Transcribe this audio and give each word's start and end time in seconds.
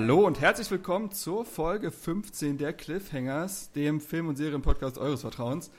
Hallo 0.00 0.24
und 0.24 0.40
herzlich 0.40 0.70
willkommen 0.70 1.10
zur 1.10 1.44
Folge 1.44 1.90
15 1.90 2.56
der 2.56 2.72
Cliffhangers, 2.72 3.72
dem 3.72 4.00
Film- 4.00 4.28
und 4.28 4.36
Serienpodcast 4.36 4.96
eures 4.96 5.22
Vertrauens. 5.22 5.72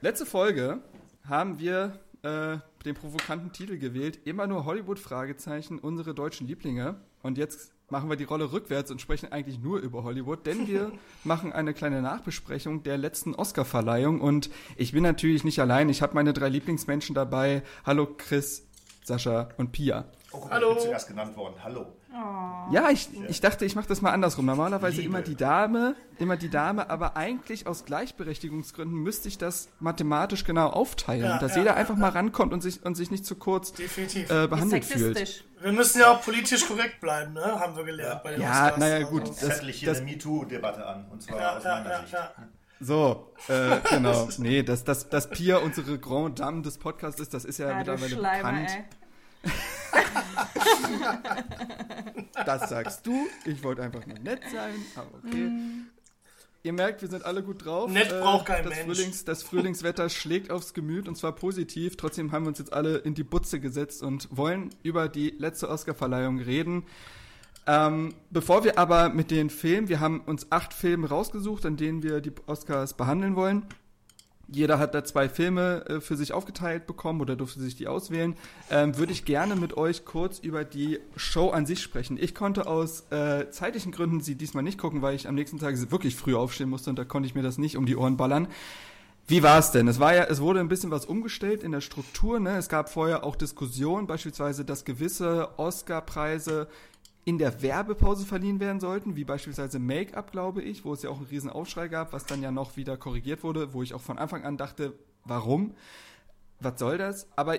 Letzte 0.00 0.24
Folge 0.24 0.80
haben 1.28 1.58
wir 1.58 2.00
äh, 2.22 2.56
den 2.86 2.94
provokanten 2.94 3.52
Titel 3.52 3.76
gewählt, 3.76 4.20
immer 4.24 4.46
nur 4.46 4.64
Hollywood 4.64 4.98
Fragezeichen, 4.98 5.78
unsere 5.78 6.14
deutschen 6.14 6.46
Lieblinge. 6.46 7.02
Und 7.22 7.36
jetzt 7.36 7.72
machen 7.90 8.08
wir 8.08 8.16
die 8.16 8.24
Rolle 8.24 8.50
rückwärts 8.50 8.90
und 8.90 9.02
sprechen 9.02 9.30
eigentlich 9.30 9.58
nur 9.60 9.80
über 9.80 10.04
Hollywood, 10.04 10.46
denn 10.46 10.66
wir 10.66 10.90
machen 11.22 11.52
eine 11.52 11.74
kleine 11.74 12.00
Nachbesprechung 12.00 12.82
der 12.82 12.96
letzten 12.96 13.34
Oscar-Verleihung. 13.34 14.22
Und 14.22 14.48
ich 14.78 14.92
bin 14.92 15.02
natürlich 15.02 15.44
nicht 15.44 15.58
allein, 15.58 15.90
ich 15.90 16.00
habe 16.00 16.14
meine 16.14 16.32
drei 16.32 16.48
Lieblingsmenschen 16.48 17.14
dabei. 17.14 17.62
Hallo 17.84 18.06
Chris, 18.16 18.66
Sascha 19.04 19.50
und 19.58 19.72
Pia. 19.72 20.06
Oh, 20.32 20.38
guck 20.38 20.44
mal, 20.48 20.54
Hallo. 20.54 20.70
Ich 20.70 20.76
bin 20.76 20.84
zuerst 20.86 21.08
genannt 21.08 21.36
worden. 21.36 21.56
Hallo. 21.62 21.92
Ja, 22.70 22.90
ich, 22.90 23.08
ich 23.28 23.40
dachte, 23.40 23.64
ich 23.64 23.74
mache 23.74 23.88
das 23.88 24.02
mal 24.02 24.10
andersrum. 24.12 24.44
Normalerweise 24.44 24.96
Liebe. 24.96 25.08
immer 25.08 25.22
die 25.22 25.34
Dame, 25.34 25.96
immer 26.18 26.36
die 26.36 26.50
Dame, 26.50 26.90
aber 26.90 27.16
eigentlich 27.16 27.66
aus 27.66 27.84
Gleichberechtigungsgründen 27.86 28.96
müsste 28.98 29.28
ich 29.28 29.38
das 29.38 29.68
mathematisch 29.80 30.44
genau 30.44 30.68
aufteilen, 30.68 31.24
Ja, 31.24 31.38
dass 31.38 31.52
ja, 31.52 31.58
jeder 31.60 31.76
einfach 31.76 31.96
mal 31.96 32.10
rankommt 32.10 32.52
und 32.52 32.60
sich, 32.60 32.84
und 32.84 32.94
sich 32.96 33.10
nicht 33.10 33.24
zu 33.24 33.34
kurz 33.36 33.72
äh, 33.78 34.46
behandelt 34.46 34.84
fühlt. 34.84 35.44
Wir 35.60 35.72
müssen 35.72 36.00
ja 36.00 36.10
auch 36.12 36.22
politisch 36.22 36.66
korrekt 36.66 37.00
bleiben, 37.00 37.32
ne? 37.34 37.42
Haben 37.44 37.76
wir 37.76 37.84
gelernt 37.84 38.22
bei 38.22 38.32
den 38.32 38.42
Ja, 38.42 38.64
Oscars. 38.66 38.78
naja, 38.78 38.96
Also, 38.96 39.08
gut. 39.08 39.22
Das, 39.28 39.36
Das- 39.36 39.48
zettel 39.48 39.68
ich 39.70 39.76
hier 39.76 39.88
das- 39.90 39.98
eine 40.00 40.10
MeToo-Debatte 40.10 40.86
an. 40.86 41.06
Und 41.10 41.22
zwar 41.22 41.40
Ja, 41.40 41.56
aus 41.56 41.64
ja, 41.64 41.74
meiner 41.78 41.90
ja, 41.90 42.00
Sicht. 42.00 42.12
ja. 42.12 42.30
So, 42.80 43.32
äh, 43.48 43.76
genau. 43.88 44.28
Nee, 44.38 44.62
dass, 44.64 44.82
dass, 44.84 45.08
dass 45.08 45.30
Pia 45.30 45.58
unsere 45.58 45.98
Grand 45.98 46.40
Dame 46.40 46.62
des 46.62 46.78
Podcasts 46.78 47.20
ist, 47.20 47.32
das 47.32 47.44
ist 47.44 47.58
ja, 47.58 47.66
Ja, 47.68 47.72
du 47.72 47.78
mittlerweile 47.92 48.08
Schleimer, 48.16 48.50
bekannt. 48.50 48.70
ey. 49.44 49.50
Das 52.44 52.68
sagst 52.68 53.06
du. 53.06 53.28
Ich 53.44 53.62
wollte 53.62 53.82
einfach 53.82 54.06
nur 54.06 54.18
nett 54.18 54.40
sein, 54.52 54.74
aber 54.96 55.10
okay. 55.24 55.50
Ihr 56.64 56.72
merkt, 56.72 57.02
wir 57.02 57.08
sind 57.08 57.24
alle 57.24 57.42
gut 57.42 57.64
drauf. 57.64 57.90
Nett 57.90 58.08
braucht 58.08 58.46
kein 58.46 58.64
das 58.64 58.74
Mensch. 58.74 58.98
Frühlings, 58.98 59.24
das 59.24 59.42
Frühlingswetter 59.42 60.08
schlägt 60.08 60.50
aufs 60.50 60.74
Gemüt 60.74 61.08
und 61.08 61.16
zwar 61.16 61.32
positiv. 61.32 61.96
Trotzdem 61.96 62.30
haben 62.30 62.44
wir 62.44 62.50
uns 62.50 62.58
jetzt 62.58 62.72
alle 62.72 62.98
in 62.98 63.14
die 63.14 63.24
Butze 63.24 63.58
gesetzt 63.58 64.02
und 64.02 64.28
wollen 64.30 64.70
über 64.82 65.08
die 65.08 65.34
letzte 65.38 65.68
Oscarverleihung 65.68 66.38
reden. 66.38 66.84
Ähm, 67.66 68.14
bevor 68.30 68.64
wir 68.64 68.78
aber 68.78 69.08
mit 69.08 69.30
den 69.30 69.50
Filmen, 69.50 69.88
wir 69.88 69.98
haben 69.98 70.20
uns 70.20 70.50
acht 70.50 70.72
Filme 70.72 71.08
rausgesucht, 71.08 71.66
an 71.66 71.76
denen 71.76 72.02
wir 72.02 72.20
die 72.20 72.32
Oscars 72.46 72.94
behandeln 72.94 73.34
wollen. 73.34 73.66
Jeder 74.52 74.78
hat 74.78 74.94
da 74.94 75.04
zwei 75.04 75.28
Filme 75.28 75.84
äh, 75.88 76.00
für 76.00 76.16
sich 76.16 76.32
aufgeteilt 76.32 76.86
bekommen 76.86 77.20
oder 77.20 77.36
durfte 77.36 77.60
sich 77.60 77.74
die 77.74 77.88
auswählen. 77.88 78.36
Ähm, 78.70 78.96
Würde 78.96 79.12
ich 79.12 79.24
gerne 79.24 79.56
mit 79.56 79.76
euch 79.76 80.04
kurz 80.04 80.38
über 80.38 80.64
die 80.64 80.98
Show 81.16 81.50
an 81.50 81.66
sich 81.66 81.82
sprechen. 81.82 82.18
Ich 82.20 82.34
konnte 82.34 82.66
aus 82.66 83.10
äh, 83.10 83.50
zeitlichen 83.50 83.92
Gründen 83.92 84.20
sie 84.20 84.34
diesmal 84.34 84.62
nicht 84.62 84.78
gucken, 84.78 85.02
weil 85.02 85.14
ich 85.14 85.26
am 85.26 85.34
nächsten 85.34 85.58
Tag 85.58 85.72
wirklich 85.90 86.16
früh 86.16 86.34
aufstehen 86.34 86.68
musste 86.68 86.90
und 86.90 86.98
da 86.98 87.04
konnte 87.04 87.26
ich 87.26 87.34
mir 87.34 87.42
das 87.42 87.58
nicht 87.58 87.76
um 87.76 87.86
die 87.86 87.96
Ohren 87.96 88.16
ballern. 88.16 88.48
Wie 89.28 89.42
war 89.42 89.58
es 89.58 89.70
denn? 89.70 89.86
Es 89.88 90.00
war 90.00 90.14
ja, 90.14 90.24
es 90.24 90.40
wurde 90.40 90.60
ein 90.60 90.68
bisschen 90.68 90.90
was 90.90 91.06
umgestellt 91.06 91.62
in 91.62 91.72
der 91.72 91.80
Struktur. 91.80 92.40
Ne? 92.40 92.56
Es 92.56 92.68
gab 92.68 92.90
vorher 92.90 93.24
auch 93.24 93.36
Diskussionen, 93.36 94.06
beispielsweise, 94.06 94.64
dass 94.64 94.84
gewisse 94.84 95.58
Oscar-Preise 95.58 96.66
in 97.24 97.38
der 97.38 97.62
Werbepause 97.62 98.26
verliehen 98.26 98.58
werden 98.58 98.80
sollten, 98.80 99.14
wie 99.14 99.24
beispielsweise 99.24 99.78
Make-up, 99.78 100.32
glaube 100.32 100.62
ich, 100.62 100.84
wo 100.84 100.92
es 100.92 101.02
ja 101.02 101.10
auch 101.10 101.18
einen 101.18 101.26
riesen 101.26 101.50
Aufschrei 101.50 101.88
gab, 101.88 102.12
was 102.12 102.26
dann 102.26 102.42
ja 102.42 102.50
noch 102.50 102.76
wieder 102.76 102.96
korrigiert 102.96 103.44
wurde, 103.44 103.72
wo 103.72 103.82
ich 103.82 103.94
auch 103.94 104.00
von 104.00 104.18
Anfang 104.18 104.44
an 104.44 104.56
dachte, 104.56 104.94
warum? 105.24 105.74
Was 106.58 106.78
soll 106.78 106.98
das? 106.98 107.28
Aber 107.36 107.58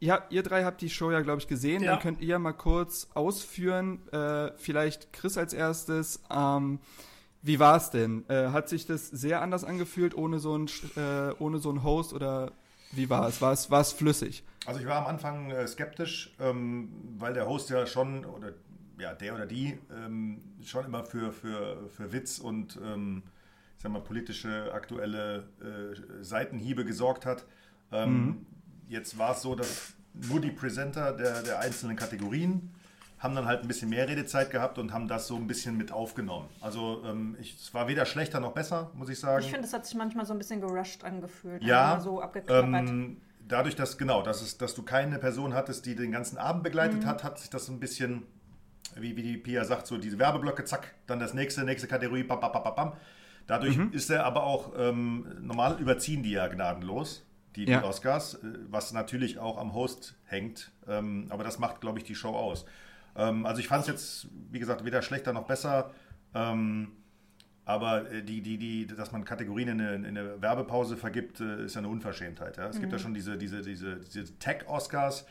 ja, 0.00 0.24
ihr 0.30 0.42
drei 0.42 0.64
habt 0.64 0.80
die 0.80 0.90
Show 0.90 1.10
ja, 1.12 1.20
glaube 1.20 1.40
ich, 1.40 1.46
gesehen. 1.46 1.82
Ja. 1.82 1.92
Dann 1.92 2.00
könnt 2.00 2.20
ihr 2.20 2.38
mal 2.38 2.52
kurz 2.52 3.08
ausführen, 3.14 4.06
äh, 4.12 4.50
vielleicht 4.56 5.12
Chris 5.12 5.38
als 5.38 5.52
erstes. 5.52 6.22
Ähm, 6.30 6.80
wie 7.40 7.58
war 7.58 7.76
es 7.76 7.90
denn? 7.90 8.28
Äh, 8.28 8.48
hat 8.48 8.68
sich 8.68 8.86
das 8.86 9.08
sehr 9.08 9.42
anders 9.42 9.64
angefühlt 9.64 10.16
ohne 10.16 10.40
so 10.40 10.54
einen 10.54 10.68
äh, 10.96 11.32
ohne 11.38 11.58
so 11.58 11.70
einen 11.70 11.84
Host 11.84 12.12
oder 12.12 12.52
wie 12.92 13.10
war 13.10 13.28
es? 13.28 13.40
War 13.40 13.52
es, 13.52 13.70
war 13.70 13.80
es 13.80 13.92
flüssig? 13.92 14.44
Also 14.66 14.80
ich 14.80 14.86
war 14.86 14.96
am 14.96 15.06
Anfang 15.06 15.50
äh, 15.50 15.66
skeptisch, 15.66 16.34
ähm, 16.40 16.90
weil 17.18 17.34
der 17.34 17.46
Host 17.46 17.70
ja 17.70 17.86
schon, 17.86 18.24
oder 18.24 18.52
ja, 18.98 19.14
der 19.14 19.34
oder 19.34 19.46
die, 19.46 19.78
ähm, 19.92 20.40
schon 20.64 20.84
immer 20.84 21.04
für, 21.04 21.32
für, 21.32 21.88
für 21.88 22.12
Witz 22.12 22.38
und 22.38 22.78
ähm, 22.84 23.22
ich 23.76 23.82
sag 23.82 23.92
mal, 23.92 24.00
politische, 24.00 24.72
aktuelle 24.72 25.44
äh, 25.60 26.22
Seitenhiebe 26.22 26.84
gesorgt 26.84 27.26
hat. 27.26 27.44
Ähm, 27.92 28.46
Jetzt 28.88 29.16
war 29.18 29.32
es 29.32 29.40
so, 29.40 29.54
dass 29.54 29.94
nur 30.12 30.40
die 30.42 30.50
Presenter 30.50 31.12
der, 31.14 31.42
der 31.42 31.58
einzelnen 31.60 31.96
Kategorien 31.96 32.70
haben 33.18 33.34
dann 33.34 33.46
halt 33.46 33.62
ein 33.62 33.68
bisschen 33.68 33.88
mehr 33.88 34.06
Redezeit 34.06 34.50
gehabt 34.50 34.78
und 34.78 34.92
haben 34.92 35.08
das 35.08 35.26
so 35.26 35.36
ein 35.36 35.46
bisschen 35.46 35.78
mit 35.78 35.90
aufgenommen. 35.90 36.46
Also 36.60 37.02
ähm, 37.06 37.34
ich, 37.40 37.56
es 37.56 37.72
war 37.72 37.88
weder 37.88 38.04
schlechter 38.04 38.40
noch 38.40 38.52
besser, 38.52 38.90
muss 38.94 39.08
ich 39.08 39.18
sagen. 39.18 39.42
Ich 39.42 39.50
finde, 39.50 39.66
es 39.66 39.72
hat 39.72 39.86
sich 39.86 39.94
manchmal 39.96 40.26
so 40.26 40.34
ein 40.34 40.38
bisschen 40.38 40.60
gerusht 40.60 41.02
angefühlt. 41.02 41.62
Ja, 41.64 41.98
So 41.98 42.20
abgeklappert. 42.20 42.90
ähm, 42.90 43.16
dadurch, 43.48 43.74
dass 43.74 43.96
genau, 43.96 44.22
dass, 44.22 44.42
es, 44.42 44.58
dass 44.58 44.74
du 44.74 44.82
keine 44.82 45.18
Person 45.18 45.54
hattest, 45.54 45.86
die 45.86 45.94
den 45.96 46.12
ganzen 46.12 46.36
Abend 46.36 46.62
begleitet 46.62 47.02
Mhm. 47.04 47.06
hat, 47.06 47.24
hat 47.24 47.38
sich 47.38 47.48
das 47.48 47.64
so 47.66 47.72
ein 47.72 47.80
bisschen, 47.80 48.22
wie, 49.00 49.16
wie 49.16 49.22
die 49.22 49.36
Pia 49.36 49.64
sagt, 49.64 49.86
so 49.86 49.98
diese 49.98 50.18
Werbeblöcke, 50.18 50.64
zack, 50.64 50.94
dann 51.06 51.18
das 51.18 51.34
nächste, 51.34 51.64
nächste 51.64 51.88
Kategorie, 51.88 52.22
bam, 52.24 52.40
bam, 52.40 52.52
bam, 52.52 52.62
bam, 52.64 52.74
bam. 52.74 52.92
Dadurch 53.46 53.76
Mhm. 53.76 53.92
ist 53.92 54.10
er 54.10 54.24
aber 54.24 54.44
auch, 54.44 54.72
ähm, 54.78 55.26
normal 55.42 55.78
überziehen 55.80 56.22
die 56.22 56.30
ja 56.32 56.46
gnadenlos, 56.48 57.26
die, 57.56 57.64
Ja. 57.66 57.80
die 57.80 57.84
Oscars, 57.84 58.34
äh, 58.34 58.38
was 58.70 58.92
natürlich 58.92 59.38
auch 59.38 59.58
am 59.58 59.74
Host 59.74 60.14
hängt, 60.24 60.72
ähm, 60.88 61.26
aber 61.30 61.44
das 61.44 61.58
macht, 61.58 61.80
glaube 61.80 61.98
ich, 61.98 62.04
die 62.04 62.14
Show 62.14 62.34
aus. 62.34 62.64
Ähm, 63.16 63.44
also 63.46 63.60
ich 63.60 63.68
fand 63.68 63.82
es 63.82 63.88
jetzt, 63.88 64.28
wie 64.50 64.58
gesagt, 64.58 64.84
weder 64.84 65.02
schlechter 65.02 65.32
noch 65.32 65.46
besser. 65.46 65.90
Ähm, 66.34 66.92
aber 67.66 68.10
äh, 68.10 68.22
die, 68.22 68.42
die, 68.42 68.58
die, 68.58 68.86
dass 68.86 69.12
man 69.12 69.24
Kategorien 69.24 69.68
in 69.68 69.80
eine, 69.80 69.94
in 69.94 70.04
eine 70.06 70.42
Werbepause 70.42 70.96
vergibt, 70.96 71.40
äh, 71.40 71.64
ist 71.64 71.74
ja 71.74 71.78
eine 71.80 71.88
Unverschämtheit. 71.88 72.56
Ja? 72.56 72.68
Es 72.68 72.80
gibt 72.80 72.92
ja 72.92 72.98
schon 72.98 73.14
diese, 73.14 73.38
diese, 73.38 73.62
diese, 73.62 73.96
diese 74.00 74.38
Tech-Oscars, 74.38 75.26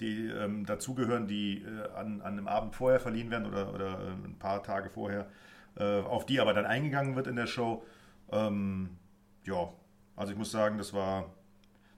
die 0.00 0.26
ähm, 0.28 0.66
dazugehören, 0.66 1.26
die 1.26 1.62
äh, 1.62 1.96
an, 1.96 2.20
an 2.22 2.38
einem 2.38 2.48
Abend 2.48 2.74
vorher 2.74 3.00
verliehen 3.00 3.30
werden 3.30 3.46
oder, 3.46 3.72
oder 3.72 4.00
äh, 4.00 4.26
ein 4.26 4.36
paar 4.38 4.62
Tage 4.62 4.90
vorher, 4.90 5.28
äh, 5.76 6.00
auf 6.00 6.26
die 6.26 6.40
aber 6.40 6.54
dann 6.54 6.66
eingegangen 6.66 7.16
wird 7.16 7.26
in 7.26 7.36
der 7.36 7.46
Show. 7.46 7.84
Ähm, 8.32 8.90
ja, 9.44 9.68
also 10.16 10.32
ich 10.32 10.38
muss 10.38 10.50
sagen, 10.50 10.78
das 10.78 10.92
war. 10.92 11.26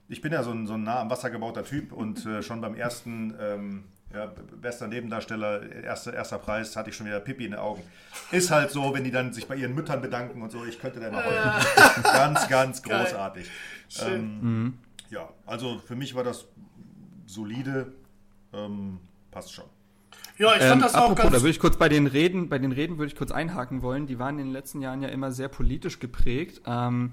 Ich 0.09 0.21
bin 0.21 0.33
ja 0.33 0.43
so 0.43 0.51
ein, 0.51 0.67
so 0.67 0.73
ein 0.73 0.83
nah 0.83 0.99
am 0.99 1.09
Wasser 1.09 1.29
gebauter 1.29 1.63
Typ 1.63 1.91
und 1.93 2.25
äh, 2.25 2.43
schon 2.43 2.59
beim 2.61 2.75
ersten 2.75 3.33
ähm, 3.39 3.83
ja, 4.13 4.31
bester 4.61 4.87
Nebendarsteller, 4.87 5.71
erster, 5.83 6.13
erster 6.13 6.37
Preis, 6.37 6.75
hatte 6.75 6.89
ich 6.89 6.95
schon 6.95 7.07
wieder 7.07 7.19
Pipi 7.19 7.45
in 7.45 7.51
den 7.51 7.59
Augen. 7.59 7.81
Ist 8.31 8.51
halt 8.51 8.69
so, 8.69 8.93
wenn 8.93 9.03
die 9.03 9.11
dann 9.11 9.33
sich 9.33 9.47
bei 9.47 9.55
ihren 9.55 9.73
Müttern 9.73 10.01
bedanken 10.01 10.41
und 10.41 10.51
so, 10.51 10.63
ich 10.65 10.79
könnte 10.79 10.99
da 10.99 11.09
mal 11.09 11.25
heulen. 11.25 12.03
Ganz, 12.03 12.47
ganz 12.47 12.83
großartig. 12.83 13.49
Schön. 13.89 14.13
Ähm, 14.13 14.73
ja, 15.09 15.29
also 15.45 15.79
für 15.79 15.95
mich 15.95 16.13
war 16.15 16.23
das 16.23 16.45
solide, 17.25 17.93
ähm, 18.53 18.99
passt 19.31 19.53
schon. 19.53 19.65
ja, 20.37 20.53
ich 20.55 20.61
fand 20.61 20.73
Ähm, 20.73 20.79
das 20.81 20.95
auch 20.95 21.11
apropos, 21.11 21.23
da 21.23 21.29
ganz. 21.31 21.43
würde 21.43 21.49
ich 21.51 21.59
kurz 21.59 21.77
bei 21.77 21.89
den 21.89 22.07
Reden, 22.07 22.49
bei 22.49 22.59
den 22.59 22.71
Reden 22.71 22.97
würde 22.97 23.07
ich 23.07 23.15
kurz 23.17 23.31
einhaken 23.31 23.81
wollen. 23.81 24.07
Die 24.07 24.19
waren 24.19 24.39
in 24.39 24.45
den 24.45 24.53
letzten 24.53 24.81
Jahren 24.81 25.01
ja 25.01 25.09
immer 25.09 25.31
sehr 25.31 25.47
politisch 25.49 25.99
geprägt. 25.99 26.61
Ähm, 26.65 27.11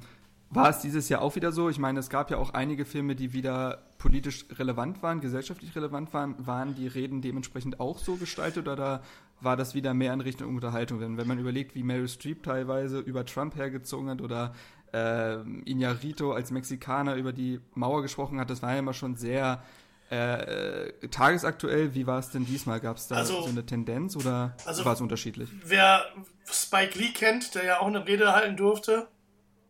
war 0.53 0.69
es 0.69 0.81
dieses 0.81 1.09
Jahr 1.09 1.23
auch 1.23 1.37
wieder 1.37 1.53
so? 1.53 1.69
Ich 1.69 1.79
meine, 1.79 2.01
es 2.01 2.11
gab 2.11 2.29
ja 2.33 2.37
auch 2.37 2.55
einige 2.55 2.85
Filme, 2.85 3.15
die 3.15 3.33
wieder 3.33 3.85
politisch 3.99 4.47
relevant 4.59 5.01
waren, 5.01 5.21
gesellschaftlich 5.21 5.77
relevant 5.77 6.13
waren. 6.13 6.35
Waren 6.45 6.75
die 6.75 6.89
Reden 6.89 7.23
dementsprechend 7.23 7.79
auch 7.79 7.99
so 7.99 8.17
gestaltet 8.17 8.67
oder 8.67 9.01
war 9.41 9.57
das 9.57 9.75
wieder 9.77 9.95
mehr 9.95 10.13
in 10.13 10.21
Richtung 10.21 10.57
Unterhaltung? 10.57 10.99
Denn 10.99 11.17
wenn 11.17 11.29
man 11.29 11.39
überlegt, 11.39 11.77
wie 11.77 11.85
Meryl 11.85 12.09
Streep 12.09 12.43
teilweise 12.43 12.99
über 12.99 13.25
Trump 13.25 13.55
hergezogen 13.55 14.11
hat 14.11 14.21
oder 14.21 14.53
äh, 14.93 15.37
Iñárritu 15.71 16.33
als 16.35 16.51
Mexikaner 16.51 17.15
über 17.15 17.33
die 17.33 17.61
Mauer 17.75 18.03
gesprochen 18.03 18.41
hat, 18.41 18.51
das 18.51 18.61
war 18.61 18.73
ja 18.73 18.81
immer 18.81 18.93
schon 18.93 19.15
sehr 19.15 19.63
äh, 20.11 20.89
äh, 20.89 21.09
tagesaktuell. 21.09 21.95
Wie 21.95 22.07
war 22.07 22.19
es 22.19 22.31
denn 22.31 22.45
diesmal? 22.45 22.81
Gab 22.81 22.97
es 22.97 23.07
da 23.09 23.17
Also- 23.17 23.43
so 23.43 23.49
eine 23.49 23.65
Tendenz 23.65 24.17
oder 24.17 24.57
Also- 24.67 24.85
war 24.85 24.95
es 24.95 25.01
unterschiedlich? 25.01 25.49
Wer 25.65 26.05
Spike 26.51 26.99
Lee 26.99 27.13
kennt, 27.13 27.55
der 27.55 27.65
ja 27.65 27.81
auch 27.81 27.87
eine 27.87 28.07
Rede 28.07 28.33
halten 28.35 28.57
durfte, 28.57 29.09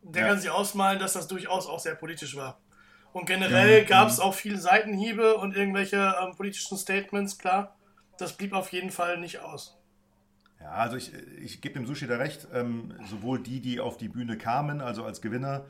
der 0.02 0.22
Ja. 0.22 0.28
kann 0.28 0.40
sich 0.40 0.50
ausmalen, 0.50 0.98
dass 0.98 1.12
das 1.12 1.28
durchaus 1.28 1.66
auch 1.66 1.78
sehr 1.78 1.94
politisch 1.94 2.36
war. 2.36 2.58
Und 3.12 3.26
generell 3.26 3.84
gab 3.84 4.08
es 4.08 4.20
auch 4.20 4.34
viele 4.34 4.58
Seitenhiebe 4.58 5.36
und 5.36 5.56
irgendwelche 5.56 6.14
ähm, 6.22 6.36
politischen 6.36 6.78
Statements, 6.78 7.38
klar. 7.38 7.76
Das 8.18 8.34
blieb 8.34 8.52
auf 8.54 8.72
jeden 8.72 8.90
Fall 8.90 9.18
nicht 9.18 9.40
aus. 9.40 9.76
Ja, 10.60 10.70
also 10.72 10.96
ich, 10.96 11.12
ich 11.42 11.60
gebe 11.60 11.74
dem 11.74 11.86
Sushi 11.86 12.06
da 12.06 12.16
recht. 12.18 12.46
Ähm, 12.52 12.94
sowohl 13.08 13.42
die, 13.42 13.60
die 13.60 13.80
auf 13.80 13.96
die 13.96 14.08
Bühne 14.08 14.38
kamen, 14.38 14.80
also 14.80 15.04
als 15.04 15.20
Gewinner, 15.22 15.64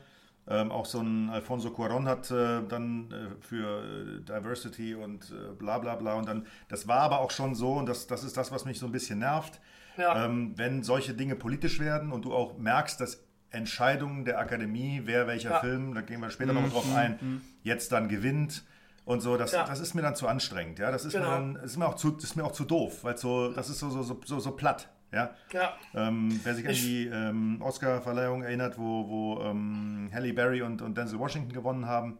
ähm, 0.47 0.71
auch 0.71 0.85
so 0.85 0.99
ein 1.01 1.29
Alfonso 1.29 1.69
Cuaron 1.71 2.07
hat 2.07 2.31
äh, 2.31 2.61
dann 2.67 3.11
äh, 3.11 3.41
für 3.43 3.83
äh, 3.83 4.21
Diversity 4.21 4.95
und 4.95 5.31
äh, 5.31 5.53
bla 5.53 5.77
bla 5.79 5.95
bla. 5.95 6.15
Und 6.15 6.27
dann, 6.27 6.45
das 6.67 6.87
war 6.87 7.01
aber 7.01 7.19
auch 7.19 7.31
schon 7.31 7.55
so, 7.55 7.73
und 7.73 7.85
das, 7.87 8.07
das 8.07 8.23
ist 8.23 8.35
das, 8.37 8.51
was 8.51 8.65
mich 8.65 8.79
so 8.79 8.85
ein 8.87 8.91
bisschen 8.91 9.19
nervt, 9.19 9.59
Ja. 9.97 10.25
ähm, 10.25 10.53
wenn 10.57 10.83
solche 10.83 11.13
Dinge 11.13 11.35
politisch 11.35 11.79
werden 11.79 12.11
und 12.11 12.25
du 12.25 12.33
auch 12.33 12.57
merkst, 12.57 12.99
dass 12.99 13.23
Entscheidungen 13.51 14.25
der 14.25 14.39
Akademie, 14.39 15.01
wer 15.05 15.27
welcher 15.27 15.51
Ja. 15.51 15.59
Film, 15.59 15.93
da 15.93 16.01
gehen 16.01 16.21
wir 16.21 16.29
später 16.29 16.53
noch 16.53 16.69
drauf 16.71 16.85
ein, 16.95 17.41
jetzt 17.63 17.91
dann 17.91 18.07
gewinnt. 18.09 18.63
Und 19.03 19.19
so, 19.21 19.35
das, 19.35 19.51
Ja. 19.51 19.65
das 19.65 19.79
ist 19.79 19.93
mir 19.93 20.01
dann 20.03 20.15
zu 20.15 20.27
anstrengend, 20.27 20.79
ja. 20.79 20.89
Das 20.91 21.05
ist 21.05 21.13
mir 21.13 21.19
Genau. 21.21 21.31
dann, 21.31 21.53
das 21.55 21.65
ist 21.65 21.77
mir 21.77 21.85
auch 21.87 21.95
zu, 21.95 22.15
ist 22.17 22.35
mir 22.35 22.45
auch 22.45 22.51
zu 22.53 22.63
doof, 22.65 23.03
weil 23.03 23.17
so, 23.17 23.51
das 23.51 23.69
ist 23.69 23.79
so, 23.79 23.89
so, 23.89 24.03
so, 24.03 24.19
so, 24.25 24.39
so 24.39 24.51
platt, 24.51 24.89
ja. 25.11 25.35
Ja, 25.51 25.73
Ähm, 25.93 26.39
wer 26.43 26.55
sich 26.55 26.67
an 26.67 26.73
die 26.73 27.07
ähm, 27.07 27.61
Oscar-Verleihung 27.61 28.43
erinnert, 28.43 28.77
wo, 28.77 29.07
wo 29.09 29.41
ähm, 29.43 30.09
Halle 30.13 30.33
Berry 30.33 30.61
und, 30.61 30.81
und 30.81 30.97
Denzel 30.97 31.19
Washington 31.19 31.51
gewonnen 31.53 31.85
haben, 31.85 32.17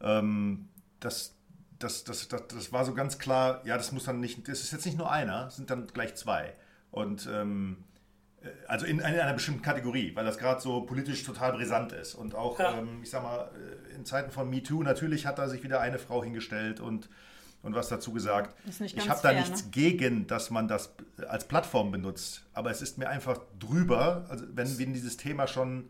ähm, 0.00 0.68
das, 1.00 1.34
das, 1.78 2.04
das, 2.04 2.28
das, 2.28 2.46
das 2.48 2.72
war 2.72 2.84
so 2.84 2.94
ganz 2.94 3.18
klar, 3.18 3.60
ja, 3.64 3.76
das 3.76 3.92
muss 3.92 4.04
dann 4.04 4.20
nicht, 4.20 4.46
das 4.48 4.60
ist 4.60 4.72
jetzt 4.72 4.86
nicht 4.86 4.98
nur 4.98 5.10
einer, 5.10 5.46
es 5.48 5.56
sind 5.56 5.70
dann 5.70 5.86
gleich 5.88 6.14
zwei. 6.14 6.54
Und 6.90 7.28
ähm, 7.32 7.78
äh, 8.42 8.48
also 8.68 8.86
in, 8.86 8.98
in 8.98 9.04
einer 9.04 9.32
bestimmten 9.32 9.62
Kategorie, 9.62 10.14
weil 10.14 10.24
das 10.24 10.38
gerade 10.38 10.60
so 10.60 10.82
politisch 10.82 11.24
total 11.24 11.52
brisant 11.52 11.92
ist. 11.92 12.14
Und 12.14 12.34
auch, 12.34 12.58
Ja. 12.60 12.78
ähm, 12.78 13.00
ich 13.02 13.10
sag 13.10 13.22
mal, 13.22 13.50
äh, 13.90 13.94
in 13.94 14.04
Zeiten 14.04 14.30
von 14.30 14.48
MeToo, 14.48 14.82
natürlich 14.82 15.26
hat 15.26 15.38
da 15.38 15.48
sich 15.48 15.62
wieder 15.64 15.80
eine 15.80 15.98
Frau 15.98 16.22
hingestellt 16.22 16.78
und, 16.80 17.08
und 17.62 17.74
was 17.74 17.88
dazu 17.88 18.12
gesagt. 18.12 18.56
Ich 18.66 19.08
habe 19.08 19.20
da 19.22 19.30
fair, 19.30 19.40
nichts 19.40 19.64
ne? 19.64 19.70
gegen, 19.70 20.26
dass 20.26 20.50
man 20.50 20.68
das 20.68 20.94
als 21.28 21.46
Plattform 21.46 21.90
benutzt. 21.90 22.44
Aber 22.52 22.70
es 22.70 22.82
ist 22.82 22.98
mir 22.98 23.08
einfach 23.08 23.38
drüber, 23.58 24.26
also 24.28 24.44
wenn, 24.52 24.78
wenn 24.78 24.92
dieses 24.92 25.16
Thema 25.16 25.46
schon 25.46 25.88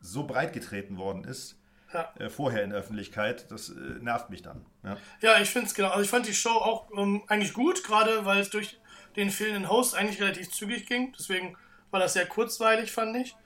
so 0.00 0.24
breit 0.24 0.52
getreten 0.52 0.96
worden 0.96 1.24
ist, 1.24 1.58
ja. 1.92 2.12
äh, 2.18 2.28
vorher 2.28 2.62
in 2.62 2.70
der 2.70 2.78
Öffentlichkeit, 2.78 3.50
das 3.50 3.70
äh, 3.70 3.72
nervt 4.00 4.30
mich 4.30 4.42
dann. 4.42 4.64
Ja. 4.84 4.96
Ja, 5.20 5.40
ich 5.40 5.50
finde 5.50 5.68
es 5.68 5.74
genau. 5.74 5.88
Also 5.88 6.02
ich 6.02 6.10
fand 6.10 6.26
die 6.26 6.34
Show 6.34 6.50
auch 6.50 6.88
ähm, 6.96 7.22
eigentlich 7.26 7.52
gut, 7.52 7.84
gerade 7.84 8.24
weil 8.24 8.40
es 8.40 8.50
durch 8.50 8.80
den 9.16 9.30
fehlenden 9.30 9.68
Host 9.68 9.94
eigentlich 9.94 10.20
relativ 10.20 10.50
zügig 10.50 10.86
ging. 10.86 11.12
Deswegen 11.18 11.56
war 11.90 12.00
das 12.00 12.14
sehr 12.14 12.26
kurzweilig, 12.26 12.92
fand 12.92 13.16
ich. 13.16 13.36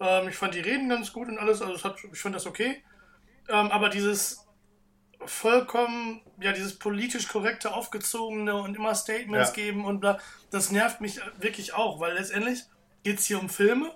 Ähm, 0.00 0.28
ich 0.28 0.36
fand 0.36 0.54
die 0.54 0.60
Reden 0.60 0.88
ganz 0.88 1.12
gut 1.12 1.28
und 1.28 1.38
alles, 1.38 1.60
also 1.62 1.82
hat, 1.82 1.96
ich 2.12 2.20
fand 2.20 2.34
das 2.34 2.46
okay. 2.46 2.82
Ähm, 3.48 3.70
aber 3.70 3.88
dieses 3.88 4.46
vollkommen, 5.28 6.22
ja, 6.40 6.52
dieses 6.52 6.78
politisch 6.78 7.28
korrekte, 7.28 7.72
aufgezogene 7.74 8.54
und 8.56 8.76
immer 8.76 8.94
Statements 8.94 9.50
Ja. 9.50 9.54
geben 9.54 9.84
und 9.84 10.00
bla, 10.00 10.18
das 10.50 10.70
nervt 10.72 11.00
mich 11.00 11.20
wirklich 11.38 11.74
auch, 11.74 12.00
weil 12.00 12.14
letztendlich 12.14 12.60
geht 13.04 13.18
es 13.18 13.26
hier 13.26 13.40
um 13.40 13.48
Filme, 13.48 13.92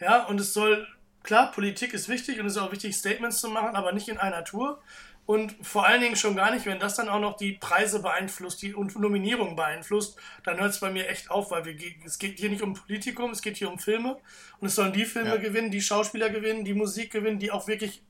ja, 0.00 0.24
und 0.24 0.40
es 0.40 0.52
soll, 0.54 0.86
klar, 1.22 1.50
Politik 1.50 1.92
ist 1.92 2.08
wichtig 2.08 2.38
und 2.40 2.46
es 2.46 2.52
ist 2.56 2.62
auch 2.62 2.72
wichtig, 2.72 2.96
Statements 2.96 3.40
zu 3.40 3.48
machen, 3.48 3.74
aber 3.76 3.92
nicht 3.92 4.08
in 4.08 4.18
einer 4.18 4.44
Tour. 4.44 4.80
Und 5.26 5.54
vor 5.60 5.86
allen 5.86 6.00
Dingen 6.00 6.16
schon 6.16 6.36
gar 6.36 6.50
nicht, 6.50 6.64
wenn 6.64 6.78
das 6.78 6.94
dann 6.94 7.10
auch 7.10 7.20
noch 7.20 7.36
die 7.36 7.52
Preise 7.52 8.00
beeinflusst 8.00 8.62
die, 8.62 8.72
und 8.72 8.98
Nominierungen 8.98 9.56
beeinflusst, 9.56 10.16
dann 10.42 10.58
hört 10.58 10.70
es 10.70 10.80
bei 10.80 10.90
mir 10.90 11.06
echt 11.06 11.30
auf, 11.30 11.50
weil 11.50 11.66
wir, 11.66 11.76
es 12.06 12.18
geht 12.18 12.38
hier 12.38 12.48
nicht 12.48 12.62
um 12.62 12.72
Politikum, 12.72 13.32
es 13.32 13.42
geht 13.42 13.58
hier 13.58 13.70
um 13.70 13.78
Filme. 13.78 14.18
Und 14.58 14.68
es 14.68 14.74
sollen 14.74 14.94
die 14.94 15.04
Filme 15.04 15.34
Ja. 15.34 15.36
gewinnen, 15.36 15.70
die 15.70 15.82
Schauspieler 15.82 16.30
gewinnen, 16.30 16.64
die 16.64 16.72
Musik 16.72 17.12
gewinnen, 17.12 17.38
die 17.38 17.50
auch 17.50 17.66
wirklich 17.68 18.02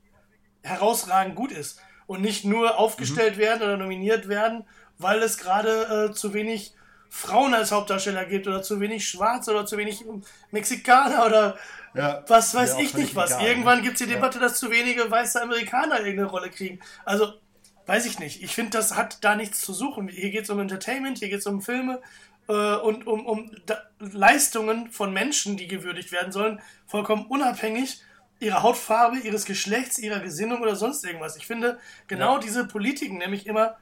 herausragend 0.63 1.35
gut 1.35 1.51
ist. 1.51 1.81
Und 2.09 2.21
nicht 2.21 2.43
nur 2.43 2.79
aufgestellt 2.79 3.37
werden 3.37 3.61
oder 3.61 3.77
nominiert 3.77 4.27
werden, 4.27 4.65
weil 4.97 5.21
es 5.21 5.37
gerade 5.37 6.09
äh, 6.09 6.13
zu 6.13 6.33
wenig 6.33 6.73
Frauen 7.09 7.53
als 7.53 7.71
Hauptdarsteller 7.71 8.25
gibt 8.25 8.47
oder 8.47 8.63
zu 8.63 8.79
wenig 8.79 9.07
Schwarze 9.07 9.51
oder 9.51 9.67
zu 9.67 9.77
wenig 9.77 10.03
Mexikaner 10.49 11.25
oder 11.27 11.57
Ja, 11.93 12.23
was 12.27 12.55
weiß 12.55 12.77
ich 12.79 12.95
nicht 12.95 13.15
was. 13.15 13.31
egal, 13.31 13.45
Irgendwann 13.45 13.77
ne? 13.77 13.83
gibt 13.83 14.01
es 14.01 14.07
die 14.07 14.11
Debatte, 14.11 14.39
dass 14.39 14.59
zu 14.59 14.71
wenige 14.71 15.09
weiße 15.09 15.39
Amerikaner 15.39 15.99
irgendeine 15.99 16.29
Rolle 16.29 16.49
kriegen. 16.49 16.79
Also, 17.05 17.33
weiß 17.85 18.05
ich 18.07 18.17
nicht. 18.17 18.41
Ich 18.43 18.55
finde, 18.55 18.71
das 18.71 18.95
hat 18.95 19.23
da 19.23 19.35
nichts 19.35 19.61
zu 19.61 19.73
suchen. 19.73 20.07
Hier 20.07 20.31
geht 20.31 20.45
es 20.45 20.49
um 20.49 20.59
Entertainment, 20.59 21.19
hier 21.19 21.29
geht 21.29 21.39
es 21.39 21.47
um 21.47 21.61
Filme 21.61 22.01
äh, 22.47 22.75
und 22.75 23.05
um, 23.05 23.25
um 23.27 23.51
da 23.67 23.83
Leistungen 23.99 24.91
von 24.91 25.13
Menschen, 25.13 25.57
die 25.57 25.67
gewürdigt 25.67 26.11
werden 26.11 26.31
sollen, 26.31 26.59
vollkommen 26.87 27.25
unabhängig 27.27 28.01
ihrer 28.39 28.63
Hautfarbe, 28.63 29.17
ihres 29.17 29.45
Geschlechts, 29.45 29.97
ihrer 29.99 30.19
Gesinnung 30.19 30.61
oder 30.61 30.75
sonst 30.75 31.03
irgendwas. 31.05 31.35
Ich 31.35 31.45
finde 31.47 31.79
genau 32.07 32.35
Ja. 32.35 32.39
diese 32.39 32.65
Politiken 32.65 33.17
nämlich 33.17 33.45
immer 33.47 33.77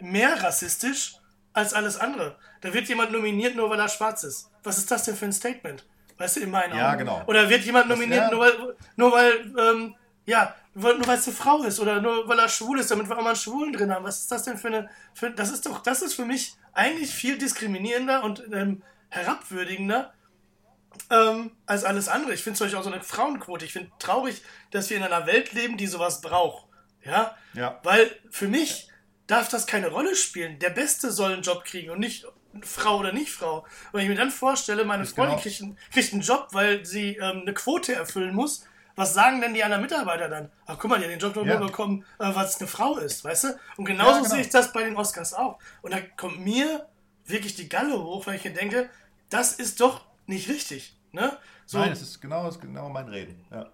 mehr 0.00 0.42
rassistisch 0.42 1.14
als 1.52 1.72
alles 1.74 1.96
andere. 1.98 2.36
Da 2.60 2.72
wird 2.74 2.88
jemand 2.88 3.12
nominiert, 3.12 3.54
nur 3.56 3.70
weil 3.70 3.78
er 3.78 3.88
schwarz 3.88 4.24
ist. 4.24 4.50
Was 4.64 4.78
ist 4.78 4.90
das 4.90 5.04
denn 5.04 5.16
für 5.16 5.26
ein 5.26 5.32
Statement? 5.32 5.86
Weißt 6.18 6.36
du, 6.36 6.40
in 6.40 6.50
meinen 6.50 6.76
Ja, 6.76 6.88
Augen. 6.90 6.98
genau. 6.98 7.22
Oder 7.26 7.48
wird 7.48 7.64
jemand 7.64 7.88
nominiert, 7.88 8.30
nur 8.30 8.40
weil, 8.40 8.76
nur 8.96 9.12
weil, 9.12 9.52
ähm, 9.58 9.94
ja, 10.24 10.54
nur 10.74 11.06
weil 11.06 11.18
es 11.18 11.26
eine 11.26 11.36
Frau 11.36 11.62
ist 11.64 11.78
oder 11.80 12.00
nur 12.00 12.28
weil 12.28 12.38
er 12.38 12.48
schwul 12.48 12.78
ist, 12.80 12.90
damit 12.90 13.08
wir 13.08 13.16
auch 13.16 13.22
mal 13.22 13.30
einen 13.30 13.36
Schwulen 13.36 13.72
drin 13.72 13.92
haben. 13.92 14.04
Was 14.04 14.20
ist 14.20 14.32
das 14.32 14.44
denn 14.44 14.56
für 14.56 14.68
eine, 14.68 14.90
für, 15.14 15.30
das 15.30 15.50
ist 15.50 15.66
doch, 15.66 15.82
das 15.82 16.00
ist 16.02 16.14
für 16.14 16.24
mich 16.24 16.54
eigentlich 16.72 17.12
viel 17.12 17.38
diskriminierender 17.38 18.22
und 18.24 18.42
ähm, 18.52 18.82
herabwürdigender 19.10 20.12
ähm, 21.10 21.52
als 21.66 21.84
alles 21.84 22.08
andere. 22.08 22.34
Ich 22.34 22.42
finde 22.42 22.58
zum 22.58 22.66
Beispiel 22.66 22.78
auch 22.80 22.84
so 22.84 22.92
eine 22.92 23.02
Frauenquote. 23.02 23.64
Ich 23.64 23.72
finde 23.72 23.90
traurig, 23.98 24.42
dass 24.70 24.90
wir 24.90 24.96
in 24.96 25.02
einer 25.02 25.26
Welt 25.26 25.52
leben, 25.52 25.76
die 25.76 25.86
sowas 25.86 26.20
braucht. 26.20 26.66
Ja? 27.04 27.36
Ja. 27.54 27.80
Weil 27.82 28.10
für 28.30 28.48
mich 28.48 28.88
darf 29.26 29.48
das 29.48 29.66
keine 29.66 29.88
Rolle 29.88 30.14
spielen. 30.16 30.58
Der 30.58 30.70
Beste 30.70 31.10
soll 31.10 31.32
einen 31.32 31.42
Job 31.42 31.64
kriegen 31.64 31.90
und 31.90 32.00
nicht 32.00 32.26
Frau 32.62 32.98
oder 32.98 33.12
nicht 33.12 33.32
Frau. 33.32 33.58
Und 33.60 33.66
wenn 33.94 34.02
ich 34.02 34.08
mir 34.08 34.14
dann 34.16 34.30
vorstelle, 34.30 34.84
meine 34.84 35.04
Ist 35.04 35.14
Freundin 35.14 35.36
genau- 35.36 35.42
kriegt, 35.42 35.62
einen, 35.62 35.78
kriegt 35.92 36.12
einen 36.12 36.22
Job, 36.22 36.48
weil 36.52 36.84
sie 36.84 37.16
ähm, 37.16 37.42
eine 37.42 37.54
Quote 37.54 37.94
erfüllen 37.94 38.34
muss, 38.34 38.64
was 38.94 39.14
sagen 39.14 39.40
denn 39.40 39.54
die 39.54 39.64
anderen 39.64 39.82
Mitarbeiter 39.82 40.28
dann? 40.28 40.52
Ach, 40.66 40.76
guck 40.78 40.90
mal, 40.90 40.98
die 40.98 41.04
hat 41.04 41.10
den 41.12 41.18
Job 41.18 41.34
nur 41.34 41.46
Ja. 41.46 41.56
bekommen, 41.56 42.04
äh, 42.18 42.34
weil 42.34 42.44
es 42.44 42.58
eine 42.60 42.68
Frau 42.68 42.98
ist, 42.98 43.24
weißt 43.24 43.44
du? 43.44 43.58
Und 43.78 43.86
genauso 43.86 44.10
Ja, 44.10 44.16
genau. 44.18 44.28
sehe 44.28 44.40
ich 44.42 44.50
das 44.50 44.70
bei 44.72 44.82
den 44.84 44.96
Oscars 44.96 45.32
auch. 45.32 45.58
Und 45.80 45.94
da 45.94 46.00
kommt 46.18 46.40
mir 46.40 46.86
wirklich 47.24 47.54
die 47.54 47.70
Galle 47.70 47.98
hoch, 48.02 48.26
weil 48.26 48.34
ich 48.36 48.44
mir 48.44 48.52
denke, 48.52 48.90
das 49.30 49.54
ist 49.54 49.80
doch 49.80 50.04
nicht 50.26 50.48
richtig. 50.48 50.96
Ne? 51.12 51.36
So, 51.66 51.78
Nein, 51.78 51.92
es 51.92 52.02
ist 52.02 52.20
genau, 52.20 52.48
es 52.48 52.56
ist 52.56 52.60
genau 52.62 52.88
mein 52.88 53.08
Reden. 53.08 53.44
Ja. 53.50 53.70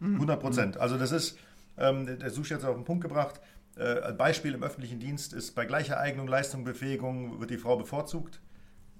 100 0.00 0.40
Prozent. 0.40 0.76
Also 0.76 0.98
das 0.98 1.12
ist, 1.12 1.38
ähm, 1.78 2.06
der- 2.18 2.30
Sushi 2.30 2.54
hat 2.54 2.60
es 2.60 2.66
auf 2.66 2.76
den 2.76 2.84
Punkt 2.84 3.02
gebracht. 3.02 3.40
Äh, 3.76 4.00
ein 4.02 4.16
Beispiel 4.16 4.54
im 4.54 4.62
öffentlichen 4.62 5.00
Dienst 5.00 5.32
ist, 5.32 5.54
bei 5.54 5.64
gleicher 5.64 5.98
Eignung, 5.98 6.28
Leistung, 6.28 6.64
Befähigung 6.64 7.40
wird 7.40 7.50
die 7.50 7.58
Frau 7.58 7.76
bevorzugt, 7.76 8.40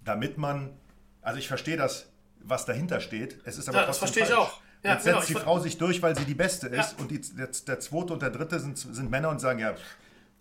damit 0.05 0.39
man, 0.39 0.71
also 1.23 1.39
ich 1.39 1.47
verstehe 1.49 1.77
das, 1.77 2.07
was 2.41 2.65
dahinter 2.67 3.01
steht. 3.01 3.39
Es 3.45 3.57
ist 3.59 3.69
aber 3.69 3.81
Ja, 3.83 3.87
das 3.87 3.99
trotzdem 3.99 4.25
verstehe 4.25 4.35
ich 4.37 4.41
falsch. 4.41 4.59
auch. 4.59 4.61
Ja, 4.83 4.95
Jetzt 4.95 5.05
genau, 5.05 5.17
setzt 5.19 5.29
die 5.29 5.33
ich 5.33 5.39
ver- 5.39 5.45
Frau 5.45 5.59
sich 5.61 5.79
durch, 5.79 6.03
weil 6.03 6.17
sie 6.17 6.25
die 6.25 6.35
Beste 6.35 6.67
ist 6.69 6.93
Ja. 6.93 6.99
und 6.99 7.11
die, 7.11 7.21
der, 7.21 7.47
der 7.67 7.81
zweite 7.81 8.13
und 8.13 8.21
der 8.23 8.31
dritte 8.31 8.59
sind, 8.61 8.77
sind 8.77 9.11
Männer 9.11 9.31
und 9.31 9.41
sagen, 9.41 9.59
ja, 9.61 9.75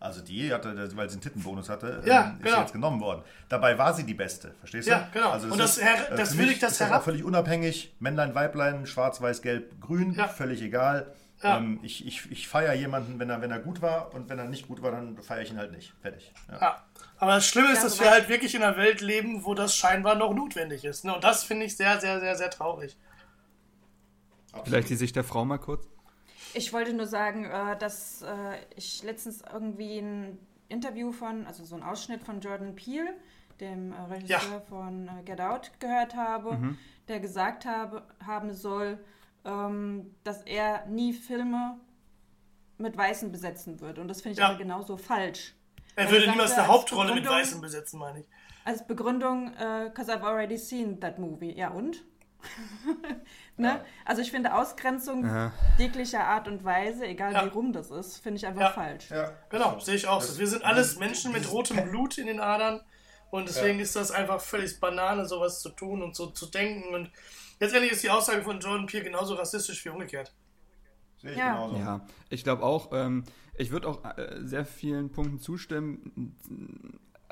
also 0.04 0.22
die 0.22 0.54
hatte, 0.54 0.76
weil 0.98 1.10
sie 1.10 1.14
einen 1.14 1.22
Tittenbonus 1.22 1.70
hatte, 1.70 2.02
Ja, 2.06 2.26
ähm, 2.26 2.38
ist 2.38 2.44
genau. 2.44 2.60
jetzt 2.62 2.74
genommen 2.74 3.00
worden. 3.02 3.24
Dabei 3.50 3.78
war 3.78 3.94
sie 3.94 4.04
die 4.04 4.14
Beste, 4.14 4.54
verstehst 4.60 4.88
du? 4.88 4.92
Ja, 4.92 5.08
genau. 5.14 5.32
Also 5.32 5.48
Und 5.48 5.58
das 5.58 5.82
her- 5.82 6.12
äh, 6.12 6.16
das 6.18 6.32
für 6.34 6.38
will 6.40 6.46
mich 6.48 6.56
ich 6.56 6.60
das 6.60 6.74
ist 6.74 6.82
das 6.82 6.90
herab- 6.90 7.00
auch 7.02 7.04
völlig 7.06 7.24
unabhängig. 7.24 7.96
Männlein, 8.00 8.36
Weiblein, 8.36 8.86
schwarz, 8.86 9.22
weiß, 9.22 9.42
gelb, 9.42 9.80
grün, 9.82 10.14
Ja. 10.14 10.28
völlig 10.28 10.62
egal. 10.62 11.14
Ja. 11.42 11.58
Ähm, 11.58 11.80
ich 11.84 12.06
ich, 12.08 12.32
ich 12.32 12.48
feiere 12.48 12.74
jemanden, 12.74 13.20
wenn 13.20 13.30
er, 13.30 13.42
wenn 13.42 13.52
er 13.52 13.60
gut 13.60 13.82
war 13.82 14.14
und 14.14 14.30
wenn 14.30 14.40
er 14.40 14.46
nicht 14.46 14.68
gut 14.68 14.82
war, 14.82 14.92
dann 14.92 15.18
feiere 15.22 15.42
ich 15.42 15.52
ihn 15.52 15.58
halt 15.58 15.72
nicht. 15.72 15.94
Fertig. 16.02 16.32
Ja. 16.52 16.60
Ja. 16.62 16.84
Aber 17.18 17.36
das 17.36 17.46
Schlimme 17.48 17.72
ist, 17.72 17.78
Ja, 17.80 17.84
dass 17.84 18.00
wir 18.00 18.10
halt 18.12 18.30
wirklich 18.30 18.54
in 18.56 18.64
einer 18.64 18.76
Welt 18.78 19.02
leben, 19.02 19.44
wo 19.46 19.54
das 19.54 19.76
scheinbar 19.76 20.16
noch 20.16 20.34
notwendig 20.34 20.84
ist. 20.86 21.06
Ne? 21.06 21.14
Und 21.16 21.24
das 21.24 21.44
finde 21.44 21.66
ich 21.66 21.76
sehr, 21.78 22.00
sehr, 22.02 22.20
sehr, 22.20 22.36
sehr 22.36 22.50
traurig. 22.50 22.98
Vielleicht 24.66 24.90
die 24.90 24.96
Sicht 24.96 25.16
der 25.16 25.24
Frau 25.24 25.46
mal 25.46 25.58
kurz. 25.58 25.86
Ich 26.54 26.72
wollte 26.74 26.94
nur 26.94 27.08
sagen, 27.08 27.46
äh, 27.46 27.78
dass 27.78 28.22
äh, 28.22 28.28
ich 28.76 29.04
letztens 29.04 29.44
irgendwie 29.52 29.98
ein 30.00 30.38
Interview 30.70 31.12
von, 31.12 31.46
also 31.48 31.64
so 31.64 31.76
ein 31.76 31.84
Ausschnitt 31.84 32.24
von 32.24 32.42
Jordan 32.42 32.76
Peele, 32.76 33.14
dem 33.60 33.92
äh, 33.92 34.02
Regisseur 34.02 34.62
von 34.70 35.08
äh, 35.08 35.24
Get 35.24 35.42
Out, 35.42 35.72
gehört 35.80 36.16
habe, 36.16 36.76
der 37.08 37.20
gesagt 37.20 37.66
habe, 37.66 38.04
haben 38.26 38.54
soll, 38.54 39.00
ähm, 39.46 40.14
dass 40.24 40.42
er 40.44 40.86
nie 40.88 41.14
Filme 41.14 41.80
mit 42.78 42.98
Weißen 42.98 43.32
besetzen 43.32 43.80
würde. 43.82 44.02
Und 44.02 44.08
das 44.08 44.22
finde 44.22 44.34
ich 44.34 44.40
Ja. 44.40 44.50
aber 44.50 44.58
genauso 44.58 44.98
falsch. 44.98 45.56
Er 45.96 46.10
würde 46.10 46.30
niemals 46.30 46.54
eine 46.54 46.68
Hauptrolle 46.68 47.14
mit 47.14 47.28
Weißen 47.28 47.62
besetzen, 47.62 48.00
meine 48.00 48.22
ich. 48.22 48.26
Als 48.66 48.86
Begründung, 48.88 49.54
äh, 49.56 49.92
cause 49.94 50.12
I've 50.12 50.24
already 50.24 50.58
seen 50.58 51.00
that 51.02 51.20
movie. 51.20 51.54
Ja 51.56 51.70
und? 51.70 52.04
ne? 53.58 53.84
Also 54.06 54.22
ich 54.22 54.32
finde 54.32 54.54
Ausgrenzung 54.54 55.26
jeglicher 55.78 56.26
Art 56.26 56.48
und 56.48 56.64
Weise, 56.64 57.06
egal 57.06 57.34
Ja. 57.34 57.46
wie 57.46 57.50
rum 57.50 57.74
das 57.74 57.92
ist, 57.92 58.18
finde 58.18 58.38
ich 58.38 58.46
einfach 58.48 58.62
Ja. 58.62 58.70
falsch. 58.72 59.10
Ja. 59.10 59.32
Genau, 59.50 59.80
sehe 59.80 59.96
ich 59.96 60.08
auch 60.08 60.22
so. 60.22 60.38
Wir 60.40 60.48
sind 60.48 60.64
alles 60.64 60.98
Menschen 60.98 61.32
mit 61.32 61.52
rotem 61.52 61.84
Blut 61.90 62.18
in 62.18 62.28
den 62.28 62.40
Adern 62.40 62.82
Und 63.32 63.50
deswegen 63.50 63.80
ja. 63.80 63.84
ist 63.84 63.96
das 63.96 64.12
einfach 64.12 64.40
völlig 64.40 64.80
Banane, 64.80 65.26
sowas 65.26 65.60
zu 65.62 65.70
tun 65.70 66.04
und 66.04 66.16
so 66.16 66.28
zu 66.28 66.46
denken. 66.46 66.94
Und 66.94 67.10
letztendlich 67.60 67.92
ist 67.94 68.04
die 68.04 68.12
Aussage 68.12 68.44
von 68.44 68.60
Jordan 68.60 68.86
Peele 68.86 69.06
genauso 69.06 69.34
rassistisch 69.34 69.84
wie 69.86 69.90
umgekehrt. 69.90 70.32
Sehe 71.18 71.32
ich 71.32 71.38
ja. 71.38 71.54
genauso. 71.54 71.78
Ja, 71.78 72.06
ich 72.30 72.44
glaube 72.44 72.62
auch, 72.62 72.92
ähm, 72.94 73.24
ich 73.56 73.72
würde 73.72 73.88
auch 73.88 74.06
äh, 74.18 74.38
sehr 74.44 74.66
vielen 74.66 75.12
Punkten 75.12 75.40
zustimmen. 75.40 76.36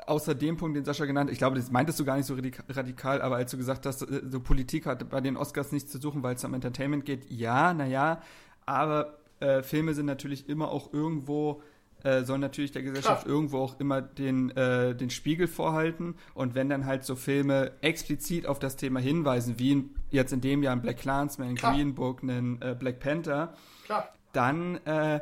Außer 0.06 0.34
dem 0.34 0.56
Punkt, 0.56 0.76
den 0.76 0.84
Sascha 0.84 1.04
genannt, 1.04 1.30
ich 1.30 1.38
glaube, 1.38 1.56
das 1.56 1.70
meintest 1.70 2.00
du 2.00 2.04
gar 2.04 2.16
nicht 2.16 2.26
so 2.26 2.36
radikal, 2.68 3.22
aber 3.22 3.36
als 3.36 3.50
du 3.50 3.56
gesagt 3.56 3.86
hast, 3.86 4.02
äh, 4.02 4.22
so 4.28 4.40
Politik 4.40 4.86
hat 4.86 5.08
bei 5.08 5.20
den 5.20 5.36
Oscars 5.36 5.72
nichts 5.72 5.92
zu 5.92 5.98
suchen, 5.98 6.22
weil 6.22 6.34
es 6.34 6.44
um 6.44 6.54
Entertainment 6.54 7.04
geht, 7.04 7.30
ja, 7.30 7.72
naja, 7.72 8.20
aber 8.66 9.18
äh, 9.40 9.62
Filme 9.62 9.94
sind 9.94 10.06
natürlich 10.06 10.48
immer 10.48 10.70
auch 10.70 10.92
irgendwo 10.92 11.62
äh, 12.04 12.24
soll 12.24 12.38
natürlich 12.38 12.72
der 12.72 12.82
Gesellschaft 12.82 13.24
Klar. 13.24 13.34
irgendwo 13.34 13.58
auch 13.58 13.78
immer 13.78 14.02
den, 14.02 14.50
äh, 14.56 14.94
den 14.94 15.10
Spiegel 15.10 15.46
vorhalten. 15.46 16.16
Und 16.34 16.54
wenn 16.54 16.68
dann 16.68 16.84
halt 16.84 17.04
so 17.04 17.14
Filme 17.14 17.72
explizit 17.80 18.46
auf 18.46 18.58
das 18.58 18.76
Thema 18.76 19.00
hinweisen, 19.00 19.58
wie 19.58 19.72
in, 19.72 19.90
jetzt 20.10 20.32
in 20.32 20.40
dem 20.40 20.62
Jahr 20.62 20.74
ein 20.74 20.82
Black 20.82 20.98
Clansman, 20.98 21.54
Klar. 21.54 21.74
Green 21.74 21.94
Book, 21.94 22.22
einen 22.22 22.60
äh, 22.60 22.74
Black 22.78 22.98
Panther, 23.00 23.54
Klar. 23.84 24.08
dann 24.32 24.84
äh, 24.84 25.20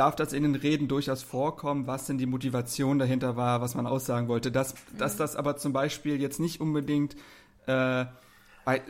darf 0.00 0.16
das 0.16 0.32
in 0.32 0.42
den 0.42 0.54
Reden 0.54 0.88
durchaus 0.88 1.22
vorkommen, 1.22 1.86
was 1.86 2.06
denn 2.06 2.16
die 2.16 2.24
Motivation 2.24 2.98
dahinter 2.98 3.36
war, 3.36 3.60
was 3.60 3.74
man 3.74 3.86
aussagen 3.86 4.28
wollte. 4.28 4.50
Dass, 4.50 4.72
mhm. 4.72 4.98
dass 4.98 5.18
das 5.18 5.36
aber 5.36 5.58
zum 5.58 5.74
Beispiel 5.74 6.18
jetzt 6.18 6.40
nicht 6.40 6.58
unbedingt 6.58 7.16
äh, 7.66 8.06
bei, 8.64 8.78
äh, 8.78 8.80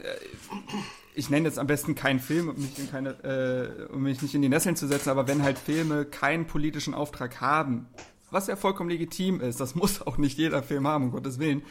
ich 1.16 1.28
nenne 1.28 1.48
jetzt 1.48 1.58
am 1.58 1.66
besten 1.66 1.96
keinen 1.96 2.20
Film, 2.20 2.50
um 2.50 2.54
mich, 2.54 2.78
in 2.78 2.90
keine, 2.92 3.10
äh, 3.24 3.92
um 3.92 4.04
mich 4.04 4.22
nicht 4.22 4.36
in 4.36 4.42
die 4.42 4.48
Nesseln 4.48 4.76
zu 4.76 4.86
setzen, 4.86 5.10
aber 5.10 5.26
wenn 5.26 5.42
halt 5.42 5.58
Filme 5.58 6.04
keinen 6.04 6.46
politischen 6.46 6.94
Auftrag 6.94 7.40
haben, 7.40 7.88
was 8.30 8.46
ja 8.46 8.54
vollkommen 8.54 8.88
legitim 8.88 9.40
ist, 9.40 9.58
das 9.58 9.74
muss 9.74 10.02
auch 10.02 10.16
nicht 10.16 10.38
jeder 10.38 10.62
Film 10.62 10.86
haben, 10.86 11.06
um 11.06 11.10
Gottes 11.10 11.40
Willen, 11.40 11.62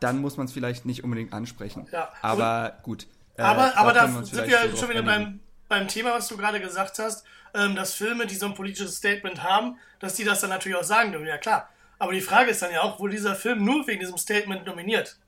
dann 0.00 0.20
muss 0.20 0.36
man 0.36 0.46
es 0.46 0.52
vielleicht 0.52 0.84
nicht 0.84 1.04
unbedingt 1.04 1.32
ansprechen. 1.32 1.86
Ja, 1.92 2.08
aber 2.22 2.78
gut. 2.82 3.06
Äh, 3.36 3.42
aber 3.42 3.78
aber 3.78 3.92
da, 3.92 4.08
da 4.08 4.24
sind 4.24 4.48
wir 4.48 4.76
schon 4.76 4.90
wieder 4.90 5.04
beim, 5.04 5.38
beim 5.68 5.86
Thema, 5.86 6.10
was 6.10 6.26
du 6.26 6.36
gerade 6.36 6.60
gesagt 6.60 6.98
hast, 6.98 7.24
ähm, 7.54 7.76
dass 7.76 7.94
Filme, 7.94 8.26
die 8.26 8.34
so 8.34 8.46
ein 8.46 8.54
politisches 8.54 8.96
Statement 8.96 9.42
haben, 9.42 9.78
dass 10.00 10.14
die 10.14 10.24
das 10.24 10.40
dann 10.40 10.50
natürlich 10.50 10.76
auch 10.76 10.84
sagen 10.84 11.12
dürfen. 11.12 11.26
Ja, 11.26 11.38
klar. 11.38 11.68
Aber 11.98 12.12
die 12.12 12.20
Frage 12.20 12.50
ist 12.50 12.60
dann 12.60 12.72
ja 12.72 12.82
auch, 12.82 12.98
wurde 12.98 13.14
dieser 13.14 13.34
Film 13.34 13.64
nur 13.64 13.86
wegen 13.86 14.00
diesem 14.00 14.18
Statement 14.18 14.66
nominiert? 14.66 15.18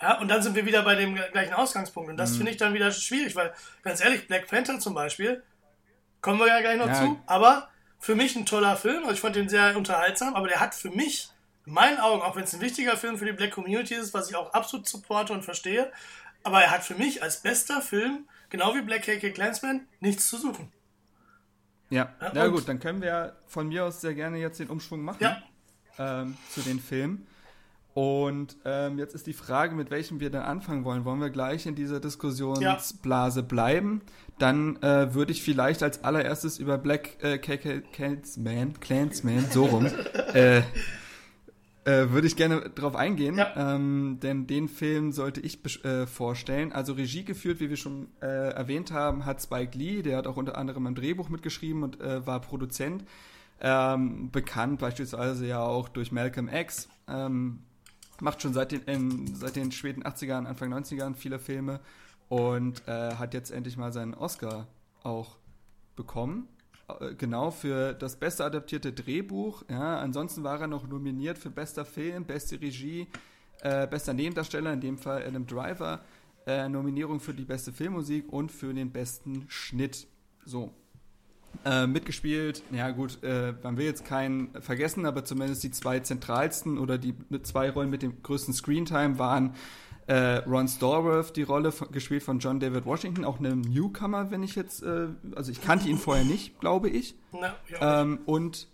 Ja, 0.00 0.18
und 0.18 0.28
dann 0.28 0.42
sind 0.42 0.54
wir 0.54 0.64
wieder 0.64 0.82
bei 0.82 0.94
dem 0.94 1.14
gleichen 1.14 1.54
Ausgangspunkt. 1.54 2.10
Und 2.10 2.16
das 2.16 2.32
mhm. 2.32 2.36
finde 2.36 2.52
ich 2.52 2.56
dann 2.56 2.74
wieder 2.74 2.90
schwierig, 2.90 3.36
weil, 3.36 3.52
ganz 3.82 4.00
ehrlich, 4.00 4.26
Black 4.26 4.46
Panther 4.48 4.78
zum 4.78 4.94
Beispiel, 4.94 5.42
kommen 6.20 6.38
wir 6.40 6.48
ja 6.48 6.60
gleich 6.60 6.78
noch 6.78 6.88
ja. 6.88 6.94
zu, 6.94 7.20
aber 7.26 7.68
für 7.98 8.14
mich 8.14 8.36
ein 8.36 8.46
toller 8.46 8.76
Film. 8.76 9.02
Also 9.02 9.14
ich 9.14 9.20
fand 9.20 9.36
den 9.36 9.48
sehr 9.48 9.76
unterhaltsam, 9.76 10.34
aber 10.34 10.48
der 10.48 10.60
hat 10.60 10.74
für 10.74 10.90
mich, 10.90 11.28
in 11.66 11.74
meinen 11.74 11.98
Augen, 11.98 12.22
auch 12.22 12.36
wenn 12.36 12.44
es 12.44 12.54
ein 12.54 12.60
wichtiger 12.60 12.96
Film 12.96 13.18
für 13.18 13.26
die 13.26 13.32
Black 13.32 13.50
Community 13.50 13.94
ist, 13.94 14.14
was 14.14 14.30
ich 14.30 14.36
auch 14.36 14.52
absolut 14.52 14.88
supporte 14.88 15.32
und 15.32 15.44
verstehe, 15.44 15.92
aber 16.44 16.62
er 16.62 16.70
hat 16.70 16.84
für 16.84 16.94
mich 16.94 17.22
als 17.22 17.42
bester 17.42 17.82
Film, 17.82 18.28
genau 18.48 18.74
wie 18.74 18.80
Black 18.80 19.02
KK 19.02 19.32
Clansman, 19.32 19.86
nichts 20.00 20.28
zu 20.28 20.38
suchen. 20.38 20.72
Ja, 21.90 22.14
ja, 22.20 22.32
ja 22.34 22.46
gut, 22.48 22.68
dann 22.68 22.80
können 22.80 23.00
wir 23.00 23.34
von 23.46 23.68
mir 23.68 23.84
aus 23.86 24.00
sehr 24.00 24.14
gerne 24.14 24.38
jetzt 24.38 24.60
den 24.60 24.68
Umschwung 24.68 25.02
machen 25.02 25.18
ja. 25.20 25.42
ähm, 25.98 26.36
zu 26.50 26.60
den 26.60 26.80
Filmen. 26.80 27.26
Und 27.94 28.56
ähm, 28.64 28.96
jetzt 28.98 29.14
ist 29.16 29.26
die 29.26 29.32
Frage, 29.32 29.74
mit 29.74 29.90
welchem 29.90 30.20
wir 30.20 30.30
dann 30.30 30.42
anfangen 30.42 30.84
wollen. 30.84 31.04
Wollen 31.04 31.20
wir 31.20 31.30
gleich 31.30 31.66
in 31.66 31.74
dieser 31.74 31.98
Diskussionsblase 31.98 33.40
ja. 33.40 33.46
bleiben? 33.46 34.02
Dann 34.38 34.80
äh, 34.82 35.14
würde 35.14 35.32
ich 35.32 35.42
vielleicht 35.42 35.82
als 35.82 36.04
allererstes 36.04 36.60
über 36.60 36.78
Black 36.78 37.16
äh, 37.24 37.38
Clansman, 37.38 38.78
Clansman, 38.78 39.46
so 39.50 39.64
rum, 39.64 39.86
äh, 40.32 40.62
äh, 41.84 42.10
würde 42.10 42.26
ich 42.26 42.36
gerne 42.36 42.70
drauf 42.70 42.96
eingehen, 42.96 43.38
ja. 43.38 43.74
ähm, 43.74 44.18
denn 44.22 44.46
den 44.46 44.68
Film 44.68 45.12
sollte 45.12 45.40
ich 45.40 45.64
äh, 45.84 46.06
vorstellen. 46.06 46.72
Also 46.72 46.92
Regie 46.92 47.24
geführt, 47.24 47.60
wie 47.60 47.70
wir 47.70 47.76
schon 47.76 48.08
äh, 48.20 48.50
erwähnt 48.50 48.92
haben, 48.92 49.24
hat 49.24 49.42
Spike 49.42 49.76
Lee, 49.76 50.02
der 50.02 50.18
hat 50.18 50.26
auch 50.26 50.36
unter 50.36 50.58
anderem 50.58 50.86
ein 50.86 50.94
Drehbuch 50.94 51.28
mitgeschrieben 51.28 51.82
und 51.82 52.00
äh, 52.00 52.26
war 52.26 52.40
Produzent. 52.40 53.04
Ähm, 53.60 54.30
bekannt 54.30 54.78
beispielsweise 54.78 55.46
ja 55.46 55.60
auch 55.60 55.88
durch 55.88 56.12
Malcolm 56.12 56.48
X. 56.48 56.88
Ähm, 57.08 57.60
macht 58.20 58.42
schon 58.42 58.52
seit 58.52 58.72
den, 58.72 58.82
in, 58.82 59.34
seit 59.34 59.56
den 59.56 59.72
späten 59.72 60.02
80ern, 60.02 60.44
Anfang 60.44 60.72
90ern 60.72 61.14
viele 61.14 61.38
Filme 61.38 61.80
und 62.28 62.86
äh, 62.86 63.14
hat 63.14 63.34
jetzt 63.34 63.50
endlich 63.50 63.76
mal 63.76 63.92
seinen 63.92 64.14
Oscar 64.14 64.66
auch 65.02 65.36
bekommen. 65.96 66.48
Äh, 66.88 67.14
genau 67.14 67.50
für 67.50 67.94
das 67.94 68.16
beste 68.16 68.44
adaptierte 68.44 68.92
Drehbuch. 68.92 69.64
Ja, 69.70 69.98
ansonsten 69.98 70.42
war 70.44 70.60
er 70.60 70.66
noch 70.66 70.86
nominiert 70.86 71.38
für 71.38 71.50
bester 71.50 71.84
Film, 71.84 72.24
beste 72.24 72.60
Regie, 72.60 73.06
äh, 73.62 73.86
bester 73.86 74.14
Nebendarsteller, 74.14 74.72
in 74.72 74.80
dem 74.80 74.98
Fall 74.98 75.24
Adam 75.26 75.46
Driver, 75.46 76.00
äh, 76.46 76.68
Nominierung 76.68 77.20
für 77.20 77.34
die 77.34 77.44
beste 77.44 77.72
Filmmusik 77.72 78.32
und 78.32 78.50
für 78.50 78.72
den 78.72 78.90
besten 78.90 79.44
Schnitt. 79.48 80.06
So, 80.44 80.72
äh, 81.64 81.86
mitgespielt. 81.86 82.62
Ja 82.70 82.90
gut, 82.90 83.22
äh, 83.22 83.52
man 83.62 83.76
will 83.76 83.84
jetzt 83.84 84.04
keinen 84.04 84.50
vergessen, 84.62 85.06
aber 85.06 85.24
zumindest 85.24 85.62
die 85.64 85.70
zwei 85.70 86.00
zentralsten 86.00 86.78
oder 86.78 86.98
die 86.98 87.14
zwei 87.42 87.70
Rollen 87.70 87.90
mit 87.90 88.02
dem 88.02 88.22
größten 88.22 88.54
Screentime 88.54 89.18
waren 89.18 89.54
äh, 90.08 90.38
Ron 90.38 90.66
Stallworth, 90.68 91.36
die 91.36 91.42
Rolle 91.42 91.70
von, 91.70 91.92
gespielt 91.92 92.22
von 92.22 92.38
John 92.38 92.58
David 92.60 92.86
Washington, 92.86 93.26
auch 93.26 93.38
eine 93.38 93.54
Newcomer, 93.54 94.30
wenn 94.30 94.42
ich 94.42 94.56
jetzt, 94.56 94.82
äh, 94.82 95.08
also 95.36 95.52
ich 95.52 95.60
kannte 95.60 95.88
ihn 95.88 95.98
vorher 95.98 96.24
nicht, 96.24 96.58
glaube 96.60 96.88
ich. 96.88 97.14
Na, 97.32 97.54
ja. 97.68 98.00
ähm, 98.00 98.20
und, 98.24 98.68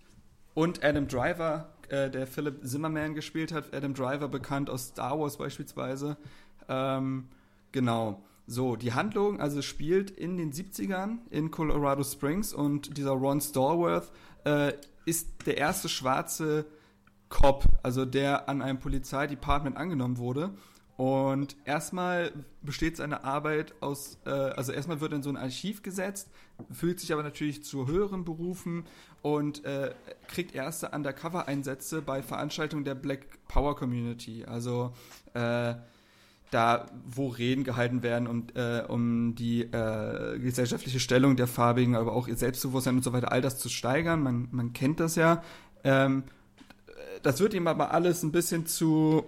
und 0.55 0.85
Adam 0.85 1.09
Driver, 1.09 1.73
äh, 1.89 2.09
der 2.09 2.29
Philip 2.29 2.65
Zimmerman 2.65 3.17
gespielt 3.17 3.53
hat, 3.53 3.75
Adam 3.75 3.95
Driver 3.95 4.29
bekannt 4.29 4.71
aus 4.71 4.89
Star 4.89 5.19
Wars 5.19 5.37
beispielsweise. 5.37 6.17
Ähm, 6.69 7.29
genau. 7.73 8.23
So, 8.47 8.77
die 8.77 8.93
Handlung 8.93 9.41
also 9.41 9.61
spielt 9.61 10.13
in 10.13 10.37
den 10.37 10.53
70ern 10.53 11.19
in 11.31 11.51
Colorado 11.51 12.05
Springs 12.05 12.55
und 12.55 12.97
dieser 12.97 13.13
Ron 13.13 13.41
Stallworth 13.41 14.13
äh, 14.45 14.75
ist 15.05 15.47
der 15.47 15.57
erste 15.59 15.89
schwarze 15.89 16.67
Cop, 17.29 17.65
also 17.83 18.05
der 18.05 18.49
an 18.49 18.63
einem 18.63 18.79
Polizeidepartment 18.79 19.77
angenommen 19.77 20.19
wurde. 20.19 20.51
Und 20.97 21.57
erstmal 21.65 22.33
besteht 22.63 22.97
seine 22.97 23.25
Arbeit 23.25 23.75
aus, 23.81 24.19
äh, 24.27 24.31
also 24.31 24.71
erstmal 24.71 25.01
wird 25.01 25.13
in 25.13 25.23
so 25.23 25.31
ein 25.31 25.37
Archiv 25.37 25.83
gesetzt, 25.83 26.31
fühlt 26.71 27.01
sich 27.01 27.13
aber 27.13 27.25
natürlich 27.25 27.65
zu 27.65 27.89
höheren 27.89 28.25
Berufen 28.25 28.85
und 29.21 29.65
äh, 29.65 29.93
kriegt 30.29 30.55
erste 30.55 30.91
Undercover-Einsätze 30.91 32.01
bei 32.01 32.23
Veranstaltungen 32.23 32.85
der 32.85 32.95
Black 32.95 33.27
Power 33.49 33.75
Community. 33.75 34.45
Also 34.45 34.93
äh, 35.35 35.75
da, 36.53 36.87
wo 37.05 37.27
Reden 37.27 37.65
gehalten 37.65 38.05
werden, 38.05 38.29
um, 38.29 38.47
äh, 38.55 38.83
um 38.83 39.35
die 39.35 39.63
äh, 39.63 40.39
gesellschaftliche 40.39 41.01
Stellung 41.01 41.35
der 41.35 41.49
Farbigen, 41.49 41.97
aber 41.97 42.13
auch 42.13 42.29
ihr 42.29 42.37
Selbstbewusstsein 42.37 42.95
und 42.95 43.03
so 43.03 43.13
weiter, 43.13 43.33
all 43.33 43.41
das 43.41 43.59
zu 43.59 43.69
steigern. 43.69 44.23
Man, 44.23 44.49
man 44.53 44.73
kennt 44.73 45.01
das 45.01 45.17
ja. 45.17 45.43
Ähm, 45.83 46.23
das 47.25 47.41
wird 47.41 47.55
ihm 47.55 47.67
aber 47.67 47.93
alles 47.93 48.23
ein 48.23 48.31
bisschen 48.31 48.67
zu, 48.67 49.25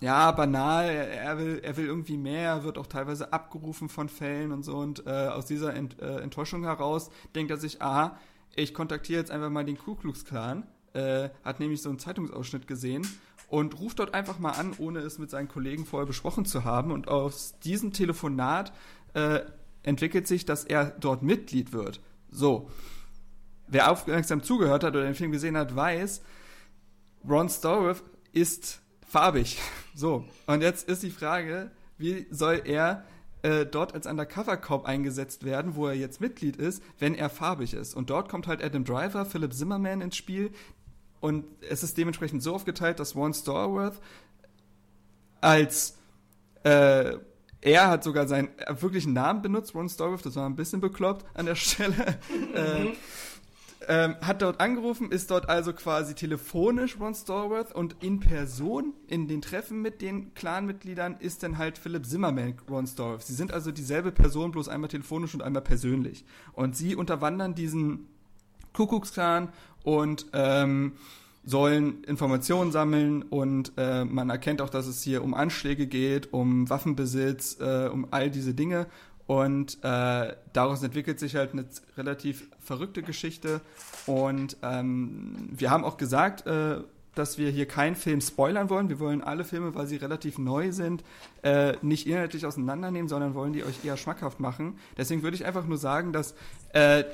ja, 0.00 0.32
banal. 0.32 0.88
Er 0.88 1.38
will, 1.38 1.60
er 1.62 1.76
will 1.76 1.86
irgendwie 1.86 2.16
mehr, 2.16 2.48
er 2.48 2.64
wird 2.64 2.78
auch 2.78 2.86
teilweise 2.86 3.32
abgerufen 3.32 3.88
von 3.88 4.08
Fällen 4.08 4.50
und 4.50 4.64
so. 4.64 4.76
Und 4.76 5.06
äh, 5.06 5.10
aus 5.28 5.46
dieser 5.46 5.74
Ent, 5.74 6.00
äh, 6.00 6.20
Enttäuschung 6.20 6.64
heraus 6.64 7.10
denkt 7.34 7.50
er 7.50 7.58
sich, 7.58 7.82
aha, 7.82 8.18
ich 8.54 8.74
kontaktiere 8.74 9.20
jetzt 9.20 9.30
einfach 9.30 9.50
mal 9.50 9.64
den 9.64 9.78
Ku 9.78 9.94
Klux 9.94 10.24
Klan. 10.24 10.66
Äh, 10.92 11.28
hat 11.44 11.60
nämlich 11.60 11.82
so 11.82 11.88
einen 11.88 11.98
Zeitungsausschnitt 11.98 12.66
gesehen 12.66 13.06
und 13.48 13.78
ruft 13.78 13.98
dort 13.98 14.14
einfach 14.14 14.38
mal 14.38 14.52
an, 14.52 14.74
ohne 14.78 15.00
es 15.00 15.18
mit 15.18 15.30
seinen 15.30 15.48
Kollegen 15.48 15.84
vorher 15.84 16.06
besprochen 16.06 16.46
zu 16.46 16.64
haben. 16.64 16.90
Und 16.90 17.08
aus 17.08 17.58
diesem 17.60 17.92
Telefonat 17.92 18.72
äh, 19.14 19.40
entwickelt 19.82 20.26
sich, 20.26 20.46
dass 20.46 20.64
er 20.64 20.86
dort 20.98 21.22
Mitglied 21.22 21.72
wird. 21.72 22.00
So. 22.30 22.70
Wer 23.68 23.90
aufmerksam 23.92 24.42
zugehört 24.42 24.82
hat 24.82 24.94
oder 24.94 25.04
den 25.04 25.14
Film 25.14 25.30
gesehen 25.30 25.56
hat, 25.56 25.76
weiß, 25.76 26.22
Ron 27.28 27.48
Stallworth 27.48 28.02
ist 28.32 28.80
farbig. 29.10 29.58
So. 29.92 30.24
Und 30.46 30.62
jetzt 30.62 30.88
ist 30.88 31.02
die 31.02 31.10
Frage, 31.10 31.72
wie 31.98 32.26
soll 32.30 32.62
er 32.64 33.04
äh, 33.42 33.66
dort 33.66 33.92
als 33.92 34.06
Undercover-Cop 34.06 34.86
eingesetzt 34.86 35.44
werden, 35.44 35.74
wo 35.74 35.88
er 35.88 35.94
jetzt 35.94 36.20
Mitglied 36.20 36.56
ist, 36.56 36.80
wenn 37.00 37.14
er 37.16 37.28
farbig 37.28 37.74
ist. 37.74 37.94
Und 37.94 38.08
dort 38.08 38.30
kommt 38.30 38.46
halt 38.46 38.62
Adam 38.62 38.84
Driver, 38.84 39.26
Philip 39.26 39.52
Zimmerman 39.52 40.00
ins 40.00 40.16
Spiel, 40.16 40.52
und 41.20 41.44
es 41.68 41.82
ist 41.82 41.98
dementsprechend 41.98 42.42
so 42.42 42.54
aufgeteilt, 42.54 42.98
dass 42.98 43.14
One 43.14 43.34
Starworth 43.34 44.00
als 45.40 45.96
äh, 46.64 47.14
er 47.62 47.88
hat 47.88 48.04
sogar 48.04 48.26
seinen 48.26 48.48
wirklichen 48.68 49.12
Namen 49.12 49.42
benutzt, 49.42 49.74
Ron 49.74 49.88
Starworth, 49.88 50.24
das 50.24 50.36
war 50.36 50.48
ein 50.48 50.56
bisschen 50.56 50.80
bekloppt 50.80 51.26
an 51.34 51.46
der 51.46 51.54
Stelle. 51.56 52.18
äh, 52.54 52.92
ähm, 53.90 54.14
hat 54.20 54.40
dort 54.40 54.60
angerufen, 54.60 55.10
ist 55.10 55.32
dort 55.32 55.48
also 55.48 55.72
quasi 55.72 56.14
telefonisch 56.14 57.00
Ron 57.00 57.12
Starworth 57.12 57.74
und 57.74 57.96
in 57.98 58.20
Person 58.20 58.94
in 59.08 59.26
den 59.26 59.42
Treffen 59.42 59.82
mit 59.82 60.00
den 60.00 60.32
Clanmitgliedern 60.34 61.16
ist 61.18 61.42
dann 61.42 61.58
halt 61.58 61.76
Philipp 61.76 62.06
Zimmerman 62.06 62.54
Ron 62.70 62.86
Starworth. 62.86 63.22
Sie 63.22 63.34
sind 63.34 63.52
also 63.52 63.72
dieselbe 63.72 64.12
Person, 64.12 64.52
bloß 64.52 64.68
einmal 64.68 64.88
telefonisch 64.88 65.34
und 65.34 65.42
einmal 65.42 65.62
persönlich. 65.62 66.24
Und 66.52 66.76
sie 66.76 66.94
unterwandern 66.94 67.56
diesen 67.56 68.06
Kuckucksklan 68.74 69.48
und 69.82 70.26
ähm, 70.34 70.92
sollen 71.44 72.04
Informationen 72.04 72.70
sammeln 72.70 73.22
und 73.22 73.72
äh, 73.76 74.04
man 74.04 74.30
erkennt 74.30 74.62
auch, 74.62 74.70
dass 74.70 74.86
es 74.86 75.02
hier 75.02 75.24
um 75.24 75.34
Anschläge 75.34 75.88
geht, 75.88 76.32
um 76.32 76.70
Waffenbesitz, 76.70 77.58
äh, 77.58 77.88
um 77.88 78.06
all 78.12 78.30
diese 78.30 78.54
Dinge. 78.54 78.86
Und 79.30 79.78
äh, 79.84 80.34
daraus 80.52 80.82
entwickelt 80.82 81.20
sich 81.20 81.36
halt 81.36 81.52
eine 81.52 81.64
relativ 81.96 82.48
verrückte 82.58 83.00
Geschichte. 83.00 83.60
Und 84.06 84.56
ähm, 84.64 85.50
wir 85.52 85.70
haben 85.70 85.84
auch 85.84 85.98
gesagt, 85.98 86.48
äh, 86.48 86.78
dass 87.14 87.38
wir 87.38 87.48
hier 87.50 87.66
keinen 87.66 87.94
Film 87.94 88.20
spoilern 88.20 88.70
wollen. 88.70 88.88
Wir 88.88 88.98
wollen 88.98 89.22
alle 89.22 89.44
Filme, 89.44 89.72
weil 89.76 89.86
sie 89.86 89.94
relativ 89.94 90.38
neu 90.38 90.72
sind, 90.72 91.04
äh, 91.42 91.74
nicht 91.80 92.08
inhaltlich 92.08 92.44
auseinandernehmen, 92.44 93.08
sondern 93.08 93.34
wollen 93.34 93.52
die 93.52 93.62
euch 93.62 93.84
eher 93.84 93.96
schmackhaft 93.96 94.40
machen. 94.40 94.80
Deswegen 94.96 95.22
würde 95.22 95.36
ich 95.36 95.46
einfach 95.46 95.64
nur 95.64 95.78
sagen, 95.78 96.12
dass 96.12 96.34
äh, 96.72 97.04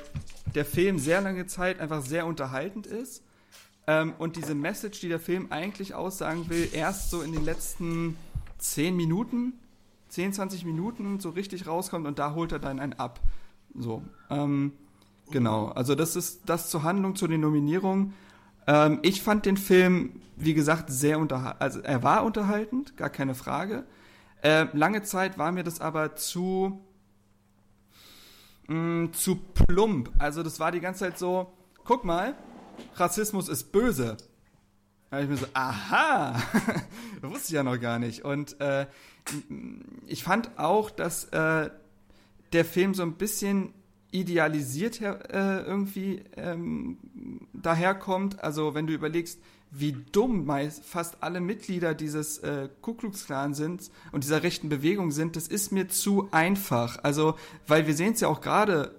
der 0.55 0.65
Film 0.65 0.97
sehr 0.97 1.21
lange 1.21 1.45
Zeit 1.45 1.79
einfach 1.79 2.01
sehr 2.01 2.25
unterhaltend 2.25 2.87
ist 2.87 3.21
ähm, 3.85 4.15
und 4.17 4.37
diese 4.37 4.55
Message, 4.55 5.01
die 5.01 5.09
der 5.09 5.19
Film 5.19 5.51
eigentlich 5.51 5.93
aussagen 5.93 6.49
will, 6.49 6.67
erst 6.73 7.11
so 7.11 7.21
in 7.21 7.31
den 7.31 7.45
letzten 7.45 8.17
10 8.57 8.95
Minuten, 8.95 9.53
10, 10.09 10.33
20 10.33 10.65
Minuten 10.65 11.19
so 11.19 11.29
richtig 11.29 11.67
rauskommt 11.67 12.07
und 12.07 12.19
da 12.19 12.33
holt 12.33 12.51
er 12.51 12.59
dann 12.59 12.79
einen 12.79 12.93
ab. 12.93 13.19
So, 13.75 14.03
ähm, 14.29 14.73
genau. 15.31 15.67
Also 15.67 15.95
das 15.95 16.15
ist 16.15 16.41
das 16.45 16.69
zur 16.69 16.83
Handlung, 16.83 17.15
zu 17.15 17.27
den 17.27 17.41
Nominierungen. 17.41 18.13
Ähm, 18.65 18.99
ich 19.01 19.21
fand 19.21 19.45
den 19.45 19.57
Film, 19.57 20.21
wie 20.35 20.53
gesagt, 20.53 20.89
sehr 20.89 21.19
unterhaltend. 21.19 21.61
Also 21.61 21.79
er 21.79 22.03
war 22.03 22.23
unterhaltend, 22.23 22.97
gar 22.97 23.09
keine 23.09 23.35
Frage. 23.35 23.85
Äh, 24.41 24.67
lange 24.73 25.03
Zeit 25.03 25.37
war 25.37 25.51
mir 25.51 25.63
das 25.63 25.81
aber 25.81 26.15
zu 26.15 26.81
mh, 28.67 28.75
mm, 28.75 29.13
zu 29.13 29.35
plump. 29.35 30.11
Also 30.19 30.43
das 30.43 30.59
war 30.59 30.71
die 30.71 30.79
ganze 30.79 31.01
Zeit 31.01 31.17
so, 31.17 31.51
guck 31.83 32.03
mal, 32.03 32.35
Rassismus 32.95 33.49
ist 33.49 33.71
böse. 33.71 34.17
Da 35.09 35.21
ich 35.21 35.29
mir 35.29 35.37
so, 35.37 35.47
aha, 35.53 36.35
wusste 37.21 37.47
ich 37.47 37.51
ja 37.51 37.63
noch 37.63 37.79
gar 37.79 37.97
nicht. 37.97 38.25
Und 38.25 38.59
äh, 38.59 38.87
ich 40.05 40.23
fand 40.23 40.57
auch, 40.57 40.89
dass 40.89 41.25
äh, 41.25 41.69
der 42.53 42.65
Film 42.65 42.93
so 42.93 43.03
ein 43.03 43.13
bisschen 43.13 43.73
idealisiert 44.11 45.01
äh, 45.01 45.61
irgendwie 45.61 46.23
ähm, 46.35 46.97
daherkommt. 47.53 48.43
Also 48.43 48.73
wenn 48.73 48.87
du 48.87 48.93
überlegst, 48.93 49.39
wie 49.69 49.97
dumm 50.11 50.45
meist 50.45 50.83
fast 50.85 51.21
alle 51.21 51.41
Mitglieder 51.41 51.93
dieses 51.93 52.39
äh, 52.39 52.69
Ku 52.81 52.93
Klux 52.93 53.25
Klan 53.25 53.53
sind 53.53 53.91
und 54.11 54.23
dieser 54.23 54.43
rechten 54.43 54.69
Bewegung 54.69 55.11
sind, 55.11 55.35
das 55.35 55.47
ist 55.47 55.71
mir 55.71 55.89
zu 55.89 56.29
einfach. 56.31 56.99
Also, 57.03 57.35
weil 57.67 57.85
wir 57.85 57.93
sehen 57.93 58.13
es 58.13 58.21
ja 58.21 58.29
auch 58.29 58.41
gerade 58.41 58.95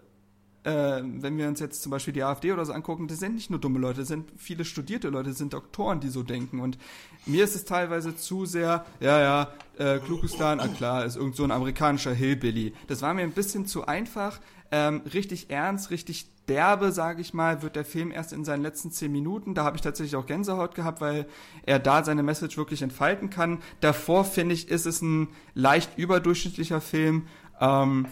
äh, 0.69 1.03
wenn 1.03 1.39
wir 1.39 1.49
uns 1.49 1.61
jetzt 1.61 1.83
zum 1.83 1.91
Beispiel 1.91 2.13
die 2.13 2.23
AfD 2.23 2.53
oder 2.53 2.65
so 2.65 2.73
angucken, 2.73 3.09
das 3.09 3.19
sind 3.19 3.35
nicht 3.35 3.49
nur 3.49 3.59
dumme 3.59 3.79
Leute, 3.79 4.01
das 4.01 4.09
sind 4.09 4.29
viele 4.37 4.65
studierte 4.65 5.09
Leute, 5.09 5.31
das 5.31 5.39
sind 5.39 5.55
Doktoren, 5.55 6.01
die 6.01 6.09
so 6.09 6.23
denken. 6.23 6.61
Und 6.61 6.79
mir 7.25 7.45
ist 7.45 7.57
es 7.57 7.65
teilweise 7.65 8.17
zu 8.17 8.45
sehr, 8.45 8.85
ja, 9.01 9.21
ja, 9.21 9.53
äh, 9.79 9.99
Klukistan, 9.99 10.61
ah 10.61 10.69
klar, 10.69 11.05
ist 11.07 11.17
irgend 11.17 11.37
so 11.37 11.45
ein 11.45 11.51
amerikanischer 11.51 12.13
Hillbilly. 12.13 12.75
Das 12.87 13.01
war 13.01 13.15
mir 13.15 13.23
ein 13.23 13.33
bisschen 13.33 13.67
zu 13.67 13.87
einfach. 13.87 14.41
Ähm, 14.71 15.01
richtig 15.15 15.49
ernst, 15.49 15.91
richtig 15.91 16.27
derbe, 16.47 16.93
sage 16.93 17.23
ich 17.23 17.33
mal, 17.33 17.63
wird 17.63 17.75
der 17.75 17.87
Film 17.87 18.11
erst 18.11 18.35
in 18.35 18.45
seinen 18.45 18.63
letzten 18.63 18.91
zehn 18.91 19.11
Minuten. 19.11 19.55
Da 19.55 19.65
habe 19.65 19.77
ich 19.77 19.83
tatsächlich 19.83 20.17
auch 20.17 20.27
Gänsehaut 20.27 20.75
gehabt, 20.75 21.01
weil 21.01 21.27
er 21.65 21.79
da 21.79 22.05
seine 22.05 22.23
Message 22.23 22.59
wirklich 22.59 22.83
entfalten 22.83 23.31
kann. 23.31 23.61
Davor 23.81 24.25
finde 24.25 24.55
ich, 24.55 24.69
ist 24.69 24.85
es 24.85 25.01
ein 25.01 25.29
leicht 25.55 25.97
überdurchschnittlicher 25.97 26.83
Film. 26.83 27.27
Ähm, 27.59 28.07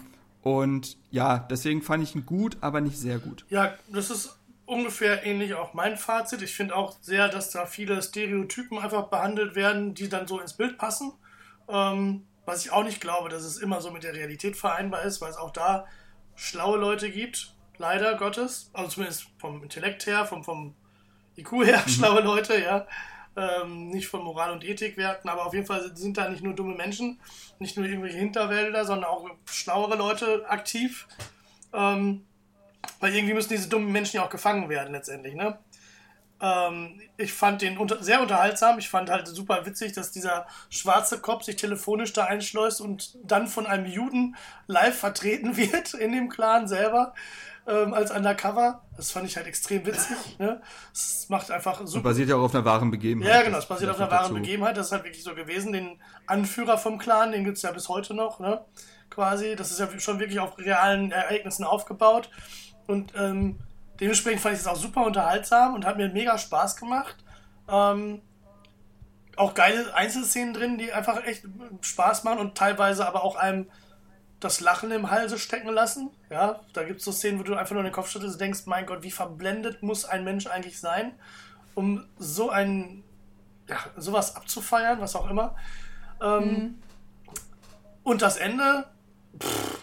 und 0.47 0.95
ja, 1.11 1.39
deswegen 1.39 1.81
fand 1.81 2.03
ich 2.03 2.15
ihn 2.15 2.25
gut, 2.25 2.55
aber 2.61 2.79
nicht 2.79 2.97
sehr 2.97 3.19
gut. 3.19 3.45
Ja, 3.49 3.73
das 3.89 4.09
ist 4.09 4.39
ungefähr 4.65 5.25
ähnlich 5.25 5.55
auch 5.55 5.73
mein 5.73 5.97
Fazit. 5.97 6.41
Ich 6.41 6.55
finde 6.55 6.73
auch 6.73 6.95
sehr, 7.01 7.27
dass 7.27 7.49
da 7.49 7.65
viele 7.65 8.01
Stereotypen 8.01 8.79
einfach 8.79 9.09
behandelt 9.09 9.55
werden, 9.55 9.93
die 9.93 10.07
dann 10.07 10.25
so 10.25 10.39
ins 10.39 10.53
Bild 10.53 10.77
passen. 10.77 11.11
Ähm, 11.67 12.23
was 12.45 12.63
ich 12.63 12.71
auch 12.71 12.85
nicht 12.85 13.01
glaube, 13.01 13.27
dass 13.27 13.43
es 13.43 13.57
immer 13.57 13.81
so 13.81 13.91
mit 13.91 14.03
der 14.03 14.13
Realität 14.13 14.55
vereinbar 14.55 15.01
ist, 15.03 15.19
weil 15.19 15.31
es 15.31 15.37
auch 15.37 15.51
da 15.51 15.85
schlaue 16.35 16.77
Leute 16.77 17.11
gibt, 17.11 17.53
leider 17.77 18.15
Gottes. 18.15 18.69
Also 18.71 18.91
zumindest 18.91 19.27
vom 19.39 19.61
Intellekt 19.63 20.05
her, 20.05 20.25
vom, 20.25 20.45
vom 20.45 20.75
IQ 21.35 21.65
her, 21.65 21.83
mhm. 21.85 21.89
schlaue 21.89 22.21
Leute, 22.21 22.57
ja 22.57 22.87
ähm, 23.37 23.89
nicht 23.89 24.07
von 24.07 24.23
Moral 24.23 24.51
und 24.51 24.65
Ethik 24.65 24.97
werten, 24.97 25.29
aber 25.29 25.45
auf 25.45 25.53
jeden 25.53 25.67
Fall 25.67 25.95
sind 25.95 26.17
da 26.17 26.27
nicht 26.27 26.43
nur 26.43 26.55
dumme 26.55 26.75
Menschen, 26.75 27.21
nicht 27.59 27.77
nur 27.77 27.85
irgendwelche 27.85 28.17
Hinterwälder, 28.17 28.83
sondern 28.83 29.09
auch 29.09 29.29
schlauere 29.45 29.95
Leute 29.95 30.49
aktiv. 30.49 31.07
Ähm, 31.71 32.25
weil 32.99 33.13
irgendwie 33.13 33.35
müssen 33.35 33.49
diese 33.49 33.69
dummen 33.69 33.91
Menschen 33.91 34.17
ja 34.17 34.25
auch 34.25 34.29
gefangen 34.29 34.69
werden 34.69 34.93
letztendlich, 34.93 35.35
ne? 35.35 35.59
Ähm, 36.39 37.01
ich 37.17 37.33
fand 37.33 37.61
den 37.61 37.77
unter 37.77 38.03
sehr 38.03 38.21
unterhaltsam. 38.21 38.77
Ich 38.79 38.89
fand 38.89 39.09
halt 39.09 39.27
super 39.27 39.65
witzig, 39.65 39.93
dass 39.93 40.11
dieser 40.11 40.47
schwarze 40.69 41.19
Kopf 41.19 41.43
sich 41.43 41.55
telefonisch 41.55 42.13
da 42.13 42.25
einschleust 42.25 42.79
und 42.81 43.17
dann 43.23 43.47
von 43.47 43.65
einem 43.65 43.85
Juden 43.85 44.35
live 44.67 44.97
vertreten 44.97 45.57
wird 45.57 45.93
in 45.93 46.11
dem 46.11 46.29
Clan 46.29 46.67
selber 46.67 47.13
ähm, 47.67 47.93
als 47.93 48.11
Undercover. 48.11 48.81
Das 48.95 49.11
fand 49.11 49.27
ich 49.27 49.35
halt 49.35 49.45
extrem 49.45 49.85
witzig. 49.85 50.17
Ne? 50.39 50.61
Es 50.93 51.27
macht 51.29 51.51
einfach 51.51 51.79
super. 51.85 51.97
Und 51.97 52.03
basiert 52.03 52.29
ja 52.29 52.35
auch 52.35 52.43
auf 52.43 52.55
einer 52.55 52.63
wahren 52.63 52.91
Begebenheit. 52.91 53.33
Ja, 53.33 53.41
genau, 53.41 53.57
es 53.57 53.65
basiert 53.65 53.91
auf 53.91 53.97
einer 53.99 54.09
wahren 54.09 54.23
dazu. 54.23 54.33
Begebenheit. 54.35 54.77
Das 54.77 54.87
ist 54.87 54.91
halt 54.91 55.03
wirklich 55.03 55.23
so 55.23 55.35
gewesen. 55.35 55.73
Den 55.73 55.99
Anführer 56.27 56.77
vom 56.77 56.97
Clan, 56.97 57.31
den 57.31 57.43
gibt 57.43 57.57
es 57.57 57.63
ja 57.63 57.71
bis 57.71 57.89
heute 57.89 58.13
noch, 58.13 58.39
ne? 58.39 58.61
Quasi. 59.09 59.55
Das 59.55 59.71
ist 59.71 59.79
ja 59.79 59.87
schon 59.99 60.19
wirklich 60.19 60.39
auf 60.39 60.57
realen 60.57 61.11
Ereignissen 61.11 61.63
aufgebaut. 61.65 62.29
Und 62.85 63.13
ähm, 63.17 63.59
dementsprechend 63.99 64.41
fand 64.41 64.55
ich 64.55 64.61
es 64.61 64.67
auch 64.67 64.75
super 64.75 65.05
unterhaltsam 65.05 65.73
und 65.73 65.85
hat 65.85 65.97
mir 65.97 66.09
mega 66.09 66.37
Spaß 66.37 66.77
gemacht. 66.77 67.15
Ähm, 67.69 68.21
auch 69.35 69.53
geile 69.53 69.93
Einzelszenen 69.93 70.53
drin, 70.53 70.77
die 70.77 70.93
einfach 70.93 71.23
echt 71.25 71.45
Spaß 71.81 72.23
machen 72.23 72.39
und 72.39 72.55
teilweise 72.55 73.07
aber 73.07 73.23
auch 73.23 73.35
einem 73.35 73.69
das 74.39 74.59
Lachen 74.59 74.91
im 74.91 75.09
Halse 75.09 75.39
stecken 75.39 75.69
lassen. 75.69 76.11
Ja, 76.29 76.61
da 76.73 76.83
gibt 76.83 76.99
es 76.99 77.05
so 77.05 77.11
Szenen, 77.11 77.39
wo 77.39 77.43
du 77.43 77.55
einfach 77.55 77.73
nur 77.73 77.83
den 77.83 77.91
Kopf 77.91 78.09
schüttelst 78.09 78.35
und 78.35 78.41
denkst, 78.41 78.61
mein 78.65 78.85
Gott, 78.85 79.03
wie 79.03 79.11
verblendet 79.11 79.81
muss 79.81 80.05
ein 80.05 80.23
Mensch 80.23 80.47
eigentlich 80.47 80.79
sein, 80.79 81.13
um 81.73 82.05
so 82.17 82.49
ein, 82.49 83.03
ja, 83.67 83.77
sowas 83.97 84.35
abzufeiern, 84.35 84.99
was 84.99 85.15
auch 85.15 85.29
immer. 85.29 85.55
Ähm, 86.21 86.43
mhm. 86.43 86.75
Und 88.03 88.21
das 88.21 88.37
Ende, 88.37 88.85
pff, 89.39 89.79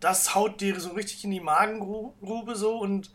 das 0.00 0.34
haut 0.34 0.60
dir 0.60 0.78
so 0.80 0.90
richtig 0.90 1.24
in 1.24 1.30
die 1.30 1.40
Magengrube 1.40 2.54
so 2.54 2.78
und 2.78 3.10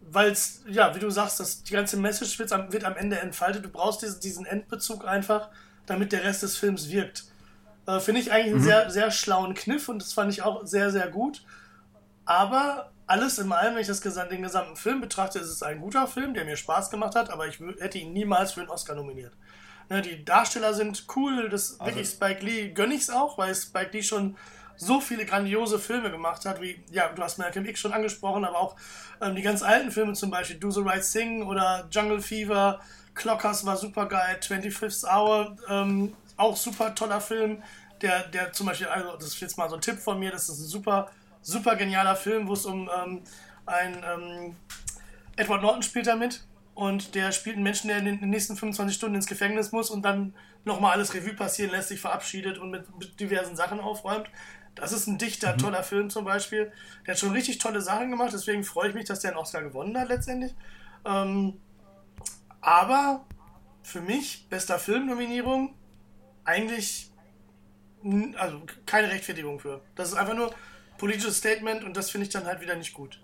weil 0.00 0.30
es, 0.30 0.62
ja, 0.68 0.94
wie 0.94 0.98
du 0.98 1.10
sagst, 1.10 1.40
das, 1.40 1.62
die 1.62 1.72
ganze 1.72 1.96
Message 1.96 2.38
wird 2.38 2.52
am, 2.52 2.72
wird 2.72 2.84
am 2.84 2.96
Ende 2.96 3.18
entfaltet. 3.18 3.64
Du 3.64 3.68
brauchst 3.68 4.02
diesen, 4.02 4.20
diesen 4.20 4.46
Endbezug 4.46 5.06
einfach, 5.06 5.48
damit 5.86 6.12
der 6.12 6.24
Rest 6.24 6.42
des 6.42 6.56
Films 6.56 6.90
wirkt. 6.90 7.24
Äh, 7.86 8.00
Finde 8.00 8.20
ich 8.20 8.32
eigentlich 8.32 8.52
einen 8.52 8.60
mhm. 8.60 8.64
sehr, 8.64 8.90
sehr 8.90 9.10
schlauen 9.10 9.54
Kniff 9.54 9.88
und 9.88 10.02
das 10.02 10.12
fand 10.12 10.32
ich 10.32 10.42
auch 10.42 10.66
sehr, 10.66 10.90
sehr 10.90 11.08
gut. 11.08 11.44
Aber 12.24 12.90
alles 13.06 13.38
in 13.38 13.52
allem, 13.52 13.74
wenn 13.74 13.82
ich 13.82 13.86
das, 13.86 14.00
den 14.00 14.42
gesamten 14.42 14.76
Film 14.76 15.00
betrachte, 15.00 15.38
ist 15.38 15.50
es 15.50 15.62
ein 15.62 15.80
guter 15.80 16.06
Film, 16.06 16.34
der 16.34 16.44
mir 16.44 16.56
Spaß 16.56 16.90
gemacht 16.90 17.14
hat, 17.14 17.30
aber 17.30 17.46
ich 17.46 17.60
hätte 17.78 17.98
ihn 17.98 18.12
niemals 18.12 18.52
für 18.52 18.60
einen 18.60 18.70
Oscar 18.70 18.94
nominiert. 18.94 19.32
Ne, 19.90 20.00
die 20.00 20.24
Darsteller 20.24 20.72
sind 20.72 21.04
cool, 21.14 21.50
das 21.50 21.78
also, 21.78 21.84
wirklich 21.84 22.08
Spike 22.08 22.44
Lee 22.44 22.68
gönne 22.70 22.94
ich 22.94 23.02
es 23.02 23.10
auch, 23.10 23.36
weil 23.36 23.54
Spike 23.54 23.90
Lee 23.92 24.02
schon 24.02 24.36
so 24.76 25.00
viele 25.00 25.26
grandiose 25.26 25.78
Filme 25.78 26.10
gemacht 26.10 26.46
hat, 26.46 26.60
wie, 26.62 26.82
ja, 26.90 27.08
du 27.08 27.22
hast 27.22 27.38
Malcolm 27.38 27.66
X 27.66 27.80
schon 27.80 27.92
angesprochen, 27.92 28.44
aber 28.44 28.58
auch 28.58 28.76
ähm, 29.20 29.36
die 29.36 29.42
ganz 29.42 29.62
alten 29.62 29.90
Filme 29.90 30.14
zum 30.14 30.30
Beispiel, 30.30 30.56
Do 30.56 30.70
the 30.70 30.80
Right 30.80 31.04
Thing 31.04 31.46
oder 31.46 31.86
Jungle 31.90 32.20
Fever, 32.20 32.80
Clockers 33.14 33.64
war 33.66 33.76
super 33.76 34.06
geil, 34.06 34.38
25th 34.40 35.04
Hour, 35.04 35.56
ähm, 35.68 36.14
auch 36.36 36.56
super 36.56 36.94
toller 36.94 37.20
Film. 37.20 37.62
Der, 38.02 38.26
der 38.28 38.52
zum 38.52 38.66
Beispiel, 38.66 38.88
also 38.88 39.12
das 39.16 39.28
ist 39.28 39.40
jetzt 39.40 39.56
mal 39.56 39.68
so 39.68 39.76
ein 39.76 39.80
Tipp 39.80 39.98
von 39.98 40.18
mir, 40.18 40.30
das 40.30 40.48
ist 40.48 40.58
ein 40.58 40.66
super, 40.66 41.10
super 41.42 41.76
genialer 41.76 42.16
Film, 42.16 42.48
wo 42.48 42.52
es 42.52 42.66
um 42.66 42.90
ähm, 42.94 43.22
ein 43.66 44.04
ähm, 44.04 44.56
Edward 45.36 45.62
Norton 45.62 45.82
spielt 45.82 46.06
damit 46.06 46.44
und 46.74 47.14
der 47.14 47.32
spielt 47.32 47.56
einen 47.56 47.62
Menschen, 47.62 47.88
der 47.88 47.98
in 47.98 48.04
den 48.04 48.30
nächsten 48.30 48.56
25 48.56 48.96
Stunden 48.96 49.14
ins 49.16 49.26
Gefängnis 49.26 49.72
muss 49.72 49.90
und 49.90 50.02
dann 50.02 50.34
nochmal 50.64 50.92
alles 50.92 51.14
Revue 51.14 51.34
passieren 51.34 51.70
lässt, 51.70 51.88
sich 51.88 52.00
verabschiedet 52.00 52.58
und 52.58 52.70
mit, 52.70 52.98
mit 52.98 53.18
diversen 53.20 53.56
Sachen 53.56 53.80
aufräumt. 53.80 54.28
Das 54.74 54.92
ist 54.92 55.06
ein 55.06 55.18
dichter, 55.18 55.52
mhm. 55.52 55.58
toller 55.58 55.82
Film 55.84 56.10
zum 56.10 56.24
Beispiel. 56.24 56.72
Der 57.06 57.14
hat 57.14 57.20
schon 57.20 57.30
richtig 57.30 57.58
tolle 57.58 57.80
Sachen 57.80 58.10
gemacht, 58.10 58.32
deswegen 58.32 58.64
freue 58.64 58.88
ich 58.88 58.94
mich, 58.94 59.04
dass 59.04 59.20
der 59.20 59.30
einen 59.30 59.38
Oscar 59.38 59.62
gewonnen 59.62 59.96
hat 59.96 60.08
letztendlich. 60.08 60.54
Ähm, 61.04 61.60
aber 62.60 63.24
für 63.82 64.00
mich, 64.00 64.48
bester 64.48 64.78
Filmnominierung, 64.78 65.74
eigentlich 66.44 67.10
also 68.36 68.62
keine 68.86 69.10
Rechtfertigung 69.10 69.58
für. 69.58 69.80
Das 69.94 70.08
ist 70.08 70.14
einfach 70.14 70.34
nur 70.34 70.54
politisches 70.98 71.38
Statement 71.38 71.84
und 71.84 71.96
das 71.96 72.10
finde 72.10 72.26
ich 72.26 72.32
dann 72.32 72.44
halt 72.44 72.60
wieder 72.60 72.76
nicht 72.76 72.94
gut. 72.94 73.20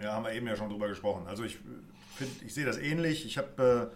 Ja, 0.00 0.12
haben 0.12 0.24
wir 0.24 0.32
eben 0.32 0.46
ja 0.46 0.56
schon 0.56 0.70
drüber 0.70 0.88
gesprochen. 0.88 1.26
Also 1.26 1.44
ich 1.44 1.58
finde, 2.16 2.44
ich 2.44 2.54
sehe 2.54 2.64
das 2.64 2.78
ähnlich. 2.78 3.26
Ich 3.26 3.36
habe 3.36 3.90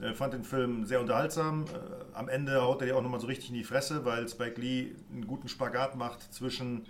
äh, 0.00 0.02
äh, 0.02 0.14
fand 0.14 0.34
den 0.34 0.44
Film 0.44 0.84
sehr 0.84 1.00
unterhaltsam. 1.00 1.64
Äh, 1.64 2.16
am 2.16 2.28
Ende 2.28 2.62
haut 2.62 2.80
er 2.80 2.88
dir 2.88 2.96
auch 2.96 3.02
nochmal 3.02 3.20
so 3.20 3.26
richtig 3.26 3.50
in 3.50 3.54
die 3.54 3.64
Fresse, 3.64 4.04
weil 4.04 4.28
Spike 4.28 4.60
Lee 4.60 4.92
einen 5.12 5.26
guten 5.26 5.48
Spagat 5.48 5.96
macht 5.96 6.32
zwischen 6.32 6.86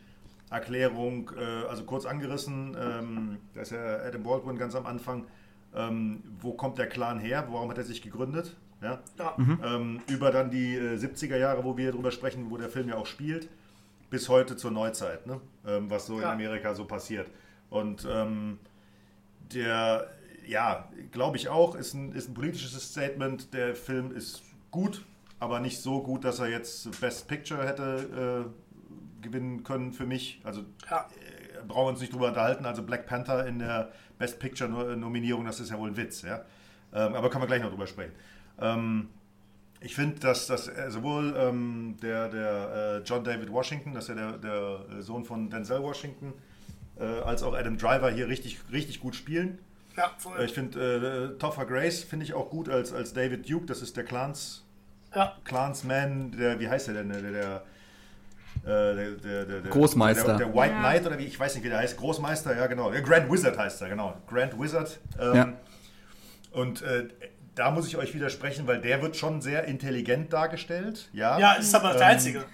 Erklärung, 0.50 1.30
äh, 1.36 1.66
also 1.68 1.84
kurz 1.84 2.04
angerissen, 2.04 2.76
ähm, 2.78 3.38
da 3.54 3.62
ist 3.62 3.72
ja 3.72 3.96
Adam 3.98 4.22
Baldwin 4.22 4.58
ganz 4.58 4.74
am 4.74 4.84
Anfang, 4.86 5.26
ähm, 5.74 6.22
wo 6.40 6.52
kommt 6.52 6.78
der 6.78 6.88
Clan 6.88 7.18
her, 7.18 7.46
warum 7.50 7.70
hat 7.70 7.78
er 7.78 7.84
sich 7.84 8.02
gegründet, 8.02 8.54
ja? 8.82 9.00
Ja. 9.18 9.36
ähm, 9.38 10.00
über 10.08 10.30
dann 10.30 10.50
die 10.50 10.74
äh, 10.76 10.96
70er 10.96 11.36
Jahre, 11.36 11.64
wo 11.64 11.76
wir 11.76 11.92
drüber 11.92 12.10
sprechen, 12.10 12.50
wo 12.50 12.56
der 12.56 12.68
Film 12.68 12.88
ja 12.88 12.96
auch 12.96 13.06
spielt, 13.06 13.48
bis 14.10 14.28
heute 14.28 14.56
zur 14.56 14.70
Neuzeit, 14.70 15.26
ne? 15.26 15.40
ähm, 15.66 15.88
was 15.90 16.06
so 16.06 16.16
in 16.16 16.22
Ja. 16.22 16.32
Amerika 16.32 16.74
so 16.74 16.84
passiert. 16.84 17.28
Und 17.70 18.06
ähm, 18.10 18.58
der, 19.54 20.08
ja, 20.46 20.88
glaube 21.10 21.36
ich 21.36 21.48
auch, 21.48 21.74
ist 21.74 21.94
ein, 21.94 22.12
ist 22.12 22.28
ein 22.28 22.34
politisches 22.34 22.90
Statement. 22.90 23.52
Der 23.54 23.74
Film 23.74 24.14
ist 24.14 24.42
gut, 24.70 25.04
aber 25.38 25.60
nicht 25.60 25.80
so 25.80 26.02
gut, 26.02 26.24
dass 26.24 26.38
er 26.38 26.48
jetzt 26.48 27.00
Best 27.00 27.28
Picture 27.28 27.66
hätte 27.66 28.50
äh, 28.50 29.22
gewinnen 29.24 29.62
können 29.62 29.92
für 29.92 30.06
mich. 30.06 30.40
Also 30.44 30.64
Ja. 30.90 31.06
äh, 31.18 31.64
brauchen 31.66 31.86
wir 31.86 31.90
uns 31.90 32.00
nicht 32.00 32.12
drüber 32.12 32.28
unterhalten. 32.28 32.66
Also 32.66 32.82
Black 32.82 33.06
Panther 33.06 33.46
in 33.46 33.58
der 33.58 33.92
Best 34.18 34.38
Picture 34.38 34.68
No- 34.68 34.96
Nominierung, 34.96 35.44
das 35.44 35.60
ist 35.60 35.70
ja 35.70 35.78
wohl 35.78 35.90
ein 35.90 35.96
Witz, 35.96 36.22
ja. 36.22 36.44
Ähm, 36.94 37.14
aber 37.14 37.30
können 37.30 37.42
wir 37.42 37.46
gleich 37.46 37.62
noch 37.62 37.70
drüber 37.70 37.86
sprechen. 37.86 38.12
Ähm, 38.60 39.08
ich 39.80 39.94
finde, 39.96 40.20
dass, 40.20 40.46
dass 40.46 40.68
äh, 40.68 40.90
sowohl 40.90 41.34
ähm, 41.36 41.96
der, 42.02 42.28
der 42.28 43.00
äh, 43.02 43.02
John 43.04 43.24
David 43.24 43.50
Washington, 43.50 43.94
das 43.94 44.08
ist 44.08 44.08
ja 44.10 44.14
der, 44.14 44.38
der 44.38 44.98
äh, 44.98 45.02
Sohn 45.02 45.24
von 45.24 45.50
Denzel 45.50 45.82
Washington, 45.82 46.32
äh, 47.00 47.04
als 47.04 47.42
auch 47.42 47.54
Adam 47.54 47.76
Driver 47.78 48.10
hier 48.10 48.28
richtig, 48.28 48.60
richtig 48.72 49.00
gut 49.00 49.14
spielen. 49.16 49.58
Ja, 49.96 50.04
Äh, 50.04 50.08
voll. 50.18 50.40
Ich 50.44 50.52
finde, 50.52 51.32
äh, 51.34 51.38
Topher 51.38 51.66
Grace 51.66 52.02
finde 52.04 52.24
ich 52.24 52.34
auch 52.34 52.48
gut 52.50 52.68
als, 52.68 52.92
als 52.92 53.12
David 53.12 53.48
Duke, 53.50 53.66
das 53.66 53.82
ist 53.82 53.96
der 53.96 54.04
Clans, 54.04 54.64
ja. 55.14 55.36
Clansman, 55.44 56.30
der, 56.32 56.58
wie 56.60 56.68
heißt 56.68 56.86
der 56.88 56.94
denn, 56.94 57.08
der, 57.10 57.20
der, 57.20 57.62
äh, 58.64 58.94
der, 58.94 59.10
der, 59.10 59.44
der, 59.44 59.60
der 59.62 59.70
Großmeister. 59.70 60.38
Der, 60.38 60.46
der 60.46 60.54
White 60.54 60.72
Ja. 60.74 60.78
Knight 60.78 61.06
oder 61.06 61.18
wie, 61.18 61.24
ich 61.24 61.38
weiß 61.38 61.54
nicht, 61.56 61.64
wie 61.64 61.68
der 61.68 61.78
heißt, 61.78 61.96
Großmeister, 61.98 62.56
ja 62.56 62.66
genau, 62.68 62.90
der 62.90 63.02
Grand 63.02 63.30
Wizard 63.30 63.58
heißt 63.58 63.82
er, 63.82 63.88
genau, 63.88 64.16
Grand 64.28 64.58
Wizard. 64.60 64.98
Ähm, 65.18 65.34
Ja. 65.34 65.52
Und 66.52 66.82
äh, 66.82 67.08
da 67.54 67.70
muss 67.70 67.86
ich 67.86 67.96
euch 67.96 68.14
widersprechen, 68.14 68.66
weil 68.66 68.80
der 68.80 69.02
wird 69.02 69.16
schon 69.16 69.40
sehr 69.42 69.64
intelligent 69.64 70.32
dargestellt, 70.32 71.08
ja. 71.12 71.38
ja, 71.38 71.52
ist 71.54 71.74
aber 71.74 71.92
der 71.92 72.00
Ähm, 72.02 72.06
Einzige. 72.08 72.44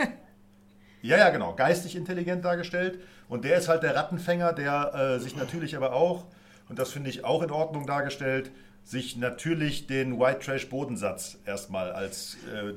Ja, 1.02 1.16
ja, 1.16 1.30
genau. 1.30 1.54
Geistig 1.54 1.94
intelligent 1.94 2.44
dargestellt. 2.44 2.98
Und 3.28 3.44
der 3.44 3.56
ist 3.58 3.68
halt 3.68 3.82
der 3.84 3.94
Rattenfänger, 3.94 4.52
der 4.52 4.94
äh, 4.94 5.20
sich 5.20 5.36
natürlich 5.36 5.76
aber 5.76 5.92
auch, 5.92 6.24
und 6.68 6.78
das 6.78 6.90
finde 6.90 7.10
ich 7.10 7.24
auch 7.24 7.42
in 7.42 7.50
Ordnung 7.50 7.86
dargestellt, 7.86 8.50
sich 8.84 9.16
natürlich 9.16 9.86
den 9.86 10.18
White 10.18 10.40
Trash 10.40 10.68
Bodensatz 10.70 11.36
erstmal 11.44 11.92
als 11.92 12.36
äh, 12.52 12.72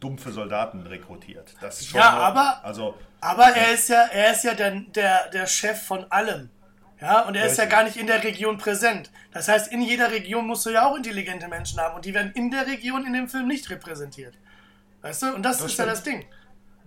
dumpfe 0.00 0.32
Soldaten 0.32 0.86
rekrutiert. 0.86 1.54
Das 1.60 1.80
ist 1.80 1.88
schon 1.88 2.00
Ja, 2.00 2.10
so- 2.10 2.16
aber- 2.18 2.60
also 2.64 2.94
Aber 3.20 3.44
er 3.56 3.72
ist 3.72 3.88
ja, 3.88 4.02
er 4.12 4.32
ist 4.32 4.42
ja 4.44 4.54
der, 4.54 4.72
der, 4.94 5.30
der 5.32 5.46
Chef 5.46 5.80
von 5.82 6.04
allem. 6.10 6.50
Ja, 7.02 7.22
und 7.26 7.34
er 7.34 7.46
ist 7.46 7.58
ja 7.58 7.66
gar 7.66 7.82
nicht 7.84 7.96
in 7.96 8.06
der 8.06 8.22
Region 8.22 8.56
präsent. 8.58 9.10
Das 9.32 9.48
heißt, 9.48 9.72
in 9.72 9.82
jeder 9.82 10.10
Region 10.12 10.46
musst 10.46 10.64
du 10.64 10.70
ja 10.70 10.86
auch 10.86 10.96
intelligente 10.96 11.48
Menschen 11.48 11.80
haben 11.80 11.96
und 11.96 12.04
die 12.04 12.14
werden 12.14 12.30
in 12.34 12.50
der 12.50 12.66
Region 12.66 13.04
in 13.04 13.12
dem 13.12 13.28
Film 13.28 13.48
nicht 13.48 13.68
repräsentiert. 13.70 14.34
Weißt 15.02 15.22
du? 15.22 15.34
Und 15.34 15.42
das, 15.42 15.58
Das 15.58 15.66
ist 15.72 15.78
ja 15.78 15.84
stimmt. 15.84 15.96
das 15.96 16.02
Ding. 16.04 16.24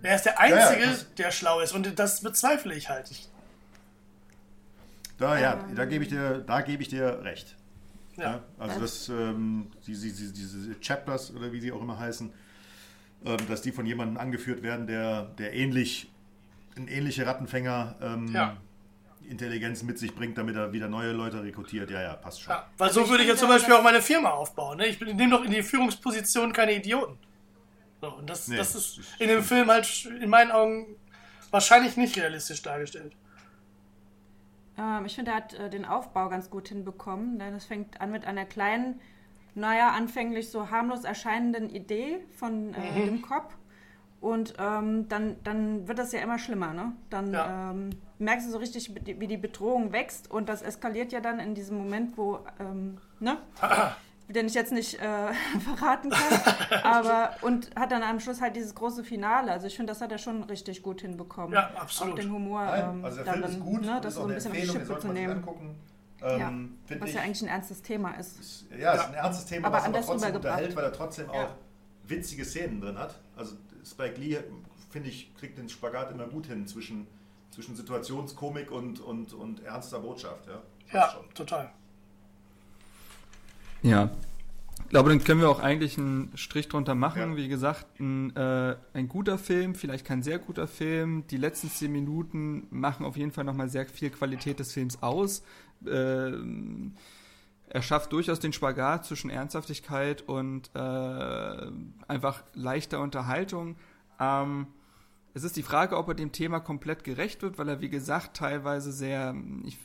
Er 0.02 0.16
ist 0.16 0.24
der 0.24 0.32
ja, 0.32 0.38
Einzige, 0.38 0.86
das- 0.86 1.14
der 1.14 1.30
schlau 1.30 1.60
ist 1.60 1.72
und 1.72 1.98
das 1.98 2.20
bezweifle 2.22 2.74
ich 2.74 2.88
halt. 2.88 3.10
Ich, 3.10 3.28
da, 5.18 5.38
ja, 5.38 5.64
da 5.74 5.84
gebe 5.84 6.04
ich 6.04 6.10
dir, 6.10 6.38
da 6.46 6.60
gebe 6.60 6.82
ich 6.82 6.88
dir 6.88 7.22
recht. 7.22 7.54
ja. 8.16 8.22
Ja, 8.24 8.40
also 8.58 8.80
das, 8.80 9.08
ähm, 9.08 9.70
diese, 9.86 10.06
diese, 10.06 10.32
diese 10.32 10.80
Chapters 10.80 11.30
oder 11.34 11.52
wie 11.52 11.60
sie 11.60 11.72
auch 11.72 11.80
immer 11.82 11.98
heißen, 11.98 12.30
ähm, 13.24 13.36
dass 13.48 13.62
die 13.62 13.72
von 13.72 13.86
jemandem 13.86 14.16
angeführt 14.18 14.62
werden, 14.62 14.86
der, 14.86 15.24
der 15.38 15.54
ähnlich, 15.54 16.10
ein 16.76 16.88
ähnlicher 16.88 17.26
Rattenfänger 17.26 17.96
ähm, 18.02 18.34
Ja. 18.34 18.56
Intelligenz 19.28 19.82
mit 19.82 19.98
sich 19.98 20.14
bringt, 20.14 20.36
damit 20.38 20.56
er 20.56 20.72
wieder 20.72 20.88
neue 20.88 21.12
Leute 21.12 21.42
rekrutiert. 21.42 21.90
Ja, 21.90 22.02
ja, 22.02 22.14
passt 22.14 22.42
schon. 22.42 22.52
Ja, 22.52 22.66
weil 22.78 22.90
so 22.90 23.08
würde 23.08 23.22
ich 23.22 23.28
ja 23.28 23.36
zum 23.36 23.48
Beispiel 23.48 23.74
auch 23.74 23.82
meine 23.82 24.00
Firma 24.02 24.30
aufbauen. 24.30 24.78
Ne? 24.78 24.86
Ich 24.86 24.98
bin- 24.98 25.16
nehme 25.16 25.30
doch 25.36 25.44
in 25.44 25.50
die 25.50 25.62
Führungsposition 25.62 26.52
keine 26.52 26.74
Idioten. 26.74 27.18
So, 28.00 28.08
und 28.12 28.28
das, 28.28 28.48
Nee, 28.48 28.56
das 28.56 28.74
ist 28.74 29.00
in 29.18 29.28
dem 29.28 29.42
Film 29.42 29.70
halt 29.70 30.04
in 30.20 30.28
meinen 30.30 30.50
Augen 30.50 30.86
wahrscheinlich 31.50 31.96
nicht 31.96 32.16
realistisch 32.18 32.62
dargestellt. 32.62 33.12
Ähm, 34.78 35.06
ich 35.06 35.14
finde, 35.14 35.30
er 35.30 35.36
hat 35.38 35.54
äh, 35.54 35.70
den 35.70 35.84
Aufbau 35.84 36.28
ganz 36.28 36.50
gut 36.50 36.68
hinbekommen, 36.68 37.38
denn 37.38 37.54
es 37.54 37.64
fängt 37.64 38.00
an 38.00 38.10
mit 38.10 38.26
einer 38.26 38.44
kleinen, 38.44 39.00
naja, 39.54 39.92
anfänglich 39.92 40.50
so 40.50 40.70
harmlos 40.70 41.04
erscheinenden 41.04 41.70
Idee 41.70 42.18
von 42.38 42.74
äh, 42.74 43.06
dem 43.06 43.22
Cop. 43.22 43.54
Und 44.20 44.54
ähm, 44.58 45.08
dann, 45.08 45.36
dann 45.44 45.86
wird 45.88 45.98
das 45.98 46.12
ja 46.12 46.20
immer 46.20 46.38
schlimmer, 46.38 46.72
ne? 46.72 46.92
Dann 47.10 47.32
Ja. 47.32 47.70
ähm, 47.70 47.90
merkst 48.18 48.46
du 48.46 48.50
so 48.52 48.58
richtig, 48.58 48.92
wie 48.94 49.26
die- 49.26 49.36
Bedrohung 49.36 49.92
wächst 49.92 50.30
und 50.30 50.48
das 50.48 50.62
eskaliert 50.62 51.12
ja 51.12 51.20
dann 51.20 51.38
in 51.38 51.54
diesem 51.54 51.76
Moment, 51.78 52.16
wo, 52.16 52.40
ähm, 52.58 52.98
ne? 53.20 53.38
Den 54.28 54.46
ich 54.46 54.54
jetzt 54.54 54.72
nicht 54.72 54.94
äh, 55.00 55.28
verraten 55.60 56.10
kann. 56.10 56.82
aber, 56.82 57.30
und 57.42 57.70
hat 57.78 57.92
dann 57.92 58.02
am 58.02 58.18
Schluss 58.18 58.40
halt 58.40 58.56
dieses 58.56 58.74
große 58.74 59.04
Finale. 59.04 59.52
Also 59.52 59.68
ich 59.68 59.76
finde, 59.76 59.92
das 59.92 60.00
hat 60.00 60.10
er 60.10 60.18
schon 60.18 60.42
richtig 60.44 60.82
gut 60.82 61.02
hinbekommen. 61.02 61.52
Ja, 61.52 61.70
absolut. 61.76 62.14
Auch 62.14 62.18
den 62.18 62.32
Humor 62.32 62.64
Nein, 62.64 62.84
ähm, 62.96 63.04
also 63.04 63.22
der 63.22 63.32
Film 63.34 63.44
ist 63.44 63.60
gut, 63.60 63.82
ne? 63.82 64.00
das 64.02 64.14
ist 64.14 64.20
so 64.20 64.26
ein 64.26 64.34
bisschen 64.34 64.50
auf 64.50 64.56
die 64.58 64.66
Schippe 64.66 64.98
zu 64.98 65.08
nehmen. 65.08 65.32
angucken. 65.34 65.76
Ja, 66.20 66.48
Ähm, 66.48 66.78
was 66.98 67.10
ich, 67.10 67.14
ja 67.14 67.20
eigentlich 67.22 67.42
ein 67.42 67.48
ernstes 67.48 67.82
Thema 67.82 68.12
ist. 68.12 68.40
ist- 68.40 68.66
ja, 68.76 68.94
ist 68.94 69.06
ein 69.08 69.14
ernstes 69.14 69.44
Thema, 69.46 69.68
Aber 69.68 69.76
was 69.76 69.84
aber 69.84 70.00
trotzdem 70.00 70.34
unterhält, 70.34 70.74
weil 70.74 70.84
er 70.84 70.92
trotzdem 70.92 71.26
Ja. 71.26 71.32
auch 71.44 71.48
witzige 72.08 72.44
Szenen 72.44 72.80
drin 72.80 72.98
hat. 72.98 73.14
Also 73.36 73.54
Spike 73.88 74.20
Lee, 74.20 74.38
finde 74.90 75.08
ich, 75.08 75.34
kriegt 75.36 75.58
den 75.58 75.68
Spagat 75.68 76.10
immer 76.10 76.26
gut 76.26 76.46
hin 76.46 76.66
zwischen, 76.66 77.06
zwischen 77.50 77.76
Situationskomik 77.76 78.70
und, 78.70 79.00
und, 79.00 79.32
und 79.32 79.62
ernster 79.64 80.00
Botschaft. 80.00 80.46
Ja, 80.46 80.62
Ja, 80.92 81.10
schon. 81.10 81.24
total. 81.34 81.70
Ja. 83.82 84.10
Ich 84.84 84.90
glaube, 84.90 85.08
dann 85.08 85.22
können 85.24 85.40
wir 85.40 85.48
auch 85.50 85.58
eigentlich 85.60 85.98
einen 85.98 86.30
Strich 86.36 86.68
drunter 86.68 86.94
machen. 86.94 87.32
Ja. 87.32 87.36
Wie 87.36 87.48
gesagt, 87.48 87.98
ein, 87.98 88.34
äh, 88.36 88.76
ein 88.92 89.08
guter 89.08 89.36
Film, 89.38 89.74
vielleicht 89.74 90.04
kein 90.04 90.22
sehr 90.22 90.38
guter 90.38 90.68
Film. 90.68 91.26
Die 91.28 91.38
letzten 91.38 91.70
zehn 91.70 91.90
Minuten 91.90 92.66
machen 92.70 93.04
auf 93.04 93.16
jeden 93.16 93.32
Fall 93.32 93.44
nochmal 93.44 93.68
sehr 93.68 93.86
viel 93.86 94.10
Qualität 94.10 94.60
des 94.60 94.72
Films 94.72 95.02
aus. 95.02 95.42
Ähm, 95.86 96.92
er 97.68 97.82
schafft 97.82 98.12
durchaus 98.12 98.40
den 98.40 98.52
Spagat 98.52 99.04
zwischen 99.06 99.30
Ernsthaftigkeit 99.30 100.22
und 100.22 100.70
äh, 100.74 101.70
einfach 102.08 102.44
leichter 102.54 103.00
Unterhaltung. 103.00 103.76
Ähm, 104.20 104.68
es 105.34 105.44
ist 105.44 105.56
die 105.56 105.62
Frage, 105.62 105.98
ob 105.98 106.08
er 106.08 106.14
dem 106.14 106.32
Thema 106.32 106.60
komplett 106.60 107.04
gerecht 107.04 107.42
wird, 107.42 107.58
weil 107.58 107.68
er, 107.68 107.80
wie 107.82 107.90
gesagt, 107.90 108.38
teilweise 108.38 108.90
sehr, 108.90 109.34
ich, 109.66 109.78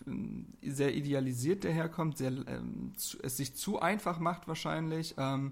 sehr 0.64 0.96
idealisiert 0.96 1.66
daherkommt, 1.66 2.18
sehr, 2.20 2.32
ähm, 2.32 2.94
zu, 2.96 3.18
es 3.22 3.36
sich 3.36 3.54
zu 3.56 3.80
einfach 3.82 4.20
macht 4.20 4.48
wahrscheinlich. 4.48 5.16
Ähm, 5.18 5.52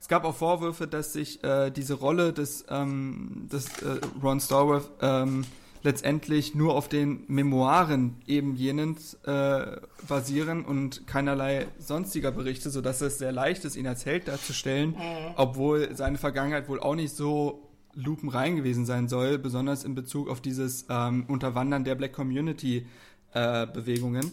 es 0.00 0.06
gab 0.06 0.24
auch 0.24 0.36
Vorwürfe, 0.36 0.86
dass 0.86 1.12
sich 1.12 1.42
äh, 1.42 1.70
diese 1.70 1.94
Rolle 1.94 2.32
des, 2.32 2.64
ähm, 2.68 3.48
des 3.50 3.82
äh, 3.82 4.00
Ron 4.22 4.38
Stallworth 4.38 4.88
ähm, 5.00 5.44
letztendlich 5.82 6.54
nur 6.54 6.74
auf 6.74 6.88
den 6.88 7.24
Memoiren 7.28 8.16
eben 8.26 8.56
jenens 8.56 9.14
äh, 9.24 9.76
basieren 10.06 10.64
und 10.64 11.06
keinerlei 11.06 11.66
sonstiger 11.78 12.32
Berichte, 12.32 12.70
sodass 12.70 13.00
es 13.00 13.18
sehr 13.18 13.32
leicht 13.32 13.64
ist, 13.64 13.76
ihn 13.76 13.86
als 13.86 14.04
Held 14.06 14.28
darzustellen, 14.28 14.94
obwohl 15.36 15.94
seine 15.96 16.18
Vergangenheit 16.18 16.68
wohl 16.68 16.80
auch 16.80 16.94
nicht 16.94 17.14
so 17.14 17.68
lupenrein 17.94 18.56
gewesen 18.56 18.86
sein 18.86 19.08
soll, 19.08 19.38
besonders 19.38 19.84
in 19.84 19.94
Bezug 19.94 20.28
auf 20.28 20.40
dieses 20.40 20.86
ähm, 20.88 21.24
Unterwandern 21.28 21.84
der 21.84 21.94
Black 21.94 22.12
Community 22.12 22.86
äh, 23.34 23.66
Bewegungen. 23.66 24.30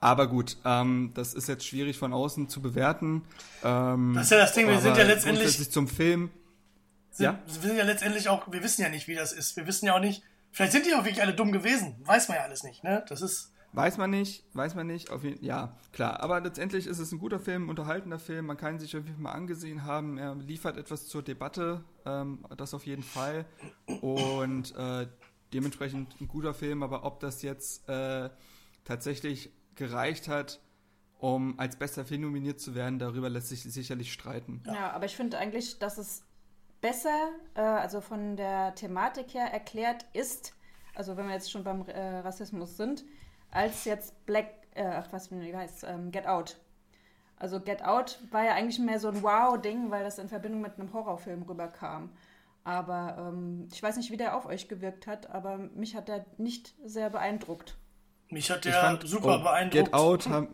Aber 0.00 0.26
gut, 0.26 0.56
ähm, 0.64 1.12
das 1.14 1.32
ist 1.32 1.48
jetzt 1.48 1.64
schwierig 1.64 1.96
von 1.96 2.12
außen 2.12 2.48
zu 2.48 2.60
bewerten. 2.60 3.22
Ähm, 3.62 4.14
Das 4.14 4.24
ist 4.24 4.30
ja 4.32 4.38
das 4.38 4.52
Ding, 4.52 4.66
wir 4.68 4.80
sind 4.80 4.96
ja 4.96 5.04
letztendlich- 5.04 5.70
zum 5.70 5.86
Film. 5.86 6.30
Sind, 7.12 7.24
Ja? 7.24 7.38
Wir 7.46 7.68
sind 7.68 7.76
ja 7.76 7.84
letztendlich 7.84 8.28
auch, 8.28 8.50
wir 8.50 8.62
wissen 8.62 8.82
ja 8.82 8.88
nicht, 8.88 9.06
wie 9.06 9.14
das 9.14 9.32
ist. 9.32 9.56
Wir 9.56 9.66
wissen 9.66 9.86
ja 9.86 9.94
auch 9.94 10.00
nicht, 10.00 10.22
vielleicht 10.52 10.72
sind 10.72 10.86
die 10.86 10.94
auch 10.94 11.04
wirklich 11.04 11.22
alle 11.22 11.34
dumm 11.34 11.50
gewesen. 11.52 11.96
Weiß 12.04 12.28
man 12.28 12.36
ja 12.38 12.44
alles 12.44 12.62
nicht, 12.62 12.84
ne? 12.84 13.04
Das 13.08 13.22
ist. 13.22 13.52
Weiß 13.74 13.96
man 13.96 14.10
nicht, 14.10 14.44
weiß 14.52 14.74
man 14.74 14.86
nicht. 14.86 15.10
Auf 15.10 15.24
jeden, 15.24 15.42
ja, 15.42 15.78
klar. 15.92 16.20
Aber 16.20 16.40
letztendlich 16.40 16.86
ist 16.86 16.98
es 16.98 17.10
ein 17.10 17.18
guter 17.18 17.40
Film, 17.40 17.64
ein 17.64 17.70
unterhaltender 17.70 18.18
Film. 18.18 18.46
Man 18.46 18.58
kann 18.58 18.74
ihn 18.74 18.78
sich 18.80 18.94
auf 18.94 19.02
jeden 19.04 19.14
Fall 19.14 19.22
mal 19.22 19.32
angesehen 19.32 19.84
haben. 19.84 20.18
Er 20.18 20.34
liefert 20.34 20.76
etwas 20.76 21.06
zur 21.06 21.22
Debatte, 21.22 21.82
ähm, 22.04 22.44
das 22.56 22.74
auf 22.74 22.84
jeden 22.84 23.02
Fall. 23.02 23.46
Und 24.02 24.76
äh, 24.76 25.06
dementsprechend 25.54 26.20
ein 26.20 26.28
guter 26.28 26.52
Film. 26.52 26.82
Aber 26.82 27.04
ob 27.04 27.20
das 27.20 27.40
jetzt 27.40 27.88
äh, 27.88 28.28
tatsächlich 28.84 29.50
gereicht 29.74 30.28
hat, 30.28 30.60
um 31.18 31.58
als 31.58 31.76
bester 31.76 32.04
Film 32.04 32.22
nominiert 32.22 32.60
zu 32.60 32.74
werden, 32.74 32.98
darüber 32.98 33.30
lässt 33.30 33.48
sich 33.48 33.62
sicherlich 33.62 34.12
streiten. 34.12 34.62
Ja, 34.66 34.90
aber 34.90 35.06
ich 35.06 35.16
finde 35.16 35.38
eigentlich, 35.38 35.78
dass 35.78 35.96
es 35.96 36.24
besser, 36.82 37.30
äh, 37.54 37.62
also 37.62 38.02
von 38.02 38.36
der 38.36 38.74
Thematik 38.74 39.32
her 39.32 39.50
erklärt 39.50 40.04
ist, 40.12 40.54
also 40.94 41.16
wenn 41.16 41.26
wir 41.26 41.32
jetzt 41.32 41.50
schon 41.50 41.64
beim 41.64 41.86
äh, 41.86 42.18
Rassismus 42.18 42.76
sind, 42.76 43.04
als 43.50 43.86
jetzt 43.86 44.26
Black, 44.26 44.48
äh, 44.74 44.84
ach 44.84 45.08
was, 45.10 45.30
wie 45.30 45.56
heißt 45.56 45.84
ähm, 45.88 46.10
Get 46.10 46.26
Out. 46.26 46.58
Also 47.36 47.60
Get 47.60 47.82
Out 47.82 48.18
war 48.30 48.44
ja 48.44 48.54
eigentlich 48.54 48.78
mehr 48.78 49.00
so 49.00 49.08
ein 49.08 49.22
Wow-Ding, 49.22 49.90
weil 49.90 50.04
das 50.04 50.18
in 50.18 50.28
Verbindung 50.28 50.60
mit 50.60 50.78
einem 50.78 50.92
Horrorfilm 50.92 51.42
rüberkam. 51.42 52.10
Aber 52.64 53.16
ähm, 53.18 53.68
ich 53.72 53.82
weiß 53.82 53.96
nicht, 53.96 54.10
wie 54.10 54.16
der 54.16 54.36
auf 54.36 54.46
euch 54.46 54.68
gewirkt 54.68 55.06
hat, 55.06 55.30
aber 55.30 55.58
mich 55.58 55.96
hat 55.96 56.08
er 56.08 56.24
nicht 56.36 56.74
sehr 56.84 57.10
beeindruckt. 57.10 57.76
Mich 58.28 58.50
hat 58.50 58.64
der 58.64 58.72
fand, 58.72 59.06
super 59.06 59.40
oh, 59.40 59.42
beeindruckt. 59.42 59.86
Get 59.86 59.94
Out 59.94 60.28
haben, 60.28 60.48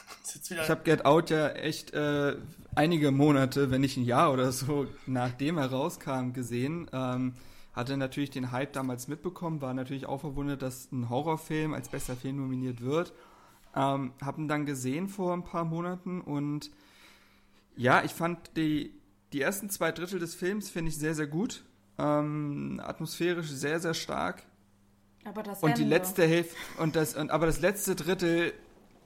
ich 0.50 0.68
habe 0.68 0.82
Get 0.82 1.04
Out 1.04 1.30
ja 1.30 1.48
echt 1.48 1.92
äh, 1.94 2.36
einige 2.74 3.10
Monate, 3.10 3.70
wenn 3.70 3.80
nicht 3.80 3.96
ein 3.96 4.04
Jahr 4.04 4.32
oder 4.32 4.52
so, 4.52 4.86
nachdem 5.06 5.58
er 5.58 5.70
rauskam, 5.70 6.32
gesehen. 6.32 6.90
Ähm, 6.92 7.34
hatte 7.72 7.96
natürlich 7.96 8.30
den 8.30 8.52
Hype 8.52 8.72
damals 8.72 9.08
mitbekommen, 9.08 9.60
war 9.60 9.74
natürlich 9.74 10.06
auch 10.06 10.20
verwundert, 10.20 10.62
dass 10.62 10.92
ein 10.92 11.10
Horrorfilm 11.10 11.74
als 11.74 11.88
bester 11.88 12.14
Film 12.14 12.36
nominiert 12.36 12.80
wird. 12.80 13.12
Ähm, 13.74 14.12
hab 14.20 14.38
ihn 14.38 14.46
dann 14.46 14.64
gesehen 14.64 15.08
vor 15.08 15.32
ein 15.32 15.42
paar 15.42 15.64
Monaten 15.64 16.20
und 16.20 16.70
ja, 17.76 18.04
ich 18.04 18.12
fand 18.12 18.56
die, 18.56 18.94
die 19.32 19.40
ersten 19.40 19.68
zwei 19.70 19.90
Drittel 19.90 20.20
des 20.20 20.36
Films 20.36 20.70
finde 20.70 20.90
ich 20.90 20.98
sehr, 20.98 21.16
sehr 21.16 21.26
gut. 21.26 21.64
Ähm, 21.98 22.80
atmosphärisch 22.84 23.50
sehr, 23.50 23.80
sehr 23.80 23.94
stark. 23.94 24.44
Aber 25.24 25.42
das 25.42 25.60
und 25.62 25.70
Ende. 25.70 25.82
die 25.82 25.88
letzte 25.88 26.24
Hälfte 26.26 26.54
und 26.78 26.94
das 26.94 27.16
und, 27.16 27.32
aber 27.32 27.46
das 27.46 27.60
letzte 27.60 27.96
Drittel 27.96 28.52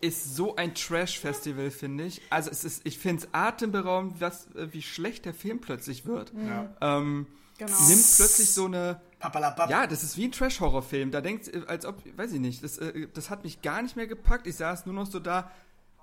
ist 0.01 0.37
so 0.37 0.57
ein 0.57 0.75
Trash-Festival, 0.75 1.71
finde 1.71 2.05
ich. 2.05 2.21
Also 2.31 2.51
es 2.51 2.65
ist, 2.65 2.87
ich 2.87 2.99
finde 2.99 3.25
es 3.25 3.29
atemberaubend, 3.33 4.21
was, 4.21 4.49
wie 4.55 4.83
schlecht 4.83 5.25
der 5.25 5.35
Film 5.35 5.61
plötzlich 5.61 6.07
wird. 6.07 6.33
Ja. 6.35 6.69
Ähm, 6.81 7.27
genau. 7.59 7.73
Nimmt 7.73 8.07
plötzlich 8.17 8.53
so 8.53 8.67
eine. 8.67 9.01
Papalapap. 9.19 9.69
Ja, 9.71 9.87
das 9.87 10.03
ist 10.03 10.17
wie 10.17 10.27
ein 10.27 10.33
Trash-Horror-Film. 10.33 11.11
Da 11.11 11.21
denkt, 11.21 11.51
als 11.69 11.85
ob, 11.85 11.97
weiß 12.17 12.33
ich 12.33 12.41
nicht, 12.41 12.63
das, 12.63 12.79
äh, 12.79 13.09
das 13.13 13.31
hat 13.31 13.45
mich 13.45 13.63
gar 13.63 13.83
nicht 13.83 13.97
mehr 13.97 14.07
gepackt. 14.07 14.47
Ich 14.47 14.57
saß 14.57 14.87
nur 14.87 14.95
noch 14.95 15.07
so 15.07 15.19
da, 15.19 15.51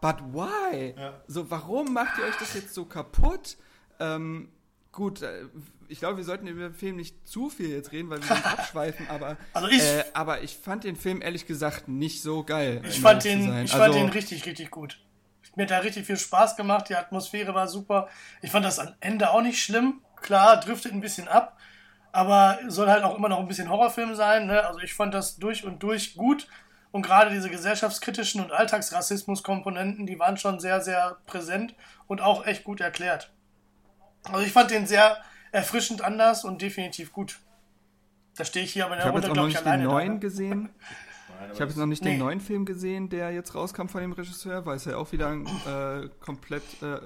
but 0.01 0.17
why? 0.34 0.93
Ja. 0.97 1.13
So, 1.27 1.49
warum 1.49 1.93
macht 1.93 2.17
ihr 2.17 2.25
euch 2.25 2.38
das 2.38 2.53
jetzt 2.53 2.73
so 2.73 2.86
kaputt? 2.86 3.58
Ähm, 3.99 4.49
gut, 4.91 5.21
äh, 5.21 5.45
ich 5.88 6.00
glaube, 6.00 6.17
wir 6.17 6.24
sollten 6.24 6.48
über 6.48 6.63
den 6.63 6.74
Film 6.74 6.95
nicht 6.95 7.28
zu 7.28 7.50
viel 7.50 7.69
jetzt 7.69 7.91
reden, 7.91 8.10
weil 8.10 8.21
wir 8.21 8.36
nicht 8.36 8.45
abschweifen, 8.60 9.08
aber, 9.10 9.38
also 9.54 9.67
ich, 9.67 9.82
äh, 9.82 10.04
aber 10.13 10.41
ich 10.41 10.56
fand 10.58 10.84
den 10.84 10.95
Film 10.95 11.21
ehrlich 11.21 11.45
gesagt 11.45 11.88
nicht 11.88 12.21
so 12.21 12.43
geil. 12.43 12.82
Ich 12.88 13.00
fand 13.00 13.24
den, 13.24 13.43
ich 13.63 13.74
also, 13.74 13.78
fand 13.78 13.95
den 13.95 14.10
richtig, 14.10 14.45
richtig 14.45 14.71
gut. 14.71 15.00
Mir 15.56 15.63
hat 15.63 15.71
da 15.71 15.78
richtig 15.80 16.06
viel 16.06 16.17
Spaß 16.17 16.58
gemacht, 16.58 16.89
die 16.89 16.95
Atmosphäre 16.95 17.56
war 17.56 17.67
super. 17.67 18.10
Ich 18.41 18.52
fand 18.52 18.65
das 18.65 18.80
am 18.80 18.93
Ende 19.00 19.30
auch 19.30 19.41
nicht 19.41 19.62
schlimm. 19.62 20.02
Klar, 20.21 20.60
driftet 20.60 20.91
ein 20.91 21.02
bisschen 21.02 21.28
ab, 21.28 21.58
aber 22.12 22.60
soll 22.67 22.89
halt 22.89 23.04
auch 23.04 23.17
immer 23.17 23.30
noch 23.30 23.39
ein 23.39 23.48
bisschen 23.48 23.69
Horrorfilm 23.69 24.15
sein. 24.15 24.48
Ne? 24.48 24.65
Also 24.65 24.80
ich 24.80 24.93
fand 24.93 25.13
das 25.13 25.38
durch 25.38 25.63
und 25.63 25.82
durch 25.82 26.15
gut. 26.15 26.48
Und 26.91 27.02
gerade 27.02 27.30
diese 27.30 27.50
gesellschaftskritischen 27.50 28.41
und 28.41 28.54
Alltagsrassismus-Komponenten, 28.54 30.06
die 30.06 30.17
waren 30.17 30.38
schon 30.38 30.60
sehr, 30.60 30.80
sehr 30.82 31.17
präsent 31.26 31.76
und 32.08 32.21
auch 32.21 32.45
echt 32.45 32.63
gut 32.63 32.80
erklärt. 32.80 33.34
Also 34.32 34.45
ich 34.45 34.52
fand 34.52 34.71
den 34.71 34.88
sehr, 34.88 35.17
erfrischend 35.56 36.02
anders 36.02 36.44
und 36.44 36.62
definitiv 36.62 37.13
gut. 37.13 37.39
Da 38.36 38.44
stehe 38.44 38.65
ich 38.65 38.74
hier 38.74 38.86
aber 38.86 38.96
in 38.96 39.02
der 39.02 39.12
Runde, 39.12 39.32
glaube 39.32 39.50
ich, 39.50 39.58
alleine. 39.58 39.86
Ich 39.94 40.02
habe 40.02 40.10
jetzt 40.10 40.10
noch 40.10 40.15
nicht 40.15 40.15
den 40.15 40.18
neuen 40.18 40.20
gesehen. 40.20 40.70
Ich 41.54 41.62
habe 41.62 41.70
jetzt 41.70 41.78
noch 41.78 41.86
nicht 41.86 42.04
nee. 42.04 42.12
den 42.12 42.20
neuen 42.20 42.39
Film 42.39 42.65
gesehen, 42.65 43.10
der 43.10 43.32
jetzt 43.32 43.56
rauskam 43.56 43.88
von 43.88 44.02
dem 44.02 44.13
Regisseur, 44.13 44.65
weil 44.65 44.78
es 44.78 44.86
ja 44.86 44.98
auch 44.98 45.12
wieder 45.12 45.30
ein 45.30 45.46
äh, 45.46 46.10
komplett, 46.20 46.63
äh, 46.82 47.00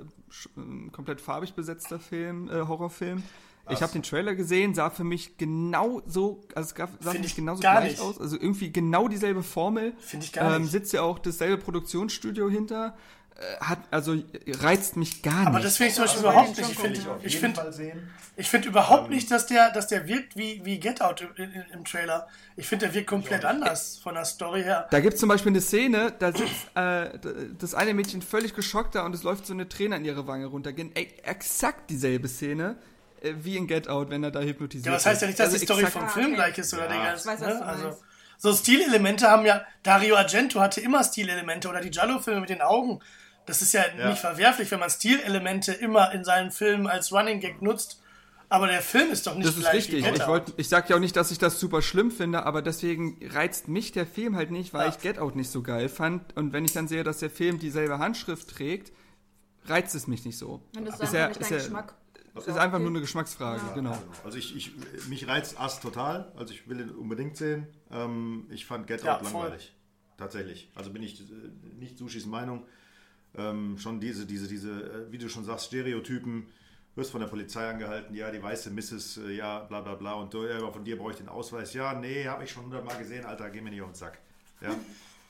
komplett 0.92 1.20
farbig 1.20 1.54
besetzter 1.54 2.00
Film, 2.00 2.50
äh, 2.50 2.68
Horrorfilm. 2.68 3.24
Was? 3.66 3.74
Ich 3.76 3.82
habe 3.82 3.92
den 3.94 4.04
Trailer 4.04 4.36
gesehen, 4.36 4.74
sah 4.74 4.90
für 4.90 5.04
mich 5.04 5.38
genau 5.38 6.02
so, 6.06 6.42
also 6.56 6.70
es 6.70 6.78
sah 6.78 6.88
Find 6.88 7.04
für 7.04 7.20
mich 7.20 7.36
genauso 7.36 7.62
gleich 7.62 7.92
nicht. 7.92 8.02
aus. 8.02 8.20
Also 8.20 8.36
irgendwie 8.36 8.72
genau 8.72 9.08
dieselbe 9.08 9.44
Formel. 9.44 9.94
Finde 10.00 10.26
ich 10.26 10.34
gar 10.34 10.56
ähm, 10.56 10.64
nicht. 10.64 10.72
Sitzt 10.72 10.94
ja 10.94 11.02
auch 11.02 11.20
dasselbe 11.20 11.58
Produktionsstudio 11.58 12.50
hinter. 12.50 12.96
Äh, 13.39 13.63
hat, 13.63 13.80
also 13.89 14.21
reizt 14.47 14.97
mich 14.97 15.21
gar 15.21 15.39
nicht. 15.39 15.47
Aber 15.47 15.60
das 15.62 15.78
finde 15.78 15.89
ich 15.89 15.95
zum 15.95 16.04
Beispiel 16.04 16.25
also 16.25 16.30
überhaupt 16.30 16.58
nicht. 16.58 16.71
Ich 16.71 16.78
finde 16.78 16.99
ich 17.23 17.39
find, 17.39 17.62
ich 18.36 18.49
find 18.49 18.65
überhaupt 18.65 19.06
ähm, 19.06 19.13
nicht, 19.15 19.32
dass 19.32 19.47
der, 19.47 19.71
dass 19.71 19.88
der 19.88 20.08
wirkt 20.10 20.36
wie, 20.36 20.60
wie 20.65 20.78
Get 20.78 21.02
Out 21.02 21.21
im, 21.21 21.30
im, 21.38 21.63
im 21.71 21.86
Trailer. 21.86 22.28
Ich 22.58 22.67
finde, 22.67 22.88
der 22.88 22.95
wirkt 22.95 23.08
komplett 23.08 23.45
anders 23.45 23.97
von 24.04 24.15
der 24.15 24.25
Story 24.25 24.63
her. 24.63 24.89
Da 24.91 24.99
gibt 24.99 25.13
es 25.13 25.21
zum 25.21 25.30
Beispiel 25.30 25.54
eine 25.54 25.62
Szene, 25.62 26.13
da 26.19 26.34
sitzt 26.34 26.75
äh, 26.75 27.17
das 27.58 27.75
eine 27.75 27.93
Mädchen 27.93 28.21
völlig 28.21 28.56
geschockt 28.56 28.95
da 28.95 29.06
und 29.06 29.15
es 29.15 29.23
läuft 29.23 29.45
so 29.45 29.54
eine 29.54 29.69
Träne 29.69 29.95
an 29.95 30.04
ihre 30.04 30.28
Wange 30.28 30.47
runter. 30.47 30.73
Ey, 30.75 31.08
exakt 31.23 31.89
dieselbe 31.89 32.28
Szene 32.28 32.75
äh, 33.21 33.36
wie 33.41 33.56
in 33.56 33.67
Get 33.67 33.88
Out, 33.88 34.10
wenn 34.10 34.21
er 34.21 34.32
da 34.32 34.41
hypnotisiert 34.41 34.88
Ja, 34.88 34.91
das 34.93 35.06
heißt 35.06 35.21
ja 35.21 35.28
nicht, 35.28 35.39
dass 35.39 35.54
also 35.54 35.60
die 35.60 35.65
Story 35.65 35.86
vom 35.86 36.04
ah, 36.04 36.08
Film 36.10 36.25
okay. 36.28 36.36
gleich 36.36 36.58
ist 36.58 36.73
oder 36.73 36.88
ja. 36.88 36.91
Digga. 36.91 37.15
Ich 37.15 37.25
weiß, 37.25 37.39
ne? 37.39 37.65
also, 37.65 37.97
so 38.38 38.54
Stilelemente 38.54 39.30
haben 39.30 39.45
ja, 39.45 39.65
Dario 39.84 40.17
Argento 40.17 40.60
hatte 40.60 40.82
immer 40.82 41.06
Stilelemente 41.06 41.69
oder 41.69 41.80
die 41.80 41.89
Giallo-Filme 41.89 42.41
mit 42.41 42.49
den 42.49 42.62
Augen. 42.62 42.99
Das 43.50 43.64
ist 43.64 43.74
ja, 43.74 43.84
ja, 43.98 44.10
nicht 44.10 44.20
verwerflich, 44.20 44.70
wenn 44.70 44.80
man 44.80 44.92
Stilelemente 44.92 45.74
immer 45.74 46.12
in 46.12 46.24
seinen 46.24 46.52
Filmen 46.52 46.86
als 46.86 47.12
Running 47.12 47.40
Gag 47.40 47.64
nutzt. 47.64 48.00
Aber 48.48 48.68
der 48.68 48.82
Film 48.82 49.12
ist 49.12 49.26
doch 49.26 49.34
nicht 49.34 49.48
Das 49.48 49.58
ist 49.58 49.74
richtig. 49.74 50.06
Ich, 50.06 50.28
wollt, 50.28 50.54
ich 50.58 50.70
sag 50.70 50.88
ja 50.90 50.96
auch 50.96 51.00
nicht, 51.00 51.16
dass 51.16 51.32
ich 51.32 51.40
das 51.40 51.60
super 51.60 51.82
schlimm 51.82 52.12
finde, 52.12 52.44
aber 52.46 52.62
deswegen 52.62 53.18
reizt 53.28 53.68
mich 53.68 53.92
der 53.92 54.06
Film 54.06 54.36
halt 54.36 54.52
nicht, 54.52 54.72
weil 54.72 54.84
ja. 54.84 54.90
ich 54.90 55.00
Get 55.00 55.18
Out 55.18 55.36
nicht 55.36 55.50
so 55.50 55.64
geil 55.64 55.90
fand. 55.90 56.38
Und 56.38 56.54
wenn 56.54 56.64
ich 56.64 56.74
dann 56.74 56.88
sehe, 56.88 57.04
dass 57.04 57.18
der 57.18 57.32
Film 57.32 57.58
dieselbe 57.58 57.98
Handschrift 57.98 58.50
trägt, 58.50 58.92
reizt 59.66 59.96
es 59.96 60.06
mich 60.06 60.26
nicht 60.26 60.38
so. 60.38 60.62
Und 60.76 60.86
das 60.86 60.96
ist, 60.96 61.04
ist, 61.06 61.14
ja, 61.14 61.26
ist, 61.26 61.50
Geschmack. 61.50 61.96
ist 62.36 62.50
einfach 62.50 62.80
nur 62.80 62.90
eine 62.90 63.02
Geschmacksfrage, 63.02 63.62
ja. 63.68 63.74
genau. 63.74 63.98
Also 64.24 64.38
ich, 64.38 64.56
ich, 64.56 64.72
mich 65.08 65.28
reizt 65.28 65.60
Ast 65.60 65.82
total. 65.82 66.32
Also 66.38 66.54
ich 66.54 66.68
will 66.68 66.82
ihn 66.82 66.92
unbedingt 66.92 67.36
sehen. 67.36 67.66
Ähm, 67.92 68.46
ich 68.50 68.68
fand 68.68 68.86
Get 68.86 69.08
Out 69.08 69.24
langweilig. 69.24 69.76
Tatsächlich. 70.18 70.70
Also 70.76 70.92
bin 70.92 71.02
ich 71.02 71.20
äh, 71.20 71.24
nicht 71.80 71.98
Sushis 71.98 72.28
Meinung 72.28 72.66
ähm, 73.38 73.78
schon 73.78 74.00
diese, 74.00 74.26
diese, 74.26 74.48
diese, 74.48 74.72
äh, 74.72 75.12
wie 75.12 75.18
du 75.18 75.30
schon 75.30 75.44
sagst, 75.44 75.68
Stereotypen, 75.68 76.48
wirst 76.96 77.12
von 77.12 77.22
der 77.22 77.28
Polizei 77.28 77.68
angehalten, 77.68 78.13
ja, 78.15 78.32
die 78.32 78.42
weiße 78.42 78.72
Mrs., 78.72 79.18
äh, 79.18 79.32
ja, 79.32 79.60
bla 79.60 79.82
bla 79.82 79.96
bla, 79.96 80.13
und 80.13 80.34
ja, 80.34 80.72
von 80.72 80.84
dir 80.84 80.98
brauche 80.98 81.12
ich 81.12 81.18
den 81.18 81.30
Ausweis, 81.30 81.74
ja, 81.74 81.94
nee, 81.94 82.28
habe 82.28 82.44
ich 82.44 82.52
schon 82.52 82.63
hundertmal 82.63 82.98
gesehen, 82.98 83.26
Alter, 83.26 83.50
geh 83.50 83.62
mir 83.62 83.70
nicht 83.70 83.82
auf 83.82 83.89
den 83.89 83.96
Sack. 83.96 84.20
Ja? 84.62 84.70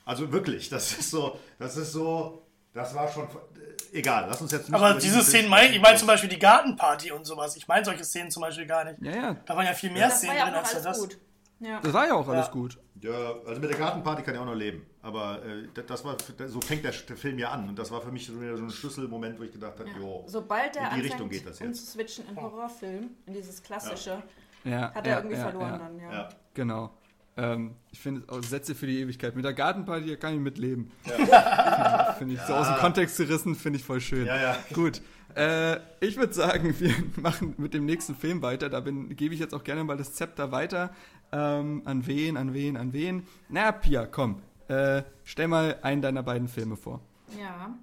Also 0.06 0.32
wirklich, 0.32 0.68
das 0.68 0.98
ist 0.98 1.10
so, 1.10 1.38
das 1.58 1.76
ist 1.76 1.92
so, 1.92 2.42
das 2.72 2.94
war 2.94 3.06
schon, 3.06 3.24
äh, 3.24 3.98
egal, 3.98 4.26
lass 4.28 4.40
uns 4.40 4.50
jetzt 4.50 4.68
nicht 4.68 4.74
Aber 4.74 4.94
diese 4.94 5.22
Szenen, 5.22 5.48
mein, 5.48 5.72
ich 5.72 5.80
meine 5.80 5.98
zum 5.98 6.08
Beispiel 6.08 6.28
die 6.28 6.38
Gartenparty 6.38 7.12
und 7.12 7.24
sowas, 7.24 7.54
ich 7.54 7.68
meine 7.68 7.84
solche 7.84 8.02
Szenen 8.02 8.30
zum 8.30 8.40
Beispiel 8.40 8.66
gar 8.66 8.84
nicht. 8.84 9.00
Ja, 9.02 9.14
ja. 9.14 9.36
Da 9.44 9.56
waren 9.56 9.66
ja 9.66 9.74
viel 9.74 9.90
mehr 9.90 10.08
ja, 10.08 10.10
Szenen 10.10 10.36
drin 10.36 10.54
als 10.54 10.82
das. 10.82 10.98
Gut. 10.98 11.18
Ja. 11.60 11.80
Das 11.80 11.92
war 11.92 12.06
ja 12.06 12.14
auch 12.14 12.26
alles 12.26 12.50
gut. 12.50 12.78
Ja, 13.00 13.34
also 13.46 13.60
mit 13.60 13.70
der 13.70 13.78
Gartenparty 13.78 14.22
kann 14.22 14.34
ich 14.34 14.40
auch 14.40 14.46
noch 14.46 14.54
leben. 14.54 14.86
Aber 15.02 15.42
äh, 15.44 15.68
das 15.86 16.04
war, 16.04 16.16
so 16.46 16.60
fängt 16.60 16.84
der, 16.84 16.92
der, 16.92 17.16
Film 17.16 17.38
ja 17.38 17.50
an. 17.50 17.68
Und 17.68 17.78
das 17.78 17.90
war 17.90 18.02
für 18.02 18.12
mich 18.12 18.26
so 18.26 18.34
ein 18.34 18.70
Schlüsselmoment, 18.70 19.38
wo 19.38 19.44
ich 19.44 19.52
gedacht 19.52 19.78
habe, 19.78 19.88
ja. 19.88 19.98
jo, 19.98 20.24
Sobald 20.26 20.74
der 20.74 20.90
in 20.90 20.96
die 20.96 21.08
Richtung 21.08 21.30
geht 21.30 21.46
das 21.46 21.58
jetzt. 21.58 21.68
umzuswitchen 21.68 22.28
in 22.28 22.36
Horrorfilm, 22.36 23.10
in 23.26 23.32
dieses 23.32 23.62
klassische, 23.62 24.22
ja. 24.64 24.92
hat 24.92 25.06
er 25.06 25.18
irgendwie 25.18 25.36
verloren 25.36 25.78
dann, 25.78 25.98
ja. 25.98 26.28
Genau. 26.52 26.90
Ähm, 27.36 27.76
ich 27.90 28.00
finde 28.00 28.30
auch 28.30 28.42
Sätze 28.42 28.74
für 28.74 28.86
die 28.86 29.00
Ewigkeit. 29.00 29.34
Mit 29.34 29.44
der 29.44 29.54
Gartenparty 29.54 30.16
kann 30.16 30.34
ich 30.34 30.40
mitleben. 30.40 30.90
Ja. 31.04 32.12
finde 32.18 32.34
ich 32.34 32.40
so 32.42 32.54
aus 32.54 32.66
dem 32.66 32.76
Kontext 32.76 33.16
gerissen, 33.16 33.54
finde 33.54 33.78
ich 33.78 33.84
voll 33.84 34.00
schön. 34.00 34.26
Ja, 34.26 34.36
ja. 34.36 34.56
Gut. 34.74 35.00
Äh, 35.34 35.78
ich 36.00 36.16
würde 36.16 36.34
sagen, 36.34 36.74
wir 36.80 36.92
machen 37.16 37.54
mit 37.56 37.72
dem 37.72 37.86
nächsten 37.86 38.14
Film 38.14 38.42
weiter. 38.42 38.68
Da 38.68 38.80
gebe 38.80 39.32
ich 39.32 39.40
jetzt 39.40 39.54
auch 39.54 39.64
gerne 39.64 39.84
mal 39.84 39.96
das 39.96 40.12
Zepter 40.12 40.52
weiter. 40.52 40.90
Ähm, 41.32 41.82
an 41.84 42.06
wen, 42.06 42.36
an 42.36 42.52
wen, 42.52 42.76
an 42.76 42.92
wen? 42.92 43.26
Na, 43.48 43.72
Pia, 43.72 44.06
komm. 44.06 44.42
Äh, 44.70 45.02
stell 45.24 45.48
mal 45.48 45.80
einen 45.82 46.00
deiner 46.00 46.22
beiden 46.22 46.46
Filme 46.46 46.76
vor. 46.76 47.00
Ja. 47.36 47.76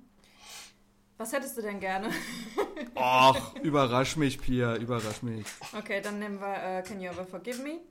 Was 1.17 1.33
hättest 1.33 1.57
du 1.57 1.61
denn 1.61 1.81
gerne? 1.81 2.09
Ach, 2.95 3.55
überrasch 3.55 4.15
mich, 4.15 4.39
Pia, 4.39 4.77
überrasch 4.77 5.21
mich. 5.21 5.45
Okay, 5.77 5.99
dann 5.99 6.19
nehmen 6.19 6.39
wir 6.39 6.47
uh, 6.47 6.87
Can 6.87 7.01
You 7.01 7.09
Ever 7.11 7.25
Forgive 7.25 7.61
Me? 7.61 7.81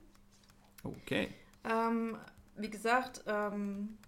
Okay. 0.83 1.29
Ähm, 1.63 2.17
wie 2.55 2.71
gesagt, 2.71 3.23
ähm, 3.27 3.99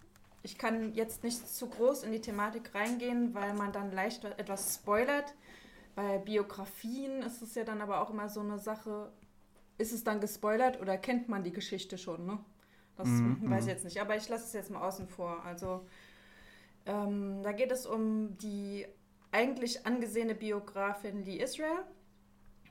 ich 0.42 0.58
kann 0.58 0.96
jetzt 0.96 1.24
nicht 1.24 1.48
zu 1.48 1.68
groß 1.68 2.02
in 2.02 2.12
die 2.12 2.22
Thematik 2.22 2.74
reingehen, 2.74 3.36
weil 3.36 3.54
man 3.54 3.72
dann 3.72 3.92
leicht 3.92 4.24
etwas 4.24 4.74
spoilert. 4.74 5.36
Bei 5.94 6.18
Biografien 6.18 7.22
ist 7.22 7.44
es 7.44 7.54
ja 7.54 7.64
dann 7.64 7.82
aber 7.82 8.02
auch 8.02 8.10
immer 8.10 8.28
so 8.28 8.40
eine 8.40 8.58
Sache, 8.58 9.12
ist 9.78 9.92
es 9.92 10.04
dann 10.04 10.20
gespoilert 10.20 10.82
oder 10.82 10.98
kennt 10.98 11.30
man 11.30 11.44
die 11.44 11.54
Geschichte 11.54 12.00
schon, 12.00 12.26
ne? 12.26 12.40
Das 13.00 13.08
mhm, 13.08 13.50
weiß 13.50 13.62
ich 13.62 13.64
mhm. 13.64 13.70
jetzt 13.70 13.84
nicht, 13.86 14.02
aber 14.02 14.18
ich 14.18 14.28
lasse 14.28 14.44
es 14.44 14.54
jetzt 14.54 14.70
mal 14.70 14.86
außen 14.86 15.08
vor. 15.08 15.42
Also 15.46 15.86
ähm, 16.86 17.42
da 17.44 17.54
geht 17.54 17.72
es 17.72 17.86
um 17.86 18.38
die 18.38 18.86
eigentlich 19.32 19.86
angesehene 19.86 20.36
Biografin 20.36 21.24
Lee 21.24 21.38
Israel, 21.38 21.86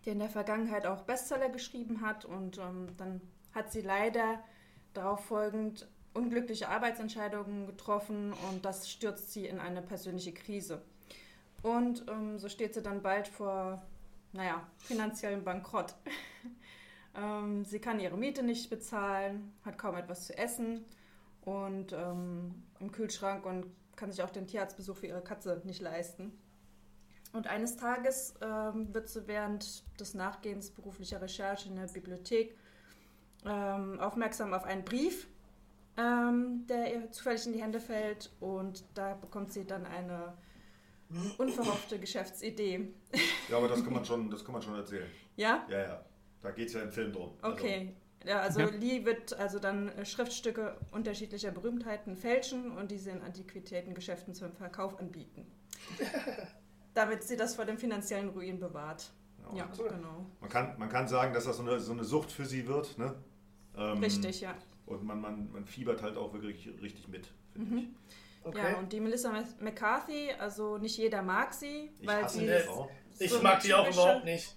die 0.04 0.10
in 0.10 0.18
der 0.18 0.28
Vergangenheit 0.28 0.86
auch 0.86 1.02
Bestseller 1.02 1.48
geschrieben 1.48 2.02
hat 2.02 2.26
und 2.26 2.58
ähm, 2.58 2.88
dann 2.98 3.22
hat 3.54 3.72
sie 3.72 3.80
leider 3.80 4.44
darauf 4.92 5.24
folgend 5.24 5.88
unglückliche 6.12 6.68
Arbeitsentscheidungen 6.68 7.66
getroffen 7.66 8.34
und 8.50 8.66
das 8.66 8.90
stürzt 8.90 9.32
sie 9.32 9.46
in 9.46 9.60
eine 9.60 9.80
persönliche 9.80 10.32
Krise. 10.32 10.82
Und 11.62 12.04
ähm, 12.08 12.38
so 12.38 12.50
steht 12.50 12.74
sie 12.74 12.82
dann 12.82 13.00
bald 13.00 13.28
vor, 13.28 13.82
naja, 14.32 14.66
finanziellen 14.76 15.42
Bankrott. 15.42 15.94
Ähm, 17.18 17.64
sie 17.64 17.80
kann 17.80 18.00
ihre 18.00 18.16
Miete 18.16 18.42
nicht 18.42 18.70
bezahlen, 18.70 19.52
hat 19.64 19.78
kaum 19.78 19.96
etwas 19.96 20.26
zu 20.26 20.38
essen 20.38 20.84
und 21.42 21.92
ähm, 21.92 22.62
im 22.78 22.92
Kühlschrank 22.92 23.44
und 23.44 23.66
kann 23.96 24.12
sich 24.12 24.22
auch 24.22 24.30
den 24.30 24.46
Tierarztbesuch 24.46 24.96
für 24.96 25.06
ihre 25.08 25.22
Katze 25.22 25.60
nicht 25.64 25.80
leisten. 25.80 26.38
Und 27.32 27.46
eines 27.46 27.76
Tages 27.76 28.34
ähm, 28.40 28.94
wird 28.94 29.08
sie 29.08 29.26
während 29.26 29.84
des 30.00 30.14
Nachgehens 30.14 30.70
beruflicher 30.70 31.20
Recherche 31.20 31.68
in 31.68 31.76
der 31.76 31.86
Bibliothek 31.88 32.56
ähm, 33.44 34.00
aufmerksam 34.00 34.54
auf 34.54 34.64
einen 34.64 34.84
Brief, 34.84 35.28
ähm, 35.96 36.66
der 36.68 36.94
ihr 36.94 37.10
zufällig 37.10 37.46
in 37.46 37.52
die 37.52 37.62
Hände 37.62 37.80
fällt 37.80 38.30
und 38.40 38.84
da 38.94 39.14
bekommt 39.14 39.52
sie 39.52 39.66
dann 39.66 39.84
eine 39.86 40.34
unverhoffte 41.36 41.98
Geschäftsidee. 42.00 42.92
Ja, 43.48 43.56
aber 43.58 43.68
das 43.68 43.82
kann 43.82 43.92
man 43.92 44.04
schon, 44.04 44.30
das 44.30 44.44
kann 44.44 44.52
man 44.52 44.62
schon 44.62 44.74
erzählen. 44.74 45.10
Ja? 45.36 45.66
Ja, 45.68 45.78
ja. 45.78 46.04
Da 46.42 46.50
geht 46.50 46.68
es 46.68 46.74
ja 46.74 46.82
im 46.82 46.92
Film 46.92 47.12
drum. 47.12 47.32
Okay. 47.42 47.94
Ja, 48.24 48.40
also 48.40 48.60
Ja. 48.60 48.66
Lee 48.66 49.04
wird 49.04 49.32
also 49.38 49.58
dann 49.58 49.88
äh, 49.90 50.04
Schriftstücke 50.04 50.76
unterschiedlicher 50.90 51.50
Berühmtheiten 51.52 52.16
fälschen 52.16 52.72
und 52.76 52.90
diese 52.90 53.10
in 53.10 53.22
Antiquitätengeschäften 53.22 54.34
zum 54.34 54.52
Verkauf 54.52 54.98
anbieten. 54.98 55.46
Damit 56.94 57.22
sie 57.22 57.36
das 57.36 57.54
vor 57.54 57.64
dem 57.64 57.78
finanziellen 57.78 58.28
Ruin 58.30 58.58
bewahrt. 58.58 59.10
Also, 59.44 59.56
Ja, 59.56 59.68
cool. 59.78 59.88
genau. 59.88 60.26
Man 60.40 60.50
kann, 60.50 60.78
man 60.78 60.88
kann 60.88 61.06
sagen, 61.06 61.32
dass 61.32 61.44
das 61.44 61.56
so 61.56 61.62
eine, 61.62 61.78
so 61.80 61.92
eine 61.92 62.04
Sucht 62.04 62.30
für 62.32 62.44
sie 62.44 62.66
wird. 62.66 62.98
Ne? 62.98 63.14
Ähm, 63.76 63.98
Richtig, 63.98 64.40
ja. 64.40 64.54
Und 64.86 65.04
man, 65.04 65.20
man, 65.20 65.52
man 65.52 65.64
fiebert 65.66 66.02
halt 66.02 66.16
auch 66.16 66.32
wirklich 66.32 66.68
richtig 66.82 67.08
mit, 67.08 67.28
finde 67.52 67.70
Mhm. 67.70 67.78
ich. 67.78 67.88
Okay. 68.44 68.72
Ja, 68.72 68.78
und 68.78 68.92
die 68.92 69.00
Melissa 69.00 69.32
McCarthy, 69.60 70.30
also 70.38 70.78
nicht 70.78 70.96
jeder 70.96 71.22
mag 71.22 71.52
sie, 71.52 71.90
Ich 72.00 72.06
weil 72.06 72.22
hasse 72.22 72.38
sie 72.38 72.46
Nee. 72.46 72.58
Frau. 72.60 72.90
ich 73.18 73.30
so 73.30 73.42
mag 73.42 73.60
die 73.60 73.74
auch 73.74 73.88
überhaupt 73.92 74.24
nicht. 74.24 74.56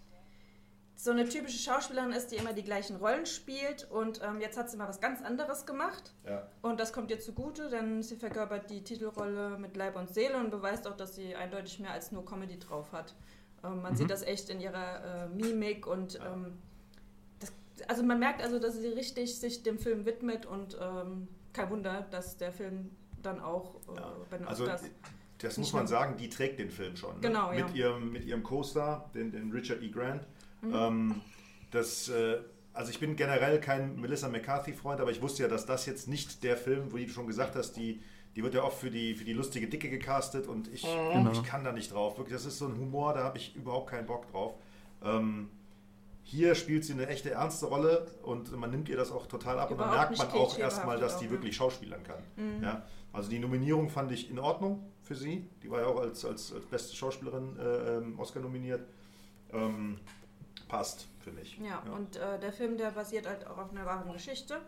So 1.04 1.10
eine 1.10 1.28
typische 1.28 1.58
Schauspielerin 1.58 2.12
ist, 2.12 2.28
die 2.32 2.36
immer 2.36 2.54
die 2.54 2.62
gleichen 2.64 2.98
Rollen 2.98 3.26
spielt 3.26 3.90
und 3.90 4.22
ähm, 4.24 4.40
jetzt 4.40 4.56
hat 4.56 4.70
sie 4.70 4.78
mal 4.78 4.88
was 4.88 5.02
ganz 5.02 5.20
anderes 5.24 5.66
gemacht 5.66 6.14
Ja. 6.28 6.48
und 6.62 6.80
das 6.80 6.94
kommt 6.94 7.10
ihr 7.10 7.20
zugute, 7.20 7.70
denn 7.72 8.04
sie 8.04 8.16
verkörpert 8.16 8.70
die 8.70 8.84
Titelrolle 8.84 9.58
mit 9.58 9.76
Leib 9.76 9.96
und 9.96 10.14
Seele 10.14 10.38
und 10.38 10.52
beweist 10.52 10.88
auch, 10.88 10.96
dass 10.96 11.16
sie 11.16 11.36
eindeutig 11.36 11.80
mehr 11.80 11.90
als 11.92 12.12
nur 12.12 12.24
Comedy 12.24 12.60
drauf 12.60 12.92
hat. 12.92 13.16
Ähm, 13.64 13.82
man 13.82 13.94
Mhm. 13.94 13.98
sieht 13.98 14.12
das 14.12 14.22
echt 14.22 14.52
in 14.52 14.62
ihrer 14.62 15.26
äh, 15.26 15.30
Mimik 15.30 15.88
und 15.88 16.20
ähm, 16.24 16.60
das, 17.40 17.52
also 17.88 18.04
man 18.04 18.20
merkt 18.20 18.44
also, 18.44 18.60
dass 18.60 18.76
sie 18.80 18.90
richtig 18.90 19.40
sich 19.40 19.64
dem 19.64 19.80
Film 19.80 20.06
widmet 20.06 20.46
und 20.46 20.78
ähm, 20.80 21.28
kein 21.52 21.72
Wunder, 21.72 22.06
dass 22.12 22.38
der 22.38 22.52
Film 22.52 22.92
dann 23.24 23.40
auch 23.40 23.74
äh, 23.88 23.96
Ja. 23.96 24.16
bei 24.30 24.38
den 24.38 24.48
Also 24.48 24.66
Oscars 24.66 24.84
das 25.40 25.58
muss 25.58 25.74
man 25.74 25.88
sagen, 25.88 26.18
die 26.18 26.30
trägt 26.30 26.60
den 26.60 26.70
Film 26.70 26.96
schon. 26.96 27.16
Ne? 27.16 27.22
Genau, 27.22 27.52
ja. 27.52 27.66
mit 27.66 27.74
Ihrem, 27.76 28.12
mit 28.12 28.26
ihrem 28.26 28.44
Co-Star, 28.44 29.10
den, 29.16 29.32
den 29.32 29.50
Richard 29.52 29.82
E. 29.82 29.90
Grant. 29.90 30.28
Mhm. 30.62 30.74
Ähm, 30.74 31.22
das, 31.72 32.10
äh, 32.10 32.38
also 32.74 32.92
ich 32.92 33.00
bin 33.00 33.16
generell 33.16 33.60
kein 33.60 34.00
Melissa 34.00 34.30
McCarthy-Freund, 34.30 35.02
aber 35.02 35.12
ich 35.12 35.22
wusste 35.22 35.44
ja, 35.44 35.50
dass 35.50 35.66
das 35.66 35.86
jetzt 35.86 36.08
nicht 36.08 36.44
der 36.44 36.58
Film, 36.58 36.94
wie 36.94 37.06
du 37.06 37.12
schon 37.12 37.28
gesagt 37.28 37.56
hast, 37.56 37.74
die, 37.74 38.02
die 38.36 38.44
wird 38.44 38.54
ja 38.54 38.64
oft 38.64 38.80
für 38.80 38.92
die, 38.92 39.16
für 39.16 39.26
die 39.26 39.34
lustige 39.34 39.68
Dicke 39.68 39.90
gecastet 39.90 40.48
und 40.48 40.68
ich, 40.74 40.84
Genau. 40.84 41.32
ich 41.32 41.44
kann 41.44 41.64
da 41.64 41.72
nicht 41.72 41.92
drauf. 41.94 42.18
Wirklich, 42.18 42.36
das 42.36 42.46
ist 42.46 42.58
so 42.58 42.68
ein 42.68 42.78
Humor, 42.78 43.14
da 43.14 43.24
habe 43.24 43.38
ich 43.38 43.56
überhaupt 43.56 43.90
keinen 43.90 44.06
Bock 44.06 44.32
drauf. 44.32 44.56
Ähm, 45.04 45.50
hier 46.24 46.56
spielt 46.56 46.86
sie 46.86 46.94
eine 46.94 47.08
echte 47.08 47.32
ernste 47.32 47.66
Rolle 47.66 48.08
und 48.24 48.56
man 48.58 48.70
nimmt 48.70 48.88
ihr 48.88 48.96
das 48.96 49.12
auch 49.12 49.26
total 49.28 49.60
ab 49.60 49.72
und 49.72 49.80
dann 49.80 49.90
Überhaupt 49.90 50.18
merkt 50.18 50.34
man 50.34 50.42
auch 50.42 50.58
erstmal, 50.58 51.00
dass 51.00 51.18
die 51.18 51.26
auch, 51.28 51.32
wirklich 51.32 51.56
schauspielern 51.56 52.04
kann. 52.04 52.20
Mhm. 52.38 52.64
Ja? 52.64 52.86
Also 53.12 53.30
die 53.30 53.40
Nominierung 53.40 53.90
fand 53.90 54.12
ich 54.12 54.30
in 54.30 54.40
Ordnung 54.40 54.84
für 55.02 55.16
sie. 55.16 55.50
Die 55.64 55.70
war 55.70 55.82
ja 55.82 55.88
auch 55.88 56.00
als, 56.00 56.24
als, 56.24 56.54
als 56.54 56.66
beste 56.66 56.96
Schauspielerin 56.96 57.58
äh, 57.58 57.98
ähm, 57.98 58.20
Oscar 58.20 58.40
nominiert. 58.40 58.82
Ähm, 59.52 59.98
passt 60.72 61.08
für 61.20 61.32
mich. 61.34 61.58
Ja, 61.60 61.80
und 61.94 62.16
äh, 62.16 62.40
der 62.40 62.54
Film, 62.54 62.78
der 62.78 62.92
basiert 62.92 63.28
halt 63.28 63.46
auch 63.46 63.58
auf 63.58 63.72
einer 63.72 63.86
wahren 63.86 64.12
Geschichte. 64.14 64.62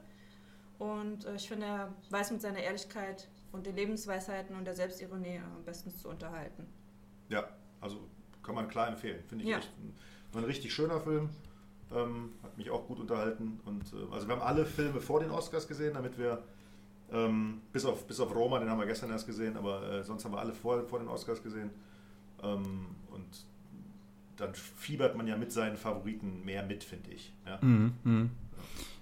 Und 0.78 1.24
äh, 1.26 1.36
ich 1.36 1.48
finde, 1.48 1.66
er 1.66 1.94
weiß 2.10 2.32
mit 2.32 2.42
seiner 2.42 2.60
Ehrlichkeit 2.60 3.30
und 3.54 3.66
den 3.66 3.76
Lebensweisheiten 3.76 4.54
und 4.58 4.66
der 4.66 4.76
Selbstironie 4.76 5.40
am 5.40 5.64
besten 5.64 5.92
zu 5.96 6.10
unterhalten. 6.10 6.68
Ja, 7.30 7.48
also 7.80 8.02
kann 8.44 8.54
man 8.54 8.68
klar 8.68 8.90
empfehlen. 8.90 9.24
Finde 9.30 9.46
ich 9.46 9.50
Ja. 9.52 9.60
echt 9.60 9.72
ein, 9.80 9.96
ein 10.38 10.44
richtig 10.44 10.74
schöner 10.74 11.00
Film. 11.00 11.30
Ähm, 11.94 12.34
hat 12.44 12.58
mich 12.58 12.70
auch 12.70 12.86
gut 12.86 13.00
unterhalten. 13.00 13.62
Und 13.66 13.94
äh, 13.94 14.14
also 14.14 14.28
wir 14.28 14.36
haben 14.36 14.42
alle 14.42 14.66
Filme 14.66 15.00
vor 15.00 15.22
den 15.22 15.32
Oscars 15.32 15.68
gesehen, 15.70 15.94
damit 15.94 16.18
wir 16.18 16.44
ähm, 17.14 17.62
bis, 17.72 17.86
auf, 17.86 18.06
bis 18.08 18.20
auf 18.20 18.36
Roma, 18.36 18.60
den 18.60 18.70
haben 18.70 18.80
wir 18.80 18.88
gestern 18.88 19.10
erst 19.12 19.26
gesehen, 19.28 19.56
aber 19.56 19.84
äh, 19.90 20.04
sonst 20.04 20.26
haben 20.26 20.34
wir 20.34 20.40
alle 20.40 20.54
vor, 20.54 20.84
vor 20.86 21.00
den 21.00 21.08
Oscars 21.08 21.42
gesehen. 21.42 21.70
Ähm, 22.42 22.88
und 23.12 23.46
dann 24.38 24.54
fiebert 24.56 25.16
man 25.16 25.28
ja 25.28 25.38
mit 25.38 25.52
seinen 25.52 25.78
Favoriten 25.78 26.44
mehr 26.46 26.64
mit, 26.64 26.84
finde 26.84 27.12
ich. 27.12 27.34
Ja. 27.46 27.60
Mhm, 27.62 27.94
mhm. 28.04 28.30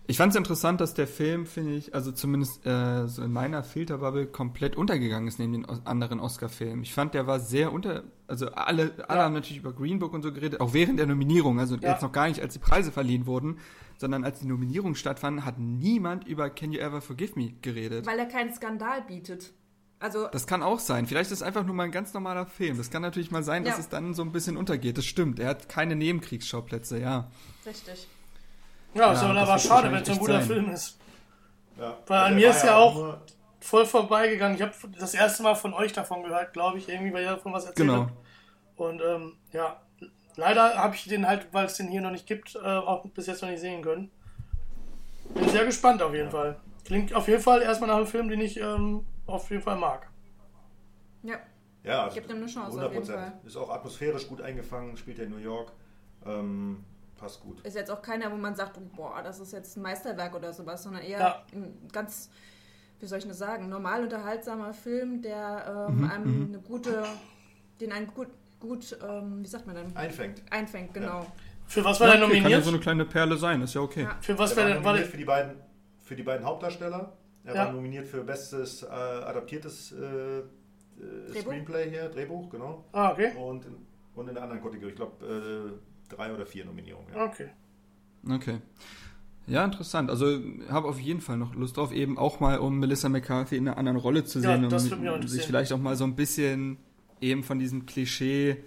Ich 0.08 0.18
fand 0.18 0.32
es 0.34 0.36
interessant, 0.36 0.82
dass 0.82 0.94
der 0.94 1.08
Film, 1.08 1.46
finde 1.46 1.74
ich, 1.76 1.94
also 1.96 2.12
zumindest 2.12 2.66
äh, 2.66 3.08
so 3.08 3.22
in 3.24 3.32
meiner 3.32 3.64
Filterbubble 3.64 4.26
komplett 4.26 4.76
untergegangen 4.76 5.28
ist 5.28 5.40
neben 5.40 5.54
den 5.54 5.66
os 5.66 5.86
anderen 5.86 6.20
Oscar-Filmen. 6.20 6.84
Ich 6.84 6.94
fand, 6.94 7.14
der 7.14 7.28
war 7.28 7.40
sehr 7.40 7.72
unter, 7.72 8.04
also 8.28 8.48
alle, 8.52 8.92
alle 9.08 9.20
Ja. 9.20 9.26
haben 9.26 9.34
natürlich 9.34 9.60
über 9.60 9.72
Green 9.72 10.00
Book 10.00 10.14
und 10.14 10.24
so 10.24 10.34
geredet, 10.34 10.60
auch 10.60 10.74
während 10.74 11.00
der 11.00 11.06
Nominierung, 11.08 11.60
also 11.60 11.76
Ja. 11.76 11.92
jetzt 11.92 12.02
noch 12.02 12.12
gar 12.12 12.28
nicht, 12.28 12.42
als 12.42 12.54
die 12.54 12.60
Preise 12.60 12.92
verliehen 12.92 13.26
wurden, 13.26 13.60
sondern 14.00 14.26
als 14.26 14.40
die 14.40 14.48
Nominierungen 14.48 14.96
stattfanden, 14.96 15.46
hat 15.46 15.60
niemand 15.60 16.28
über 16.28 16.50
Can 16.50 16.72
You 16.74 16.80
Ever 16.80 17.00
Forgive 17.00 17.40
Me 17.40 17.54
geredet. 17.62 18.06
Weil 18.06 18.20
er 18.20 18.26
keinen 18.26 18.54
Skandal 18.54 19.04
bietet. 19.04 19.54
Also, 20.02 20.28
Das 20.28 20.48
kann 20.48 20.64
auch 20.64 20.80
sein. 20.80 21.06
Vielleicht 21.06 21.30
ist 21.32 21.38
es 21.38 21.44
einfach 21.44 21.64
nur 21.64 21.76
mal 21.76 21.84
ein 21.84 21.92
ganz 21.92 22.14
normaler 22.14 22.46
Film. 22.48 22.78
Das 22.78 22.90
kann 22.90 23.02
natürlich 23.04 23.30
mal 23.32 23.44
sein, 23.44 23.64
dass 23.64 23.76
Ja. 23.76 23.80
es 23.82 23.90
dann 23.90 24.14
so 24.16 24.24
ein 24.24 24.32
bisschen 24.32 24.58
untergeht. 24.58 24.98
Das 24.98 25.06
stimmt. 25.06 25.40
Er 25.40 25.50
hat 25.50 25.70
keine 25.70 25.96
Nebenkriegsschauplätze, 25.96 27.00
ja. 27.00 27.28
richtig. 27.66 28.08
Ja, 28.94 29.02
Ja, 29.08 29.14
ist 29.14 29.24
aber 29.24 29.58
schade, 29.60 29.92
wenn 29.92 30.02
es 30.02 30.08
ein 30.10 30.14
echt 30.14 30.20
guter 30.20 30.34
sein. 30.40 30.48
Film 30.48 30.70
ist. 30.72 30.98
Ja. 31.78 31.98
Weil 32.08 32.18
an 32.20 32.36
mir 32.36 32.50
ist 32.50 32.64
ja 32.64 32.76
auch- 32.78 32.96
nur- 32.96 33.22
Voll 33.64 33.86
vorbeigegangen. 33.86 34.56
Ich 34.58 34.64
habe 34.64 34.74
das 35.00 35.14
erste 35.14 35.44
Mal 35.44 35.54
von 35.54 35.72
euch 35.76 35.94
davon 35.94 36.24
gehört, 36.24 36.52
glaube 36.52 36.80
ich, 36.80 36.90
irgendwie, 36.90 37.14
weil 37.14 37.24
ihr 37.24 37.30
davon 37.30 37.54
was 37.54 37.66
erzählt 37.66 37.88
Genau. 37.88 38.02
habt. 38.08 38.14
Und 38.76 39.02
ähm, 39.08 39.34
ja, 39.54 39.80
leider 40.36 40.78
habe 40.78 40.96
ich 40.96 41.04
den 41.06 41.28
halt, 41.28 41.48
weil 41.52 41.68
es 41.68 41.76
den 41.78 41.88
hier 41.88 42.02
noch 42.02 42.10
nicht 42.10 42.26
gibt, 42.26 42.56
äh, 42.56 42.60
auch 42.60 43.06
bis 43.10 43.28
jetzt 43.28 43.44
noch 43.44 43.50
nicht 43.52 43.60
sehen 43.62 43.84
können. 43.84 44.10
Bin 45.36 45.48
sehr 45.50 45.64
gespannt 45.66 46.02
auf 46.02 46.12
jeden 46.16 46.32
Fall. 46.32 46.58
Klingt 46.86 47.14
auf 47.14 47.28
jeden 47.28 47.44
Fall 47.44 47.62
erstmal 47.62 47.90
nach 47.90 47.98
einem 47.98 48.08
Film, 48.08 48.30
den 48.30 48.42
ich 48.42 48.60
ähm, 48.60 49.06
auf 49.34 49.50
jeden 49.50 49.62
Fall 49.64 49.78
mag. 49.78 50.08
Ja, 51.24 51.38
Ja, 51.84 52.04
also 52.04 52.16
Gibt 52.16 52.30
ihm 52.32 52.38
eine 52.38 52.46
Chance, 52.48 52.86
auf 52.86 52.94
jeden 52.94 53.04
100%. 53.06 53.12
Fall. 53.14 53.34
Ist 53.46 53.56
auch 53.58 53.70
atmosphärisch 53.70 54.28
gut 54.28 54.42
eingefangen, 54.42 54.98
spielt 54.98 55.18
ja 55.18 55.24
in 55.26 55.32
New 55.32 55.38
York. 55.38 55.72
Ähm, 56.26 56.84
passt 57.18 57.42
gut. 57.42 57.62
ist 57.66 57.76
jetzt 57.76 57.90
auch 57.92 58.02
keiner, 58.02 58.32
wo 58.32 58.36
man 58.36 58.56
sagt, 58.56 58.80
boah, 58.96 59.22
das 59.24 59.40
ist 59.40 59.54
jetzt 59.54 59.78
ein 59.78 59.82
Meisterwerk 59.84 60.36
oder 60.36 60.54
sowas, 60.54 60.84
sondern 60.84 61.04
eher 61.04 61.20
Ja. 61.20 61.46
ein 61.54 61.88
ganz, 61.92 62.30
wie 63.00 63.06
soll 63.06 63.20
ich 63.20 63.28
das 63.28 63.38
sagen, 63.38 63.70
normal 63.70 64.04
unterhaltsamer 64.04 64.74
Film, 64.74 65.22
der 65.22 65.88
ähm, 65.90 65.98
Mhm, 65.98 66.04
einem 66.06 66.46
eine 66.50 66.60
gute, 66.60 67.04
den 67.80 67.92
einen 67.92 68.08
gut, 68.08 68.28
gut 68.60 68.98
ähm, 69.08 69.44
wie 69.44 69.48
sagt 69.48 69.66
man 69.68 69.76
denn? 69.76 69.96
Einfängt. 69.96 70.42
Einfängt, 70.52 70.94
genau. 70.94 71.26
Für 71.66 71.84
was 71.86 72.00
war 72.00 72.08
Ja, 72.10 72.18
der 72.18 72.26
okay, 72.26 72.42
kann 72.42 72.52
ja 72.52 72.58
nominiert? 72.58 72.64
so 72.64 72.70
eine 72.72 72.80
kleine 72.80 73.06
Perle 73.06 73.38
sein, 73.38 73.62
ist 73.62 73.74
ja 73.76 73.82
okay. 73.82 74.04
Ja. 74.04 74.18
Für 74.22 74.38
was 74.38 74.52
Er 74.52 74.58
war 74.58 74.64
der, 74.66 74.74
war 74.76 74.82
nominiert 74.82 75.06
der, 75.06 75.12
für 75.12 75.18
die 75.18 75.26
beiden, 75.26 75.56
für 76.04 76.16
die 76.16 76.24
beiden 76.24 76.46
Hauptdarsteller. 76.46 77.14
Er 77.44 77.56
Ja. 77.56 77.66
war 77.66 77.72
nominiert 77.74 78.08
für 78.08 78.24
bestes 78.24 78.84
äh, 78.84 78.88
adaptiertes 78.88 79.92
äh, 79.94 80.40
äh, 80.40 80.44
Drehbuch? 81.32 81.42
Screenplay 81.42 81.90
hier, 81.90 82.10
Drehbuch, 82.10 82.50
genau. 82.50 82.86
Ah, 82.92 83.12
okay. 83.12 83.32
Und 83.36 83.66
in, 83.66 83.76
und 84.16 84.28
in 84.28 84.34
der 84.36 84.44
anderen 84.44 84.62
Kategorie, 84.62 84.90
ich 84.92 84.96
glaube, 84.96 85.26
äh, 86.10 86.14
drei 86.14 86.34
oder 86.34 86.46
vier 86.46 86.66
Nominierungen. 86.66 87.14
Ja. 87.14 87.26
Okay. 87.26 87.50
Okay. 88.30 88.60
Ja, 89.48 89.66
interessant. 89.66 90.10
Also 90.12 90.40
habe 90.70 90.88
auf 90.88 91.00
jeden 91.00 91.20
Fall 91.20 91.38
noch 91.38 91.56
Lust 91.56 91.78
drauf, 91.78 91.92
eben 91.92 92.18
auch 92.18 92.40
mal, 92.40 92.60
um 92.60 92.80
Melissa 92.80 93.10
McCarthy 93.10 93.58
in 93.58 93.68
einer 93.68 93.78
anderen 93.78 93.98
Rolle 93.98 94.24
zu 94.24 94.40
Ja, 94.40 94.52
sehen, 94.56 94.70
das 94.70 94.84
um 94.86 94.92
würde 94.92 95.02
mich 95.02 95.10
auch 95.10 95.28
sich 95.28 95.46
vielleicht 95.46 95.74
auch 95.74 95.80
mal 95.80 95.96
so 95.96 96.04
ein 96.04 96.16
bisschen 96.16 96.78
eben 97.22 97.44
von 97.44 97.58
diesem 97.58 97.88
Klischee 97.88 98.58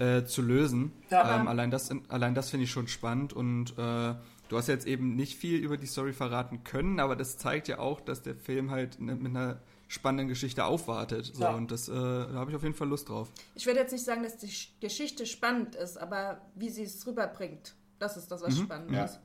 äh, 0.00 0.24
zu 0.24 0.42
lösen. 0.42 0.92
Ja. 1.10 1.40
ähm, 1.40 1.46
allein 1.46 1.70
das, 1.70 1.90
allein 2.08 2.34
das 2.34 2.50
finde 2.50 2.64
ich 2.64 2.70
schon 2.72 2.88
spannend 2.88 3.32
und 3.32 3.74
äh, 3.78 4.14
du 4.50 4.58
hast 4.58 4.66
jetzt 4.66 4.86
eben 4.86 5.16
nicht 5.16 5.38
viel 5.38 5.58
über 5.60 5.76
die 5.78 5.86
Story 5.86 6.12
verraten 6.12 6.62
können, 6.64 7.00
aber 7.00 7.16
das 7.16 7.38
zeigt 7.38 7.68
ja 7.68 7.78
auch, 7.78 8.00
dass 8.02 8.20
der 8.20 8.34
Film 8.34 8.70
halt 8.70 9.00
ne, 9.00 9.14
mit 9.14 9.34
einer 9.34 9.60
spannenden 9.88 10.28
Geschichte 10.28 10.64
aufwartet. 10.64 11.30
So, 11.34 11.42
Ja. 11.44 11.50
Und 11.54 11.70
das, 11.70 11.88
äh, 11.88 11.92
da 11.94 12.34
habe 12.34 12.50
ich 12.50 12.56
auf 12.56 12.62
jeden 12.62 12.74
Fall 12.74 12.88
Lust 12.88 13.08
drauf. 13.08 13.28
Ich 13.54 13.64
würde 13.66 13.80
jetzt 13.80 13.92
nicht 13.92 14.04
sagen, 14.04 14.22
dass 14.22 14.36
die 14.36 14.48
Sch- 14.48 14.68
Geschichte 14.80 15.24
spannend 15.24 15.74
ist, 15.76 15.96
aber 15.96 16.40
wie 16.54 16.68
sie 16.68 16.82
es 16.82 17.06
rüberbringt, 17.06 17.74
das 17.98 18.16
ist 18.16 18.28
das, 18.30 18.42
was 18.42 18.56
Mhm. 18.58 18.62
spannend 18.64 18.90
Ja. 18.92 19.04
ist. 19.04 19.20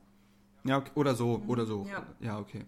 Ja, 0.64 0.78
okay. 0.78 0.90
oder 0.94 1.14
so, 1.14 1.42
oder 1.46 1.66
so. 1.66 1.86
Ja. 1.90 2.04
Ja, 2.20 2.38
okay. 2.38 2.64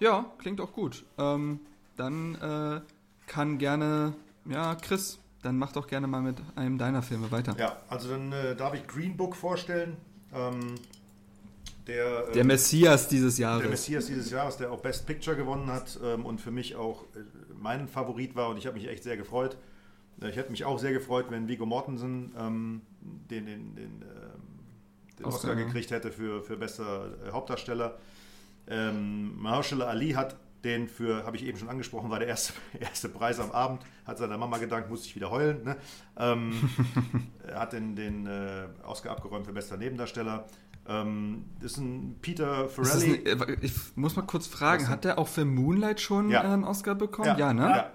Ja, 0.00 0.30
klingt 0.38 0.60
auch 0.60 0.72
gut. 0.72 1.04
Ähm, 1.18 1.60
dann 1.96 2.36
äh, 2.36 2.80
kann 3.26 3.58
gerne, 3.58 4.14
ja, 4.46 4.74
Chris, 4.76 5.18
dann 5.42 5.58
mach 5.58 5.72
doch 5.72 5.86
gerne 5.86 6.06
mal 6.06 6.22
mit 6.22 6.36
einem 6.56 6.78
deiner 6.78 7.02
Filme 7.02 7.30
weiter. 7.30 7.54
Ja, 7.58 7.76
also 7.88 8.08
dann 8.10 8.32
äh, 8.32 8.56
darf 8.56 8.74
ich 8.74 8.86
Green 8.86 9.16
Book 9.16 9.36
vorstellen. 9.36 9.96
Ähm, 10.32 10.76
der, 11.88 12.28
äh, 12.28 12.32
Der 12.32 12.44
Messias 12.44 13.08
dieses 13.08 13.36
der 13.36 13.48
Jahres. 13.48 13.68
Messias 13.68 14.06
dieses 14.06 14.30
Jahres, 14.30 14.56
der 14.56 14.70
auch 14.70 14.80
Best 14.80 15.06
Picture 15.06 15.36
gewonnen 15.36 15.72
hat 15.72 15.98
ähm, 16.04 16.24
und 16.24 16.40
für 16.40 16.50
mich 16.50 16.76
auch 16.76 17.02
äh, 17.16 17.20
mein 17.58 17.88
Favorit 17.88 18.36
war 18.36 18.50
und 18.50 18.58
ich 18.58 18.66
habe 18.66 18.78
mich 18.78 18.88
echt 18.88 19.02
sehr 19.02 19.16
gefreut. 19.16 19.56
Äh, 20.20 20.30
ich 20.30 20.36
hätte 20.36 20.50
mich 20.50 20.64
auch 20.64 20.78
sehr 20.78 20.92
gefreut, 20.92 21.26
wenn 21.30 21.48
Viggo 21.48 21.66
Mortensen 21.66 22.32
ähm, 22.38 22.82
den, 23.00 23.46
den, 23.46 23.74
den, 23.74 24.02
ähm, 24.02 24.42
den 25.18 25.26
Oscar, 25.26 25.50
Oscar 25.50 25.54
gekriegt 25.56 25.90
hätte 25.90 26.12
für, 26.12 26.42
für 26.42 26.56
bester 26.56 27.10
äh, 27.26 27.32
Hauptdarsteller. 27.32 27.98
Ähm, 28.68 29.40
Mahershala 29.40 29.86
Ali 29.86 30.10
hat 30.10 30.36
den 30.64 30.88
für, 30.88 31.24
habe 31.24 31.36
ich 31.36 31.46
eben 31.46 31.56
schon 31.56 31.68
angesprochen, 31.68 32.10
war 32.10 32.18
der 32.18 32.28
erste, 32.28 32.52
erste 32.80 33.08
Preis 33.08 33.38
am 33.40 33.52
Abend, 33.52 33.82
hat 34.04 34.18
seiner 34.18 34.36
Mama 34.36 34.58
gedankt, 34.58 34.90
musste 34.90 35.06
ich 35.06 35.16
wieder 35.16 35.30
heulen. 35.30 35.62
Ne? 35.64 35.76
Ähm, 36.18 36.52
er 37.46 37.60
hat 37.60 37.72
den, 37.72 37.96
den 37.96 38.26
äh, 38.26 38.66
Oscar 38.84 39.12
abgeräumt 39.12 39.46
für 39.46 39.52
bester 39.52 39.76
Nebendarsteller. 39.76 40.46
Ähm, 40.88 41.44
das 41.60 41.72
ist 41.72 41.78
ein 41.78 42.16
Peter 42.22 42.68
Farrelly. 42.68 43.28
ein, 43.30 43.40
äh, 43.42 43.56
ich 43.60 43.72
muss 43.94 44.16
mal 44.16 44.22
kurz 44.22 44.46
fragen, 44.46 44.88
hat 44.88 45.04
der 45.04 45.18
auch 45.18 45.28
für 45.28 45.44
Moonlight 45.44 46.00
schon 46.00 46.30
Ja. 46.30 46.40
einen 46.42 46.64
Oscar 46.64 46.94
bekommen? 46.94 47.36
Ja, 47.38 47.52
ne? 47.52 47.68
Ja. 47.68 47.92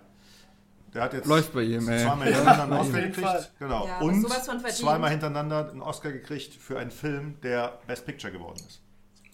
Der 0.93 1.01
hat 1.01 1.13
jetzt 1.13 1.25
Läuft 1.27 1.53
bei 1.53 1.63
ihm, 1.63 1.87
ey. 1.89 2.03
zweimal 2.03 2.27
Ja, 2.29 2.35
hintereinander 2.37 2.63
einen 2.75 2.85
Oscar 2.87 3.01
gekriegt. 3.01 3.51
Genau. 3.57 3.87
Ja, 3.87 3.99
Und 3.99 4.21
sowas 4.21 4.45
von 4.45 4.59
verdient. 4.59 4.77
zweimal 4.79 5.09
hintereinander 5.09 5.71
einen 5.71 5.81
Oscar 5.81 6.11
gekriegt 6.11 6.53
für 6.53 6.77
einen 6.77 6.91
Film, 6.91 7.35
der 7.41 7.79
Best 7.87 8.05
Picture 8.05 8.31
geworden 8.31 8.59
ist. 8.67 8.79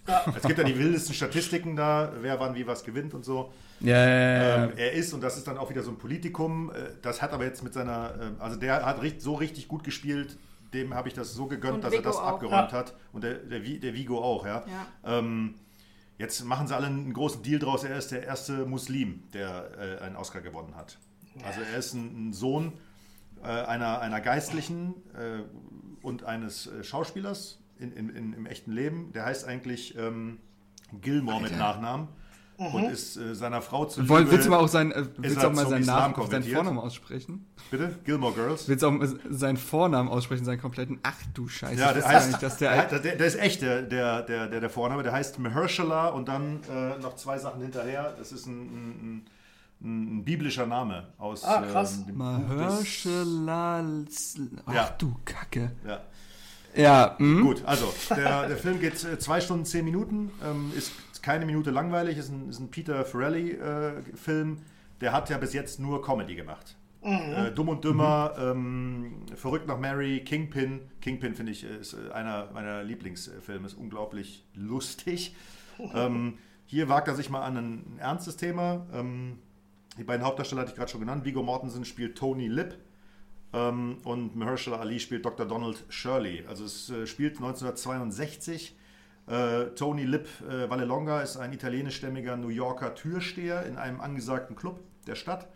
Ja. 0.08 0.24
Es 0.38 0.44
gibt 0.44 0.58
ja 0.58 0.64
die 0.64 0.80
wildesten 0.80 1.14
Statistiken 1.14 1.76
da, 1.76 2.14
wer 2.22 2.40
wann 2.40 2.56
wie 2.56 2.66
was 2.66 2.84
gewinnt 2.86 3.14
und 3.14 3.26
so. 3.26 3.52
Ja, 3.82 3.96
ja, 3.98 4.08
ja, 4.08 4.64
Ähm, 4.66 4.72
er 4.78 4.94
ist, 4.94 5.14
und 5.14 5.22
das 5.22 5.38
ist 5.38 5.48
dann 5.48 5.58
auch 5.58 5.70
wieder 5.70 5.84
so 5.84 5.92
ein 5.92 5.98
Politikum, 5.98 6.72
äh, 6.72 6.94
das 7.02 7.22
hat 7.22 7.34
aber 7.34 7.44
jetzt 7.44 7.62
mit 7.64 7.74
seiner, 7.74 8.14
äh, 8.40 8.42
also 8.42 8.56
der 8.58 8.86
hat 8.86 9.00
so 9.20 9.36
richtig 9.36 9.68
gut 9.68 9.84
gespielt, 9.84 10.38
dem 10.74 10.94
habe 10.94 11.08
ich 11.08 11.14
das 11.14 11.34
so 11.34 11.48
gegönnt, 11.48 11.76
Und 11.76 11.84
dass 11.84 11.94
er 11.94 12.00
Vigo 12.00 12.10
das 12.10 12.18
auch. 12.18 12.24
abgeräumt 12.28 12.72
Ja. 12.72 12.78
hat. 12.78 12.96
Und 13.12 13.24
der, 13.24 13.36
der, 13.36 13.60
der 13.60 13.94
Vigo 13.94 14.20
auch, 14.24 14.46
ja. 14.46 14.64
Ja. 15.04 15.20
Ähm, 15.20 15.56
jetzt 16.18 16.44
machen 16.46 16.68
sie 16.68 16.76
alle 16.76 16.88
einen 16.88 17.14
großen 17.14 17.42
Deal 17.44 17.60
draus. 17.60 17.84
Er 17.84 17.98
ist 17.98 18.12
der 18.12 18.24
erste 18.24 18.66
Muslim, 18.66 19.24
der 19.34 20.00
äh, 20.02 20.04
einen 20.04 20.16
Oscar 20.16 20.42
gewonnen 20.42 20.76
hat. 20.76 20.98
Also 21.44 21.62
er 21.62 21.78
ist 21.78 21.94
ein, 21.94 22.30
ein 22.30 22.34
Sohn 22.34 22.74
äh, 23.42 23.48
einer, 23.48 24.02
einer 24.02 24.20
Geistlichen 24.22 24.94
äh, 25.16 25.42
und 26.02 26.24
eines 26.24 26.68
äh, 26.68 26.84
Schauspielers 26.84 27.60
in, 27.78 27.92
in, 27.94 28.10
in, 28.10 28.34
im 28.34 28.46
echten 28.46 28.72
Leben. 28.72 29.12
Der 29.14 29.26
heißt 29.26 29.46
eigentlich 29.46 29.98
ähm, 29.98 30.40
Gilmore 31.02 31.42
mit 31.42 31.58
Nachnamen 31.58 32.08
und 32.60 32.92
ist 32.92 33.18
äh, 33.18 33.34
seiner 33.34 33.62
Frau 33.62 33.86
zu 33.86 34.08
Woll, 34.10 34.30
willst 34.30 34.46
du 34.46 34.50
mal 34.52 34.58
auch, 34.58 34.68
sein, 34.68 34.92
äh, 34.92 35.06
willst 35.18 35.44
auch 35.44 35.54
mal 35.54 35.68
seinen, 35.68 35.86
Namen, 35.86 36.14
seinen? 36.30 36.44
Vornamen 36.44 36.80
aussprechen? 36.80 37.46
Bitte? 37.72 37.96
Gilmore 38.04 38.34
Girls? 38.34 38.68
Willst 38.68 38.84
du 38.84 38.88
auch 38.88 39.00
seinen 39.30 39.58
Vornamen 39.58 40.10
aussprechen, 40.10 40.44
seinen 40.44 40.60
kompletten? 40.60 41.00
Ach 41.04 41.16
du 41.34 41.48
Scheiße. 41.48 41.80
Ja, 41.80 41.94
der 41.94 42.02
gar 42.02 42.12
heißt, 42.12 42.28
nicht, 42.28 42.44
dass 42.44 42.58
der, 42.58 42.86
der, 42.88 43.00
der, 43.00 43.26
ist 43.28 43.40
echt 43.40 43.62
der, 43.62 43.82
der, 43.84 44.24
der, 44.24 44.48
der, 44.48 44.70
Vorname. 44.70 45.04
Der 45.04 45.14
heißt 45.14 45.40
Mahershala 45.40 46.10
und 46.10 46.28
dann 46.28 46.60
äh, 46.70 46.98
noch 47.00 47.16
zwei 47.16 47.38
Sachen 47.38 47.62
hinterher. 47.62 48.14
Das 48.18 48.32
ist 48.32 48.46
ein, 48.46 48.60
ein, 48.62 49.22
ein, 49.82 50.18
ein 50.20 50.24
biblischer 50.26 50.66
Name 50.66 51.08
aus 51.18 51.44
Ah, 51.46 51.62
krass. 51.62 52.00
ähm, 52.08 52.18
Mahershala. 52.18 53.84
Ach 54.66 54.74
Ja. 54.74 54.96
du 54.98 55.16
Kacke. 55.24 55.72
Ja. 55.88 56.02
Ja, 56.76 57.16
hm? 57.18 57.42
Gut, 57.42 57.64
also 57.66 57.92
der, 58.12 58.48
der 58.48 58.58
Film 58.58 58.80
geht 58.80 59.04
äh, 59.04 59.18
zwei 59.18 59.42
Stunden, 59.42 59.66
zehn 59.66 59.84
Minuten, 59.84 60.32
ähm, 60.46 60.72
ist 60.78 60.92
keine 61.24 61.46
Minute 61.46 61.72
langweilig, 61.72 62.18
ist 62.18 62.30
ein, 62.30 62.50
ist 62.50 62.60
ein 62.60 62.72
Peter 62.72 63.06
Farrelly-Film. 63.06 64.58
der 65.02 65.14
hat 65.14 65.30
ja 65.30 65.38
bis 65.38 65.54
jetzt 65.54 65.80
nur 65.80 66.02
Comedy 66.02 66.36
gemacht. 66.36 66.76
Äh, 67.02 67.52
Dumm 67.52 67.70
und 67.70 67.84
Dümmer, 67.86 68.34
ähm, 68.38 69.22
Verrückt 69.36 69.68
nach 69.68 69.80
Mary, 69.80 70.22
Kingpin. 70.24 70.82
Kingpin 71.00 71.34
finde 71.34 71.54
ich 71.54 71.64
ist 71.64 71.94
äh, 71.94 72.12
einer 72.12 72.52
meiner 72.52 72.84
Lieblingsfilme, 72.84 73.66
ist 73.66 73.76
unglaublich 73.76 74.46
lustig. 74.54 75.36
ähm, 75.94 76.38
hier 76.66 76.90
wagt 76.90 77.08
er 77.08 77.16
sich 77.16 77.30
mal 77.30 77.42
an 77.42 77.58
ein, 77.58 78.00
ernstes 78.00 78.36
Thema. 78.36 78.86
Ähm, 78.94 79.40
die 79.98 80.04
beiden 80.04 80.26
Hauptdarsteller 80.26 80.62
hatte 80.62 80.72
ich 80.72 80.78
gerade 80.78 80.92
schon 80.92 81.00
genannt. 81.00 81.24
Viggo 81.24 81.42
Mortensen 81.42 81.86
spielt 81.86 82.18
Tony 82.18 82.48
Lip. 82.48 82.78
Ähm, 83.54 83.98
und 84.04 84.36
Mahershala 84.36 84.78
Ali 84.78 85.00
spielt 85.00 85.26
Dr. 85.26 85.46
Donald 85.46 85.86
Shirley. 85.88 86.46
Also 86.48 86.66
es 86.66 86.90
äh, 86.90 87.08
spielt 87.08 87.38
1962. 87.38 88.76
Äh, 89.30 89.76
Tony 89.76 90.06
Lip 90.06 90.28
äh, 90.50 90.68
Vallelonga 90.70 91.22
ist 91.22 91.38
ein 91.38 91.54
italienischstämmiger 91.54 92.36
New 92.36 92.48
Yorker 92.48 92.96
Türsteher 92.96 93.64
in 93.68 93.78
einem 93.78 94.02
angesagten 94.02 94.56
Club 94.56 94.80
der 95.06 95.14
Stadt. 95.14 95.48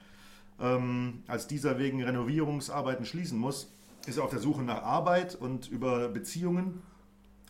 Ähm, 0.60 1.24
als 1.26 1.48
dieser 1.48 1.80
wegen 1.80 2.04
Renovierungsarbeiten 2.04 3.04
schließen 3.04 3.40
muss, 3.40 3.72
ist 4.06 4.18
er 4.18 4.26
auf 4.26 4.30
der 4.30 4.40
Suche 4.40 4.62
nach 4.62 4.84
Arbeit 4.84 5.34
und 5.34 5.68
über 5.70 6.08
Beziehungen 6.10 6.84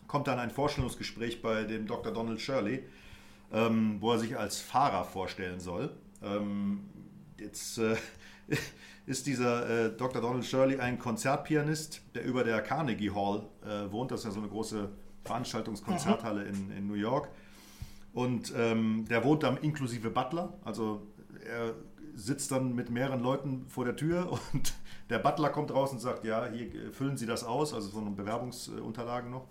kommt 0.08 0.28
dann 0.28 0.40
ein 0.40 0.50
Vorstellungsgespräch 0.50 1.42
bei 1.42 1.64
dem 1.66 1.88
Dr. 1.88 2.14
Donald 2.14 2.40
Shirley, 2.40 2.86
ähm, 3.52 3.98
wo 4.00 4.14
er 4.14 4.20
sich 4.20 4.38
als 4.38 4.62
Fahrer 4.62 5.04
vorstellen 5.04 5.60
soll. 5.60 5.92
Ähm, 6.24 6.86
jetzt 7.38 7.80
äh, 7.80 7.98
ist 9.06 9.28
dieser 9.28 9.88
äh, 9.88 9.98
Dr. 9.98 10.22
Donald 10.22 10.46
Shirley 10.46 10.80
ein 10.80 11.00
Konzertpianist, 11.00 12.02
der 12.16 12.24
über 12.24 12.46
der 12.46 12.62
Carnegie 12.62 13.12
Hall 13.12 13.44
äh, 13.66 13.92
wohnt. 13.92 14.12
Das 14.12 14.22
ist 14.22 14.28
ja 14.28 14.32
so 14.32 14.40
eine 14.40 14.48
große 14.48 14.90
Veranstaltungskonzerthalle 15.24 16.44
in, 16.44 16.72
in 16.72 16.88
New 16.88 16.96
York. 16.96 17.30
Und 18.14 18.54
ähm, 18.56 19.06
der 19.10 19.24
wohnt 19.24 19.44
dann 19.44 19.58
inklusive 19.58 20.10
Butler. 20.10 20.54
Also 20.64 21.08
er 21.50 21.74
sitzt 22.16 22.52
dann 22.52 22.76
mit 22.76 22.90
mehreren 22.90 23.22
Leuten 23.22 23.66
vor 23.68 23.86
der 23.86 23.96
Tür 23.96 24.32
und 24.54 24.74
der 25.10 25.20
Butler 25.20 25.50
kommt 25.50 25.74
raus 25.74 25.92
und 25.92 26.00
sagt, 26.00 26.26
ja, 26.26 26.48
hier 26.48 26.74
äh, 26.74 26.92
füllen 26.92 27.18
Sie 27.18 27.26
das 27.26 27.44
aus, 27.44 27.74
also 27.74 27.90
so 27.90 28.00
eine 28.00 28.12
Bewerbungsunterlagen 28.12 29.32
noch. 29.32 29.48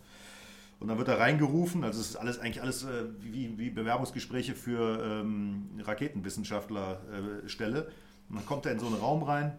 Und 0.81 0.89
dann 0.89 0.99
wird 0.99 1.09
er 1.09 1.21
reingerufen, 1.21 1.85
also 1.85 2.01
es 2.01 2.11
ist 2.11 2.17
alles 2.17 2.41
eigentlich 2.41 2.61
alles 2.61 2.83
äh, 2.83 3.05
wie, 3.21 3.57
wie 3.57 3.71
Bewerbungsgespräche 3.71 4.57
für 4.57 5.01
ähm, 5.05 5.69
Raketenwissenschaftlerstelle. 5.79 7.89
und 8.29 8.37
dann 8.37 8.47
kommt 8.47 8.67
er 8.67 8.73
in 8.73 8.81
so 8.81 8.87
einen 8.87 8.97
Raum 8.97 9.23
rein, 9.23 9.57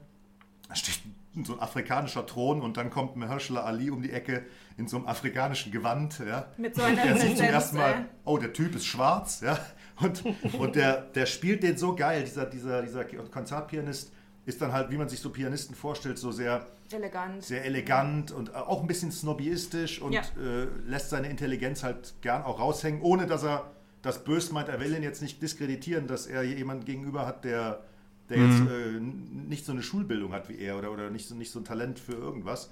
da 0.74 0.76
steht 0.76 0.99
so 1.45 1.53
ein 1.53 1.59
afrikanischer 1.59 2.26
Thron 2.26 2.61
und 2.61 2.78
dann 2.78 2.89
kommt 2.89 3.15
Mahershala 3.15 3.61
Ali 3.63 3.89
um 3.89 4.01
die 4.01 4.11
Ecke 4.11 4.45
in 4.78 4.88
so 4.88 4.97
einem 4.97 5.07
afrikanischen 5.07 5.71
Gewand. 5.71 6.19
Ja. 6.19 6.47
Mit 6.57 6.76
so 6.76 6.84
einer 6.84 7.03
Der 7.03 7.17
sieht 7.17 7.38
zum 7.38 7.45
ersten 7.47 7.78
Mal, 7.78 8.05
oh, 8.26 8.38
der 8.38 8.53
Typ 8.53 8.76
ist 8.76 8.86
schwarz, 8.86 9.41
ja. 9.41 9.57
Und, 9.99 10.24
und 10.59 10.76
der, 10.76 11.01
der 11.01 11.26
spielt 11.28 11.61
den 11.63 11.78
so 11.78 11.95
geil, 11.95 12.24
dieser, 12.24 12.45
dieser, 12.47 12.82
dieser 12.82 13.05
Konzertpianist 13.05 14.11
ist 14.45 14.61
dann 14.61 14.74
halt, 14.74 14.89
wie 14.91 14.97
man 14.97 15.07
sich 15.07 15.19
so 15.19 15.30
Pianisten 15.30 15.76
vorstellt, 15.76 16.17
so 16.17 16.32
sehr, 16.32 16.67
Elegant. 16.91 17.43
sehr 17.43 17.63
elegant 17.63 18.32
und 18.32 18.53
auch 18.55 18.82
ein 18.82 18.88
bisschen 18.88 19.11
snobbyistisch 19.11 20.01
und 20.01 20.13
Ja. 20.13 20.21
äh, 20.38 20.67
lässt 20.86 21.09
seine 21.11 21.30
Intelligenz 21.30 21.84
halt 21.84 22.15
gern 22.21 22.43
auch 22.43 22.59
raushängen, 22.59 23.01
ohne 23.01 23.26
dass 23.28 23.43
er 23.43 23.71
das 24.01 24.24
böse 24.24 24.53
meint. 24.53 24.67
Er 24.67 24.80
will 24.80 24.93
ihn 24.95 25.03
jetzt 25.03 25.21
nicht 25.21 25.41
diskreditieren, 25.41 26.07
dass 26.07 26.26
er 26.28 26.43
jemanden 26.43 26.86
gegenüber 26.86 27.26
hat, 27.26 27.45
der, 27.45 27.82
der 28.30 28.38
jetzt 28.38 28.61
äh, 28.61 28.99
nicht 28.99 29.65
so 29.65 29.71
eine 29.71 29.84
Schulbildung 29.84 30.34
hat 30.34 30.49
wie 30.49 30.57
er 30.57 30.78
oder, 30.78 30.91
oder 30.91 31.09
nicht, 31.09 31.28
so, 31.28 31.36
nicht 31.36 31.51
so 31.51 31.59
ein 31.59 31.65
Talent 31.65 31.99
für 31.99 32.13
irgendwas. 32.13 32.69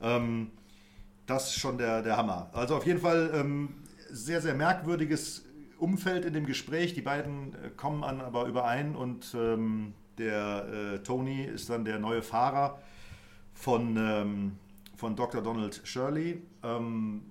Ähm, 0.00 0.50
das 1.26 1.50
ist 1.50 1.58
schon 1.58 1.78
der, 1.78 2.02
der 2.02 2.16
Hammer. 2.16 2.50
Also 2.52 2.76
auf 2.76 2.86
jeden 2.86 3.00
Fall 3.00 3.30
ähm, 3.34 3.68
sehr, 4.10 4.40
sehr 4.40 4.54
merkwürdiges 4.54 5.44
Umfeld 5.78 6.24
in 6.24 6.32
dem 6.32 6.46
Gespräch. 6.46 6.94
Die 6.94 7.02
beiden 7.02 7.54
äh, 7.54 7.70
kommen 7.76 8.02
an 8.02 8.20
aber 8.20 8.46
überein 8.46 8.96
und 8.96 9.34
ähm, 9.34 9.92
der 10.16 10.66
äh, 10.68 10.98
Tony 11.00 11.44
ist 11.44 11.70
dann 11.70 11.84
der 11.84 11.98
neue 11.98 12.22
Fahrer 12.22 12.80
von, 13.52 13.96
ähm, 13.96 14.52
von 14.96 15.16
Dr. 15.16 15.42
Donald 15.42 15.80
Shirley. 15.84 16.42
Ähm, 16.62 17.22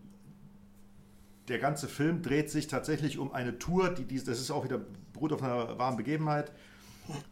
der 1.47 1.59
ganze 1.59 1.87
Film 1.87 2.21
dreht 2.21 2.49
sich 2.49 2.67
tatsächlich 2.67 3.17
um 3.17 3.33
eine 3.33 3.57
Tour, 3.57 3.89
die, 3.89 4.05
die 4.05 4.23
das 4.23 4.39
ist 4.39 4.51
auch 4.51 4.63
wieder 4.63 4.79
beruht 5.13 5.33
auf 5.33 5.41
einer 5.41 5.77
wahren 5.79 5.97
Begebenheit. 5.97 6.51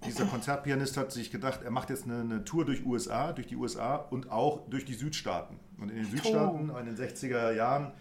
Dieser 0.05 0.25
Konzertpianist 0.25 0.97
hat 0.97 1.11
sich 1.11 1.31
gedacht, 1.31 1.61
er 1.63 1.71
macht 1.71 1.89
jetzt 1.89 2.05
eine, 2.05 2.19
eine 2.21 2.43
Tour 2.45 2.65
durch 2.65 2.85
USA, 2.85 3.33
durch 3.33 3.47
die 3.47 3.55
USA 3.55 3.95
und 3.95 4.31
auch 4.31 4.61
durch 4.69 4.85
die 4.85 4.93
Südstaaten. 4.93 5.59
Und 5.79 5.89
in 5.89 5.97
den 5.97 6.05
Südstaaten 6.05 6.69
in 6.69 6.85
den 6.85 6.95
60er 6.95 7.51
Jahren 7.51 7.91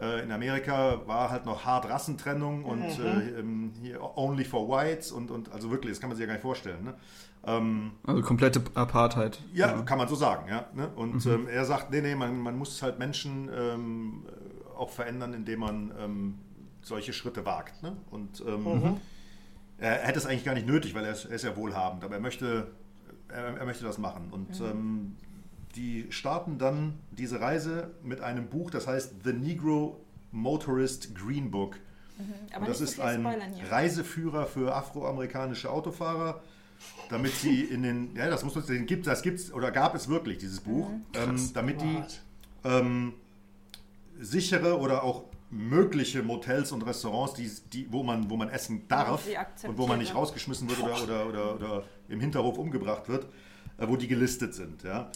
äh, 0.00 0.22
in 0.22 0.32
Amerika 0.32 1.06
war 1.06 1.30
halt 1.30 1.46
noch 1.46 1.64
hart 1.64 1.88
Rassentrennung 1.88 2.64
und 2.64 2.82
äh, 2.82 3.38
ähm, 3.38 3.72
hier 3.80 4.00
only 4.16 4.44
for 4.44 4.68
whites 4.68 5.12
und, 5.12 5.30
und 5.30 5.52
also 5.52 5.70
wirklich, 5.70 5.92
das 5.92 6.00
kann 6.00 6.10
man 6.10 6.16
sich 6.16 6.22
ja 6.22 6.26
gar 6.26 6.34
nicht 6.34 6.42
vorstellen. 6.42 6.84
Ne? 6.84 6.94
Ähm, 7.46 7.92
Also 8.04 8.22
komplette 8.22 8.62
Apartheid. 8.74 9.40
ja, 9.52 9.68
kann 9.82 9.98
man 9.98 10.08
so 10.08 10.14
sagen, 10.16 10.48
ja. 10.48 10.66
Ne? 10.74 10.88
Und 10.96 11.24
ähm, 11.26 11.46
er 11.46 11.64
sagt, 11.64 11.90
nee, 11.90 12.00
nee, 12.00 12.14
man, 12.14 12.38
man 12.40 12.56
muss 12.56 12.82
halt 12.82 12.98
Menschen 12.98 13.48
ähm, 13.54 14.24
äh, 14.26 14.76
auch 14.76 14.90
verändern, 14.90 15.32
indem 15.32 15.60
man 15.60 15.92
ähm, 15.98 16.38
solche 16.82 17.12
Schritte 17.12 17.46
wagt. 17.46 17.82
Ne? 17.82 17.96
Und 18.10 18.42
ähm, 18.46 18.96
er, 19.84 20.06
hätte 20.06 20.18
es 20.18 20.26
eigentlich 20.26 20.44
gar 20.44 20.54
nicht 20.54 20.66
nötig, 20.66 20.94
weil 20.94 21.04
er 21.04 21.12
ist, 21.12 21.24
er 21.26 21.32
ist 21.36 21.44
ja 21.44 21.56
wohlhabend, 21.56 22.04
aber 22.04 22.14
er 22.14 22.20
möchte, 22.20 22.68
er, 23.28 23.56
er 23.58 23.64
möchte 23.66 23.84
das 23.84 23.98
machen. 23.98 24.28
Und 24.30 24.60
ähm, 24.60 25.16
die 25.76 26.06
starten 26.10 26.58
dann 26.58 26.94
diese 27.10 27.40
Reise 27.40 27.90
mit 28.02 28.20
einem 28.20 28.46
Buch, 28.48 28.70
das 28.70 28.86
heißt 28.86 29.14
The 29.24 29.32
Negro 29.32 30.00
Motorist 30.32 31.14
Green 31.14 31.50
Book. 31.50 31.76
Aber 32.52 32.60
Und 32.60 32.68
das 32.68 32.80
ist 32.80 33.00
ein. 33.00 33.26
Reiseführer 33.70 34.46
für 34.46 34.74
afroamerikanische 34.74 35.68
Autofahrer, 35.70 36.42
damit 37.08 37.32
sie 37.32 37.62
in 37.62 37.82
den, 37.82 38.14
ja, 38.14 38.28
das 38.30 38.44
muss 38.44 38.54
man, 38.54 38.64
den 38.66 38.86
gibt, 38.86 39.06
das 39.06 39.22
gibt's 39.22 39.52
oder 39.52 39.70
gab 39.72 39.94
es 39.96 40.08
wirklich 40.08 40.38
dieses 40.38 40.60
Buch, 40.60 40.88
Mhm. 40.90 41.02
ähm, 41.14 41.50
damit 41.54 41.80
die 41.80 42.02
ähm, 42.64 43.14
sichere 44.20 44.78
oder 44.78 45.02
auch 45.02 45.24
mögliche 45.54 46.22
Motels 46.22 46.72
und 46.72 46.82
Restaurants, 46.82 47.34
die, 47.34 47.50
die, 47.72 47.86
wo, 47.92 48.02
man, 48.02 48.28
wo 48.28 48.36
man 48.36 48.48
essen 48.48 48.88
darf 48.88 49.24
und 49.66 49.78
wo 49.78 49.86
man 49.86 49.98
nicht 49.98 50.14
rausgeschmissen 50.14 50.68
wird 50.68 50.82
oder, 50.82 51.02
oder, 51.02 51.26
oder, 51.28 51.54
oder 51.54 51.82
im 52.08 52.20
Hinterhof 52.20 52.58
umgebracht 52.58 53.08
wird, 53.08 53.26
äh, 53.78 53.86
wo 53.88 53.96
die 53.96 54.08
gelistet 54.08 54.54
sind. 54.54 54.82
Ja? 54.82 55.10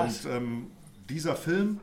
Und 0.00 0.26
ähm, 0.30 0.70
dieser 1.08 1.36
Film 1.36 1.80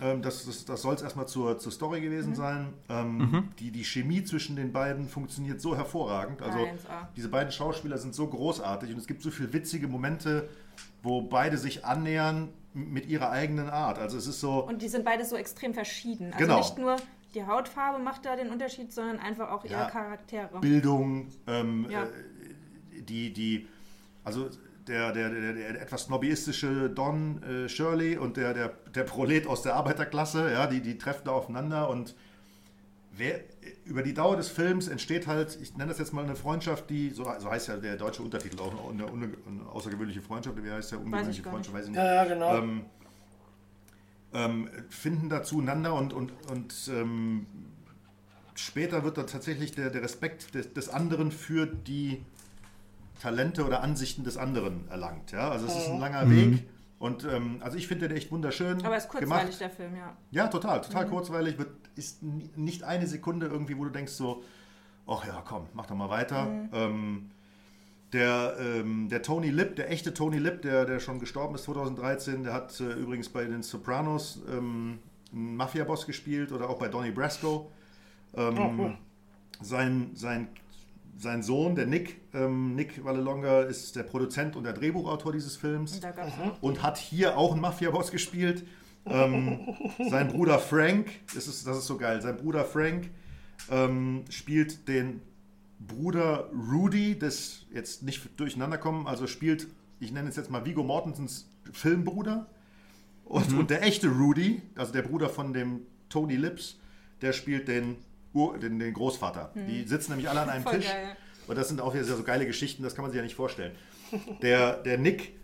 Ähm, 0.00 0.22
das 0.22 0.44
das, 0.46 0.64
das 0.64 0.82
soll 0.82 0.94
es 0.94 1.02
erstmal 1.02 1.26
zur, 1.26 1.58
zur 1.58 1.72
Story 1.72 2.00
gewesen 2.00 2.36
sein. 2.36 2.72
Ähm, 2.88 3.48
die, 3.58 3.72
die 3.72 3.82
Chemie 3.84 4.22
zwischen 4.22 4.54
den 4.54 4.72
beiden 4.72 5.08
funktioniert 5.08 5.60
so 5.60 5.74
hervorragend. 5.76 6.40
Also 6.40 6.58
1A. 6.58 7.08
diese 7.16 7.28
beiden 7.28 7.50
Schauspieler 7.50 7.98
sind 7.98 8.14
so 8.14 8.28
großartig 8.28 8.92
und 8.92 8.98
es 8.98 9.08
gibt 9.08 9.22
so 9.22 9.32
viele 9.32 9.52
witzige 9.52 9.88
Momente, 9.88 10.48
wo 11.02 11.22
beide 11.22 11.58
sich 11.58 11.84
annähern 11.84 12.50
mit 12.74 13.06
ihrer 13.06 13.30
eigenen 13.30 13.68
Art. 13.70 13.98
Also 13.98 14.18
es 14.18 14.28
ist 14.28 14.38
so. 14.40 14.64
Und 14.68 14.82
die 14.82 14.88
sind 14.88 15.04
beide 15.04 15.24
so 15.24 15.34
extrem 15.34 15.74
verschieden. 15.74 16.26
Also 16.32 16.38
Genau. 16.44 16.58
nicht 16.58 16.78
nur 16.78 16.94
die 17.34 17.46
Hautfarbe 17.46 18.02
macht 18.02 18.24
da 18.24 18.36
den 18.36 18.50
Unterschied, 18.50 18.92
sondern 18.92 19.18
einfach 19.18 19.50
auch 19.50 19.64
ihre 19.64 19.72
Ja. 19.74 19.90
Charaktere. 19.90 20.60
Bildung, 20.60 21.28
ähm, 21.46 21.86
Ja. 21.90 22.04
äh, 22.04 22.08
die, 23.02 23.32
die, 23.32 23.66
also 24.24 24.48
der, 24.86 25.12
der, 25.12 25.30
der, 25.30 25.52
der 25.52 25.82
etwas 25.82 26.04
snobbyistische 26.04 26.88
Don 26.90 27.42
äh, 27.42 27.68
Shirley 27.68 28.16
und 28.16 28.36
der, 28.36 28.54
der, 28.54 28.68
der 28.94 29.04
Prolet 29.04 29.46
aus 29.46 29.62
der 29.62 29.74
Arbeiterklasse, 29.74 30.50
ja, 30.52 30.66
die, 30.66 30.80
die 30.80 30.96
treffen 30.96 31.22
da 31.26 31.32
aufeinander 31.32 31.90
und 31.90 32.14
wer, 33.12 33.40
über 33.84 34.02
die 34.02 34.14
Dauer 34.14 34.36
des 34.36 34.48
Films 34.48 34.88
entsteht 34.88 35.26
halt, 35.26 35.58
ich 35.60 35.76
nenne 35.76 35.90
das 35.90 35.98
jetzt 35.98 36.12
mal 36.12 36.24
eine 36.24 36.36
Freundschaft, 36.36 36.88
die, 36.88 37.10
so, 37.10 37.24
so 37.38 37.50
heißt 37.50 37.68
ja 37.68 37.76
der 37.76 37.96
deutsche 37.96 38.22
Untertitel 38.22 38.60
auch, 38.60 38.90
eine, 38.90 39.06
eine, 39.06 39.24
eine 39.46 39.68
außergewöhnliche 39.70 40.22
Freundschaft, 40.22 40.56
wie 40.62 40.70
heißt 40.70 40.92
der 40.92 41.00
ungewöhnliche 41.00 41.42
Freundschaft, 41.42 41.76
weiß 41.76 41.84
ich 41.84 41.90
nicht. 41.90 41.98
Ja, 41.98 42.14
ja, 42.14 42.24
genau. 42.24 42.56
Ähm, 42.56 42.84
ähm, 44.38 44.68
finden 44.90 45.28
da 45.28 45.42
zueinander 45.42 45.94
und, 45.94 46.12
und, 46.12 46.32
und 46.50 46.90
ähm, 46.92 47.46
später 48.54 49.04
wird 49.04 49.18
da 49.18 49.22
tatsächlich 49.24 49.72
der, 49.72 49.90
der 49.90 50.02
Respekt 50.02 50.54
des, 50.54 50.72
des 50.72 50.88
anderen 50.88 51.30
für 51.32 51.66
die 51.66 52.24
Talente 53.20 53.64
oder 53.66 53.82
Ansichten 53.82 54.24
des 54.24 54.36
anderen 54.36 54.88
erlangt. 54.90 55.32
Ja? 55.32 55.50
Also 55.50 55.66
es 55.66 55.76
ist 55.76 55.88
ein 55.88 55.98
langer 56.00 56.30
Weg 56.30 56.68
und 56.98 57.24
ähm, 57.24 57.58
also 57.60 57.76
ich 57.76 57.88
finde 57.88 58.08
den 58.08 58.16
echt 58.16 58.30
wunderschön 58.30 58.84
Aber 58.84 58.96
es 58.96 59.04
ist 59.04 59.10
kurzweilig, 59.10 59.58
gemacht. 59.58 59.60
der 59.60 59.70
Film, 59.70 59.96
ja. 59.96 60.16
Ja, 60.30 60.46
total, 60.48 60.80
total 60.82 61.06
kurzweilig. 61.08 61.58
Wird, 61.58 61.70
ist 61.96 62.22
ni- 62.22 62.50
nicht 62.56 62.82
eine 62.84 63.06
Sekunde 63.06 63.46
irgendwie, 63.46 63.76
wo 63.76 63.84
du 63.84 63.90
denkst 63.90 64.12
so, 64.12 64.42
ach 65.06 65.24
ja, 65.26 65.42
komm, 65.46 65.66
mach 65.74 65.86
doch 65.86 65.96
mal 65.96 66.10
weiter. 66.10 66.46
Ähm, 66.72 67.30
der, 68.12 68.56
ähm, 68.58 69.08
der 69.08 69.22
Tony 69.22 69.50
Lip, 69.50 69.76
der 69.76 69.90
echte 69.90 70.14
Tony 70.14 70.38
Lip, 70.38 70.62
der, 70.62 70.84
der 70.84 70.98
schon 71.00 71.20
gestorben 71.20 71.54
ist 71.54 71.64
2013, 71.64 72.44
der 72.44 72.54
hat 72.54 72.78
äh, 72.80 72.92
übrigens 72.92 73.28
bei 73.28 73.44
den 73.44 73.62
Sopranos 73.62 74.40
ähm, 74.50 74.98
einen 75.32 75.56
Mafia-Boss 75.56 76.06
gespielt 76.06 76.52
oder 76.52 76.70
auch 76.70 76.78
bei 76.78 76.88
Donnie 76.88 77.10
Brasco. 77.10 77.70
Ähm, 78.34 78.96
sein, 79.60 80.10
sein, 80.14 80.48
sein 81.18 81.42
Sohn, 81.42 81.74
der 81.74 81.86
Nick, 81.86 82.20
ähm, 82.32 82.74
Nick 82.74 83.04
Vallelonga, 83.04 83.62
ist 83.62 83.96
der 83.96 84.04
Produzent 84.04 84.56
und 84.56 84.64
der 84.64 84.72
Drehbuchautor 84.72 85.32
dieses 85.32 85.56
Films 85.56 86.00
und 86.60 86.82
hat 86.82 86.96
hier 86.96 87.36
auch 87.36 87.52
einen 87.52 87.60
Mafia-Boss 87.60 88.10
gespielt. 88.10 88.64
Ähm, 89.06 89.74
sein 90.08 90.28
Bruder 90.28 90.58
Frank, 90.58 91.10
das 91.34 91.46
ist, 91.46 91.66
das 91.66 91.78
ist 91.78 91.86
so 91.86 91.98
geil, 91.98 92.22
sein 92.22 92.36
Bruder 92.36 92.64
Frank 92.64 93.10
ähm, 93.70 94.24
spielt 94.30 94.88
den 94.88 95.20
Bruder 95.78 96.50
Rudy, 96.52 97.18
das 97.18 97.66
jetzt 97.72 98.02
nicht 98.02 98.38
durcheinander 98.38 98.78
kommen, 98.78 99.06
also 99.06 99.26
spielt, 99.26 99.68
ich 100.00 100.12
nenne 100.12 100.28
es 100.28 100.36
jetzt 100.36 100.50
mal 100.50 100.64
Vigo 100.64 100.82
Mortensens 100.82 101.48
Filmbruder. 101.72 102.46
Und, 103.24 103.52
und 103.52 103.70
der 103.70 103.82
echte 103.82 104.08
Rudy, 104.08 104.62
also 104.74 104.92
der 104.92 105.02
Bruder 105.02 105.28
von 105.28 105.52
dem 105.52 105.82
Tony 106.08 106.36
Lips, 106.36 106.78
der 107.20 107.32
spielt 107.32 107.68
den, 107.68 107.96
Ur, 108.32 108.58
den, 108.58 108.78
den 108.78 108.94
Großvater. 108.94 109.52
Die 109.54 109.84
sitzen 109.84 110.12
nämlich 110.12 110.28
alle 110.30 110.40
an 110.40 110.48
einem 110.48 110.62
Voll 110.62 110.76
Tisch. 110.76 110.86
geil. 110.86 111.16
Und 111.46 111.56
das 111.56 111.68
sind 111.68 111.80
auch 111.80 111.94
wieder 111.94 112.04
so 112.04 112.22
geile 112.22 112.46
Geschichten, 112.46 112.82
das 112.82 112.94
kann 112.94 113.02
man 113.02 113.10
sich 113.10 113.16
ja 113.16 113.22
nicht 113.22 113.34
vorstellen. 113.34 113.72
Der, 114.42 114.82
der 114.82 114.96
Nick 114.96 115.34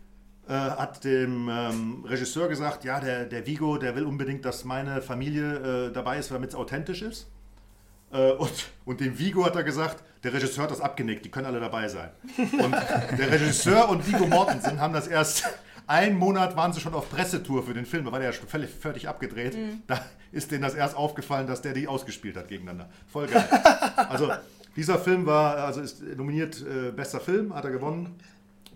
äh, 0.49 0.53
hat 0.53 1.05
dem 1.05 1.51
ähm, 1.51 2.05
Regisseur 2.07 2.49
gesagt, 2.49 2.85
ja, 2.85 2.99
der, 2.99 3.27
der 3.27 3.47
Vigo, 3.47 3.77
der 3.77 3.95
will 3.95 4.05
unbedingt, 4.05 4.45
dass 4.47 4.65
meine 4.65 5.03
Familie 5.03 5.89
äh, 5.89 5.93
dabei 5.93 6.19
ist, 6.19 6.31
damit 6.31 6.51
es 6.51 6.55
authentisch 6.55 7.03
ist. 7.03 7.31
Äh, 8.13 8.33
und, 8.33 8.53
und 8.85 9.01
dem 9.01 9.19
Vigo 9.19 9.45
hat 9.45 9.57
er 9.57 9.65
gesagt, 9.65 10.03
der 10.23 10.33
Regisseur 10.33 10.65
hat 10.65 10.71
das 10.71 10.81
abgenickt, 10.81 11.25
die 11.25 11.31
können 11.31 11.47
alle 11.47 11.61
dabei 11.61 11.89
sein. 11.89 12.11
Und 12.39 12.73
der 13.19 13.31
Regisseur 13.31 13.89
und 13.91 14.07
Vigo 14.07 14.27
Mortensen 14.27 14.81
haben 14.81 14.95
das 14.95 15.07
erst, 15.07 15.45
einen 15.87 16.19
Monat 16.19 16.57
waren 16.57 16.73
sie 16.73 16.81
schon 16.81 16.95
auf 16.95 17.11
Pressetour 17.11 17.63
für 17.63 17.75
den 17.75 17.85
Film, 17.85 18.07
da 18.07 18.13
war 18.13 18.19
der 18.19 18.31
ja 18.31 18.33
schon 18.33 18.49
völlig, 18.49 18.71
völlig 18.71 19.07
abgedreht. 19.07 19.55
Da 19.87 20.01
ist 20.33 20.51
denen 20.51 20.63
das 20.63 20.75
erst 20.75 20.97
aufgefallen, 20.97 21.47
dass 21.47 21.61
der 21.61 21.75
die 21.75 21.87
ausgespielt 21.87 22.37
hat 22.37 22.49
gegeneinander. 22.49 22.89
Voll 23.07 23.27
geil. 23.27 23.47
Also 24.09 24.33
dieser 24.77 24.99
Film 24.99 25.27
war, 25.27 25.57
also 25.59 25.81
ist 25.81 26.03
nominiert 26.03 26.61
äh, 26.63 26.91
bester 26.91 27.21
Film, 27.21 27.55
hat 27.55 27.65
er 27.65 27.71
gewonnen. 27.71 28.17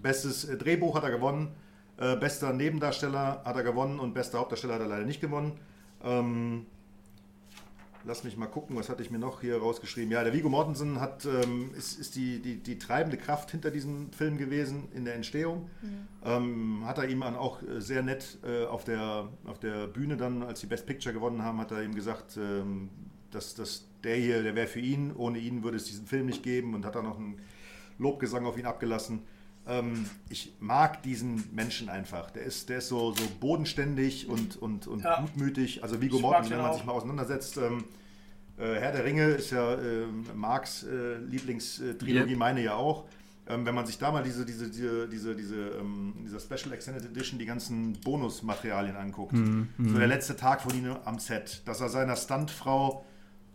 Bestes 0.02 0.44
äh, 0.44 0.56
Drehbuch 0.56 0.94
hat 0.96 1.02
er 1.02 1.10
gewonnen. 1.10 1.48
Äh, 1.96 2.16
bester 2.16 2.52
Nebendarsteller 2.52 3.42
hat 3.44 3.56
er 3.56 3.62
gewonnen 3.64 3.98
und 3.98 4.14
bester 4.14 4.38
Hauptdarsteller 4.38 4.74
hat 4.74 4.82
er 4.82 4.86
leider 4.86 5.04
nicht 5.04 5.20
gewonnen. 5.20 5.58
Ähm, 6.04 6.66
lass 8.08 8.24
mich 8.24 8.36
mal 8.38 8.46
gucken, 8.46 8.74
was 8.74 8.88
hatte 8.88 9.02
ich 9.02 9.10
mir 9.10 9.18
noch 9.18 9.42
hier 9.42 9.58
rausgeschrieben. 9.58 10.10
Ja, 10.10 10.24
der 10.24 10.32
Vigo 10.32 10.48
Mortensen 10.48 10.98
hat, 10.98 11.26
ähm, 11.26 11.70
ist, 11.76 12.00
ist 12.00 12.16
die, 12.16 12.40
die, 12.40 12.56
die 12.56 12.78
treibende 12.78 13.18
Kraft 13.18 13.50
hinter 13.50 13.70
diesem 13.70 14.10
Film 14.12 14.38
gewesen 14.38 14.88
in 14.94 15.04
der 15.04 15.14
Entstehung. 15.14 15.68
Ähm, 16.24 16.82
hat 16.86 16.98
er 16.98 17.06
ihm 17.08 17.20
dann 17.20 17.36
auch 17.36 17.62
äh, 17.62 17.80
sehr 17.80 18.02
nett 18.02 18.38
äh, 18.42 18.64
auf, 18.64 18.84
der, 18.84 19.28
auf 19.44 19.60
der 19.60 19.86
Bühne 19.86 20.16
dann, 20.16 20.42
als 20.42 20.60
die 20.60 20.66
Best 20.66 20.86
Picture 20.86 21.12
gewonnen 21.12 21.42
haben, 21.42 21.60
hat 21.60 21.70
er 21.70 21.82
ihm 21.82 21.94
gesagt, 21.94 22.38
ähm, 22.38 22.88
dass, 23.30 23.54
dass 23.54 23.84
der 24.02 24.16
hier, 24.16 24.42
der 24.42 24.54
wäre 24.54 24.66
für 24.66 24.80
ihn, 24.80 25.12
ohne 25.14 25.38
ihn 25.38 25.62
würde 25.62 25.76
es 25.76 25.84
diesen 25.84 26.06
Film 26.06 26.26
nicht 26.26 26.42
geben 26.42 26.74
und 26.74 26.86
hat 26.86 26.94
dann 26.94 27.04
noch 27.04 27.18
einen 27.18 27.38
Lobgesang 27.98 28.46
auf 28.46 28.56
ihn 28.56 28.66
abgelassen. 28.66 29.20
Ähm, 29.68 30.06
ich 30.30 30.54
mag 30.60 31.02
diesen 31.02 31.44
Menschen 31.54 31.88
einfach. 31.90 32.30
Der 32.30 32.42
ist, 32.44 32.68
der 32.70 32.78
ist 32.78 32.88
so, 32.88 33.12
so 33.12 33.22
bodenständig 33.40 34.26
und, 34.28 34.56
und, 34.56 34.86
und 34.86 35.04
Ja. 35.04 35.20
gutmütig. 35.20 35.82
Also 35.82 36.00
Vigo 36.00 36.18
Mortensen, 36.18 36.52
wenn 36.52 36.62
man 36.62 36.70
auch. 36.70 36.74
sich 36.74 36.84
mal 36.84 36.92
auseinandersetzt, 36.92 37.58
ähm, 37.58 37.84
äh, 38.56 38.74
Herr 38.80 38.92
der 38.92 39.04
Ringe 39.04 39.24
ist 39.28 39.50
ja 39.50 39.74
ähm, 39.78 40.24
Marks 40.34 40.84
äh, 40.84 41.18
Lieblingstrilogie, 41.18 42.30
Yep. 42.32 42.38
meine 42.38 42.62
ja 42.62 42.74
auch. 42.74 43.04
Ähm, 43.46 43.64
wenn 43.64 43.74
man 43.74 43.86
sich 43.86 43.96
da 43.98 44.10
mal 44.12 44.22
diese, 44.22 44.44
diese, 44.44 44.68
diese, 44.70 45.08
diese, 45.08 45.34
diese, 45.34 45.56
ähm, 45.80 46.14
dieser 46.24 46.38
Special 46.40 46.72
Extended 46.74 47.04
Edition 47.04 47.38
die 47.38 47.46
ganzen 47.46 47.92
Bonusmaterialien 48.00 48.96
anguckt. 48.96 49.32
Mhm, 49.32 49.68
So 49.78 49.96
der 49.98 50.06
letzte 50.06 50.36
Tag 50.36 50.60
von 50.62 50.74
ihm 50.74 50.94
am 51.04 51.18
Set, 51.18 51.62
dass 51.66 51.80
er 51.80 51.88
seiner 51.88 52.16
Stuntfrau 52.16 53.04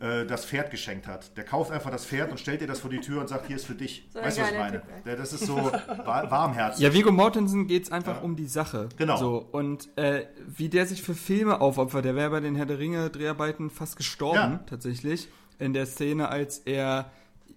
äh, 0.03 0.25
das 0.25 0.45
Pferd 0.45 0.69
geschenkt 0.69 1.07
hat. 1.07 1.35
Der 1.37 1.45
kauft 1.45 1.71
einfach 1.71 1.89
das 1.89 2.05
Pferd 2.05 2.29
und 2.31 2.39
stellt 2.39 2.61
ihr 2.61 2.67
das 2.67 2.79
vor 2.81 2.89
die 2.89 2.99
Tür 2.99 3.21
und 3.21 3.29
sagt, 3.29 3.47
hier 3.47 3.55
ist 3.55 3.65
für 3.65 3.75
dich. 3.75 4.07
So 4.13 4.19
weißt 4.19 4.37
du, 4.37 4.41
was 4.41 4.51
ich 4.51 4.57
meine? 4.57 4.81
Der, 5.05 5.15
das 5.15 5.31
ist 5.33 5.45
so 5.45 5.55
wa- 5.55 6.25
warmherzig. 6.29 6.83
Ja, 6.83 6.93
Viggo 6.93 7.11
Mortensen 7.11 7.67
geht 7.67 7.83
es 7.83 7.91
einfach 7.91 8.21
um 8.21 8.35
die 8.35 8.47
Sache. 8.47 8.89
Genau. 8.97 9.17
So, 9.17 9.37
und 9.51 9.89
äh, 9.97 10.25
wie 10.45 10.69
der 10.69 10.85
sich 10.85 11.01
für 11.01 11.15
Filme 11.15 11.61
aufopfert, 11.61 12.05
der 12.05 12.15
wäre 12.15 12.29
bei 12.31 12.39
den 12.41 12.55
Herr 12.55 12.65
der 12.65 12.79
Ringe 12.79 13.09
Dreharbeiten 13.09 13.69
fast 13.69 13.95
gestorben, 13.97 14.37
Ja. 14.37 14.59
tatsächlich. 14.67 15.29
In 15.59 15.73
der 15.73 15.85
Szene, 15.85 16.29
als 16.29 16.59
er 16.59 17.11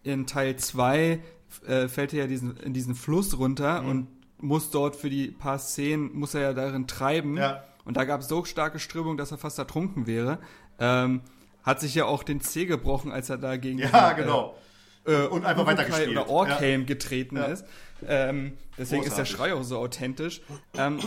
in 0.05 0.27
Teil 0.27 0.57
2 0.57 1.21
äh, 1.67 1.89
fällt 1.89 2.13
er 2.13 2.21
ja 2.21 2.27
diesen, 2.27 2.57
in 2.59 2.73
diesen 2.75 2.95
Fluss 2.95 3.39
runter 3.39 3.83
Mhm. 3.83 3.89
und 3.89 4.09
muss 4.39 4.71
dort 4.71 4.95
für 4.97 5.09
die 5.11 5.29
paar 5.29 5.59
Szenen, 5.59 6.13
muss 6.15 6.35
er 6.35 6.43
ja 6.43 6.53
darin 6.53 6.87
treiben. 6.87 7.37
Ja. 7.39 7.65
Und 7.85 7.97
da 7.97 8.05
gab 8.05 8.21
es 8.21 8.29
so 8.29 8.45
starke 8.45 8.79
Strömung, 8.79 9.17
dass 9.17 9.31
er 9.33 9.39
fast 9.39 9.59
ertrunken 9.59 10.07
wäre. 10.07 10.39
Ähm, 10.79 11.23
hat 11.67 11.81
sich 11.81 11.95
ja 11.95 12.07
auch 12.07 12.23
den 12.23 12.41
Zeh 12.41 12.65
gebrochen, 12.65 13.13
als 13.13 13.29
er 13.29 13.37
da 13.39 13.57
gegen 13.57 13.79
Ja, 13.79 14.15
diesen, 14.15 14.25
genau. 14.25 14.57
äh, 15.05 15.27
Und 15.27 15.45
einfach 15.45 15.63
Urukai 15.67 15.73
weitergespielt. 15.83 16.11
Oder 16.11 16.29
Orkhelm 16.31 16.87
getreten 16.87 17.37
Ja. 17.37 17.45
ist. 17.47 17.65
Ähm, 18.07 18.57
deswegen 18.79 19.03
ist 19.03 19.17
der 19.17 19.25
Großartig. 19.25 19.31
Schrei 19.37 19.55
auch 19.55 19.63
so 19.65 19.79
authentisch. 19.79 20.41
Ähm, 20.79 21.01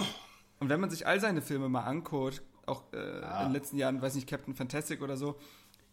und 0.59 0.69
wenn 0.69 0.79
man 0.79 0.89
sich 0.89 1.07
all 1.07 1.19
seine 1.19 1.41
Filme 1.41 1.69
mal 1.69 1.83
anguckt, 1.85 2.41
auch 2.65 2.83
äh, 2.93 2.97
in 2.97 3.45
den 3.47 3.53
letzten 3.53 3.77
Jahren, 3.77 4.01
weiß 4.01 4.13
nicht, 4.15 4.27
Captain 4.29 4.53
Fantastic 4.53 5.01
oder 5.01 5.17
so, 5.17 5.35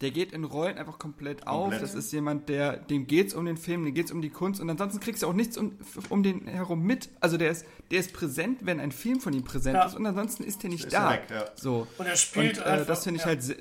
der 0.01 0.11
geht 0.11 0.31
in 0.31 0.43
Rollen 0.43 0.77
einfach 0.77 0.99
komplett, 0.99 1.47
auf. 1.47 1.61
Komplett. 1.69 1.81
Das 1.81 1.95
ist 1.95 2.11
jemand, 2.13 2.49
der, 2.49 2.77
dem 2.77 3.07
geht's 3.07 3.33
um 3.33 3.45
den 3.45 3.57
Film, 3.57 3.83
dem 3.83 3.95
geht's 3.95 4.11
um 4.11 4.21
die 4.21 4.29
Kunst 4.29 4.61
und 4.61 4.69
ansonsten 4.69 4.99
kriegst 4.99 5.23
du 5.23 5.27
auch 5.27 5.33
nichts 5.33 5.57
um, 5.57 5.75
um 6.09 6.21
den 6.21 6.45
herum 6.45 6.83
mit. 6.83 7.09
Also 7.19 7.37
der 7.37 7.49
ist, 7.49 7.65
der 7.89 7.99
ist 8.01 8.13
präsent, 8.13 8.59
wenn 8.61 8.79
ein 8.79 8.91
Film 8.91 9.19
von 9.21 9.33
ihm 9.33 9.43
präsent 9.43 9.75
Ja. 9.75 9.85
ist 9.85 9.95
und 9.95 10.05
ansonsten 10.05 10.43
ist 10.43 10.61
der 10.61 10.69
nicht 10.69 10.85
Ist 10.85 10.93
da. 10.93 11.13
weg, 11.13 11.23
ja. 11.31 11.45
So. 11.55 11.87
Und 11.97 12.05
er 12.05 12.15
spielt 12.15 12.59
Und, 12.59 12.65
äh, 12.65 12.69
einfach, 12.69 12.85
das 12.87 13.03
finde 13.05 13.17
ich 13.17 13.21
ja. 13.23 13.27
halt 13.29 13.57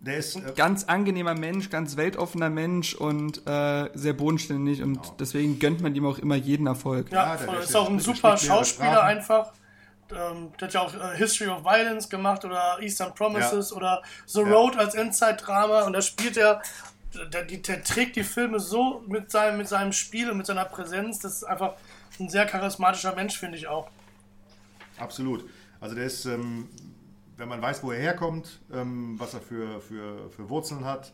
Der 0.00 0.16
ist, 0.16 0.36
äh, 0.36 0.52
ganz 0.54 0.84
angenehmer 0.84 1.34
Mensch, 1.34 1.70
ganz 1.70 1.96
weltoffener 1.96 2.50
Mensch 2.50 2.94
und 2.94 3.46
äh, 3.46 3.90
sehr 3.94 4.12
bodenständig 4.12 4.82
und 4.82 5.00
deswegen 5.18 5.58
gönnt 5.58 5.80
man 5.80 5.94
ihm 5.94 6.06
auch 6.06 6.18
immer 6.18 6.36
jeden 6.36 6.66
Erfolg. 6.68 7.10
Ja, 7.10 7.34
Ja, 7.34 7.54
ist 7.54 7.74
auch 7.74 7.90
ein 7.90 7.98
super 7.98 8.36
Schauspieler 8.36 9.02
einfach. 9.02 9.52
Ähm, 10.10 10.52
der 10.58 10.68
hat 10.68 10.74
ja 10.74 10.80
auch 10.82 10.94
äh, 10.94 11.16
History 11.16 11.50
of 11.50 11.64
Violence 11.64 12.08
gemacht 12.08 12.44
oder 12.44 12.78
Eastern 12.80 13.14
Promises 13.14 13.70
Ja. 13.70 13.76
oder 13.76 14.02
The 14.26 14.40
Ja. 14.42 14.46
Road 14.48 14.76
als 14.78 14.94
Endzeit-Drama 14.94 15.82
und 15.82 15.92
da 15.92 16.00
spielt 16.00 16.36
er, 16.36 16.62
der, 17.32 17.44
der, 17.44 17.58
der 17.58 17.82
trägt 17.82 18.16
die 18.16 18.22
Filme 18.24 18.60
so 18.60 19.02
mit 19.06 19.30
seinem, 19.30 19.58
mit 19.58 19.68
seinem 19.68 19.92
Spiel 19.92 20.30
und 20.30 20.36
mit 20.38 20.46
seiner 20.46 20.64
Präsenz. 20.64 21.18
Das 21.18 21.34
ist 21.34 21.44
einfach 21.44 21.74
ein 22.20 22.28
sehr 22.28 22.46
charismatischer 22.46 23.14
Mensch, 23.16 23.36
finde 23.38 23.58
ich 23.58 23.66
auch. 23.66 23.88
Absolut. 24.96 25.44
Also 25.80 25.94
der 25.94 26.04
ist, 26.04 26.24
ähm, 26.24 26.68
wenn 27.38 27.48
man 27.48 27.62
weiß, 27.62 27.82
wo 27.82 27.92
er 27.92 28.00
herkommt, 28.00 28.60
ähm, 28.72 29.14
was 29.18 29.32
er 29.34 29.40
für, 29.40 29.80
für, 29.80 30.28
für 30.30 30.50
Wurzeln 30.50 30.84
hat, 30.84 31.12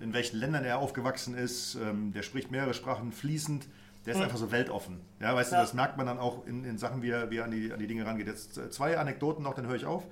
in 0.00 0.12
welchen 0.12 0.38
Ländern 0.38 0.64
er 0.64 0.78
aufgewachsen 0.78 1.34
ist, 1.36 1.76
ähm, 1.76 2.12
der 2.12 2.22
spricht 2.22 2.50
mehrere 2.50 2.74
Sprachen 2.74 3.12
fließend, 3.12 3.68
der 4.04 4.14
ist 4.14 4.20
einfach 4.20 4.38
so 4.38 4.52
weltoffen. 4.52 5.00
Ja, 5.20 5.34
weißt 5.34 5.52
du, 5.52 5.56
Ja. 5.56 5.62
das 5.62 5.74
merkt 5.74 5.96
man 5.96 6.06
dann 6.06 6.18
auch 6.18 6.46
in, 6.46 6.64
in 6.64 6.78
Sachen, 6.78 7.02
wie 7.02 7.10
er, 7.10 7.30
wie 7.30 7.38
er 7.38 7.44
an, 7.44 7.50
die, 7.50 7.72
an 7.72 7.78
die 7.78 7.86
Dinge 7.86 8.06
rangeht. 8.06 8.26
Jetzt 8.26 8.56
äh, 8.58 8.70
zwei 8.70 8.98
Anekdoten 8.98 9.42
noch, 9.42 9.54
dann 9.54 9.66
höre 9.66 9.76
ich 9.76 9.84
auf. 9.84 10.04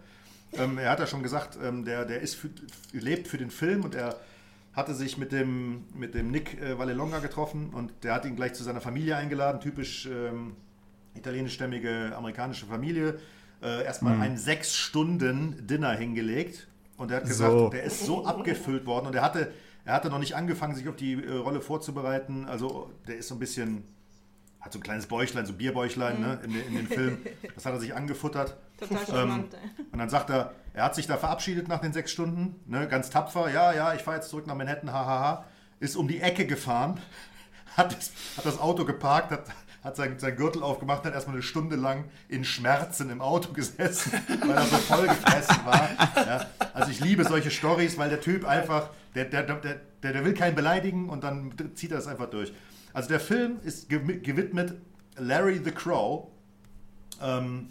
Ähm, 0.53 0.79
er 0.79 0.91
hat 0.91 1.01
ja 1.01 1.07
schon 1.07 1.23
gesagt, 1.23 1.59
ähm, 1.63 1.85
der, 1.85 2.05
der 2.05 2.21
ist 2.21 2.35
für, 2.35 2.51
lebt 2.93 3.29
für 3.29 3.39
den 3.39 3.51
Film 3.51 3.85
und 3.85 3.95
er 3.95 4.17
hatte 4.73 4.95
sich 4.95 5.17
mit 5.19 5.31
dem, 5.33 5.85
mit 5.95 6.15
dem 6.15 6.31
Nick 6.31 6.61
äh, 6.61 6.77
Vallelonga 6.79 7.21
getroffen 7.21 7.71
und 7.73 7.93
der 8.03 8.15
hat 8.15 8.25
ihn 8.25 8.37
gleich 8.37 8.55
zu 8.55 8.65
seiner 8.65 8.81
Familie 8.81 9.17
eingeladen, 9.17 9.61
typisch 9.61 10.07
ähm, 10.07 10.57
italienischstämmige 11.15 12.13
amerikanische 12.17 12.67
Familie. 12.67 13.19
Äh, 13.65 13.83
erstmal 13.85 14.21
ein 14.21 14.37
sechs 14.37 14.75
Stunden 14.77 15.67
Dinner 15.67 15.93
hingelegt 15.93 16.69
und 16.99 17.11
er 17.11 17.17
hat 17.19 17.25
gesagt, 17.27 17.51
So. 17.53 17.69
der 17.71 17.83
ist 17.85 18.05
so 18.05 18.27
abgefüllt 18.27 18.85
worden 18.87 19.07
und 19.07 19.15
er 19.15 19.23
hatte, 19.23 19.53
er 19.87 19.95
hatte 19.95 20.11
noch 20.11 20.19
nicht 20.19 20.37
angefangen, 20.37 20.75
sich 20.75 20.87
auf 20.89 20.97
die 20.97 21.15
äh, 21.15 21.33
Rolle 21.39 21.61
vorzubereiten. 21.63 22.45
Also 22.47 22.91
der 23.09 23.17
ist 23.17 23.29
so 23.29 23.35
ein 23.37 23.39
bisschen, 23.39 23.85
hat 24.61 24.73
so 24.75 24.79
ein 24.79 24.83
kleines 24.83 25.07
Bäuchlein, 25.07 25.47
so 25.47 25.55
Bierbäuchlein 25.55 26.21
ne, 26.21 26.39
in, 26.45 26.53
den- 26.53 26.67
in 26.69 26.75
den 26.75 26.87
Film. 26.89 27.19
Das 27.55 27.65
hat 27.65 27.73
er 27.73 27.81
sich 27.81 27.95
angefuttert. 27.95 28.57
Total 28.79 28.99
Ähm, 28.99 29.07
charmant. 29.07 29.57
und 29.93 29.99
dann 29.99 30.09
sagt 30.11 30.29
er, 30.31 30.53
er 30.75 30.85
hat 30.85 30.95
sich 30.95 31.07
da 31.07 31.17
verabschiedet 31.17 31.67
nach 31.69 31.81
den 31.81 31.93
sechs 31.95 32.11
Stunden, 32.13 32.57
ne, 32.67 32.87
ganz 32.89 33.09
tapfer, 33.09 33.51
ja, 33.51 33.73
ja, 33.73 33.95
ich 33.95 34.03
fahre 34.03 34.17
jetzt 34.19 34.29
zurück 34.29 34.47
nach 34.47 34.57
Manhattan, 34.57 34.93
hahaha, 34.93 35.45
ist 35.81 35.97
um 35.97 36.07
die 36.09 36.21
Ecke 36.21 36.47
gefahren, 36.47 37.01
hat 37.77 37.97
das, 37.97 38.11
hat 38.37 38.45
das 38.45 38.59
Auto 38.61 38.85
geparkt, 38.85 39.31
hat, 39.31 39.45
hat 39.85 39.97
sein, 39.97 40.19
sein 40.19 40.35
Gürtel 40.35 40.63
aufgemacht, 40.63 41.05
hat 41.05 41.13
erstmal 41.13 41.37
eine 41.37 41.43
Stunde 41.43 41.77
lang 41.77 42.05
in 42.29 42.43
Schmerzen 42.45 43.11
im 43.11 43.21
Auto 43.21 43.53
gesessen, 43.53 44.13
weil 44.41 44.57
er 44.57 44.65
so 44.65 44.77
voll 44.79 45.07
gefressen 45.07 45.59
war. 45.65 45.91
Ja. 46.17 46.47
Also 46.73 46.91
ich 46.91 47.01
liebe 47.01 47.25
solche 47.25 47.51
Stories, 47.51 47.99
weil 47.99 48.09
der 48.09 48.23
Typ 48.23 48.47
einfach, 48.47 48.89
der, 49.15 49.27
der, 49.27 49.43
der, 49.43 49.81
der, 50.03 50.25
will 50.25 50.33
keinen 50.33 50.55
beleidigen 50.55 51.11
und 51.11 51.23
dann 51.23 51.53
zieht 51.75 51.91
er 51.93 51.99
das 51.99 52.07
einfach 52.07 52.31
durch. 52.31 52.53
Also 52.95 53.11
der 53.11 53.21
Film 53.21 53.59
ist 53.63 53.91
gewi- 53.91 54.21
gewidmet 54.21 54.75
Larry 55.19 55.61
the 55.63 55.71
Crow. 55.71 56.29
Ähm, 57.23 57.69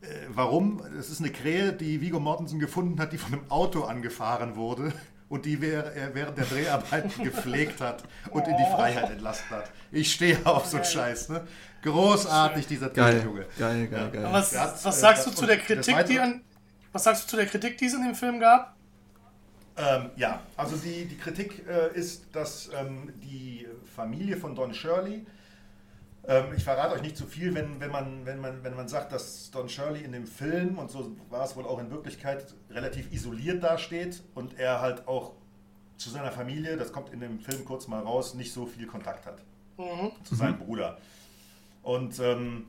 äh, 0.00 0.06
warum? 0.28 0.82
Es 0.98 1.10
ist 1.10 1.20
eine 1.20 1.30
Krähe, 1.30 1.72
die 1.72 2.00
Vigo 2.00 2.20
Mortensen 2.20 2.58
gefunden 2.58 2.98
hat, 3.00 3.12
die 3.12 3.18
von 3.18 3.34
einem 3.34 3.50
Auto 3.50 3.84
angefahren 3.84 4.56
wurde 4.56 4.92
und 5.28 5.44
die 5.44 5.60
er 5.62 6.14
während 6.14 6.38
der 6.38 6.44
Dreharbeiten 6.44 7.24
gepflegt 7.24 7.80
hat 7.80 8.04
und 8.30 8.46
in 8.46 8.56
die 8.56 8.64
Freiheit 8.74 9.10
entlassen 9.10 9.48
hat. 9.50 9.70
Ich 9.90 10.12
stehe 10.12 10.38
auf 10.44 10.66
so 10.66 10.76
einen 10.76 10.84
Scheiß. 10.86 11.28
Ne? 11.30 11.46
Großartig, 11.82 12.66
dieser 12.66 12.86
Typ, 12.88 12.96
Geil, 12.96 13.22
Junge. 13.24 13.46
geil, 13.58 13.86
geil, 13.88 14.10
geil. 14.12 14.28
Was, 14.30 14.58
hat, 14.58 14.84
was 14.84 14.96
äh, 14.96 15.00
sagst 15.00 15.26
du 15.26 15.30
das- 15.30 15.38
zu 15.38 15.46
der 15.46 15.56
und 15.56 15.70
das 15.70 15.86
Kritik, 15.86 16.06
die 16.06 16.18
an, 16.20 16.40
was 16.92 17.04
sagst 17.04 17.24
du 17.24 17.28
zu 17.30 17.36
der 17.36 17.46
Kritik, 17.46 17.78
die 17.78 17.86
es 17.86 17.94
in 17.94 18.04
dem 18.04 18.14
Film 18.14 18.40
gab? 18.40 18.74
Ähm, 19.76 20.10
ja, 20.16 20.40
also 20.56 20.76
die, 20.76 21.04
die 21.06 21.16
Kritik 21.18 21.66
äh, 21.68 21.92
ist, 21.98 22.26
dass 22.32 22.70
ähm, 22.78 23.12
die 23.22 23.66
Familie 23.96 24.36
von 24.36 24.54
Don 24.54 24.72
Shirley, 24.72 25.26
ähm, 26.26 26.46
ich 26.56 26.64
verrate 26.64 26.94
euch 26.94 27.02
nicht 27.02 27.16
zu 27.16 27.26
viel, 27.26 27.54
wenn, 27.54 27.80
wenn, 27.80 27.90
man, 27.90 28.24
wenn, 28.24 28.40
man, 28.40 28.64
wenn 28.64 28.74
man 28.74 28.88
sagt, 28.88 29.12
dass 29.12 29.50
Don 29.50 29.68
Shirley 29.68 30.02
in 30.02 30.12
dem 30.12 30.26
Film, 30.26 30.78
und 30.78 30.90
so 30.90 31.16
war 31.30 31.44
es 31.44 31.56
wohl 31.56 31.64
auch 31.64 31.78
in 31.78 31.90
Wirklichkeit, 31.90 32.54
relativ 32.70 33.12
isoliert 33.12 33.62
dasteht 33.62 34.22
und 34.34 34.58
er 34.58 34.80
halt 34.80 35.06
auch 35.06 35.32
zu 35.96 36.10
seiner 36.10 36.32
Familie, 36.32 36.76
das 36.76 36.92
kommt 36.92 37.10
in 37.12 37.20
dem 37.20 37.38
Film 37.38 37.64
kurz 37.64 37.88
mal 37.88 38.00
raus, 38.00 38.34
nicht 38.34 38.52
so 38.52 38.66
viel 38.66 38.86
Kontakt 38.86 39.26
hat 39.26 39.42
zu 40.22 40.34
seinem 40.34 40.58
Bruder. 40.58 40.98
Und 41.82 42.18
ähm, 42.20 42.66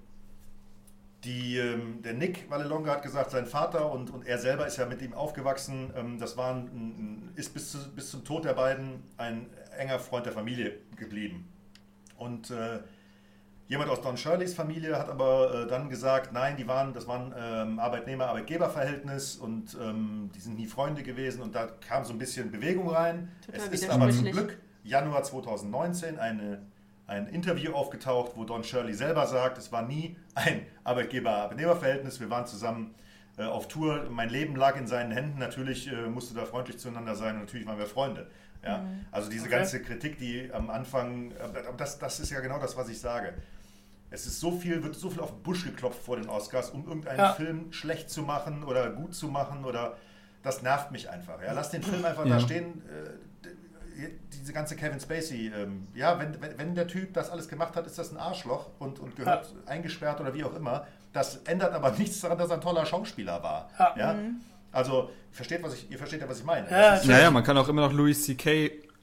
die, 1.24 1.58
ähm, 1.58 2.02
der 2.04 2.14
Nick 2.14 2.50
Vallelonga 2.50 2.94
hat 2.94 3.04
gesagt, 3.04 3.32
sein 3.32 3.46
Vater 3.46 3.92
und, 3.92 4.12
und 4.12 4.28
er 4.28 4.38
selber 4.38 4.68
ist 4.68 4.78
ja 4.78 4.86
mit 4.86 5.02
ihm 5.02 5.14
aufgewachsen. 5.14 5.92
Ähm, 5.96 6.20
das 6.20 6.38
war 6.38 6.54
ein, 6.54 6.66
ein, 6.68 7.32
ist 7.36 7.54
bis, 7.54 7.72
zu, 7.72 7.78
bis 7.96 8.12
zum 8.12 8.24
Tod 8.24 8.46
der 8.46 8.54
beiden 8.54 9.04
ein 9.18 9.48
enger 9.78 10.00
Freund 10.00 10.26
der 10.26 10.34
Familie 10.34 10.80
geblieben. 10.96 11.48
Und 12.18 12.52
äh, 12.52 12.80
jemand 13.68 13.90
aus 13.90 14.02
Don 14.02 14.18
Shirleys 14.18 14.54
Familie 14.54 14.98
hat 14.98 15.10
aber 15.10 15.64
äh, 15.64 15.68
dann 15.68 15.90
gesagt, 15.90 16.34
nein, 16.34 16.56
die 16.58 16.68
waren, 16.68 16.94
das 16.94 17.08
waren 17.08 17.34
ähm, 17.38 17.80
Arbeitnehmer-Arbeitgeber-Verhältnis 17.80 19.36
und 19.38 19.76
ähm, 19.82 20.30
die 20.36 20.40
sind 20.40 20.58
nie 20.58 20.68
Freunde 20.68 21.04
gewesen 21.04 21.42
und 21.42 21.56
da 21.56 21.68
kam 21.88 22.04
so 22.04 22.14
ein 22.14 22.20
bisschen 22.20 22.52
Bewegung 22.52 22.90
rein. 22.90 23.30
Total 23.46 23.62
es 23.62 23.68
ist 23.82 23.90
aber 23.90 24.10
zum. 24.10 24.26
Glück 24.26 24.58
Januar 24.84 25.24
2019 25.24 26.20
eine, 26.20 26.62
ein 27.08 27.28
Interview 27.28 27.74
aufgetaucht, 27.74 28.34
wo 28.36 28.44
Don 28.44 28.64
Shirley 28.64 28.94
selber 28.94 29.26
sagt, 29.26 29.58
es 29.58 29.72
war 29.72 29.82
nie 29.82 30.16
ein 30.36 30.66
Arbeitgeber-Arbeitnehmer-Verhältnis, 30.84 32.20
wir 32.20 32.30
waren 32.30 32.46
zusammen 32.46 32.94
äh, 33.38 33.44
auf 33.44 33.68
Tour, 33.68 34.08
mein 34.12 34.30
Leben 34.30 34.56
lag 34.56 34.78
in 34.78 34.86
seinen 34.86 35.12
Händen, 35.12 35.40
natürlich 35.40 35.92
äh, 35.92 36.08
musste 36.08 36.36
da 36.36 36.46
freundlich 36.46 36.78
zueinander 36.78 37.16
sein 37.16 37.36
und 37.36 37.42
natürlich 37.42 37.66
waren 37.66 37.80
wir 37.80 37.88
Freunde. 37.88 38.28
Ja? 38.64 38.80
Mhm. 38.80 39.06
Also 39.12 39.30
diese 39.30 39.46
Okay. 39.46 39.56
ganze 39.56 39.82
Kritik, 39.82 40.18
die 40.18 40.52
am 40.54 40.70
Anfang, 40.70 41.32
äh, 41.32 41.36
das, 41.78 42.00
das 42.00 42.20
ist 42.20 42.32
ja 42.32 42.40
genau 42.40 42.60
das, 42.60 42.78
was 42.78 42.90
ich 42.90 43.00
sage. 43.00 43.34
Es 44.12 44.26
ist 44.28 44.40
so 44.40 44.52
viel, 44.52 44.84
wird 44.84 44.96
so 44.96 45.10
viel 45.10 45.22
auf 45.22 45.32
den 45.32 45.42
Busch 45.44 45.66
geklopft 45.66 46.02
vor 46.04 46.16
den 46.18 46.30
Oscars, 46.30 46.70
um 46.70 46.86
irgendeinen 46.88 47.20
Ja. 47.20 47.34
Film 47.34 47.72
schlecht 47.74 48.10
zu 48.10 48.22
machen 48.22 48.64
oder 48.64 48.90
gut 48.92 49.14
zu 49.16 49.28
machen 49.28 49.66
oder 49.66 49.98
das 50.44 50.62
nervt 50.62 50.92
mich 50.92 51.10
einfach. 51.10 51.42
Ja, 51.42 51.54
lass 51.54 51.72
den 51.72 51.82
Film 51.84 52.06
einfach 52.06 52.26
Ja. 52.26 52.36
da 52.36 52.40
stehen. 52.40 52.82
Äh, 52.88 53.10
diese 54.34 54.52
ganze 54.52 54.76
Kevin 54.76 55.00
Spacey, 55.00 55.48
ähm, 55.56 55.88
ja, 55.94 56.20
wenn, 56.20 56.40
wenn, 56.42 56.58
wenn 56.58 56.76
der 56.76 56.86
Typ 56.88 57.14
das 57.14 57.30
alles 57.30 57.48
gemacht 57.48 57.76
hat, 57.78 57.88
ist 57.88 57.98
das 57.98 58.12
ein 58.12 58.18
Arschloch 58.18 58.70
und, 58.78 59.00
und 59.00 59.16
gehört 59.16 59.54
eingesperrt 59.68 60.20
oder 60.20 60.34
wie 60.34 60.44
auch 60.44 60.54
immer. 60.54 60.86
Das 61.14 61.38
ändert 61.46 61.74
aber 61.74 61.92
nichts 61.98 62.20
daran, 62.20 62.38
dass 62.38 62.50
er 62.50 62.56
ein 62.56 62.62
toller 62.62 62.86
Schauspieler 62.86 63.42
war. 63.42 63.70
Ja. 63.80 63.96
Ja? 63.98 64.16
Also, 64.74 65.10
versteht, 65.32 65.64
was 65.64 65.74
ich, 65.76 65.90
ihr 65.90 65.98
versteht 65.98 66.20
ja, 66.20 66.28
was 66.28 66.40
ich 66.40 66.44
meine. 66.46 66.70
Ja, 66.70 67.00
Naja, 67.06 67.32
man 67.32 67.42
kann 67.46 67.58
auch 67.58 67.70
immer 67.70 67.84
noch 67.84 67.94
Louis 67.94 68.22
C.K. 68.26 68.50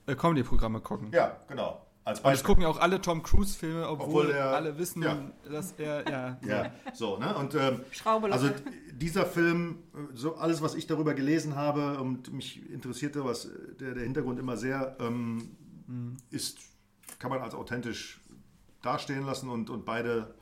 äh, 0.06 0.14
Comedy-Programme 0.14 0.80
gucken. 0.80 1.08
ja 1.10 1.36
genau. 1.48 1.80
Als 2.04 2.18
Und 2.18 2.24
es 2.26 2.30
Beispiel. 2.32 2.46
gucken 2.46 2.62
ja 2.64 2.68
auch 2.68 2.80
alle 2.80 3.00
Tom 3.00 3.22
Cruise-Filme, 3.22 3.88
obwohl, 3.88 4.06
Obwohl 4.26 4.30
er- 4.32 4.54
alle 4.56 4.76
wissen, 4.76 5.02
ja. 5.02 5.18
dass 5.48 5.72
er, 5.78 6.08
ja, 6.10 6.38
Ja, 6.44 6.72
so, 6.92 7.16
ne? 7.18 7.32
Und 7.36 7.54
ähm, 7.54 7.80
also 8.04 8.50
dieser 8.92 9.24
Film, 9.24 9.78
so 10.12 10.34
alles, 10.36 10.60
was 10.62 10.74
ich 10.74 10.86
darüber 10.88 11.14
gelesen 11.14 11.54
habe 11.54 11.98
und 12.00 12.32
mich 12.32 12.68
interessierte, 12.70 13.24
was 13.24 13.44
äh, 13.44 13.74
der, 13.78 13.94
der 13.94 14.02
Hintergrund 14.02 14.40
immer 14.40 14.56
sehr 14.56 14.96
ähm, 14.98 15.50
ist, 16.30 16.58
kann 17.20 17.30
man 17.30 17.40
als 17.40 17.54
authentisch 17.54 18.20
dastehen 18.82 19.24
lassen 19.24 19.48
und, 19.48 19.70
und 19.70 19.84
beide 19.84 20.34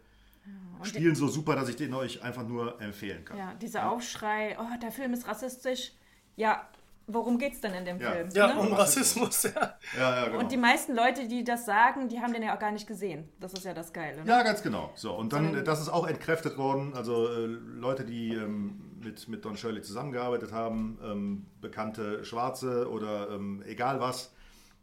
Und 0.79 0.87
spielen 0.87 1.15
so 1.15 1.29
super, 1.29 1.57
dass 1.57 1.69
ich 1.69 1.77
den 1.77 1.93
euch 1.93 2.23
einfach 2.23 2.47
nur 2.47 2.81
empfehlen 2.81 3.23
kann. 3.27 3.37
Ja, 3.37 3.53
dieser 3.55 3.91
Aufschrei, 3.91 4.57
oh, 4.59 4.79
der 4.81 4.91
Film 4.93 5.13
ist 5.13 5.29
rassistisch. 5.29 5.93
Ja, 6.37 6.67
worum 7.15 7.39
geht's 7.39 7.61
denn 7.61 7.75
in 7.75 7.85
dem 7.85 8.01
Ja. 8.01 8.11
Film? 8.13 8.29
Ja, 8.33 8.47
ne? 8.55 8.61
um 8.61 8.73
Rassismus, 8.73 9.43
ja. 9.45 9.51
Ja, 9.97 10.17
ja, 10.17 10.25
genau. 10.27 10.39
Und 10.39 10.53
die 10.53 10.57
meisten 10.57 10.95
Leute, 10.95 11.27
die 11.29 11.45
das 11.45 11.65
sagen, 11.67 12.09
die 12.09 12.21
haben 12.21 12.33
den 12.33 12.43
ja 12.43 12.55
auch 12.55 12.59
gar 12.59 12.73
nicht 12.73 12.87
gesehen. 12.87 13.29
Das 13.41 13.53
ist 13.53 13.65
ja 13.65 13.75
das 13.75 13.93
Geile. 13.93 14.23
Ne? 14.25 14.29
Ja, 14.31 14.43
ganz 14.43 14.63
genau. 14.63 14.91
So, 14.95 15.13
und 15.15 15.33
dann, 15.33 15.55
äh, 15.55 15.63
das 15.63 15.81
ist 15.81 15.89
auch 15.89 16.07
entkräftet 16.07 16.57
worden. 16.59 16.95
Also 16.95 17.27
äh, 17.29 17.47
Leute, 17.47 18.05
die 18.05 18.35
ähm, 18.35 18.99
mit, 19.03 19.29
mit 19.29 19.45
Don 19.45 19.57
Shirley 19.57 19.83
zusammengearbeitet 19.83 20.53
haben, 20.53 20.99
ähm, 21.05 21.47
bekannte 21.61 22.25
Schwarze 22.25 22.91
oder 22.91 23.31
ähm, 23.31 23.63
egal 23.67 24.01
was, 24.01 24.33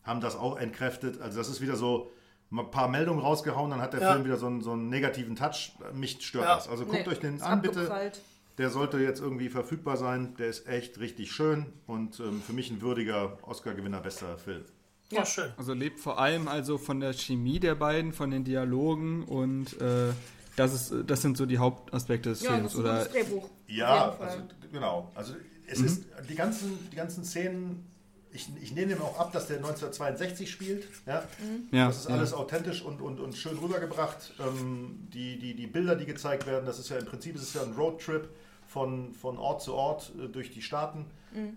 haben 0.03 0.21
das 0.21 0.35
auch 0.35 0.57
entkräftet. 0.57 1.21
Also 1.21 1.37
das 1.37 1.49
ist 1.49 1.61
wieder 1.61 1.75
so 1.75 2.11
ein 2.49 2.71
paar 2.71 2.87
Meldungen 2.87 3.19
rausgehauen, 3.19 3.69
dann 3.71 3.81
hat 3.81 3.91
der 3.91 4.01
Ja. 4.01 4.13
Film 4.13 4.23
wieder 4.23 4.37
so 4.37 4.45
einen, 4.47 4.61
so 4.61 4.71
einen 4.71 4.87
negativen 4.87 5.35
Touch. 5.35 5.73
Mich 5.93 6.25
stört 6.25 6.45
Ja. 6.45 6.55
das. 6.55 6.69
Also 6.69 6.85
guckt 6.85 7.05
Nee, 7.05 7.11
euch 7.11 7.19
den 7.19 7.41
an, 7.41 7.61
bitte. 7.61 7.79
abgeprallt. 7.79 8.21
Der 8.57 8.69
sollte 8.71 8.97
jetzt 8.97 9.21
irgendwie 9.21 9.49
verfügbar 9.49 9.97
sein. 9.97 10.35
Der 10.39 10.47
ist 10.47 10.67
echt 10.67 10.99
richtig 10.99 11.31
schön 11.31 11.67
und 11.85 12.19
ähm, 12.19 12.41
für 12.41 12.53
mich 12.53 12.71
ein 12.71 12.81
würdiger 12.81 13.37
Oscar-Gewinner, 13.43 14.01
bester 14.01 14.37
Film. 14.37 14.63
Ja, 15.11 15.25
schön. 15.25 15.51
Also 15.57 15.73
lebt 15.73 15.99
vor 15.99 16.19
allem 16.19 16.47
also 16.47 16.77
von 16.77 16.99
der 16.99 17.13
Chemie 17.13 17.59
der 17.59 17.75
beiden, 17.75 18.13
von 18.13 18.31
den 18.31 18.43
Dialogen 18.43 19.23
und 19.23 19.79
äh, 19.79 20.11
das, 20.55 20.73
ist, 20.73 20.93
das 21.05 21.21
sind 21.21 21.37
so 21.37 21.45
die 21.45 21.59
Hauptaspekte 21.59 22.29
des 22.29 22.41
Ja, 22.41 22.59
das 22.59 22.73
Films. 22.73 22.73
ist 22.73 22.79
ein 22.79 22.81
Oder 22.81 22.97
gutes 23.05 23.13
Drehbuch. 23.13 23.49
Ja, 23.67 24.17
also, 24.19 24.37
genau. 24.71 25.11
Also 25.15 25.35
es 25.67 25.79
ist 25.79 26.05
die 26.29 26.35
ganzen, 26.35 26.89
die 26.91 26.95
ganzen 26.95 27.23
Szenen, 27.23 27.85
ich, 28.31 28.49
ich 28.61 28.73
nehme 28.73 28.93
dem 28.93 29.01
auch 29.01 29.19
ab, 29.19 29.31
dass 29.33 29.47
der 29.47 29.57
1962 29.57 30.49
spielt. 30.49 30.87
Ja? 31.05 31.23
ja, 31.71 31.87
Das 31.87 31.99
ist 31.99 32.09
ja. 32.09 32.15
alles 32.15 32.33
authentisch 32.33 32.81
und, 32.81 33.01
und, 33.01 33.19
und 33.19 33.35
schön 33.35 33.57
rübergebracht. 33.57 34.33
Ähm, 34.39 35.07
die, 35.13 35.37
die, 35.39 35.55
die 35.55 35.67
Bilder, 35.67 35.95
die 35.95 36.05
gezeigt 36.05 36.47
werden, 36.47 36.65
das 36.65 36.79
ist 36.79 36.89
ja 36.89 36.97
im 36.97 37.05
Prinzip 37.05 37.35
ist 37.35 37.43
es 37.43 37.53
ja 37.53 37.63
ein 37.63 37.73
Roadtrip 37.73 38.27
von, 38.67 39.13
von 39.13 39.37
Ort 39.37 39.61
zu 39.61 39.73
Ort 39.73 40.11
äh, 40.17 40.27
durch 40.27 40.51
die 40.51 40.61
Staaten. 40.61 41.05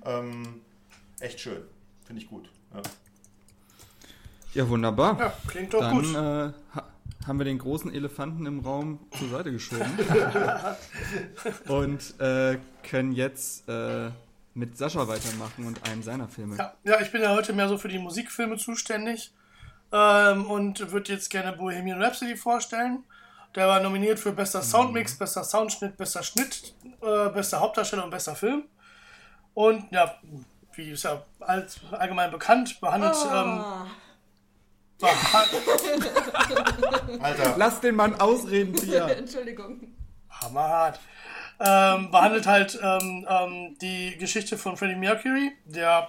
Ähm, 0.05 0.61
echt 1.21 1.41
schön. 1.41 1.63
Finde 2.05 2.23
ich 2.23 2.29
gut. 2.29 2.51
Ja. 2.75 2.83
ja, 4.55 4.69
wunderbar. 4.69 5.19
Ja, 5.19 5.33
klingt 5.47 5.75
doch 5.75 5.81
Dann 5.81 5.97
gut. 5.97 6.15
äh, 6.15 6.53
ha 6.75 6.85
haben 7.27 7.39
wir 7.39 7.45
den 7.45 7.59
großen 7.59 7.93
Elefanten 7.93 8.47
im 8.47 8.61
Raum 8.61 8.99
zur 9.19 9.29
Seite 9.29 9.53
geschoben 9.53 9.85
und 11.69 12.19
äh, 12.19 12.57
können 12.83 13.13
jetzt 13.13 13.69
äh, 13.69 14.11
mit 14.55 14.79
Sascha 14.79 15.07
weitermachen 15.07 15.67
und 15.67 15.87
einen 15.89 16.03
seiner 16.03 16.29
Filme. 16.29 16.57
Ja, 16.57 16.75
ja, 16.83 17.01
ich 17.03 17.13
bin 17.13 17.21
ja 17.21 17.35
heute 17.35 17.53
mehr 17.53 17.69
so 17.69 17.77
für 17.77 17.89
die 17.89 17.99
Musikfilme 17.99 18.57
zuständig 18.57 19.35
ähm, 19.93 20.47
und 20.47 20.93
würde 20.93 21.13
jetzt 21.13 21.31
gerne 21.31 21.57
Bohemian 21.57 22.03
Rhapsody 22.03 22.37
vorstellen. 22.37 23.05
Der 23.55 23.67
war 23.67 23.81
nominiert 23.81 24.19
für 24.19 24.33
bester 24.33 24.63
Soundmix, 24.63 25.17
bester 25.19 25.43
Soundschnitt, 25.45 25.97
bester 25.97 26.23
Schnitt, 26.23 26.75
äh, 27.03 27.29
bester 27.31 27.61
Hauptdarsteller 27.61 28.05
und 28.05 28.11
bester 28.11 28.37
Film. 28.37 28.65
Und 29.55 29.91
ja, 29.91 30.15
wie 30.75 30.91
ist 30.93 31.03
ja 31.03 31.23
all, 31.41 31.67
allgemein 31.91 32.31
bekannt, 32.31 32.81
behandelt. 32.81 33.17
Ähm, 33.33 33.65
Oh, 35.03 35.07
beha- 35.07 35.47
Alter, 37.23 37.55
Lass 37.57 37.81
den 37.81 37.95
Mann 37.97 38.21
ausreden, 38.21 38.75
Pia. 38.75 39.09
Entschuldigung. 39.11 39.81
hammerhart. 40.29 41.01
ähm, 41.59 42.11
behandelt 42.11 42.47
halt 42.47 42.79
ähm, 42.83 43.27
ähm, 43.29 43.77
die 43.81 44.17
Geschichte 44.19 44.59
von 44.59 44.77
Freddie 44.77 44.97
Mercury, 44.97 45.53
der 45.65 46.09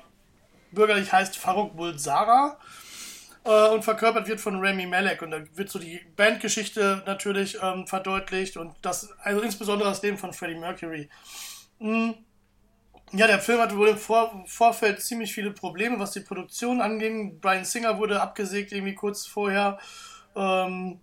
bürgerlich 0.71 1.11
heißt 1.11 1.37
Farouk 1.37 1.75
Bulsara 1.77 2.57
äh, 3.43 3.69
und 3.69 3.83
verkörpert 3.83 4.27
wird 4.27 4.39
von 4.39 4.63
Rami 4.63 4.85
Malek. 4.85 5.21
Und 5.21 5.31
da 5.31 5.41
wird 5.55 5.69
so 5.69 5.79
die 5.79 5.99
Bandgeschichte 6.15 7.03
natürlich 7.05 7.57
ähm, 7.61 7.87
verdeutlicht 7.87 8.57
und 8.57 8.75
das, 8.81 9.11
also 9.19 9.41
insbesondere 9.41 9.89
das 9.89 10.01
Leben 10.01 10.17
von 10.17 10.33
Freddie 10.33 10.59
Mercury. 10.59 11.09
Mhm. 11.79 12.15
Ja, 13.13 13.27
der 13.27 13.39
Film 13.39 13.59
hatte 13.59 13.75
wohl 13.75 13.89
im 13.89 13.97
Vor 13.97 14.43
Vorfeld 14.47 15.01
ziemlich 15.01 15.33
viele 15.33 15.51
Probleme, 15.51 15.99
was 15.99 16.11
die 16.11 16.21
Produktion 16.21 16.81
anging. 16.81 17.41
Brian 17.41 17.65
Singer 17.65 17.97
wurde 17.97 18.21
abgesägt 18.21 18.71
irgendwie 18.71 18.95
kurz 18.95 19.25
vorher. 19.25 19.79
Ähm, 20.33 21.01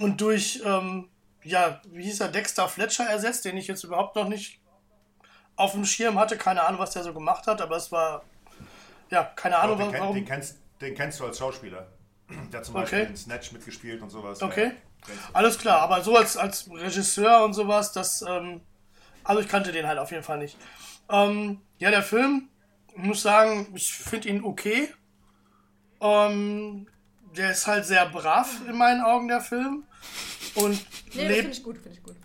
und 0.00 0.20
durch, 0.20 0.60
ähm, 0.64 1.08
ja, 1.44 1.80
wie 1.92 2.02
hieß 2.02 2.20
er, 2.20 2.28
Dexter 2.28 2.68
Fletcher 2.68 3.04
ersetzt, 3.04 3.44
den 3.44 3.56
ich 3.56 3.68
jetzt 3.68 3.84
überhaupt 3.84 4.16
noch 4.16 4.28
nicht 4.28 4.60
auf 5.54 5.72
dem 5.72 5.84
Schirm 5.84 6.18
hatte. 6.18 6.36
Keine 6.36 6.64
Ahnung, 6.64 6.80
was 6.80 6.90
der 6.90 7.04
so 7.04 7.14
gemacht 7.14 7.46
hat, 7.46 7.60
aber 7.60 7.76
es 7.76 7.92
war, 7.92 8.22
ja, 9.10 9.22
keine 9.22 9.58
Ahnung, 9.58 9.78
warum. 9.78 10.14
Den 10.14 10.24
kennst, 10.24 10.58
den 10.80 10.94
kennst 10.94 11.20
du 11.20 11.24
als 11.24 11.38
Schauspieler. 11.38 11.86
Der 12.52 12.58
hat 12.58 12.64
zum 12.66 12.74
Beispiel 12.74 13.00
in 13.00 13.16
Snatch 13.16 13.52
mitgespielt 13.52 14.02
und 14.02 14.10
sowas. 14.10 14.42
Okay. 14.42 14.72
Ja, 15.06 15.14
Alles 15.32 15.58
klar, 15.58 15.80
aber 15.80 16.02
so 16.02 16.16
als, 16.16 16.36
als 16.36 16.68
Regisseur 16.70 17.44
und 17.44 17.54
sowas, 17.54 17.92
das, 17.92 18.22
ähm, 18.22 18.60
also 19.24 19.40
ich 19.40 19.48
kannte 19.48 19.72
den 19.72 19.86
halt 19.86 19.98
auf 19.98 20.10
jeden 20.10 20.24
Fall 20.24 20.38
nicht. 20.38 20.56
Ähm, 21.10 21.60
ja, 21.78 21.90
der 21.90 22.02
Film, 22.02 22.48
ich 22.88 23.02
muss 23.02 23.22
sagen, 23.22 23.68
ich 23.74 23.92
finde 23.92 24.28
ihn 24.28 24.42
okay. 24.42 24.88
Ähm, 26.00 26.86
der 27.36 27.52
ist 27.52 27.66
halt 27.66 27.84
sehr 27.86 28.06
brav 28.06 28.48
in 28.68 28.76
meinen 28.76 29.00
Augen, 29.00 29.28
der 29.28 29.40
Film. 29.40 29.84
Und 30.54 30.84
nee, 31.14 31.26
lebt. 31.28 31.34
Finde 31.36 31.50
ich 31.52 31.62
gut, 31.62 31.78
finde 31.78 31.96
ich 31.96 32.02
gut. 32.02 32.16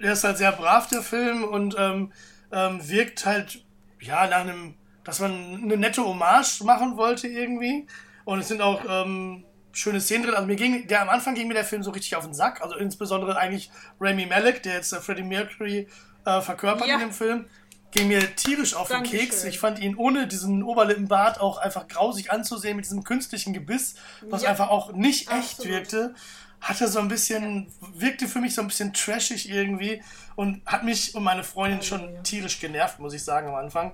Der 0.00 0.12
ist 0.12 0.24
halt 0.24 0.38
sehr 0.38 0.52
brav, 0.52 0.88
der 0.88 1.02
Film, 1.02 1.44
und 1.44 1.74
ähm, 1.78 2.12
ähm, 2.52 2.88
wirkt 2.88 3.26
halt, 3.26 3.64
ja, 4.00 4.26
nach 4.26 4.40
einem, 4.40 4.74
dass 5.10 5.20
man 5.20 5.60
eine 5.62 5.76
nette 5.76 6.04
Hommage 6.04 6.62
machen 6.62 6.96
wollte 6.96 7.26
irgendwie. 7.26 7.86
Und 8.24 8.38
es 8.38 8.48
sind 8.48 8.62
auch 8.62 8.80
ähm, 8.88 9.44
schöne 9.72 10.00
Szenen 10.00 10.24
drin. 10.24 10.34
Also 10.34 10.46
mir 10.46 10.56
ging, 10.56 10.86
der 10.86 11.02
am 11.02 11.08
Anfang 11.08 11.34
ging 11.34 11.48
mir 11.48 11.54
der 11.54 11.64
Film 11.64 11.82
so 11.82 11.90
richtig 11.90 12.16
auf 12.16 12.24
den 12.24 12.34
Sack. 12.34 12.62
Also 12.62 12.76
insbesondere 12.76 13.36
eigentlich 13.36 13.70
Rami 14.00 14.26
Malek, 14.26 14.62
der 14.62 14.74
jetzt 14.74 14.92
äh, 14.92 15.00
Freddie 15.00 15.22
Mercury 15.22 15.88
äh, 16.24 16.40
verkörpert 16.40 16.86
ja. 16.86 16.94
in 16.94 17.00
dem 17.00 17.12
Film, 17.12 17.46
ging 17.90 18.08
mir 18.08 18.36
tierisch 18.36 18.74
auf 18.74 18.88
Dankeschön. 18.88 19.18
den 19.18 19.28
Keks. 19.28 19.44
Ich 19.44 19.58
fand 19.58 19.80
ihn 19.80 19.96
ohne 19.96 20.26
diesen 20.26 20.62
Oberlippenbart 20.62 21.40
auch 21.40 21.58
einfach 21.58 21.88
grausig 21.88 22.30
anzusehen 22.30 22.76
mit 22.76 22.84
diesem 22.84 23.02
künstlichen 23.04 23.52
Gebiss, 23.52 23.96
was 24.28 24.42
ja. 24.42 24.50
einfach 24.50 24.68
auch 24.68 24.92
nicht 24.92 25.30
echt 25.30 25.58
Absolut. 25.58 25.72
wirkte. 25.72 26.14
Hatte 26.60 26.88
so 26.88 27.00
ein 27.00 27.08
bisschen, 27.08 27.72
wirkte 27.94 28.28
für 28.28 28.38
mich 28.38 28.54
so 28.54 28.60
ein 28.60 28.68
bisschen 28.68 28.92
trashig 28.92 29.48
irgendwie 29.48 30.02
und 30.36 30.60
hat 30.66 30.84
mich 30.84 31.14
und 31.14 31.24
meine 31.24 31.42
Freundin 31.42 31.82
schon 31.82 32.22
tierisch 32.22 32.60
genervt, 32.60 32.98
muss 32.98 33.14
ich 33.14 33.24
sagen, 33.24 33.48
am 33.48 33.54
Anfang. 33.54 33.92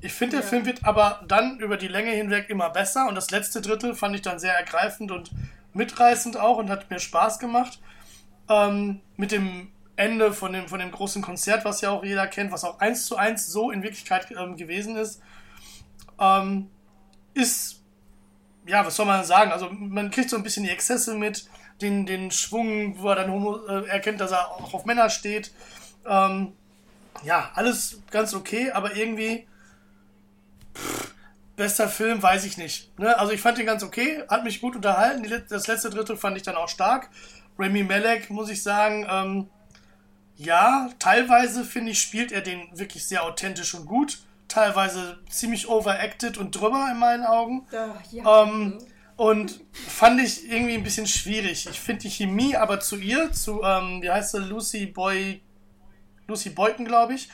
Ich 0.00 0.12
finde, 0.12 0.36
der 0.36 0.44
ja. 0.44 0.50
Film 0.50 0.66
wird 0.66 0.84
aber 0.84 1.22
dann 1.26 1.58
über 1.58 1.76
die 1.76 1.88
Länge 1.88 2.10
hinweg 2.10 2.50
immer 2.50 2.70
besser 2.70 3.08
und 3.08 3.14
das 3.14 3.30
letzte 3.30 3.62
Drittel 3.62 3.94
fand 3.94 4.14
ich 4.14 4.22
dann 4.22 4.38
sehr 4.38 4.54
ergreifend 4.54 5.10
und 5.10 5.30
mitreißend 5.72 6.36
auch 6.36 6.58
und 6.58 6.70
hat 6.70 6.90
mir 6.90 6.98
Spaß 6.98 7.38
gemacht. 7.38 7.80
Ähm, 8.48 9.00
mit 9.16 9.32
dem 9.32 9.72
Ende 9.96 10.32
von 10.32 10.52
dem, 10.52 10.68
von 10.68 10.78
dem 10.78 10.92
großen 10.92 11.22
Konzert, 11.22 11.64
was 11.64 11.80
ja 11.80 11.90
auch 11.90 12.04
jeder 12.04 12.26
kennt, 12.26 12.52
was 12.52 12.64
auch 12.64 12.78
eins 12.80 13.06
zu 13.06 13.16
eins 13.16 13.46
so 13.46 13.70
in 13.70 13.82
Wirklichkeit 13.82 14.30
ähm, 14.30 14.56
gewesen 14.56 14.96
ist, 14.96 15.22
ähm, 16.20 16.70
ist, 17.34 17.82
ja, 18.66 18.84
was 18.84 18.96
soll 18.96 19.06
man 19.06 19.24
sagen? 19.24 19.52
Also 19.52 19.70
man 19.70 20.10
kriegt 20.10 20.30
so 20.30 20.36
ein 20.36 20.42
bisschen 20.42 20.64
die 20.64 20.70
Exzesse 20.70 21.14
mit, 21.14 21.48
den, 21.80 22.06
den 22.06 22.30
Schwung, 22.30 23.00
wo 23.00 23.08
er 23.08 23.16
dann 23.16 23.30
homo, 23.30 23.58
äh, 23.66 23.86
erkennt, 23.88 24.20
dass 24.20 24.32
er 24.32 24.50
auch 24.50 24.72
auf 24.72 24.84
Männer 24.84 25.10
steht. 25.10 25.52
Ähm, 26.06 26.52
ja, 27.22 27.50
alles 27.54 28.00
ganz 28.10 28.34
okay, 28.34 28.70
aber 28.70 28.96
irgendwie 28.96 29.46
pff, 30.76 31.14
bester 31.56 31.88
Film, 31.88 32.22
weiß 32.22 32.44
ich 32.44 32.58
nicht. 32.58 32.96
Ne? 32.98 33.18
Also 33.18 33.32
ich 33.32 33.40
fand 33.40 33.58
den 33.58 33.66
ganz 33.66 33.82
okay, 33.82 34.22
hat 34.28 34.44
mich 34.44 34.60
gut 34.60 34.76
unterhalten. 34.76 35.22
Die, 35.22 35.34
das 35.48 35.66
letzte 35.66 35.90
Drittel 35.90 36.16
fand 36.16 36.36
ich 36.36 36.42
dann 36.42 36.56
auch 36.56 36.68
stark. 36.68 37.08
Remy 37.58 37.84
Malek, 37.84 38.30
muss 38.30 38.50
ich 38.50 38.62
sagen, 38.62 39.06
ähm, 39.10 39.48
ja, 40.36 40.90
teilweise 40.98 41.64
finde 41.64 41.92
ich, 41.92 42.00
spielt 42.00 42.30
er 42.30 42.42
den 42.42 42.68
wirklich 42.78 43.06
sehr 43.06 43.24
authentisch 43.24 43.74
und 43.74 43.86
gut. 43.86 44.18
Teilweise 44.48 45.18
ziemlich 45.30 45.68
overacted 45.68 46.36
und 46.38 46.52
drüber 46.52 46.88
in 46.92 46.98
meinen 46.98 47.24
Augen. 47.24 47.66
Ja, 47.72 48.42
ähm, 48.42 48.78
und 49.16 49.60
fand 49.72 50.20
ich 50.20 50.50
irgendwie 50.50 50.74
ein 50.74 50.82
bisschen 50.82 51.06
schwierig. 51.06 51.66
Ich 51.70 51.80
finde 51.80 52.02
die 52.02 52.10
Chemie 52.10 52.54
aber 52.54 52.80
zu 52.80 52.96
ihr, 52.96 53.32
zu, 53.32 53.62
ähm, 53.62 54.02
wie 54.02 54.10
heißt 54.10 54.32
sie, 54.32 54.40
Lucy 54.40 54.86
Boy, 54.86 55.40
Lucy 56.28 56.50
Boyton, 56.50 56.84
glaube 56.84 57.14
ich, 57.14 57.30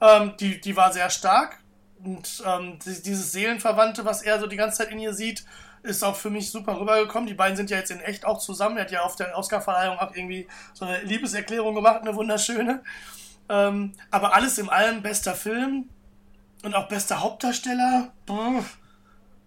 ähm, 0.00 0.34
die, 0.38 0.60
die 0.60 0.76
war 0.76 0.92
sehr 0.92 1.10
stark. 1.10 1.58
Und 2.04 2.42
ähm, 2.46 2.78
dieses 2.84 3.32
Seelenverwandte, 3.32 4.04
was 4.04 4.22
er 4.22 4.38
so 4.38 4.46
die 4.46 4.56
ganze 4.56 4.78
Zeit 4.78 4.90
in 4.90 4.98
ihr 4.98 5.14
sieht, 5.14 5.44
ist 5.82 6.02
auch 6.02 6.16
für 6.16 6.30
mich 6.30 6.50
super 6.50 6.78
rübergekommen. 6.78 7.26
Die 7.26 7.34
beiden 7.34 7.56
sind 7.56 7.70
ja 7.70 7.78
jetzt 7.78 7.90
in 7.90 8.00
echt 8.00 8.24
auch 8.24 8.38
zusammen. 8.38 8.76
Er 8.76 8.84
hat 8.84 8.90
ja 8.90 9.02
auf 9.02 9.16
der 9.16 9.36
Oscarverleihung 9.36 9.98
auch 9.98 10.14
irgendwie 10.14 10.46
so 10.72 10.84
eine 10.84 11.02
Liebeserklärung 11.02 11.74
gemacht, 11.74 12.02
eine 12.02 12.14
wunderschöne. 12.14 12.82
Ähm, 13.48 13.92
aber 14.10 14.34
alles 14.34 14.58
in 14.58 14.68
allem 14.68 15.02
bester 15.02 15.34
Film 15.34 15.88
und 16.62 16.74
auch 16.74 16.88
bester 16.88 17.20
Hauptdarsteller. 17.20 18.12
Brr, 18.26 18.64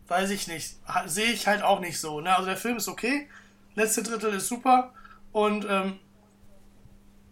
weiß 0.08 0.30
ich 0.30 0.48
nicht. 0.48 0.78
Sehe 1.06 1.32
ich 1.32 1.48
halt 1.48 1.64
auch 1.64 1.80
nicht 1.80 2.00
so. 2.00 2.22
Ne? 2.22 2.36
Also 2.36 2.48
der 2.48 2.58
Film 2.58 2.78
ist 2.78 2.88
okay. 2.88 3.28
Letzte 3.76 4.04
Drittel 4.04 4.34
ist 4.34 4.48
super. 4.48 4.94
Und 5.32 5.66
ähm, 5.70 6.00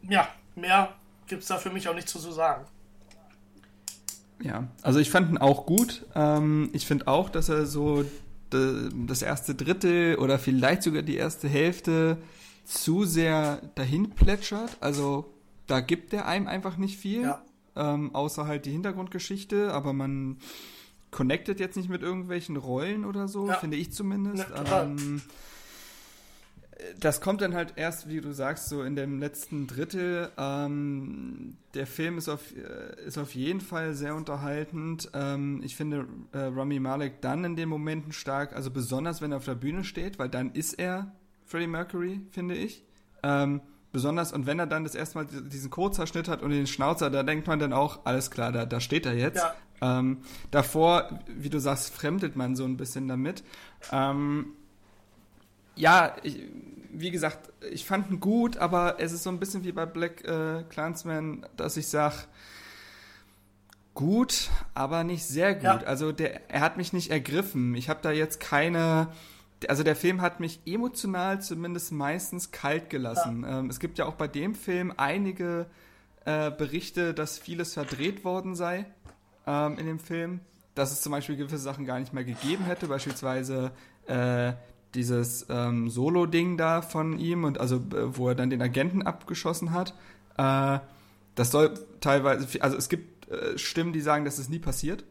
ja, 0.03 0.27
mehr 0.55 0.93
gibt 1.27 1.43
es 1.43 1.47
da 1.47 1.57
für 1.57 1.69
mich 1.69 1.87
auch 1.87 1.95
nicht 1.95 2.09
zu 2.09 2.19
sagen. 2.19 2.65
Ja, 4.41 4.67
also 4.81 4.99
ich 4.99 5.09
fand 5.09 5.29
ihn 5.29 5.37
auch 5.37 5.65
gut. 5.65 6.05
Ähm, 6.13 6.69
ich 6.73 6.85
finde 6.85 7.07
auch, 7.07 7.29
dass 7.29 7.49
er 7.49 7.65
so 7.65 8.05
das 8.49 9.21
erste 9.21 9.55
Drittel 9.55 10.15
oder 10.17 10.39
vielleicht 10.39 10.83
sogar 10.83 11.01
die 11.01 11.15
erste 11.15 11.47
Hälfte 11.47 12.17
zu 12.63 13.03
sehr 13.05 13.61
dahin 13.75 14.11
plätschert. 14.11 14.77
Also 14.79 15.33
da 15.67 15.81
gibt 15.81 16.13
er 16.13 16.27
einem 16.27 16.47
einfach 16.47 16.77
nicht 16.77 16.97
viel, 16.97 17.23
ja. 17.23 17.41
ähm, 17.75 18.13
außer 18.13 18.47
halt 18.47 18.65
die 18.65 18.71
Hintergrundgeschichte, 18.71 19.73
aber 19.73 19.93
man 19.93 20.37
connectet 21.11 21.59
jetzt 21.59 21.75
nicht 21.75 21.89
mit 21.89 22.01
irgendwelchen 22.01 22.57
Rollen 22.57 23.05
oder 23.05 23.27
so, 23.27 23.47
ja. 23.47 23.55
finde 23.55 23.77
ich 23.77 23.91
zumindest. 23.93 24.45
Ähm, 24.71 25.21
das 26.99 27.21
kommt 27.21 27.41
dann 27.41 27.53
halt 27.53 27.73
erst, 27.77 28.09
wie 28.09 28.19
du 28.19 28.33
sagst, 28.33 28.67
so 28.67 28.83
in 28.83 28.95
dem 28.95 29.19
letzten 29.19 29.67
Drittel. 29.67 30.29
Ähm, 30.37 31.55
der 31.73 31.87
Film 31.87 32.17
ist 32.17 32.27
auf, 32.27 32.41
äh, 32.55 33.07
ist 33.07 33.17
auf 33.17 33.33
jeden 33.33 33.61
Fall 33.61 33.93
sehr 33.93 34.15
unterhaltend. 34.15 35.09
Ähm, 35.13 35.61
ich 35.63 35.75
finde 35.75 36.07
äh, 36.33 36.39
Rami 36.39 36.79
Malek 36.79 37.21
dann 37.21 37.43
in 37.45 37.55
den 37.55 37.69
Momenten 37.69 38.11
stark, 38.11 38.53
also 38.53 38.71
besonders 38.71 39.21
wenn 39.21 39.31
er 39.31 39.37
auf 39.37 39.45
der 39.45 39.55
Bühne 39.55 39.83
steht, 39.83 40.19
weil 40.19 40.29
dann 40.29 40.51
ist 40.51 40.73
er 40.73 41.13
Freddie 41.45 41.67
Mercury, 41.67 42.21
finde 42.31 42.55
ich. 42.55 42.83
Ähm, 43.23 43.61
besonders, 43.93 44.33
und 44.33 44.45
wenn 44.45 44.59
er 44.59 44.67
dann 44.67 44.83
das 44.83 44.95
erste 44.95 45.19
Mal 45.19 45.25
diesen 45.25 45.69
Kurzhaarschnitt 45.69 46.27
hat 46.27 46.41
und 46.41 46.49
den 46.49 46.67
Schnauzer, 46.67 47.09
da 47.09 47.23
denkt 47.23 47.47
man 47.47 47.59
dann 47.59 47.71
auch, 47.71 48.05
alles 48.05 48.31
klar, 48.31 48.51
da, 48.51 48.65
da 48.65 48.81
steht 48.81 49.05
er 49.05 49.13
jetzt. 49.13 49.37
Ja. 49.81 49.99
Ähm, 49.99 50.19
davor, 50.51 51.19
wie 51.27 51.49
du 51.49 51.59
sagst, 51.59 51.93
fremdet 51.93 52.35
man 52.35 52.55
so 52.55 52.65
ein 52.65 52.75
bisschen 52.75 53.07
damit. 53.07 53.43
Ähm, 53.91 54.47
ja, 55.75 56.15
ich, 56.23 56.39
wie 56.91 57.11
gesagt, 57.11 57.51
ich 57.71 57.85
fand 57.85 58.09
ihn 58.09 58.19
gut, 58.19 58.57
aber 58.57 58.95
es 58.99 59.11
ist 59.11 59.23
so 59.23 59.29
ein 59.29 59.39
bisschen 59.39 59.63
wie 59.63 59.71
bei 59.71 59.85
Black 59.85 60.23
äh, 60.25 60.63
Clansman, 60.69 61.45
dass 61.57 61.77
ich 61.77 61.87
sage, 61.87 62.15
gut, 63.93 64.49
aber 64.73 65.03
nicht 65.03 65.25
sehr 65.25 65.55
gut. 65.55 65.63
Ja. 65.63 65.77
Also 65.77 66.11
der, 66.11 66.49
er 66.49 66.61
hat 66.61 66.77
mich 66.77 66.93
nicht 66.93 67.11
ergriffen. 67.11 67.75
Ich 67.75 67.89
habe 67.89 67.99
da 68.01 68.11
jetzt 68.11 68.39
keine, 68.39 69.07
also 69.67 69.83
der 69.83 69.95
Film 69.95 70.21
hat 70.21 70.39
mich 70.39 70.59
emotional 70.65 71.41
zumindest 71.41 71.91
meistens 71.91 72.51
kalt 72.51 72.89
gelassen. 72.89 73.43
Ja. 73.43 73.59
Ähm, 73.59 73.69
es 73.69 73.79
gibt 73.79 73.97
ja 73.97 74.05
auch 74.05 74.15
bei 74.15 74.27
dem 74.27 74.53
Film 74.53 74.93
einige 74.95 75.65
äh, 76.25 76.51
Berichte, 76.51 77.13
dass 77.13 77.39
vieles 77.39 77.73
verdreht 77.73 78.23
worden 78.23 78.55
sei 78.55 78.85
ähm, 79.47 79.77
in 79.79 79.85
dem 79.85 79.99
Film. 79.99 80.41
Dass 80.75 80.91
es 80.91 81.01
zum 81.01 81.13
Beispiel 81.13 81.37
gewisse 81.37 81.57
Sachen 81.57 81.85
gar 81.85 81.99
nicht 81.99 82.13
mehr 82.13 82.25
gegeben 82.25 82.65
hätte, 82.65 82.87
beispielsweise 82.87 83.71
äh, 84.07 84.51
dieses 84.95 85.45
ähm, 85.49 85.89
Solo-Ding 85.89 86.57
da 86.57 86.81
von 86.81 87.19
ihm 87.19 87.43
und 87.43 87.59
also 87.59 87.77
äh, 87.77 88.17
wo 88.17 88.29
er 88.29 88.35
dann 88.35 88.49
den 88.49 88.61
Agenten 88.61 89.01
abgeschossen 89.01 89.71
hat. 89.71 89.93
Äh, 90.37 90.79
das 91.35 91.51
soll 91.51 91.73
teilweise, 91.99 92.61
also 92.61 92.77
es 92.77 92.89
gibt 92.89 93.29
äh, 93.29 93.57
Stimmen, 93.57 93.93
die 93.93 94.01
sagen, 94.01 94.25
dass 94.25 94.37
es 94.37 94.49
nie 94.49 94.59
passiert. 94.59 95.03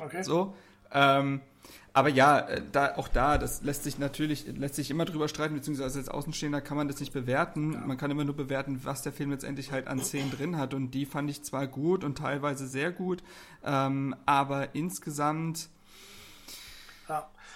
Okay. 0.00 0.22
So. 0.22 0.54
Ähm, 0.92 1.40
aber 1.92 2.08
ja, 2.08 2.40
äh, 2.40 2.60
da, 2.72 2.96
auch 2.96 3.08
da, 3.08 3.38
das 3.38 3.62
lässt 3.62 3.84
sich 3.84 3.98
natürlich, 3.98 4.46
lässt 4.56 4.74
sich 4.74 4.90
immer 4.90 5.04
drüber 5.04 5.28
streiten, 5.28 5.54
beziehungsweise 5.54 5.98
als 6.00 6.08
Außenstehender 6.08 6.60
kann 6.60 6.76
man 6.76 6.88
das 6.88 6.98
nicht 6.98 7.12
bewerten. 7.12 7.72
Ja. 7.72 7.80
Man 7.80 7.96
kann 7.96 8.10
immer 8.10 8.24
nur 8.24 8.36
bewerten, 8.36 8.80
was 8.82 9.02
der 9.02 9.12
Film 9.12 9.30
letztendlich 9.30 9.70
halt 9.70 9.86
an 9.86 10.00
Szenen 10.00 10.30
drin 10.30 10.58
hat. 10.58 10.74
Und 10.74 10.90
die 10.90 11.06
fand 11.06 11.30
ich 11.30 11.44
zwar 11.44 11.68
gut 11.68 12.02
und 12.02 12.18
teilweise 12.18 12.66
sehr 12.66 12.90
gut, 12.90 13.22
ähm, 13.64 14.14
aber 14.26 14.74
insgesamt 14.74 15.68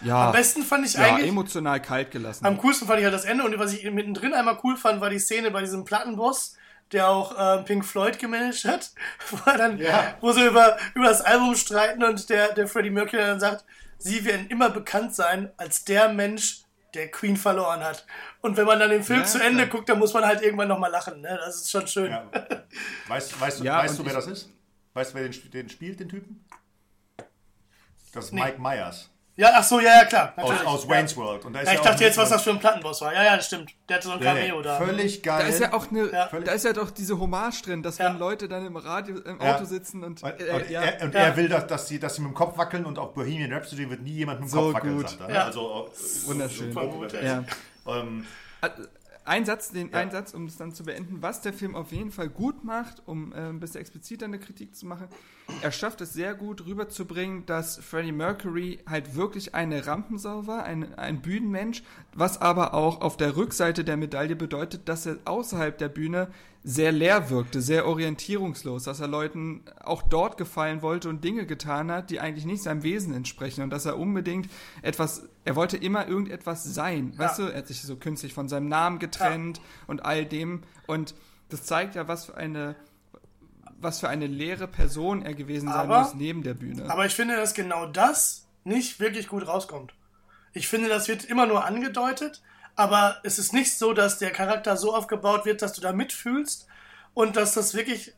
ja. 0.01 0.07
Ja. 0.07 0.27
Am 0.27 0.33
besten 0.33 0.63
fand 0.63 0.87
ich 0.87 0.95
ja, 0.95 1.03
eigentlich. 1.03 1.29
emotional 1.29 1.81
kalt 1.83 2.11
gelassen. 2.11 2.45
Am 2.47 2.59
coolsten 2.59 2.87
fand 2.87 2.99
ich 3.01 3.05
halt 3.05 3.15
das 3.15 3.25
Ende 3.25 3.45
und 3.45 3.59
was 3.59 3.73
ich 3.73 3.89
mittendrin 3.91 4.35
einmal 4.35 4.59
cool 4.63 4.77
fand, 4.77 5.01
war 5.01 5.11
die 5.11 5.19
Szene 5.19 5.51
bei 5.51 5.61
diesem 5.61 5.85
Plattenboss, 5.85 6.57
der 6.93 7.09
auch 7.11 7.37
äh, 7.37 7.63
Pink 7.65 7.85
Floyd 7.85 8.19
gemanagt 8.19 8.65
hat, 8.65 8.93
wo, 9.31 9.39
er 9.51 9.59
dann, 9.59 9.79
Ja. 9.79 10.17
wo 10.21 10.33
sie 10.33 10.47
über, 10.47 10.77
über 10.95 11.07
das 11.07 11.21
Album 11.21 11.55
streiten 11.57 12.03
und 12.05 12.29
der, 12.31 12.53
der 12.55 12.67
Freddie 12.69 12.91
Mercury 12.91 13.23
dann 13.23 13.41
sagt, 13.41 13.65
sie 13.99 14.25
werden 14.25 14.47
immer 14.49 14.71
bekannt 14.71 15.15
sein 15.15 15.51
als 15.57 15.85
der 15.85 16.09
Mensch, 16.09 16.63
der 16.95 17.11
Queen 17.11 17.37
verloren 17.37 17.85
hat. 17.85 18.07
Und 18.41 18.57
wenn 18.57 18.65
man 18.65 18.79
dann 18.79 18.89
den 18.91 19.03
Film 19.05 19.21
Ja, 19.21 19.27
zu 19.27 19.39
Ende 19.43 19.65
klar. 19.65 19.77
guckt, 19.77 19.89
dann 19.91 19.99
muss 19.99 20.15
man 20.15 20.25
halt 20.25 20.41
irgendwann 20.41 20.69
nochmal 20.69 20.91
lachen. 20.91 21.21
Ne? 21.21 21.39
Das 21.45 21.57
ist 21.57 21.71
schon 21.71 21.87
schön. 21.87 22.11
Ja. 22.11 22.25
Weißt, 23.09 23.39
weißt, 23.39 23.61
du- 23.61 23.65
Ja, 23.65 23.79
weißt 23.79 23.99
du, 23.99 24.05
wer 24.05 24.13
ich- 24.13 24.17
das 24.17 24.27
ist? 24.27 24.51
Weißt 24.95 25.11
du, 25.13 25.19
wer 25.19 25.29
den, 25.29 25.51
den 25.51 25.69
spielt, 25.69 26.01
den 26.01 26.09
Typen? 26.09 26.45
Das 28.15 28.27
ist 28.27 28.33
Nee. 28.33 28.43
Mike 28.43 28.61
Myers 28.61 29.11
Ja, 29.41 29.53
ach 29.55 29.63
so, 29.63 29.79
ja, 29.79 29.99
ja, 30.01 30.05
klar. 30.05 30.33
aus, 30.37 30.65
aus. 30.67 30.89
Wayne's 30.89 31.17
World. 31.17 31.45
Und 31.45 31.53
da 31.53 31.61
ist 31.61 31.69
Ja, 31.69 31.75
ich 31.75 31.79
auch 31.79 31.85
dachte 31.85 32.03
jetzt, 32.03 32.19
was 32.19 32.29
das 32.31 32.43
für 32.43 32.51
ein 32.51 32.59
Plattenboss 32.59 33.01
war. 33.03 33.15
Ja, 33.15 33.23
ja, 33.23 33.37
das 33.37 33.47
stimmt. 33.47 33.71
Der 33.89 33.97
hatte 33.99 34.09
so 34.09 34.15
ein 34.15 34.21
Cameo 34.21 34.61
da. 34.63 34.79
Völlig 34.79 35.23
geil. 35.23 35.43
Da 35.43 35.47
ist 35.49 35.61
ja 35.61 35.73
auch 35.73 35.89
eine, 35.93 36.11
Ja. 36.11 36.29
da 36.45 36.51
ist 36.53 36.65
ja 36.65 36.73
doch 36.73 36.91
diese 36.91 37.21
Hommage 37.21 37.63
drin, 37.63 37.83
dass 37.85 37.99
Ja. 37.99 38.07
wenn 38.07 38.19
Leute 38.19 38.49
dann 38.49 38.67
im 38.67 38.77
Radio, 38.77 39.17
im 39.21 39.41
Ja. 39.41 39.55
Auto 39.55 39.65
sitzen 39.65 40.03
und, 40.03 40.21
Und, 40.25 40.41
äh, 40.41 40.51
und, 40.51 40.69
ja. 40.71 40.83
er, 40.83 41.05
und 41.05 41.15
Ja. 41.15 41.21
er 41.21 41.37
will, 41.37 41.49
dass, 41.49 41.69
dass, 41.69 41.87
sie, 41.87 42.01
dass 42.01 42.17
sie 42.17 42.23
mit 42.23 42.33
dem 42.33 42.35
Kopf 42.35 42.59
wackeln 42.59 42.85
und 42.85 42.99
auf 42.99 43.15
Bohemian 43.15 43.53
Rhapsody 43.53 43.89
wird 43.89 44.03
nie 44.03 44.11
jemand 44.11 44.41
mit 44.41 44.49
dem 44.49 44.51
So 44.53 44.61
Kopf 44.61 44.75
wackeln. 44.75 44.97
gut. 44.97 45.09
Sagt 45.09 45.21
er, 45.21 45.29
ne? 45.29 45.35
Ja. 45.35 45.45
Also, 45.45 45.87
äh, 45.89 46.29
Wunderschön. 46.29 46.73
super 46.73 46.87
gut, 46.89 47.13
ja. 47.13 47.45
Ähm, 47.87 48.27
Ein 49.29 49.45
Satz, 49.45 49.71
den, 49.71 49.93
ein 49.93 50.11
Satz, 50.11 50.33
um 50.33 50.47
es 50.47 50.57
dann 50.57 50.73
zu 50.73 50.85
beenden, 50.85 51.21
was 51.21 51.43
der 51.43 51.53
Film 51.53 51.75
auf 51.75 51.93
jeden 51.93 52.11
Fall 52.11 52.31
gut 52.31 52.65
macht, 52.65 53.03
um 53.05 53.33
äh, 53.33 53.51
ein 53.51 53.61
bisschen 53.61 53.83
expliziter 53.83 54.25
eine 54.25 54.39
Kritik 54.39 54.75
zu 54.75 54.87
machen. 54.87 55.07
Er 55.61 55.71
schafft 55.71 56.01
es 56.01 56.15
sehr 56.15 56.35
gut 56.35 56.65
rüberzubringen, 56.65 57.45
dass 57.45 57.77
Freddie 57.77 58.13
Mercury 58.13 58.81
halt 58.87 59.17
wirklich 59.17 59.55
eine 59.55 59.87
Rampensau 59.87 60.47
war, 60.47 60.65
ein, 60.65 60.95
ein 60.95 61.21
Bühnenmensch, 61.21 61.83
was 62.19 62.41
aber 62.41 62.75
auch 62.75 63.01
auf 63.01 63.17
der 63.17 63.37
Rückseite 63.37 63.85
der 63.85 63.97
Medaille 63.97 64.35
bedeutet, 64.37 64.89
dass 64.89 65.07
er 65.07 65.19
außerhalb 65.25 65.79
der 65.79 65.89
Bühne 65.89 66.29
sehr 66.65 66.91
leer 66.91 67.31
wirkte, 67.31 67.63
sehr 67.63 67.87
orientierungslos, 67.87 68.83
dass 68.85 69.01
er 69.01 69.07
Leuten 69.07 69.63
auch 69.83 70.03
dort 70.03 70.37
gefallen 70.37 70.83
wollte 70.83 71.09
und 71.09 71.23
Dinge 71.23 71.47
getan 71.47 71.91
hat, 71.91 72.11
die 72.11 72.21
eigentlich 72.21 72.45
nicht 72.45 72.63
seinem 72.63 72.83
Wesen 72.83 73.15
entsprechen 73.15 73.63
und 73.63 73.71
dass 73.71 73.87
er 73.87 73.99
unbedingt 73.99 74.49
etwas, 74.83 75.23
er 75.45 75.55
wollte 75.55 75.77
immer 75.77 76.09
irgendetwas 76.09 76.65
sein, 76.65 77.17
weißt 77.17 77.39
du, 77.39 77.43
er 77.45 77.59
hat 77.59 77.69
sich 77.69 77.83
so 77.83 77.97
künstlich 77.97 78.35
von 78.35 78.49
seinem 78.49 78.69
Namen 78.69 78.99
getrennt 78.99 79.61
und 79.87 80.05
all 80.05 80.27
dem 80.27 80.63
und 80.87 81.15
das 81.51 81.63
zeigt 81.63 81.95
ja, 81.95 82.09
was 82.09 82.27
für 82.27 82.37
eine 82.37 82.75
was 83.81 84.01
für 84.01 84.09
eine 84.09 84.27
leere 84.27 84.67
Person 84.67 85.23
er 85.23 85.35
gewesen 85.35 85.69
sein 85.69 85.77
Aber- 85.77 86.01
muss 86.01 86.15
neben 86.15 86.43
der 86.43 86.55
Bühne. 86.55 86.91
Aber 86.91 87.07
ich 87.07 87.15
finde, 87.15 87.37
dass 87.37 87.55
genau 87.55 87.87
das 87.87 88.49
nicht 88.65 88.99
wirklich 88.99 89.29
gut 89.29 89.47
rauskommt. 89.47 89.95
Ich 90.53 90.69
finde, 90.69 90.89
das 90.89 91.09
wird 91.09 91.25
immer 91.25 91.47
nur 91.47 91.65
angedeutet, 91.65 92.43
aber 92.77 93.19
es 93.25 93.39
ist 93.39 93.53
nicht 93.53 93.77
so, 93.77 93.93
dass 93.93 94.19
der 94.19 94.31
Charakter 94.31 94.77
so 94.77 94.95
aufgebaut 94.95 95.45
wird, 95.45 95.63
dass 95.63 95.73
du 95.73 95.81
da 95.81 95.93
mitfühlst 95.93 96.67
und 97.15 97.37
dass 97.37 97.55
das 97.55 97.75
wirklich 97.75 98.15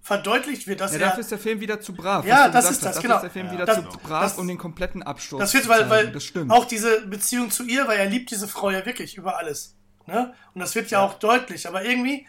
verdeutlicht 0.00 0.66
wird, 0.66 0.80
dass 0.80 0.92
ja, 0.92 0.98
er. 1.00 1.06
dafür 1.06 1.20
ist 1.20 1.30
der 1.30 1.38
Film 1.38 1.60
wieder 1.60 1.80
zu 1.80 1.92
brav. 1.92 2.24
Ja, 2.24 2.48
das 2.48 2.70
ist 2.70 2.82
das, 2.84 2.96
hast. 2.96 3.02
genau. 3.02 3.14
Dafür 3.14 3.26
ist 3.28 3.34
der 3.34 3.42
Film 3.42 3.46
Ja, 3.46 3.52
wieder 3.52 3.66
das- 3.66 3.76
zu 3.76 3.98
brav, 3.98 4.22
das- 4.22 4.38
um 4.38 4.48
den 4.48 4.56
kompletten 4.58 5.02
Absturz 5.02 5.40
Das 5.40 5.54
wird, 5.54 5.64
zu 5.64 5.68
weil, 5.70 5.90
weil 5.90 6.10
das 6.12 6.24
stimmt. 6.24 6.50
auch 6.50 6.64
diese 6.64 7.06
Beziehung 7.06 7.50
zu 7.50 7.64
ihr, 7.64 7.86
weil 7.88 7.98
er 7.98 8.06
liebt 8.06 8.30
diese 8.30 8.48
Frau 8.48 8.70
ja 8.70 8.84
wirklich 8.86 9.16
über 9.16 9.36
alles. 9.38 9.74
Ne? 10.06 10.32
Und 10.54 10.60
das 10.62 10.74
wird 10.74 10.90
ja, 10.90 11.00
auch 11.00 11.14
deutlich, 11.14 11.68
aber 11.68 11.84
irgendwie 11.84 12.26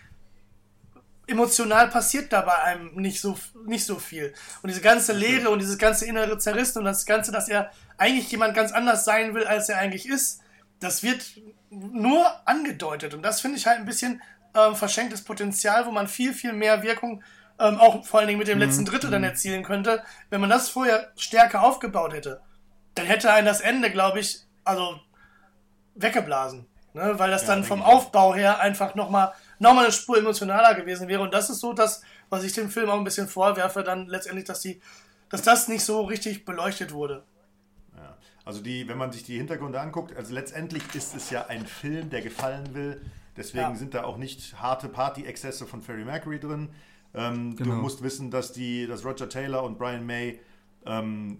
emotional 1.30 1.90
passiert 1.90 2.34
da 2.34 2.42
bei 2.42 2.56
einem 2.64 2.96
nicht 2.96 3.22
so, 3.22 3.38
nicht 3.66 3.86
so 3.86 3.96
viel. 3.96 4.34
Und 4.62 4.70
diese 4.70 4.82
ganze 4.82 5.14
Leere 5.14 5.50
und 5.50 5.60
dieses 5.60 5.78
ganze 5.78 6.06
innere 6.06 6.38
Zerrissen 6.38 6.80
und 6.80 6.86
das 6.86 7.06
Ganze, 7.06 7.32
dass 7.32 7.48
er 7.48 7.72
eigentlich 7.98 8.32
jemand 8.32 8.56
ganz 8.56 8.72
anders 8.72 9.06
sein 9.06 9.34
will, 9.34 9.46
als 9.46 9.70
er 9.70 9.78
eigentlich 9.78 10.08
ist, 10.08 10.42
das 10.80 11.04
wird 11.04 11.24
nur 11.70 12.26
angedeutet. 12.48 13.14
Und 13.14 13.22
das 13.22 13.42
finde 13.42 13.58
ich 13.58 13.68
halt 13.68 13.80
ein 13.80 13.86
bisschen 13.86 14.22
ähm, 14.56 14.76
verschenktes 14.76 15.24
Potenzial, 15.24 15.86
wo 15.86 15.92
man 15.92 16.08
viel, 16.08 16.34
viel 16.34 16.54
mehr 16.54 16.84
Wirkung, 16.84 17.24
ähm, 17.60 17.78
auch 17.78 18.06
vor 18.06 18.20
allen 18.20 18.28
Dingen 18.28 18.40
mit 18.40 18.48
dem 18.48 18.60
letzten 18.60 18.86
Drittel 18.86 19.12
dann 19.12 19.24
erzielen 19.24 19.64
könnte, 19.64 20.04
wenn 20.30 20.42
man 20.42 20.50
das 20.50 20.70
vorher 20.70 21.12
stärker 21.16 21.64
aufgebaut 21.64 22.14
hätte 22.14 22.42
dann 23.00 23.08
hätte 23.08 23.32
einen 23.32 23.48
das 23.48 23.62
Ende, 23.62 23.92
glaube 23.92 24.20
ich, 24.20 24.42
also 24.64 25.00
weggeblasen. 25.96 26.68
Ne? 26.94 27.18
Weil 27.18 27.32
das 27.32 27.46
dann 27.46 27.62
denke 27.62 27.68
vom. 27.68 27.82
Aufbau 27.82 28.36
her 28.36 28.60
einfach 28.60 28.96
nochmal 28.96 29.32
noch 29.60 29.74
mal 29.74 29.84
eine 29.84 29.92
Spur 29.94 30.18
emotionaler 30.18 30.74
gewesen 30.76 31.08
wäre. 31.08 31.22
Und 31.22 31.34
das 31.34 31.50
ist 31.50 31.60
so 31.60 31.74
das, 31.74 32.02
was 32.30 32.44
ich 32.44 32.54
dem 32.54 32.70
Film 32.70 32.90
auch 32.90 32.98
ein 32.98 33.04
bisschen 33.04 33.28
vorwerfe, 33.28 33.84
dann 33.84 34.08
letztendlich, 34.08 34.46
dass 34.46 34.62
die, 34.62 34.82
dass 35.30 35.42
das 35.42 35.68
nicht 35.68 35.84
so 35.84 36.02
richtig 36.02 36.46
beleuchtet 36.46 36.94
wurde. 36.94 37.24
Ja. 37.96 38.18
Also 38.46 38.62
die, 38.62 38.88
wenn 38.88 38.98
man 38.98 39.12
sich 39.12 39.24
die 39.24 39.38
Hintergründe 39.38 39.80
anguckt, 39.80 40.16
also 40.16 40.34
letztendlich 40.34 40.84
ist 40.96 41.16
es 41.16 41.30
ja 41.30 41.46
ein 41.48 41.66
Film, 41.68 42.10
der 42.10 42.22
gefallen 42.22 42.74
will. 42.74 43.02
Deswegen 43.38 43.72
Ja. 43.72 43.76
sind 43.76 43.94
da 43.94 44.04
auch 44.06 44.18
nicht 44.18 44.60
harte 44.62 44.90
Party-Exzesse 44.90 45.66
von 45.68 45.82
Freddie 45.82 46.04
Mercury 46.06 46.40
drin. 46.40 46.70
Ähm, 47.14 47.56
Du 47.56 47.64
Genau. 47.64 47.76
musst 47.76 48.02
wissen, 48.04 48.32
dass 48.32 48.52
die, 48.52 48.86
dass 48.88 49.04
Roger 49.06 49.30
Taylor 49.30 49.64
und 49.64 49.78
Brian 49.78 50.06
May 50.06 50.40
ähm, 50.86 51.38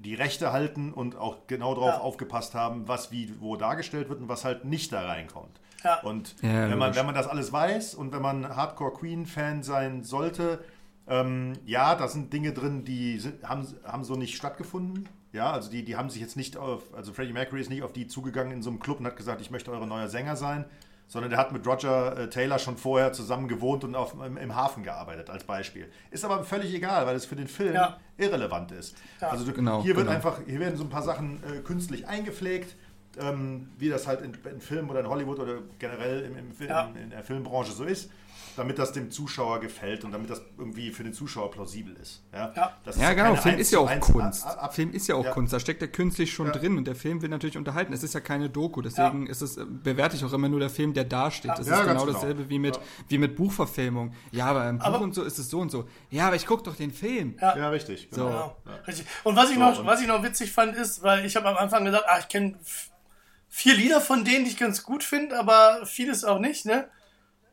die 0.00 0.14
Rechte 0.14 0.52
halten 0.52 0.92
und 0.92 1.16
auch 1.16 1.46
genau 1.46 1.74
darauf 1.74 1.94
Ja. 1.94 2.00
aufgepasst 2.00 2.54
haben, 2.54 2.86
was 2.88 3.10
wie 3.12 3.32
wo 3.40 3.56
dargestellt 3.56 4.08
wird 4.10 4.20
und 4.20 4.28
was 4.28 4.44
halt 4.44 4.64
nicht 4.66 4.92
da 4.92 5.06
reinkommt. 5.06 5.60
Ja. 5.84 6.00
Und 6.02 6.34
Ja, 6.42 6.68
wenn, 6.70 6.78
man, 6.78 6.94
wenn 6.94 7.06
man 7.06 7.14
das 7.14 7.26
alles 7.26 7.52
weiß 7.52 7.94
und 7.94 8.12
wenn 8.12 8.22
man 8.22 8.54
Hardcore 8.56 8.92
Queen-Fan 8.92 9.62
sein 9.62 10.04
sollte, 10.04 10.62
ähm, 11.08 11.54
ja, 11.66 11.94
da 11.94 12.08
sind 12.08 12.32
Dinge 12.32 12.52
drin, 12.52 12.84
die 12.84 13.18
sind, 13.18 13.42
haben, 13.48 13.66
haben 13.84 14.04
so 14.04 14.14
nicht 14.14 14.36
stattgefunden. 14.36 15.08
Ja, 15.32 15.50
also 15.50 15.70
die, 15.70 15.84
die 15.84 15.96
haben 15.96 16.10
sich 16.10 16.20
jetzt 16.20 16.36
nicht 16.36 16.56
auf, 16.56 16.82
also 16.94 17.12
Freddie 17.12 17.32
Mercury 17.32 17.60
ist 17.60 17.70
nicht 17.70 17.82
auf 17.82 17.92
die 17.92 18.06
zugegangen 18.06 18.52
in 18.52 18.62
so 18.62 18.70
einem 18.70 18.80
Club 18.80 19.00
und 19.00 19.06
hat 19.06 19.16
gesagt, 19.16 19.40
ich 19.40 19.50
möchte 19.50 19.70
eure 19.72 19.86
neuer 19.86 20.08
Sänger 20.08 20.36
sein, 20.36 20.66
sondern 21.08 21.30
der 21.30 21.38
hat 21.38 21.52
mit 21.52 21.66
Roger 21.66 22.16
äh, 22.18 22.30
Taylor 22.30 22.58
schon 22.58 22.76
vorher 22.76 23.12
zusammen 23.12 23.48
gewohnt 23.48 23.82
und 23.82 23.94
auf, 23.94 24.14
im, 24.14 24.36
im 24.36 24.54
Hafen 24.54 24.82
gearbeitet, 24.82 25.28
als 25.30 25.44
Beispiel. 25.44 25.90
Ist 26.10 26.24
aber 26.24 26.44
völlig 26.44 26.72
egal, 26.74 27.06
weil 27.06 27.16
es 27.16 27.24
für 27.26 27.36
den 27.36 27.48
Film 27.48 27.74
Ja. 27.74 27.96
irrelevant 28.18 28.72
ist. 28.72 28.94
Ja. 29.20 29.28
Also 29.30 29.44
du, 29.46 29.52
Genau, 29.52 29.82
hier 29.82 29.96
wird 29.96 30.06
genau. 30.06 30.16
einfach, 30.16 30.38
hier 30.46 30.60
werden 30.60 30.76
so 30.76 30.84
ein 30.84 30.90
paar 30.90 31.02
Sachen 31.02 31.42
äh, 31.44 31.58
künstlich 31.60 32.06
eingepflegt, 32.06 32.76
ähm, 33.20 33.68
wie 33.78 33.88
das 33.88 34.06
halt 34.06 34.20
in, 34.22 34.32
in 34.50 34.60
Film 34.60 34.88
oder 34.90 35.00
in 35.00 35.08
Hollywood 35.08 35.38
oder 35.38 35.58
generell 35.78 36.22
im, 36.22 36.36
im 36.36 36.52
Film, 36.52 36.70
Ja. 36.70 36.90
in 37.00 37.10
der 37.10 37.22
Filmbranche 37.22 37.72
so 37.72 37.84
ist, 37.84 38.10
damit 38.54 38.78
das 38.78 38.92
dem 38.92 39.10
Zuschauer 39.10 39.60
gefällt 39.60 40.04
und 40.04 40.12
damit 40.12 40.28
das 40.28 40.42
irgendwie 40.58 40.90
für 40.90 41.02
den 41.04 41.14
Zuschauer 41.14 41.50
plausibel 41.50 41.94
ist. 41.96 42.22
Ja, 42.34 42.52
Ja. 42.54 42.72
Das 42.84 42.98
Ja, 42.98 43.08
ist 43.10 43.16
genau, 43.16 43.34
Film 43.36 43.54
1 43.54 43.60
ist 43.62 43.70
ja 43.72 43.78
zu 43.78 43.84
auch 43.84 43.88
1 43.90 44.04
Kunst. 44.04 44.46
ab- 44.46 44.62
ab- 44.64 44.74
Film 44.74 44.90
ist 44.92 45.06
ja 45.08 45.14
auch 45.14 45.24
Ja. 45.24 45.30
Kunst, 45.30 45.54
da 45.54 45.60
steckt 45.60 45.80
der 45.80 45.88
künstlich 45.88 46.32
schon 46.34 46.46
Ja. 46.48 46.52
drin 46.52 46.76
und 46.76 46.86
der 46.86 46.94
Film 46.94 47.22
will 47.22 47.30
natürlich 47.30 47.56
unterhalten. 47.56 47.94
Es 47.94 48.02
ist 48.02 48.12
ja 48.12 48.20
keine 48.20 48.50
Doku, 48.50 48.82
deswegen 48.82 49.26
ist 49.26 49.40
es, 49.40 49.56
äh, 49.56 49.64
bewerte 49.64 50.16
ich 50.16 50.24
auch 50.24 50.32
immer 50.34 50.50
nur 50.50 50.60
der 50.60 50.68
Film, 50.68 50.92
der 50.92 51.04
dasteht. 51.04 51.52
Das 51.56 51.66
Ja, 51.66 51.80
ist 51.80 51.86
genau 51.88 52.00
genau. 52.04 52.12
dasselbe 52.12 52.50
wie 52.50 52.58
mit, 52.58 52.76
Ja. 52.76 52.82
wie 53.08 53.16
mit 53.18 53.36
Buchverfilmung. 53.36 54.12
Ja, 54.32 54.46
aber 54.46 54.68
im 54.68 54.78
Buch 54.78 54.84
Aber- 54.86 55.00
und 55.00 55.14
so 55.14 55.22
ist 55.22 55.38
es 55.38 55.48
so 55.48 55.58
und 55.60 55.70
so. 55.70 55.88
Ja, 56.10 56.26
aber 56.26 56.36
ich 56.36 56.44
gucke 56.46 56.62
doch 56.62 56.76
den 56.76 56.92
Film. 56.92 57.36
Ja. 57.40 57.56
Ja, 57.56 57.68
richtig. 57.70 58.08
So. 58.10 58.26
Genau. 58.26 58.56
Richtig. 58.86 59.06
Und 59.24 59.34
was 59.34 59.48
ich, 59.48 59.54
So, 59.54 59.60
noch, 59.60 59.86
was 59.86 60.00
ich 60.02 60.06
noch 60.08 60.22
witzig 60.22 60.52
fand, 60.52 60.76
ist, 60.76 61.02
weil 61.02 61.24
ich 61.24 61.36
habe 61.36 61.48
am 61.48 61.56
Anfang 61.56 61.86
gesagt, 61.86 62.04
ah, 62.06 62.18
ich 62.18 62.28
kenne 62.28 62.54
vier 63.54 63.74
Lieder 63.74 64.00
von 64.00 64.24
denen, 64.24 64.46
die 64.46 64.52
ich 64.52 64.56
ganz 64.56 64.82
gut 64.82 65.04
finde, 65.04 65.38
aber 65.38 65.84
vieles 65.84 66.24
auch 66.24 66.38
nicht, 66.38 66.64
ne? 66.64 66.88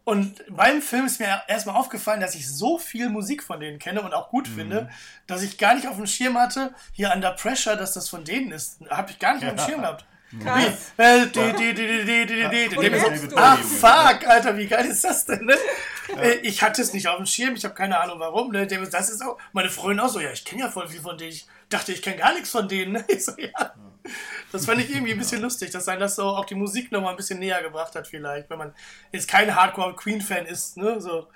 Und 0.06 0.44
beim 0.50 0.82
Film 0.82 1.06
ist 1.06 1.20
mir 1.20 1.44
erstmal 1.48 1.76
aufgefallen, 1.76 2.22
dass 2.22 2.34
ich 2.34 2.50
so 2.50 2.80
viel 2.80 3.10
Musik 3.10 3.44
von 3.44 3.60
denen 3.60 3.80
kenne 3.80 4.02
und 4.02 4.14
auch 4.14 4.30
gut 4.30 4.48
mhm. 4.50 4.56
finde, 4.56 4.90
dass 5.28 5.44
ich 5.44 5.58
gar 5.58 5.76
nicht 5.76 5.88
auf 5.88 5.98
dem 5.98 6.08
Schirm 6.08 6.40
hatte, 6.40 6.74
hier 6.94 7.12
Under 7.14 7.32
Pressure, 7.32 7.76
dass 7.76 7.94
das 7.94 8.08
von 8.10 8.24
denen 8.24 8.52
ist. 8.52 8.80
Hab 8.90 9.12
ich 9.12 9.20
gar 9.20 9.34
nicht 9.34 9.44
ja. 9.44 9.50
auf 9.50 9.56
dem 9.56 9.68
Schirm 9.68 9.82
gehabt. 9.82 10.06
Krass. 10.42 10.94
Ah, 13.36 13.58
fuck, 13.58 14.28
Alter, 14.28 14.58
wie 14.58 14.68
geil 14.68 14.86
ist 14.86 15.04
das 15.04 15.26
denn? 15.26 15.44
Ne? 15.44 15.56
Ja. 16.08 16.22
Äh, 16.22 16.36
ich 16.44 16.64
hatte 16.64 16.82
es 16.82 16.94
nicht 16.94 17.08
auf 17.08 17.18
dem 17.18 17.26
Schirm, 17.26 17.56
ich 17.56 17.66
habe 17.66 17.76
keine 17.76 18.00
Ahnung 18.00 18.20
warum. 18.20 18.52
Ne? 18.52 18.66
Das 18.68 19.10
ist 19.10 19.22
auch, 19.22 19.38
meine 19.52 19.70
Freundin 19.70 20.00
auch 20.00 20.10
so, 20.10 20.22
ja, 20.22 20.32
ich 20.32 20.46
kenne 20.46 20.62
ja 20.62 20.70
voll 20.70 20.88
viel 20.88 21.02
von 21.02 21.18
denen. 21.18 21.32
Ich 21.32 21.46
dachte, 21.68 21.92
ich 21.92 22.02
kenne 22.02 22.18
gar 22.18 22.34
nichts 22.34 22.52
von 22.52 22.70
denen. 22.70 22.94
Ne? 22.94 23.06
Ich 23.10 23.26
so, 23.26 23.34
ja. 23.38 23.74
Das 24.52 24.66
fand 24.66 24.82
ich 24.82 24.90
irgendwie 24.90 25.12
ein 25.12 25.20
bisschen 25.20 25.42
lustig, 25.42 25.72
dass 25.72 25.86
sein 25.86 26.00
das 26.00 26.16
so 26.16 26.24
auch 26.24 26.46
die 26.46 26.56
Musik 26.56 26.92
nochmal 26.92 27.12
ein 27.12 27.18
bisschen 27.18 27.40
näher 27.40 27.62
gebracht 27.62 27.96
hat, 27.96 28.08
vielleicht, 28.08 28.50
wenn 28.50 28.58
man 28.58 28.74
jetzt 29.12 29.28
kein 29.28 29.54
Hardcore-Queen-Fan 29.56 30.46
ist, 30.46 30.78
ne? 30.78 31.00
So. 31.02 31.28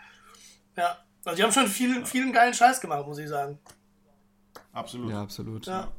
Ja. 0.75 0.97
Also 1.25 1.37
die 1.37 1.43
haben 1.43 1.51
schon 1.51 1.67
vielen, 1.67 2.05
vielen 2.05 2.33
geilen 2.33 2.53
Scheiß 2.53 2.81
gemacht, 2.81 3.05
muss 3.05 3.17
ich 3.19 3.29
sagen. 3.29 3.59
Absolut. 4.73 5.11
Ja, 5.11 5.21
absolut. 5.21 5.65
Ja. 5.67 5.91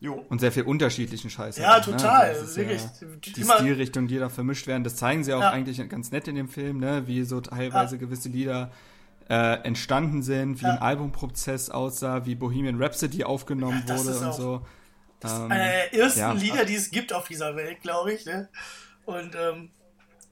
Jo. 0.00 0.24
Und 0.28 0.40
sehr 0.40 0.50
viel 0.50 0.64
unterschiedlichen 0.64 1.30
Scheiß. 1.30 1.58
Ja, 1.58 1.74
halt, 1.74 1.86
ne? 1.86 1.92
total. 1.96 2.20
Also 2.30 2.42
es 2.42 2.50
ist 2.50 2.56
wirklich. 2.56 2.82
Ja, 2.82 3.32
die 3.36 3.40
Immer- 3.40 3.54
Stilrichtungen, 3.58 4.08
die 4.08 4.18
da 4.18 4.28
vermischt 4.28 4.66
werden, 4.66 4.82
das 4.82 4.96
zeigen 4.96 5.22
sie 5.22 5.32
auch 5.34 5.40
Ja. 5.40 5.50
eigentlich 5.50 5.86
ganz 5.88 6.10
nett 6.10 6.26
in 6.26 6.34
dem 6.34 6.48
Film, 6.48 6.78
ne? 6.78 7.06
wie 7.06 7.22
so 7.24 7.40
teilweise 7.40 7.94
Ja. 7.96 8.00
gewisse 8.00 8.28
Lieder 8.28 8.70
äh, 9.28 9.62
entstanden 9.62 10.22
sind, 10.22 10.60
wie 10.60 10.64
Ja. 10.64 10.72
ein 10.72 10.78
Albumprozess 10.78 11.70
aussah, 11.70 12.26
wie 12.26 12.34
Bohemian 12.34 12.82
Rhapsody 12.82 13.22
aufgenommen 13.22 13.84
Ja, 13.86 13.96
wurde 13.96 14.18
und 14.18 14.24
auch- 14.26 14.60
so. 15.28 15.36
Ähm, 15.44 15.50
einer 15.52 15.64
der 15.64 15.94
ersten 15.94 16.20
ja. 16.20 16.32
Lieder, 16.32 16.64
die 16.64 16.74
es 16.74 16.90
gibt 16.90 17.12
auf 17.12 17.28
dieser 17.28 17.56
Welt, 17.56 17.80
glaube 17.82 18.12
ich. 18.12 18.24
Ne? 18.26 18.48
Und 19.04 19.34
ähm, 19.34 19.70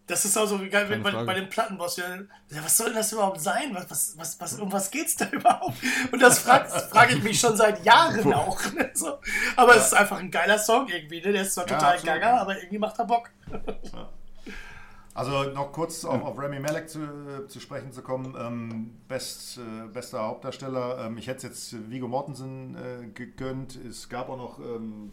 das 0.07 0.25
ist 0.25 0.37
auch 0.37 0.47
so 0.47 0.59
geil 0.59 0.71
Keine 0.71 0.99
bei, 0.99 1.11
Frage. 1.13 1.27
bei 1.27 1.35
dem 1.35 1.49
Plattenboss. 1.49 1.97
Ja, 1.97 2.17
ja, 2.49 2.65
was 2.65 2.77
soll 2.77 2.87
denn 2.87 2.97
das 2.97 3.13
überhaupt 3.13 3.41
sein? 3.41 3.71
Was, 3.73 3.89
was, 3.91 4.15
was, 4.17 4.41
was, 4.41 4.55
um 4.55 4.73
was 4.73 4.91
geht's 4.91 5.17
da 5.17 5.27
überhaupt? 5.31 5.77
Und 6.11 6.21
das 6.21 6.41
frage 6.41 6.69
frag 6.69 7.13
ich 7.13 7.23
mich 7.23 7.39
schon 7.39 7.57
seit 7.57 7.85
Jahren 7.85 8.33
auch. 8.35 8.61
Ne? 8.73 8.91
So. 8.95 9.19
Aber 9.57 9.77
es 9.77 9.87
ist 9.87 9.95
einfach 9.95 10.19
ein 10.19 10.31
geiler 10.31 10.59
Song 10.59 10.89
irgendwie. 10.89 11.21
Ne? 11.21 11.33
Der 11.33 11.43
ist 11.43 11.55
zwar 11.55 11.69
Ja, 11.69 11.75
total 11.77 11.95
absolut. 11.95 12.15
gaga, 12.21 12.39
aber 12.39 12.57
irgendwie 12.57 12.79
macht 12.79 12.99
er 12.99 13.05
Bock. 13.05 13.31
Also 15.13 15.43
noch 15.51 15.73
kurz 15.73 16.05
auf, 16.05 16.23
auf 16.23 16.39
Rami 16.39 16.61
Malek 16.61 16.89
zu, 16.89 17.47
zu 17.49 17.59
sprechen 17.59 17.93
zu 17.93 18.03
kommen. 18.03 18.37
Ähm, 18.39 18.91
best, 19.09 19.59
äh, 19.59 19.89
bester 19.89 20.23
Hauptdarsteller. 20.23 21.07
Ähm, 21.07 21.19
ich 21.19 21.27
hätte 21.27 21.49
es 21.49 21.73
jetzt 21.73 21.91
Vigo 21.91 22.07
Mortensen 22.07 22.77
äh, 22.77 23.07
gegönnt. 23.09 23.77
Es 23.77 24.09
gab 24.09 24.29
auch 24.29 24.37
noch 24.37 24.61
ähm, 24.61 25.11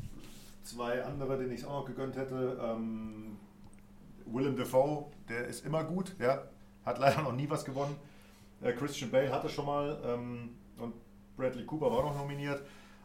zwei 0.63 1.03
andere, 1.03 1.37
denen 1.37 1.51
ich 1.51 1.61
es 1.61 1.65
auch 1.65 1.81
noch 1.81 1.85
gegönnt 1.85 2.15
hätte. 2.15 2.59
Ähm, 2.61 3.37
Willem 4.25 4.55
Dafoe, 4.55 5.05
der 5.29 5.47
ist 5.47 5.65
immer 5.65 5.83
gut, 5.83 6.15
ja. 6.19 6.43
Hat 6.85 6.99
leider 6.99 7.21
noch 7.23 7.33
nie 7.33 7.49
was 7.49 7.65
gewonnen. 7.65 7.95
Äh, 8.61 8.73
Christian 8.73 9.09
Bale 9.09 9.31
hatte 9.31 9.49
schon 9.49 9.65
mal 9.65 9.99
ähm, 10.05 10.49
und 10.77 10.93
Bradley 11.35 11.65
Cooper 11.65 11.89
war 11.91 11.99
auch 11.99 12.13
noch 12.13 12.17
nominiert. 12.17 12.61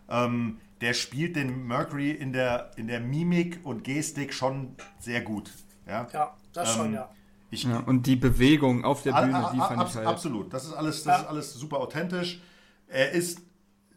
Ähm, 0.09 0.59
der 0.81 0.95
spielt 0.95 1.37
den 1.37 1.67
Mercury 1.67 2.11
in 2.11 2.33
der, 2.33 2.73
in 2.77 2.89
der 2.89 3.01
Mimik 3.01 3.61
und 3.65 3.85
Gestik 3.85 4.35
schon 4.35 4.77
sehr 4.99 5.21
gut. 5.23 5.53
Ja, 5.87 6.07
ja 6.13 6.37
das 6.53 6.75
schon, 6.75 6.87
ähm, 6.87 6.95
ja. 6.95 7.11
Ich, 7.51 7.65
ja. 7.65 7.79
Und 7.81 8.07
die 8.07 8.17
Bewegung 8.17 8.85
auf 8.85 9.03
der 9.03 9.13
Bühne, 9.13 9.51
die 9.53 9.59
fand 9.59 9.89
ich 9.89 9.95
halt. 9.95 10.07
Absolut, 10.07 10.53
das 10.53 10.65
ist 10.65 10.73
alles, 10.73 11.05
das 11.05 11.17
ja. 11.17 11.23
ist 11.23 11.29
alles 11.29 11.55
super 11.55 11.81
authentisch. 11.81 12.41
Er 12.89 13.13
ist 13.13 13.41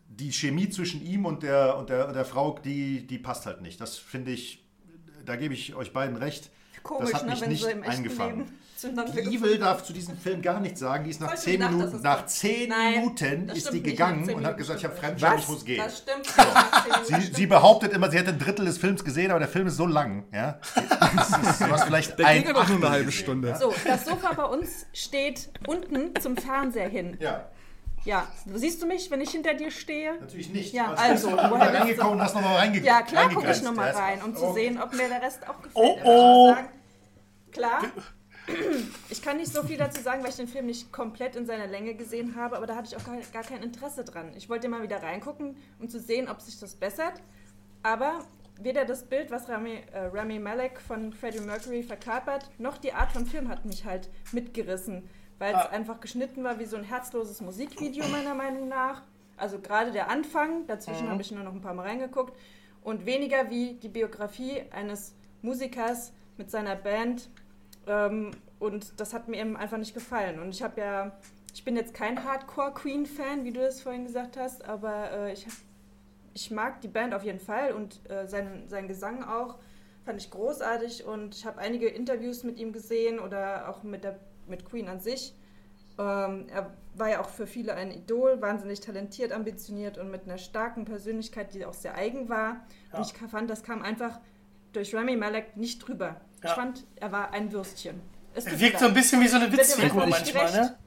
die 0.10 0.32
Chemie 0.32 0.70
zwischen 0.70 1.06
ihm 1.06 1.26
und 1.26 1.44
der, 1.44 1.78
und 1.78 1.90
der, 1.90 2.12
der 2.12 2.26
Frau, 2.26 2.58
die, 2.64 3.06
die 3.08 3.18
passt 3.18 3.46
halt 3.46 3.62
nicht. 3.62 3.80
Das 3.80 3.98
finde 3.98 4.32
ich, 4.32 4.66
da 5.26 5.36
gebe 5.36 5.54
ich 5.54 5.76
euch 5.76 5.94
beiden 5.94 6.18
recht. 6.18 6.52
Komisch, 6.84 7.12
das 7.12 7.22
hat 7.22 7.26
ne, 7.26 7.32
mich 7.32 7.42
ne, 7.42 7.48
nicht 7.48 7.64
so 7.64 7.70
eingefangen. 8.90 9.30
Die 9.30 9.36
Evil 9.36 9.58
darf 9.58 9.84
zu 9.84 9.94
diesem 9.94 10.18
Film 10.18 10.42
gar 10.42 10.60
nichts 10.60 10.80
sagen. 10.80 11.04
Die 11.04 11.10
ist 11.12 11.22
nach 11.22 11.36
zehn 11.36 11.60
Minuten, 11.60 12.02
nach 12.02 12.26
zehn 12.26 12.70
Nein, 12.70 12.94
Minuten 12.96 13.50
ist 13.50 13.72
die 13.72 13.82
gegangen 13.82 14.30
und 14.30 14.46
hat 14.46 14.58
gesagt, 14.58 14.80
ich 14.80 14.86
habe 14.86 14.96
Fremdscham, 14.96 15.38
ich 15.38 15.48
muss 15.48 15.66
gehen. 15.66 15.78
Das 15.78 15.98
stimmt. 16.00 16.26
So. 16.26 17.16
sie, 17.16 17.34
sie, 17.34 17.46
behauptet 17.48 17.94
immer, 17.94 18.10
sie 18.10 18.18
hätte 18.18 18.32
ein 18.32 18.40
Drittel 18.40 18.66
des 18.66 18.78
Films 18.78 19.04
gesehen, 19.04 19.32
aber 19.32 19.40
der 19.40 19.50
Film 19.50 19.68
ist 19.68 19.78
so 19.78 19.86
lang. 19.86 20.26
Ja? 20.34 20.60
du 20.76 21.72
hast 21.72 21.84
vielleicht 21.86 22.18
der 22.20 22.28
ein 22.28 22.44
ging 22.44 22.54
doch 22.54 22.68
nur 22.68 22.78
eine 22.78 22.90
halbe 22.90 23.12
Stunde. 23.12 23.56
So, 23.60 23.74
das 23.86 24.06
Sofa 24.06 24.34
bei 24.34 24.46
uns 24.46 24.86
steht 24.94 25.50
unten 25.68 26.20
zum 26.22 26.38
Fernseher 26.38 26.90
hin. 26.90 27.18
Ja. 27.20 27.50
Ja, 28.06 28.28
siehst 28.54 28.84
du 28.84 28.86
mich, 28.86 29.10
wenn 29.10 29.20
ich 29.20 29.32
hinter 29.32 29.56
dir 29.56 29.72
stehe? 29.72 30.20
Natürlich 30.20 30.50
nicht. 30.52 30.74
Ja, 30.74 30.94
also, 30.94 31.30
also 31.30 31.50
woher 31.50 31.74
reingekommen 31.74 32.22
hast 32.22 32.36
nochmal 32.36 32.58
reingeguckt. 32.58 32.86
Ja, 32.86 33.02
klar 33.02 33.30
gucke 33.30 33.52
ich 33.52 33.64
nochmal 33.64 33.90
rein, 33.90 34.22
um 34.22 34.36
zu 34.36 34.46
oh. 34.46 34.54
sehen, 34.54 34.80
ob 34.80 34.94
mir 34.94 35.10
der 35.10 35.24
Rest 35.24 35.40
auch 35.50 35.60
gefällt. 35.60 35.74
Oh, 35.74 35.98
oh. 36.04 36.50
Sagen, 36.54 36.68
klar, 37.52 37.84
ich 39.10 39.22
kann 39.22 39.38
nicht 39.38 39.52
so 39.52 39.64
viel 39.64 39.78
dazu 39.78 40.02
sagen, 40.02 40.24
weil 40.24 40.30
ich 40.30 40.36
den 40.36 40.48
Film 40.48 40.66
nicht 40.66 40.92
komplett 40.92 41.36
in 41.36 41.46
seiner 41.46 41.68
Länge 41.68 41.96
gesehen 41.96 42.36
habe, 42.36 42.58
aber 42.58 42.66
da 42.66 42.76
hatte 42.76 42.90
ich 42.90 42.98
auch 42.98 43.06
gar, 43.06 43.18
gar 43.34 43.44
kein 43.44 43.64
Interesse 43.64 44.04
dran. 44.04 44.32
Ich 44.36 44.50
wollte 44.50 44.70
mal 44.70 44.84
wieder 44.84 45.02
reingucken, 45.02 45.58
um 45.80 45.90
zu 45.90 46.00
sehen, 46.00 46.30
ob 46.30 46.42
sich 46.42 46.60
das 46.60 46.76
bessert. 46.76 47.22
Aber 47.84 48.20
weder 48.62 48.86
das 48.86 49.06
Bild, 49.06 49.32
was 49.32 49.50
Rami, 49.50 49.82
äh, 49.92 50.06
Rami 50.14 50.40
Malek 50.40 50.80
von 50.80 51.14
Freddie 51.14 51.42
Mercury 51.42 51.84
verkörpert, 51.84 52.50
noch 52.58 52.78
die 52.78 52.94
Art 52.94 53.12
von 53.12 53.26
Film 53.26 53.50
hat 53.50 53.66
mich 53.66 53.86
halt 53.86 54.10
mitgerissen 54.32 55.10
weil 55.40 55.54
es 55.54 55.62
ah. 55.62 55.70
einfach 55.70 56.00
geschnitten 56.00 56.44
war 56.44 56.60
wie 56.60 56.66
so 56.66 56.78
ein 56.78 56.84
herzloses 56.84 57.42
Musikvideo 57.42 58.08
meiner 58.08 58.36
Meinung 58.36 58.68
nach. 58.68 59.04
Also 59.38 59.60
gerade 59.60 59.92
der 59.92 60.10
Anfang, 60.10 60.66
dazwischen 60.68 61.06
mhm. 61.06 61.12
habe 61.12 61.22
ich 61.22 61.32
nur 61.32 61.44
noch 61.44 61.54
ein 61.54 61.62
paar 61.62 61.74
Mal 61.74 61.88
reingeguckt 61.88 62.38
und 62.84 63.06
weniger 63.06 63.50
wie 63.50 63.74
die 63.74 63.90
Biografie 63.90 64.64
eines 64.72 65.14
Musikers 65.42 66.14
mit 66.38 66.50
seiner 66.50 66.76
Band 66.76 67.30
ähm, 67.88 68.32
und 68.60 69.00
das 69.00 69.14
hat 69.14 69.28
mir 69.28 69.38
eben 69.38 69.58
einfach 69.58 69.78
nicht 69.78 69.94
gefallen 69.94 70.40
und 70.40 70.50
ich 70.50 70.64
habe 70.64 70.82
ja, 70.82 71.18
ich 71.54 71.64
bin 71.64 71.76
jetzt 71.76 71.94
kein 71.94 72.24
Hardcore-Queen-Fan, 72.24 73.44
wie 73.44 73.52
du 73.52 73.62
das 73.62 73.82
vorhin 73.82 74.06
gesagt 74.06 74.38
hast, 74.38 74.66
aber 74.66 75.12
äh, 75.12 75.34
ich, 75.34 75.46
ich 76.34 76.52
mag 76.52 76.82
die 76.82 76.88
Band 76.88 77.14
auf 77.14 77.24
jeden 77.24 77.40
Fall 77.40 77.74
und 77.74 78.00
äh, 78.10 78.28
sein, 78.28 78.64
sein 78.68 78.88
Gesang 78.88 79.24
auch 79.24 79.56
fand 80.06 80.22
ich 80.22 80.30
großartig 80.30 81.06
und 81.06 81.36
ich 81.36 81.46
habe 81.46 81.58
einige 81.58 81.88
Interviews 81.88 82.44
mit 82.44 82.60
ihm 82.60 82.72
gesehen 82.72 83.20
oder 83.20 83.70
auch 83.70 83.84
mit 83.84 84.04
der 84.04 84.20
mit 84.48 84.66
Queen 84.66 84.88
an 84.88 85.00
sich. 85.00 85.34
Ähm, 85.98 86.48
er 86.50 86.74
war 86.94 87.10
ja 87.10 87.22
auch 87.22 87.30
für 87.30 87.48
viele 87.48 87.74
ein 87.74 87.92
Idol, 87.92 88.42
wahnsinnig 88.42 88.80
talentiert, 88.82 89.32
ambitioniert 89.32 89.98
und 89.98 90.12
mit 90.12 90.24
einer 90.24 90.38
starken 90.38 90.86
Persönlichkeit, 90.86 91.54
die 91.54 91.66
auch 91.66 91.74
sehr 91.74 91.96
eigen 91.96 92.30
war. 92.30 92.66
Ja. 92.92 93.00
Und 93.00 93.06
ich 93.06 93.14
fand, 93.30 93.50
das 93.50 93.64
kam 93.64 93.82
einfach 93.82 94.20
durch 94.76 94.94
Rami 94.96 95.16
Malek 95.16 95.58
nicht 95.58 95.80
drüber. 95.80 96.22
Ja. 96.44 96.50
Ich 96.50 96.52
fand, 96.52 96.86
er 96.96 97.12
war 97.12 97.34
ein 97.34 97.52
Würstchen. 97.52 98.02
Es 98.34 98.46
er 98.46 98.60
wirkt 98.60 98.80
so 98.80 98.86
ein 98.86 98.94
bisschen 98.94 99.22
wie 99.22 99.28
so 99.28 99.38
eine 99.38 99.52
Witzfigur 99.52 100.06
manchmal, 100.06 100.52
ne? 100.52 100.78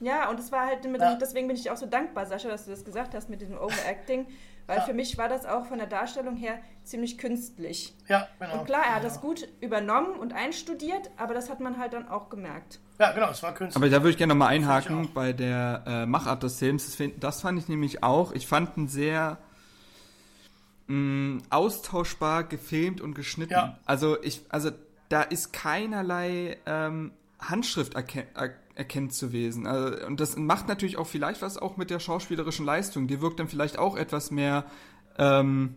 Ja, 0.00 0.28
und 0.28 0.38
es 0.38 0.52
war 0.52 0.66
halt, 0.66 0.84
mit, 0.84 1.00
ja. 1.00 1.14
deswegen 1.14 1.48
bin 1.48 1.56
ich 1.56 1.70
auch 1.70 1.76
so 1.76 1.86
dankbar, 1.86 2.26
Sascha, 2.26 2.48
dass 2.48 2.64
du 2.64 2.70
das 2.70 2.84
gesagt 2.84 3.14
hast 3.14 3.30
mit 3.30 3.40
diesem 3.40 3.56
Overacting, 3.56 4.26
weil 4.66 4.78
ja. 4.78 4.82
für 4.84 4.92
mich 4.92 5.16
war 5.16 5.28
das 5.28 5.46
auch 5.46 5.66
von 5.66 5.78
der 5.78 5.86
Darstellung 5.86 6.36
her 6.36 6.58
ziemlich 6.82 7.16
künstlich. 7.16 7.94
Ja, 8.08 8.28
genau. 8.38 8.60
Und 8.60 8.66
klar, 8.66 8.82
er 8.84 8.96
hat 8.96 9.04
das 9.04 9.20
gut 9.20 9.48
übernommen 9.60 10.18
und 10.18 10.34
einstudiert, 10.34 11.10
aber 11.16 11.32
das 11.32 11.48
hat 11.48 11.60
man 11.60 11.78
halt 11.78 11.94
dann 11.94 12.08
auch 12.08 12.28
gemerkt. 12.28 12.80
Ja, 12.98 13.12
genau, 13.12 13.30
es 13.30 13.42
war 13.42 13.54
künstlich. 13.54 13.76
Aber 13.76 13.88
da 13.88 14.02
würde 14.02 14.10
ich 14.10 14.18
gerne 14.18 14.34
nochmal 14.34 14.48
einhaken 14.48 15.10
bei 15.14 15.32
der 15.32 15.84
äh, 15.86 16.06
Machart 16.06 16.42
des 16.42 16.58
Films. 16.58 16.98
Das 17.20 17.40
fand 17.40 17.58
ich 17.58 17.68
nämlich 17.68 18.02
auch. 18.02 18.32
Ich 18.32 18.46
fand 18.46 18.76
ihn 18.76 18.88
sehr 18.88 19.38
mh, 20.86 20.96
mm, 20.96 21.42
austauschbar 21.50 22.44
gefilmt 22.44 23.00
und 23.00 23.14
geschnitten. 23.14 23.52
Ja. 23.52 23.78
Also 23.84 24.22
ich, 24.22 24.42
also 24.48 24.70
da 25.08 25.22
ist 25.22 25.52
keinerlei 25.52 26.58
ähm, 26.66 27.12
Handschrift 27.38 27.94
erken 27.94 28.24
erkennt 28.76 29.14
zu 29.14 29.32
wesen. 29.32 29.68
Also, 29.68 30.04
und 30.04 30.18
das 30.18 30.36
macht 30.36 30.66
natürlich 30.66 30.96
auch 30.96 31.06
vielleicht 31.06 31.42
was 31.42 31.58
auch 31.58 31.76
mit 31.76 31.90
der 31.90 32.00
schauspielerischen 32.00 32.66
Leistung. 32.66 33.06
Die 33.06 33.20
wirkt 33.20 33.38
dann 33.38 33.46
vielleicht 33.46 33.78
auch 33.78 33.96
etwas 33.96 34.32
mehr, 34.32 34.64
ähm, 35.16 35.76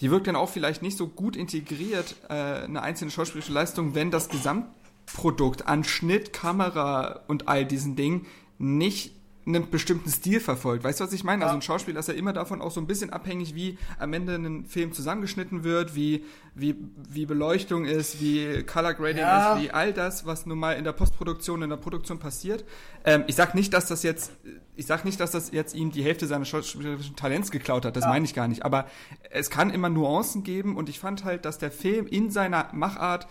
die 0.00 0.10
wirkt 0.10 0.28
dann 0.28 0.36
auch 0.36 0.48
vielleicht 0.48 0.82
nicht 0.82 0.96
so 0.96 1.08
gut 1.08 1.34
integriert, 1.34 2.14
äh, 2.28 2.32
eine 2.32 2.82
einzelne 2.82 3.10
schauspielerische 3.10 3.52
Leistung, 3.52 3.96
wenn 3.96 4.12
das 4.12 4.28
Gesamtprodukt 4.28 5.66
an 5.66 5.82
Schnitt, 5.82 6.32
Kamera 6.32 7.22
und 7.26 7.48
all 7.48 7.64
diesen 7.64 7.96
Dingen 7.96 8.26
nicht 8.58 9.16
einen 9.46 9.70
bestimmten 9.70 10.08
Stil 10.10 10.40
verfolgt. 10.40 10.84
Weißt 10.84 11.00
du, 11.00 11.04
was 11.04 11.12
ich 11.12 11.24
meine? 11.24 11.44
Also 11.44 11.52
ja. 11.52 11.54
Also 11.54 11.58
ein 11.58 11.62
Schauspieler 11.62 12.00
ist 12.00 12.08
ja 12.08 12.14
immer 12.14 12.32
davon 12.32 12.62
auch 12.62 12.70
so 12.70 12.80
ein 12.80 12.86
bisschen 12.86 13.10
abhängig, 13.10 13.54
wie 13.54 13.78
am 13.98 14.12
Ende 14.12 14.36
ein 14.36 14.64
Film 14.64 14.92
zusammengeschnitten 14.92 15.64
wird, 15.64 15.94
wie, 15.94 16.24
wie, 16.54 16.76
wie 17.10 17.26
Beleuchtung 17.26 17.84
ist, 17.84 18.20
wie 18.20 18.62
Color 18.62 18.94
Grading 18.94 19.18
ja. 19.18 19.54
ist, 19.54 19.62
wie 19.62 19.70
all 19.70 19.92
das, 19.92 20.24
was 20.24 20.46
nun 20.46 20.58
mal 20.58 20.72
in 20.72 20.84
der 20.84 20.92
Postproduktion, 20.92 21.62
in 21.62 21.70
der 21.70 21.76
Produktion 21.76 22.18
passiert. 22.18 22.64
Ähm, 23.04 23.24
ich 23.26 23.34
sag 23.34 23.54
nicht, 23.54 23.74
dass 23.74 23.86
das 23.86 24.02
jetzt, 24.02 24.32
ich 24.76 24.86
sag 24.86 25.04
nicht, 25.04 25.20
dass 25.20 25.30
das 25.30 25.50
jetzt 25.50 25.74
ihm 25.74 25.90
die 25.90 26.02
Hälfte 26.02 26.26
seines 26.26 26.48
schauspielerischen 26.48 27.16
Talents 27.16 27.50
geklaut 27.50 27.84
hat, 27.84 27.96
das 27.96 28.04
ja. 28.04 28.10
meine 28.10 28.24
ich 28.24 28.34
gar 28.34 28.48
nicht. 28.48 28.64
Aber 28.64 28.86
es 29.30 29.50
kann 29.50 29.70
immer 29.70 29.90
Nuancen 29.90 30.42
geben 30.42 30.76
und 30.76 30.88
ich 30.88 30.98
fand 30.98 31.24
halt, 31.24 31.44
dass 31.44 31.58
der 31.58 31.70
Film 31.70 32.06
in 32.06 32.30
seiner 32.30 32.68
Machart 32.72 33.26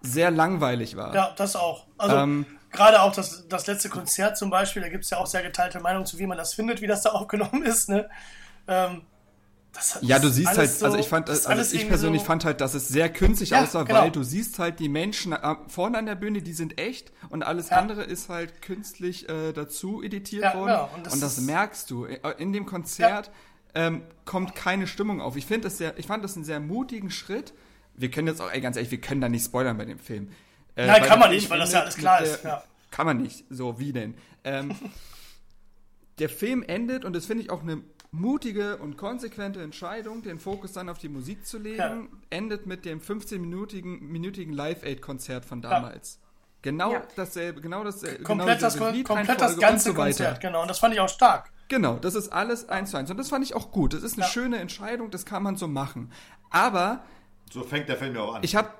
sehr 0.00 0.30
langweilig 0.30 0.96
war. 0.96 1.14
Ja, 1.14 1.34
das 1.36 1.56
auch. 1.56 1.86
Also, 1.98 2.16
ähm, 2.16 2.46
gerade 2.76 3.02
auch 3.02 3.12
das, 3.12 3.48
das 3.48 3.66
letzte 3.66 3.88
Konzert 3.88 4.38
zum 4.38 4.50
Beispiel, 4.50 4.82
da 4.82 4.88
gibt 4.88 5.04
es 5.04 5.10
ja 5.10 5.18
auch 5.18 5.26
sehr 5.26 5.42
geteilte 5.42 5.80
Meinungen 5.80 6.06
zu, 6.06 6.18
wie 6.18 6.26
man 6.26 6.38
das 6.38 6.54
findet, 6.54 6.80
wie 6.80 6.86
das 6.86 7.02
da 7.02 7.10
aufgenommen 7.12 7.64
ist. 7.64 7.88
Ne? 7.88 8.08
Ähm, 8.68 9.02
das, 9.76 9.98
ja, 10.00 10.18
du 10.18 10.30
siehst 10.30 10.56
halt, 10.56 10.70
so, 10.70 10.86
also 10.86 10.96
ich 10.96 11.06
fand, 11.06 11.28
also 11.28 11.76
ich 11.76 11.86
persönlich 11.86 12.22
so 12.22 12.26
fand 12.26 12.44
halt, 12.46 12.60
dass 12.62 12.72
es 12.72 12.88
sehr 12.88 13.10
künstlich 13.10 13.50
ja, 13.50 13.62
aussah, 13.62 13.82
genau. 13.82 14.00
weil 14.00 14.10
du 14.10 14.22
siehst 14.22 14.58
halt 14.58 14.80
die 14.80 14.88
Menschen 14.88 15.32
äh, 15.32 15.54
vorne 15.68 15.98
an 15.98 16.06
der 16.06 16.14
Bühne, 16.14 16.40
die 16.40 16.54
sind 16.54 16.80
echt 16.80 17.12
und 17.28 17.42
alles 17.42 17.68
ja. 17.68 17.76
andere 17.76 18.02
ist 18.02 18.30
halt 18.30 18.62
künstlich 18.62 19.28
äh, 19.28 19.52
dazu 19.52 20.02
editiert 20.02 20.44
ja, 20.44 20.54
worden. 20.54 20.68
Genau. 20.68 20.90
Und, 20.94 21.06
das, 21.06 21.14
und 21.14 21.22
das 21.22 21.40
merkst 21.40 21.90
du. 21.90 22.06
Äh, 22.06 22.20
in 22.38 22.54
dem 22.54 22.64
Konzert 22.64 23.30
ähm, 23.74 24.02
kommt 24.24 24.54
keine 24.54 24.86
Stimmung 24.86 25.20
auf. 25.20 25.36
Ich 25.36 25.44
finde 25.44 25.64
das 25.64 25.76
sehr, 25.76 25.98
ich 25.98 26.06
fand 26.06 26.24
das 26.24 26.36
einen 26.36 26.46
sehr 26.46 26.60
mutigen 26.60 27.10
Schritt. 27.10 27.52
Wir 27.94 28.10
können 28.10 28.28
jetzt 28.28 28.40
auch, 28.40 28.50
ey, 28.50 28.60
ganz 28.62 28.76
ehrlich, 28.76 28.90
wir 28.90 29.00
können 29.00 29.20
da 29.20 29.28
nicht 29.28 29.44
spoilern 29.44 29.76
bei 29.76 29.84
dem 29.84 29.98
Film. 29.98 30.30
Äh, 30.76 30.86
Nein, 30.86 31.02
kann 31.02 31.18
man 31.18 31.30
nicht, 31.30 31.50
weil 31.50 31.58
das 31.58 31.72
ja 31.72 31.80
alles 31.80 31.96
klar 31.96 32.22
ist. 32.22 32.44
Ja. 32.44 32.62
Kann 32.90 33.06
man 33.06 33.18
nicht. 33.18 33.44
So, 33.50 33.78
wie 33.78 33.92
denn? 33.92 34.14
Ähm, 34.44 34.74
der 36.18 36.28
Film 36.28 36.62
endet, 36.62 37.04
und 37.04 37.14
das 37.14 37.26
finde 37.26 37.42
ich 37.42 37.50
auch 37.50 37.62
eine 37.62 37.82
mutige 38.12 38.76
und 38.76 38.96
konsequente 38.96 39.62
Entscheidung, 39.62 40.22
den 40.22 40.38
Fokus 40.38 40.72
dann 40.72 40.88
auf 40.88 40.98
die 40.98 41.08
Musik 41.08 41.46
zu 41.46 41.58
legen, 41.58 41.78
ja. 41.78 42.06
endet 42.30 42.66
mit 42.66 42.84
dem 42.84 43.00
15-minütigen 43.00 44.00
minütigen 44.00 44.52
Live-Aid-Konzert 44.52 45.44
von 45.44 45.60
damals. 45.60 46.18
Ja. 46.20 46.26
Genau 46.62 46.92
ja. 46.92 47.02
dasselbe, 47.14 47.60
genau 47.60 47.84
dasselbe. 47.84 48.24
Komplett, 48.24 48.58
genau 48.58 48.60
das, 48.60 49.04
komplett 49.04 49.40
das 49.40 49.58
ganze 49.58 49.90
so 49.90 49.94
Konzert, 49.94 50.40
genau. 50.40 50.62
Und 50.62 50.68
das 50.68 50.78
fand 50.78 50.94
ich 50.94 51.00
auch 51.00 51.08
stark. 51.08 51.50
Genau, 51.68 51.96
das 51.96 52.14
ist 52.14 52.32
alles 52.32 52.68
eins 52.68 52.90
zu 52.90 52.96
eins. 52.96 53.10
Und 53.10 53.18
das 53.18 53.28
fand 53.28 53.44
ich 53.44 53.54
auch 53.54 53.70
gut. 53.70 53.92
Das 53.92 54.02
ist 54.02 54.18
eine 54.18 54.26
schöne 54.26 54.58
Entscheidung, 54.58 55.10
das 55.10 55.24
kann 55.26 55.42
man 55.42 55.56
so 55.56 55.68
machen. 55.68 56.12
Aber. 56.50 57.04
So 57.52 57.62
fängt 57.62 57.88
der 57.88 57.96
Film 57.96 58.14
ja 58.14 58.22
auch 58.22 58.34
an. 58.36 58.42
Ich 58.42 58.56
habe 58.56 58.70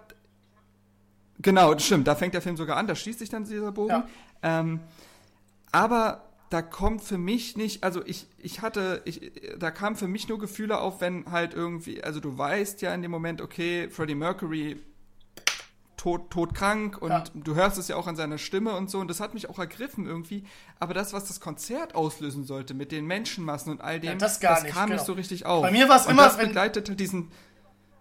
Genau, 1.39 1.78
stimmt, 1.78 2.07
da 2.07 2.14
fängt 2.14 2.34
der 2.34 2.43
Film 2.43 2.57
sogar 2.57 2.76
an, 2.76 2.87
da 2.87 2.95
schließt 2.95 3.18
sich 3.18 3.28
dann 3.28 3.45
dieser 3.45 3.72
Bogen. 3.72 3.91
Ja. 3.91 4.07
Ähm, 4.43 4.80
aber 5.72 6.26
da 6.51 6.62
kommt 6.62 7.03
für 7.03 7.18
mich 7.18 7.57
nicht, 7.57 7.82
also 7.82 8.05
ich, 8.07 8.26
ich 8.39 8.62
hatte, 8.62 9.03
ich, 9.05 9.32
da 9.59 9.70
kamen 9.70 9.97
für 9.97 10.09
mich 10.09 10.28
nur 10.28 10.39
Gefühle 10.39 10.78
auf, 10.80 11.01
wenn 11.01 11.30
halt 11.30 11.55
irgendwie, 11.55 12.03
also 12.05 12.20
du 12.20 12.39
weißt 12.39 12.82
ja 12.82 12.95
in 12.95 13.03
dem 13.03 13.11
Moment, 13.11 13.41
okay, 13.41 13.91
Freddie 13.91 14.14
Mercury 14.14 14.80
tot, 15.97 16.30
todkrank 16.30 17.03
und 17.03 17.11
ja. 17.11 17.24
du 17.34 17.55
hörst 17.55 17.78
es 17.78 17.89
ja 17.89 17.97
auch 17.97 18.07
an 18.07 18.14
seiner 18.14 18.39
Stimme 18.39 18.76
und 18.76 18.91
so 18.91 18.99
und 18.99 19.09
das 19.09 19.18
hat 19.18 19.34
mich 19.34 19.49
auch 19.51 19.59
ergriffen 19.59 20.07
irgendwie. 20.07 20.45
Aber 20.78 20.95
das, 20.95 21.12
was 21.12 21.26
das 21.26 21.41
Konzert 21.41 21.95
auslösen 21.95 22.45
sollte 22.45 22.74
mit 22.74 22.93
den 22.93 23.07
Menschenmassen 23.07 23.72
und 23.72 23.80
all 23.80 23.99
dem, 23.99 24.11
ja, 24.11 24.14
das, 24.14 24.39
das 24.39 24.62
nicht, 24.62 24.72
kam 24.72 24.87
genau. 24.87 24.97
nicht 24.97 25.07
so 25.07 25.14
richtig 25.14 25.47
auf. 25.47 25.62
Bei 25.62 25.72
mir 25.72 25.89
war 25.89 25.97
es 25.97 26.07
immer, 26.07 26.24
das 26.24 26.39
begleitet 26.39 27.01
diesen 27.01 27.32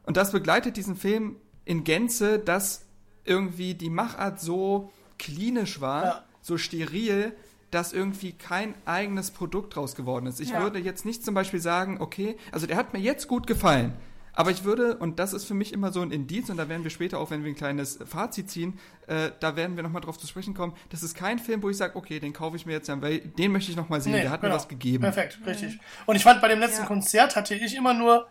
und 0.03 0.17
das 0.17 0.31
begleitet 0.31 0.77
diesen 0.77 0.95
Film 0.95 1.37
in 1.63 1.83
Gänze, 1.83 2.37
dass 2.37 2.84
irgendwie 3.25 3.73
die 3.73 3.89
Machart 3.89 4.39
so 4.39 4.91
klinisch 5.17 5.81
war, 5.81 6.03
Ja. 6.03 6.23
so 6.41 6.57
steril, 6.57 7.33
dass 7.71 7.91
irgendwie 7.93 8.31
kein 8.31 8.73
eigenes 8.85 9.31
Produkt 9.31 9.75
draus 9.75 9.95
geworden 9.95 10.27
ist. 10.27 10.39
Ich 10.39 10.49
Ja. 10.51 10.61
würde 10.61 10.79
jetzt 10.79 11.03
nicht 11.05 11.25
zum 11.25 11.33
Beispiel 11.33 11.59
sagen, 11.59 11.97
okay, 11.99 12.37
also 12.51 12.67
der 12.67 12.77
hat 12.77 12.93
mir 12.93 12.99
jetzt 12.99 13.27
gut 13.27 13.47
gefallen. 13.47 13.93
Aber 14.37 14.51
ich 14.51 14.65
würde, 14.65 14.97
und 14.97 15.17
das 15.17 15.31
ist 15.31 15.45
für 15.45 15.53
mich 15.53 15.71
immer 15.71 15.93
so 15.93 16.01
ein 16.01 16.11
Indiz, 16.11 16.49
und 16.49 16.57
da 16.57 16.67
werden 16.67 16.83
wir 16.83 16.91
später 16.91 17.19
auch, 17.19 17.31
wenn 17.31 17.45
wir 17.45 17.51
ein 17.53 17.55
kleines 17.55 17.99
Fazit 18.05 18.49
ziehen, 18.51 18.77
äh, 19.07 19.31
da 19.39 19.55
werden 19.55 19.77
wir 19.77 19.83
nochmal 19.83 20.01
drauf 20.01 20.17
zu 20.19 20.27
sprechen 20.27 20.53
kommen, 20.53 20.73
das 20.89 21.03
ist 21.03 21.15
kein 21.15 21.39
Film, 21.39 21.63
wo 21.63 21.69
ich 21.69 21.77
sage, 21.77 21.95
okay, 21.95 22.19
den 22.19 22.33
kaufe 22.33 22.57
ich 22.57 22.65
mir 22.65 22.73
jetzt, 22.73 22.89
weil 23.01 23.19
den 23.19 23.53
möchte 23.53 23.71
ich 23.71 23.77
nochmal 23.77 24.01
sehen, 24.01 24.11
Nee, 24.11 24.21
der 24.23 24.31
hat 24.31 24.41
genau. 24.41 24.51
mir 24.53 24.57
was 24.57 24.67
gegeben. 24.67 25.03
Perfekt, 25.03 25.39
richtig. 25.45 25.79
Und 26.05 26.17
ich 26.17 26.23
fand, 26.23 26.41
bei 26.41 26.49
dem 26.49 26.59
letzten 26.59 26.81
Ja. 26.81 26.87
Konzert 26.87 27.37
hatte 27.37 27.55
ich 27.55 27.75
immer 27.75 27.93
nur 27.93 28.27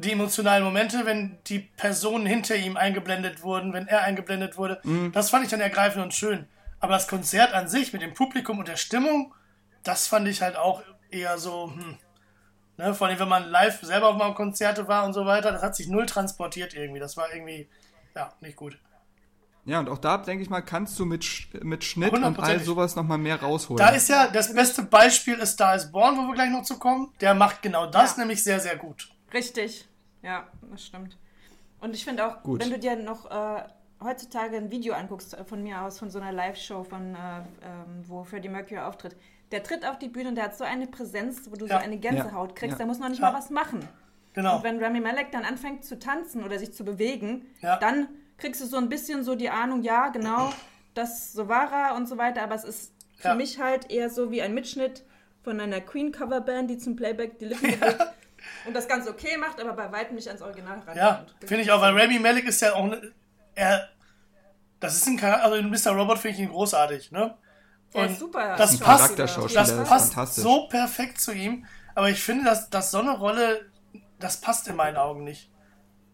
die 0.00 0.12
emotionalen 0.12 0.64
Momente, 0.64 1.04
wenn 1.04 1.38
die 1.46 1.60
Personen 1.60 2.26
hinter 2.26 2.56
ihm 2.56 2.76
eingeblendet 2.76 3.42
wurden, 3.42 3.72
wenn 3.72 3.86
er 3.86 4.02
eingeblendet 4.02 4.56
wurde. 4.56 4.80
Mhm. 4.84 5.12
Das 5.12 5.30
fand 5.30 5.44
ich 5.44 5.50
dann 5.50 5.60
ergreifend 5.60 6.02
und 6.02 6.14
schön. 6.14 6.46
Aber 6.80 6.94
das 6.94 7.08
Konzert 7.08 7.52
an 7.52 7.68
sich 7.68 7.92
mit 7.92 8.02
dem 8.02 8.14
Publikum 8.14 8.58
und 8.58 8.68
der 8.68 8.76
Stimmung, 8.76 9.34
das 9.82 10.06
fand 10.06 10.26
ich 10.28 10.42
halt 10.42 10.56
auch 10.56 10.82
eher 11.10 11.38
so, 11.38 11.72
hm. 11.74 11.98
Ne, 12.78 12.94
vor 12.94 13.08
allem, 13.08 13.18
wenn 13.18 13.28
man 13.28 13.50
live 13.50 13.78
selber 13.82 14.08
auf 14.08 14.16
mal 14.16 14.32
Konzerte 14.32 14.88
war 14.88 15.04
und 15.04 15.12
so 15.12 15.26
weiter, 15.26 15.52
das 15.52 15.62
hat 15.62 15.76
sich 15.76 15.88
null 15.88 16.06
transportiert 16.06 16.72
irgendwie. 16.72 16.98
Das 16.98 17.14
war 17.14 17.30
irgendwie, 17.30 17.68
ja, 18.16 18.32
nicht 18.40 18.56
gut. 18.56 18.78
Ja, 19.66 19.80
und 19.80 19.90
auch 19.90 19.98
da, 19.98 20.16
denke 20.16 20.42
ich 20.42 20.48
mal, 20.48 20.62
kannst 20.62 20.98
du 20.98 21.04
mit, 21.04 21.26
mit 21.62 21.84
Schnitt 21.84 22.14
und 22.14 22.38
all 22.40 22.58
sowas 22.60 22.96
nochmal 22.96 23.18
mehr 23.18 23.38
rausholen. 23.38 23.76
Da 23.76 23.90
ist 23.90 24.08
ja 24.08 24.28
das 24.28 24.54
beste 24.54 24.82
Beispiel 24.82 25.34
ist 25.34 25.52
Star 25.52 25.74
is 25.74 25.92
Born, 25.92 26.16
wo 26.16 26.28
wir 26.28 26.34
gleich 26.34 26.50
noch 26.50 26.62
zu 26.62 26.78
kommen. 26.78 27.12
Der 27.20 27.34
macht 27.34 27.60
genau 27.60 27.84
das 27.86 28.12
Ja. 28.12 28.20
nämlich 28.20 28.42
sehr, 28.42 28.60
sehr 28.60 28.76
gut. 28.76 29.10
Richtig. 29.34 29.86
Ja, 30.22 30.46
das 30.70 30.84
stimmt. 30.84 31.16
Und 31.80 31.94
ich 31.94 32.04
finde 32.04 32.26
auch, 32.26 32.42
Gut. 32.42 32.62
wenn 32.62 32.70
du 32.70 32.78
dir 32.78 32.96
noch 32.96 33.30
äh, 33.30 33.62
heutzutage 34.02 34.56
ein 34.56 34.70
Video 34.70 34.94
anguckst 34.94 35.34
äh, 35.34 35.44
von 35.44 35.62
mir 35.62 35.80
aus, 35.82 35.98
von 35.98 36.10
so 36.10 36.18
einer 36.18 36.32
Live-Show, 36.32 36.84
von, 36.84 37.14
äh, 37.14 37.38
ähm, 37.62 38.04
wo 38.06 38.22
Freddie 38.24 38.48
Mercury 38.50 38.80
auftritt, 38.80 39.16
der 39.50 39.62
tritt 39.62 39.84
auf 39.86 39.98
die 39.98 40.08
Bühne 40.08 40.28
und 40.28 40.34
der 40.36 40.44
hat 40.44 40.56
so 40.56 40.64
eine 40.64 40.86
Präsenz, 40.86 41.50
wo 41.50 41.56
du 41.56 41.66
Ja. 41.66 41.78
so 41.78 41.84
eine 41.84 41.96
Gänsehaut 41.98 42.54
kriegst, 42.54 42.74
Ja. 42.78 42.84
da 42.84 42.86
muss 42.86 42.98
man 42.98 43.10
nicht 43.12 43.20
Ja. 43.20 43.30
mal 43.32 43.38
was 43.38 43.50
machen. 43.50 43.80
Genau. 44.34 44.56
Und 44.56 44.62
wenn 44.64 44.82
Rami 44.82 45.00
Malek 45.00 45.32
dann 45.32 45.44
anfängt 45.44 45.84
zu 45.84 45.98
tanzen 45.98 46.44
oder 46.44 46.58
sich 46.58 46.72
zu 46.72 46.84
bewegen, 46.84 47.46
Ja. 47.60 47.78
dann 47.78 48.08
kriegst 48.38 48.60
du 48.60 48.66
so 48.66 48.76
ein 48.76 48.88
bisschen 48.88 49.24
so 49.24 49.34
die 49.34 49.50
Ahnung, 49.50 49.82
ja, 49.82 50.08
genau, 50.10 50.52
das 50.94 51.32
so 51.32 51.48
war 51.48 51.72
er 51.72 51.94
und 51.96 52.06
so 52.08 52.16
weiter, 52.18 52.42
aber 52.42 52.54
es 52.54 52.64
ist 52.64 52.92
für 53.16 53.28
Ja. 53.28 53.34
mich 53.34 53.58
halt 53.58 53.90
eher 53.90 54.08
so 54.10 54.30
wie 54.30 54.40
ein 54.42 54.54
Mitschnitt 54.54 55.02
von 55.42 55.58
einer 55.60 55.80
Queen-Coverband, 55.80 56.70
die 56.70 56.78
zum 56.78 56.94
Playback 56.96 57.38
die 57.38 57.46
Lippen 57.46 57.62
bewegt 57.80 58.00
und 58.66 58.74
das 58.74 58.88
ganz 58.88 59.08
okay 59.08 59.36
macht, 59.36 59.60
aber 59.60 59.72
bei 59.72 59.90
weitem 59.92 60.16
nicht 60.16 60.28
ans 60.28 60.42
Original 60.42 60.74
rankommt. 60.74 60.96
Ja, 60.96 61.26
finde 61.40 61.62
ich 61.62 61.70
auch, 61.70 61.80
weil 61.80 61.98
Rami 61.98 62.18
Malek 62.18 62.46
ist 62.46 62.60
ja 62.60 62.74
auch, 62.74 62.86
ne, 62.86 63.12
er, 63.54 63.88
das 64.80 64.96
ist 64.96 65.06
ein 65.06 65.16
Charakter, 65.16 65.44
also 65.44 65.56
in 65.56 65.70
Mr. 65.70 65.90
Robot 65.92 66.18
finde 66.18 66.36
ich 66.36 66.42
ihn 66.42 66.50
großartig, 66.50 67.12
ne? 67.12 67.36
Der 67.94 68.02
Und 68.02 68.12
ist 68.12 68.18
super. 68.20 68.56
das 68.56 68.72
Ein 68.72 68.78
passt, 68.80 69.16
Charakterschauspieler, 69.16 69.60
das 69.60 69.68
der 69.70 69.82
ist 69.82 69.88
passt 69.88 70.14
fantastisch. 70.14 70.42
so 70.44 70.68
perfekt 70.68 71.20
zu 71.20 71.32
ihm, 71.32 71.66
aber 71.94 72.10
ich 72.10 72.22
finde, 72.22 72.44
dass, 72.44 72.70
dass 72.70 72.90
so 72.90 72.98
eine 73.00 73.16
Rolle, 73.18 73.66
das 74.18 74.40
passt 74.40 74.68
in 74.68 74.76
meinen 74.76 74.96
Augen 74.96 75.24
nicht. 75.24 75.50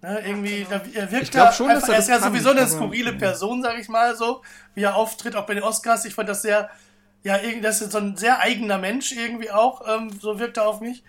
Ne, 0.02 0.20
irgendwie, 0.26 0.66
da, 0.68 0.80
er 0.94 1.10
wirkt 1.10 1.34
da 1.34 1.52
schon, 1.52 1.70
einfach, 1.70 1.88
er 1.88 1.94
er 1.94 2.00
ist 2.00 2.08
ja 2.08 2.18
kann, 2.18 2.32
sowieso 2.32 2.50
eine 2.50 2.66
skurrile 2.68 3.14
Person, 3.14 3.62
sag 3.62 3.78
ich 3.78 3.88
mal 3.88 4.14
so, 4.14 4.42
wie 4.74 4.82
er 4.82 4.94
auftritt, 4.94 5.34
auch 5.36 5.46
bei 5.46 5.54
den 5.54 5.62
Oscars. 5.62 6.04
Ich 6.04 6.14
fand 6.14 6.28
das 6.28 6.42
sehr, 6.42 6.70
ja, 7.22 7.36
irgendwie, 7.38 7.62
das 7.62 7.80
ist 7.80 7.92
so 7.92 7.98
ein 7.98 8.16
sehr 8.16 8.40
eigener 8.40 8.78
Mensch 8.78 9.12
irgendwie 9.12 9.50
auch, 9.50 9.82
ähm, 9.88 10.10
so 10.20 10.38
wirkt 10.38 10.58
er 10.58 10.66
auf 10.68 10.80
mich. 10.80 11.02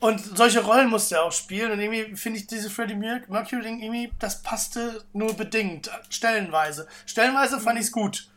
Und 0.00 0.20
solche 0.36 0.64
Rollen 0.64 0.88
musste 0.88 1.16
er 1.16 1.24
auch 1.24 1.32
spielen. 1.32 1.70
Und 1.72 1.80
irgendwie 1.80 2.16
finde 2.16 2.38
ich 2.38 2.46
diese 2.46 2.70
Freddie 2.70 2.94
Mer- 2.96 3.20
Mercury-Ding 3.28 3.80
irgendwie, 3.82 4.10
das 4.18 4.42
passte 4.42 5.04
nur 5.12 5.34
bedingt, 5.34 5.90
stellenweise. 6.08 6.86
Stellenweise 7.06 7.60
fand 7.60 7.78
ich 7.78 7.86
es 7.86 7.92
gut. 7.92 8.28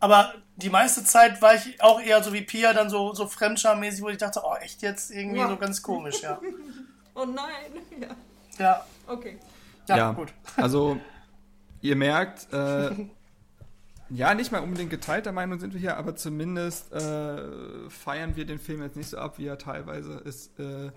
Aber 0.00 0.34
die 0.56 0.70
meiste 0.70 1.04
Zeit 1.04 1.40
war 1.40 1.54
ich 1.54 1.80
auch 1.80 2.00
eher 2.00 2.20
so 2.24 2.32
wie 2.32 2.42
Pia, 2.42 2.72
dann 2.72 2.90
so, 2.90 3.14
so 3.14 3.28
fremdscharmäßig, 3.28 4.02
wo 4.02 4.08
ich 4.08 4.18
dachte, 4.18 4.40
oh, 4.44 4.56
echt 4.60 4.82
jetzt 4.82 5.12
irgendwie 5.12 5.38
Ja. 5.38 5.48
so 5.48 5.56
ganz 5.56 5.80
komisch, 5.82 6.20
ja. 6.22 6.40
Oh 7.14 7.26
nein. 7.26 7.82
Ja, 8.00 8.08
Ja, 8.58 8.86
okay. 9.06 9.38
ja, 9.86 9.96
ja, 9.98 10.12
gut. 10.12 10.32
Also, 10.56 10.96
ihr 11.82 11.94
merkt, 11.94 12.50
äh, 12.52 12.90
ja, 14.12 14.34
nicht 14.34 14.52
mal 14.52 14.60
unbedingt 14.60 14.90
geteilter 14.90 15.32
Meinung 15.32 15.58
sind 15.58 15.72
wir 15.72 15.80
hier, 15.80 15.96
aber 15.96 16.14
zumindest 16.16 16.92
äh, 16.92 17.88
feiern 17.90 18.36
wir 18.36 18.44
den 18.44 18.58
Film 18.58 18.82
jetzt 18.82 18.96
nicht 18.96 19.08
so 19.08 19.18
ab, 19.18 19.38
wie 19.38 19.46
er 19.46 19.58
teilweise 19.58 20.14
ist, 20.18 20.58
äh, 20.60 20.90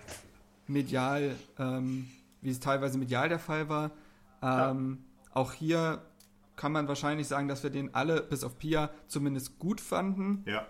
medial, 0.66 1.34
ähm, 1.58 2.08
wie 2.42 2.50
es 2.50 2.60
teilweise 2.60 2.98
medial 2.98 3.28
der 3.28 3.38
Fall 3.38 3.68
war. 3.68 3.90
Ähm, 4.42 4.98
Auch 5.32 5.52
hier 5.52 6.02
kann 6.56 6.72
man 6.72 6.88
wahrscheinlich 6.88 7.28
sagen, 7.28 7.48
dass 7.48 7.62
wir 7.62 7.70
den 7.70 7.94
alle, 7.94 8.22
bis 8.22 8.42
auf 8.44 8.58
Pia, 8.58 8.90
zumindest 9.06 9.58
gut 9.58 9.80
fanden, 9.80 10.42
Ja. 10.46 10.66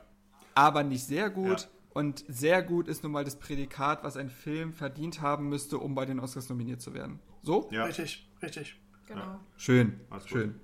aber 0.54 0.82
nicht 0.82 1.04
sehr 1.06 1.30
gut. 1.30 1.60
Ja. 1.62 1.68
Und 1.94 2.24
sehr 2.28 2.62
gut 2.62 2.88
ist 2.88 3.02
nun 3.04 3.12
mal 3.12 3.24
das 3.24 3.36
Prädikat, 3.36 4.04
was 4.04 4.16
ein 4.18 4.28
Film 4.28 4.74
verdient 4.74 5.22
haben 5.22 5.48
müsste, 5.48 5.78
um 5.78 5.94
bei 5.94 6.04
den 6.04 6.20
Oscars 6.20 6.48
nominiert 6.50 6.82
zu 6.82 6.92
werden. 6.92 7.20
So? 7.42 7.68
Ja. 7.72 7.84
Richtig, 7.84 8.28
richtig. 8.42 8.78
Genau. 9.06 9.40
Schön, 9.56 10.00
Alles 10.10 10.26
gut. 10.26 10.54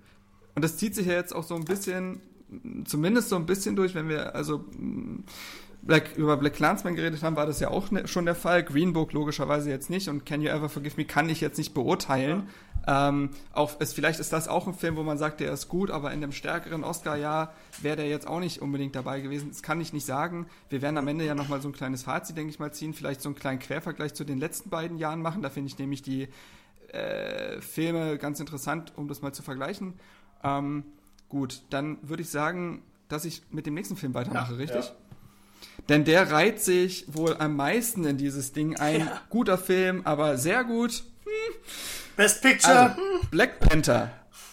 Und 0.55 0.63
das 0.63 0.77
zieht 0.77 0.95
sich 0.95 1.07
ja 1.07 1.15
jetzt 1.15 1.35
auch 1.35 1.45
so 1.45 1.55
ein 1.55 1.65
bisschen, 1.65 2.21
zumindest 2.85 3.29
so 3.29 3.37
ein 3.37 3.47
bisschen 3.47 3.77
durch, 3.77 3.95
wenn 3.95 4.09
wir 4.09 4.35
also 4.35 4.65
Black, 5.83 6.17
über 6.17 6.37
Black 6.37 6.55
Clansman 6.55 6.95
geredet 6.95 7.23
haben, 7.23 7.35
war 7.35 7.47
das 7.47 7.59
ja 7.59 7.69
auch 7.69 7.91
ne, 7.91 8.07
schon 8.07 8.25
der 8.25 8.37
Fall. 8.37 8.63
Green 8.63 8.93
Book 8.93 9.13
logischerweise 9.13 9.69
jetzt 9.69 9.91
nicht 9.91 10.09
und 10.09 10.25
Can 10.25 10.41
You 10.41 10.49
Ever 10.49 10.69
Forgive 10.69 10.95
Me 10.97 11.05
kann 11.05 11.29
ich 11.29 11.41
jetzt 11.41 11.59
nicht 11.59 11.75
beurteilen. 11.75 12.49
Ähm, 12.87 13.31
auch, 13.53 13.77
es, 13.81 13.93
vielleicht 13.93 14.21
ist 14.21 14.33
das 14.33 14.49
auch 14.49 14.67
ein 14.67 14.75
Film, 14.75 14.97
wo 14.97 15.03
man 15.03 15.19
sagt, 15.19 15.41
der 15.41 15.53
ist 15.53 15.69
gut, 15.69 15.91
aber 15.91 16.13
in 16.13 16.21
dem 16.21 16.33
stärkeren 16.33 16.85
Oscar-Jahr 16.85 17.53
wäre 17.81 17.97
der 17.97 18.09
jetzt 18.09 18.27
auch 18.29 18.41
nicht 18.41 18.63
unbedingt 18.63 18.95
dabei 18.95 19.21
gewesen. 19.21 19.49
Das 19.51 19.63
kann 19.63 19.81
ich 19.81 19.93
nicht 19.93 20.07
sagen. 20.07 20.47
Wir 20.69 20.83
werden 20.83 20.99
am 20.99 21.09
Ende 21.09 21.25
ja 21.25 21.35
nochmal 21.35 21.61
so 21.61 21.69
ein 21.69 21.73
kleines 21.73 22.05
Fazit, 22.05 22.37
denke 22.37 22.51
ich 22.51 22.59
mal, 22.59 22.73
ziehen. 22.73 22.95
Vielleicht 22.95 23.21
so 23.21 23.29
einen 23.29 23.37
kleinen 23.37 23.59
Quervergleich 23.59 24.15
zu 24.15 24.25
den 24.25 24.39
letzten 24.39 24.71
beiden 24.71 24.99
Jahren 24.99 25.21
machen. 25.21 25.43
Da 25.43 25.51
finde 25.51 25.69
ich 25.69 25.79
nämlich 25.79 26.03
die 26.03 26.29
äh, 26.93 27.61
Filme 27.61 28.19
ganz 28.19 28.39
interessant, 28.39 28.93
um 28.97 29.09
das 29.09 29.23
mal 29.23 29.33
zu 29.33 29.43
vergleichen. 29.43 29.95
Ähm, 30.43 30.85
gut, 31.29 31.63
dann 31.71 31.99
würde 32.03 32.23
ich 32.23 32.31
sagen, 32.31 32.83
dass 33.09 33.25
ich 33.25 33.43
mit 33.51 33.67
dem 33.67 33.75
nächsten 33.75 33.97
Film 33.97 34.15
weitermache, 34.15 34.53
Ja, 34.53 34.59
richtig? 34.59 34.85
ja. 34.87 34.93
Denn 35.89 36.05
der 36.05 36.31
reiht 36.31 36.61
sich 36.61 37.05
wohl 37.09 37.37
am 37.37 37.57
meisten 37.57 38.05
in 38.05 38.17
dieses 38.17 38.53
Ding 38.53 38.77
ein. 38.77 39.09
Guter 39.31 39.59
Film, 39.59 40.03
aber 40.05 40.37
sehr 40.39 40.65
gut. 40.65 41.05
Best 42.17 42.43
Picture. 42.43 42.73
Also, 42.91 43.03
Black 43.31 43.59
Panther. 43.61 44.11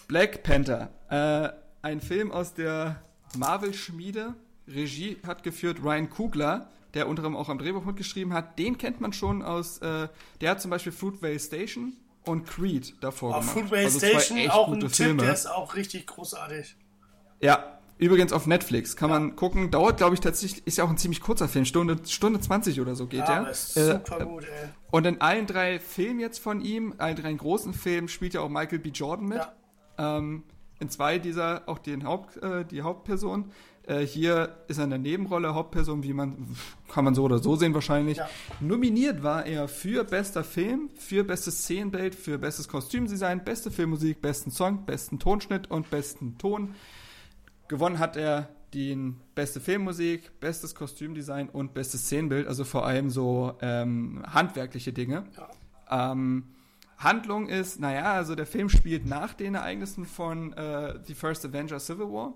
Black 0.07 0.43
Panther. 0.43 0.89
Äh, 1.09 1.49
ein 1.81 2.01
Film 2.01 2.31
aus 2.31 2.53
der 2.53 3.01
Marvel-Schmiede. 3.37 4.33
Regie 4.67 5.17
hat 5.25 5.43
geführt 5.43 5.83
Ryan 5.83 6.09
Kugler, 6.09 6.69
der 6.93 7.07
unter 7.07 7.23
anderem 7.23 7.35
auch 7.35 7.49
am 7.49 7.57
Drehbuch 7.59 7.85
mitgeschrieben 7.85 8.33
hat. 8.33 8.57
Den 8.59 8.77
kennt 8.77 9.01
man 9.01 9.13
schon 9.13 9.41
aus, 9.41 9.79
äh, 9.79 10.07
der 10.41 10.51
hat 10.51 10.61
zum 10.61 10.71
Beispiel 10.71 10.91
Fruitvale 10.91 11.39
Station 11.39 11.93
und 12.30 12.45
Creed 12.47 12.95
davor 13.01 13.36
Auf 13.36 13.41
gemacht. 13.53 13.69
Fruitvale 13.69 13.86
Also 13.86 13.99
Station 13.99 14.38
echt 14.38 14.51
auch 14.51 14.71
ein 14.71 14.80
Tipp, 14.80 14.95
Filme. 14.95 15.23
der 15.23 15.34
ist 15.34 15.47
auch 15.47 15.75
richtig 15.75 16.07
großartig. 16.07 16.77
Ja, 17.41 17.80
übrigens 17.97 18.34
auf 18.34 18.47
Netflix. 18.47 18.95
Kann 18.95 19.09
man 19.09 19.36
gucken. 19.36 19.71
Dauert, 19.71 19.97
glaube 19.97 20.13
ich, 20.15 20.19
tatsächlich, 20.21 20.65
ist 20.67 20.77
ja 20.77 20.84
auch 20.84 20.89
ein 20.89 20.97
ziemlich 20.97 21.21
kurzer 21.21 21.47
Film. 21.47 21.65
Stunde, 21.65 21.97
Stunde 22.07 22.39
20 22.39 22.80
oder 22.82 22.95
so 22.95 23.07
geht 23.07 23.19
Ja, 23.21 23.41
der. 23.43 23.51
ist 23.51 23.77
Äh, 23.77 23.99
super 24.03 24.25
gut, 24.25 24.43
ey. 24.43 24.69
Und 24.91 25.05
in 25.05 25.21
allen 25.21 25.45
drei 25.45 25.80
Filmen 25.80 26.19
jetzt 26.19 26.39
von 26.39 26.61
ihm, 26.61 26.93
allen 26.97 27.15
drei 27.15 27.32
großen 27.34 27.73
Filmen, 27.73 28.07
spielt 28.07 28.33
ja 28.33 28.41
auch 28.41 28.49
Michael 28.49 28.79
B. 28.79 28.89
Jordan 28.89 29.28
mit. 29.28 29.37
Ja. 29.37 30.17
Ähm, 30.17 30.43
in 30.79 30.89
zwei 30.89 31.20
dieser 31.20 31.63
auch 31.67 31.79
den 31.79 32.05
Haupt, 32.05 32.37
äh, 32.37 32.63
die 32.66 32.82
Hauptperson. 32.82 33.51
Äh, 33.89 34.05
hier 34.05 34.55
ist 34.67 34.78
er 34.78 34.83
in 34.83 34.91
der 34.91 34.99
Nebenrolle 34.99 35.55
Hauptperson, 35.55 36.03
wie 36.03 36.13
man, 36.13 36.55
kann 36.93 37.03
man 37.03 37.16
so 37.16 37.24
oder 37.24 37.39
so 37.39 37.55
sehen 37.55 37.74
wahrscheinlich. 37.74 38.17
Ja. 38.17 38.29
Nominiert 38.59 39.24
war 39.24 39.47
er 39.47 39.67
für 39.67 40.03
bester 40.03 40.43
Film, 40.43 40.91
für 40.95 41.24
bestes 41.24 41.63
Szenenbild, 41.63 42.13
für 42.13 42.37
bestes 42.37 42.67
Kostümdesign, 42.67 43.43
beste 43.43 43.71
Filmmusik, 43.71 44.21
besten 44.21 44.51
Song, 44.51 44.86
besten 44.86 45.17
Tonschnitt 45.17 45.71
und 45.71 45.89
besten 45.89 46.37
Ton. 46.37 46.75
Gewonnen 47.67 47.97
hat 47.97 48.16
er 48.16 48.49
den 48.75 49.20
beste 49.33 49.59
Filmmusik, 49.59 50.39
bestes 50.39 50.75
Kostümdesign 50.75 51.49
und 51.49 51.74
bestes 51.74 52.01
Szenenbild, 52.01 52.47
also 52.47 52.66
vor 52.66 52.86
allem 52.86 53.09
so 53.09 53.55
ähm, 53.61 54.21
handwerkliche 54.32 54.93
Dinge. 54.93 55.24
Ähm, 55.89 56.43
Handlung 56.99 57.47
ist, 57.47 57.79
naja, 57.79 58.13
also 58.13 58.36
der 58.36 58.45
Film 58.45 58.70
spielt 58.70 59.07
nach 59.07 59.33
den 59.33 59.55
Ereignissen 59.55 60.05
von 60.05 60.53
äh, 60.53 60.99
The 61.07 61.16
First 61.16 61.43
Avenger 61.43 61.79
Civil 61.79 62.11
War. 62.11 62.33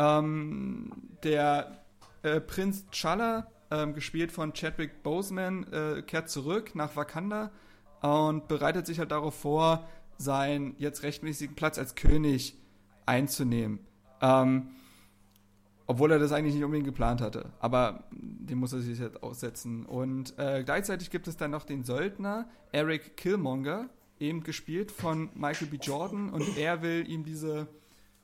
Ähm, 0.00 0.90
der 1.22 1.82
äh, 2.22 2.40
Prinz 2.40 2.86
T'Challa, 2.90 3.46
ähm, 3.70 3.92
gespielt 3.92 4.32
von 4.32 4.54
Chadwick 4.54 5.02
Boseman, 5.02 5.66
äh, 5.72 6.02
kehrt 6.02 6.30
zurück 6.30 6.74
nach 6.74 6.96
Wakanda 6.96 7.50
und 8.00 8.48
bereitet 8.48 8.86
sich 8.86 8.98
halt 8.98 9.10
darauf 9.10 9.34
vor, 9.34 9.86
seinen 10.16 10.74
jetzt 10.78 11.02
rechtmäßigen 11.02 11.54
Platz 11.54 11.78
als 11.78 11.94
König 11.94 12.56
einzunehmen. 13.04 13.80
Ähm, 14.22 14.70
obwohl 15.86 16.12
er 16.12 16.18
das 16.18 16.30
eigentlich 16.30 16.54
nicht 16.54 16.62
unbedingt 16.62 16.86
geplant 16.86 17.20
hatte. 17.20 17.50
Aber 17.58 18.04
den 18.12 18.58
muss 18.58 18.72
er 18.72 18.78
sich 18.80 18.98
jetzt 18.98 19.22
aussetzen. 19.22 19.84
Und 19.84 20.38
äh, 20.38 20.62
gleichzeitig 20.64 21.10
gibt 21.10 21.26
es 21.26 21.36
dann 21.36 21.50
noch 21.50 21.64
den 21.64 21.82
Söldner 21.82 22.48
Eric 22.70 23.16
Killmonger, 23.16 23.88
eben 24.20 24.44
gespielt 24.44 24.92
von 24.92 25.30
Michael 25.34 25.66
B. 25.68 25.78
Jordan 25.78 26.30
und 26.30 26.56
er 26.56 26.82
will 26.82 27.08
ihm 27.08 27.24
diese, 27.24 27.66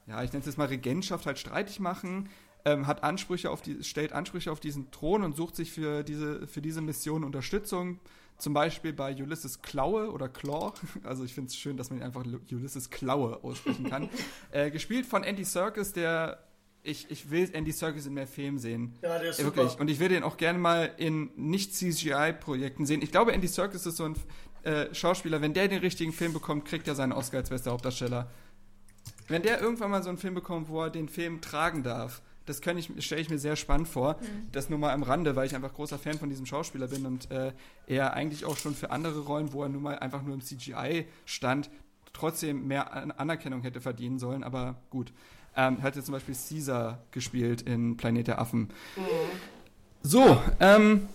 ja, 0.07 0.23
ich 0.23 0.33
nenne 0.33 0.41
es 0.41 0.47
jetzt 0.47 0.59
mal 0.59 0.69
Regentschaft 0.69 1.27
halt 1.27 1.39
streitig 1.39 1.81
machen, 1.81 2.29
ähm, 2.65 2.87
hat 2.87 3.03
Ansprüche 3.03 3.51
auf 3.51 3.63
die, 3.63 3.83
stellt 3.85 4.13
Ansprüche 4.13 4.51
auf 4.51 4.61
diesen 4.61 4.91
Thron 4.91 5.23
und 5.23 5.37
sucht 5.37 5.57
sich 5.57 5.73
für 5.73 6.03
diese, 6.03 6.47
für 6.47 6.61
diese 6.61 6.81
Mission 6.81 7.25
Unterstützung. 7.25 8.01
Zum 8.39 8.53
Beispiel 8.53 8.93
bei 8.93 9.15
Ulysses 9.15 9.63
Klaue 9.63 10.11
oder 10.11 10.29
Claw, 10.29 10.75
also 11.05 11.25
ich 11.25 11.33
finde 11.33 11.49
es 11.49 11.57
schön, 11.57 11.77
dass 11.77 11.91
man 11.91 12.01
ihn 12.01 12.05
einfach 12.05 12.25
Ulysses 12.51 12.91
Klaue 12.91 13.43
aussprechen 13.43 13.89
kann. 13.89 14.09
äh, 14.51 14.71
gespielt 14.71 15.07
von 15.07 15.25
Andy 15.25 15.45
Serkis, 15.45 15.93
der 15.93 16.43
ich, 16.83 17.11
ich 17.11 17.31
will 17.31 17.51
Andy 17.53 17.73
Serkis 17.73 18.07
in 18.07 18.15
mehr 18.15 18.27
Filmen 18.27 18.59
sehen. 18.59 18.95
Ja, 19.03 19.19
der 19.19 19.31
ist 19.31 19.39
super. 19.39 19.57
Wirklich. 19.57 19.81
Und 19.81 19.89
ich 19.89 19.99
will 19.99 20.09
den 20.09 20.23
auch 20.23 20.37
gerne 20.37 20.59
mal 20.59 20.93
in 20.99 21.31
nicht-CGI-Projekten 21.35 22.87
sehen. 22.87 23.03
Ich 23.03 23.11
glaube, 23.11 23.33
Andy 23.33 23.49
Serkis 23.49 23.87
ist 23.87 23.97
so 23.97 24.05
ein 24.05 24.15
äh, 24.63 24.95
Schauspieler, 24.95 25.41
wenn 25.41 25.53
der 25.53 25.67
den 25.69 25.81
richtigen 25.81 26.13
Film 26.13 26.33
bekommt, 26.33 26.65
kriegt 26.65 26.87
er 26.87 26.95
seinen 26.95 27.13
Oscar 27.13 27.39
als 27.39 27.51
bester 27.51 27.73
Hauptdarsteller. 27.73 28.31
Wenn 29.29 29.43
der 29.43 29.61
irgendwann 29.61 29.91
mal 29.91 30.03
so 30.03 30.09
einen 30.09 30.19
Film 30.19 30.35
bekommt, 30.35 30.69
wo 30.69 30.83
er 30.83 30.91
den 30.91 31.09
Film 31.09 31.41
tragen 31.41 31.83
darf, 31.83 32.23
das 32.47 32.61
ich, 32.61 33.05
stelle 33.05 33.21
ich 33.21 33.29
mir 33.29 33.39
sehr 33.39 33.57
spannend 33.57 33.89
vor. 33.89 34.15
Mhm. 34.21 34.49
Das 34.53 34.71
nur 34.71 34.79
mal 34.79 34.93
am 34.93 35.03
Rande, 35.03 35.35
weil 35.35 35.47
ich 35.47 35.55
einfach 35.55 35.75
großer 35.75 35.99
Fan 35.99 36.19
von 36.19 36.31
diesem 36.31 36.47
Schauspieler 36.47 36.87
bin 36.87 37.05
und 37.05 37.31
äh, 37.31 37.53
er 37.89 38.15
eigentlich 38.15 38.45
auch 38.45 38.57
schon 38.57 38.75
für 38.75 38.91
andere 38.91 39.21
Rollen, 39.21 39.53
wo 39.53 39.65
er 39.65 39.69
nun 39.69 39.83
mal 39.83 39.99
einfach 39.99 40.23
nur 40.23 40.35
im 40.35 40.41
CGI 40.41 41.07
stand, 41.25 41.71
trotzdem 42.13 42.67
mehr 42.67 43.19
Anerkennung 43.21 43.63
hätte 43.63 43.81
verdienen 43.81 44.19
sollen. 44.19 44.45
Aber 44.45 44.77
gut. 44.91 45.13
Ähm, 45.59 45.83
hat 45.83 45.97
jetzt 45.97 46.05
zum 46.05 46.13
Beispiel 46.13 46.35
Caesar 46.35 47.03
gespielt 47.11 47.63
in 47.63 47.97
Planet 47.97 48.29
der 48.29 48.41
Affen. 48.41 48.69
Mhm. 48.97 49.03
So, 50.03 50.41
ähm, 50.61 51.09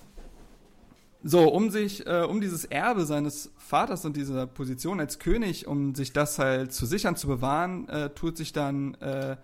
so, 1.24 1.48
um 1.50 1.70
sich, 1.70 2.06
äh, 2.08 2.24
um 2.28 2.42
dieses 2.42 2.66
Erbe 2.66 3.06
seines 3.06 3.52
Vaters 3.58 4.06
und 4.06 4.18
dieser 4.18 4.48
Position 4.48 5.00
als 5.00 5.20
König, 5.20 5.68
um 5.68 5.94
sich 5.94 6.14
das 6.14 6.40
halt 6.40 6.74
zu 6.74 6.86
sichern, 6.86 7.16
zu 7.16 7.28
bewahren, 7.28 7.88
äh, 7.90 8.10
tut 8.10 8.38
sich 8.38 8.54
dann 8.54 8.96
äh, 8.96 9.38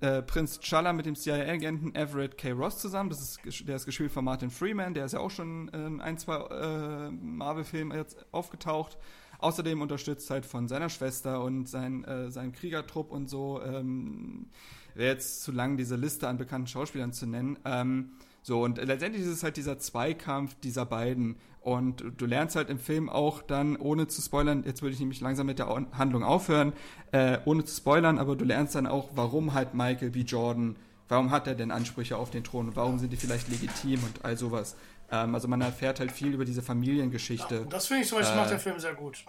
äh, 0.00 0.22
Prinz 0.22 0.60
Chala 0.60 0.92
mit 0.92 1.06
dem 1.06 1.16
CIA-Agenten 1.16 1.94
Everett 1.94 2.38
K. 2.38 2.52
Ross 2.52 2.78
zusammen. 2.78 3.10
Das 3.10 3.20
ist, 3.20 3.68
der 3.68 3.76
ist 3.76 3.84
gespielt 3.84 4.12
von 4.12 4.24
Martin 4.24 4.50
Freeman, 4.50 4.94
der 4.94 5.04
ist 5.04 5.12
ja 5.12 5.20
auch 5.20 5.30
schon 5.30 5.68
in 5.68 6.00
ein, 6.00 6.18
zwei 6.18 6.36
äh, 6.36 7.10
Marvel-Filmen 7.10 7.96
jetzt 7.96 8.24
aufgetaucht. 8.32 8.96
Außerdem 9.40 9.80
unterstützt 9.80 10.30
halt 10.30 10.46
von 10.46 10.66
seiner 10.66 10.88
Schwester 10.88 11.42
und 11.42 11.68
sein, 11.68 12.04
äh, 12.04 12.30
seinem 12.30 12.52
Kriegertrupp 12.52 13.10
und 13.10 13.28
so. 13.28 13.62
Ähm, 13.62 14.46
Wäre 14.94 15.12
jetzt 15.12 15.42
zu 15.42 15.52
lang, 15.52 15.76
diese 15.76 15.94
Liste 15.94 16.26
an 16.26 16.38
bekannten 16.38 16.66
Schauspielern 16.66 17.12
zu 17.12 17.26
nennen. 17.26 17.58
Ähm, 17.64 18.10
so, 18.48 18.62
und 18.62 18.78
letztendlich 18.78 19.24
ist 19.24 19.28
es 19.28 19.42
halt 19.42 19.58
dieser 19.58 19.78
Zweikampf 19.78 20.54
dieser 20.60 20.86
beiden. 20.86 21.36
Und 21.60 22.02
du 22.16 22.24
lernst 22.24 22.56
halt 22.56 22.70
im 22.70 22.78
Film 22.78 23.10
auch 23.10 23.42
dann, 23.42 23.76
ohne 23.76 24.08
zu 24.08 24.22
spoilern, 24.22 24.64
jetzt 24.64 24.80
würde 24.80 24.94
ich 24.94 25.00
nämlich 25.00 25.20
langsam 25.20 25.44
mit 25.44 25.58
der 25.58 25.66
Handlung 25.92 26.24
aufhören, 26.24 26.72
äh, 27.12 27.40
ohne 27.44 27.66
zu 27.66 27.76
spoilern, 27.76 28.18
aber 28.18 28.36
du 28.36 28.46
lernst 28.46 28.74
dann 28.74 28.86
auch, 28.86 29.10
warum 29.14 29.52
halt 29.52 29.74
Michael 29.74 30.12
B. 30.12 30.20
Jordan, 30.20 30.76
warum 31.10 31.30
hat 31.30 31.46
er 31.46 31.56
denn 31.56 31.70
Ansprüche 31.70 32.16
auf 32.16 32.30
den 32.30 32.42
Thron 32.42 32.68
und 32.68 32.76
warum 32.76 32.98
sind 32.98 33.12
die 33.12 33.18
vielleicht 33.18 33.50
legitim 33.50 34.02
und 34.02 34.24
all 34.24 34.38
sowas. 34.38 34.76
Ähm, 35.10 35.34
also 35.34 35.46
man 35.46 35.60
erfährt 35.60 36.00
halt 36.00 36.10
viel 36.10 36.32
über 36.32 36.46
diese 36.46 36.62
Familiengeschichte. 36.62 37.54
Ja, 37.54 37.64
das 37.64 37.88
finde 37.88 38.04
ich 38.04 38.08
zum 38.08 38.16
Beispiel 38.16 38.34
äh, 38.34 38.40
macht 38.40 38.50
der 38.50 38.60
Film 38.60 38.78
sehr 38.78 38.94
gut. 38.94 39.26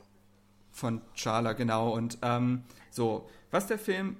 Von 0.71 1.01
Charla, 1.13 1.51
genau. 1.51 1.93
Und 1.93 2.19
ähm, 2.21 2.63
so, 2.89 3.27
was 3.51 3.67
der 3.67 3.79
Film 3.79 4.15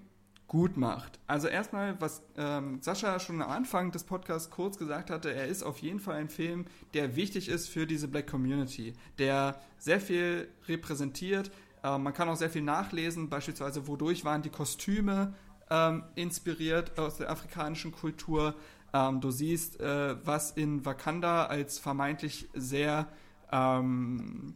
gut 0.49 0.77
macht. 0.77 1.19
Also 1.27 1.47
erstmal, 1.47 2.01
was 2.01 2.23
ähm, 2.35 2.79
Sascha 2.81 3.19
schon 3.19 3.41
am 3.41 3.49
Anfang 3.49 3.91
des 3.91 4.03
Podcasts 4.03 4.49
kurz 4.49 4.77
gesagt 4.77 5.11
hatte, 5.11 5.31
er 5.31 5.47
ist 5.47 5.63
auf 5.63 5.77
jeden 5.77 5.99
Fall 5.99 6.15
ein 6.15 6.27
Film, 6.27 6.65
der 6.95 7.15
wichtig 7.15 7.47
ist 7.49 7.69
für 7.69 7.85
diese 7.85 8.07
Black 8.07 8.27
Community, 8.27 8.93
der 9.19 9.61
sehr 9.77 10.01
viel 10.01 10.49
repräsentiert. 10.67 11.51
Ähm, 11.83 12.03
man 12.03 12.13
kann 12.13 12.27
auch 12.27 12.35
sehr 12.35 12.49
viel 12.49 12.63
nachlesen, 12.63 13.29
beispielsweise 13.29 13.87
wodurch 13.87 14.25
waren 14.25 14.41
die 14.41 14.49
Kostüme 14.49 15.35
ähm, 15.69 16.03
inspiriert 16.15 16.97
aus 16.97 17.17
der 17.17 17.29
afrikanischen 17.29 17.91
Kultur. 17.91 18.55
Ähm, 18.91 19.21
du 19.21 19.29
siehst, 19.29 19.79
äh, 19.79 20.15
was 20.25 20.49
in 20.51 20.83
Wakanda 20.83 21.45
als 21.45 21.77
vermeintlich 21.77 22.49
sehr, 22.55 23.07
ähm, 23.51 24.55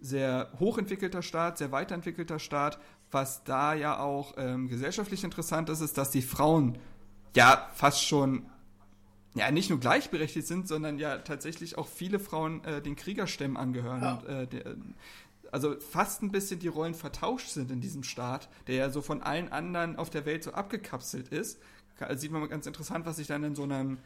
sehr 0.00 0.50
hochentwickelter 0.58 1.20
Staat, 1.20 1.58
sehr 1.58 1.70
weiterentwickelter 1.70 2.38
Staat, 2.38 2.78
was 3.14 3.44
da 3.44 3.74
ja 3.74 3.98
auch 3.98 4.34
ähm, 4.36 4.68
gesellschaftlich 4.68 5.24
interessant 5.24 5.70
ist, 5.70 5.80
ist, 5.80 5.96
dass 5.96 6.10
die 6.10 6.22
Frauen 6.22 6.78
ja 7.34 7.68
fast 7.74 8.04
schon 8.04 8.46
ja 9.34 9.50
nicht 9.50 9.70
nur 9.70 9.80
gleichberechtigt 9.80 10.46
sind, 10.46 10.68
sondern 10.68 10.98
ja 10.98 11.18
tatsächlich 11.18 11.78
auch 11.78 11.88
viele 11.88 12.18
Frauen 12.18 12.62
äh, 12.64 12.82
den 12.82 12.96
Kriegerstämmen 12.96 13.56
angehören. 13.56 14.02
Ja. 14.02 14.14
Und, 14.14 14.28
äh, 14.28 14.46
der, 14.46 14.76
also 15.50 15.76
fast 15.78 16.22
ein 16.22 16.32
bisschen 16.32 16.58
die 16.58 16.68
Rollen 16.68 16.94
vertauscht 16.94 17.48
sind 17.48 17.70
in 17.70 17.80
diesem 17.80 18.02
Staat, 18.02 18.48
der 18.66 18.74
ja 18.74 18.90
so 18.90 19.02
von 19.02 19.22
allen 19.22 19.50
anderen 19.50 19.96
auf 19.96 20.10
der 20.10 20.26
Welt 20.26 20.42
so 20.42 20.52
abgekapselt 20.52 21.28
ist 21.28 21.58
sieht 22.14 22.30
man 22.30 22.40
mal 22.40 22.48
ganz 22.48 22.66
interessant, 22.66 23.06
was 23.06 23.16
sich 23.16 23.26
dann 23.26 23.44
in 23.44 23.54
so 23.54 23.62
einem 23.62 23.98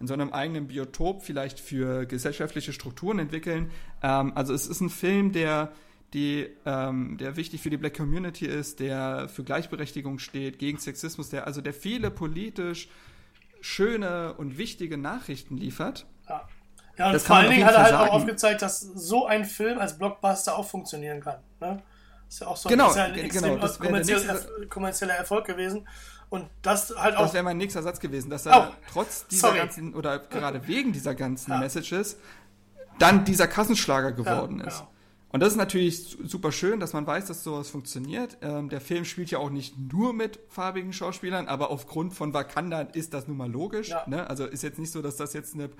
in 0.00 0.08
so 0.08 0.14
einem 0.14 0.32
eigenen 0.32 0.66
Biotop 0.66 1.22
vielleicht 1.22 1.60
für 1.60 2.04
gesellschaftliche 2.04 2.72
Strukturen 2.72 3.20
entwickeln. 3.20 3.70
Ähm, 4.02 4.32
also 4.34 4.52
es 4.52 4.66
ist 4.66 4.80
ein 4.80 4.90
Film, 4.90 5.30
der 5.30 5.70
die, 6.14 6.48
ähm, 6.64 7.18
der 7.18 7.36
wichtig 7.36 7.60
für 7.60 7.70
die 7.70 7.76
Black 7.76 7.96
Community 7.96 8.46
ist, 8.46 8.80
der 8.80 9.28
für 9.28 9.44
Gleichberechtigung 9.44 10.18
steht, 10.18 10.58
gegen 10.58 10.78
Sexismus, 10.78 11.28
der 11.28 11.46
also 11.46 11.60
der 11.60 11.74
viele 11.74 12.10
politisch 12.10 12.88
schöne 13.60 14.34
und 14.34 14.56
wichtige 14.56 14.96
Nachrichten 14.96 15.56
liefert. 15.56 16.06
Ja, 16.28 16.48
ja 16.96 17.06
und 17.06 17.12
das 17.14 17.24
vor 17.24 17.36
allen 17.36 17.50
Dingen 17.50 17.64
hat 17.64 17.74
er 17.74 17.82
halt 17.82 17.94
auch 17.94 18.10
aufgezeigt, 18.14 18.62
dass 18.62 18.80
so 18.80 19.26
ein 19.26 19.44
Film 19.44 19.78
als 19.78 19.98
Blockbuster 19.98 20.56
auch 20.56 20.66
funktionieren 20.66 21.20
kann. 21.20 21.40
Ne? 21.60 21.82
Ist 22.28 22.40
ja 22.40 22.46
auch 22.46 22.56
so 22.56 22.68
genau, 22.68 22.92
ein, 22.92 23.12
ein 23.12 23.28
genau, 23.28 23.56
das 23.56 23.78
kommerzieller, 23.78 24.40
kommerzieller 24.68 25.14
Erfolg 25.14 25.46
gewesen. 25.46 25.86
Und 26.30 26.48
das 26.62 26.94
halt 26.96 27.16
auch. 27.16 27.22
Das 27.22 27.34
wäre 27.34 27.44
mein 27.44 27.58
nächster 27.58 27.82
Satz 27.82 28.00
gewesen, 28.00 28.30
dass 28.30 28.46
er 28.46 28.70
oh, 28.70 28.74
trotz 28.92 29.26
dieser 29.26 29.48
sorry. 29.48 29.58
ganzen 29.58 29.94
oder 29.94 30.18
gerade 30.18 30.66
wegen 30.66 30.92
dieser 30.92 31.14
ganzen 31.14 31.52
ja. 31.52 31.58
Messages 31.58 32.16
dann 32.98 33.24
dieser 33.24 33.46
Kassenschlager 33.48 34.12
geworden 34.12 34.60
ja, 34.60 34.66
ist. 34.66 34.84
Und 35.34 35.40
das 35.40 35.54
ist 35.54 35.56
natürlich 35.56 36.16
super 36.22 36.52
schön, 36.52 36.78
dass 36.78 36.92
man 36.92 37.08
weiß, 37.08 37.26
dass 37.26 37.42
sowas 37.42 37.68
funktioniert. 37.68 38.38
Ähm, 38.40 38.68
der 38.68 38.80
Film 38.80 39.04
spielt 39.04 39.32
ja 39.32 39.38
auch 39.40 39.50
nicht 39.50 39.76
nur 39.76 40.12
mit 40.12 40.38
farbigen 40.48 40.92
Schauspielern, 40.92 41.48
aber 41.48 41.70
aufgrund 41.70 42.14
von 42.14 42.32
Wakanda 42.32 42.82
ist 42.82 43.14
das 43.14 43.26
nun 43.26 43.36
mal 43.36 43.50
logisch. 43.50 43.88
Ja. 43.88 44.04
Ne? 44.06 44.30
Also 44.30 44.46
ist 44.46 44.62
jetzt 44.62 44.78
nicht 44.78 44.92
so, 44.92 45.02
dass 45.02 45.16
das 45.16 45.32
jetzt 45.32 45.54
eine 45.54 45.70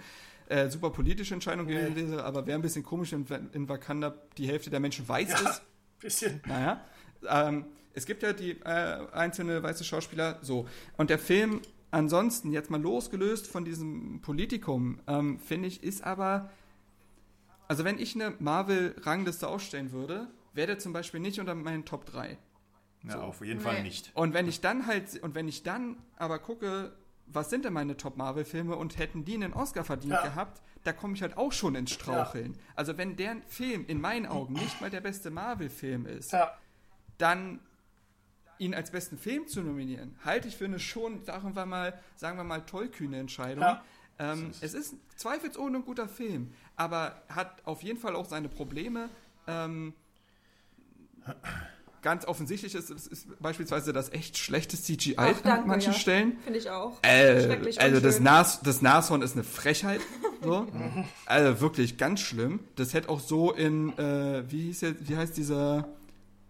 äh, 0.48 0.68
super 0.68 0.90
politische 0.90 1.34
Entscheidung 1.34 1.66
nee. 1.66 1.74
gewesen 1.74 2.10
wäre, 2.10 2.24
aber 2.24 2.48
wäre 2.48 2.58
ein 2.58 2.62
bisschen 2.62 2.82
komisch, 2.82 3.12
wenn 3.12 3.48
in 3.52 3.68
Wakanda 3.68 4.16
die 4.38 4.48
Hälfte 4.48 4.70
der 4.70 4.80
Menschen 4.80 5.08
weiß 5.08 5.30
ja, 5.30 5.48
ist. 5.48 5.62
Bisschen. 6.00 6.40
Naja. 6.48 6.80
Ähm, 7.28 7.66
es 7.92 8.06
gibt 8.06 8.24
ja 8.24 8.32
die 8.32 8.60
äh, 8.60 9.06
einzelne 9.12 9.62
weiße 9.62 9.84
Schauspieler 9.84 10.40
so. 10.42 10.66
Und 10.96 11.10
der 11.10 11.20
Film 11.20 11.60
ansonsten, 11.92 12.50
jetzt 12.50 12.72
mal 12.72 12.82
losgelöst 12.82 13.46
von 13.46 13.64
diesem 13.64 14.20
Politikum, 14.20 14.98
ähm, 15.06 15.38
finde 15.38 15.68
ich, 15.68 15.84
ist 15.84 16.02
aber. 16.02 16.50
Also, 17.68 17.84
wenn 17.84 17.98
ich 17.98 18.14
eine 18.14 18.34
Marvel-Rangliste 18.38 19.48
aufstellen 19.48 19.92
würde, 19.92 20.28
wäre 20.52 20.68
der 20.68 20.78
zum 20.78 20.92
Beispiel 20.92 21.20
nicht 21.20 21.40
unter 21.40 21.54
meinen 21.54 21.84
Top 21.84 22.06
3. 22.06 22.38
Ja, 23.04 23.12
so. 23.12 23.18
auf 23.20 23.40
jeden 23.40 23.58
nee. 23.58 23.64
Fall 23.64 23.82
nicht. 23.82 24.12
Und 24.14 24.34
wenn 24.34 24.48
ich 24.48 24.60
dann 24.60 24.86
halt, 24.86 25.22
und 25.22 25.34
wenn 25.34 25.48
ich 25.48 25.62
dann 25.62 25.96
aber 26.16 26.38
gucke, 26.38 26.96
was 27.26 27.50
sind 27.50 27.64
denn 27.64 27.72
meine 27.72 27.96
Top-Marvel-Filme 27.96 28.76
und 28.76 28.98
hätten 28.98 29.24
die 29.24 29.34
einen 29.34 29.52
Oscar 29.52 29.84
verdient 29.84 30.14
ja. 30.14 30.22
gehabt, 30.22 30.62
da 30.84 30.92
komme 30.92 31.14
ich 31.14 31.22
halt 31.22 31.36
auch 31.36 31.52
schon 31.52 31.74
ins 31.74 31.90
Straucheln. 31.90 32.52
Ja. 32.52 32.60
Also 32.76 32.98
wenn 32.98 33.16
der 33.16 33.36
Film 33.46 33.86
in 33.86 34.00
meinen 34.00 34.26
Augen 34.26 34.54
nicht 34.54 34.80
mal 34.80 34.90
der 34.90 35.00
beste 35.00 35.30
Marvel-Film 35.30 36.06
ist, 36.06 36.32
ja. 36.32 36.52
dann 37.18 37.60
ihn 38.58 38.74
als 38.74 38.90
besten 38.90 39.18
Film 39.18 39.48
zu 39.48 39.62
nominieren, 39.62 40.16
halte 40.24 40.48
ich 40.48 40.56
für 40.56 40.66
eine 40.66 40.78
schon, 40.78 41.24
sagen 41.24 41.56
wir 41.56 41.66
mal, 41.66 41.98
sagen 42.16 42.36
wir 42.36 42.44
mal, 42.44 42.60
tollkühne 42.60 43.18
Entscheidung. 43.18 43.62
Ja. 43.62 43.82
Ähm, 44.18 44.52
es 44.60 44.74
ist 44.74 44.94
zweifelsohne 45.16 45.78
ein 45.78 45.84
guter 45.84 46.08
Film, 46.08 46.54
aber 46.76 47.22
hat 47.28 47.62
auf 47.64 47.82
jeden 47.82 47.98
Fall 47.98 48.16
auch 48.16 48.26
seine 48.26 48.48
Probleme. 48.48 49.08
Ähm, 49.46 49.94
ganz 52.02 52.26
offensichtlich 52.26 52.74
ist, 52.74 52.90
ist, 52.90 53.06
ist, 53.06 53.40
beispielsweise 53.40 53.92
das 53.92 54.12
echt 54.12 54.36
schlechte 54.36 54.76
CGI 54.76 55.14
Ach, 55.16 55.24
danke, 55.42 55.52
an 55.52 55.66
manchen 55.66 55.92
ja. 55.92 55.98
Stellen. 55.98 56.38
Finde 56.44 56.58
ich 56.58 56.70
auch. 56.70 56.98
Äh, 57.02 57.58
also 57.78 58.00
das, 58.00 58.20
Nas, 58.20 58.60
das 58.60 58.82
Nashorn 58.82 59.22
ist 59.22 59.32
eine 59.32 59.44
Frechheit. 59.44 60.00
So. 60.42 60.66
also 61.26 61.60
wirklich 61.60 61.96
ganz 61.96 62.20
schlimm. 62.20 62.60
Das 62.76 62.92
hätte 62.92 63.08
auch 63.08 63.20
so 63.20 63.52
in, 63.52 63.96
äh, 63.98 64.44
wie, 64.50 64.64
hieß 64.66 64.80
der, 64.80 65.08
wie 65.08 65.16
heißt 65.16 65.36
dieser 65.36 65.88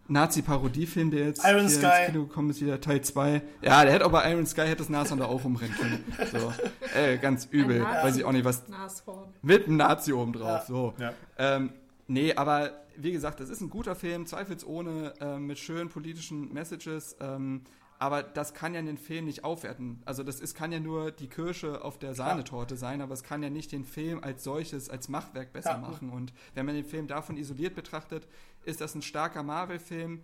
Nazi-Parodiefilm, 0.09 1.11
der 1.11 1.27
jetzt 1.27 1.45
Iron 1.45 1.61
hier 1.61 1.71
Sky. 1.71 1.87
ins 1.87 2.07
Kino 2.07 2.27
gekommen 2.27 2.51
ist, 2.51 2.61
wieder 2.61 2.81
Teil 2.81 3.01
2. 3.01 3.43
Ja, 3.63 3.85
der 3.85 3.93
hätte 3.93 4.07
auch 4.07 4.13
bei 4.13 4.31
Iron 4.31 4.47
Sky 4.47 4.63
hätte 4.63 4.77
das 4.77 4.89
Nashorn 4.89 5.19
da 5.21 5.27
auch 5.27 5.45
umrennen 5.45 5.75
können. 5.75 6.05
So. 6.31 6.53
Äh, 6.99 7.19
ganz 7.19 7.49
übel. 7.51 7.83
Weiß 7.83 8.17
ich 8.17 8.25
auch 8.25 8.33
nicht, 8.33 8.45
was. 8.45 8.69
Nashorn. 8.69 9.33
Mit 9.43 9.67
einem 9.67 9.77
Nazi 9.77 10.13
oben 10.13 10.33
drauf. 10.33 10.61
Ja. 10.61 10.65
So. 10.67 10.95
Ja. 10.99 11.13
Ähm, 11.39 11.73
nee, 12.07 12.35
aber 12.35 12.73
wie 12.97 13.13
gesagt, 13.13 13.41
das 13.41 13.49
ist 13.49 13.61
ein 13.61 13.71
guter 13.71 13.95
Film, 13.95 14.27
zweifelsohne, 14.27 15.15
äh, 15.21 15.39
mit 15.39 15.59
schönen 15.59 15.89
politischen 15.89 16.53
Messages. 16.53 17.17
Ähm, 17.21 17.63
aber 17.99 18.23
das 18.23 18.55
kann 18.55 18.75
ja 18.75 18.83
den 18.83 18.99
Film 18.99 19.25
nicht 19.25 19.45
aufwerten. 19.45 20.03
Also 20.05 20.23
das 20.23 20.41
ist, 20.41 20.55
kann 20.55 20.73
ja 20.73 20.81
nur 20.81 21.11
die 21.11 21.29
Kirsche 21.29 21.83
auf 21.83 21.99
der 21.99 22.15
Sahnetorte 22.15 22.77
sein, 22.77 23.01
aber 23.01 23.15
es 23.15 23.23
kann 23.23 23.43
ja 23.43 23.51
nicht 23.51 23.73
den 23.73 23.85
Film 23.85 24.23
als 24.23 24.45
solches, 24.45 24.91
als 24.91 25.09
Machwerk 25.09 25.53
besser 25.53 25.71
ja. 25.73 25.79
machen. 25.79 26.11
Und 26.11 26.33
wenn 26.55 26.67
man 26.67 26.75
den 26.75 26.85
Film 26.85 27.07
davon 27.07 27.37
isoliert 27.37 27.75
betrachtet, 27.75 28.27
ist 28.65 28.81
das 28.81 28.95
ein 28.95 29.03
starker 29.03 29.43
Marvel-Film. 29.43 30.23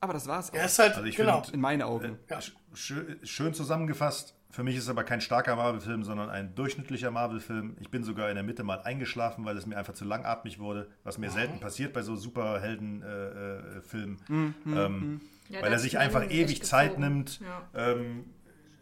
Aber 0.00 0.12
das 0.12 0.28
war's 0.28 0.50
auch. 0.50 0.54
Ja, 0.54 0.64
ist 0.64 0.78
halt, 0.78 0.94
also 0.94 1.04
ich 1.04 1.16
genau. 1.16 1.42
Find, 1.42 1.54
in 1.54 1.60
meinen 1.60 1.82
Augen. 1.82 2.18
Äh, 2.28 2.34
ja. 2.34 2.40
schön, 2.72 3.18
schön 3.24 3.54
zusammengefasst. 3.54 4.36
Für 4.50 4.62
mich 4.62 4.76
ist 4.76 4.84
es 4.84 4.88
aber 4.88 5.04
kein 5.04 5.20
starker 5.20 5.56
Marvel-Film, 5.56 6.04
sondern 6.04 6.30
ein 6.30 6.54
durchschnittlicher 6.54 7.10
Marvel-Film. 7.10 7.76
Ich 7.80 7.90
bin 7.90 8.02
sogar 8.02 8.30
in 8.30 8.36
der 8.36 8.44
Mitte 8.44 8.64
mal 8.64 8.80
eingeschlafen, 8.80 9.44
weil 9.44 9.58
es 9.58 9.66
mir 9.66 9.76
einfach 9.76 9.92
zu 9.92 10.04
langatmig 10.04 10.58
wurde, 10.58 10.88
was 11.04 11.18
mir 11.18 11.28
mhm. 11.28 11.34
selten 11.34 11.60
passiert 11.60 11.92
bei 11.92 12.02
so 12.02 12.16
Superhelden-Filmen. 12.16 14.18
Äh, 14.28 14.30
äh, 14.30 14.32
mhm, 14.32 14.54
ähm, 14.66 15.00
mhm. 15.00 15.20
ja, 15.48 15.62
weil 15.62 15.72
er 15.72 15.78
sich 15.78 15.98
einfach 15.98 16.30
ewig 16.30 16.62
Zeit 16.62 16.98
nimmt. 16.98 17.40
Ja. 17.40 17.68
Ähm, 17.74 18.24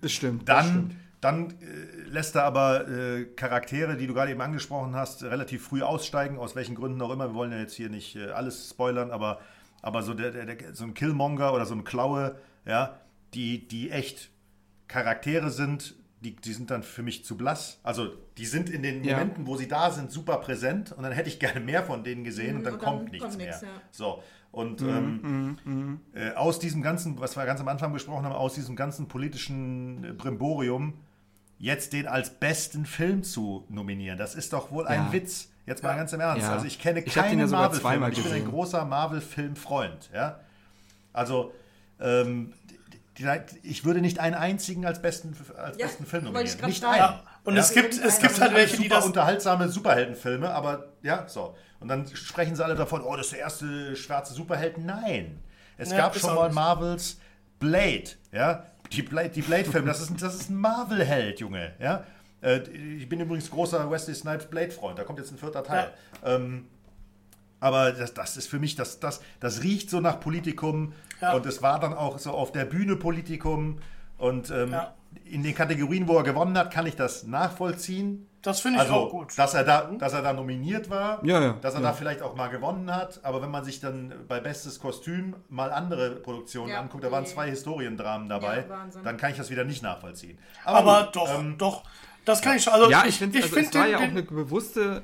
das 0.02 0.12
stimmt. 0.12 0.48
Dann, 0.48 0.56
das 0.56 0.68
stimmt. 0.68 0.94
Dann 1.26 1.50
äh, 1.50 2.08
lässt 2.08 2.36
er 2.36 2.44
aber 2.44 2.88
äh, 2.88 3.24
Charaktere, 3.24 3.96
die 3.96 4.06
du 4.06 4.14
gerade 4.14 4.30
eben 4.30 4.40
angesprochen 4.40 4.94
hast, 4.94 5.24
relativ 5.24 5.64
früh 5.64 5.82
aussteigen, 5.82 6.38
aus 6.38 6.54
welchen 6.54 6.74
Gründen 6.74 7.00
auch 7.02 7.10
immer. 7.10 7.28
Wir 7.30 7.34
wollen 7.34 7.52
ja 7.52 7.58
jetzt 7.58 7.74
hier 7.74 7.88
nicht 7.88 8.16
äh, 8.16 8.30
alles 8.30 8.70
spoilern, 8.70 9.10
aber, 9.10 9.40
aber 9.82 10.02
so, 10.02 10.14
der, 10.14 10.30
der, 10.30 10.46
der, 10.46 10.74
so 10.74 10.84
ein 10.84 10.94
Killmonger 10.94 11.52
oder 11.52 11.66
so 11.66 11.74
ein 11.74 11.84
Klaue, 11.84 12.36
ja, 12.64 13.00
die, 13.34 13.66
die 13.66 13.90
echt 13.90 14.30
Charaktere 14.88 15.50
sind, 15.50 15.96
die, 16.20 16.36
die 16.36 16.52
sind 16.52 16.70
dann 16.70 16.82
für 16.82 17.02
mich 17.02 17.24
zu 17.24 17.36
blass. 17.36 17.80
Also 17.82 18.08
die 18.38 18.46
sind 18.46 18.70
in 18.70 18.82
den 18.82 19.04
ja. 19.04 19.18
Momenten, 19.18 19.46
wo 19.46 19.56
sie 19.56 19.68
da 19.68 19.90
sind, 19.90 20.10
super 20.10 20.38
präsent 20.38 20.92
und 20.92 21.02
dann 21.02 21.12
hätte 21.12 21.28
ich 21.28 21.38
gerne 21.38 21.60
mehr 21.60 21.82
von 21.82 22.04
denen 22.04 22.24
gesehen 22.24 22.52
mhm, 22.52 22.58
und 22.58 22.64
dann, 22.64 22.74
und 22.74 22.82
dann 22.82 22.94
kommt 22.98 23.12
nichts 23.12 23.26
kommt 23.26 23.38
mehr. 23.38 23.46
Nix, 23.48 23.62
ja. 23.62 23.68
So. 23.90 24.22
Und 24.52 24.80
mhm, 24.80 24.88
ähm, 24.88 25.20
mhm, 25.22 25.58
mhm. 25.64 26.00
äh, 26.14 26.32
aus 26.32 26.58
diesem 26.58 26.82
ganzen, 26.82 27.20
was 27.20 27.36
wir 27.36 27.44
ganz 27.44 27.60
am 27.60 27.68
Anfang 27.68 27.92
besprochen 27.92 28.24
haben, 28.24 28.32
aus 28.32 28.54
diesem 28.54 28.76
ganzen 28.76 29.08
politischen 29.08 30.04
äh, 30.04 30.12
Brimborium, 30.12 30.94
jetzt 31.58 31.92
den 31.92 32.06
als 32.06 32.30
besten 32.30 32.86
Film 32.86 33.22
zu 33.22 33.64
nominieren, 33.68 34.18
das 34.18 34.34
ist 34.34 34.52
doch 34.52 34.70
wohl 34.70 34.86
ein 34.86 35.12
Witz. 35.12 35.48
Jetzt 35.66 35.82
mal 35.82 35.96
ganz 35.96 36.12
im 36.12 36.20
Ernst. 36.20 36.48
Also 36.48 36.64
ich 36.64 36.78
kenne 36.78 37.02
keinen 37.02 37.40
ja 37.40 37.46
Marvel-Film. 37.46 38.12
Ich 38.12 38.22
bin 38.22 38.32
ein 38.32 38.44
großer 38.48 38.84
Marvel-Film-Freund. 38.84 40.10
Ja? 40.14 40.38
Also 41.12 41.52
ähm, 42.00 42.52
ich 43.62 43.84
würde 43.84 44.00
nicht 44.00 44.20
einen 44.20 44.34
einzigen 44.34 44.86
als 44.86 45.02
besten, 45.02 45.34
als 45.56 45.76
ja, 45.78 45.86
besten 45.86 46.06
Film 46.06 46.24
nominieren. 46.24 46.66
Nicht 46.66 46.84
einen. 46.84 46.96
Ja. 46.96 47.22
Und 47.44 47.54
ja, 47.54 47.62
es 47.62 47.72
gibt, 47.72 47.98
es 47.98 48.20
gibt 48.20 48.40
halt 48.40 48.54
welche, 48.54 48.76
die 48.76 48.88
das... 48.88 49.06
unterhaltsame 49.06 49.68
Superheldenfilme, 49.68 50.50
aber 50.50 50.92
ja, 51.02 51.26
so. 51.26 51.56
Und 51.80 51.88
dann 51.88 52.06
sprechen 52.14 52.54
sie 52.54 52.64
alle 52.64 52.74
davon, 52.74 53.02
oh, 53.02 53.16
das 53.16 53.26
ist 53.26 53.32
der 53.32 53.40
erste 53.40 53.96
schwarze 53.96 54.34
Superheld. 54.34 54.78
Nein. 54.78 55.40
Es 55.78 55.90
ja, 55.90 55.96
gab 55.96 56.16
schon 56.16 56.34
mal 56.34 56.52
Marvels 56.52 57.18
Blade, 57.58 58.10
ja. 58.32 58.66
Die 58.92 59.02
Blade-Filme, 59.02 59.32
die 59.32 59.42
Blade 59.42 59.84
das, 59.86 60.00
ist, 60.00 60.22
das 60.22 60.34
ist 60.34 60.50
ein 60.50 60.56
Marvel-Held, 60.56 61.40
Junge, 61.40 61.74
ja. 61.78 62.04
Äh, 62.40 62.60
ich 62.70 63.08
bin 63.08 63.20
übrigens 63.20 63.50
großer 63.50 63.90
Wesley 63.90 64.14
Snipes 64.14 64.46
Blade-Freund, 64.46 64.98
da 64.98 65.04
kommt 65.04 65.18
jetzt 65.18 65.32
ein 65.32 65.38
vierter 65.38 65.64
Teil. 65.64 65.92
Ähm, 66.24 66.66
aber 67.60 67.92
das, 67.92 68.14
das 68.14 68.36
ist 68.36 68.48
für 68.48 68.58
mich, 68.58 68.76
das, 68.76 69.00
das, 69.00 69.20
das 69.40 69.62
riecht 69.62 69.90
so 69.90 70.00
nach 70.00 70.20
Politikum. 70.20 70.92
Ja. 71.20 71.32
Und 71.32 71.46
es 71.46 71.62
war 71.62 71.80
dann 71.80 71.94
auch 71.94 72.18
so 72.18 72.30
auf 72.32 72.52
der 72.52 72.64
Bühne 72.64 72.96
Politikum. 72.96 73.78
Und 74.18 74.50
ähm, 74.50 74.72
ja. 74.72 74.94
In 75.24 75.42
den 75.42 75.54
Kategorien, 75.54 76.06
wo 76.08 76.16
er 76.16 76.22
gewonnen 76.22 76.56
hat, 76.56 76.72
kann 76.72 76.86
ich 76.86 76.96
das 76.96 77.24
nachvollziehen. 77.24 78.28
Das 78.42 78.60
finde 78.60 78.78
ich 78.78 78.82
also, 78.82 78.94
auch 78.94 79.10
gut. 79.10 79.36
Dass 79.36 79.54
er, 79.54 79.64
da, 79.64 79.90
dass 79.98 80.12
er 80.12 80.22
da 80.22 80.32
nominiert 80.32 80.88
war, 80.88 81.24
ja, 81.24 81.40
ja, 81.40 81.52
dass 81.54 81.74
er 81.74 81.80
da 81.80 81.92
vielleicht 81.92 82.22
auch 82.22 82.36
mal 82.36 82.48
gewonnen 82.48 82.94
hat. 82.94 83.20
Aber 83.24 83.42
wenn 83.42 83.50
man 83.50 83.64
sich 83.64 83.80
dann 83.80 84.14
bei 84.28 84.38
Bestes 84.38 84.78
Kostüm 84.78 85.34
mal 85.48 85.72
andere 85.72 86.10
Produktionen 86.16 86.72
anguckt, 86.72 87.02
da 87.02 87.10
waren 87.10 87.26
zwei 87.26 87.50
Historiendramen 87.50 88.28
dabei, 88.28 88.66
dann 89.02 89.16
kann 89.16 89.32
ich 89.32 89.36
das 89.36 89.50
wieder 89.50 89.64
nicht 89.64 89.82
nachvollziehen. 89.82 90.38
Aber, 90.64 90.78
Aber 90.78 91.04
gut, 91.06 91.16
doch, 91.16 91.38
ähm, 91.38 91.58
doch. 91.58 91.82
Das 92.24 92.40
kann 92.40 92.56
ich 92.56 92.62
schon. 92.62 92.72
Also 92.72 92.90
ja, 92.90 93.04
ich, 93.06 93.18
finde, 93.18 93.38
also 93.38 93.54
find 93.54 93.68
es 93.68 93.74
war 93.74 93.86
ja 93.86 93.98
auch 93.98 94.02
eine 94.02 94.22
bewusste 94.22 95.02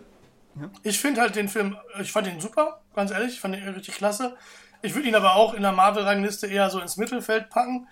ja. 0.60 0.70
Ich 0.82 0.98
finde 0.98 1.20
halt 1.20 1.34
den 1.36 1.48
Film, 1.48 1.76
ich 2.01 2.12
fand 2.12 2.26
ihn 2.26 2.40
super, 2.40 2.80
ganz 2.94 3.10
ehrlich, 3.10 3.34
ich 3.34 3.40
fand 3.40 3.56
ihn 3.56 3.68
richtig 3.68 3.94
klasse. 3.94 4.36
Ich 4.82 4.94
würde 4.94 5.09
ihn 5.09 5.14
aber 5.14 5.36
auch 5.36 5.55
in 5.55 5.62
der 5.62 5.72
Marvel-Rangliste 5.72 6.47
eher 6.47 6.68
so 6.68 6.80
ins 6.80 6.97
Mittelfeld 6.97 7.51
packen. 7.51 7.89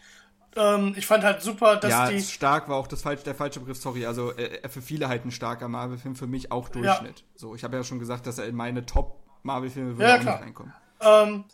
Ähm, 0.56 0.94
ich 0.96 1.06
fand 1.06 1.22
halt 1.22 1.42
super, 1.42 1.76
dass 1.76 1.90
ja, 1.90 2.08
die. 2.08 2.20
stark 2.20 2.68
war 2.68 2.76
auch 2.76 2.88
das 2.88 3.02
falsch, 3.02 3.22
der 3.22 3.34
falsche 3.34 3.60
Begriff, 3.60 3.78
sorry. 3.78 4.06
Also 4.06 4.32
äh, 4.32 4.68
für 4.68 4.82
viele 4.82 5.08
halt 5.08 5.24
ein 5.24 5.30
starker 5.30 5.68
Marvel-Film, 5.68 6.16
für 6.16 6.26
mich 6.26 6.50
auch 6.50 6.68
Durchschnitt. 6.68 7.20
Ja. 7.20 7.24
So, 7.36 7.54
ich 7.54 7.62
habe 7.62 7.76
ja 7.76 7.84
schon 7.84 7.98
gesagt, 7.98 8.26
dass 8.26 8.38
er 8.38 8.46
in 8.46 8.56
meine 8.56 8.84
Top-Marvel-Filme 8.84 9.96
würde 9.96 10.10
ja, 10.10 10.16
auch 10.16 10.18
nicht 10.18 10.28
reinkommen. 10.28 10.74
Ähm, 11.00 11.44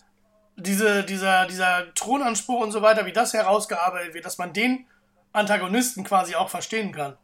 diese, 0.56 1.05
dieser, 1.05 1.47
dieser 1.47 1.93
Thronanspruch 1.94 2.62
und 2.62 2.73
so 2.73 2.81
weiter, 2.81 3.05
wie 3.05 3.12
das 3.12 3.35
herausgearbeitet 3.35 4.14
wird, 4.14 4.24
dass 4.24 4.39
man 4.39 4.52
den 4.52 4.86
Antagonisten 5.32 6.02
quasi 6.02 6.35
auch 6.35 6.48
verstehen 6.48 6.93
kann. 6.93 7.16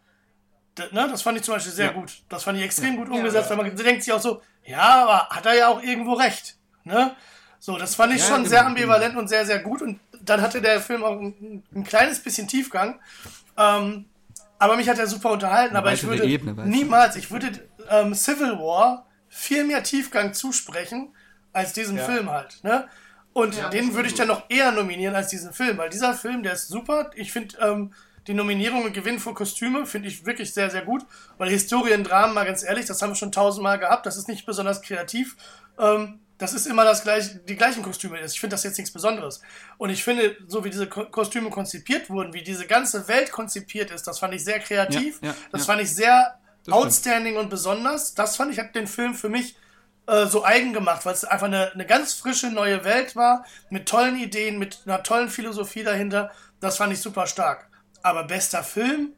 Ne, 0.79 1.09
das 1.11 1.23
fand 1.23 1.39
ich 1.39 1.45
zum 1.45 1.55
Beispiel 1.55 1.73
sehr 1.73 1.87
ja. 1.87 1.93
gut. 1.93 2.23
Das 2.29 2.45
fand 2.45 2.59
ich 2.59 2.65
extrem 2.65 2.97
gut 2.97 3.09
umgesetzt, 3.09 3.51
weil 3.51 3.57
man 3.59 3.75
denkt 3.77 4.05
sich 4.05 4.13
auch 4.13 4.21
so, 4.21 4.41
ja, 4.65 5.03
aber 5.03 5.29
hat 5.29 5.45
er 5.45 5.55
ja 5.55 5.69
auch 5.69 5.83
irgendwo 5.83 6.15
recht. 6.15 6.57
Ne? 6.85 7.15
So, 7.59 7.77
das 7.77 7.95
fand 7.95 8.15
ich 8.15 8.21
ja, 8.21 8.27
schon 8.27 8.39
genau, 8.39 8.49
sehr 8.49 8.67
ambivalent 8.67 9.17
und 9.17 9.29
sehr, 9.29 9.45
sehr 9.45 9.59
gut. 9.59 9.83
Und 9.83 10.01
dann 10.25 10.41
hatte 10.41 10.61
der 10.61 10.81
Film 10.81 11.05
auch 11.05 11.21
ein, 11.21 11.63
ein 11.75 11.85
kleines 11.85 12.21
bisschen 12.21 12.49
Tiefgang. 12.49 13.01
Ähm, 13.57 14.07
aber 14.59 14.77
mich 14.77 14.89
hat 14.89 14.99
er 14.99 15.07
super 15.07 15.31
unterhalten. 15.31 15.77
Eine 15.77 15.79
aber 15.79 15.93
ich 15.93 16.05
würde 16.05 16.25
Ebene, 16.25 16.67
niemals, 16.67 17.17
ich 17.17 17.31
würde 17.31 17.51
ähm, 17.91 18.15
Civil 18.15 18.59
War 18.59 19.07
viel 19.29 19.65
mehr 19.65 19.83
Tiefgang 19.83 20.35
zusprechen 20.35 21.15
als 21.53 21.73
diesem 21.73 21.97
ja. 21.97 22.05
Film 22.05 22.31
halt. 22.31 22.63
Ne? 22.63 22.89
Und 23.33 23.57
ja, 23.57 23.71
den 23.71 23.95
würde 23.95 24.09
ich 24.09 24.15
dann 24.15 24.29
noch 24.29 24.49
eher 24.49 24.73
nominieren 24.73 25.15
als 25.15 25.29
diesen 25.29 25.53
Film, 25.53 25.79
weil 25.79 25.91
dieser 25.91 26.15
Film, 26.15 26.43
der 26.43 26.53
ist 26.53 26.69
super. 26.69 27.11
Ich 27.15 27.33
finde, 27.33 27.57
ähm, 27.61 27.93
die 28.27 28.35
Nominierung 28.35 28.85
und 28.85 28.93
Gewinn 28.93 29.19
für 29.19 29.35
Kostüme 29.35 29.85
finde 29.87 30.09
ich 30.09 30.27
wirklich 30.27 30.55
sehr, 30.55 30.71
sehr 30.71 30.83
gut. 30.83 31.05
Weil 31.39 31.49
Historiendramen, 31.49 32.35
mal 32.35 32.45
ganz 32.45 32.63
ehrlich, 32.63 32.87
das 32.87 33.03
haben 33.03 33.11
wir 33.11 33.17
schon 33.17 33.33
tausendmal 33.33 33.79
gehabt. 33.79 34.07
Das 34.07 34.17
ist 34.17 34.29
nicht 34.29 34.47
besonders 34.47 34.83
kreativ. 34.83 35.37
Ähm, 35.79 36.21
das 36.43 36.55
ist 36.55 36.67
immer 36.67 36.85
das 36.85 37.05
gleiche, 37.05 37.37
die 37.37 37.55
gleichen 37.55 37.85
Kostüme. 37.85 38.19
Ich 38.21 38.41
finde 38.41 38.55
das 38.55 38.65
jetzt 38.65 38.77
nichts 38.77 38.93
Besonderes. 38.93 39.41
Und 39.79 39.91
ich 39.91 40.03
finde, 40.03 40.37
so 40.49 40.65
wie 40.65 40.71
diese 40.71 40.89
Kostüme 40.89 41.51
konzipiert 41.51 42.11
wurden, 42.11 42.33
wie 42.33 42.43
diese 42.43 42.67
ganze 42.67 43.07
Welt 43.07 43.31
konzipiert 43.31 43.93
ist, 43.93 44.09
das 44.09 44.19
fand 44.19 44.35
ich 44.35 44.43
sehr 44.43 44.59
kreativ. 44.59 45.21
Ja, 45.23 45.29
ja, 45.29 45.35
das 45.53 45.61
ja. 45.61 45.67
fand 45.67 45.83
ich 45.83 45.95
sehr 45.95 46.41
das 46.65 46.75
outstanding 46.75 47.35
stimmt. 47.35 47.45
und 47.45 47.51
besonders. 47.51 48.15
Das 48.15 48.35
fand 48.35 48.53
ich, 48.53 48.59
hat 48.59 48.75
den 48.75 48.89
Film 48.89 49.15
für 49.15 49.29
mich 49.29 49.55
äh, 50.09 50.27
so 50.27 50.45
eigen 50.45 50.73
gemacht, 50.73 51.07
weil 51.07 51.15
es 51.15 51.25
einfach 51.25 51.47
eine, 51.47 51.71
eine 51.75 51.87
ganz 51.87 52.15
frische 52.15 52.51
neue 52.51 52.85
Welt 52.85 53.15
war, 53.15 53.45
mit 53.71 53.89
tollen 53.89 54.17
Ideen, 54.19 54.59
mit 54.59 54.81
einer 54.85 55.05
tollen 55.05 55.29
Philosophie 55.29 55.85
dahinter. 55.85 56.33
Das 56.59 56.77
fand 56.77 56.93
ich 56.93 57.01
super 57.01 57.29
stark. 57.29 57.69
Aber 58.03 58.25
bester 58.25 58.65
Film? 58.65 59.13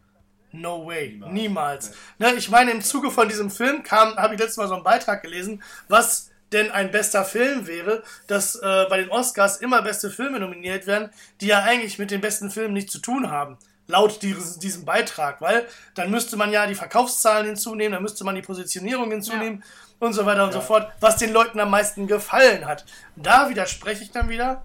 No 0.52 0.86
way. 0.86 1.08
Niemals. 1.08 1.32
Niemals. 1.32 1.92
Ne, 2.18 2.34
ich 2.34 2.50
meine, 2.50 2.70
im 2.70 2.82
Zuge 2.82 3.10
von 3.10 3.30
diesem 3.30 3.50
Film 3.50 3.82
kam, 3.82 4.14
habe 4.16 4.34
ich 4.34 4.40
letztes 4.40 4.58
Mal 4.58 4.68
so 4.68 4.74
einen 4.74 4.84
Beitrag 4.84 5.22
gelesen, 5.22 5.62
was 5.88 6.30
denn 6.54 6.70
ein 6.70 6.90
bester 6.90 7.24
Film 7.24 7.66
wäre, 7.66 8.02
dass 8.26 8.56
äh, 8.56 8.86
bei 8.88 8.96
den 8.96 9.10
Oscars 9.10 9.58
immer 9.58 9.82
beste 9.82 10.10
Filme 10.10 10.40
nominiert 10.40 10.86
werden, 10.86 11.10
die 11.40 11.48
ja 11.48 11.62
eigentlich 11.62 11.98
mit 11.98 12.10
den 12.10 12.20
besten 12.22 12.50
Filmen 12.50 12.72
nichts 12.72 12.92
zu 12.92 13.00
tun 13.00 13.30
haben. 13.30 13.58
Laut 13.86 14.22
diesem 14.22 14.86
Beitrag, 14.86 15.42
weil 15.42 15.66
dann 15.94 16.10
müsste 16.10 16.38
man 16.38 16.50
ja 16.50 16.66
die 16.66 16.74
Verkaufszahlen 16.74 17.44
hinzunehmen, 17.44 17.92
dann 17.92 18.02
müsste 18.02 18.24
man 18.24 18.34
die 18.34 18.40
Positionierung 18.40 19.10
hinzunehmen 19.10 19.62
ja. 19.62 20.06
und 20.06 20.14
so 20.14 20.24
weiter 20.24 20.44
und 20.44 20.54
ja. 20.54 20.60
so 20.60 20.62
fort, 20.62 20.90
was 21.00 21.18
den 21.18 21.34
Leuten 21.34 21.60
am 21.60 21.68
meisten 21.68 22.06
gefallen 22.06 22.64
hat. 22.64 22.86
Da 23.14 23.50
widerspreche 23.50 24.02
ich 24.02 24.10
dann 24.10 24.30
wieder, 24.30 24.64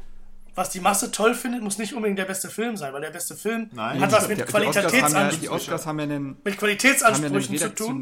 was 0.60 0.70
die 0.72 0.82
Masse 0.82 1.10
toll 1.10 1.34
findet, 1.34 1.64
muss 1.64 1.78
nicht 1.78 1.94
unbedingt 1.94 2.20
der 2.20 2.26
beste 2.26 2.50
Film 2.50 2.76
sein, 2.76 2.92
weil 2.92 3.00
der 3.00 3.12
beste 3.12 3.34
Film 3.34 3.70
Nein, 3.72 4.02
hat 4.02 4.12
was 4.12 4.28
mit 4.28 4.46
Qualitätsansprüchen. 4.46 5.42
Die 5.42 5.50
Oscars 5.50 5.86
haben 5.86 6.00
ja 6.00 6.04
einen, 6.04 6.38
mit 6.44 6.58
Qualitätsansprüchen 6.58 7.58
zu 7.58 7.76
tun. 7.76 8.02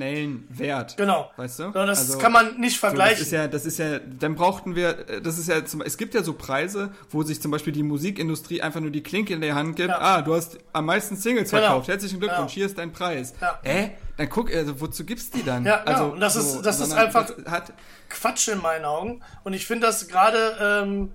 Wert. 0.50 0.98
Genau. 0.98 1.32
Weißt 1.38 1.60
du? 1.60 1.72
das 1.72 2.00
also, 2.00 2.18
kann 2.18 2.32
man 2.32 2.60
nicht 2.60 2.80
vergleichen. 2.80 3.24
So, 3.24 3.24
das 3.24 3.28
ist 3.28 3.32
ja, 3.32 3.48
das 3.48 3.66
ist 3.66 3.78
ja, 3.78 4.00
dann 4.00 4.34
brauchten 4.34 4.76
wir, 4.76 4.94
das 5.22 5.38
ist 5.38 5.48
ja, 5.48 5.64
zum, 5.66 5.82
es 5.82 5.98
gibt 5.98 6.16
ja 6.16 6.24
so 6.24 6.34
Preise, 6.34 6.92
wo 7.12 7.22
sich 7.22 7.40
zum 7.40 7.52
Beispiel 7.52 7.74
die 7.74 7.84
Musikindustrie 7.84 8.62
einfach 8.62 8.80
nur 8.80 8.92
die 8.92 9.04
Klinke 9.04 9.36
in 9.36 9.42
der 9.42 9.54
Hand 9.54 9.76
gibt. 9.76 9.90
Ja. 9.90 10.00
Ah, 10.00 10.22
du 10.24 10.34
hast 10.34 10.58
am 10.74 10.88
meisten 10.88 11.16
Singles 11.16 11.52
genau. 11.52 11.62
verkauft. 11.62 11.90
Herzlichen 11.90 12.20
Glückwunsch, 12.20 12.54
ja. 12.54 12.56
hier 12.56 12.66
ist 12.66 12.78
dein 12.80 12.92
Preis. 12.92 13.36
Ja. 13.40 13.60
Äh? 13.64 13.90
Dann 14.18 14.30
guck, 14.30 14.52
also 14.52 14.82
wozu 14.82 15.06
gibt's 15.06 15.30
die 15.30 15.44
dann? 15.44 15.64
Ja, 15.64 15.84
genau. 15.84 15.92
also, 15.92 16.06
und 16.14 16.20
das 16.20 16.34
so, 16.34 16.40
ist, 16.40 16.62
das 16.64 16.80
ist 16.80 16.92
einfach 16.92 17.30
hat, 17.46 17.72
Quatsch 18.10 18.48
in 18.48 18.60
meinen 18.64 18.86
Augen. 18.86 19.22
Und 19.44 19.54
ich 19.54 19.68
finde 19.68 19.86
das 19.86 20.08
gerade 20.08 20.58
ähm, 20.60 21.12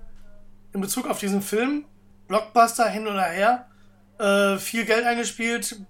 in 0.73 0.81
Bezug 0.81 1.07
auf 1.07 1.19
diesen 1.19 1.41
Film 1.41 1.85
Blockbuster 2.27 2.89
hin 2.89 3.07
oder 3.07 3.25
her, 3.25 3.67
äh, 4.19 4.57
viel 4.57 4.85
Geld 4.85 5.05
eingespielt, 5.05 5.81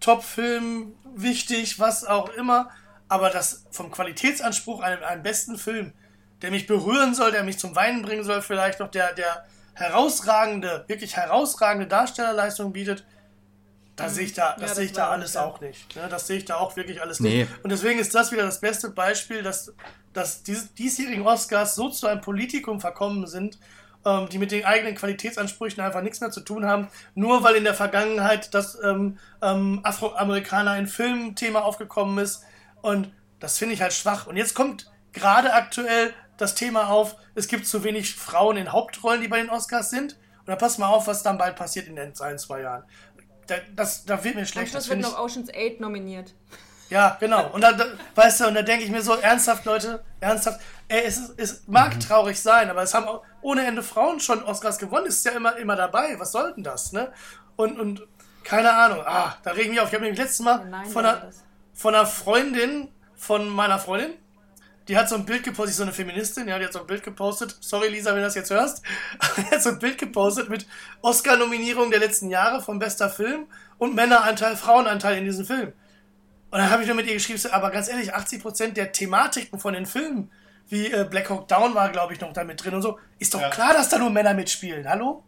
Top-Film, 0.00 0.94
wichtig, 1.14 1.78
was 1.78 2.04
auch 2.04 2.30
immer, 2.30 2.70
aber 3.08 3.30
das 3.30 3.66
vom 3.70 3.90
Qualitätsanspruch 3.90 4.80
einen, 4.80 5.02
einen 5.02 5.22
besten 5.22 5.58
Film, 5.58 5.92
der 6.40 6.50
mich 6.50 6.66
berühren 6.66 7.14
soll, 7.14 7.32
der 7.32 7.44
mich 7.44 7.58
zum 7.58 7.76
Weinen 7.76 8.02
bringen 8.02 8.24
soll, 8.24 8.42
vielleicht 8.42 8.80
noch 8.80 8.90
der, 8.90 9.12
der 9.12 9.44
herausragende, 9.74 10.84
wirklich 10.88 11.16
herausragende 11.16 11.86
Darstellerleistung 11.86 12.72
bietet, 12.72 13.04
da 13.96 14.08
sehe 14.08 14.24
ich 14.24 14.32
da, 14.32 14.56
das 14.58 14.70
ja, 14.70 14.74
sehe 14.76 14.84
ich 14.86 14.92
da 14.92 15.10
alles 15.10 15.36
auch 15.36 15.60
nicht. 15.60 15.94
Ne? 15.94 16.08
Das 16.08 16.26
sehe 16.26 16.38
ich 16.38 16.46
da 16.46 16.56
auch 16.56 16.76
wirklich 16.76 17.02
alles 17.02 17.20
nee. 17.20 17.40
nicht. 17.40 17.50
Und 17.62 17.70
deswegen 17.70 18.00
ist 18.00 18.14
das 18.14 18.32
wieder 18.32 18.44
das 18.44 18.60
beste 18.60 18.88
Beispiel, 18.88 19.42
dass, 19.42 19.72
dass 20.14 20.42
diese 20.42 20.68
diesjährigen 20.68 21.26
Oscars 21.26 21.74
so 21.74 21.90
zu 21.90 22.06
einem 22.06 22.22
Politikum 22.22 22.80
verkommen 22.80 23.26
sind 23.26 23.58
ähm, 24.04 24.28
die 24.28 24.38
mit 24.38 24.50
den 24.50 24.64
eigenen 24.64 24.94
Qualitätsansprüchen 24.94 25.82
einfach 25.82 26.02
nichts 26.02 26.20
mehr 26.20 26.30
zu 26.30 26.40
tun 26.40 26.66
haben, 26.66 26.88
nur 27.14 27.42
weil 27.42 27.54
in 27.54 27.64
der 27.64 27.74
Vergangenheit 27.74 28.54
das 28.54 28.78
ähm, 28.82 29.18
ähm, 29.40 29.80
Afroamerikaner 29.82 30.76
in 30.76 30.86
Filmen 30.86 31.34
Thema 31.36 31.64
aufgekommen 31.64 32.18
ist. 32.18 32.44
Und 32.80 33.12
das 33.40 33.58
finde 33.58 33.74
ich 33.74 33.82
halt 33.82 33.92
schwach. 33.92 34.26
Und 34.26 34.36
jetzt 34.36 34.54
kommt 34.54 34.90
gerade 35.12 35.52
aktuell 35.52 36.12
das 36.36 36.54
Thema 36.54 36.88
auf, 36.88 37.16
es 37.34 37.48
gibt 37.48 37.66
zu 37.66 37.84
wenig 37.84 38.14
Frauen 38.14 38.56
in 38.56 38.72
Hauptrollen, 38.72 39.20
die 39.20 39.28
bei 39.28 39.40
den 39.40 39.50
Oscars 39.50 39.90
sind. 39.90 40.14
Und 40.40 40.48
dann 40.48 40.58
passt 40.58 40.78
mal 40.78 40.88
auf, 40.88 41.06
was 41.06 41.22
dann 41.22 41.38
bald 41.38 41.54
passiert 41.54 41.86
in 41.86 41.96
den 41.96 42.12
ein, 42.20 42.38
zwei 42.38 42.62
Jahren. 42.62 42.84
Da, 43.46 43.56
das, 43.74 44.04
da 44.04 44.22
wird 44.24 44.34
mir 44.34 44.46
schlecht. 44.46 44.74
Das 44.74 44.88
wird 44.88 45.00
noch 45.00 45.18
Ocean's 45.18 45.50
8 45.50 45.80
nominiert. 45.80 46.34
Ja, 46.92 47.16
genau. 47.18 47.48
Und 47.52 47.62
dann, 47.62 47.80
weißt 48.14 48.40
du, 48.40 48.48
und 48.48 48.54
da 48.54 48.62
denke 48.62 48.84
ich 48.84 48.90
mir 48.90 49.00
so, 49.00 49.14
ernsthaft, 49.14 49.64
Leute, 49.64 50.04
ernsthaft, 50.20 50.60
ey, 50.88 51.04
es, 51.04 51.18
ist, 51.18 51.34
es 51.36 51.62
mag 51.66 51.94
mhm. 51.94 52.00
traurig 52.00 52.40
sein, 52.40 52.70
aber 52.70 52.82
es 52.82 52.94
haben 52.94 53.06
auch 53.06 53.22
ohne 53.40 53.66
Ende 53.66 53.82
Frauen 53.82 54.20
schon 54.20 54.42
Oscars 54.44 54.78
gewonnen, 54.78 55.06
ist 55.06 55.24
ja 55.24 55.32
immer, 55.32 55.56
immer 55.56 55.76
dabei. 55.76 56.18
Was 56.18 56.32
soll 56.32 56.54
denn 56.54 56.64
das, 56.64 56.92
ne? 56.92 57.12
Und, 57.56 57.78
und 57.78 58.06
keine 58.44 58.72
Ahnung, 58.72 59.02
ah, 59.04 59.36
da 59.42 59.52
regen 59.52 59.70
mich 59.70 59.80
auf. 59.80 59.88
Ich 59.88 59.94
habe 59.94 60.04
nämlich 60.04 60.20
letztes 60.20 60.40
Mal 60.40 60.64
Nein, 60.66 60.86
von, 60.86 61.04
einer, 61.04 61.30
von 61.74 61.94
einer 61.94 62.06
Freundin 62.06 62.88
von 63.16 63.48
meiner 63.48 63.78
Freundin, 63.78 64.14
die 64.88 64.96
hat 64.96 65.08
so 65.08 65.14
ein 65.14 65.24
Bild 65.24 65.44
gepostet, 65.44 65.76
so 65.76 65.84
eine 65.84 65.92
Feministin, 65.92 66.48
ja, 66.48 66.58
die 66.58 66.64
hat 66.64 66.72
so 66.72 66.80
ein 66.80 66.86
Bild 66.86 67.04
gepostet. 67.04 67.56
Sorry, 67.60 67.88
Lisa, 67.88 68.10
wenn 68.10 68.16
du 68.16 68.24
das 68.24 68.34
jetzt 68.34 68.50
hörst. 68.50 68.82
die 69.36 69.42
hat 69.42 69.62
so 69.62 69.70
ein 69.70 69.78
Bild 69.78 69.98
gepostet 69.98 70.48
mit 70.48 70.66
Oscar-Nominierung 71.02 71.90
der 71.90 72.00
letzten 72.00 72.30
Jahre 72.30 72.60
vom 72.60 72.78
bester 72.78 73.08
Film 73.08 73.46
und 73.78 73.94
Männeranteil, 73.94 74.56
Frauenanteil 74.56 75.18
in 75.18 75.24
diesem 75.24 75.46
Film. 75.46 75.72
Und 76.50 76.58
dann 76.58 76.68
habe 76.68 76.82
ich 76.82 76.88
nur 76.88 76.96
mit 76.96 77.06
ihr 77.06 77.14
geschrieben, 77.14 77.40
aber 77.52 77.70
ganz 77.70 77.88
ehrlich, 77.88 78.14
80% 78.14 78.72
der 78.72 78.92
Thematiken 78.92 79.58
von 79.58 79.72
den 79.72 79.86
Filmen, 79.86 80.30
wie 80.68 80.90
äh, 80.90 81.06
Black 81.08 81.28
Hawk 81.30 81.48
Down 81.48 81.74
war, 81.74 81.90
glaube 81.90 82.14
ich, 82.14 82.20
noch 82.20 82.32
da 82.32 82.44
mit 82.44 82.62
drin 82.62 82.74
und 82.74 82.82
so, 82.82 82.98
ist 83.18 83.34
doch 83.34 83.40
ja. 83.40 83.50
klar, 83.50 83.74
dass 83.74 83.88
da 83.88 83.98
nur 83.98 84.10
Männer 84.10 84.34
mitspielen. 84.34 84.88
Hallo? 84.88 85.24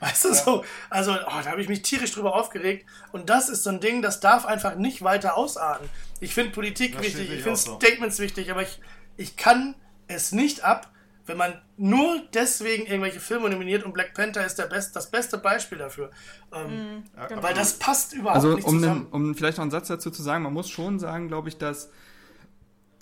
Weißt 0.00 0.24
du 0.24 0.28
ja. 0.28 0.34
so? 0.34 0.64
Also, 0.90 1.12
oh, 1.12 1.40
da 1.42 1.50
habe 1.50 1.62
ich 1.62 1.68
mich 1.68 1.82
tierisch 1.82 2.12
drüber 2.12 2.34
aufgeregt. 2.34 2.86
Und 3.12 3.30
das 3.30 3.48
ist 3.48 3.62
so 3.62 3.70
ein 3.70 3.80
Ding, 3.80 4.02
das 4.02 4.20
darf 4.20 4.44
einfach 4.44 4.76
nicht 4.76 5.02
weiter 5.02 5.36
ausarten. 5.36 5.88
Ich 6.20 6.34
finde 6.34 6.52
Politik 6.52 6.94
das 6.94 7.06
wichtig, 7.06 7.30
ich 7.32 7.42
finde 7.42 7.56
so. 7.56 7.76
Statements 7.76 8.18
wichtig, 8.18 8.50
aber 8.50 8.62
ich, 8.62 8.80
ich 9.16 9.36
kann 9.36 9.74
es 10.08 10.32
nicht 10.32 10.64
ab, 10.64 10.92
wenn 11.26 11.36
man 11.36 11.60
nur 11.76 12.22
deswegen 12.34 12.86
irgendwelche 12.86 13.20
Filme 13.20 13.50
nominiert 13.50 13.84
und 13.84 13.92
Black 13.92 14.14
Panther 14.14 14.46
ist 14.46 14.56
der 14.56 14.66
best, 14.66 14.94
das 14.94 15.10
beste 15.10 15.38
Beispiel 15.38 15.78
dafür. 15.78 16.10
Ähm, 16.52 17.02
mhm, 17.16 17.42
weil 17.42 17.54
das 17.54 17.74
passt 17.74 18.12
überhaupt 18.12 18.36
also, 18.36 18.54
nicht 18.54 18.66
um 18.66 18.78
zusammen. 18.78 19.04
Den, 19.06 19.12
um 19.12 19.34
vielleicht 19.34 19.58
noch 19.58 19.62
einen 19.62 19.70
Satz 19.72 19.88
dazu 19.88 20.10
zu 20.10 20.22
sagen, 20.22 20.44
man 20.44 20.52
muss 20.52 20.70
schon 20.70 20.98
sagen, 20.98 21.28
glaube 21.28 21.48
ich, 21.48 21.58
dass 21.58 21.90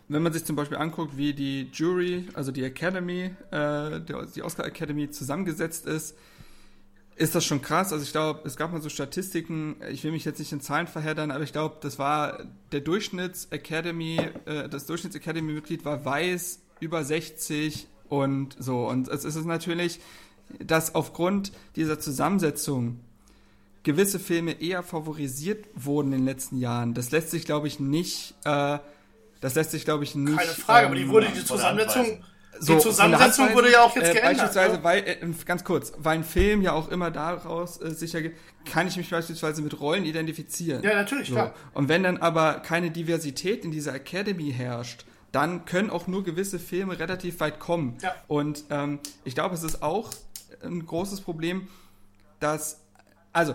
wenn 0.09 0.23
man 0.23 0.33
sich 0.33 0.45
zum 0.45 0.57
Beispiel 0.57 0.77
anguckt, 0.77 1.17
wie 1.17 1.33
die 1.33 1.69
Jury, 1.73 2.29
also 2.35 2.53
die 2.53 2.63
Academy, 2.63 3.31
äh, 3.51 4.01
die 4.35 4.43
Oscar 4.43 4.67
Academy 4.67 5.11
zusammengesetzt 5.11 5.87
ist, 5.87 6.17
ist 7.17 7.35
das 7.35 7.45
schon 7.45 7.63
krass. 7.63 7.93
Also 7.93 8.05
ich 8.05 8.13
glaube, 8.13 8.41
es 8.45 8.57
gab 8.57 8.73
mal 8.73 8.83
so 8.83 8.89
Statistiken, 8.89 9.77
ich 9.91 10.03
will 10.05 10.13
mich 10.13 10.25
jetzt 10.25 10.39
nicht 10.39 10.53
in 10.53 10.61
Zahlen 10.61 10.87
verheddern, 10.87 11.31
aber 11.31 11.45
ich 11.45 11.53
glaube, 11.53 11.77
das 11.81 11.99
war 11.99 12.45
der 12.73 12.81
Durchschnitts 12.81 13.47
Academy, 13.51 14.21
äh, 14.47 14.69
das 14.69 14.87
Durchschnitts 14.87 15.17
Academy 15.17 15.53
Mitglied 15.53 15.85
war 15.85 16.05
weiß, 16.05 16.61
über 16.81 17.05
60 17.05 17.87
und 18.09 18.57
so. 18.59 18.89
Und 18.89 19.09
es 19.09 19.25
ist 19.25 19.45
natürlich, 19.45 20.01
dass 20.59 20.95
aufgrund 20.95 21.53
dieser 21.77 21.99
Zusammensetzung 21.99 23.01
gewisse 23.85 24.19
Filme 24.19 24.61
eher 24.61 24.83
favorisiert 24.83 25.67
wurden 25.75 26.13
in 26.13 26.21
den 26.21 26.25
letzten 26.25 26.59
Jahren. 26.59 26.95
Das 26.95 27.11
lässt 27.11 27.31
sich, 27.31 27.45
glaube 27.45 27.69
ich, 27.69 27.81
nicht, 27.81 28.35
äh, 28.45 28.79
das 29.45 29.55
lässt 29.57 29.73
sich, 29.73 29.85
glaube 29.85 30.05
ich, 30.05 30.15
nicht. 30.15 30.39
Keine 30.39 30.51
Frage, 30.53 30.87
ähm, 30.87 30.87
aber 30.87 30.95
die 30.95 31.07
wurde 31.07 31.29
die 31.29 31.45
Zusammensetzung 31.45 32.25
so, 32.61 32.77
die 32.77 32.81
Zusammensetzung 32.81 33.53
wurde 33.53 33.71
ja 33.71 33.83
auch 33.83 33.95
jetzt 33.95 34.09
äh, 34.09 34.13
geändert. 34.15 34.39
Beispielsweise, 34.39 34.77
ne? 34.77 34.85
weil, 34.85 34.99
äh, 35.01 35.19
ganz 35.45 35.65
kurz, 35.65 35.93
weil 35.99 36.17
ein 36.17 36.25
Film 36.25 36.63
ja 36.63 36.73
auch 36.73 36.89
immer 36.89 37.11
daraus 37.11 37.79
äh, 37.83 37.91
sicher 37.91 38.21
kann 38.65 38.87
ich 38.87 38.97
mich 38.97 39.11
beispielsweise 39.11 39.61
mit 39.61 39.79
Rollen 39.79 40.07
identifizieren. 40.07 40.83
Ja, 40.83 40.95
natürlich, 40.95 41.29
so. 41.29 41.35
klar. 41.35 41.55
Und 41.75 41.91
wenn 41.91 42.05
dann 42.05 42.17
aber 42.17 42.61
keine 42.61 42.91
Diversität 42.91 43.67
in 43.67 43.71
dieser 43.71 43.95
Academy 43.95 44.51
herrscht, 44.51 45.05
dann 45.31 45.67
können 45.67 45.91
auch 45.91 46.07
nur 46.07 46.25
gewisse 46.25 46.59
Filme 46.59 46.99
relativ 46.99 47.41
weit 47.41 47.61
kommen. 47.61 47.99
Ja. 48.01 48.15
Und 48.29 48.65
ähm, 48.71 48.99
ich 49.25 49.35
glaube, 49.35 49.57
es 49.57 49.63
ist 49.63 49.83
auch 49.83 50.11
ein 50.63 50.87
großes 50.87 51.21
Problem, 51.21 51.69
dass, 52.41 52.81
also, 53.35 53.55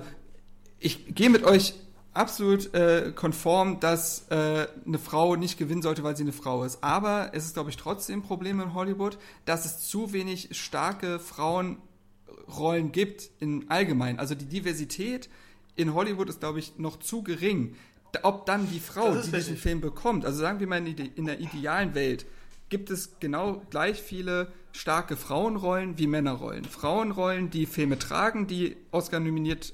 ich 0.77 1.15
gehe 1.15 1.31
mit 1.31 1.43
euch 1.45 1.73
absolut 2.13 2.73
äh, 2.73 3.11
konform, 3.15 3.79
dass 3.79 4.27
äh, 4.29 4.67
eine 4.85 4.99
Frau 4.99 5.35
nicht 5.35 5.57
gewinnen 5.57 5.81
sollte, 5.81 6.03
weil 6.03 6.15
sie 6.15 6.23
eine 6.23 6.31
Frau 6.31 6.63
ist. 6.63 6.83
Aber 6.83 7.31
es 7.33 7.45
ist, 7.45 7.53
glaube 7.53 7.69
ich, 7.69 7.77
trotzdem 7.77 8.19
ein 8.19 8.23
Problem 8.23 8.59
in 8.59 8.73
Hollywood, 8.73 9.17
dass 9.45 9.65
es 9.65 9.87
zu 9.87 10.11
wenig 10.11 10.49
starke 10.51 11.19
Frauenrollen 11.19 12.91
gibt 12.91 13.29
in 13.39 13.69
allgemein. 13.69 14.19
Also 14.19 14.35
die 14.35 14.45
Diversität 14.45 15.29
in 15.75 15.93
Hollywood 15.93 16.29
ist, 16.29 16.39
glaube 16.39 16.59
ich, 16.59 16.77
noch 16.77 16.99
zu 16.99 17.23
gering. 17.23 17.75
Ob 18.23 18.45
dann 18.47 18.69
die 18.69 18.79
Frau, 18.79 19.15
die 19.15 19.31
diesen 19.31 19.55
Film 19.55 19.81
bekommt, 19.81 20.25
also 20.25 20.39
sagen 20.39 20.59
wir 20.59 20.67
mal 20.67 20.85
in, 20.85 20.97
in 20.97 21.25
der 21.25 21.39
idealen 21.39 21.93
Welt, 21.93 22.25
gibt 22.69 22.89
es 22.89 23.19
genau 23.19 23.61
gleich 23.69 24.01
viele 24.01 24.51
starke 24.71 25.15
Frauenrollen 25.15 25.97
wie 25.97 26.07
Männerrollen. 26.07 26.65
Frauenrollen, 26.65 27.49
die 27.49 27.65
Filme 27.65 27.99
tragen, 27.99 28.47
die 28.47 28.77
Oscar 28.91 29.19
nominiert 29.19 29.73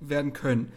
werden 0.00 0.32
können. 0.32 0.72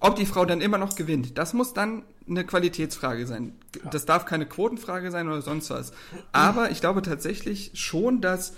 Ob 0.00 0.16
die 0.16 0.26
Frau 0.26 0.44
dann 0.44 0.60
immer 0.60 0.78
noch 0.78 0.94
gewinnt, 0.94 1.38
das 1.38 1.54
muss 1.54 1.72
dann 1.72 2.04
eine 2.28 2.44
Qualitätsfrage 2.44 3.26
sein. 3.26 3.58
Das 3.90 4.04
darf 4.04 4.24
keine 4.24 4.46
Quotenfrage 4.46 5.10
sein 5.10 5.28
oder 5.28 5.42
sonst 5.42 5.70
was. 5.70 5.92
Aber 6.32 6.70
ich 6.70 6.80
glaube 6.80 7.02
tatsächlich 7.02 7.70
schon, 7.74 8.20
dass 8.20 8.54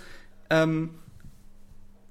ähm, 0.49 0.95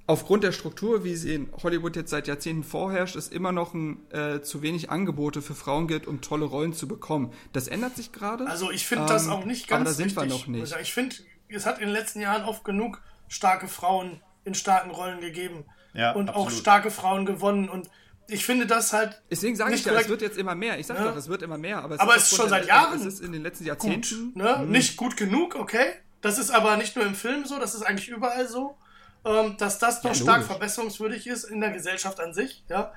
aufgrund 0.06 0.42
der 0.42 0.52
Struktur, 0.52 1.04
wie 1.04 1.14
sie 1.14 1.34
in 1.34 1.48
Hollywood 1.62 1.94
jetzt 1.94 2.10
seit 2.10 2.26
Jahrzehnten 2.28 2.64
vorherrscht, 2.64 3.16
es 3.16 3.28
immer 3.28 3.52
noch 3.52 3.74
ein, 3.74 4.10
äh, 4.10 4.40
zu 4.40 4.62
wenig 4.62 4.90
Angebote 4.90 5.42
für 5.42 5.54
Frauen 5.54 5.86
gibt, 5.86 6.06
um 6.06 6.20
tolle 6.20 6.46
Rollen 6.46 6.72
zu 6.72 6.88
bekommen. 6.88 7.32
Das 7.52 7.68
ändert 7.68 7.96
sich 7.96 8.12
gerade. 8.12 8.46
Also 8.46 8.70
ich 8.70 8.86
finde 8.86 9.04
ähm, 9.04 9.08
das 9.08 9.28
auch 9.28 9.44
nicht 9.44 9.68
ganz 9.68 9.80
Aber 9.80 9.90
da 9.90 9.94
sind 9.94 10.06
richtig. 10.06 10.22
wir 10.22 10.28
noch 10.28 10.46
nicht. 10.46 10.60
Also 10.62 10.76
ich 10.80 10.94
finde, 10.94 11.16
es 11.48 11.66
hat 11.66 11.78
in 11.78 11.86
den 11.86 11.92
letzten 11.92 12.20
Jahren 12.20 12.44
oft 12.44 12.64
genug 12.64 13.02
starke 13.28 13.68
Frauen 13.68 14.22
in 14.44 14.54
starken 14.54 14.90
Rollen 14.90 15.20
gegeben. 15.20 15.64
Ja, 15.92 16.12
und 16.12 16.28
absolut. 16.28 16.48
auch 16.48 16.50
starke 16.52 16.90
Frauen 16.90 17.26
gewonnen 17.26 17.68
und 17.68 17.90
ich 18.28 18.44
finde 18.44 18.66
das 18.66 18.92
halt. 18.92 19.20
Deswegen 19.30 19.56
sage 19.56 19.74
ich 19.74 19.84
ja, 19.84 19.92
es 19.94 20.08
wird 20.08 20.22
jetzt 20.22 20.36
immer 20.38 20.54
mehr. 20.54 20.78
Ich 20.78 20.86
sage 20.86 21.00
ja. 21.00 21.08
doch, 21.08 21.16
es 21.16 21.28
wird 21.28 21.42
immer 21.42 21.58
mehr. 21.58 21.82
Aber 21.82 21.94
es 21.94 22.00
aber 22.00 22.16
ist, 22.16 22.30
ist 22.30 22.36
schon 22.36 22.48
seit 22.48 22.66
Jahren. 22.66 22.98
Es 22.98 23.06
ist 23.06 23.20
in 23.20 23.32
den 23.32 23.42
letzten 23.42 23.64
Jahrzehnten. 23.64 24.34
Gut, 24.34 24.36
ne? 24.36 24.58
mhm. 24.58 24.70
Nicht 24.70 24.96
gut 24.96 25.16
genug, 25.16 25.54
okay. 25.54 25.94
Das 26.20 26.38
ist 26.38 26.50
aber 26.50 26.76
nicht 26.76 26.94
nur 26.94 27.06
im 27.06 27.14
Film 27.14 27.46
so, 27.46 27.58
das 27.58 27.74
ist 27.74 27.82
eigentlich 27.82 28.08
überall 28.08 28.46
so. 28.46 28.76
Ähm, 29.24 29.56
dass 29.56 29.78
das 29.78 30.04
noch 30.04 30.14
ja, 30.14 30.22
stark 30.22 30.44
verbesserungswürdig 30.44 31.26
ist 31.26 31.44
in 31.44 31.60
der 31.60 31.70
Gesellschaft 31.70 32.20
an 32.20 32.34
sich. 32.34 32.64
Ja? 32.68 32.92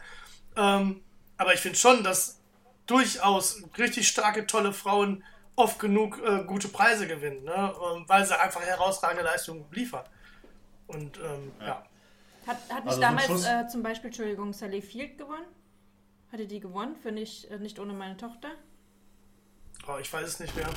Ähm, 0.56 1.02
aber 1.38 1.54
ich 1.54 1.62
finde 1.62 1.78
schon, 1.78 2.04
dass 2.04 2.40
durchaus 2.86 3.64
richtig 3.78 4.08
starke, 4.08 4.46
tolle 4.48 4.74
Frauen 4.74 5.24
oft 5.56 5.80
genug 5.80 6.20
äh, 6.26 6.44
gute 6.44 6.68
Preise 6.68 7.08
gewinnen, 7.08 7.44
ne? 7.44 7.74
Ähm, 7.96 8.04
weil 8.08 8.26
sie 8.26 8.40
einfach 8.40 8.62
herausragende 8.62 9.24
Leistungen 9.24 9.66
liefern. 9.72 10.06
Und 10.88 11.18
ähm, 11.18 11.52
ja. 11.60 11.68
ja. 11.68 11.84
Hat, 12.48 12.58
hat 12.70 12.86
nicht 12.86 12.88
also 12.88 13.02
damals 13.02 13.46
äh, 13.46 13.68
zum 13.68 13.84
Beispiel, 13.84 14.08
Entschuldigung, 14.08 14.54
Sally 14.54 14.82
Field 14.82 15.18
gewonnen? 15.18 15.46
Hatte 16.32 16.48
die 16.48 16.60
gewonnen 16.60 16.96
für 16.96 17.12
nicht, 17.12 17.50
äh, 17.52 17.60
nicht 17.60 17.80
ohne 17.80 17.94
meine 17.94 18.18
Tochter? 18.18 18.50
Oh, 19.88 19.98
ich 20.00 20.12
weiß 20.12 20.28
es 20.28 20.40
nicht 20.40 20.56
mehr. 20.56 20.68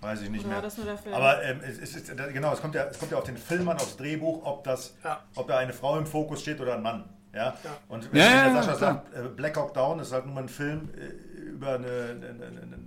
Weiß 0.00 0.22
ich 0.22 0.30
nicht 0.30 0.44
Oder 0.44 0.54
mehr. 0.54 0.62
Das 0.62 0.76
nur 0.76 0.86
der 0.86 0.98
Film? 0.98 1.14
Aber 1.14 1.42
ähm, 1.42 1.60
es, 1.62 1.78
ist, 1.78 2.16
genau, 2.16 2.52
es 2.52 2.60
kommt, 2.60 2.74
ja, 2.74 2.84
es 2.84 2.98
kommt 2.98 3.12
ja 3.12 3.18
auf 3.18 3.24
den 3.24 3.36
Film 3.36 3.68
an, 3.68 3.76
aufs 3.76 3.96
Drehbuch, 3.96 4.44
ob, 4.44 4.64
das, 4.64 4.94
ja. 5.04 5.22
ob 5.36 5.46
da 5.48 5.58
eine 5.58 5.72
Frau 5.72 5.96
im 5.98 6.06
Fokus 6.06 6.40
steht 6.40 6.60
oder 6.60 6.74
ein 6.74 6.82
Mann. 6.82 7.08
Ja? 7.32 7.56
ja. 7.64 7.78
Und 7.88 8.12
wenn, 8.12 8.20
ja, 8.20 8.44
der 8.44 8.62
Sascha 8.62 8.76
sagt, 8.76 9.14
äh, 9.14 9.28
Black 9.28 9.56
Hawk 9.56 9.74
Down 9.74 10.00
ist 10.00 10.12
halt 10.12 10.26
nur 10.26 10.34
mal 10.34 10.42
ein 10.42 10.48
Film 10.48 10.90
äh, 10.96 11.40
über 11.40 11.74
eine, 11.74 11.86
eine, 11.86 12.46
eine, 12.46 12.78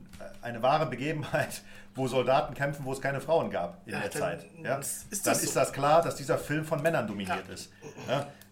eine, 0.41 0.61
wahre 0.61 0.85
Begebenheit, 0.85 1.61
wo 1.95 2.07
Soldaten 2.07 2.53
kämpfen, 2.53 2.85
wo 2.85 2.93
es 2.93 3.01
keine 3.01 3.21
Frauen 3.21 3.49
gab 3.49 3.81
in 3.85 3.93
ja, 3.93 3.99
der 4.01 4.09
dann, 4.09 4.21
Zeit. 4.21 4.45
Ja? 4.63 4.77
Ist 4.77 5.25
dann 5.25 5.35
so? 5.35 5.43
ist 5.43 5.55
das 5.55 5.73
klar, 5.73 6.01
dass 6.01 6.15
dieser 6.15 6.37
Film 6.37 6.65
von 6.65 6.81
Männern 6.81 7.07
dominiert 7.07 7.47
ist. 7.49 7.71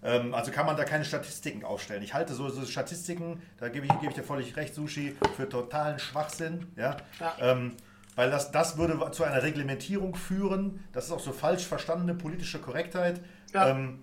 Ähm, 0.03 0.33
also 0.33 0.51
kann 0.51 0.65
man 0.65 0.75
da 0.75 0.83
keine 0.83 1.05
Statistiken 1.05 1.63
aufstellen. 1.63 2.03
Ich 2.03 2.13
halte 2.13 2.33
so, 2.33 2.49
so 2.49 2.65
Statistiken, 2.65 3.41
da 3.57 3.69
gebe 3.69 3.85
ich, 3.85 3.93
gebe 3.93 4.07
ich 4.07 4.15
dir 4.15 4.23
völlig 4.23 4.55
recht, 4.57 4.75
Sushi, 4.75 5.15
für 5.37 5.47
totalen 5.47 5.97
Schwachsinn. 5.99 6.67
Ja? 6.75 6.97
Ähm, 7.39 7.75
weil 8.15 8.29
das, 8.29 8.51
das 8.51 8.77
würde 8.77 9.11
zu 9.11 9.23
einer 9.23 9.41
Reglementierung 9.41 10.15
führen. 10.15 10.83
Das 10.91 11.05
ist 11.05 11.11
auch 11.11 11.19
so 11.19 11.31
falsch 11.31 11.65
verstandene 11.65 12.13
politische 12.13 12.59
Korrektheit. 12.59 13.21
Ja. 13.53 13.69
Ähm, 13.69 13.99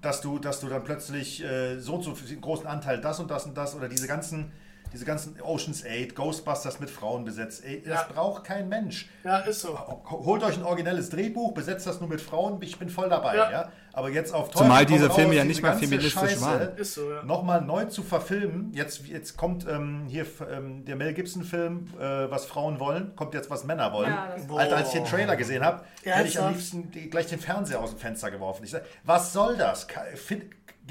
dass 0.00 0.20
du, 0.20 0.38
dass 0.38 0.60
du 0.60 0.68
dann 0.68 0.82
plötzlich 0.82 1.42
äh, 1.44 1.78
so 1.78 1.94
und 1.94 2.02
so 2.02 2.14
großen 2.40 2.66
Anteil 2.66 3.00
das 3.00 3.20
und 3.20 3.30
das 3.30 3.46
und 3.46 3.56
das 3.56 3.74
oder 3.76 3.88
diese 3.88 4.08
ganzen, 4.08 4.50
diese 4.92 5.04
ganzen 5.04 5.40
Oceans 5.40 5.84
8, 5.84 6.14
Ghostbusters 6.14 6.80
mit 6.80 6.90
Frauen 6.90 7.24
besetzt. 7.24 7.64
Ey, 7.64 7.82
das 7.82 8.00
Ja. 8.00 8.08
braucht 8.12 8.44
kein 8.44 8.68
Mensch. 8.68 9.08
Ja, 9.24 9.38
ist 9.38 9.60
so. 9.60 9.78
Holt 10.10 10.42
euch 10.42 10.56
ein 10.56 10.64
originelles 10.64 11.10
Drehbuch, 11.10 11.52
besetzt 11.52 11.86
das 11.86 12.00
nur 12.00 12.08
mit 12.08 12.20
Frauen, 12.20 12.60
ich 12.62 12.78
bin 12.78 12.88
voll 12.88 13.08
dabei. 13.08 13.36
Ja. 13.36 13.50
Ja. 13.50 13.72
Aber 13.94 14.08
jetzt 14.08 14.32
auf 14.32 14.50
Zumal 14.50 14.86
Teufel 14.86 14.86
komm 14.86 14.94
diese 14.96 15.10
Filme 15.10 15.34
ja 15.34 15.44
nicht 15.44 15.60
mal 15.62 15.76
feministisch 15.76 16.40
waren. 16.40 16.76
Ist 16.76 16.94
so, 16.94 17.10
ja. 17.12 17.22
Nochmal 17.24 17.60
neu 17.60 17.84
zu 17.84 18.02
verfilmen. 18.02 18.72
Jetzt, 18.72 19.06
jetzt 19.06 19.36
kommt 19.36 19.66
ähm, 19.68 20.06
hier 20.08 20.24
ähm, 20.50 20.86
der 20.86 20.96
Mel 20.96 21.12
Gibson-Film, 21.12 21.88
äh, 22.00 22.30
was 22.30 22.46
Frauen 22.46 22.80
wollen, 22.80 23.14
kommt 23.16 23.34
jetzt, 23.34 23.50
was 23.50 23.64
Männer 23.64 23.92
wollen. 23.92 24.10
Ja, 24.10 24.34
das- 24.34 24.48
Alter, 24.58 24.76
als 24.76 24.88
ich 24.88 24.94
den 24.94 25.04
Trailer 25.04 25.36
gesehen 25.36 25.62
habe, 25.62 25.82
hätte 26.04 26.26
ich 26.28 26.40
am 26.40 26.52
liebsten 26.54 26.90
die, 26.90 27.10
gleich 27.10 27.26
den 27.26 27.38
Fernseher 27.38 27.80
aus 27.80 27.90
dem 27.90 27.98
Fenster 27.98 28.30
geworfen. 28.30 28.64
Ich 28.64 28.70
sag, 28.70 28.82
was 29.04 29.32
soll 29.34 29.56
das? 29.58 29.86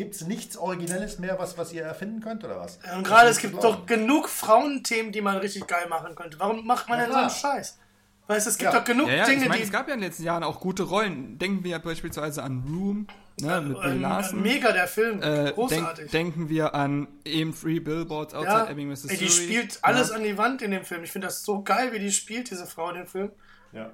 Gibt 0.02 0.16
es 0.16 0.26
nichts 0.26 0.58
Originelles 0.58 1.20
mehr, 1.20 1.38
was, 1.38 1.60
was 1.60 1.72
ihr 1.74 1.84
erfinden 1.84 2.22
könnt 2.22 2.44
oder 2.44 2.60
was? 2.60 2.80
Und 2.98 3.04
gerade 3.04 3.30
es 3.30 3.38
gibt 3.38 3.64
doch 3.64 3.86
genug 3.86 4.30
Frauenthemen, 4.30 5.12
die 5.12 5.22
man 5.22 5.38
richtig 5.38 5.68
geil 5.68 5.88
machen 5.90 6.16
könnte. 6.16 6.40
Warum 6.40 6.66
macht 6.66 6.90
man 6.90 6.98
Ja, 6.98 7.06
denn 7.06 7.14
so 7.14 7.20
einen. 7.20 7.30
Scheiß? 7.30 7.78
Weißt 8.26 8.46
du, 8.48 8.50
es 8.50 8.58
gibt 8.58 8.74
Ja. 8.74 8.80
doch 8.80 8.84
genug 8.86 9.08
Ja, 9.10 9.14
ja, 9.18 9.26
Dinge, 9.26 9.44
ich 9.44 9.48
meine, 9.50 9.60
die. 9.60 9.66
es 9.68 9.72
gab 9.72 9.88
ja 9.88 9.94
in 9.94 10.00
den 10.00 10.08
letzten 10.10 10.24
Jahren 10.24 10.44
auch 10.44 10.60
gute 10.60 10.82
Rollen. 10.84 11.38
Denken 11.38 11.64
wir 11.64 11.78
beispielsweise 11.78 12.42
an 12.42 12.64
Room, 12.68 13.06
ne, 13.40 13.62
mit 13.62 13.80
Bill 13.80 13.92
ähm, 13.92 14.02
Larson. 14.02 14.42
mega 14.42 14.72
der 14.72 14.88
Film. 14.88 15.22
Äh, 15.22 15.52
Großartig. 15.54 16.10
denk, 16.10 16.34
denken 16.34 16.50
wir 16.50 16.74
an 16.74 17.08
eben 17.26 17.54
Three 17.54 17.80
Billboards 17.80 18.34
Outside 18.34 18.52
ja, 18.54 18.64
Ebbing, 18.70 18.86
ey, 18.86 18.86
Mississippi. 18.86 19.24
die 19.26 19.30
spielt 19.30 19.80
alles 19.84 20.10
ja. 20.10 20.16
an 20.16 20.24
die 20.24 20.36
Wand 20.38 20.64
in 20.64 20.72
dem 20.72 20.84
Film. 20.84 21.04
Ich 21.04 21.12
finde 21.12 21.28
das 21.28 21.44
so 21.44 21.62
geil, 21.62 21.92
wie 21.94 22.00
die 22.00 22.12
spielt, 22.12 22.50
diese 22.50 22.66
Frau 22.66 22.90
in 22.90 22.96
dem 22.96 23.08
Film. 23.08 23.32
Ja, 23.72 23.92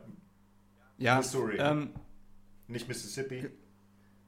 Ja, 0.97 1.17
Missouri. 1.17 1.57
ähm, 1.57 1.91
nicht 2.67 2.87
Mississippi. 2.87 3.49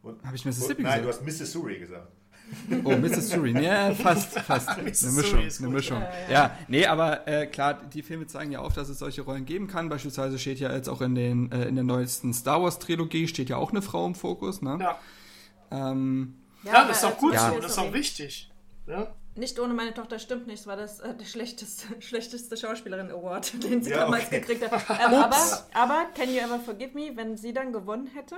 Habe 0.03 0.35
ich 0.35 0.45
Mississippi 0.45 0.83
Nein, 0.83 1.01
gesagt? 1.03 1.05
du 1.05 1.09
hast 1.29 1.39
Missouri 1.39 1.79
gesagt. 1.79 2.07
Oh, 2.83 2.95
Missouri. 2.95 3.51
Ja, 3.63 3.93
fast, 3.95 4.39
fast. 4.39 4.69
Eine 4.69 4.83
Mischung, 4.83 5.45
ist 5.45 5.59
eine. 5.61 5.69
Mischung. 5.69 6.01
Ja, 6.31 6.57
nee, 6.67 6.83
aber 6.85 7.27
äh, 7.27 7.45
klar, 7.45 7.75
die 7.93 8.01
Filme 8.01 8.25
zeigen 8.25 8.51
ja 8.51 8.59
auf, 8.59 8.73
dass 8.73 8.89
es 8.89 8.97
solche 8.97 9.21
Rollen 9.21 9.45
geben 9.45 9.67
kann. 9.67 9.87
Beispielsweise 9.87 10.39
steht 10.39 10.59
ja 10.59 10.73
jetzt 10.73 10.89
auch 10.89 11.01
in, 11.01 11.13
den, 11.13 11.51
äh, 11.51 11.65
in 11.67 11.75
der 11.75 11.83
neuesten 11.83 12.33
Star 12.33 12.61
Wars 12.63 12.79
Trilogie 12.79 13.27
steht 13.27 13.49
ja 13.49 13.57
auch 13.57 13.69
eine 13.71 13.83
Frau 13.83 14.05
im 14.07 14.15
Fokus, 14.15 14.63
ne? 14.63 14.77
Ja, 14.81 14.99
Ähm, 15.69 16.35
ja 16.63 16.87
das 16.87 16.97
ist 16.97 17.03
auch 17.05 17.17
gut 17.17 17.33
Ja. 17.33 17.51
so. 17.51 17.59
Das 17.59 17.71
ist 17.73 17.77
auch 17.77 17.93
wichtig. 17.93 18.49
Ja? 18.87 19.13
Nicht 19.35 19.59
ohne 19.59 19.75
meine 19.75 19.93
Tochter 19.93 20.17
stimmt 20.17 20.47
nicht. 20.47 20.61
Das 20.61 20.67
war 20.67 20.75
das 20.75 20.99
äh, 21.01 21.13
der 21.15 21.25
schlechteste, 21.25 21.85
schlechteste 22.01 22.57
Schauspielerin-Award, 22.57 23.63
den 23.63 23.83
sie 23.83 23.91
Ja, 23.91 23.99
damals 23.99 24.25
okay. 24.25 24.39
gekriegt 24.39 24.69
hat. 24.71 24.83
Ähm, 24.89 25.13
aber, 25.19 25.37
aber 25.75 26.05
Can 26.15 26.29
You 26.29 26.39
Ever 26.39 26.59
Forgive 26.59 26.95
Me, 26.95 27.11
wenn 27.15 27.37
sie 27.37 27.53
dann 27.53 27.71
gewonnen 27.71 28.07
hätte, 28.07 28.37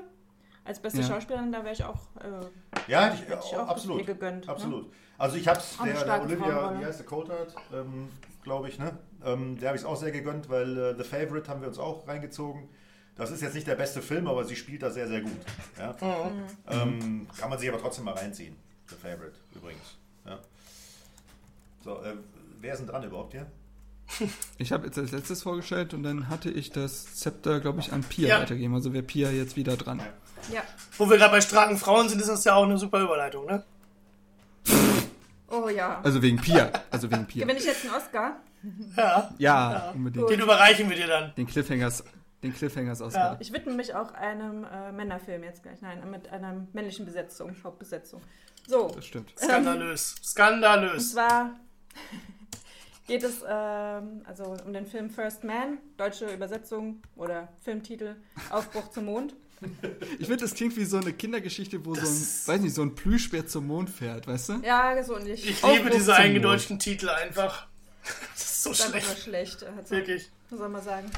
als 0.64 0.80
beste 0.80 1.02
Ja. 1.02 1.08
Schauspielerin, 1.08 1.52
da 1.52 1.64
wäre 1.64 1.74
ich 1.74 1.84
auch. 1.84 2.00
Äh, 2.20 2.92
Ja, 2.92 3.06
hätte 3.06 3.16
ich, 3.16 3.30
Hätte 3.30 3.42
ich 3.46 3.54
oh, 3.54 3.60
auch 3.62 3.68
absolut. 3.68 4.06
gegönnt, 4.06 4.46
ne? 4.46 4.52
absolut. 4.52 4.92
Also 5.18 5.38
ich 5.38 5.48
habe 5.48 5.60
es, 5.60 5.78
der, 5.84 6.04
der 6.04 6.22
Olivia, 6.24 6.80
wie 6.80 6.86
heißt 6.86 7.00
der, 7.00 7.06
Coulthard, 7.06 7.56
ähm, 7.74 8.10
glaube 8.44 8.70
ich, 8.70 8.80
ne? 8.80 8.98
Ähm, 9.24 9.60
der 9.60 9.70
habe 9.70 9.76
ich 9.78 9.84
es 9.84 9.88
auch 9.88 9.96
sehr 9.98 10.12
gegönnt, 10.12 10.50
weil 10.50 10.78
äh, 10.78 10.96
The 10.98 11.04
Favorite 11.04 11.48
haben 11.50 11.62
wir 11.62 11.68
uns 11.68 11.78
auch 11.78 12.08
reingezogen. 12.08 12.70
Das 13.16 13.30
ist 13.30 13.42
jetzt 13.42 13.54
nicht 13.54 13.68
der 13.68 13.76
beste 13.76 14.02
Film, 14.02 14.26
aber 14.28 14.46
sie 14.46 14.56
spielt 14.56 14.82
da 14.82 14.90
sehr, 14.90 15.08
sehr 15.08 15.22
gut. 15.22 15.38
Ja? 15.78 15.96
Ähm, 16.70 17.28
kann 17.38 17.50
man 17.50 17.60
sich 17.60 17.70
aber 17.70 17.78
trotzdem 17.80 18.06
mal 18.06 18.14
reinziehen. 18.16 18.56
The 18.88 18.96
Favorite 18.96 19.34
übrigens. 19.54 19.98
Ja. 20.26 20.40
So, 21.84 21.98
äh, 22.02 22.16
wer 22.60 22.74
ist 22.74 22.80
denn 22.80 22.88
dran 22.88 23.04
überhaupt 23.04 23.34
hier? 23.34 23.46
ich 24.58 24.72
habe 24.72 24.88
jetzt 24.88 24.98
als 24.98 25.12
letztes 25.12 25.44
vorgestellt 25.44 25.94
und 25.94 26.04
dann 26.04 26.30
hatte 26.30 26.50
ich 26.50 26.70
das 26.72 27.16
Zepter, 27.16 27.60
glaube 27.60 27.80
ich, 27.80 27.94
an 27.94 28.04
Pia 28.04 28.28
Ja. 28.30 28.40
weitergegeben. 28.42 28.76
Also 28.76 28.92
wäre 28.94 29.04
Pia 29.04 29.30
jetzt 29.30 29.56
wieder 29.56 29.78
dran. 29.78 30.00
ja. 30.00 30.06
Wo 30.98 31.10
wir 31.10 31.18
gerade 31.18 31.32
bei 31.32 31.42
starken 31.42 31.78
Frauen 31.78 32.10
sind, 32.10 32.20
ist 32.22 32.30
das 32.30 32.44
ja 32.44 32.56
auch 32.56 32.64
eine 32.64 32.78
super 32.78 33.00
Überleitung, 33.02 33.46
ne? 33.46 33.64
Oh 35.50 35.68
ja. 35.70 36.00
Also 36.04 36.22
wegen 36.22 36.38
Pia. 36.38 36.72
Also 36.90 37.12
wegen 37.12 37.26
Pia. 37.26 37.44
Gewinne 37.44 37.60
ich 37.60 37.66
jetzt 37.66 37.84
einen 37.86 37.94
Oscar? 37.96 38.38
Ja. 38.96 39.34
Ja, 39.38 39.92
unbedingt. 39.94 40.30
Den 40.30 40.40
überreichen 40.40 40.90
wir 40.90 40.96
dir 40.96 41.08
dann. 41.08 41.34
Den 41.36 41.48
Cliffhangers, 41.48 42.04
den 42.44 42.54
Cliffhangers 42.54 43.02
Oscar. 43.02 43.38
Ich 43.40 43.52
widme 43.52 43.74
mich 43.74 43.94
auch 43.96 44.14
einem 44.14 44.64
äh, 44.66 44.92
Männerfilm 44.92 45.44
jetzt 45.44 45.64
gleich. 45.64 45.82
Nein, 45.82 46.10
mit 46.10 46.30
einer 46.30 46.66
männlichen 46.74 47.06
Besetzung, 47.06 47.56
Hauptbesetzung. 47.64 48.22
So, 48.68 48.90
Das 48.96 49.06
stimmt. 49.06 49.32
Skandalös. 49.38 50.16
und 50.18 50.26
Skandalös. 50.26 51.12
zwar 51.12 51.52
geht 53.08 53.24
es 53.24 53.44
ähm, 53.46 54.22
also 54.26 54.56
um 54.66 54.72
den 54.72 54.86
Film 54.86 55.10
First 55.10 55.44
Man, 55.44 55.80
deutsche 55.98 56.32
Übersetzung 56.32 57.02
oder 57.18 57.50
Filmtitel 57.62 58.16
Aufbruch 58.52 58.90
zum 58.92 59.06
Mond. 59.06 59.34
Ich 60.20 60.28
finde, 60.28 60.38
das 60.38 60.54
klingt 60.56 60.76
wie 60.76 60.86
so 60.86 60.98
eine 60.98 61.14
Kindergeschichte, 61.14 61.86
wo 61.86 61.94
so 61.94 62.02
ein, 62.02 62.08
weiß 62.56 62.62
nicht, 62.62 62.74
so 62.74 62.82
ein 62.82 62.96
Plüschbär 62.96 63.46
zum 63.46 63.68
Mond 63.68 63.90
fährt, 63.90 64.28
weißt 64.28 64.50
du? 64.50 64.54
Ja, 64.64 65.02
so 65.04 65.16
und 65.16 65.28
ich. 65.28 65.62
Liebe 65.64 65.90
diese 65.90 66.16
eingedeutschten 66.16 66.80
Titel 66.80 67.10
einfach. 67.10 67.68
Das 68.34 68.42
ist 68.44 68.64
so 68.64 68.70
Das 68.72 68.80
ist 68.80 68.86
schlecht. 68.90 69.06
einfach 69.10 69.22
schlecht. 69.22 69.64
Also, 69.64 69.92
Wirklich. 69.92 70.32
Was 70.50 70.60
soll 70.60 70.70
man 70.70 70.82
sagen? 70.82 71.12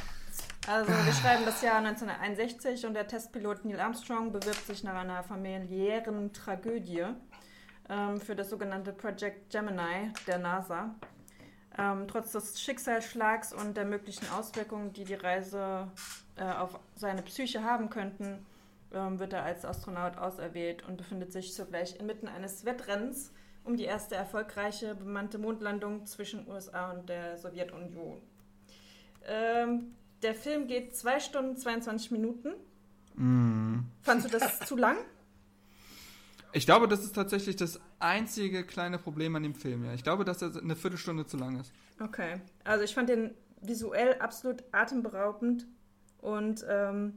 Also, 0.68 0.91
wir 0.91 1.14
schreiben 1.14 1.44
das 1.45 1.61
Jahr 1.61 1.78
1961 1.78 2.86
und 2.86 2.94
der 2.94 3.07
Testpilot 3.07 3.64
Neil 3.65 3.80
Armstrong 3.80 4.32
bewirbt 4.34 4.65
sich 4.68 4.84
nach 4.84 4.95
einer 4.95 5.24
familiären 5.24 6.34
Tragödie 6.34 7.06
ähm, 7.90 8.20
für 8.20 8.36
das 8.36 8.49
sogenannte 8.49 8.91
Project 8.94 9.49
Gemini 9.49 10.11
der 10.28 10.40
NASA. 10.40 10.94
Ähm, 11.78 12.08
trotz 12.08 12.32
des 12.32 12.62
Schicksalsschlags 12.62 13.54
und 13.54 13.76
der 13.76 13.86
möglichen 13.86 14.30
Auswirkungen, 14.30 14.94
die 14.94 15.06
die 15.06 15.16
Reise 15.16 15.88
äh, 16.36 16.44
auf 16.44 16.80
seine 16.95 17.24
Psyche 17.24 17.64
haben 17.64 17.90
könnten, 17.90 18.45
ähm, 18.94 19.20
wird 19.20 19.34
er 19.34 19.44
als 19.44 19.66
Astronaut 19.66 20.18
auserwählt 20.18 20.88
und 20.88 20.98
befindet 20.98 21.32
sich 21.34 21.54
zugleich 21.54 22.00
inmitten 22.00 22.28
eines 22.28 22.64
Wettrennens 22.66 23.32
um 23.64 23.78
die 23.78 23.86
erste 23.86 24.16
erfolgreiche 24.16 24.94
bemannte 24.94 25.38
Mondlandung 25.38 26.06
zwischen 26.06 26.48
USA 26.48 26.91
und 26.91 27.08
der 27.08 27.38
Sowjetunion. 27.38 28.22
Ähm, 29.26 29.95
der 30.22 30.36
Film 30.36 30.68
geht 30.68 30.95
2 30.95 31.20
Stunden 31.20 31.58
22 31.58 32.12
Minuten. 32.12 32.54
Fandst 34.02 34.26
du 34.26 34.38
das 34.38 34.60
zu 34.68 34.76
lang? 34.76 34.98
Ich 36.54 36.66
glaube, 36.66 36.88
das 36.88 37.04
ist 37.04 37.14
tatsächlich 37.16 37.56
das 37.56 37.80
einzige 38.00 38.64
kleine 38.64 39.00
Problem 39.00 39.36
an 39.36 39.44
dem 39.44 39.56
Film. 39.56 39.84
Ja. 39.86 39.94
Ich 39.94 40.04
glaube, 40.04 40.24
dass 40.24 40.42
er 40.42 40.56
eine 40.56 40.76
Viertelstunde 40.76 41.26
zu 41.26 41.38
lang 41.38 41.60
ist. 41.60 41.72
Okay. 42.00 42.40
Also 42.64 42.84
ich 42.84 42.94
fand 42.94 43.10
den 43.10 43.32
visuell 43.62 44.16
absolut 44.20 44.64
atemberaubend 44.72 45.66
und 46.20 46.66
ähm, 46.70 47.14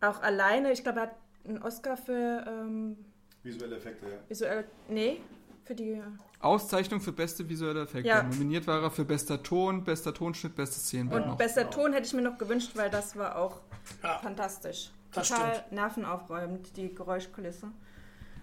auch 0.00 0.20
alleine, 0.22 0.72
ich 0.72 0.82
glaube, 0.82 1.00
er 1.00 1.06
hat 1.06 1.14
einen 1.46 1.62
Oscar 1.62 1.96
für 1.96 2.44
ähm, 2.48 2.96
Visuelle 3.42 3.76
Effekte, 3.76 4.06
ja. 4.06 4.18
visuelle, 4.28 4.64
nee, 4.88 5.20
für 5.64 5.74
die, 5.74 6.00
Auszeichnung 6.40 7.00
für 7.00 7.12
beste 7.12 7.48
visuelle 7.48 7.82
Effekte. 7.82 8.08
Ja. 8.08 8.22
Nominiert 8.24 8.66
war 8.66 8.82
er 8.82 8.90
für 8.90 9.04
bester 9.04 9.42
Ton, 9.42 9.84
bester 9.84 10.12
Tonschnitt, 10.14 10.54
bestes 10.56 10.84
Szenenbild 10.84 11.22
und 11.22 11.28
noch. 11.30 11.36
bester 11.38 11.68
Ton 11.70 11.92
hätte 11.92 12.06
ich 12.06 12.12
mir 12.14 12.22
noch 12.22 12.38
gewünscht, 12.38 12.72
weil 12.74 12.90
das 12.90 13.16
war 13.16 13.36
auch 13.36 13.60
Ja. 14.02 14.18
fantastisch. 14.18 14.90
Das 15.12 15.28
Total 15.28 15.54
stimmt. 15.54 15.72
nervenaufreibend, 15.72 16.76
die 16.76 16.94
Geräuschkulisse. 16.94 17.68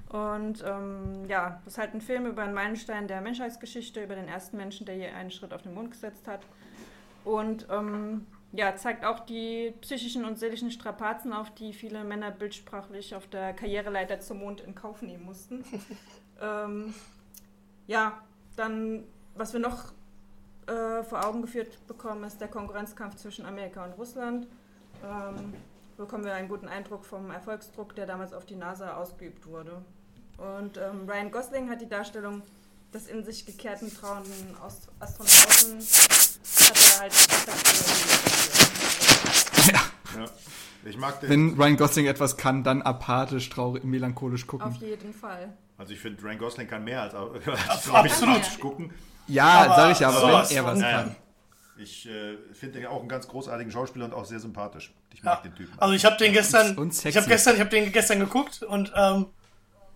Und 0.10 0.64
ähm, 0.66 1.26
ja, 1.28 1.62
das 1.64 1.74
ist 1.74 1.78
halt 1.78 1.94
ein 1.94 2.02
Film 2.02 2.26
über 2.26 2.42
einen 2.42 2.56
Meilenstein 2.56 3.08
der 3.08 3.22
Menschheitsgeschichte, 3.22 4.04
über 4.04 4.16
den 4.16 4.28
ersten 4.28 4.58
Menschen, 4.58 4.86
der 4.86 4.98
je 4.98 5.08
einen 5.08 5.30
Schritt 5.30 5.54
auf 5.54 5.62
den 5.62 5.76
Mond 5.76 5.92
gesetzt 5.92 6.28
hat. 6.28 6.42
Und 7.24 7.68
ähm, 7.70 8.26
ja, 8.52 8.76
zeigt 8.76 9.06
auch 9.06 9.20
die 9.20 9.76
psychischen 9.82 10.26
und 10.26 10.40
seelischen 10.40 10.72
Strapazen 10.72 11.32
auf, 11.32 11.54
die 11.54 11.74
viele 11.74 12.04
Männer 12.04 12.32
bildsprachlich 12.32 13.14
auf 13.14 13.28
der 13.28 13.54
Karriereleiter 13.54 14.20
zum 14.20 14.40
Mond 14.40 14.62
in 14.62 14.74
Kauf 14.74 15.04
nehmen 15.04 15.26
mussten. 15.26 15.64
ähm, 16.42 16.94
ja, 17.86 18.20
dann, 18.56 19.04
was 19.36 19.54
wir 19.54 19.60
noch 19.60 19.94
äh, 20.66 21.04
vor 21.04 21.24
Augen 21.24 21.44
geführt 21.44 21.86
bekommen, 21.86 22.24
ist 22.24 22.42
der 22.42 22.48
Konkurrenzkampf 22.48 23.16
zwischen 23.16 23.46
Amerika 23.46 23.86
und 23.86 23.94
Russland. 23.94 24.48
Ähm, 25.04 25.54
bekommen 25.98 26.24
wir 26.24 26.34
einen 26.34 26.50
guten 26.50 26.68
Eindruck 26.68 27.06
vom 27.06 27.30
Erfolgsdruck, 27.30 27.94
der 27.94 28.08
damals 28.08 28.34
auf 28.34 28.48
die 28.48 28.56
NASA 28.56 28.96
ausgeübt 28.96 29.46
wurde. 29.46 29.84
Und 30.40 30.78
ähm, 30.78 31.08
Ryan 31.10 31.32
Gosling 31.32 31.70
hat 31.70 31.82
die 31.82 31.90
Darstellung 31.90 32.42
des 32.94 33.08
in 33.08 33.24
sich 33.24 33.46
gekehrten, 33.46 33.94
trauernden 33.94 34.56
Aus- 34.62 34.88
Astronauten 35.00 35.80
hat 35.80 36.96
er 36.96 37.00
halt 37.02 37.14
ja. 40.18 40.26
Ich 40.86 40.98
mag 40.98 41.20
den. 41.20 41.30
Wenn 41.30 41.54
Ryan 41.62 41.78
Gosling 41.78 42.06
etwas 42.08 42.38
kann, 42.38 42.64
dann 42.64 42.82
apathisch, 42.82 43.50
traurig, 43.50 43.84
melancholisch 43.84 44.48
gucken. 44.48 44.68
Auf 44.68 44.78
jeden 44.82 45.14
Fall. 45.14 45.54
Also 45.78 45.94
ich 45.94 46.00
finde, 46.00 46.22
Ryan 46.24 46.40
Gosling 46.40 46.68
kann 46.68 46.84
mehr 46.84 47.02
als, 47.04 47.14
als 47.16 47.70
Absolut. 47.70 48.20
dramatisch 48.22 48.60
gucken. 48.60 48.94
ja, 49.28 49.46
Aber 49.66 49.76
sag 49.76 49.92
ich 49.92 50.00
ja, 50.00 50.10
aber 50.10 50.20
sowas 50.22 50.50
wenn 50.50 50.58
er 50.58 50.66
was 50.66 50.80
kann. 50.80 51.16
Ich 51.78 52.08
äh, 52.10 52.38
finde 52.54 52.80
den 52.80 52.88
auch 52.88 53.00
einen 53.00 53.08
ganz 53.08 53.28
großartigen 53.28 53.72
Schauspieler 53.72 54.06
und 54.06 54.14
auch 54.14 54.26
sehr 54.26 54.40
sympathisch. 54.40 54.94
Ich 55.14 55.24
mag 55.24 55.40
Ja. 55.44 55.50
den 55.50 55.56
Typen. 55.56 55.80
Also 55.80 55.94
ich 55.94 56.04
habe 56.06 56.18
den 56.18 56.34
gestern, 56.34 56.78
Und 56.78 57.06
ich 57.06 57.16
habe 57.16 57.28
gestern, 57.28 57.54
ich 57.56 57.60
habe 57.62 57.70
den 57.70 57.92
gestern 57.92 58.20
geguckt 58.20 58.64
und 58.64 58.92
ähm, 58.96 59.28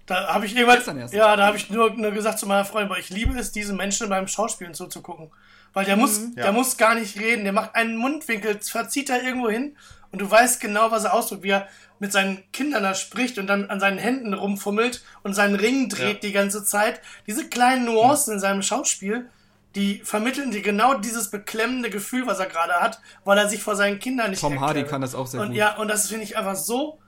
da 0.06 0.34
habe 0.34 0.46
ich 0.46 0.56
irgendwann, 0.56 0.78
Gestern 0.78 1.00
erst. 1.00 1.14
ja, 1.14 1.36
da 1.36 1.46
habe 1.48 1.58
ich 1.58 1.70
nur, 1.70 1.92
nur 1.92 2.12
gesagt 2.12 2.40
zu 2.40 2.46
meiner 2.46 2.66
Freundin, 2.66 2.96
ich 3.00 3.10
liebe 3.10 3.38
es, 3.38 3.52
diesen 3.52 3.78
Menschen 3.78 4.10
beim 4.10 4.28
Schauspielen 4.28 4.74
zuzugucken, 4.74 5.32
weil 5.74 5.86
der 5.86 5.96
muss, 5.96 6.20
Ja. 6.36 6.44
der 6.44 6.52
muss 6.52 6.78
gar 6.78 6.96
nicht 6.96 7.18
reden, 7.20 7.44
der 7.44 7.54
macht 7.54 7.76
einen 7.76 7.96
Mundwinkel, 7.98 8.60
verzieht 8.62 9.10
er 9.10 9.24
irgendwo 9.24 9.50
hin 9.50 9.76
und 10.12 10.20
du 10.22 10.30
weißt 10.30 10.60
genau, 10.60 10.92
was 10.92 11.06
er 11.06 11.14
ausdrückt, 11.14 11.44
wie 11.44 11.52
er 11.52 11.68
mit 12.00 12.12
seinen 12.12 12.44
Kindern 12.52 12.84
da 12.84 12.96
spricht 12.96 13.38
und 13.38 13.48
dann 13.48 13.70
an 13.70 13.80
seinen 13.80 13.98
Händen 13.98 14.34
rumfummelt 14.34 15.02
und 15.24 15.34
seinen 15.34 15.56
Ring 15.56 15.88
dreht 15.88 16.16
Ja. 16.16 16.20
die 16.20 16.32
ganze 16.34 16.66
Zeit. 16.66 17.00
Diese 17.28 17.48
kleinen 17.48 17.86
Nuancen 17.86 18.34
in 18.34 18.40
seinem 18.42 18.62
Schauspiel, 18.62 19.30
die 19.76 20.02
vermitteln 20.04 20.52
dir 20.52 20.62
genau 20.62 20.96
dieses 20.96 21.32
beklemmende 21.32 21.90
Gefühl, 21.90 22.28
was 22.28 22.40
er 22.40 22.48
gerade 22.48 22.74
hat, 22.74 23.00
weil 23.24 23.38
er 23.38 23.48
sich 23.48 23.64
vor 23.64 23.76
seinen 23.78 24.00
Kindern 24.00 24.32
nicht 24.32 24.42
Tom 24.42 24.60
Hardy 24.60 24.80
erklärt. 24.80 24.90
kann 24.90 25.02
das 25.02 25.16
auch 25.16 25.28
sehr 25.28 25.40
und, 25.42 25.48
gut. 25.50 25.56
Ja, 25.56 25.78
und 25.78 25.88
das 25.88 26.10
finde 26.10 26.26
ich 26.26 26.38
einfach 26.38 26.56
so 26.58 27.00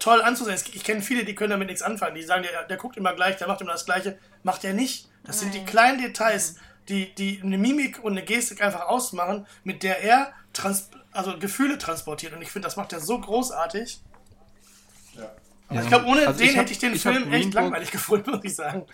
toll 0.00 0.20
anzusehen. 0.22 0.58
Ich 0.72 0.82
kenne 0.82 1.00
viele, 1.02 1.24
die 1.24 1.36
können 1.36 1.50
damit 1.50 1.68
nichts 1.68 1.82
anfangen. 1.82 2.16
Die 2.16 2.22
sagen, 2.22 2.42
der, 2.42 2.64
der 2.64 2.76
guckt 2.76 2.96
immer 2.96 3.14
gleich, 3.14 3.36
der 3.36 3.46
macht 3.46 3.60
immer 3.60 3.72
das 3.72 3.84
Gleiche. 3.84 4.18
Macht 4.42 4.64
er 4.64 4.74
nicht. 4.74 5.08
Das 5.22 5.38
sind 5.38 5.54
die 5.54 5.64
kleinen 5.64 6.00
Details, 6.02 6.56
die, 6.88 7.14
die 7.14 7.40
eine 7.42 7.58
Mimik 7.58 8.02
und 8.02 8.12
eine 8.12 8.24
Gestik 8.24 8.60
einfach 8.62 8.88
ausmachen, 8.88 9.46
mit 9.62 9.82
der 9.84 10.02
er 10.02 10.32
trans 10.52 10.90
also 11.12 11.38
Gefühle 11.38 11.78
transportiert. 11.78 12.32
Und 12.32 12.42
ich 12.42 12.50
finde, 12.50 12.66
das 12.66 12.76
macht 12.76 12.92
er 12.92 13.00
so 13.00 13.20
großartig. 13.20 14.00
Ja. 15.16 15.80
Ich 15.82 15.88
glaube, 15.88 16.06
ohne 16.06 16.26
Also 16.26 16.38
den 16.40 16.48
ich 16.48 16.56
hab- 16.56 16.62
hätte 16.62 16.72
ich 16.72 16.78
den 16.78 16.94
ich 16.94 17.02
Film 17.02 17.22
Green 17.24 17.32
echt 17.32 17.44
Book- 17.46 17.54
langweilig 17.54 17.90
gefunden, 17.92 18.30
muss 18.32 18.40
ich 18.44 18.54
sagen. 18.56 18.86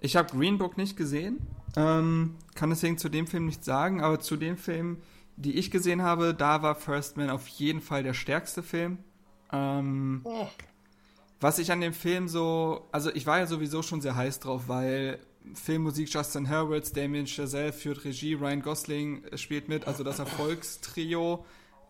Ich 0.00 0.16
habe 0.16 0.28
Green 0.36 0.58
Book 0.58 0.76
nicht 0.76 0.96
gesehen, 0.96 1.38
ähm, 1.76 2.36
kann 2.54 2.70
deswegen 2.70 2.98
zu 2.98 3.08
dem 3.08 3.26
Film 3.26 3.46
nichts 3.46 3.64
sagen, 3.66 4.02
aber 4.02 4.20
zu 4.20 4.36
den 4.36 4.56
Filmen, 4.56 5.02
die 5.36 5.58
ich 5.58 5.70
gesehen 5.70 6.02
habe, 6.02 6.34
da 6.34 6.62
war 6.62 6.74
First 6.74 7.16
Man 7.16 7.30
auf 7.30 7.46
jeden 7.48 7.80
Fall 7.80 8.02
der 8.02 8.14
stärkste 8.14 8.62
Film. 8.62 8.98
Ähm, 9.52 10.20
Oh. 10.24 10.48
Was 11.40 11.58
ich 11.58 11.72
an 11.72 11.80
dem 11.80 11.92
Film 11.92 12.28
so, 12.28 12.86
also 12.92 13.10
ich 13.12 13.26
war 13.26 13.38
ja 13.38 13.46
sowieso 13.46 13.82
schon 13.82 14.00
sehr 14.00 14.14
heiß 14.14 14.38
drauf, 14.38 14.68
weil 14.68 15.18
Filmmusik 15.54 16.08
Justin 16.12 16.48
Hurwitz, 16.48 16.92
Damien 16.92 17.26
Chazelle 17.26 17.72
führt 17.72 18.04
Regie, 18.04 18.34
Ryan 18.34 18.62
Gosling 18.62 19.24
spielt 19.34 19.68
mit, 19.68 19.88
also 19.88 20.04
das 20.04 20.20
Erfolgstrio 20.20 21.44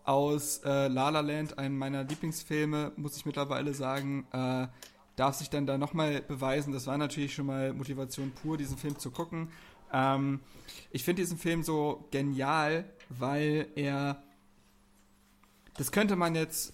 aus 0.05 0.57
äh, 0.65 0.87
La 0.87 1.09
La 1.09 1.19
Land, 1.19 1.57
einem 1.59 1.77
meiner 1.77 2.03
Lieblingsfilme, 2.03 2.93
muss 2.95 3.15
ich 3.15 3.25
mittlerweile 3.25 3.73
sagen, 3.75 4.25
äh, 4.31 4.67
darf 5.15 5.35
sich 5.35 5.49
dann 5.49 5.65
da 5.65 5.77
nochmal 5.77 6.21
beweisen. 6.21 6.73
Das 6.73 6.87
war 6.87 6.97
natürlich 6.97 7.33
schon 7.35 7.45
mal 7.45 7.73
Motivation 7.73 8.31
pur, 8.31 8.57
diesen 8.57 8.77
Film 8.77 8.97
zu 8.97 9.11
gucken. 9.11 9.49
Ähm, 9.93 10.39
ich 10.91 11.03
finde 11.03 11.21
diesen 11.21 11.37
Film 11.37 11.63
so 11.63 12.07
genial, 12.11 12.85
weil 13.09 13.67
er, 13.75 14.23
das 15.77 15.91
könnte 15.91 16.15
man 16.15 16.33
jetzt, 16.35 16.73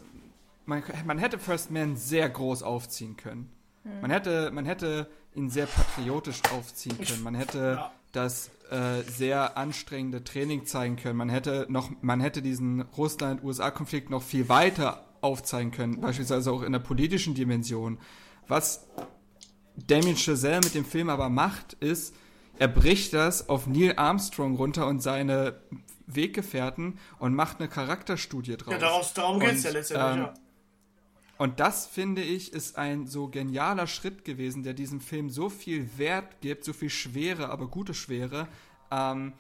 man, 0.70 0.84
man 1.06 1.18
hätte 1.18 1.38
First 1.40 1.72
Man 1.72 1.96
sehr 1.98 2.30
groß 2.30 2.64
aufziehen 2.64 3.18
können. 3.18 3.52
Man 4.02 4.12
hätte, 4.12 4.52
man 4.52 4.66
hätte 4.66 5.10
ihn 5.34 5.50
sehr 5.50 5.66
patriotisch 5.66 6.42
aufziehen 6.54 6.98
können. 7.06 7.24
Man 7.24 7.36
hätte 7.36 7.76
Ja. 7.78 7.92
das 8.12 8.52
äh, 8.70 9.02
sehr 9.10 9.58
anstrengende 9.58 10.24
Training 10.24 10.66
zeigen 10.66 10.96
können. 10.96 11.18
Man 11.18 11.30
hätte 11.30 11.66
noch, 11.70 11.90
man 12.02 12.20
hätte 12.22 12.42
diesen 12.42 12.82
Russland-USA-Konflikt 12.82 14.10
noch 14.10 14.22
viel 14.22 14.48
weiter 14.50 15.06
aufzeigen 15.22 15.72
können, 15.72 16.00
beispielsweise 16.02 16.52
auch 16.52 16.62
in 16.62 16.72
der 16.72 16.80
politischen 16.80 17.34
Dimension. 17.36 17.98
Was 18.48 18.86
Damien 19.76 20.16
Chazelle 20.18 20.60
mit 20.64 20.76
dem 20.76 20.86
Film 20.86 21.10
aber 21.10 21.30
macht, 21.30 21.74
ist, 21.74 22.14
er 22.58 22.68
bricht 22.68 23.14
das 23.14 23.50
auf 23.50 23.66
Neil 23.68 23.94
Armstrong 23.98 24.56
runter 24.56 24.88
und 24.88 25.02
seine 25.02 25.60
Weggefährten 26.08 27.00
und 27.20 27.34
macht 27.34 27.60
eine 27.60 27.70
Charakterstudie 27.70 28.58
draus. 28.58 28.74
Ja, 28.74 28.80
daraus, 28.80 29.14
darum 29.14 29.40
geht 29.40 29.54
es 29.54 29.64
ja 29.64 29.72
letztendlich. 29.72 30.12
ähm, 30.14 30.20
ja. 30.24 30.34
Und 31.40 31.62
das, 31.62 31.88
finde 31.88 32.22
ich, 32.22 32.52
ist 32.52 32.78
ein 32.78 33.08
so 33.08 33.30
genialer 33.30 33.88
Schritt 33.88 34.26
gewesen, 34.26 34.64
der 34.64 34.74
diesem 34.74 35.00
Film 35.00 35.30
so 35.30 35.48
viel 35.50 35.98
Wert 35.98 36.42
gibt, 36.42 36.66
so 36.66 36.74
viel 36.74 36.90
Schwere, 36.90 37.50
aber 37.50 37.70
gute 37.70 37.94
Schwere, 37.94 38.50
ähm, 38.92 39.32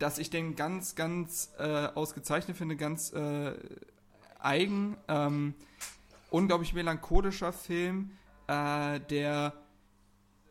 dass 0.00 0.18
ich 0.18 0.30
den 0.30 0.56
ganz, 0.56 0.96
ganz 0.96 1.52
äh, 1.60 1.86
ausgezeichnet 1.94 2.56
finde, 2.56 2.74
ganz 2.74 3.12
äh, 3.12 3.54
eigen, 4.40 4.96
ähm, 5.06 5.54
unglaublich 6.30 6.74
melancholischer 6.74 7.52
Film, 7.52 8.10
äh, 8.48 8.98
der 8.98 9.54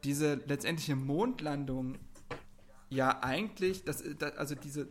diese 0.06 0.36
letztendliche 0.36 0.96
Mondlandung 0.96 2.00
ja 2.90 3.22
eigentlich, 3.22 3.84
das, 3.84 4.02
das, 4.20 4.38
also 4.38 4.56
diese, 4.56 4.88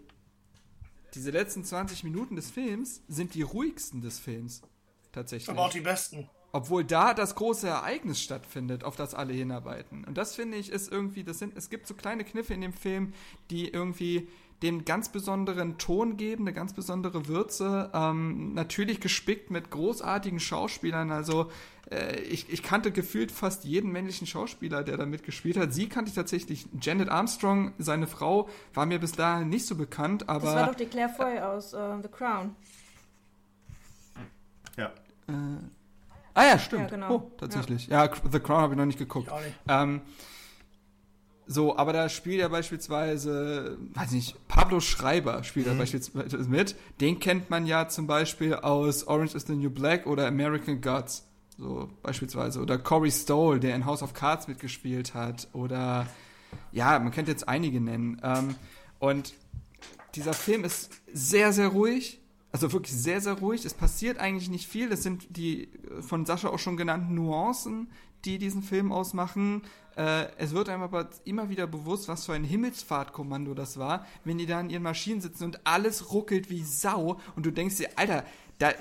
diese 1.15 1.31
letzten 1.31 1.65
20 1.65 2.05
Minuten 2.05 2.36
des 2.36 2.51
Films 2.51 3.01
sind 3.09 3.32
die 3.32 3.40
ruhigsten 3.40 4.02
des 4.02 4.19
Films. 4.19 4.61
Tatsächlich. 5.12 5.51
Aber 5.51 5.66
auch 5.66 5.70
die 5.70 5.81
besten. 5.81 6.28
Obwohl 6.53 6.85
da 6.85 7.15
das 7.15 7.37
große 7.37 7.69
Ereignis 7.69 8.20
stattfindet, 8.20 8.82
auf 8.82 8.97
das 8.97 9.15
alle 9.15 9.32
hinarbeiten. 9.32 10.05
Und 10.05 10.19
das 10.19 10.35
finde 10.35 10.57
ich 10.57 10.70
ist 10.70 10.91
irgendwie, 10.91 11.23
das 11.23 11.39
sind, 11.39 11.57
es 11.57 11.70
gibt 11.70 11.87
so 11.87 11.95
kleine 11.95 12.24
Kniffe 12.24 12.55
in 12.55 12.61
dem 12.61 12.73
Film, 12.73 13.12
die 13.51 13.69
irgendwie 13.69 14.28
dem 14.62 14.85
ganz 14.85 15.11
besonderen 15.11 15.78
Ton 15.78 16.16
geben, 16.16 16.45
eine 16.45 16.53
ganz 16.53 16.74
besondere 16.74 17.28
Würze. 17.28 17.91
Ähm, 17.95 18.53
natürlich 18.53 19.01
gespickt 19.01 19.51
mit 19.51 19.70
großartigen 19.70 20.41
Schauspielern. 20.41 21.11
Also 21.11 21.51
äh, 21.91 22.20
ich, 22.20 22.51
ich 22.51 22.62
kannte 22.62 22.91
gefühlt 22.91 23.32
fast 23.32 23.65
jeden 23.65 23.91
männlichen 23.91 24.27
Schauspieler, 24.27 24.82
der 24.82 24.97
da 24.97 25.07
mitgespielt 25.07 25.57
hat. 25.57 25.73
Sie 25.73 25.89
kannte 25.89 26.11
ich 26.11 26.15
tatsächlich. 26.15 26.66
Janet 26.81 27.09
Armstrong, 27.09 27.73
seine 27.78 28.07
Frau, 28.07 28.49
war 28.74 28.87
mir 28.87 28.99
bis 28.99 29.12
dahin 29.12 29.49
nicht 29.49 29.66
so 29.66 29.77
bekannt, 29.77 30.28
aber. 30.28 30.47
Das 30.47 30.55
war 30.55 30.66
doch 30.66 30.74
die 30.74 30.87
Claire 30.87 31.11
Foy 31.11 31.39
aus 31.39 31.73
äh, 31.73 32.03
The 32.03 32.09
Crown. 32.09 32.55
Ja. 34.81 34.93
Ah 36.35 36.44
ja, 36.44 36.59
stimmt. 36.59 36.82
Ja, 36.85 36.89
genau. 36.89 37.15
Oh, 37.15 37.31
tatsächlich. 37.39 37.86
Ja, 37.89 38.09
The 38.31 38.40
Crown 38.40 38.61
habe 38.62 38.74
ich 38.74 38.78
noch 38.78 38.86
nicht 38.86 38.98
geguckt. 38.98 39.27
Ich 39.28 39.32
auch 39.32 39.40
nicht. 39.40 39.55
Ähm, 39.69 40.01
so, 41.47 41.77
aber 41.77 41.93
da 41.93 42.09
spielt 42.09 42.39
ja 42.40 42.48
beispielsweise, 42.48 43.77
weiß 43.94 44.12
nicht, 44.12 44.36
Pablo 44.47 44.78
Schreiber 44.81 45.43
spielt 45.43 45.66
Mhm. 45.66 45.70
da 45.73 45.77
beispielsweise 45.78 46.39
mit. 46.48 46.77
Den 47.01 47.19
kennt 47.19 47.51
man 47.51 47.66
ja 47.66 47.89
zum 47.89 48.07
Beispiel 48.07 48.55
aus 48.55 49.07
Orange 49.09 49.35
is 49.35 49.47
the 49.47 49.57
New 49.57 49.70
Black 49.70 50.07
oder 50.07 50.27
American 50.28 50.81
Gods. 50.81 51.27
So 51.59 51.90
beispielsweise. 52.02 52.61
Oder 52.61 52.78
Corey 52.78 53.11
Stoll, 53.11 53.59
der 53.61 53.74
in 53.74 53.85
House 53.85 54.02
of 54.02 54.15
Cards 54.15 54.47
mitgespielt 54.48 55.15
hat. 55.15 55.48
Oder 55.52 56.07
ja, 56.73 56.98
man 57.01 57.11
könnte 57.11 57.32
jetzt 57.32 57.48
einige 57.48 57.81
nennen. 57.81 58.20
Ähm, 58.23 58.55
und 59.01 59.35
dieser 60.15 60.32
Film 60.32 60.65
ist 60.65 60.90
sehr, 61.12 61.52
sehr 61.52 61.69
ruhig. 61.69 62.20
Also 62.53 62.73
wirklich 62.73 62.97
sehr, 62.97 63.21
sehr 63.21 63.35
ruhig. 63.35 63.65
Es 63.65 63.75
passiert 63.75 64.19
eigentlich 64.19 64.51
nicht 64.51 64.67
viel. 64.67 64.91
Es 64.93 65.03
sind 65.03 65.37
die 65.37 65.65
äh, 65.65 66.03
von 66.03 66.27
Sascha 66.27 66.49
auch 66.49 66.59
schon 66.59 66.77
genannten 66.77 67.15
Nuancen, 67.15 67.89
die 68.25 68.39
diesen 68.39 68.63
Film 68.63 68.93
ausmachen. 68.93 69.63
Äh, 69.97 70.27
es 70.37 70.53
wird 70.53 70.69
einem 70.69 70.83
aber 70.83 71.11
immer 71.25 71.49
wieder 71.49 71.67
bewusst, 71.67 72.09
was 72.09 72.27
für 72.27 72.33
ein 72.33 72.45
Himmelsfahrtkommando 72.45 73.55
das 73.55 73.79
war, 73.79 74.07
wenn 74.25 74.39
die 74.39 74.47
da 74.47 74.61
in 74.61 74.71
ihren 74.71 74.83
Maschinen 74.83 75.21
sitzen 75.21 75.45
und 75.45 75.61
alles 75.65 76.13
ruckelt 76.13 76.51
wie 76.51 76.63
Sau 76.63 77.21
und 77.37 77.47
du 77.47 77.51
denkst 77.51 77.77
dir, 77.77 77.91
Alter, 77.97 78.25
da, 78.59 78.73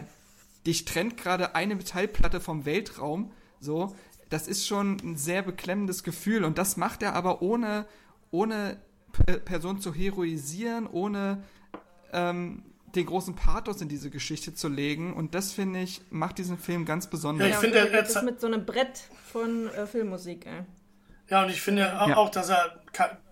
dich 0.65 0.85
trennt 0.85 1.17
gerade 1.17 1.55
eine 1.55 1.75
Metallplatte 1.75 2.39
vom 2.39 2.65
Weltraum. 2.65 3.31
So, 3.59 3.95
das 4.29 4.47
ist 4.47 4.67
schon 4.67 4.97
ein 5.03 5.17
sehr 5.17 5.41
beklemmendes 5.41 6.03
Gefühl 6.03 6.43
und 6.43 6.57
das 6.57 6.77
macht 6.77 7.03
er 7.03 7.13
aber 7.13 7.41
ohne, 7.41 7.85
ohne 8.31 8.77
P 9.11 9.37
Person 9.39 9.79
zu 9.81 9.93
heroisieren, 9.93 10.85
ohne 10.87 11.43
ähm, 12.13 12.63
den 12.95 13.05
großen 13.05 13.35
Pathos 13.35 13.81
in 13.81 13.89
diese 13.89 14.09
Geschichte 14.09 14.53
zu 14.53 14.67
legen. 14.67 15.13
Und 15.13 15.35
das, 15.35 15.51
finde 15.53 15.79
ich, 15.81 16.01
macht 16.09 16.37
diesen 16.37 16.57
Film 16.57 16.85
ganz 16.85 17.07
besonders. 17.07 17.47
Ja, 17.47 17.53
ich 17.53 17.59
finde, 17.59 17.79
und 17.81 17.87
er- 17.87 17.93
er 17.93 18.01
das 18.03 18.13
ze- 18.13 18.23
mit 18.23 18.39
so 18.41 18.47
einem 18.47 18.65
Brett 18.65 19.03
von 19.31 19.67
äh, 19.69 19.85
Filmmusik, 19.85 20.45
ey. 20.45 20.61
Ja, 21.29 21.43
und 21.43 21.49
ich 21.49 21.61
finde 21.61 22.01
auch, 22.01 22.07
Ja. 22.07 22.17
auch, 22.17 22.29
dass 22.29 22.49
er, 22.49 22.81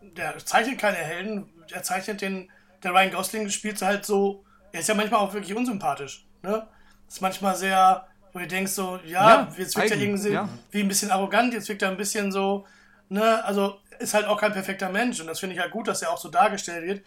der 0.02 0.38
zeichnet 0.40 0.78
keine 0.80 0.98
Helden, 0.98 1.50
er 1.72 1.82
zeichnet 1.84 2.22
den, 2.22 2.50
der 2.84 2.92
Ryan 2.92 3.12
Gosling 3.12 3.50
spielt 3.50 3.82
halt 3.82 4.06
so, 4.06 4.44
er 4.72 4.82
ist 4.82 4.90
ja 4.90 4.94
manchmal 4.96 5.20
auch 5.22 5.34
wirklich 5.34 5.56
unsympathisch, 5.56 6.26
ne? 6.44 6.68
Ist 7.08 7.22
manchmal 7.22 7.56
sehr, 7.56 8.06
wo 8.34 8.40
du 8.40 8.46
denkst 8.48 8.74
so, 8.74 9.00
ja, 9.06 9.30
Ja, 9.30 9.48
jetzt 9.58 9.76
wirkt 9.76 9.92
er 9.92 9.98
irgendwie 9.98 10.30
ja. 10.30 10.48
wie 10.72 10.82
ein 10.82 10.88
bisschen 10.88 11.10
arrogant, 11.10 11.54
jetzt 11.54 11.68
wirkt 11.70 11.82
er 11.82 11.90
ein 11.90 11.98
bisschen 11.98 12.32
so, 12.32 12.66
ne, 13.10 13.44
also 13.46 13.80
ist 14.00 14.14
halt 14.14 14.26
auch 14.26 14.40
kein 14.40 14.54
perfekter 14.54 14.90
Mensch 14.90 15.20
und 15.20 15.26
das 15.28 15.40
finde 15.40 15.56
ich 15.56 15.62
halt 15.62 15.72
gut, 15.72 15.88
dass 15.88 16.04
er 16.04 16.12
auch 16.12 16.18
so 16.20 16.30
dargestellt 16.30 16.86
wird. 16.86 17.02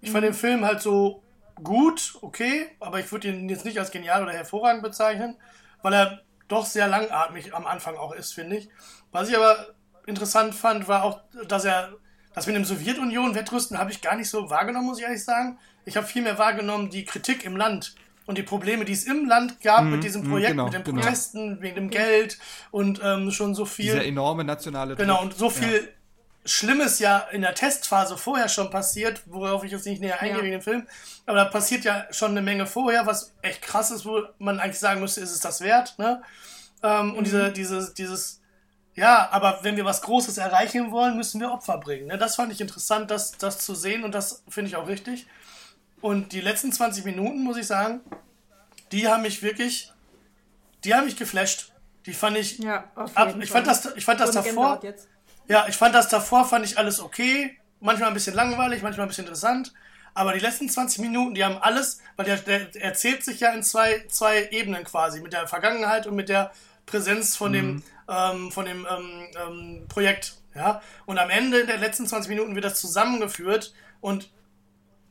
Ich 0.00 0.10
fand 0.12 0.22
den 0.24 0.34
Film 0.34 0.64
halt 0.64 0.80
so 0.80 1.22
gut, 1.62 2.18
okay, 2.22 2.66
aber 2.80 3.00
ich 3.00 3.10
würde 3.10 3.28
ihn 3.28 3.48
jetzt 3.48 3.64
nicht 3.64 3.78
als 3.78 3.90
genial 3.90 4.22
oder 4.22 4.32
hervorragend 4.32 4.82
bezeichnen, 4.82 5.36
weil 5.82 5.94
er 5.94 6.22
doch 6.48 6.66
sehr 6.66 6.86
langatmig 6.88 7.54
am 7.54 7.66
Anfang 7.66 7.96
auch 7.96 8.12
ist, 8.12 8.34
finde 8.34 8.56
ich. 8.56 8.68
Was 9.12 9.28
ich 9.28 9.36
aber 9.36 9.74
interessant 10.06 10.54
fand, 10.54 10.88
war 10.88 11.02
auch, 11.02 11.20
dass 11.48 11.64
er 11.64 11.94
das 12.34 12.46
mit 12.46 12.54
dem 12.54 12.64
Sowjetunion 12.64 13.34
Wettrüsten 13.34 13.78
habe 13.78 13.90
ich 13.90 14.02
gar 14.02 14.14
nicht 14.14 14.28
so 14.28 14.50
wahrgenommen, 14.50 14.86
muss 14.86 14.98
ich 14.98 15.04
ehrlich 15.04 15.24
sagen. 15.24 15.58
Ich 15.84 15.96
habe 15.96 16.06
viel 16.06 16.22
mehr 16.22 16.38
wahrgenommen 16.38 16.90
die 16.90 17.04
Kritik 17.04 17.44
im 17.44 17.56
Land 17.56 17.94
und 18.26 18.36
die 18.36 18.42
Probleme, 18.42 18.84
die 18.84 18.92
es 18.92 19.04
im 19.04 19.26
Land 19.26 19.60
gab 19.60 19.84
mit 19.84 20.04
diesem 20.04 20.22
mhm, 20.22 20.30
Projekt, 20.30 20.50
genau, 20.50 20.64
mit 20.64 20.74
den 20.74 20.84
genau. 20.84 21.00
Protesten, 21.00 21.62
wegen 21.62 21.76
dem 21.76 21.90
Geld 21.90 22.38
und 22.70 23.00
ähm, 23.02 23.30
schon 23.30 23.54
so 23.54 23.64
viel. 23.64 23.86
Dieser 23.86 24.04
enorme 24.04 24.44
nationale 24.44 24.94
Druck. 24.94 24.98
Genau, 24.98 25.22
und 25.22 25.34
so 25.34 25.48
viel 25.48 25.88
Schlimmes 26.46 26.98
ja 27.00 27.18
in 27.32 27.42
der 27.42 27.54
Testphase 27.54 28.16
vorher 28.16 28.48
schon 28.48 28.70
passiert, 28.70 29.22
worauf 29.26 29.64
ich 29.64 29.72
jetzt 29.72 29.84
nicht 29.86 30.00
näher 30.00 30.20
eingehe 30.20 30.38
Ja. 30.38 30.42
wegen 30.42 30.52
dem 30.52 30.62
Film. 30.62 30.86
Aber 31.26 31.38
da 31.38 31.44
passiert 31.46 31.84
ja 31.84 32.06
schon 32.10 32.30
eine 32.30 32.42
Menge 32.42 32.66
vorher, 32.66 33.04
was 33.06 33.34
echt 33.42 33.62
krass 33.62 33.90
ist, 33.90 34.06
wo 34.06 34.22
man 34.38 34.60
eigentlich 34.60 34.78
sagen 34.78 35.00
müsste, 35.00 35.20
ist 35.20 35.32
es 35.32 35.40
das 35.40 35.60
wert, 35.60 35.98
ne? 35.98 36.22
Ähm, 36.82 37.14
Und 37.14 37.24
diese, 37.24 37.50
dieses, 37.52 37.94
dieses, 37.94 38.40
ja, 38.94 39.28
aber 39.32 39.58
wenn 39.62 39.76
wir 39.76 39.84
was 39.84 40.02
Großes 40.02 40.38
erreichen 40.38 40.90
wollen, 40.92 41.16
müssen 41.16 41.40
wir 41.40 41.50
Opfer 41.52 41.78
bringen. 41.78 42.06
Ne? 42.06 42.16
Das 42.18 42.36
fand 42.36 42.52
ich 42.52 42.60
interessant, 42.60 43.10
das, 43.10 43.32
das 43.38 43.58
zu 43.58 43.74
sehen 43.74 44.04
und 44.04 44.12
das 44.14 44.42
finde 44.48 44.68
ich 44.68 44.76
auch 44.76 44.86
richtig. 44.86 45.26
Und 46.00 46.32
die 46.32 46.40
letzten 46.40 46.70
20 46.72 47.04
Minuten, 47.04 47.42
muss 47.42 47.56
ich 47.56 47.66
sagen, 47.66 48.00
die 48.92 49.08
haben 49.08 49.22
mich 49.22 49.42
wirklich, 49.42 49.92
die 50.84 50.94
haben 50.94 51.06
mich 51.06 51.16
geflasht. 51.16 51.72
Die 52.04 52.12
fand 52.12 52.36
ich 52.36 52.58
Ja, 52.58 52.84
auf 52.94 53.16
Ab, 53.16 53.28
jeden 53.28 53.42
ich 53.42 53.50
Fall. 53.50 53.64
fand 53.64 53.84
das, 53.84 53.96
ich 53.96 54.04
fand 54.04 54.20
das 54.20 54.28
Und 54.28 54.36
davor, 54.36 54.78
Jetzt. 54.82 55.08
Ja, 55.48 55.66
ich 55.68 55.76
fand 55.76 55.94
das 55.94 56.08
davor, 56.08 56.44
fand 56.44 56.64
ich 56.64 56.78
alles 56.78 57.00
okay. 57.00 57.56
manchmal 57.80 58.08
ein 58.08 58.14
bisschen 58.14 58.34
langweilig, 58.34 58.82
manchmal 58.82 59.06
ein 59.06 59.08
bisschen 59.08 59.24
interessant. 59.24 59.72
Aber 60.14 60.32
die 60.32 60.40
letzten 60.40 60.68
20 60.68 61.00
Minuten, 61.00 61.34
die 61.34 61.44
haben 61.44 61.58
alles, 61.58 62.00
weil 62.16 62.24
der, 62.24 62.38
der 62.38 62.74
erzählt 62.82 63.22
sich 63.22 63.40
ja 63.40 63.50
in 63.50 63.62
zwei, 63.62 64.04
zwei 64.08 64.48
Ebenen 64.50 64.82
quasi, 64.84 65.20
mit 65.20 65.34
der 65.34 65.46
Vergangenheit 65.46 66.06
und 66.06 66.16
mit 66.16 66.30
der 66.30 66.52
Präsenz 66.86 67.36
von 67.36 67.52
dem, 67.52 67.82
ähm, 68.08 68.50
von 68.50 68.64
dem 68.64 68.86
ähm, 68.90 69.26
ähm, 69.46 69.84
Projekt. 69.88 70.36
Ja? 70.54 70.80
Und 71.04 71.18
am 71.18 71.28
Ende 71.28 71.66
der 71.66 71.76
letzten 71.76 72.06
20 72.06 72.30
Minuten 72.30 72.54
wird 72.54 72.64
das 72.64 72.80
zusammengeführt 72.80 73.74
und 74.00 74.30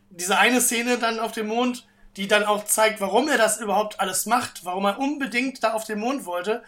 diese 0.09 0.39
eine 0.39 0.59
Szene 0.59 0.97
dann 0.97 1.19
auf 1.19 1.33
dem 1.33 1.47
Mond, 1.47 1.87
die 2.17 2.27
dann 2.27 2.43
auch 2.43 2.65
zeigt, 2.65 3.01
warum 3.01 3.27
er 3.27 3.37
das 3.37 3.59
überhaupt 3.59 3.99
alles 3.99 4.25
macht, 4.25 4.65
warum 4.65 4.85
er 4.85 4.97
unbedingt 4.97 5.63
da 5.63 5.73
auf 5.73 5.83
den 5.85 5.99
Mond 5.99 6.25
wollte, 6.25 6.63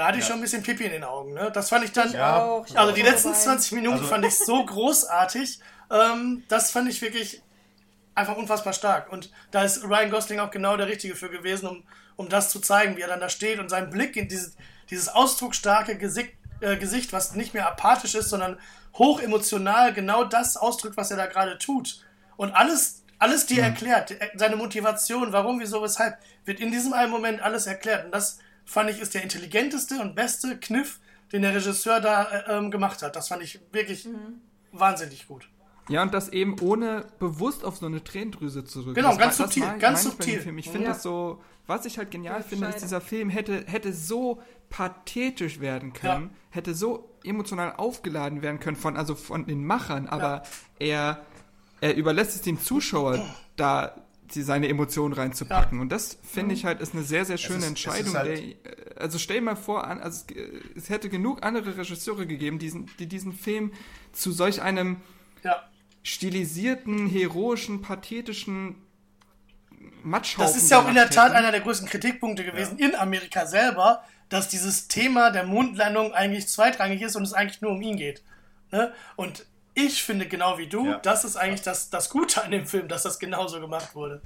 da 0.00 0.06
hatte 0.06 0.18
ich 0.18 0.24
schon 0.24 0.36
ein 0.36 0.40
bisschen 0.40 0.62
Pipi 0.62 0.84
in 0.84 0.92
den 0.92 1.04
Augen. 1.04 1.34
Ne? 1.34 1.50
Das 1.52 1.68
fand 1.68 1.84
ich 1.84 1.92
dann. 1.92 2.10
Ja. 2.10 2.42
auch, 2.42 2.66
ich 2.66 2.78
also 2.78 2.90
auch 2.90 2.94
die 2.94 3.02
letzten 3.02 3.32
dabei. 3.32 3.38
20 3.38 3.72
Minuten 3.72 3.98
Also- 3.98 4.08
fand 4.08 4.24
ich 4.24 4.38
so 4.38 4.64
großartig. 4.64 5.60
Ähm, 5.90 6.42
das 6.48 6.70
fand 6.70 6.88
ich 6.88 7.02
wirklich 7.02 7.42
einfach 8.14 8.34
unfassbar 8.38 8.72
stark. 8.72 9.12
Und 9.12 9.30
da 9.50 9.62
ist 9.62 9.84
Ryan 9.84 10.10
Gosling 10.10 10.40
auch 10.40 10.50
genau 10.50 10.78
der 10.78 10.86
Richtige 10.86 11.14
für 11.14 11.28
gewesen, 11.28 11.68
um, 11.68 11.82
um 12.16 12.30
das 12.30 12.48
zu 12.48 12.60
zeigen, 12.60 12.96
wie 12.96 13.02
er 13.02 13.08
dann 13.08 13.20
da 13.20 13.28
steht 13.28 13.58
und 13.58 13.68
seinen 13.68 13.90
Blick 13.90 14.16
in 14.16 14.26
dieses, 14.26 14.56
dieses 14.88 15.10
ausdrucksstarke 15.10 15.98
Gesicht, 15.98 16.32
äh, 16.62 16.78
Gesicht, 16.78 17.12
was 17.12 17.34
nicht 17.34 17.52
mehr 17.52 17.68
apathisch 17.68 18.14
ist, 18.14 18.30
sondern 18.30 18.58
hoch 18.96 19.20
emotional 19.20 19.92
genau 19.92 20.24
das 20.24 20.56
ausdrückt, 20.56 20.96
was 20.96 21.10
er 21.10 21.18
da 21.18 21.26
gerade 21.26 21.58
tut. 21.58 22.02
Und 22.38 22.52
alles, 22.52 23.02
alles 23.18 23.44
dir 23.44 23.62
erklärt, 23.64 24.12
äh, 24.12 24.30
seine 24.34 24.56
Motivation, 24.56 25.34
warum, 25.34 25.60
wieso, 25.60 25.82
weshalb, 25.82 26.16
wird 26.46 26.58
in 26.58 26.72
diesem 26.72 26.94
einen 26.94 27.10
Moment 27.10 27.42
alles 27.42 27.66
erklärt. 27.66 28.06
Und 28.06 28.14
das 28.14 28.38
fand 28.70 28.88
ich 28.90 29.00
ist 29.00 29.14
der 29.14 29.22
intelligenteste 29.22 30.00
und 30.00 30.14
beste 30.14 30.56
Kniff, 30.58 31.00
den 31.32 31.42
der 31.42 31.54
Regisseur 31.54 32.00
da 32.00 32.24
äh, 32.24 32.56
ähm, 32.58 32.70
gemacht 32.70 33.02
hat. 33.02 33.16
Das 33.16 33.28
fand 33.28 33.42
ich 33.42 33.60
wirklich 33.72 34.08
wahnsinnig 34.72 35.26
gut. 35.26 35.48
Ja, 35.88 36.02
und 36.02 36.14
das 36.14 36.28
eben 36.28 36.56
ohne 36.60 37.06
bewusst 37.18 37.64
auf 37.64 37.76
so 37.78 37.86
eine 37.86 38.02
Tränendrüse 38.04 38.64
zurück. 38.64 38.94
Genau, 38.94 39.08
das 39.08 39.18
ganz 39.18 39.38
war- 39.40 39.46
subtil, 39.46 39.78
ganz 39.80 40.04
subtil. 40.04 40.40
Film. 40.40 40.58
Ich 40.58 40.70
finde 40.70 40.86
Ja. 40.86 40.92
das 40.92 41.02
so, 41.02 41.42
was 41.66 41.84
ich 41.84 41.98
halt 41.98 42.12
genial 42.12 42.38
Ja, 42.40 42.46
finde, 42.46 42.68
ist, 42.68 42.80
dieser 42.82 43.00
Film 43.00 43.28
hätte, 43.28 43.64
hätte 43.66 43.92
so 43.92 44.40
pathetisch 44.68 45.58
werden 45.60 45.92
können, 45.92 46.26
Ja. 46.26 46.36
hätte 46.50 46.74
so 46.74 47.10
emotional 47.24 47.74
aufgeladen 47.76 48.40
werden 48.40 48.60
können 48.60 48.76
von, 48.76 48.96
also 48.96 49.16
von 49.16 49.46
den 49.46 49.64
Machern, 49.64 50.06
aber 50.06 50.42
er, 50.78 51.26
er 51.80 51.96
überlässt 51.96 52.36
es 52.36 52.42
dem 52.42 52.60
Zuschauer, 52.60 53.24
da 53.56 53.96
die, 54.34 54.42
seine 54.42 54.68
Emotionen 54.68 55.12
reinzupacken. 55.14 55.80
Und 55.80 55.90
das 55.90 56.18
finde 56.22 56.54
ich 56.54 56.64
halt 56.64 56.80
ist 56.80 56.94
eine 56.94 57.02
sehr, 57.02 57.24
sehr 57.24 57.38
schöne 57.38 57.58
ist- 57.60 57.66
Entscheidung. 57.68 58.14
halt- 58.14 58.56
der, 58.64 59.00
also 59.02 59.18
stell 59.18 59.36
dir 59.36 59.42
mal 59.42 59.56
vor, 59.56 59.86
also 59.86 60.24
es, 60.76 60.88
hätte 60.90 61.08
genug 61.08 61.44
andere 61.44 61.76
Regisseure 61.76 62.26
gegeben, 62.26 62.58
diesen, 62.58 62.88
die 62.98 63.06
diesen 63.06 63.32
Film 63.32 63.72
zu 64.12 64.32
solch 64.32 64.62
einem 64.62 64.98
Ja. 65.42 65.62
stilisierten, 66.02 67.08
heroischen, 67.08 67.82
pathetischen 67.82 68.76
Matschhaufen 70.02 70.52
Das 70.54 70.62
ist 70.62 70.70
ja 70.70 70.80
auch 70.82 70.88
in 70.88 70.94
der 70.94 71.10
Tat 71.10 71.26
hätten. 71.26 71.36
einer 71.36 71.50
der 71.52 71.60
größten 71.60 71.88
Kritikpunkte 71.88 72.44
gewesen 72.44 72.78
in 72.78 72.94
Amerika 72.94 73.46
selber, 73.46 74.02
dass 74.28 74.48
dieses 74.48 74.88
Thema 74.88 75.30
der 75.30 75.44
Mondlandung 75.44 76.12
eigentlich 76.12 76.48
zweitrangig 76.48 77.02
ist 77.02 77.16
und 77.16 77.22
es 77.22 77.32
eigentlich 77.32 77.60
nur 77.60 77.72
um 77.72 77.82
ihn 77.82 77.96
geht. 77.96 78.22
Ne? 78.72 78.92
Und 79.16 79.46
ich 79.86 80.02
finde 80.02 80.26
genau 80.26 80.58
wie 80.58 80.66
du, 80.66 80.86
Ja. 80.86 80.98
das 80.98 81.24
ist 81.24 81.36
eigentlich 81.36 81.62
das, 81.62 81.90
das 81.90 82.10
Gute 82.10 82.42
an 82.44 82.50
dem 82.50 82.66
Film, 82.66 82.88
dass 82.88 83.02
das 83.02 83.18
genauso 83.18 83.60
gemacht 83.60 83.94
wurde. 83.94 84.20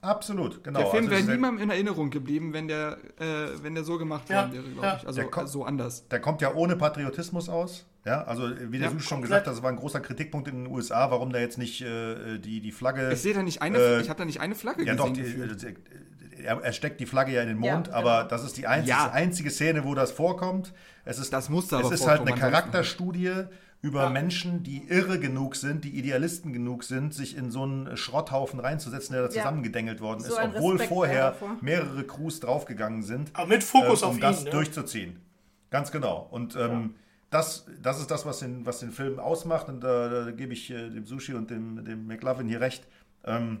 Absolut, 0.00 0.62
genau. 0.62 0.78
Der 0.78 0.90
Film 0.90 1.06
Also 1.10 1.26
wäre 1.26 1.32
niemandem 1.32 1.64
in 1.64 1.70
Erinnerung 1.70 2.10
geblieben, 2.10 2.52
wenn 2.52 2.68
der, 2.68 2.98
äh, 3.18 3.48
wenn 3.62 3.74
der 3.74 3.82
so 3.82 3.98
gemacht 3.98 4.28
Ja, 4.28 4.42
worden 4.42 4.52
wäre, 4.52 4.62
glaube 4.64 4.86
ja. 4.86 4.96
ich. 5.00 5.06
Also 5.06 5.22
kommt- 5.24 5.48
so 5.48 5.64
anders. 5.64 6.06
Der 6.08 6.20
kommt 6.20 6.40
ja 6.40 6.54
ohne 6.54 6.76
Patriotismus 6.76 7.48
aus. 7.48 7.84
Ja, 8.04 8.22
also 8.22 8.48
wie 8.48 8.78
der 8.78 8.88
Ja, 8.88 8.94
du 8.94 9.00
schon 9.00 9.22
gesagt 9.22 9.46
hast, 9.48 9.54
das 9.56 9.62
war 9.62 9.70
ein 9.70 9.76
großer 9.76 9.98
Kritikpunkt 10.00 10.46
in 10.48 10.64
den 10.64 10.72
USA, 10.72 11.10
warum 11.10 11.32
da 11.32 11.40
jetzt 11.40 11.58
nicht 11.58 11.82
äh, 11.82 12.38
die, 12.38 12.60
die 12.60 12.70
Flagge. 12.70 13.10
Ich 13.12 13.20
sehe 13.20 13.34
da 13.34 13.42
nicht 13.42 13.60
eine, 13.60 13.76
Äh, 13.76 14.00
ich 14.00 14.08
habe 14.08 14.18
da 14.18 14.24
nicht 14.24 14.40
eine 14.40 14.54
Flagge 14.54 14.84
ja, 14.84 14.94
doch, 14.94 15.08
gesehen. 15.12 15.24
die, 15.26 15.32
gefühlt. 15.56 15.64
äh, 15.64 16.42
er, 16.44 16.62
er 16.62 16.72
steckt 16.72 17.00
die 17.00 17.06
Flagge 17.06 17.32
ja 17.32 17.42
in 17.42 17.48
den 17.48 17.62
Ja, 17.62 17.74
Mond, 17.74 17.86
genau. 17.88 17.98
aber 17.98 18.22
das 18.22 18.44
ist 18.44 18.56
die 18.56 18.68
einzige, 18.68 18.90
Ja. 18.96 19.10
einzige 19.10 19.50
Szene, 19.50 19.84
wo 19.84 19.96
das 19.96 20.12
vorkommt. 20.12 20.72
Es 21.04 21.18
ist, 21.18 21.32
Das 21.32 21.48
musste 21.48 21.76
aber 21.76 21.86
Es 21.92 22.00
ist 22.00 22.06
halt 22.06 22.20
eine 22.20 22.30
vorkommen, 22.30 22.54
ansonsten- 22.54 23.48
Über 23.80 24.10
Menschen, 24.10 24.64
die 24.64 24.88
irre 24.88 25.20
genug 25.20 25.54
sind, 25.54 25.84
die 25.84 25.96
Idealisten 25.96 26.52
genug 26.52 26.82
sind, 26.82 27.14
sich 27.14 27.36
in 27.36 27.52
so 27.52 27.62
einen 27.62 27.96
Schrotthaufen 27.96 28.58
reinzusetzen, 28.58 29.12
der 29.12 29.22
da 29.22 29.28
Ja. 29.28 29.42
zusammengedengelt 29.42 30.00
worden 30.00 30.20
So 30.20 30.32
ist, 30.32 30.38
obwohl 30.40 30.72
Respekt 30.72 30.88
vorher 30.88 31.36
mehrere 31.60 32.04
Crews 32.04 32.40
draufgegangen 32.40 33.02
sind. 33.04 33.30
Aber 33.34 33.46
mit 33.46 33.62
Fokus 33.62 34.02
äh, 34.02 34.06
um 34.06 34.10
auf 34.12 34.18
das 34.18 34.40
ihn. 34.40 34.44
Ne? 34.46 34.50
durchzuziehen. 34.50 35.20
Ganz 35.70 35.92
genau. 35.92 36.26
Und 36.30 36.56
ähm, 36.56 36.96
das, 37.30 37.66
das 37.80 38.00
ist 38.00 38.10
das, 38.10 38.26
was 38.26 38.40
den, 38.40 38.66
was 38.66 38.80
den 38.80 38.90
Film 38.90 39.20
ausmacht. 39.20 39.68
Und 39.68 39.80
da, 39.82 40.24
da 40.24 40.30
gebe 40.32 40.54
ich 40.54 40.70
äh, 40.70 40.88
dem 40.90 41.06
Sushi 41.06 41.34
und 41.34 41.50
dem, 41.50 41.84
dem 41.84 42.06
McLovin 42.06 42.48
hier 42.48 42.60
recht. 42.60 42.84
Ähm, 43.24 43.60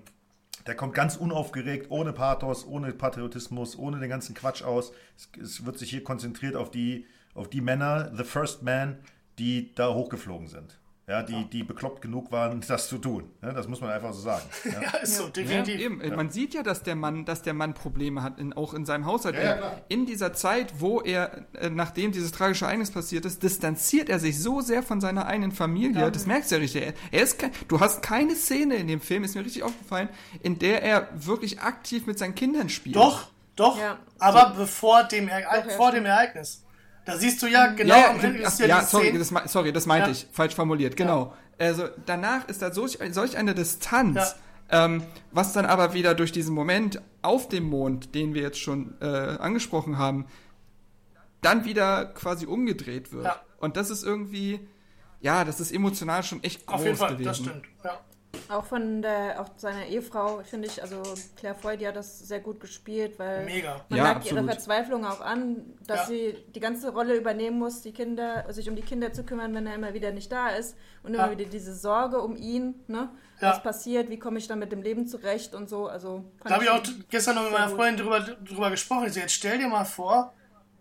der 0.66 0.74
kommt 0.74 0.94
ganz 0.94 1.16
unaufgeregt, 1.16 1.90
ohne 1.90 2.12
Pathos, 2.12 2.66
ohne 2.66 2.92
Patriotismus, 2.92 3.78
ohne 3.78 4.00
den 4.00 4.08
ganzen 4.08 4.34
Quatsch 4.34 4.62
aus. 4.64 4.92
Es, 5.16 5.30
es 5.40 5.64
wird 5.64 5.78
sich 5.78 5.90
hier 5.90 6.02
konzentriert 6.02 6.56
auf 6.56 6.70
die, 6.70 7.06
auf 7.34 7.48
die 7.48 7.60
Männer, 7.60 8.10
The 8.16 8.24
First 8.24 8.62
Man, 8.64 8.98
die 9.38 9.74
da 9.74 9.92
hochgeflogen 9.94 10.48
sind. 10.48 10.78
Ja, 11.06 11.22
die, 11.22 11.48
die 11.48 11.62
bekloppt 11.64 12.02
genug 12.02 12.30
waren, 12.32 12.60
das 12.68 12.86
zu 12.88 12.98
tun. 12.98 13.30
Ja, 13.40 13.52
das 13.54 13.66
muss 13.66 13.80
man 13.80 13.88
einfach 13.88 14.12
so 14.12 14.20
sagen. 14.20 14.44
Ja. 14.66 14.82
Ja, 14.82 14.90
ist 14.98 15.16
so, 15.16 15.24
Ja, 15.24 15.30
definitiv. 15.30 15.80
eben. 15.80 16.14
Man 16.14 16.28
sieht 16.28 16.52
ja, 16.52 16.62
dass 16.62 16.82
der 16.82 16.96
Mann, 16.96 17.24
dass 17.24 17.40
der 17.40 17.54
Mann 17.54 17.72
Probleme 17.72 18.22
hat, 18.22 18.38
in, 18.38 18.52
auch 18.52 18.74
in 18.74 18.84
seinem 18.84 19.06
Haushalt. 19.06 19.34
Ja, 19.36 19.56
ja, 19.56 19.80
in 19.88 20.04
dieser 20.04 20.34
Zeit, 20.34 20.74
wo 20.80 21.00
er, 21.00 21.46
äh, 21.54 21.70
nachdem 21.70 22.12
dieses 22.12 22.30
tragische 22.32 22.66
Ereignis 22.66 22.90
passiert 22.90 23.24
ist, 23.24 23.42
distanziert 23.42 24.10
er 24.10 24.18
sich 24.18 24.38
so 24.38 24.60
sehr 24.60 24.82
von 24.82 25.00
seiner 25.00 25.24
eigenen 25.24 25.52
Familie. 25.52 26.10
Das 26.12 26.26
merkst 26.26 26.50
du 26.50 26.56
ja 26.56 26.60
richtig. 26.60 26.82
Er, 26.82 26.92
er 27.10 27.22
ist 27.22 27.38
kein, 27.38 27.52
du 27.68 27.80
hast 27.80 28.02
keine 28.02 28.34
Szene 28.36 28.74
in 28.74 28.86
dem 28.86 29.00
Film, 29.00 29.24
ist 29.24 29.34
mir 29.34 29.46
richtig 29.46 29.62
aufgefallen, 29.62 30.10
in 30.42 30.58
der 30.58 30.82
er 30.82 31.08
wirklich 31.14 31.60
aktiv 31.62 32.04
mit 32.06 32.18
seinen 32.18 32.34
Kindern 32.34 32.68
spielt. 32.68 32.96
Doch, 32.96 33.28
doch, 33.56 33.78
Ja. 33.80 33.96
aber 34.18 34.52
bevor 34.58 35.04
dem, 35.04 35.26
Ereign- 35.28 35.46
Doch, 35.62 35.70
ja, 35.70 35.76
vor 35.78 35.88
stimmt. 35.88 36.04
dem 36.04 36.10
Ereignis. 36.10 36.64
Da 37.08 37.16
siehst 37.16 37.42
du 37.42 37.46
ja 37.46 37.68
genau 37.68 37.96
ja, 37.96 38.10
am 38.10 38.20
Ende 38.20 38.46
ach, 38.46 38.58
ja, 38.58 38.66
ja 38.66 38.82
sorry, 38.82 39.16
das, 39.18 39.32
sorry, 39.50 39.72
das 39.72 39.86
meinte 39.86 40.10
Ja. 40.10 40.12
ich. 40.12 40.26
Falsch 40.30 40.54
formuliert, 40.54 40.94
genau. 40.94 41.34
Also 41.58 41.88
danach 42.04 42.46
ist 42.48 42.60
da 42.60 42.70
solch, 42.70 42.98
solch 43.12 43.38
eine 43.38 43.54
Distanz, 43.54 44.36
ähm, 44.70 45.02
was 45.32 45.54
dann 45.54 45.64
aber 45.64 45.94
wieder 45.94 46.14
durch 46.14 46.32
diesen 46.32 46.54
Moment 46.54 47.00
auf 47.22 47.48
dem 47.48 47.64
Mond, 47.64 48.14
den 48.14 48.34
wir 48.34 48.42
jetzt 48.42 48.60
schon 48.60 48.94
äh, 49.00 49.06
angesprochen 49.06 49.96
haben, 49.96 50.26
dann 51.40 51.64
wieder 51.64 52.04
quasi 52.04 52.44
umgedreht 52.44 53.10
wird. 53.10 53.30
Und 53.58 53.78
das 53.78 53.88
ist 53.88 54.04
irgendwie, 54.04 54.60
ja, 55.22 55.46
das 55.46 55.60
ist 55.60 55.72
emotional 55.72 56.22
schon 56.22 56.44
echt 56.44 56.66
groß 56.66 56.74
Auf 56.80 56.84
jeden 56.84 56.96
Fall, 56.98 57.12
gewesen. 57.12 57.24
das 57.26 57.38
stimmt. 57.38 57.64
Ja. 57.84 58.00
Auch 58.50 58.64
von 58.64 59.02
der, 59.02 59.40
auch 59.40 59.48
seiner 59.56 59.84
Ehefrau, 59.86 60.42
finde 60.42 60.68
ich, 60.68 60.80
also 60.82 61.02
Claire 61.36 61.54
Foy, 61.54 61.76
die 61.76 61.86
hat 61.86 61.96
das 61.96 62.18
sehr 62.20 62.40
gut 62.40 62.60
gespielt, 62.60 63.18
weil 63.18 63.44
Mega. 63.44 63.84
man 63.88 63.98
Ja, 63.98 64.04
merkt 64.04 64.24
ihre 64.24 64.38
absolut. 64.38 64.50
Verzweiflung 64.50 65.04
auch 65.04 65.20
an, 65.20 65.74
dass 65.86 66.00
Ja. 66.00 66.06
sie 66.06 66.36
die 66.54 66.60
ganze 66.60 66.92
Rolle 66.92 67.14
übernehmen 67.16 67.58
muss, 67.58 67.82
die 67.82 67.92
Kinder, 67.92 68.50
sich 68.52 68.68
um 68.70 68.76
die 68.76 68.82
Kinder 68.82 69.12
zu 69.12 69.24
kümmern, 69.24 69.54
wenn 69.54 69.66
er 69.66 69.74
immer 69.74 69.92
wieder 69.92 70.12
nicht 70.12 70.32
da 70.32 70.48
ist 70.48 70.76
und 71.02 71.12
immer 71.14 71.26
Ja. 71.30 71.38
wieder 71.38 71.44
diese 71.50 71.74
Sorge 71.74 72.20
um 72.22 72.36
ihn, 72.36 72.74
ne? 72.86 73.10
Ja. 73.40 73.50
Was 73.50 73.62
passiert, 73.62 74.08
wie 74.08 74.18
komme 74.18 74.38
ich 74.38 74.48
dann 74.48 74.58
mit 74.58 74.72
dem 74.72 74.82
Leben 74.82 75.06
zurecht 75.06 75.54
und 75.54 75.68
so, 75.68 75.86
also 75.86 76.24
Da 76.44 76.54
habe 76.54 76.64
ich 76.64 76.70
auch 76.70 76.82
gestern 77.10 77.34
noch 77.36 77.42
mit 77.44 77.52
meiner. 77.52 77.68
Freundin 77.68 78.04
drüber, 78.04 78.20
drüber 78.20 78.70
gesprochen. 78.70 79.06
Ich 79.06 79.12
so, 79.12 79.20
jetzt 79.20 79.32
stell 79.34 79.58
dir 79.58 79.68
mal 79.68 79.84
vor, 79.84 80.32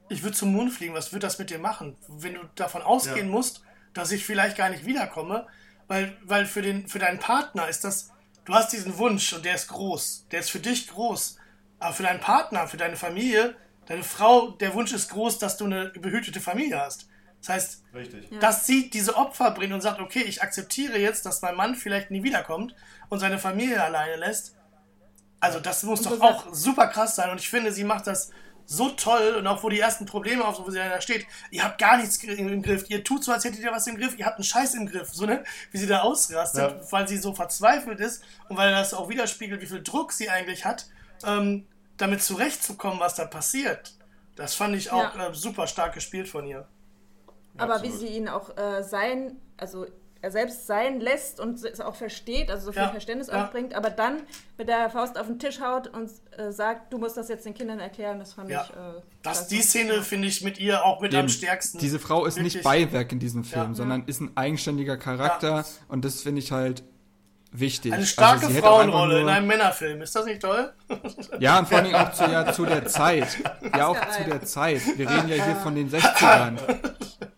ich 0.10 0.23
würde 0.23 0.38
zum 0.38 0.53
Mond 0.53 0.72
fliegen. 0.72 0.94
Was 0.94 1.11
wird 1.11 1.23
das 1.23 1.38
mit 1.38 1.49
dir 1.49 1.60
machen? 1.60 1.98
Wenn 2.07 2.35
du 2.35 2.39
davon 2.56 2.81
ausgehen 2.81 3.27
Ja. 3.27 3.31
musst, 3.34 3.61
dass 3.94 4.11
ich 4.11 4.26
vielleicht 4.26 4.57
gar 4.57 4.69
nicht 4.69 4.85
wiederkomme, 4.85 5.48
weil, 5.88 6.18
weil 6.23 6.45
für, 6.45 6.61
den, 6.61 6.88
für 6.88 6.99
deinen 6.99 7.19
Partner 7.19 7.68
ist 7.68 7.84
das, 7.84 8.11
du 8.45 8.53
hast 8.53 8.73
diesen 8.73 8.97
Wunsch 8.97 9.34
und 9.34 9.45
der 9.45 9.55
ist 9.55 9.68
groß. 9.68 10.27
Der 10.31 10.39
ist 10.39 10.51
für 10.51 10.59
dich 10.59 10.88
groß. 10.88 11.38
Aber 11.80 11.93
für 11.93 12.03
deinen 12.03 12.19
Partner, 12.19 12.68
für 12.68 12.77
deine 12.77 12.95
Familie, 12.95 13.55
deine 13.85 14.03
Frau, 14.03 14.51
der 14.51 14.73
Wunsch 14.73 14.93
ist 14.93 15.09
groß, 15.09 15.39
dass 15.39 15.57
du 15.57 15.65
eine 15.65 15.89
behütete 15.89 16.39
Familie 16.39 16.80
hast. 16.80 17.07
Das 17.39 17.49
heißt, 17.49 17.84
Richtig. 17.93 18.39
dass 18.39 18.65
sie 18.65 18.89
diese 18.89 19.15
Opfer 19.15 19.51
bringt 19.51 19.73
und 19.73 19.81
sagt, 19.81 19.99
okay, 19.99 20.23
ich 20.23 20.41
akzeptiere 20.41 20.97
jetzt, 20.97 21.26
dass 21.26 21.41
mein 21.41 21.55
Mann 21.55 21.76
vielleicht 21.76 22.11
nie 22.11 22.23
wiederkommt 22.23 22.76
und 23.09 23.19
seine 23.19 23.38
Familie 23.38 23.81
alleine 23.81 24.15
lässt. 24.15 24.55
Also 25.39 25.59
das 25.59 25.84
muss 25.84 26.05
Und 26.05 26.19
doch 26.19 26.22
auch 26.22 26.53
super 26.53 26.88
krass 26.88 27.15
sein 27.15 27.30
und 27.30 27.39
ich 27.39 27.49
finde, 27.49 27.72
sie 27.72 27.84
macht 27.84 28.07
das 28.07 28.31
so 28.69 28.89
toll 28.89 29.35
und 29.38 29.48
auch 29.48 29.64
wo 29.64 29.69
die 29.69 29.80
ersten 29.80 30.06
Probleme 30.06 30.45
auf, 30.45 30.60
wo 30.60 30.69
sie 30.69 30.77
da 30.77 30.99
steht, 31.02 31.26
ihr 31.52 31.64
habt 31.64 31.80
gar 31.80 31.98
nichts 31.98 32.22
im 32.22 32.61
Griff, 32.61 32.85
ihr 32.89 33.02
tut 33.03 33.23
so, 33.23 33.31
als 33.31 33.45
hättet 33.45 33.61
ihr 33.61 33.72
was 33.72 33.88
im 33.88 33.98
Griff, 33.98 34.19
ihr 34.19 34.26
habt 34.26 34.35
einen 34.35 34.44
Scheiß 34.44 34.76
im 34.76 34.85
Griff, 34.88 35.10
so 35.14 35.26
ne, 35.26 35.44
wie 35.72 35.77
sie 35.77 35.88
da 35.88 36.02
ausrastet, 36.02 36.72
Ja. 36.72 36.91
weil 36.91 37.07
sie 37.07 37.18
so 37.18 37.34
verzweifelt 37.34 37.99
ist 38.02 38.23
und 38.49 38.57
weil 38.57 38.72
das 38.72 38.94
auch 38.94 39.07
widerspiegelt, 39.10 39.61
wie 39.61 39.65
viel 39.68 39.81
Druck 39.81 40.11
sie 40.11 40.30
eigentlich 40.30 40.65
hat, 40.65 40.88
ähm, 41.26 41.65
damit 41.95 42.22
zurechtzukommen, 42.22 42.99
was 42.99 43.15
da 43.15 43.26
passiert. 43.26 43.94
Das 44.35 44.53
fand 44.53 44.76
ich 44.76 44.91
auch 44.91 45.15
Ja. 45.15 45.30
äh, 45.30 45.34
super 45.34 45.65
stark 45.65 45.94
gespielt 45.94 46.27
von 46.27 46.45
ihr. 46.45 46.68
Aber 47.57 47.76
Absolut. 47.76 47.94
wie 47.95 47.98
sie 47.98 48.07
ihn 48.18 48.27
auch 48.27 48.56
äh, 48.57 48.84
sein, 48.84 49.39
also 49.56 49.88
er 50.22 50.31
selbst 50.31 50.65
sein 50.68 50.99
lässt 50.99 51.39
und 51.39 51.64
es 51.64 51.80
auch 51.80 51.95
versteht, 51.95 52.49
also 52.49 52.65
so 52.68 52.72
viel 52.72 52.81
Ja, 52.81 52.89
Verständnis 52.89 53.27
ja. 53.27 53.44
aufbringt, 53.45 53.73
aber 53.73 53.89
dann 53.89 54.22
mit 54.57 54.68
der 54.68 54.89
Faust 54.89 55.18
auf 55.19 55.27
den 55.27 55.39
Tisch 55.39 55.60
haut 55.61 55.88
und 55.88 56.10
äh, 56.38 56.52
sagt, 56.52 56.91
du 56.91 56.98
musst 56.98 57.18
das 57.18 57.30
jetzt 57.30 57.45
den 57.45 57.53
Kindern 57.53 57.80
erklären, 57.80 58.19
das 58.19 58.34
fand 58.34 58.49
Ja. 58.49 58.64
ich. 58.64 58.69
Äh, 58.72 59.02
Das, 59.23 59.48
die 59.48 59.61
Szene 59.61 60.02
finde 60.03 60.27
ich 60.27 60.41
mit 60.44 60.60
ihr 60.60 60.84
auch 60.85 61.02
mit 61.02 61.14
am 61.14 61.19
Eben, 61.22 61.30
stärksten. 61.30 61.80
Diese 61.80 61.99
Frau 61.99 62.26
ist 62.26 62.38
nicht 62.39 62.56
Wirklich. 62.64 62.64
Beiwerk 62.89 63.11
in 63.11 63.19
diesem 63.19 63.44
Film, 63.44 63.69
Ja. 63.69 63.73
sondern 63.73 64.06
ist 64.06 64.22
ein 64.22 64.31
eigenständiger 64.35 64.98
Charakter 64.98 65.49
Ja. 65.57 65.65
und 65.88 66.03
das 66.06 66.22
finde 66.22 66.39
ich 66.41 66.52
halt 66.52 66.84
wichtig. 67.52 67.94
Eine 67.94 68.06
starke 68.06 68.45
Also 68.45 68.48
auch 68.48 68.49
einfach 68.56 68.68
Frauenrolle 68.69 69.22
in 69.22 69.30
einem 69.30 69.48
Männerfilm. 69.48 70.02
Ist 70.02 70.15
das 70.15 70.26
nicht 70.26 70.41
toll? 70.41 70.73
Ja, 71.39 71.60
und 71.60 71.68
vor 71.69 71.77
allem 71.77 71.94
auch 71.95 72.11
zu, 72.11 72.23
ja, 72.23 72.52
zu 72.52 72.65
der 72.65 72.85
Zeit. 72.88 73.27
Ja, 73.76 73.88
auch 73.88 74.10
zu 74.10 74.23
der 74.23 74.44
Zeit. 74.44 74.81
Wir 74.98 75.10
reden 75.10 75.30
ja 75.30 75.35
hier 75.44 75.56
von 75.57 75.76
den 75.76 75.89
60ern. 75.89 76.57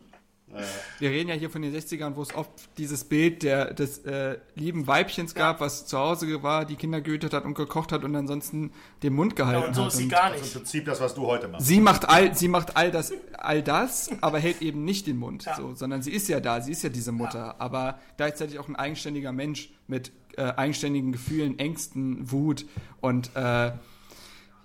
Wir 0.99 1.09
reden 1.11 1.29
ja 1.29 1.35
hier 1.35 1.49
von 1.49 1.61
den 1.61 1.73
60ern, 1.75 2.15
wo 2.15 2.21
es 2.21 2.33
oft 2.35 2.49
dieses 2.77 3.03
Bild 3.03 3.43
der, 3.43 3.73
des 3.73 3.99
äh, 3.99 4.37
lieben 4.55 4.87
Weibchens 4.87 5.33
gab, 5.35 5.59
was 5.61 5.85
zu 5.87 5.97
Hause 5.97 6.41
war, 6.43 6.65
die 6.65 6.75
Kinder 6.75 7.01
gehütet 7.01 7.33
hat 7.33 7.45
und 7.45 7.53
gekocht 7.55 7.91
hat 7.91 8.03
und 8.03 8.15
ansonsten 8.15 8.71
den 9.03 9.13
Mund 9.13 9.33
Ja, 9.37 9.45
gehalten 9.45 9.67
und 9.69 9.73
so 9.75 9.81
hat. 9.83 9.87
ist 9.91 9.97
sie 9.97 10.03
Und 10.03 10.09
gar 10.09 10.23
Also 10.23 10.35
im 10.37 10.41
nicht. 10.43 10.53
Prinzip 10.53 10.85
das, 10.85 10.99
was 11.01 11.13
du 11.15 11.25
heute 11.27 11.47
machst. 11.47 11.65
sie 11.67 11.79
macht 11.79 12.07
all, 12.09 12.35
sie 12.35 12.47
macht 12.47 12.75
all 12.77 12.91
das, 12.91 13.13
all 13.37 13.61
das, 13.63 14.09
aber 14.21 14.39
hält 14.39 14.61
eben 14.61 14.83
nicht 14.85 15.07
den 15.07 15.17
Mund, 15.17 15.45
Ja. 15.45 15.55
so, 15.55 15.73
sondern 15.75 16.01
sie 16.01 16.11
ist 16.11 16.27
ja 16.27 16.39
da, 16.39 16.61
sie 16.61 16.71
ist 16.71 16.83
ja 16.83 16.89
diese 16.89 17.11
Mutter, 17.11 17.59
aber 17.59 17.99
gleichzeitig 18.17 18.59
auch 18.59 18.67
ein 18.67 18.75
eigenständiger 18.75 19.31
Mensch 19.31 19.69
mit 19.87 20.11
äh, 20.37 20.43
eigenständigen 20.43 21.11
Gefühlen, 21.11 21.57
Ängsten, 21.59 22.31
Wut 22.31 22.65
und 23.01 23.31
äh, 23.35 23.71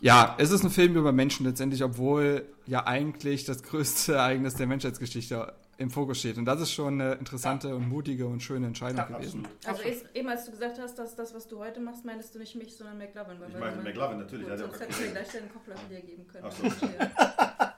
ja, 0.01 0.35
es 0.39 0.51
ist 0.51 0.63
ein 0.65 0.71
Film 0.71 0.97
über 0.97 1.13
Menschen 1.13 1.47
letztendlich, 1.47 1.83
obwohl 1.83 2.45
ja 2.67 2.87
eigentlich 2.87 3.45
das 3.45 3.63
größte 3.63 4.15
Ereignis 4.15 4.55
der 4.55 4.67
Menschheitsgeschichte 4.67 5.55
im 5.79 5.91
Fokus 5.91 6.19
steht. 6.21 6.39
Und 6.39 6.45
das 6.45 6.61
ist 6.61 6.73
schon 6.73 7.01
eine 7.01 7.15
interessante 7.15 7.75
und 7.75 7.89
mutige 7.89 8.27
und 8.27 8.41
schöne 8.43 8.67
Entscheidung 8.67 9.07
gewesen. 9.09 9.47
Also 9.67 9.83
eben 10.15 10.29
als 10.29 10.45
du 10.45 10.51
gesagt 10.53 10.79
hast, 10.79 10.99
dass 10.99 11.15
das, 11.17 11.35
was 11.35 11.47
du 11.49 11.59
heute 11.59 11.81
machst, 11.81 12.05
meinst 12.05 12.35
du 12.35 12.39
nicht 12.39 12.55
mich, 12.55 12.77
sondern 12.77 12.99
McLovin. 12.99 13.41
Weil 13.41 13.49
Ich 13.51 13.59
mal- 13.59 13.77
McLovin, 13.83 14.19
natürlich, 14.19 14.49
Gut, 14.49 14.59
sonst 14.59 14.75
ja 14.75 14.81
hätten 14.81 14.93
keinen 14.93 15.05
wir 15.05 15.11
gleich 15.13 15.29
den 15.29 15.53
Kochlöffel 15.53 15.89
dir 15.89 16.01
geben 16.03 16.27
können. 16.27 16.45
Ach 16.49 16.53
so. 16.53 16.89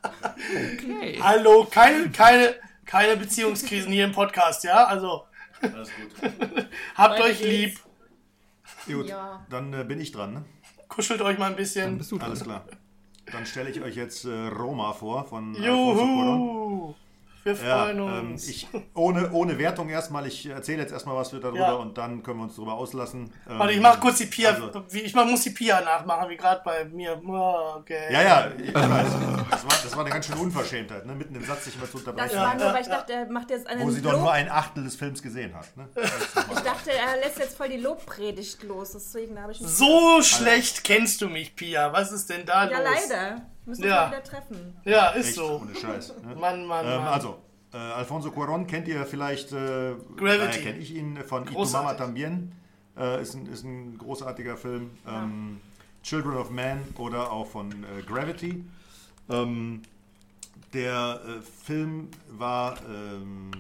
Okay. 0.48 1.18
Hallo, 1.23 1.66
keine, 1.70 2.10
keine, 2.10 2.55
keine 2.85 3.16
Beziehungskrisen 3.16 3.90
hier 3.93 4.05
im 4.05 4.12
Podcast, 4.12 4.64
ja? 4.64 4.85
Also, 4.85 5.24
Alles 5.60 5.89
gut. 5.90 6.31
habt 6.94 7.20
euch 7.20 7.39
geht's. 7.40 7.81
lieb, 8.86 8.97
Gut, 8.98 9.09
Ja. 9.09 9.44
dann 9.51 9.73
äh, 9.73 9.85
bin 9.85 10.01
ich 10.01 10.12
dran. 10.12 10.35
Ne? 10.35 10.44
kuschelt 10.89 11.20
euch 11.20 11.36
mal 11.39 11.47
ein 11.47 11.51
Dann 11.52 11.56
bisschen. 11.56 11.98
bist 11.98 12.12
du 12.12 12.18
dran. 12.18 12.28
Alles 12.28 12.44
klar. 12.44 12.64
Dann 13.32 13.44
stelle 13.44 13.70
ich 13.70 13.81
euch 13.82 13.97
jetzt 13.97 14.24
äh, 14.24 14.31
Roma 14.48 14.93
vor 14.93 15.24
von 15.24 15.56
Alfonso 15.56 16.02
Cuarón. 16.05 16.94
Wir 17.47 17.52
Ja, 17.66 17.85
freuen 17.85 17.98
ähm, 18.01 18.31
uns. 18.32 18.48
ich, 18.48 18.66
ohne, 18.94 19.31
ohne 19.31 19.56
Wertung 19.59 19.89
erstmal. 19.89 20.27
Ich 20.27 20.47
erzähle 20.47 20.82
jetzt 20.82 20.93
erstmal 20.93 21.14
was 21.14 21.31
darüber 21.31 21.56
Ja. 21.56 21.73
und 21.74 21.97
dann 21.97 22.23
können 22.24 22.39
wir 22.40 22.44
uns 22.44 22.56
darüber 22.56 22.74
auslassen. 22.74 23.32
Ähm, 23.48 23.59
Warte, 23.60 23.73
ich 23.73 23.81
mach 23.81 24.01
kurz 24.01 24.18
die 24.18 24.27
Pia. 24.27 24.51
also- 24.51 24.85
wie, 24.90 25.01
ich 25.02 25.14
mach, 25.14 25.24
muss 25.27 25.43
die 25.43 25.51
Pia 25.51 25.81
nachmachen, 25.81 26.28
wie 26.28 26.36
gerade 26.36 26.60
bei 26.64 26.85
mir. 26.86 27.20
Okay. 27.77 28.12
Ja, 28.12 28.23
ja, 28.23 28.48
ich 28.59 28.74
weiß. 28.74 29.06
Das 29.51 29.62
war, 29.64 29.70
das 29.85 29.93
war 29.97 30.01
eine 30.01 30.10
ganz 30.10 30.27
schöne 30.27 30.40
Unverschämtheit, 30.40 31.06
ne? 31.06 31.14
mitten 31.14 31.35
im 31.36 31.44
Satz 31.44 31.64
sich 31.66 31.77
immer 31.77 31.85
zu 31.89 31.98
Das 31.98 32.06
unterbrechen, 32.09 32.36
war 32.36 32.55
nur, 32.56 32.73
weil 32.74 32.82
ich 32.82 32.89
dachte, 32.89 33.12
er 33.12 33.31
macht 33.31 33.51
jetzt 33.51 33.66
einen 33.68 33.82
wo 33.82 33.90
sie 33.90 34.02
doch 34.02 34.12
Lob. 34.12 34.23
nur 34.23 34.32
ein 34.32 34.51
Achtel 34.51 34.82
des 34.85 34.97
Films 34.97 35.23
gesehen 35.23 35.55
hat. 35.55 35.77
Ne? 35.77 35.89
Das 35.94 36.05
Ich 36.52 36.60
dachte, 36.60 36.90
er 36.93 37.16
lässt 37.23 37.39
jetzt 37.39 37.56
voll 37.56 37.68
die 37.68 37.77
Lobpredigt 37.77 38.62
los, 38.64 38.90
deswegen 38.93 39.40
habe 39.40 39.52
ich. 39.52 39.59
So 39.59 40.20
schlecht 40.23 40.82
kennst 40.82 41.20
du 41.20 41.28
mich, 41.28 41.55
Pia. 41.55 41.93
Was 41.93 42.10
ist 42.10 42.28
denn 42.28 42.44
da 42.44 42.68
Ja, 42.68 42.78
los? 42.81 42.89
leider. 43.09 43.43
Müssen 43.67 43.83
wir 43.83 43.91
Ja. 43.91 44.05
uns 44.05 44.11
mal 44.13 44.19
wieder 44.19 44.25
treffen. 44.31 44.77
Ja, 44.85 45.09
ist 45.11 45.27
echt 45.27 45.35
so. 45.37 45.61
ohne 45.61 45.75
Scheiß. 45.75 46.15
Ne? 46.23 46.35
Mann, 46.41 46.65
Mann, 46.67 46.87
Ähm, 46.87 46.97
Mann. 46.99 47.09
also, 47.09 47.39
äh, 47.75 47.77
Alfonso 47.77 48.31
Cuarón 48.31 48.67
kennt 48.67 48.89
ihr 48.89 49.05
vielleicht, 49.05 49.53
äh, 49.53 49.95
Gravity. 50.17 50.61
kenne 50.63 50.79
ich 50.79 50.95
ihn 50.95 51.17
von 51.25 51.45
Großartig. 51.45 51.87
Mama 51.87 51.95
Tambien. 51.99 52.53
Äh, 52.97 53.21
ist, 53.21 53.35
ein, 53.35 53.47
ist 53.47 53.65
ein 53.65 53.99
großartiger 53.99 54.57
Film. 54.57 54.91
Ähm, 55.07 55.61
Children 56.03 56.37
of 56.37 56.51
Man 56.51 56.81
oder 56.97 57.31
auch 57.33 57.47
von 57.49 57.71
äh, 57.85 58.03
Gravity. 58.07 58.65
Ähm, 59.29 59.83
der 60.73 61.21
äh, 61.27 61.43
Film 61.65 62.09
war 62.31 62.77
ähm, 62.89 63.51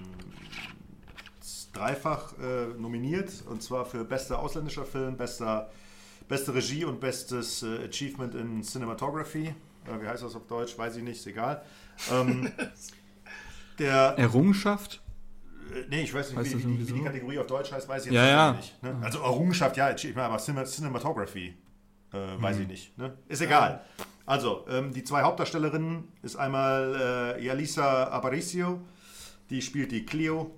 dreifach 1.72 2.32
äh, 2.38 2.66
nominiert 2.78 3.30
und 3.50 3.62
zwar 3.62 3.84
für 3.84 4.04
bester 4.04 4.38
ausländischer 4.38 4.84
Film, 4.84 5.16
bester, 5.16 5.70
beste 6.28 6.54
Regie 6.54 6.84
und 6.84 7.00
bestes 7.00 7.62
äh, 7.62 7.84
Achievement 7.88 8.34
in 8.34 8.62
Cinematography. 8.62 9.54
Äh, 9.88 10.02
wie 10.02 10.06
heißt 10.08 10.22
das 10.22 10.34
auf 10.34 10.46
Deutsch? 10.46 10.76
Weiß 10.78 10.96
ich 10.96 11.02
nicht, 11.02 11.16
ist 11.18 11.26
egal. 11.26 11.62
Ähm, 12.12 12.50
der, 13.78 14.14
Errungenschaft? 14.18 15.02
äh, 15.74 15.84
nee, 15.88 16.02
ich 16.02 16.14
weiß 16.14 16.30
nicht, 16.30 16.38
Heißt 16.38 16.58
wie, 16.58 16.64
wie, 16.64 16.76
die, 16.76 16.88
wie 16.88 16.92
die? 16.94 17.02
Kategorie 17.04 17.38
auf 17.38 17.46
Deutsch 17.46 17.72
heißt, 17.72 17.88
weiß 17.88 18.06
ich 18.06 18.12
jetzt 18.12 18.22
Ja, 18.22 18.28
ja. 18.28 18.52
nicht. 18.52 18.82
Ne? 18.82 18.96
Also 19.02 19.20
Errungenschaft, 19.20 19.76
ja, 19.76 19.90
ich 19.94 20.04
meine, 20.14 20.22
aber 20.28 20.36
Cine- 20.38 20.64
Cinematography, 20.64 21.54
äh, 22.12 22.16
weiß 22.42 22.58
ich 22.60 22.68
nicht. 22.68 22.96
Ne? 22.98 23.16
Ist 23.28 23.42
egal. 23.42 23.82
Also, 24.24 24.64
ähm, 24.68 24.92
die 24.92 25.04
zwei 25.04 25.22
Hauptdarstellerinnen 25.22 26.08
ist 26.22 26.34
einmal 26.36 27.36
äh, 27.38 27.44
Yalisa 27.44 28.08
Aparicio, 28.08 28.80
die 29.50 29.62
spielt 29.62 29.92
die 29.92 30.04
Cleo, 30.04 30.50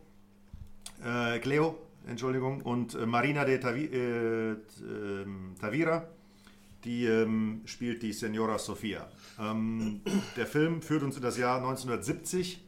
äh, 1.05 1.39
Cleo, 1.39 1.79
Entschuldigung, 2.07 2.63
und 2.63 2.95
äh, 2.95 3.05
Marina 3.05 3.45
de 3.45 3.59
Tavi, 3.59 3.85
äh, 3.85 4.53
ähm, 4.53 5.55
Tavira, 5.61 6.07
die 6.85 7.05
ähm, 7.05 7.61
spielt 7.67 8.03
die 8.03 8.15
Senora 8.15 8.57
Sofia. 8.59 9.07
Ähm, 9.39 10.01
der 10.37 10.47
Film 10.47 10.83
führt 10.83 11.03
uns 11.03 11.17
in 11.17 11.23
das 11.23 11.39
Jahr 11.39 11.59
1970 11.59 12.65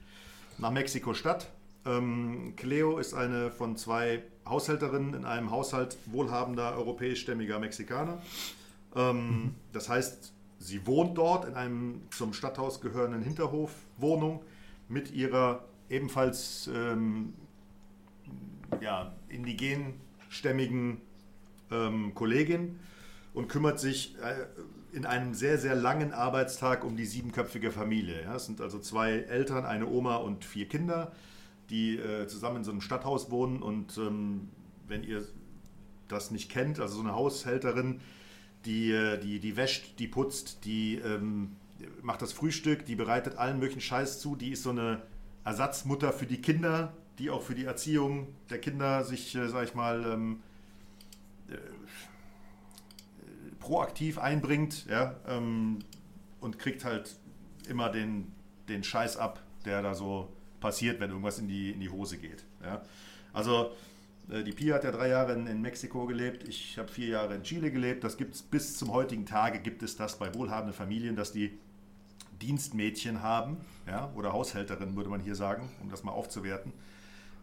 nach 0.59 0.71
Mexiko-Stadt. 0.71 1.51
Ähm, 1.87 2.55
Cleo 2.57 2.99
ist 2.99 3.15
eine 3.15 3.51
von 3.51 3.77
zwei 3.77 4.23
Haushälterinnen 4.47 5.15
in 5.15 5.25
einem 5.25 5.51
Haushalt 5.51 5.97
wohlhabender 6.07 6.77
europäischstämmiger 6.77 7.59
Mexikaner. 7.59 8.19
Ähm, 8.95 9.55
Das 9.73 9.89
heißt, 9.89 10.33
sie 10.59 10.87
wohnt 10.87 11.17
dort 11.17 11.47
in 11.47 11.55
einem 11.55 12.03
zum 12.11 12.33
Stadthaus 12.33 12.81
gehörenden 12.81 13.23
Hinterhofwohnung 13.23 14.43
mit 14.89 15.13
ihrer 15.13 15.65
ebenfalls 15.89 16.69
ähm, 16.73 17.35
ja, 18.81 19.13
indigenstämmigen 19.29 21.01
ähm, 21.71 22.15
Kollegin 22.15 22.79
und 23.35 23.49
kümmert 23.49 23.81
sich 23.81 24.17
äh, 24.19 24.47
in 24.93 25.07
einem 25.07 25.35
sehr, 25.35 25.59
sehr 25.59 25.75
langen 25.75 26.13
Arbeitstag 26.13 26.85
um 26.85 26.97
die 26.97 27.07
siebenköpfige 27.07 27.71
Familie. 27.71 28.23
Ja, 28.23 28.37
es 28.37 28.47
sind 28.47 28.61
also 28.61 28.79
zwei 28.79 29.13
Eltern, 29.13 29.65
eine 29.65 29.87
Oma 29.87 30.17
und 30.17 30.45
vier 30.45 30.69
Kinder, 30.69 31.13
die 31.71 31.97
äh, 31.97 32.27
zusammen 32.27 32.59
in 32.59 32.65
so 32.65 32.71
einem 32.71 32.81
Stadthaus 32.81 33.31
wohnen. 33.31 33.63
Und 33.63 33.97
ähm, 33.99 34.49
wenn 34.89 35.05
ihr 35.05 35.25
das 36.09 36.31
nicht 36.31 36.51
kennt, 36.51 36.81
also 36.81 36.97
so 36.97 37.01
eine 37.01 37.15
Haushälterin, 37.15 38.01
die, 38.65 38.91
äh, 38.91 39.19
die, 39.19 39.39
die 39.39 39.57
wäscht, 39.57 39.99
die 39.99 40.09
putzt, 40.09 40.65
die 40.65 40.97
ähm, 40.97 41.57
macht 42.03 42.23
das 42.23 42.33
Frühstück, 42.33 42.85
die 42.85 42.97
bereitet 42.97 43.39
allen 43.39 43.59
möglichen 43.59 43.81
Scheiß 43.81 44.21
zu, 44.21 44.37
die 44.37 44.51
ist 44.51 44.63
so 44.63 44.71
eine 44.71 45.03
Ersatzmutter 45.45 46.13
für 46.13 46.27
die 46.27 46.41
Kinder, 46.41 46.93
die 47.19 47.31
auch 47.31 47.43
für 47.43 47.55
die 47.55 47.65
Erziehung 47.65 48.29
der 48.51 48.59
Kinder 48.59 49.05
sich, 49.05 49.35
äh, 49.35 49.49
sag 49.49 49.65
ich 49.65 49.75
mal, 49.75 50.05
ähm, 50.05 50.43
proaktiv 53.61 54.19
einbringt 54.19 54.87
ja, 54.87 55.15
ähm, 55.29 55.79
und 56.41 56.59
kriegt 56.59 56.85
halt 56.85 57.17
immer 57.69 57.91
den, 57.91 58.33
den 58.69 58.83
Scheiß 58.83 59.17
ab, 59.17 59.43
der 59.65 59.83
da 59.83 59.95
so 59.95 60.33
passiert, 60.59 61.01
wenn 61.01 61.11
irgendwas 61.11 61.39
in 61.39 61.49
die, 61.49 61.71
in 61.71 61.81
die 61.81 61.91
Hose 61.91 62.19
geht. 62.19 62.45
Ja. 62.65 62.83
Also 63.33 63.71
äh, 64.31 64.43
die 64.43 64.53
Pia 64.53 64.75
hat 64.75 64.85
ja 64.85 64.91
drei 64.91 65.09
Jahre 65.09 65.35
in, 65.35 65.47
in 65.47 65.61
Mexiko 65.61 66.07
gelebt, 66.07 66.49
ich 66.49 66.79
habe 66.79 66.89
vier 66.89 67.09
Jahre 67.09 67.35
in 67.35 67.43
Chile 67.43 67.71
gelebt. 67.71 68.03
Das 68.05 68.17
gibt 68.17 68.35
es 68.35 68.43
bis 68.43 68.77
zum 68.77 68.93
heutigen 68.93 69.27
Tage, 69.27 69.61
gibt 69.61 69.83
es 69.83 69.97
das 69.97 70.19
bei 70.19 70.35
wohlhabenden 70.35 70.75
Familien, 70.75 71.17
dass 71.17 71.33
die 71.33 71.59
Dienstmädchen 72.41 73.23
haben, 73.23 73.59
ja, 73.87 74.11
oder 74.15 74.33
Haushälterinnen 74.33 74.97
würde 74.97 75.11
man 75.11 75.21
hier 75.21 75.35
sagen, 75.35 75.69
um 75.83 75.91
das 75.91 76.05
mal 76.05 76.13
aufzuwerten, 76.13 76.73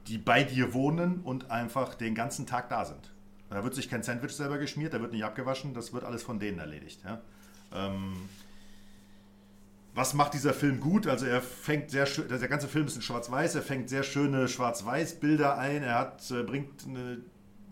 die 0.07 0.17
bei 0.17 0.43
dir 0.43 0.73
wohnen 0.73 1.19
und 1.21 1.51
einfach 1.51 1.93
den 1.93 2.15
ganzen 2.15 2.47
Tag 2.47 2.69
da 2.69 2.85
sind. 2.85 3.11
Da 3.49 3.63
wird 3.63 3.75
sich 3.75 3.89
kein 3.89 4.03
Sandwich 4.03 4.33
selber 4.33 4.57
geschmiert, 4.57 4.93
da 4.93 5.01
wird 5.01 5.13
nicht 5.13 5.23
abgewaschen, 5.23 5.73
das 5.73 5.93
wird 5.93 6.03
alles 6.03 6.23
von 6.23 6.39
denen 6.39 6.59
erledigt. 6.59 7.01
Ja. 7.05 7.21
Ähm, 7.73 8.13
was 9.93 10.13
macht 10.13 10.33
dieser 10.33 10.53
Film 10.53 10.79
gut? 10.79 11.07
Also 11.07 11.25
er 11.25 11.41
fängt 11.41 11.89
sehr 11.89 12.05
schön, 12.05 12.27
der 12.27 12.47
ganze 12.47 12.67
Film 12.67 12.85
ist 12.87 12.97
in 12.97 13.01
Schwarz-Weiß, 13.01 13.55
er 13.55 13.61
fängt 13.61 13.89
sehr 13.89 14.03
schöne 14.03 14.47
Schwarz-Weiß-Bilder 14.47 15.57
ein, 15.57 15.81
er 15.81 15.95
hat, 15.95 16.29
äh, 16.29 16.43
bringt 16.43 16.85
eine, 16.85 17.19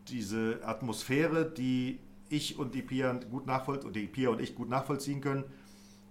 diese 0.08 0.60
Atmosphäre, 0.64 1.46
die 1.46 2.00
ich 2.30 2.58
und 2.58 2.74
die 2.74 2.82
Pia 2.82 3.12
gut 3.14 3.46
nachvollziehen, 3.46 3.94
die 3.94 4.08
Pia 4.08 4.30
und 4.30 4.42
ich 4.42 4.56
gut 4.56 4.70
nachvollziehen 4.70 5.22
können. 5.22 5.44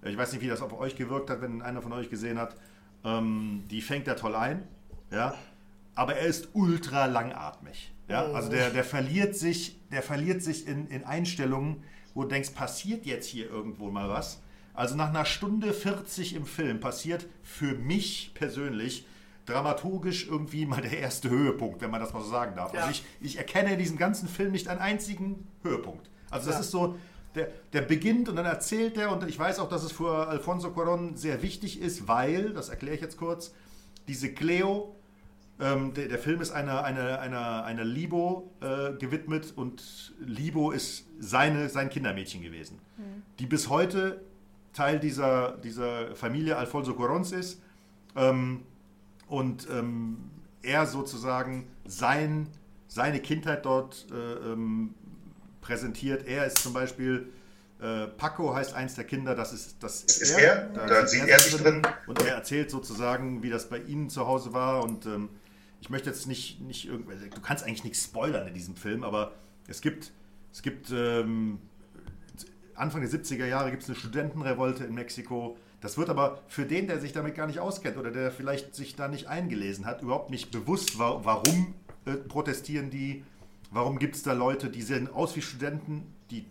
Ich 0.02 0.16
weiß 0.16 0.32
nicht, 0.32 0.42
wie 0.42 0.48
das 0.48 0.60
auf 0.60 0.78
euch 0.78 0.96
gewirkt 0.96 1.30
hat, 1.30 1.40
wenn 1.40 1.62
einer 1.62 1.80
von 1.80 1.92
euch 1.92 2.10
gesehen 2.10 2.38
hat. 2.38 2.54
Ähm, 3.02 3.64
die 3.70 3.80
fängt 3.80 4.06
er 4.06 4.16
toll 4.16 4.34
ein, 4.34 4.62
ja, 5.10 5.34
aber 5.94 6.16
er 6.16 6.26
ist 6.26 6.50
ultra 6.52 7.06
langatmig. 7.06 7.93
Ja, 8.08 8.24
also 8.32 8.50
der, 8.50 8.70
der 8.70 8.84
verliert 8.84 9.34
sich, 9.36 9.78
der 9.90 10.02
verliert 10.02 10.42
sich 10.42 10.66
in, 10.66 10.86
in 10.88 11.04
Einstellungen, 11.04 11.82
wo 12.14 12.22
du 12.22 12.28
denkst, 12.28 12.50
passiert 12.50 13.06
jetzt 13.06 13.26
hier 13.26 13.48
irgendwo 13.50 13.90
mal 13.90 14.08
was. 14.08 14.40
Also 14.74 14.94
nach 14.96 15.08
einer 15.08 15.24
Stunde 15.24 15.72
40 15.72 16.34
im 16.34 16.46
Film 16.46 16.80
passiert 16.80 17.26
für 17.42 17.74
mich 17.74 18.32
persönlich 18.34 19.06
dramaturgisch 19.46 20.26
irgendwie 20.26 20.66
mal 20.66 20.80
der 20.80 20.98
erste 20.98 21.30
Höhepunkt, 21.30 21.80
wenn 21.80 21.90
man 21.90 22.00
das 22.00 22.12
mal 22.12 22.22
so 22.22 22.30
sagen 22.30 22.56
darf. 22.56 22.72
Ja. 22.74 22.80
Also 22.80 22.90
ich, 22.90 23.04
ich 23.20 23.38
erkenne 23.38 23.72
in 23.72 23.78
diesem 23.78 23.96
ganzen 23.96 24.28
Film 24.28 24.52
nicht 24.52 24.68
einen 24.68 24.80
einzigen 24.80 25.46
Höhepunkt. 25.62 26.08
Also 26.30 26.46
das 26.46 26.56
Ja. 26.56 26.60
ist 26.62 26.70
so, 26.70 26.96
der, 27.34 27.48
der 27.72 27.82
beginnt 27.82 28.28
und 28.28 28.36
dann 28.36 28.46
erzählt 28.46 28.96
er 28.96 29.12
und 29.12 29.26
ich 29.28 29.38
weiß 29.38 29.58
auch, 29.58 29.68
dass 29.68 29.82
es 29.82 29.92
für 29.92 30.28
Alfonso 30.28 30.68
Cuarón 30.68 31.16
sehr 31.16 31.42
wichtig 31.42 31.80
ist, 31.80 32.06
weil, 32.08 32.52
das 32.52 32.68
erkläre 32.68 32.94
ich 32.96 33.02
jetzt 33.02 33.16
kurz, 33.16 33.52
diese 34.08 34.32
Cleo, 34.32 34.93
ähm, 35.60 35.94
der, 35.94 36.08
der 36.08 36.18
Film 36.18 36.40
ist 36.40 36.50
einer, 36.50 36.84
einer, 36.84 37.20
einer, 37.20 37.64
einer 37.64 37.84
Libo 37.84 38.50
äh, 38.60 38.92
gewidmet 38.94 39.52
und 39.56 40.14
Libo 40.18 40.70
ist 40.72 41.06
seine, 41.20 41.68
sein 41.68 41.90
Kindermädchen 41.90 42.42
gewesen, 42.42 42.80
die 43.38 43.46
bis 43.46 43.68
heute 43.68 44.20
Teil 44.72 44.98
dieser, 44.98 45.56
dieser 45.58 46.14
Familie 46.16 46.56
Alfonso 46.56 46.94
Cuarons 46.94 47.32
ist 47.32 47.62
ähm, 48.16 48.62
und 49.28 49.68
ähm, 49.70 50.18
er 50.62 50.86
sozusagen 50.86 51.68
sein, 51.86 52.48
seine 52.88 53.20
Kindheit 53.20 53.64
dort 53.64 54.06
äh, 54.10 54.14
ähm, 54.14 54.94
präsentiert. 55.60 56.26
Er 56.26 56.46
ist 56.46 56.58
zum 56.58 56.72
Beispiel, 56.72 57.28
äh, 57.80 58.06
Paco 58.06 58.54
heißt 58.54 58.74
eins 58.74 58.94
der 58.94 59.04
Kinder, 59.04 59.34
das 59.34 59.52
ist, 59.52 59.82
das 59.82 60.02
ist, 60.04 60.22
ist 60.22 60.38
er. 60.38 60.68
Da 60.70 61.06
sieht 61.06 61.26
er 61.26 61.38
sich 61.38 61.56
drin. 61.56 61.82
Und 62.06 62.20
er 62.22 62.34
erzählt 62.34 62.70
sozusagen, 62.70 63.42
wie 63.42 63.50
das 63.50 63.68
bei 63.68 63.78
ihnen 63.78 64.10
zu 64.10 64.26
Hause 64.26 64.52
war. 64.52 64.82
Und 64.82 65.06
ähm, 65.06 65.28
ich 65.84 65.90
möchte 65.90 66.08
jetzt 66.08 66.26
nicht, 66.26 66.62
nicht 66.62 66.86
irgendwie, 66.86 67.28
du 67.28 67.40
kannst 67.42 67.62
eigentlich 67.62 67.84
nichts 67.84 68.04
spoilern 68.04 68.48
in 68.48 68.54
diesem 68.54 68.74
Film, 68.74 69.04
aber 69.04 69.32
es 69.68 69.82
gibt, 69.82 70.12
es 70.50 70.62
gibt 70.62 70.90
ähm, 70.90 71.58
Anfang 72.74 73.02
der 73.02 73.10
70er 73.10 73.44
Jahre 73.44 73.70
gibt 73.70 73.82
es 73.82 73.90
eine 73.90 73.98
Studentenrevolte 73.98 74.84
in 74.84 74.94
Mexiko. 74.94 75.58
Das 75.82 75.98
wird 75.98 76.08
aber 76.08 76.40
für 76.48 76.64
den, 76.64 76.86
der 76.86 77.00
sich 77.00 77.12
damit 77.12 77.34
gar 77.34 77.46
nicht 77.46 77.60
auskennt 77.60 77.98
oder 77.98 78.10
der 78.10 78.30
vielleicht 78.30 78.74
sich 78.74 78.96
da 78.96 79.08
nicht 79.08 79.26
eingelesen 79.26 79.84
hat, 79.84 80.00
überhaupt 80.00 80.30
nicht 80.30 80.50
bewusst, 80.50 80.98
wa 80.98 81.20
warum 81.22 81.74
äh, 82.06 82.12
protestieren 82.14 82.88
die, 82.88 83.22
warum 83.70 83.98
gibt 83.98 84.16
es 84.16 84.22
da 84.22 84.32
Leute, 84.32 84.70
die 84.70 84.80
sehen 84.80 85.12
aus 85.12 85.36
wie 85.36 85.42
Studenten, 85.42 86.14
die, 86.30 86.46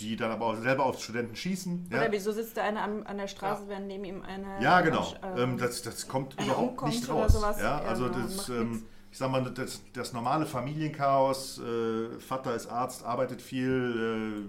die 0.00 0.16
dann 0.16 0.30
aber 0.30 0.46
auch 0.46 0.56
selber 0.56 0.84
auf 0.86 1.02
Studenten 1.02 1.34
schießen. 1.36 1.88
Ja? 1.90 1.98
Oder 1.98 2.12
wieso 2.12 2.32
sitzt 2.32 2.56
da 2.56 2.62
einer 2.64 2.82
an, 2.82 3.04
an 3.06 3.16
der 3.18 3.26
Straße, 3.28 3.68
wenn 3.68 3.86
neben 3.86 4.04
ihm 4.04 4.22
eine. 4.22 4.62
Ja, 4.62 4.80
genau. 4.80 5.12
äh, 5.22 5.42
Ähm, 5.42 5.58
das, 5.58 5.82
das 5.82 6.06
kommt 6.08 6.38
einer 6.38 6.52
überhaupt 6.52 6.84
nicht 6.86 7.04
oder 7.08 7.22
raus. 7.22 7.32
sowas. 7.32 7.58
Ja, 7.60 7.80
Ja, 7.82 7.88
also 7.88 8.08
das, 8.08 8.48
ähm, 8.48 8.84
ich 9.10 9.18
sag 9.18 9.30
mal, 9.30 9.42
das, 9.50 9.82
das 9.92 10.12
normale 10.12 10.46
Familienchaos, 10.46 11.58
äh, 11.58 12.18
Vater 12.20 12.54
ist 12.54 12.66
Arzt, 12.68 13.04
arbeitet 13.04 13.42
viel, 13.42 14.46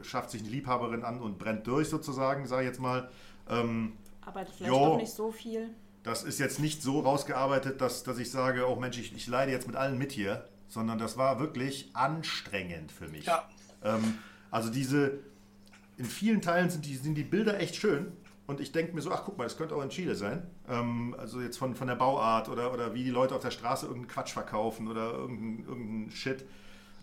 äh, 0.00 0.04
schafft 0.04 0.30
sich 0.30 0.40
eine 0.42 0.50
Liebhaberin 0.50 1.04
an 1.04 1.20
und 1.20 1.38
brennt 1.38 1.66
durch 1.66 1.88
sozusagen, 1.88 2.46
sage 2.46 2.62
ich 2.62 2.68
jetzt 2.68 2.80
mal. 2.80 3.08
Ähm, 3.48 3.92
arbeitet 4.24 4.54
vielleicht 4.56 4.72
Jo. 4.72 4.78
auch 4.78 4.96
nicht 4.96 5.12
so 5.12 5.30
viel. 5.30 5.70
das 6.02 6.22
ist 6.22 6.38
jetzt 6.40 6.58
nicht 6.60 6.82
so 6.82 7.00
rausgearbeitet, 7.00 7.80
dass, 7.80 8.02
dass 8.02 8.18
ich 8.18 8.30
sage, 8.30 8.68
oh 8.68 8.76
Mensch, 8.76 8.98
ich, 8.98 9.14
ich 9.14 9.26
leide 9.26 9.52
jetzt 9.52 9.66
mit 9.66 9.76
allen 9.76 9.98
mit 9.98 10.12
hier, 10.12 10.48
sondern 10.68 10.98
das 10.98 11.16
war 11.16 11.38
wirklich 11.38 11.90
anstrengend 11.94 12.90
für 12.92 13.08
mich. 13.08 13.26
Ja. 13.26 13.44
Ähm, 13.84 14.18
also 14.56 14.70
diese, 14.70 15.18
in 15.98 16.06
vielen 16.06 16.40
Teilen 16.40 16.70
sind 16.70 16.86
die, 16.86 16.96
sind 16.96 17.14
die 17.14 17.24
Bilder 17.24 17.60
echt 17.60 17.76
schön. 17.76 18.06
Und 18.46 18.58
ich 18.58 18.72
denke 18.72 18.94
mir 18.94 19.02
so, 19.02 19.10
ach 19.10 19.22
guck 19.26 19.36
mal, 19.36 19.44
das 19.44 19.58
könnte 19.58 19.76
auch 19.76 19.82
in 19.82 19.90
Chile 19.90 20.14
sein. 20.14 20.44
Ähm, 20.66 21.14
also 21.18 21.42
jetzt 21.42 21.58
von, 21.58 21.74
von 21.74 21.86
der 21.86 21.96
Bauart 21.96 22.48
oder, 22.48 22.72
oder 22.72 22.94
wie 22.94 23.04
die 23.04 23.10
Leute 23.10 23.34
auf 23.34 23.42
der 23.42 23.50
Straße 23.50 23.84
irgendeinen 23.84 24.08
Quatsch 24.08 24.32
verkaufen 24.32 24.88
oder 24.88 25.12
irgendeinen 25.12 25.66
irgendein 25.66 26.10
Shit. 26.10 26.46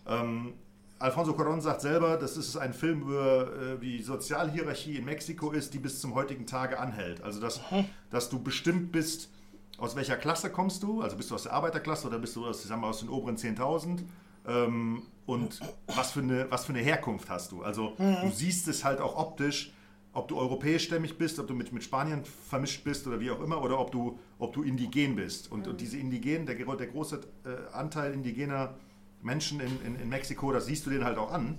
Ähm, 0.08 0.54
Alfonso 0.98 1.30
Cuarón 1.30 1.60
sagt 1.60 1.82
selber, 1.82 2.16
das 2.16 2.36
ist 2.36 2.56
ein 2.56 2.74
Film 2.74 3.02
über 3.02 3.52
äh, 3.56 3.80
wie 3.80 4.02
Sozialhierarchie 4.02 4.96
in 4.96 5.04
Mexiko 5.04 5.52
ist, 5.52 5.74
die 5.74 5.78
bis 5.78 6.00
zum 6.00 6.16
heutigen 6.16 6.46
Tage 6.46 6.80
anhält. 6.80 7.22
Also 7.22 7.40
dass, 7.40 7.60
dass 8.10 8.30
du 8.30 8.42
bestimmt 8.42 8.90
bist, 8.90 9.30
aus 9.78 9.94
welcher 9.94 10.16
Klasse 10.16 10.50
kommst 10.50 10.82
du? 10.82 11.02
Also 11.02 11.16
bist 11.16 11.30
du 11.30 11.36
aus 11.36 11.44
der 11.44 11.52
Arbeiterklasse 11.52 12.08
oder 12.08 12.18
bist 12.18 12.34
du 12.34 12.46
aus, 12.46 12.64
sagen 12.64 12.80
wir, 12.80 12.88
aus 12.88 12.98
den 12.98 13.10
oberen 13.10 13.36
10.000? 13.36 14.00
Ähm, 14.46 15.02
und 15.26 15.60
was 15.86 16.12
für, 16.12 16.20
eine, 16.20 16.50
was 16.50 16.66
für 16.66 16.74
eine 16.74 16.82
Herkunft 16.82 17.30
hast 17.30 17.52
du? 17.52 17.62
Also 17.62 17.94
du 17.96 18.30
siehst 18.30 18.68
es 18.68 18.84
halt 18.84 19.00
auch 19.00 19.16
optisch, 19.16 19.72
ob 20.12 20.28
du 20.28 20.36
europäischstämmig 20.36 21.18
bist, 21.18 21.38
ob 21.38 21.48
du 21.48 21.54
mit, 21.54 21.72
mit 21.72 21.82
Spaniern 21.82 22.24
vermischt 22.24 22.84
bist 22.84 23.06
oder 23.06 23.20
wie 23.20 23.30
auch 23.30 23.40
immer, 23.40 23.62
oder 23.62 23.78
ob 23.78 23.90
du, 23.90 24.18
ob 24.38 24.52
du 24.52 24.62
indigen 24.62 25.16
bist. 25.16 25.50
Und, 25.50 25.66
und 25.66 25.80
diese 25.80 25.98
Indigenen, 25.98 26.46
der, 26.46 26.56
der 26.56 26.86
große 26.86 27.20
äh, 27.44 27.74
Anteil 27.74 28.12
indigener 28.12 28.74
Menschen 29.22 29.60
in, 29.60 29.80
in, 29.84 29.96
in 29.96 30.08
Mexiko, 30.08 30.52
das 30.52 30.66
siehst 30.66 30.86
du 30.86 30.90
denen 30.90 31.04
halt 31.04 31.18
auch 31.18 31.32
an, 31.32 31.58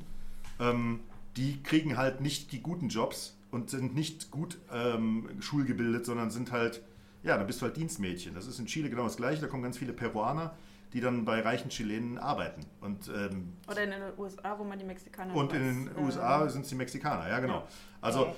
ähm, 0.60 1.02
die 1.36 1.62
kriegen 1.64 1.98
halt 1.98 2.22
nicht 2.22 2.52
die 2.54 2.62
guten 2.62 2.88
Jobs 2.88 3.36
und 3.52 3.70
sind 3.70 3.94
nicht 3.94 4.32
gut 4.32 4.58
ähm, 4.72 5.30
schulgebildet, 5.42 6.06
sondern 6.06 6.30
sind 6.30 6.52
halt, 6.52 6.82
ja, 7.24 7.38
dann 7.38 7.48
bist 7.48 7.62
du 7.62 7.66
halt 7.66 7.76
Dienstmädchen. 7.76 8.36
Das 8.36 8.48
ist 8.48 8.60
in 8.60 8.68
Chile 8.68 8.90
genau 8.90 9.04
das 9.04 9.18
gleiche, 9.18 9.42
da 9.42 9.48
kommen 9.48 9.64
ganz 9.64 9.78
viele 9.78 9.92
Peruaner, 9.92 10.56
die 10.96 11.02
dann 11.02 11.26
bei 11.26 11.42
reichen 11.42 11.70
Chilenen 11.70 12.18
arbeiten. 12.18 12.62
Und 12.80 13.10
ähm, 13.10 13.52
Oder 13.70 13.84
in 13.84 13.92
den 13.92 14.02
USA, 14.18 14.58
wo 14.58 14.64
man 14.64 14.80
die 14.80 14.86
Mexikaner. 14.86 15.36
und 15.36 15.52
in 15.52 15.88
den 15.88 15.88
äh, 15.94 16.00
USA 16.00 16.48
sind 16.48 16.62
es 16.62 16.70
die 16.70 16.76
Mexikaner, 16.76 17.28
ja 17.28 17.42
genau. 17.42 17.68
Also 18.00 18.34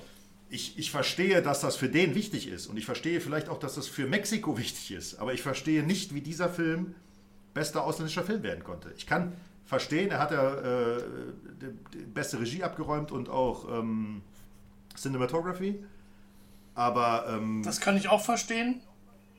ich, 0.50 0.76
ich 0.76 0.90
verstehe, 0.90 1.40
dass 1.40 1.60
das 1.60 1.76
für 1.76 1.88
den 1.88 2.16
wichtig 2.16 2.48
ist 2.48 2.66
und 2.66 2.76
ich 2.76 2.84
verstehe 2.84 3.20
vielleicht 3.20 3.48
auch, 3.48 3.60
dass 3.60 3.76
das 3.76 3.86
für 3.86 4.08
Mexiko 4.08 4.58
wichtig 4.58 4.90
ist, 4.90 5.20
aber 5.20 5.34
ich 5.34 5.40
verstehe 5.40 5.84
nicht, 5.84 6.16
wie 6.16 6.20
dieser 6.20 6.48
Film 6.48 6.96
bester 7.54 7.84
ausländischer 7.84 8.24
Film 8.24 8.42
werden 8.42 8.64
konnte. 8.64 8.92
Ich 8.96 9.06
kann 9.06 9.34
verstehen, 9.64 10.10
er 10.10 10.18
hat 10.18 10.32
ja 10.32 10.96
äh, 10.96 11.02
die, 11.62 11.98
die 11.98 12.04
beste 12.06 12.40
Regie 12.40 12.64
abgeräumt 12.64 13.12
und 13.12 13.28
auch 13.28 13.68
ähm, 13.70 14.22
Cinematography, 14.96 15.84
aber 16.74 17.26
ähm, 17.28 17.62
Das 17.62 17.80
kann 17.80 17.96
ich 17.96 18.08
auch 18.08 18.24
verstehen. 18.24 18.80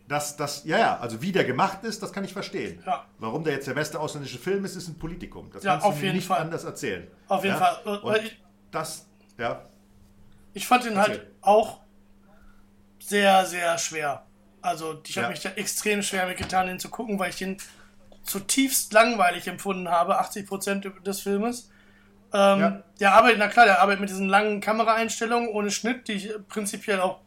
Das, 0.09 0.35
das, 0.35 0.65
ja, 0.65 0.77
ja, 0.77 0.97
also 0.99 1.21
wie 1.21 1.31
der 1.31 1.45
gemacht 1.45 1.83
ist, 1.83 2.01
das 2.03 2.11
kann 2.11 2.23
ich 2.25 2.33
verstehen. 2.33 2.83
Ja. 2.85 3.05
Warum 3.19 3.43
der 3.45 3.53
jetzt 3.53 3.67
der 3.67 3.75
beste 3.75 3.99
ausländische 3.99 4.39
Film 4.39 4.65
ist, 4.65 4.75
ist 4.75 4.87
ein 4.89 4.97
Politikum. 4.99 5.49
Das 5.53 5.63
Ja, 5.63 5.71
kannst 5.73 5.85
du 5.85 5.89
auf 5.91 6.01
jeden 6.01 6.15
nicht 6.15 6.27
Fall. 6.27 6.39
anders 6.41 6.63
erzählen. 6.65 7.07
Auf 7.27 7.43
jeden 7.43 7.55
ja? 7.57 7.63
Fall. 7.63 7.77
Äh, 7.85 7.89
Und 7.99 8.03
weil 8.11 8.25
ich- 8.25 8.41
das, 8.71 9.07
ja, 9.37 9.63
Ich 10.53 10.67
fand 10.67 10.83
ihn 10.85 10.97
halt 10.97 11.27
auch 11.41 11.79
sehr, 12.99 13.45
sehr 13.45 13.77
schwer. 13.77 14.25
Also 14.61 14.99
ich 15.07 15.17
habe 15.17 15.29
mich 15.29 15.39
da 15.41 15.49
extrem 15.51 16.01
schwer 16.01 16.25
mit 16.27 16.37
getan, 16.37 16.67
ihn 16.67 16.79
zu 16.79 16.89
gucken, 16.89 17.17
weil 17.19 17.29
ich 17.29 17.41
ihn 17.41 17.57
zutiefst 18.23 18.91
langweilig 18.93 19.47
empfunden 19.47 19.89
habe, 19.89 20.19
80% 20.19 21.01
des 21.05 21.19
Filmes. 21.21 21.69
Ähm. 22.33 22.83
Der 22.99 23.13
arbeitet, 23.13 23.39
na 23.39 23.47
klar, 23.47 23.65
der 23.65 23.79
arbeitet 23.81 24.01
mit 24.01 24.09
diesen 24.09 24.27
langen 24.27 24.59
Kameraeinstellungen 24.59 25.49
ohne 25.49 25.71
Schnitt, 25.71 26.07
die 26.07 26.13
ich 26.13 26.31
prinzipiell 26.47 26.99
auch, 26.99 27.21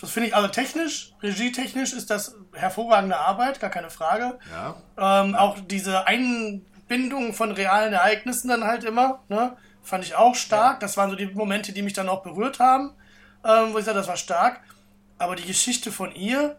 das 0.00 0.10
finde 0.10 0.28
ich, 0.28 0.34
also 0.36 0.48
technisch, 0.48 1.12
regietechnisch 1.22 1.92
ist 1.92 2.10
das 2.10 2.34
hervorragende 2.52 3.16
Arbeit, 3.16 3.60
gar 3.60 3.70
keine 3.70 3.90
Frage. 3.90 4.38
ja. 4.50 4.76
Ähm, 4.96 5.34
auch 5.34 5.56
diese 5.60 6.06
Einbindung 6.06 7.34
von 7.34 7.52
realen 7.52 7.92
Ereignissen 7.92 8.48
dann 8.48 8.64
halt 8.64 8.84
immer, 8.84 9.20
ne, 9.28 9.56
fand 9.82 10.04
ich 10.04 10.14
auch 10.16 10.34
stark. 10.34 10.80
Das 10.80 10.96
waren 10.96 11.10
so 11.10 11.16
die 11.16 11.26
Momente, 11.26 11.72
die 11.72 11.82
mich 11.82 11.92
dann 11.94 12.08
auch 12.08 12.22
berührt 12.22 12.58
haben, 12.58 12.92
ähm, 13.44 13.72
wo 13.72 13.78
ich 13.78 13.84
sage, 13.84 13.98
das 13.98 14.08
war 14.08 14.16
stark. 14.16 14.60
Aber 15.18 15.34
die 15.36 15.44
Geschichte 15.46 15.90
von 15.92 16.12
ihr, 16.14 16.56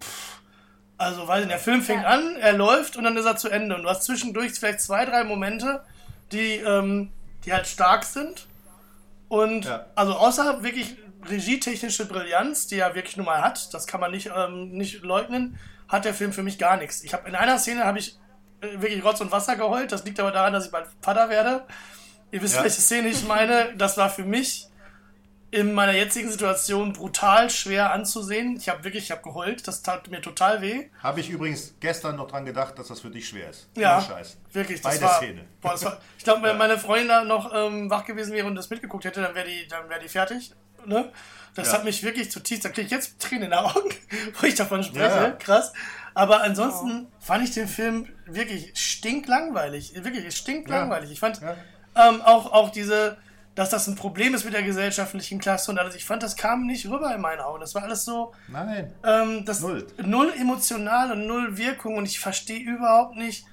pff, 0.00 0.40
also 0.96 1.26
weiß 1.26 1.40
ich, 1.40 1.46
nicht, 1.46 1.52
der 1.52 1.58
Film 1.58 1.82
fängt 1.82 2.02
Ja. 2.04 2.08
an, 2.10 2.36
er 2.36 2.52
läuft 2.54 2.96
und 2.96 3.04
dann 3.04 3.16
ist 3.16 3.24
er 3.26 3.36
zu 3.36 3.48
Ende. 3.50 3.74
Und 3.74 3.82
du 3.82 3.88
hast 3.90 4.04
zwischendurch 4.04 4.52
vielleicht 4.52 4.80
zwei, 4.80 5.04
drei 5.04 5.24
Momente, 5.24 5.82
die, 6.32 6.56
ähm, 6.56 7.10
die 7.44 7.52
halt 7.52 7.66
stark 7.66 8.04
sind. 8.04 8.46
Und 9.28 9.64
Ja. 9.64 9.86
also 9.96 10.14
außer 10.14 10.62
wirklich 10.62 10.96
regietechnische 11.28 12.06
Brillanz, 12.06 12.66
die 12.66 12.78
er 12.78 12.94
wirklich 12.94 13.16
nun 13.16 13.26
mal 13.26 13.42
hat, 13.42 13.72
das 13.74 13.86
kann 13.86 14.00
man 14.00 14.10
nicht, 14.10 14.30
ähm, 14.34 14.70
nicht 14.72 15.02
leugnen, 15.02 15.58
hat 15.88 16.04
der 16.04 16.14
Film 16.14 16.32
für 16.32 16.42
mich 16.42 16.58
gar 16.58 16.76
nichts. 16.76 17.02
Ich 17.04 17.12
habe 17.14 17.28
in 17.28 17.34
einer 17.34 17.58
Szene 17.58 17.84
habe 17.84 17.98
ich 17.98 18.18
äh, 18.60 18.80
wirklich 18.80 19.04
Rotz 19.04 19.20
und 19.20 19.32
Wasser 19.32 19.56
geheult. 19.56 19.92
Das 19.92 20.04
liegt 20.04 20.18
aber 20.20 20.30
daran, 20.32 20.52
dass 20.52 20.66
ich 20.66 20.72
bald 20.72 20.86
Vater 21.02 21.28
werde. 21.28 21.64
Ihr 22.30 22.42
wisst, 22.42 22.56
Ja. 22.56 22.62
welche 22.64 22.80
Szene 22.80 23.08
ich 23.08 23.24
meine. 23.26 23.74
Das 23.76 23.96
war 23.96 24.10
für 24.10 24.24
mich 24.24 24.68
in 25.50 25.72
meiner 25.72 25.92
jetzigen 25.92 26.28
Situation 26.32 26.94
brutal 26.94 27.48
schwer 27.48 27.92
anzusehen. 27.92 28.56
Ich 28.56 28.68
habe 28.68 28.82
wirklich, 28.82 29.04
ich 29.04 29.10
habe 29.12 29.22
geheult. 29.22 29.68
Das 29.68 29.82
tat 29.82 30.08
mir 30.10 30.20
total 30.20 30.60
weh. 30.60 30.88
Habe 31.00 31.20
ich 31.20 31.30
übrigens 31.30 31.74
gestern 31.78 32.16
noch 32.16 32.26
dran 32.28 32.44
gedacht, 32.44 32.76
dass 32.76 32.88
das 32.88 33.00
für 33.02 33.10
dich 33.10 33.28
schwer 33.28 33.50
ist. 33.50 33.68
Ja, 33.76 34.00
Scheiß. 34.00 34.36
wirklich. 34.52 34.82
Bei 34.82 34.98
der 34.98 35.02
war, 35.02 35.18
Szene. 35.18 35.44
Boah, 35.60 35.80
war, 35.80 36.00
ich 36.18 36.24
glaube, 36.24 36.42
wenn 36.42 36.58
meine 36.58 36.76
Freundin 36.76 37.06
da 37.06 37.22
noch 37.24 37.52
ähm, 37.54 37.88
wach 37.88 38.04
gewesen 38.04 38.32
wäre 38.32 38.48
und 38.48 38.56
das 38.56 38.68
mitgeguckt 38.68 39.04
hätte, 39.04 39.20
dann 39.22 39.36
wäre 39.36 39.46
die, 39.46 39.68
dann 39.68 39.88
wäre 39.88 40.00
die 40.00 40.08
fertig. 40.08 40.52
Ne? 40.86 41.10
Das 41.54 41.68
Ja. 41.68 41.74
hat 41.74 41.84
mich 41.84 42.02
wirklich 42.02 42.30
zutiefst. 42.30 42.64
Da 42.64 42.68
kriege 42.68 42.86
ich 42.86 42.90
jetzt 42.90 43.20
Tränen 43.20 43.44
in 43.44 43.50
den 43.50 43.58
Augen, 43.58 43.90
wo 44.40 44.46
ich 44.46 44.54
davon 44.56 44.82
spreche. 44.82 45.04
Ja, 45.16 45.22
ja. 45.24 45.30
Krass. 45.32 45.72
Aber 46.14 46.42
ansonsten 46.42 47.08
fand 47.20 47.44
ich 47.44 47.52
den 47.52 47.68
Film 47.68 48.08
wirklich 48.26 48.72
stinklangweilig. 48.78 49.92
Wirklich 50.04 50.34
stinklangweilig. 50.36 51.10
Ich 51.10 51.20
fand 51.20 51.40
Ja. 51.40 51.56
ähm, 52.08 52.22
auch, 52.22 52.52
auch 52.52 52.70
diese, 52.70 53.16
dass 53.54 53.70
das 53.70 53.86
ein 53.86 53.94
Problem 53.96 54.34
ist 54.34 54.44
mit 54.44 54.54
der 54.54 54.62
gesellschaftlichen 54.62 55.38
Klasse 55.38 55.70
und 55.70 55.78
alles. 55.78 55.94
Ich 55.94 56.04
fand, 56.04 56.22
das 56.22 56.36
kam 56.36 56.66
nicht 56.66 56.86
rüber 56.88 57.14
in 57.14 57.20
meinen 57.20 57.40
Augen. 57.40 57.60
Das 57.60 57.74
war 57.74 57.82
alles 57.84 58.04
so. 58.04 58.32
Nein. 58.48 58.92
Ähm, 59.04 59.44
das 59.44 59.60
Null. 59.60 59.86
null 60.04 60.32
emotional 60.38 61.12
und 61.12 61.26
null 61.26 61.56
Wirkung 61.56 61.96
und 61.96 62.06
ich 62.06 62.18
verstehe 62.20 62.60
überhaupt 62.60 63.16
nicht, 63.16 63.46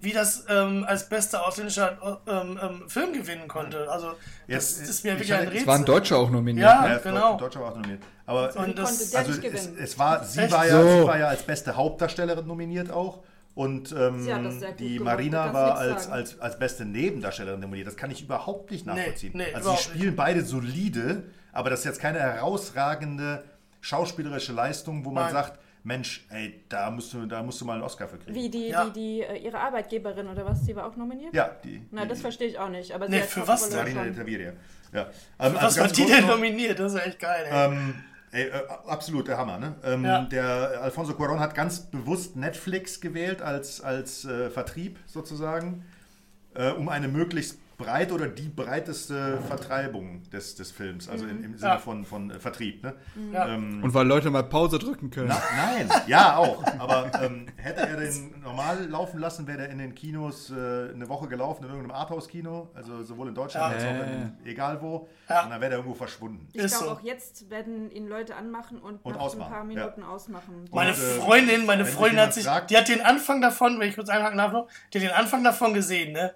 wie 0.00 0.12
das 0.12 0.44
ähm, 0.48 0.84
als 0.86 1.08
bester 1.08 1.46
ausländischer 1.46 2.20
ähm, 2.26 2.58
ähm, 2.62 2.88
Film 2.88 3.12
gewinnen 3.12 3.48
konnte. 3.48 3.90
Also 3.90 4.12
Jetzt- 4.46 4.80
das 4.80 4.88
ist 4.88 5.04
mir 5.04 5.12
ich 5.14 5.18
wirklich 5.18 5.32
ein 5.34 5.38
hatte- 5.40 5.48
Rätsel. 5.50 5.60
Es 5.62 5.66
waren 5.66 5.84
Deutsche 5.84 6.16
auch 6.16 6.30
nominiert. 6.30 6.66
Ja, 6.68 6.82
ne? 6.82 6.88
Ja, 6.94 6.98
genau. 6.98 7.36
Deutscher 7.36 7.60
war 7.60 7.70
auch 7.72 7.76
nominiert. 7.76 8.02
Aber 8.26 8.54
Und 8.56 8.66
Wie 8.68 8.74
das, 8.74 8.88
konnte 8.98 9.10
der 9.10 9.18
also 9.20 9.30
nicht 9.32 9.44
es, 9.54 9.66
es 9.76 9.98
war, 9.98 10.22
sie 10.24 10.40
Echt? 10.40 10.52
war, 10.52 10.66
ja, 10.66 10.80
So. 10.82 11.00
sie 11.00 11.06
war 11.06 11.18
ja 11.18 11.28
als 11.28 11.42
beste 11.42 11.74
Hauptdarstellerin 11.76 12.46
nominiert 12.46 12.90
auch. 12.90 13.20
Und 13.54 13.90
ähm, 13.90 14.24
die 14.78 14.98
gemacht, 14.98 15.16
Marina 15.16 15.52
war 15.52 15.78
als, 15.78 16.08
als, 16.08 16.38
als 16.38 16.58
beste 16.60 16.84
Nebendarstellerin 16.84 17.58
nominiert. 17.58 17.88
Das 17.88 17.96
kann 17.96 18.10
ich 18.12 18.22
überhaupt 18.22 18.70
nicht 18.70 18.86
nachvollziehen. 18.86 19.32
nee, 19.34 19.46
also 19.46 19.60
überhaupt 19.70 19.82
sie 19.82 19.90
spielen 19.90 20.14
beide 20.14 20.44
solide, 20.44 21.24
aber 21.52 21.70
das 21.70 21.80
ist 21.80 21.86
jetzt 21.86 22.00
keine 22.00 22.20
herausragende 22.20 23.42
schauspielerische 23.80 24.52
Leistung, 24.52 25.04
wo 25.04 25.10
man 25.10 25.24
Nein. 25.24 25.32
sagt, 25.32 25.58
Mensch, 25.88 26.26
ey, 26.30 26.62
da 26.68 26.90
musst 26.90 27.12
du, 27.14 27.24
da 27.26 27.42
musst 27.42 27.60
du 27.60 27.64
mal 27.64 27.72
einen 27.74 27.82
Oscar 27.82 28.06
für 28.08 28.18
kriegen. 28.18 28.34
Wie 28.34 28.48
die, 28.50 28.68
Ja. 28.68 28.86
wie 28.86 28.90
die 28.92 29.22
äh, 29.22 29.38
ihre 29.38 29.58
Arbeitgeberin 29.58 30.28
oder 30.28 30.44
was, 30.44 30.62
die 30.64 30.76
war 30.76 30.86
auch 30.86 30.96
nominiert? 30.96 31.34
Ja, 31.34 31.50
die. 31.64 31.82
Na, 31.90 32.02
die, 32.02 32.08
das 32.08 32.20
verstehe 32.20 32.46
ich 32.48 32.58
auch 32.58 32.68
nicht. 32.68 32.92
Aber 32.92 33.08
Nee, 33.08 33.16
sie 33.16 33.22
hat 33.22 33.28
für 33.30 33.48
was 33.48 33.68
denn? 33.70 33.78
Marina 33.78 34.04
de. 34.04 34.14
Taviria. 34.14 34.52
Ja. 34.92 35.00
Ähm, 35.02 35.08
was 35.38 35.56
also 35.64 35.76
war 35.80 35.86
ganz 35.86 35.96
die 35.96 36.04
denn 36.04 36.20
noch- 36.26 36.36
nominiert? 36.36 36.78
Das 36.78 36.92
ist 36.94 37.00
echt 37.06 37.18
geil, 37.18 37.46
ey. 37.50 37.66
Ähm, 37.72 37.94
ey, 38.32 38.48
äh, 38.48 38.52
absolut 38.86 39.28
der 39.28 39.38
Hammer, 39.38 39.58
ne? 39.58 39.74
Ähm, 39.82 40.04
Ja. 40.04 40.22
Der 40.24 40.80
Alfonso 40.82 41.14
Cuarón 41.14 41.38
hat 41.40 41.54
ganz 41.54 41.80
bewusst 41.80 42.36
Netflix 42.36 43.00
gewählt 43.00 43.40
als, 43.40 43.80
als 43.80 44.24
äh, 44.26 44.50
Vertrieb 44.50 44.98
sozusagen, 45.06 45.84
äh, 46.54 46.70
um 46.70 46.88
eine 46.90 47.08
möglichst 47.08 47.58
breite 47.78 48.12
oder 48.12 48.26
die 48.26 48.48
breiteste 48.48 49.38
Vertreibung 49.46 50.28
des, 50.30 50.56
des 50.56 50.72
Films, 50.72 51.08
also 51.08 51.26
in, 51.26 51.44
im 51.44 51.56
Sinne 51.56 51.72
Ja. 51.72 51.78
von, 51.78 52.04
von 52.04 52.30
äh, 52.32 52.38
Vertrieb. 52.40 52.82
Ne? 52.82 52.94
Ja. 53.32 53.46
Ähm, 53.48 53.82
Und 53.84 53.94
weil 53.94 54.04
Leute 54.06 54.30
mal 54.30 54.42
Pause 54.42 54.80
drücken 54.80 55.10
können. 55.10 55.28
na, 55.28 55.40
nein, 55.56 55.88
ja 56.08 56.36
auch. 56.36 56.62
Aber 56.78 57.08
ähm, 57.22 57.46
hätte 57.56 57.82
er 57.82 57.96
den 57.96 58.40
normal 58.42 58.84
laufen 58.88 59.20
lassen, 59.20 59.46
wäre 59.46 59.58
der 59.58 59.70
in 59.70 59.78
den 59.78 59.94
Kinos 59.94 60.50
äh, 60.50 60.54
eine 60.92 61.08
Woche 61.08 61.28
gelaufen, 61.28 61.64
in 61.64 61.70
irgendeinem 61.70 61.96
Arthouse-Kino, 61.96 62.68
also 62.74 63.02
sowohl 63.04 63.28
in 63.28 63.34
Deutschland 63.36 63.72
Ja. 63.72 63.76
als 63.78 63.84
auch 63.84 64.06
in, 64.12 64.36
egal 64.44 64.82
wo. 64.82 65.08
Ja. 65.28 65.44
Und 65.44 65.50
dann 65.50 65.60
wäre 65.60 65.70
der 65.70 65.78
irgendwo 65.78 65.94
verschwunden. 65.94 66.48
Ich 66.52 66.58
glaube, 66.66 66.68
so. 66.84 66.90
auch 66.90 67.00
jetzt 67.02 67.48
werden 67.48 67.92
ihn 67.92 68.08
Leute 68.08 68.34
anmachen 68.34 68.78
und, 68.80 69.04
Und 69.04 69.12
nach 69.14 69.20
ausmachen, 69.20 69.52
ein 69.52 69.52
paar 69.52 69.70
ja. 69.70 69.84
Minuten 69.84 70.02
ausmachen. 70.02 70.64
Meine 70.72 70.90
Und, 70.90 70.96
äh, 70.98 71.20
Freundin, 71.20 71.64
meine 71.64 71.86
Freundin 71.86 72.18
hat 72.20 72.34
sich, 72.34 72.44
fragt- 72.44 72.70
die 72.70 72.76
hat 72.76 72.88
den 72.88 73.02
Anfang 73.02 73.40
davon, 73.40 73.78
wenn 73.78 73.88
ich 73.88 73.94
kurz 73.94 74.08
einhaken 74.08 74.36
darf 74.38 74.52
noch, 74.52 74.66
die 74.92 74.98
hat 74.98 75.04
den 75.04 75.14
Anfang 75.14 75.44
davon 75.44 75.74
gesehen, 75.74 76.12
ne? 76.12 76.32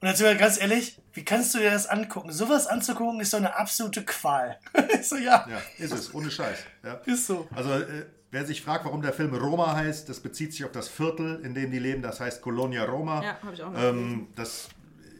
Und 0.00 0.08
jetzt 0.08 0.18
sind 0.18 0.26
wir 0.26 0.34
ganz 0.36 0.60
ehrlich, 0.60 1.00
wie 1.14 1.24
kannst 1.24 1.54
du 1.54 1.58
dir 1.58 1.70
das 1.70 1.86
angucken? 1.86 2.30
Sowas 2.32 2.66
anzugucken 2.66 3.18
ist 3.20 3.32
doch 3.32 3.38
eine 3.38 3.56
absolute 3.56 4.04
Qual. 4.04 4.58
ich 5.00 5.08
so, 5.08 5.16
ja, 5.16 5.46
Ja, 5.48 5.60
ist 5.78 5.92
es, 5.92 6.14
ohne 6.14 6.30
Scheiß. 6.30 6.58
Ja. 6.84 6.94
ist 7.06 7.26
so. 7.26 7.48
Also, 7.54 7.72
äh, 7.72 8.04
wer 8.30 8.44
sich 8.44 8.60
fragt, 8.62 8.84
warum 8.84 9.00
der 9.00 9.14
Film 9.14 9.34
Roma 9.34 9.74
heißt, 9.74 10.08
das 10.08 10.20
bezieht 10.20 10.52
sich 10.52 10.64
auf 10.64 10.72
das 10.72 10.88
Viertel, 10.88 11.40
in 11.42 11.54
dem 11.54 11.70
die 11.70 11.78
leben, 11.78 12.02
das 12.02 12.20
heißt 12.20 12.42
Colonia 12.42 12.84
Roma. 12.84 13.22
Ja, 13.22 13.38
habe 13.42 13.54
ich 13.54 13.62
auch 13.62 13.70
noch 13.72 13.82
ähm, 13.82 14.28
Das, 14.36 14.68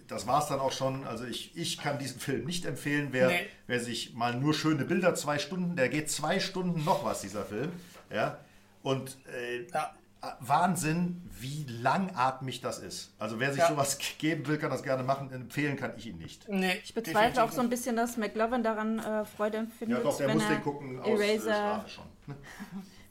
das 0.08 0.26
war 0.26 0.42
es 0.42 0.48
dann 0.48 0.60
auch 0.60 0.72
schon. 0.72 1.06
Also, 1.06 1.24
ich, 1.24 1.56
ich 1.56 1.78
kann 1.78 1.98
diesen 1.98 2.20
Film 2.20 2.44
nicht 2.44 2.66
empfehlen. 2.66 3.08
Wer, 3.12 3.28
Nee. 3.28 3.46
wer 3.66 3.80
sich 3.80 4.12
mal 4.14 4.34
nur 4.34 4.52
schöne 4.52 4.84
Bilder, 4.84 5.14
zwei 5.14 5.38
Stunden, 5.38 5.74
der 5.76 5.88
geht 5.88 6.10
zwei 6.10 6.38
Stunden 6.38 6.84
noch 6.84 7.02
was, 7.02 7.22
dieser 7.22 7.46
Film. 7.46 7.72
Ja. 8.12 8.38
Und 8.82 9.16
äh, 9.34 9.66
Ja. 9.72 9.94
Wahnsinn, 10.40 11.22
wie 11.38 11.66
langatmig 11.68 12.60
das 12.60 12.78
ist. 12.78 13.12
Also, 13.18 13.38
wer 13.38 13.52
sich 13.52 13.60
Ja. 13.62 13.68
sowas 13.68 13.98
geben 14.18 14.46
will, 14.46 14.58
kann 14.58 14.70
das 14.70 14.82
gerne 14.82 15.02
machen. 15.02 15.30
Empfehlen 15.32 15.76
kann 15.76 15.92
ich 15.96 16.06
ihn 16.06 16.18
nicht. 16.18 16.48
Nee, 16.48 16.80
Ich 16.82 16.94
bezweifle 16.94 17.42
auch 17.44 17.52
so 17.52 17.60
ein 17.60 17.68
bisschen, 17.70 17.96
dass 17.96 18.16
McLovin 18.16 18.62
daran 18.62 18.98
äh, 18.98 19.24
Freude 19.24 19.58
Ja, 19.58 19.62
empfindet, 19.64 20.04
doch, 20.04 20.16
der 20.16 20.28
wenn, 20.28 20.34
muss 20.38 20.44
er 20.44 20.50
den 20.50 20.62
gucken 20.62 21.00
aus 21.00 21.08
Eraser, 21.20 21.40
Strafe 21.54 21.88
schon. 21.90 22.04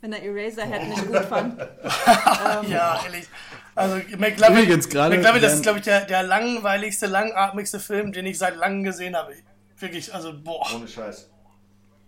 wenn 0.02 0.14
er 0.14 0.24
Eraserhead 0.24 0.88
nicht 0.90 1.08
gut 1.08 1.26
fand. 1.26 1.58
Ja, 2.70 3.00
ehrlich. 3.06 3.28
Also 3.76 3.98
McLovin, 4.18 4.54
Übrigens, 4.56 4.90
gerade 4.90 5.16
McLovin 5.18 5.42
das 5.42 5.54
ist, 5.54 5.64
glaube 5.64 5.80
ich, 5.80 5.86
der, 5.86 6.02
der 6.06 6.24
langweiligste, 6.24 7.08
langatmigste 7.08 7.80
Film, 7.80 8.12
den 8.14 8.26
ich 8.26 8.38
seit 8.38 8.56
langem 8.58 8.84
gesehen 8.84 9.16
habe. 9.16 9.34
Wirklich, 9.78 10.14
also, 10.14 10.34
boah. 10.42 10.66
Ohne 10.76 10.88
Scheiß. 10.88 11.30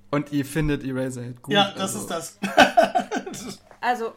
Und 0.10 0.32
ihr 0.32 0.46
findet 0.46 0.84
Eraserhead 0.86 1.42
gut. 1.42 1.54
Ja, 1.54 1.72
das 1.72 1.96
also. 1.96 2.00
ist 2.00 2.08
das. 2.10 2.40
Also, 3.82 4.14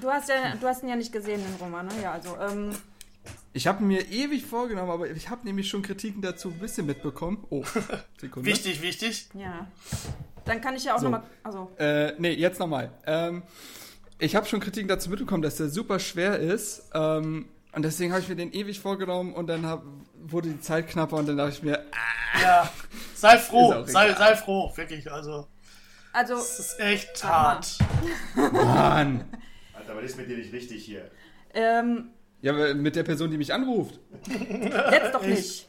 du 0.00 0.10
hast 0.10 0.28
ja, 0.28 0.54
du 0.60 0.66
hast 0.66 0.82
ihn 0.82 0.88
ja 0.88 0.96
nicht 0.96 1.12
gesehen, 1.12 1.40
den 1.42 1.54
Roman, 1.60 1.86
ne? 1.86 1.92
Ja, 2.02 2.12
also, 2.12 2.36
ähm, 2.40 2.70
Ich 3.52 3.66
habe 3.66 3.82
mir 3.84 4.08
ewig 4.10 4.46
vorgenommen, 4.46 4.90
aber 4.90 5.10
ich 5.10 5.28
habe 5.30 5.44
nämlich 5.44 5.68
schon 5.68 5.82
Kritiken 5.82 6.22
dazu 6.22 6.48
ein 6.48 6.58
bisschen 6.58 6.86
mitbekommen. 6.86 7.44
Oh, 7.50 7.64
Sekunde. 8.20 8.48
Wichtig, 8.48 8.82
wichtig. 8.82 9.28
ja. 9.34 9.66
Dann 10.44 10.60
kann 10.60 10.74
ich 10.74 10.84
ja 10.84 10.94
auch 10.94 10.98
So. 10.98 11.04
nochmal, 11.04 11.22
also, 11.44 11.70
Äh, 11.78 12.14
nee, 12.18 12.32
jetzt 12.32 12.58
nochmal. 12.58 12.90
Ähm, 13.06 13.42
ich 14.18 14.34
habe 14.34 14.46
schon 14.46 14.58
Kritiken 14.60 14.88
dazu 14.88 15.08
mitbekommen, 15.10 15.42
dass 15.42 15.56
der 15.56 15.68
super 15.68 15.98
schwer 16.00 16.38
ist. 16.38 16.90
Ähm, 16.94 17.48
und 17.74 17.82
deswegen 17.84 18.12
habe 18.12 18.22
ich 18.22 18.28
mir 18.28 18.36
den 18.36 18.52
ewig 18.52 18.80
vorgenommen 18.80 19.34
und 19.34 19.46
dann 19.46 19.64
hab, 19.66 19.82
wurde 20.20 20.48
die 20.50 20.60
Zeit 20.60 20.88
knapper 20.88 21.16
und 21.16 21.28
dann 21.28 21.36
dachte 21.36 21.52
ich 21.52 21.62
mir, 21.62 21.78
ah, 21.92 22.40
Ja, 22.42 22.72
sei 23.14 23.38
froh, 23.38 23.84
sei, 23.86 24.12
sei 24.14 24.34
froh, 24.36 24.70
wirklich. 24.76 25.10
Also, 25.10 25.46
also, 26.12 26.34
es 26.36 26.58
ist 26.58 26.80
echt 26.80 27.22
hart. 27.24 27.78
Mann. 28.34 29.24
Alter, 29.92 30.02
was 30.04 30.10
ist 30.12 30.16
mit 30.16 30.28
dir 30.28 30.36
nicht 30.36 30.52
richtig 30.52 30.84
hier? 30.84 31.10
ähm, 31.54 32.10
Ja, 32.40 32.52
aber 32.52 32.74
mit 32.74 32.96
der 32.96 33.02
Person, 33.02 33.30
die 33.30 33.38
mich 33.38 33.52
anruft. 33.52 34.00
jetzt 34.26 35.14
doch 35.14 35.24
nicht. 35.24 35.66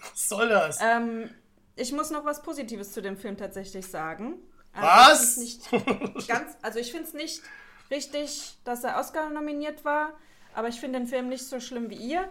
Was 0.00 0.28
soll 0.28 0.48
das? 0.48 0.78
Ähm, 0.82 1.30
ich 1.76 1.92
muss 1.92 2.10
noch 2.10 2.24
was 2.24 2.42
Positives 2.42 2.92
zu 2.92 3.02
dem 3.02 3.16
Film 3.16 3.36
tatsächlich 3.36 3.86
sagen. 3.86 4.34
Also 4.72 4.86
Was? 5.12 5.38
Ich 6.18 6.28
ganz, 6.28 6.56
also 6.62 6.78
ich 6.78 6.90
finde 6.90 7.06
es 7.08 7.14
nicht 7.14 7.42
richtig, 7.90 8.56
dass 8.64 8.84
er 8.84 8.98
Oscar 8.98 9.30
nominiert 9.30 9.84
war, 9.84 10.14
aber 10.54 10.68
ich 10.68 10.80
finde 10.80 10.98
den 10.98 11.08
Film 11.08 11.28
nicht 11.28 11.44
so 11.44 11.60
schlimm 11.60 11.90
wie 11.90 11.96
ihr. 11.96 12.28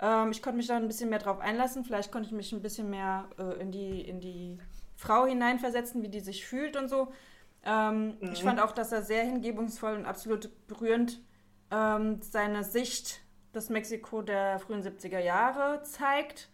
Ähm, 0.00 0.30
ich 0.32 0.42
konnte 0.42 0.56
mich 0.56 0.66
da 0.66 0.76
ein 0.76 0.86
bisschen 0.88 1.10
mehr 1.10 1.18
drauf 1.20 1.40
einlassen. 1.40 1.84
Vielleicht 1.84 2.10
konnte 2.10 2.28
ich 2.28 2.34
mich 2.34 2.52
ein 2.52 2.62
bisschen 2.62 2.90
mehr 2.90 3.28
äh, 3.38 3.60
in, 3.60 3.70
die, 3.70 4.00
in 4.00 4.20
die 4.20 4.58
Frau 4.96 5.26
hineinversetzen, 5.26 6.02
wie 6.02 6.08
die 6.08 6.20
sich 6.20 6.46
fühlt 6.46 6.76
und 6.76 6.88
so. 6.88 7.12
Ähm, 7.64 8.16
Ich 8.32 8.42
fand 8.42 8.60
auch, 8.60 8.72
dass 8.72 8.92
er 8.92 9.02
sehr 9.02 9.24
hingebungsvoll 9.24 9.94
und 9.94 10.06
absolut 10.06 10.50
berührend 10.66 11.20
ähm, 11.70 12.20
seine 12.22 12.64
Sicht 12.64 13.20
des 13.54 13.70
Mexiko 13.70 14.22
der 14.22 14.58
frühen 14.58 14.82
70er 14.82 15.20
Jahre 15.20 15.82
zeigt 15.82 16.50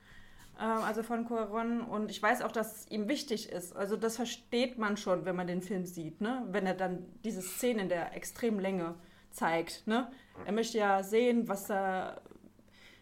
ähm, 0.61 0.85
also 0.85 1.03
von 1.03 1.25
Cuaron. 1.25 1.81
Und 1.81 2.11
ich 2.11 2.23
weiß 2.23 2.43
auch, 2.43 2.53
dass 2.53 2.77
es 2.77 2.91
ihm 2.91 3.09
wichtig 3.09 3.51
ist. 3.51 3.75
Also 3.75 3.97
das 3.97 4.17
versteht 4.17 4.79
man 4.79 4.97
schon, 4.97 5.25
wenn 5.25 5.37
man 5.37 5.47
den 5.47 5.63
Film 5.63 5.85
sieht, 5.87 6.21
ne? 6.21 6.47
Wenn 6.51 6.67
er 6.67 6.75
dann 6.75 7.07
diese 7.25 7.43
Szene 7.43 7.83
in 7.83 7.89
der 7.89 8.15
extremen 8.15 8.61
Länge 8.61 8.95
zeigt, 9.31 9.87
ne? 9.87 10.11
Er 10.45 10.53
möchte 10.53 10.79
ja 10.79 11.03
sehen, 11.03 11.49
was 11.49 11.71
er 11.71 12.21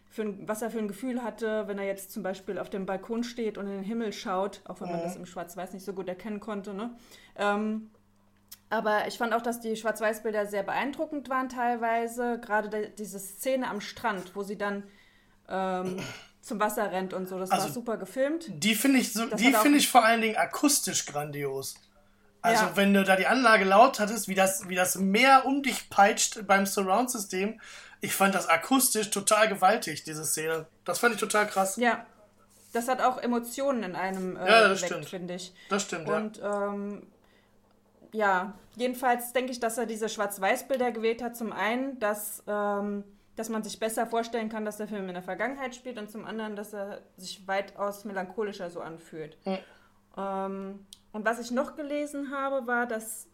für 0.07 0.23
ein, 0.23 0.47
was 0.47 0.61
er 0.61 0.71
für 0.71 0.79
ein 0.79 0.87
Gefühl 0.87 1.23
hatte, 1.23 1.67
wenn 1.67 1.77
er 1.77 1.85
jetzt 1.85 2.11
zum 2.11 2.23
Beispiel 2.23 2.57
auf 2.57 2.69
dem 2.69 2.85
Balkon 2.85 3.23
steht 3.23 3.57
und 3.57 3.67
in 3.67 3.73
den 3.73 3.83
Himmel 3.83 4.11
schaut, 4.13 4.61
auch 4.65 4.81
wenn 4.81 4.89
man 4.89 5.01
das 5.01 5.15
im 5.15 5.25
Schwarz-Weiß 5.25 5.73
nicht 5.73 5.85
so 5.85 5.93
gut 5.93 6.07
erkennen 6.07 6.39
konnte, 6.39 6.73
ne? 6.73 6.95
Ähm, 7.35 7.91
aber 8.69 9.07
ich 9.07 9.17
fand 9.17 9.33
auch, 9.33 9.41
dass 9.41 9.59
die 9.59 9.75
Schwarz-Weiß-Bilder 9.75 10.45
sehr 10.47 10.63
beeindruckend 10.63 11.29
waren 11.29 11.49
teilweise. 11.49 12.39
Gerade 12.39 12.69
de- 12.69 12.89
diese 12.95 13.19
Szene 13.19 13.67
am 13.67 13.81
Strand, 13.81 14.35
wo 14.35 14.43
sie 14.43 14.57
dann 14.57 14.83
ähm, 15.49 15.99
zum 16.41 16.59
Wasser 16.59 16.91
rennt 16.91 17.13
und 17.13 17.27
so. 17.27 17.39
Das 17.39 17.49
war 17.51 17.59
Also- 17.59 17.73
super 17.73 17.97
gefilmt. 17.97 18.45
Die 18.49 18.75
finde 18.75 18.99
ich, 18.99 19.13
so, 19.13 19.25
die 19.25 19.53
finde 19.53 19.77
ich 19.77 19.89
vor 19.89 20.03
allen 20.05 20.21
Dingen 20.21 20.37
akustisch 20.37 21.05
grandios. 21.05 21.75
Also 22.41 22.65
Ja. 22.65 22.75
wenn 22.77 22.93
du 22.93 23.03
da 23.03 23.15
die 23.17 23.27
Anlage 23.27 23.65
laut 23.65 23.99
hattest, 23.99 24.27
wie 24.29 24.35
das, 24.35 24.69
wie 24.69 24.75
das 24.75 24.95
Meer 24.95 25.43
um 25.45 25.61
dich 25.61 25.89
peitscht 25.89 26.47
beim 26.47 26.65
Surround-System, 26.65 27.59
ich 28.01 28.15
fand 28.15 28.33
das 28.33 28.47
akustisch 28.47 29.09
total 29.09 29.49
gewaltig, 29.49 30.03
diese 30.05 30.23
Szene. 30.23 30.65
Das 30.85 30.99
fand 30.99 31.15
ich 31.15 31.19
total 31.19 31.47
krass. 31.47 31.75
Ja. 31.75 32.05
Das 32.71 32.87
hat 32.87 33.01
auch 33.01 33.17
Emotionen 33.17 33.83
in 33.83 33.95
einem 33.95 34.37
äh, 34.37 34.47
Ja, 34.47 34.67
das 34.69 34.77
geweckt, 34.81 34.85
stimmt. 34.93 35.09
finde 35.09 35.33
ich. 35.33 35.53
Das 35.69 35.81
stimmt, 35.83 36.07
ja. 36.07 36.15
Und 36.15 36.39
ähm, 36.41 37.07
ja, 38.11 38.53
jedenfalls 38.75 39.33
denke 39.33 39.51
ich, 39.51 39.59
dass 39.59 39.77
er 39.77 39.85
diese 39.85 40.09
Schwarz-Weiß-Bilder 40.09 40.91
gewählt 40.91 41.21
hat. 41.21 41.35
Zum 41.35 41.51
einen, 41.53 41.99
dass, 41.99 42.43
ähm, 42.47 43.03
dass 43.35 43.49
man 43.49 43.63
sich 43.63 43.79
besser 43.79 44.07
vorstellen 44.07 44.49
kann, 44.49 44.65
dass 44.65 44.77
der 44.77 44.87
Film 44.87 45.07
in 45.07 45.13
der 45.13 45.23
Vergangenheit 45.23 45.75
spielt 45.75 45.97
und 45.97 46.09
zum 46.09 46.25
anderen, 46.25 46.55
dass 46.55 46.73
er 46.73 47.01
sich 47.17 47.47
weitaus 47.47 48.05
melancholischer 48.05 48.69
so 48.69 48.81
anfühlt. 48.81 49.37
Ähm, 50.17 50.85
und 51.11 51.25
was 51.25 51.39
ich 51.39 51.51
noch 51.51 51.75
gelesen 51.75 52.31
habe, 52.31 52.67
war, 52.67 52.85
dass 52.85 53.27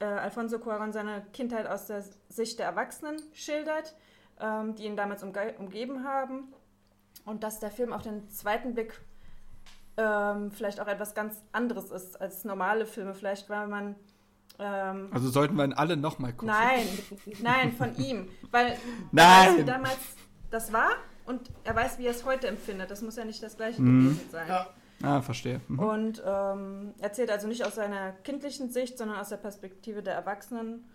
äh, 0.00 0.04
Alfonso 0.04 0.56
Cuarón 0.56 0.92
seine 0.92 1.24
Kindheit 1.32 1.66
aus 1.66 1.86
der 1.86 2.04
Sicht 2.28 2.58
der 2.58 2.66
Erwachsenen 2.66 3.16
schildert, 3.32 3.94
ähm, 4.40 4.74
die 4.74 4.84
ihn 4.84 4.96
damals 4.96 5.22
umge 5.22 5.54
umgeben 5.58 6.04
haben. 6.04 6.52
Und 7.24 7.42
dass 7.42 7.58
der 7.58 7.70
Film 7.70 7.92
auf 7.92 8.02
den 8.02 8.28
zweiten 8.28 8.74
Blick 8.74 9.00
ähm, 9.96 10.50
vielleicht 10.52 10.80
auch 10.80 10.86
etwas 10.86 11.14
ganz 11.14 11.42
anderes 11.52 11.90
ist 11.90 12.20
als 12.20 12.44
normale 12.44 12.86
Filme. 12.86 13.14
Vielleicht, 13.14 13.48
weil 13.48 13.68
man. 13.68 13.94
Ähm, 14.58 15.08
Also 15.12 15.28
sollten 15.28 15.56
wir 15.56 15.64
ihn 15.64 15.72
alle 15.72 15.96
nochmal 15.96 16.32
gucken. 16.32 16.48
nein, 16.48 16.86
nein, 17.42 17.72
von 17.72 17.94
ihm. 17.96 18.28
Weil 18.50 18.76
Nein. 19.12 19.48
er 19.48 19.52
weiß, 19.52 19.58
wie 19.58 19.64
damals 19.64 19.98
das 20.50 20.72
war 20.72 20.90
und 21.26 21.50
er 21.64 21.74
weiß, 21.74 21.98
wie 21.98 22.06
er 22.06 22.12
es 22.12 22.24
heute 22.24 22.46
empfindet. 22.48 22.90
Das 22.90 23.02
muss 23.02 23.16
ja 23.16 23.24
nicht 23.24 23.42
das 23.42 23.56
gleiche 23.56 23.82
gewesen 23.82 24.20
sein. 24.30 24.48
Ja. 24.48 24.66
Ah, 25.02 25.20
verstehe. 25.20 25.60
Mhm. 25.68 25.78
Und 25.78 26.22
ähm, 26.24 26.94
erzählt 27.00 27.30
also 27.30 27.46
nicht 27.48 27.64
aus 27.66 27.74
seiner 27.74 28.12
kindlichen 28.12 28.70
Sicht, 28.70 28.96
sondern 28.96 29.18
aus 29.18 29.28
der 29.28 29.36
Perspektive 29.36 30.02
der 30.02 30.14
Erwachsenen. 30.14 30.86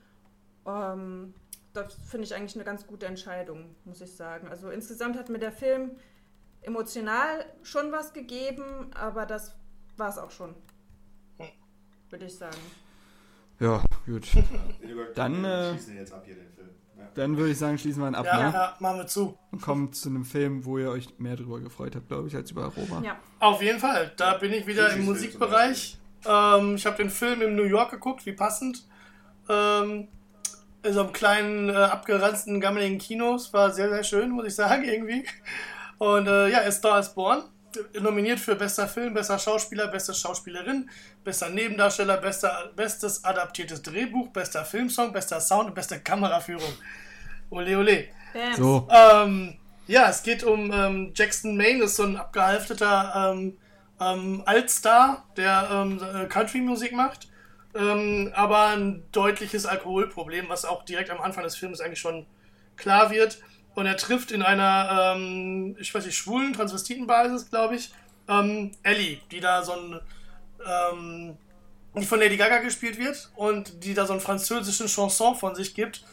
Ähm, 0.65 1.35
das 1.73 1.93
finde 2.09 2.25
ich 2.25 2.33
eigentlich 2.33 2.55
eine 2.55 2.63
ganz 2.63 2.87
gute 2.87 3.05
Entscheidung, 3.05 3.75
muss 3.85 4.01
ich 4.01 4.15
sagen. 4.15 4.47
Also 4.47 4.71
insgesamt 4.71 5.17
hat 5.19 5.29
mir 5.29 5.37
der 5.37 5.51
Film 5.51 5.91
emotional 6.61 7.45
schon 7.61 7.91
was 7.91 8.11
gegeben, 8.13 8.89
aber 8.95 9.25
das 9.27 9.55
war 9.97 10.09
es 10.09 10.17
auch 10.17 10.31
schon. 10.31 10.55
Würde 12.09 12.25
ich 12.25 12.37
sagen. 12.37 12.57
Ja, 13.61 13.83
gut. 14.07 14.27
Dann, 15.15 15.45
äh, 15.45 15.73
jetzt 15.73 16.13
ab 16.13 16.23
hier 16.25 16.33
den 16.35 16.51
Film. 16.55 16.69
Ja. 16.97 17.03
Dann 17.13 17.37
würde 17.37 17.51
ich 17.51 17.59
sagen, 17.59 17.77
schließen 17.77 18.01
wir 18.01 18.07
ihn 18.09 18.15
ab 18.15 18.25
Ja, 18.25 18.37
ne? 18.37 18.53
ja, 18.53 18.75
machen 18.79 18.97
wir 18.97 19.07
zu. 19.07 19.37
und 19.51 19.61
kommen 19.61 19.93
zu 19.93 20.09
einem 20.09 20.25
Film, 20.25 20.65
wo 20.65 20.79
ihr 20.79 20.89
euch 20.89 21.07
mehr 21.19 21.35
drüber 21.35 21.59
gefreut 21.59 21.95
habt, 21.95 22.07
glaube 22.07 22.27
ich, 22.27 22.35
als 22.35 22.49
über 22.51 22.65
Roma. 22.65 23.03
Ja. 23.05 23.17
Auf 23.39 23.61
jeden 23.61 23.79
Fall. 23.79 24.11
Da 24.17 24.33
bin 24.37 24.51
ich 24.51 24.65
wieder 24.65 24.91
im 24.93 25.05
Musikbereich. 25.05 25.99
Ähm, 26.25 26.75
ich 26.75 26.85
habe 26.87 26.97
den 26.97 27.11
Film 27.11 27.41
in 27.43 27.55
New 27.55 27.63
York 27.63 27.91
geguckt, 27.91 28.25
wie 28.25 28.33
passend. 28.33 28.83
Ähm, 29.47 30.07
in 30.83 30.93
so 30.93 31.01
einem 31.01 31.13
kleinen, 31.13 31.69
äh, 31.69 31.73
abgeranzten, 31.73 32.59
gammeligen 32.61 32.97
Kino. 32.97 33.35
Es 33.35 33.53
war 33.53 33.71
sehr, 33.71 33.89
sehr 33.89 34.03
schön, 34.03 34.31
muss 34.31 34.47
ich 34.47 34.55
sagen, 34.55 34.83
irgendwie. 34.85 35.23
Und 35.99 36.27
äh, 36.27 36.49
ja, 36.49 36.61
A 36.61 36.71
Star 36.71 36.99
is 36.99 37.09
Born. 37.13 37.43
Nominiert 37.99 38.39
für 38.39 38.55
bester 38.55 38.87
Film, 38.87 39.13
bester 39.13 39.39
Schauspieler, 39.39 39.87
beste 39.87 40.13
Schauspielerin, 40.13 40.89
bester 41.23 41.49
Nebendarsteller, 41.49 42.17
bester, 42.17 42.71
bestes 42.75 43.23
adaptiertes 43.23 43.81
Drehbuch, 43.81 44.29
bester 44.29 44.65
Filmsong, 44.65 45.13
bester 45.13 45.39
Sound 45.39 45.69
und 45.69 45.75
beste 45.75 45.99
Kameraführung. 45.99 46.73
Ole, 47.49 47.77
ole. 47.77 48.07
Bams. 48.33 48.57
So, 48.57 48.87
Ähm, 48.91 49.57
ja, 49.87 50.09
es 50.09 50.23
geht 50.23 50.43
um 50.43 50.71
ähm, 50.71 51.11
Jackson 51.15 51.57
Maine, 51.57 51.83
ist 51.83 51.97
so 51.97 52.03
ein 52.03 52.17
abgehalfterter 52.17 53.33
ähm, 53.33 53.57
ähm, 53.99 54.43
Altstar, 54.45 55.25
der 55.37 55.69
ähm, 55.71 56.01
äh, 56.01 56.25
Country-Musik 56.27 56.93
macht, 56.93 57.27
ähm, 57.75 58.31
aber 58.33 58.67
ein 58.67 59.03
deutliches 59.11 59.65
Alkoholproblem, 59.65 60.49
was 60.49 60.65
auch 60.65 60.83
direkt 60.83 61.09
am 61.09 61.21
Anfang 61.21 61.43
des 61.43 61.55
Films 61.55 61.81
eigentlich 61.81 61.99
schon 61.99 62.25
klar 62.77 63.11
wird. 63.11 63.39
Und 63.75 63.85
er 63.85 63.95
trifft 63.97 64.31
in 64.31 64.41
einer, 64.41 65.13
ähm, 65.15 65.75
ich 65.79 65.93
weiß 65.93 66.05
nicht, 66.05 66.17
schwulen 66.17 66.53
Transvestitenbasis, 66.53 67.49
glaube 67.49 67.75
ich, 67.75 67.91
ähm, 68.27 68.71
Ellie, 68.83 69.19
die 69.31 69.39
da 69.39 69.63
so 69.63 69.73
ein, 69.73 69.99
ähm, 70.65 71.37
die 71.95 72.05
von 72.05 72.19
Lady 72.19 72.37
Gaga 72.37 72.59
gespielt 72.59 72.97
wird 72.97 73.31
und 73.35 73.83
die 73.83 73.93
da 73.93 74.05
so 74.05 74.13
einen 74.13 74.21
französischen 74.21 74.87
Chanson 74.87 75.35
von 75.35 75.55
sich 75.55 75.73
gibt. 75.73 76.03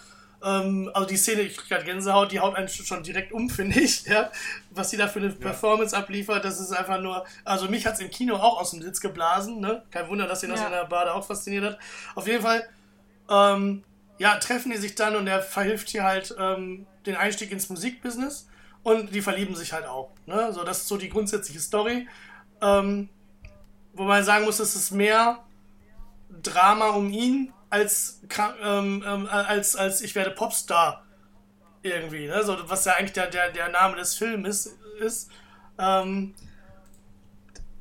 Ähm, 0.42 0.88
also 0.94 1.08
die 1.08 1.16
Szene, 1.16 1.42
ich 1.42 1.56
krieg 1.56 1.68
grad 1.68 1.84
Gänsehaut, 1.84 2.30
die 2.30 2.38
haut 2.38 2.54
einen 2.54 2.68
schon 2.68 3.02
direkt 3.02 3.32
um, 3.32 3.50
finde 3.50 3.80
ich. 3.80 4.04
Ja? 4.04 4.30
Was 4.70 4.90
sie 4.90 4.96
da 4.96 5.08
für 5.08 5.18
eine 5.18 5.30
Performance 5.30 5.96
abliefert, 5.96 6.44
das 6.44 6.60
ist 6.60 6.72
einfach 6.72 7.00
nur. 7.00 7.24
Also 7.44 7.66
mich 7.68 7.86
hat 7.86 7.94
es 7.94 8.00
im 8.00 8.10
Kino 8.10 8.36
auch 8.36 8.60
aus 8.60 8.70
dem 8.70 8.82
Sitz 8.82 9.00
geblasen. 9.00 9.60
Ne? 9.60 9.82
Kein 9.90 10.08
Wunder, 10.08 10.26
dass 10.28 10.42
ihn 10.44 10.50
das 10.50 10.60
Ja. 10.60 10.66
in 10.66 10.72
der 10.72 10.84
Bade 10.84 11.12
auch 11.12 11.26
fasziniert 11.26 11.64
hat. 11.64 11.78
Auf 12.14 12.26
jeden 12.28 12.42
Fall, 12.42 12.68
ähm, 13.28 13.82
ja, 14.18 14.36
treffen 14.36 14.70
die 14.70 14.78
sich 14.78 14.94
dann 14.94 15.16
und 15.16 15.26
er 15.26 15.40
verhilft 15.40 15.88
hier 15.88 16.04
halt 16.04 16.34
ähm, 16.38 16.86
den 17.06 17.16
Einstieg 17.16 17.52
ins 17.52 17.68
Musikbusiness 17.68 18.48
und 18.82 19.14
die 19.14 19.22
verlieben 19.22 19.54
sich 19.54 19.72
halt 19.72 19.86
auch. 19.86 20.10
Ne? 20.26 20.52
So, 20.52 20.64
das 20.64 20.78
ist 20.78 20.88
so 20.88 20.96
die 20.96 21.08
grundsätzliche 21.08 21.60
Story. 21.60 22.08
Ähm, 22.60 23.08
wo 23.92 24.04
man 24.04 24.22
sagen 24.24 24.44
muss, 24.44 24.60
es 24.60 24.74
ist 24.74 24.90
mehr 24.90 25.44
Drama 26.42 26.88
um 26.90 27.10
ihn 27.10 27.52
als, 27.70 28.20
ähm, 28.62 29.04
ähm, 29.06 29.28
als, 29.30 29.76
als 29.76 30.00
ich 30.00 30.14
werde 30.14 30.30
Popstar 30.30 31.04
irgendwie, 31.82 32.26
ne? 32.26 32.42
so, 32.44 32.56
was 32.68 32.84
ja 32.84 32.94
eigentlich 32.94 33.12
der, 33.12 33.28
der, 33.28 33.50
der 33.52 33.68
Name 33.68 33.96
des 33.96 34.14
Films 34.14 34.76
ist. 35.00 35.30
Ähm, 35.78 36.34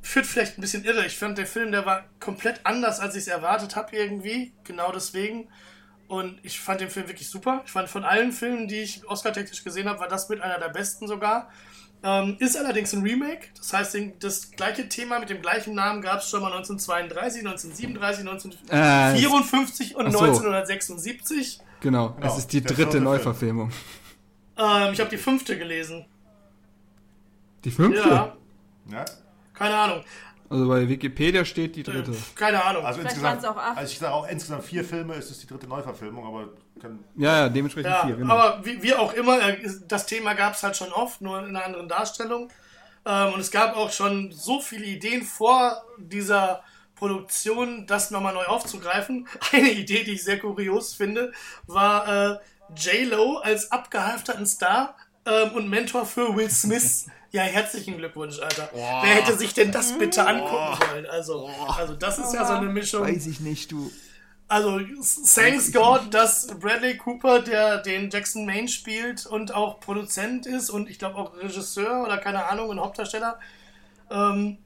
führt 0.02 0.26
vielleicht 0.26 0.56
ein 0.56 0.60
bisschen 0.60 0.84
irre. 0.84 1.04
Ich 1.04 1.18
fand 1.18 1.36
der 1.36 1.46
Film, 1.46 1.72
der 1.72 1.84
war 1.84 2.04
komplett 2.20 2.60
anders, 2.64 3.00
als 3.00 3.14
ich 3.14 3.22
es 3.22 3.28
erwartet 3.28 3.76
habe 3.76 3.94
irgendwie. 3.94 4.52
Genau 4.64 4.90
deswegen. 4.92 5.48
Und 6.08 6.38
ich 6.42 6.58
fand 6.58 6.80
den 6.80 6.88
Film 6.90 7.06
wirklich 7.06 7.28
super. 7.28 7.62
Ich 7.66 7.70
fand 7.70 7.88
von 7.88 8.02
allen 8.02 8.32
Filmen, 8.32 8.66
die 8.66 8.80
ich 8.80 9.06
Oscar-technisch 9.08 9.62
gesehen 9.62 9.88
habe, 9.88 10.00
war 10.00 10.08
das 10.08 10.28
mit 10.30 10.40
einer 10.40 10.58
der 10.58 10.70
besten 10.70 11.06
sogar. 11.06 11.50
Ähm, 12.02 12.36
ist 12.38 12.56
allerdings 12.56 12.92
ein 12.94 13.02
Remake. 13.02 13.48
Das 13.56 13.72
heißt, 13.72 13.96
das 14.20 14.52
gleiche 14.52 14.88
Thema 14.88 15.18
mit 15.18 15.28
dem 15.30 15.42
gleichen 15.42 15.74
Namen 15.74 16.00
gab 16.00 16.20
es 16.20 16.30
schon 16.30 16.40
mal 16.40 16.52
1932, 16.52 17.40
1937, 17.44 18.24
Äh, 18.70 18.76
1954 18.76 19.96
und 19.96 20.06
ach 20.06 20.12
so. 20.12 20.18
1976. 20.20 21.58
genau. 21.80 22.10
Genau, 22.14 22.26
Es 22.26 22.38
ist 22.38 22.52
die 22.52 22.62
dritte 22.62 23.00
Neuverfilmung. 23.00 23.70
Ähm, 24.56 24.92
ich 24.92 25.00
habe 25.00 25.10
die 25.10 25.16
fünfte 25.18 25.58
gelesen. 25.58 26.06
Die 27.64 27.70
fünfte? 27.70 28.08
Ja, 28.08 28.36
Ja? 28.90 29.04
keine 29.54 29.76
Ahnung. 29.76 30.04
Also 30.50 30.66
bei 30.66 30.88
Wikipedia 30.88 31.44
steht 31.44 31.76
die 31.76 31.82
dritte. 31.82 32.12
Keine 32.34 32.64
Ahnung. 32.64 32.84
Also 32.84 33.00
Vielleicht 33.00 33.16
insgesamt, 33.16 33.46
auch 33.46 33.56
acht. 33.56 33.76
also 33.76 33.92
ich 33.92 33.98
sage 33.98 34.12
auch 34.14 34.26
insgesamt 34.28 34.64
vier 34.64 34.82
Filme, 34.84 35.14
ist 35.14 35.30
es 35.30 35.40
die 35.40 35.46
dritte 35.46 35.66
Neuverfilmung, 35.66 36.26
aber 36.26 36.48
kann, 36.80 37.04
Ja, 37.16 37.40
ja, 37.40 37.48
dementsprechend 37.48 37.90
Ja, 37.90 38.06
vier, 38.06 38.16
genau. 38.16 38.34
aber 38.34 38.64
wie, 38.64 38.82
wie 38.82 38.94
auch 38.94 39.12
immer, 39.12 39.40
äh, 39.46 39.58
das 39.86 40.06
Thema 40.06 40.32
gab 40.34 40.54
es 40.54 40.62
halt 40.62 40.76
schon 40.76 40.92
oft, 40.92 41.20
nur 41.20 41.38
in 41.40 41.54
einer 41.54 41.64
anderen 41.66 41.88
Darstellung. 41.88 42.48
Ähm, 43.04 43.34
und 43.34 43.40
es 43.40 43.50
gab 43.50 43.76
auch 43.76 43.90
schon 43.92 44.32
so 44.32 44.60
viele 44.60 44.86
Ideen 44.86 45.22
vor 45.22 45.82
dieser 45.98 46.62
Produktion, 46.94 47.86
das 47.86 48.10
nochmal 48.10 48.34
neu 48.34 48.44
aufzugreifen. 48.44 49.28
Eine 49.52 49.70
Idee, 49.70 50.04
die 50.04 50.12
ich 50.12 50.24
sehr 50.24 50.38
kurios 50.38 50.94
finde, 50.94 51.32
war 51.66 52.08
äh, 52.32 52.38
J-Lo 52.74 53.38
als 53.38 53.70
abgehalfterten 53.70 54.46
Star 54.46 54.96
ähm, 55.26 55.52
und 55.52 55.68
Mentor 55.68 56.06
für 56.06 56.34
Will 56.36 56.50
Smith. 56.50 57.06
Ja, 57.30 57.42
herzlichen 57.42 57.98
Glückwunsch, 57.98 58.38
Alter. 58.40 58.70
Wer 58.72 59.14
hätte 59.14 59.36
sich 59.36 59.52
denn 59.52 59.70
das 59.70 59.98
bitte 59.98 60.26
angucken 60.26 60.78
wollen? 60.90 61.06
Also, 61.06 61.50
also 61.76 61.94
das 61.94 62.18
ist 62.18 62.32
ja 62.32 62.46
so 62.46 62.54
eine 62.54 62.70
Mischung. 62.70 63.02
Weiß 63.02 63.26
ich 63.26 63.40
nicht, 63.40 63.70
du. 63.70 63.90
Also, 64.50 64.80
thanks 65.34 65.72
God, 65.72 66.14
dass 66.14 66.46
Bradley 66.46 66.96
Cooper, 66.96 67.40
der 67.40 67.82
den 67.82 68.08
Jackson 68.08 68.46
Maine 68.46 68.66
spielt 68.66 69.26
und 69.26 69.54
auch 69.54 69.78
Produzent 69.78 70.46
ist 70.46 70.70
und 70.70 70.88
ich 70.88 70.98
glaube 70.98 71.16
auch 71.16 71.36
Regisseur 71.36 72.02
oder 72.02 72.16
keine 72.16 72.46
Ahnung 72.46 72.70
und 72.70 72.80
Hauptdarsteller, 72.80 73.38
ähm, 74.10 74.56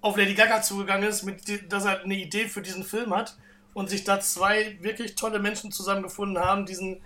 auf 0.00 0.16
Lady 0.16 0.34
Gaga 0.34 0.60
zugegangen 0.60 1.08
ist, 1.08 1.22
mit 1.22 1.72
dass 1.72 1.84
er 1.84 2.02
eine 2.02 2.16
Idee 2.16 2.48
für 2.48 2.62
diesen 2.62 2.82
Film 2.82 3.14
hat 3.14 3.36
und 3.74 3.88
sich 3.88 4.02
da 4.02 4.18
zwei 4.18 4.76
wirklich 4.80 5.14
tolle 5.14 5.38
Menschen 5.38 5.70
zusammengefunden 5.70 6.42
haben, 6.42 6.66
diesen 6.66 7.00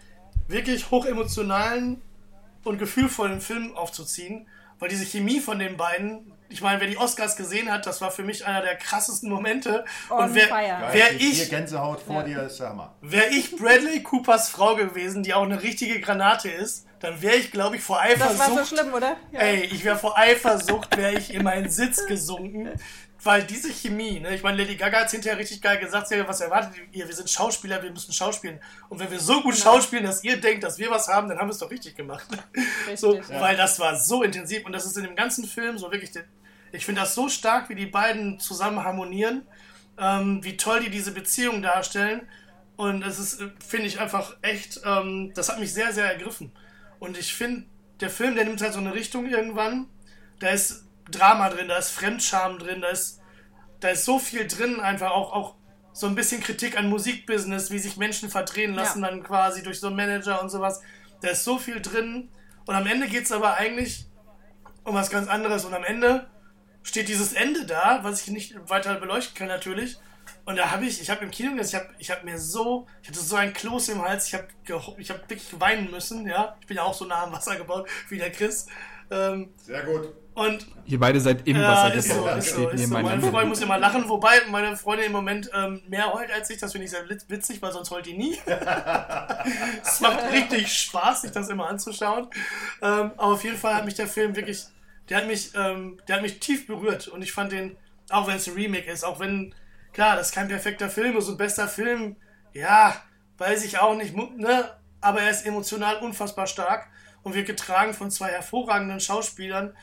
wirklich 0.48 0.90
hochemotionalen 0.90 2.00
und 2.64 2.78
gefühlvollen 2.78 3.42
Film 3.42 3.76
aufzuziehen, 3.76 4.46
weil 4.78 4.88
diese 4.88 5.04
Chemie 5.04 5.40
von 5.40 5.58
den 5.58 5.76
beiden, 5.76 6.32
ich 6.48 6.60
meine, 6.60 6.80
wer 6.80 6.86
die 6.86 6.96
Oscars 6.96 7.36
gesehen 7.36 7.70
hat, 7.72 7.86
das 7.86 8.00
war 8.00 8.10
für 8.10 8.22
mich 8.22 8.46
einer 8.46 8.62
der 8.62 8.76
krassesten 8.76 9.28
Momente. 9.30 9.84
On 10.10 10.24
und 10.24 10.34
wer, 10.34 10.48
fire. 10.48 10.88
wer 10.92 11.06
hier 11.06 11.32
ich 11.42 11.50
Gänsehaut 11.50 12.00
vor 12.02 12.22
dir 12.22 12.42
ist 12.42 12.60
der 12.60 12.68
Hammer. 12.70 12.94
Wäre 13.00 13.28
ich 13.28 13.56
Bradley 13.56 14.02
Coopers 14.02 14.48
Frau 14.48 14.76
gewesen, 14.76 15.22
die 15.22 15.34
auch 15.34 15.42
eine 15.42 15.62
richtige 15.62 16.00
Granate 16.00 16.48
ist, 16.48 16.86
dann 17.00 17.20
wäre 17.20 17.36
ich, 17.36 17.50
glaube 17.50 17.76
ich, 17.76 17.82
vor 17.82 18.00
Das 18.02 18.20
war 18.20 18.28
so 18.34 18.42
Eifersucht. 18.42 18.68
schlimm, 18.68 18.94
oder? 18.94 19.16
Ja. 19.32 19.40
Ey, 19.40 19.64
ich 19.64 19.84
wäre 19.84 19.98
vor 19.98 20.16
Eifersucht, 20.16 20.96
wäre 20.96 21.12
ich 21.14 21.32
in 21.34 21.42
meinen 21.42 21.68
Sitz 21.68 22.06
gesunken. 22.06 22.70
Weil 23.22 23.44
diese 23.44 23.70
Chemie, 23.70 24.20
ne, 24.20 24.34
ich 24.34 24.42
meine, 24.42 24.58
Lady 24.58 24.76
Gaga 24.76 25.00
hat 25.00 25.10
hinterher 25.10 25.38
richtig 25.38 25.62
geil 25.62 25.78
gesagt, 25.78 26.08
sie 26.08 26.20
hat, 26.20 26.28
was 26.28 26.40
erwartet 26.40 26.74
ihr? 26.92 27.08
Wir 27.08 27.14
sind 27.14 27.30
Schauspieler, 27.30 27.82
wir 27.82 27.90
müssen 27.90 28.12
schauspielen. 28.12 28.60
Und 28.88 28.98
wenn 28.98 29.10
wir 29.10 29.18
so 29.18 29.40
gut 29.42 29.56
schauspielen, 29.56 30.04
dass 30.04 30.22
ihr 30.22 30.38
denkt, 30.38 30.62
dass 30.62 30.78
wir 30.78 30.90
was 30.90 31.08
haben, 31.08 31.28
dann 31.28 31.38
haben 31.38 31.48
wir 31.48 31.52
es 31.52 31.58
doch 31.58 31.70
richtig 31.70 31.96
gemacht. 31.96 32.26
So, 32.94 33.10
Richtig. 33.10 33.40
Weil 33.40 33.56
das 33.56 33.80
war 33.80 33.96
so 33.96 34.22
intensiv 34.22 34.64
und 34.64 34.72
das 34.72 34.86
ist 34.86 34.96
in 34.96 35.04
dem 35.04 35.16
ganzen 35.16 35.44
Film 35.44 35.76
so 35.76 35.90
wirklich, 35.90 36.10
ich 36.72 36.84
finde 36.84 37.00
das 37.00 37.14
so 37.14 37.28
stark, 37.28 37.68
wie 37.68 37.74
die 37.74 37.86
beiden 37.86 38.38
zusammen 38.38 38.84
harmonieren, 38.84 39.46
ähm, 39.98 40.42
wie 40.44 40.56
toll 40.56 40.80
die 40.80 40.90
diese 40.90 41.12
Beziehung 41.12 41.62
darstellen. 41.62 42.28
Und 42.76 43.02
es 43.02 43.18
ist, 43.18 43.42
finde 43.66 43.86
ich 43.86 44.00
einfach 44.00 44.36
echt, 44.42 44.80
ähm, 44.84 45.32
das 45.34 45.48
hat 45.48 45.58
mich 45.58 45.72
sehr, 45.72 45.92
sehr 45.92 46.04
ergriffen. 46.04 46.52
Und 46.98 47.18
ich 47.18 47.34
finde, 47.34 47.64
der 48.00 48.10
Film, 48.10 48.34
der 48.34 48.44
nimmt 48.44 48.60
halt 48.60 48.74
so 48.74 48.80
eine 48.80 48.94
Richtung 48.94 49.26
irgendwann. 49.26 49.86
Da 50.38 50.50
ist 50.50 50.85
Drama 51.10 51.48
drin, 51.50 51.68
da 51.68 51.76
ist 51.76 51.90
Fremdscham 51.90 52.58
drin, 52.58 52.80
da 52.80 52.88
ist, 52.88 53.20
da 53.80 53.88
ist 53.90 54.04
so 54.04 54.18
viel 54.18 54.46
drin, 54.46 54.80
einfach 54.80 55.10
auch, 55.10 55.32
auch 55.32 55.54
so 55.92 56.06
ein 56.06 56.14
bisschen 56.14 56.42
Kritik 56.42 56.76
an 56.76 56.88
Musikbusiness, 56.88 57.70
wie 57.70 57.78
sich 57.78 57.96
Menschen 57.96 58.28
verdrehen 58.28 58.74
lassen, 58.74 59.02
Ja. 59.02 59.08
dann 59.10 59.22
quasi 59.22 59.62
durch 59.62 59.80
so 59.80 59.86
einen 59.86 59.96
Manager 59.96 60.42
und 60.42 60.50
sowas. 60.50 60.82
Da 61.22 61.28
ist 61.30 61.44
so 61.44 61.58
viel 61.58 61.80
drin. 61.80 62.30
Und 62.66 62.74
am 62.74 62.86
Ende 62.86 63.06
geht 63.08 63.24
es 63.24 63.32
aber 63.32 63.54
eigentlich 63.54 64.06
um 64.84 64.94
was 64.94 65.08
ganz 65.10 65.28
anderes. 65.28 65.64
Und 65.64 65.72
am 65.72 65.84
Ende 65.84 66.26
steht 66.82 67.08
dieses 67.08 67.32
Ende 67.32 67.64
da, 67.64 68.00
was 68.02 68.22
ich 68.22 68.28
nicht 68.28 68.56
weiter 68.68 68.94
beleuchten 68.96 69.34
kann 69.36 69.48
natürlich. 69.48 69.98
Und 70.44 70.56
da 70.56 70.70
habe 70.70 70.84
ich, 70.84 71.00
ich 71.00 71.08
habe 71.08 71.24
im 71.24 71.30
Kino 71.30 71.54
gesessen, 71.56 71.66
ich 71.66 71.74
habe 71.74 71.94
ich 71.98 72.10
hab 72.10 72.24
mir 72.24 72.38
so, 72.38 72.86
ich 73.02 73.08
hatte 73.08 73.20
so 73.20 73.36
ein 73.36 73.52
Kloß 73.52 73.88
im 73.90 74.02
Hals, 74.02 74.26
ich 74.26 74.34
habe 74.34 74.46
ich 74.98 75.10
hab 75.10 75.30
wirklich 75.30 75.60
weinen 75.60 75.90
müssen, 75.90 76.26
ja. 76.26 76.56
Ich 76.60 76.66
bin 76.66 76.76
ja 76.76 76.82
auch 76.82 76.94
so 76.94 77.04
nah 77.04 77.22
am 77.24 77.32
Wasser 77.32 77.56
gebaut 77.56 77.88
wie 78.08 78.18
der 78.18 78.30
Chris. 78.30 78.66
Ähm, 79.10 79.54
Sehr 79.56 79.82
gut. 79.84 80.12
Und 80.36 80.66
Ihr 80.84 81.00
beide 81.00 81.18
seid 81.18 81.48
im 81.48 81.56
ja, 81.56 81.68
Wasser 81.68 81.94
ist 81.94 82.08
so, 82.08 82.14
gebaut. 82.22 82.38
ist 82.38 82.54
so, 82.54 82.68
ist 82.68 82.82
so. 82.82 82.88
Meine 82.92 83.04
nebeneinander. 83.08 83.30
Freundin 83.30 83.48
muss 83.48 83.60
immer 83.62 83.78
lachen, 83.78 84.08
wobei 84.08 84.42
meine 84.50 84.76
Freundin 84.76 85.06
im 85.06 85.12
Moment 85.12 85.50
ähm, 85.52 85.82
mehr 85.88 86.12
heult 86.12 86.30
als 86.30 86.48
ich. 86.50 86.58
Das 86.58 86.72
finde 86.72 86.84
ich 86.84 86.90
sehr 86.90 87.04
witz- 87.08 87.24
witzig, 87.28 87.60
weil 87.62 87.72
sonst 87.72 87.90
heult 87.90 88.06
die 88.06 88.16
nie. 88.16 88.38
es 89.82 90.00
macht 90.00 90.30
richtig 90.30 90.72
Spaß, 90.72 91.22
sich 91.22 91.32
das 91.32 91.48
immer 91.48 91.68
anzuschauen. 91.68 92.28
Ähm, 92.82 93.12
aber 93.16 93.32
auf 93.32 93.42
jeden 93.42 93.56
Fall 93.56 93.74
hat 93.74 93.84
mich 93.84 93.94
der 93.94 94.06
Film 94.06 94.36
wirklich, 94.36 94.64
der 95.08 95.18
hat 95.18 95.26
mich, 95.26 95.52
ähm, 95.56 95.98
der 96.06 96.16
hat 96.16 96.22
mich 96.22 96.38
tief 96.38 96.66
berührt. 96.66 97.08
Und 97.08 97.22
ich 97.22 97.32
fand 97.32 97.52
den, 97.52 97.76
auch 98.10 98.28
wenn 98.28 98.36
es 98.36 98.46
ein 98.46 98.54
Remake 98.54 98.90
ist, 98.90 99.04
auch 99.04 99.18
wenn, 99.18 99.54
klar, 99.92 100.16
das 100.16 100.32
kein 100.32 100.48
perfekter 100.48 100.90
Film 100.90 101.16
ist 101.16 101.28
und 101.28 101.38
bester 101.38 101.66
Film, 101.66 102.16
ja, 102.52 102.94
weiß 103.38 103.64
ich 103.64 103.78
auch 103.78 103.94
nicht, 103.96 104.14
ne? 104.14 104.70
aber 105.00 105.22
er 105.22 105.30
ist 105.30 105.46
emotional 105.46 105.96
unfassbar 105.96 106.46
stark 106.46 106.88
und 107.22 107.34
wird 107.34 107.46
getragen 107.46 107.94
von 107.94 108.10
zwei 108.10 108.28
hervorragenden 108.28 109.00
Schauspielern 109.00 109.74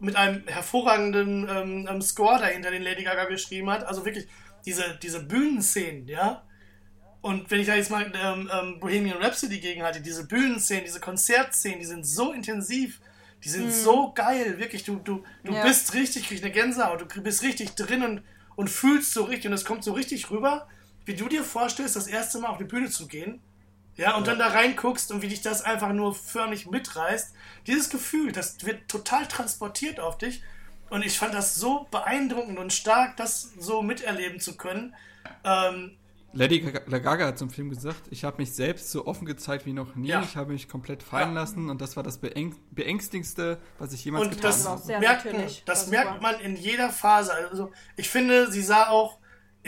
mit 0.00 0.16
einem 0.16 0.46
hervorragenden 0.46 1.48
ähm, 1.48 1.88
ähm, 1.90 2.02
Score 2.02 2.38
dahinter, 2.38 2.70
den 2.70 2.82
Lady 2.82 3.04
Gaga 3.04 3.24
geschrieben 3.24 3.70
hat. 3.70 3.84
Also 3.84 4.04
wirklich 4.04 4.26
diese, 4.64 4.98
diese 5.02 5.22
Bühnenszenen, 5.22 6.06
ja. 6.06 6.44
Und 7.20 7.50
wenn 7.50 7.60
ich 7.60 7.66
da 7.66 7.74
jetzt 7.74 7.90
mal 7.90 8.12
ähm, 8.14 8.50
ähm, 8.52 8.80
Bohemian 8.80 9.20
Rhapsody 9.20 9.58
gegen 9.58 9.82
hatte, 9.82 10.00
diese 10.00 10.26
Bühnenszenen, 10.26 10.84
diese 10.84 11.00
Konzertszenen, 11.00 11.80
die 11.80 11.86
sind 11.86 12.06
so 12.06 12.32
intensiv, 12.32 13.00
die 13.44 13.48
sind 13.48 13.66
mhm. 13.66 13.70
so 13.70 14.12
geil, 14.12 14.58
wirklich. 14.58 14.84
Du, 14.84 14.96
du, 14.96 15.24
du 15.44 15.52
ja. 15.52 15.62
bist 15.64 15.94
richtig, 15.94 16.28
kriegst 16.28 16.44
eine 16.44 16.52
Gänsehaut, 16.52 17.00
du 17.00 17.22
bist 17.22 17.42
richtig 17.42 17.72
drin 17.72 18.02
und, 18.02 18.22
und 18.56 18.70
fühlst 18.70 19.12
so 19.12 19.24
richtig 19.24 19.48
und 19.48 19.54
es 19.54 19.64
kommt 19.64 19.82
so 19.84 19.92
richtig 19.92 20.30
rüber, 20.30 20.68
wie 21.06 21.14
du 21.14 21.28
dir 21.28 21.42
vorstellst, 21.42 21.96
das 21.96 22.06
erste 22.06 22.38
Mal 22.38 22.48
auf 22.48 22.58
die 22.58 22.64
Bühne 22.64 22.88
zu 22.88 23.08
gehen 23.08 23.40
ja, 23.98 24.16
und 24.16 24.28
dann 24.28 24.38
da 24.38 24.46
reinguckst 24.46 25.10
und 25.10 25.22
wie 25.22 25.28
dich 25.28 25.42
das 25.42 25.62
einfach 25.62 25.92
nur 25.92 26.14
förmlich 26.14 26.70
mitreißt. 26.70 27.34
Dieses 27.66 27.90
Gefühl, 27.90 28.30
das 28.30 28.64
wird 28.64 28.88
total 28.88 29.26
transportiert 29.26 29.98
auf 29.98 30.16
dich. 30.16 30.42
Und 30.88 31.04
ich 31.04 31.18
fand 31.18 31.34
das 31.34 31.56
so 31.56 31.86
beeindruckend 31.90 32.58
und 32.58 32.72
stark, 32.72 33.16
das 33.16 33.52
so 33.58 33.82
miterleben 33.82 34.38
zu 34.38 34.56
können. 34.56 34.94
Ähm, 35.44 35.96
Lady 36.32 36.60
Gaga 36.60 37.26
hat 37.26 37.38
zum 37.38 37.50
Film 37.50 37.70
gesagt, 37.70 38.02
ich 38.10 38.22
habe 38.22 38.36
mich 38.38 38.52
selbst 38.52 38.90
so 38.92 39.06
offen 39.06 39.26
gezeigt 39.26 39.66
wie 39.66 39.72
noch 39.72 39.96
nie. 39.96 40.08
Ja. 40.08 40.22
Ich 40.22 40.36
habe 40.36 40.52
mich 40.52 40.68
komplett 40.68 41.02
fallen 41.02 41.34
ja. 41.34 41.40
lassen 41.40 41.68
und 41.68 41.80
das 41.80 41.96
war 41.96 42.04
das 42.04 42.18
Beäng 42.18 42.54
beängstigste, 42.70 43.58
was 43.78 43.92
ich 43.92 44.04
jemals 44.04 44.26
und 44.26 44.30
getan 44.30 44.52
habe. 44.52 44.80
Und 44.80 44.88
das, 44.88 45.00
merkt, 45.00 45.68
das 45.68 45.86
merkt 45.88 46.22
man 46.22 46.38
in 46.38 46.54
jeder 46.54 46.90
Phase. 46.90 47.32
Also 47.34 47.72
ich 47.96 48.08
finde, 48.08 48.52
sie 48.52 48.62
sah 48.62 48.88
auch 48.90 49.18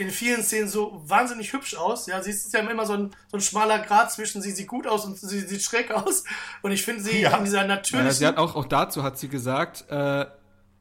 in 0.01 0.09
vielen 0.09 0.43
Szenen 0.43 0.67
so 0.67 1.01
wahnsinnig 1.05 1.53
hübsch 1.53 1.75
aus. 1.75 2.07
Ja, 2.07 2.21
sie 2.23 2.31
ist 2.31 2.51
ja 2.53 2.59
immer 2.61 2.85
so 2.85 2.93
ein, 2.93 3.11
so 3.29 3.37
ein 3.37 3.41
schmaler 3.41 3.79
Grad 3.79 4.11
zwischen 4.11 4.41
sie 4.41 4.51
sieht 4.51 4.67
gut 4.67 4.87
aus 4.87 5.05
und 5.05 5.17
sie 5.17 5.41
sieht 5.41 5.61
schräg 5.61 5.91
aus. 5.91 6.23
Und 6.61 6.71
ich 6.71 6.83
finde 6.83 7.03
sie 7.03 7.21
ja. 7.21 7.37
in 7.37 7.45
dieser 7.45 7.65
natürlichen. 7.65 8.07
Ja, 8.07 8.13
sie 8.13 8.25
hat 8.25 8.37
auch, 8.37 8.55
auch 8.55 8.65
dazu 8.65 9.03
hat 9.03 9.19
sie 9.19 9.29
gesagt, 9.29 9.85
äh, 9.89 10.25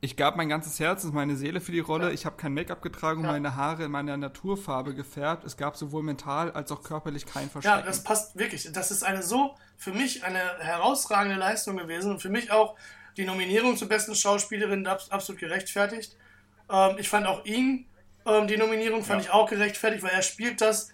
ich 0.01 0.17
gab 0.17 0.37
mein 0.37 0.49
ganzes 0.49 0.81
Herz 0.81 1.05
und 1.05 1.13
meine 1.13 1.37
Seele 1.37 1.61
für 1.61 1.73
die 1.73 1.81
Rolle. 1.81 2.07
Ja. 2.07 2.11
Ich 2.13 2.25
habe 2.25 2.37
kein 2.37 2.55
Make-up 2.55 2.81
getragen 2.81 3.21
und 3.21 3.27
ja. 3.27 3.33
meine 3.33 3.57
Haare 3.57 3.85
in 3.85 3.91
meiner 3.91 4.17
Naturfarbe 4.17 4.95
gefärbt. 4.95 5.45
Es 5.45 5.59
gab 5.59 5.77
sowohl 5.77 6.03
mental 6.03 6.51
als 6.53 6.73
auch 6.73 6.83
körperlich 6.83 7.27
kein 7.27 7.51
Verstecken. 7.51 7.81
Ja, 7.81 7.85
das 7.85 8.03
passt 8.03 8.39
wirklich. 8.39 8.71
Das 8.73 8.91
ist 8.91 9.03
eine 9.03 9.23
so, 9.23 9.55
für 9.77 9.93
mich 9.93 10.25
eine 10.25 10.41
herausragende 10.61 11.39
Leistung 11.39 11.77
gewesen 11.77 12.13
und 12.13 12.23
für 12.23 12.31
mich 12.31 12.51
auch 12.51 12.77
die 13.19 13.27
Nominierung 13.27 13.77
zur 13.77 13.89
besten 13.89 14.15
Schauspielerin 14.15 14.87
absolut 14.87 15.39
gerechtfertigt. 15.39 16.17
Ähm, 16.71 16.97
ich 16.99 17.11
fand 17.11 17.27
auch 17.27 17.45
ihn 17.45 17.85
ähm, 18.27 18.47
die 18.47 18.57
Nominierung 18.57 19.05
fand 19.05 19.23
ja. 19.23 19.29
ich 19.29 19.35
auch 19.35 19.49
gerechtfertigt, 19.49 20.03
weil 20.03 20.13
er 20.13 20.23
spielt 20.23 20.61
das 20.61 20.93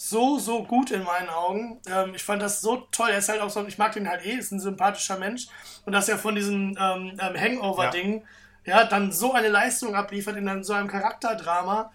so, 0.00 0.38
so 0.38 0.62
gut 0.62 0.92
in 0.92 1.02
meinen 1.02 1.28
Augen. 1.28 1.80
Ähm, 1.88 2.14
ich 2.14 2.22
fand 2.22 2.40
das 2.40 2.60
so 2.60 2.76
toll. 2.92 3.10
Er 3.10 3.18
ist 3.18 3.28
halt 3.28 3.40
auch 3.40 3.50
so, 3.50 3.66
ich 3.66 3.78
mag 3.78 3.92
den 3.92 4.08
halt 4.08 4.24
eh, 4.24 4.34
ist 4.34 4.52
ein 4.52 4.60
sympathischer 4.60 5.18
Mensch. 5.18 5.48
Und 5.86 5.92
dass 5.92 6.08
er 6.08 6.18
von 6.18 6.36
diesem 6.36 6.76
ähm, 6.80 7.18
ähm, 7.20 7.36
Hangover-Ding, 7.36 8.22
ja. 8.64 8.82
ja. 8.82 8.84
dann 8.84 9.10
so 9.10 9.32
eine 9.32 9.48
Leistung 9.48 9.96
abliefert 9.96 10.36
in 10.36 10.62
so 10.62 10.72
einem 10.72 10.86
Charakterdrama. 10.86 11.90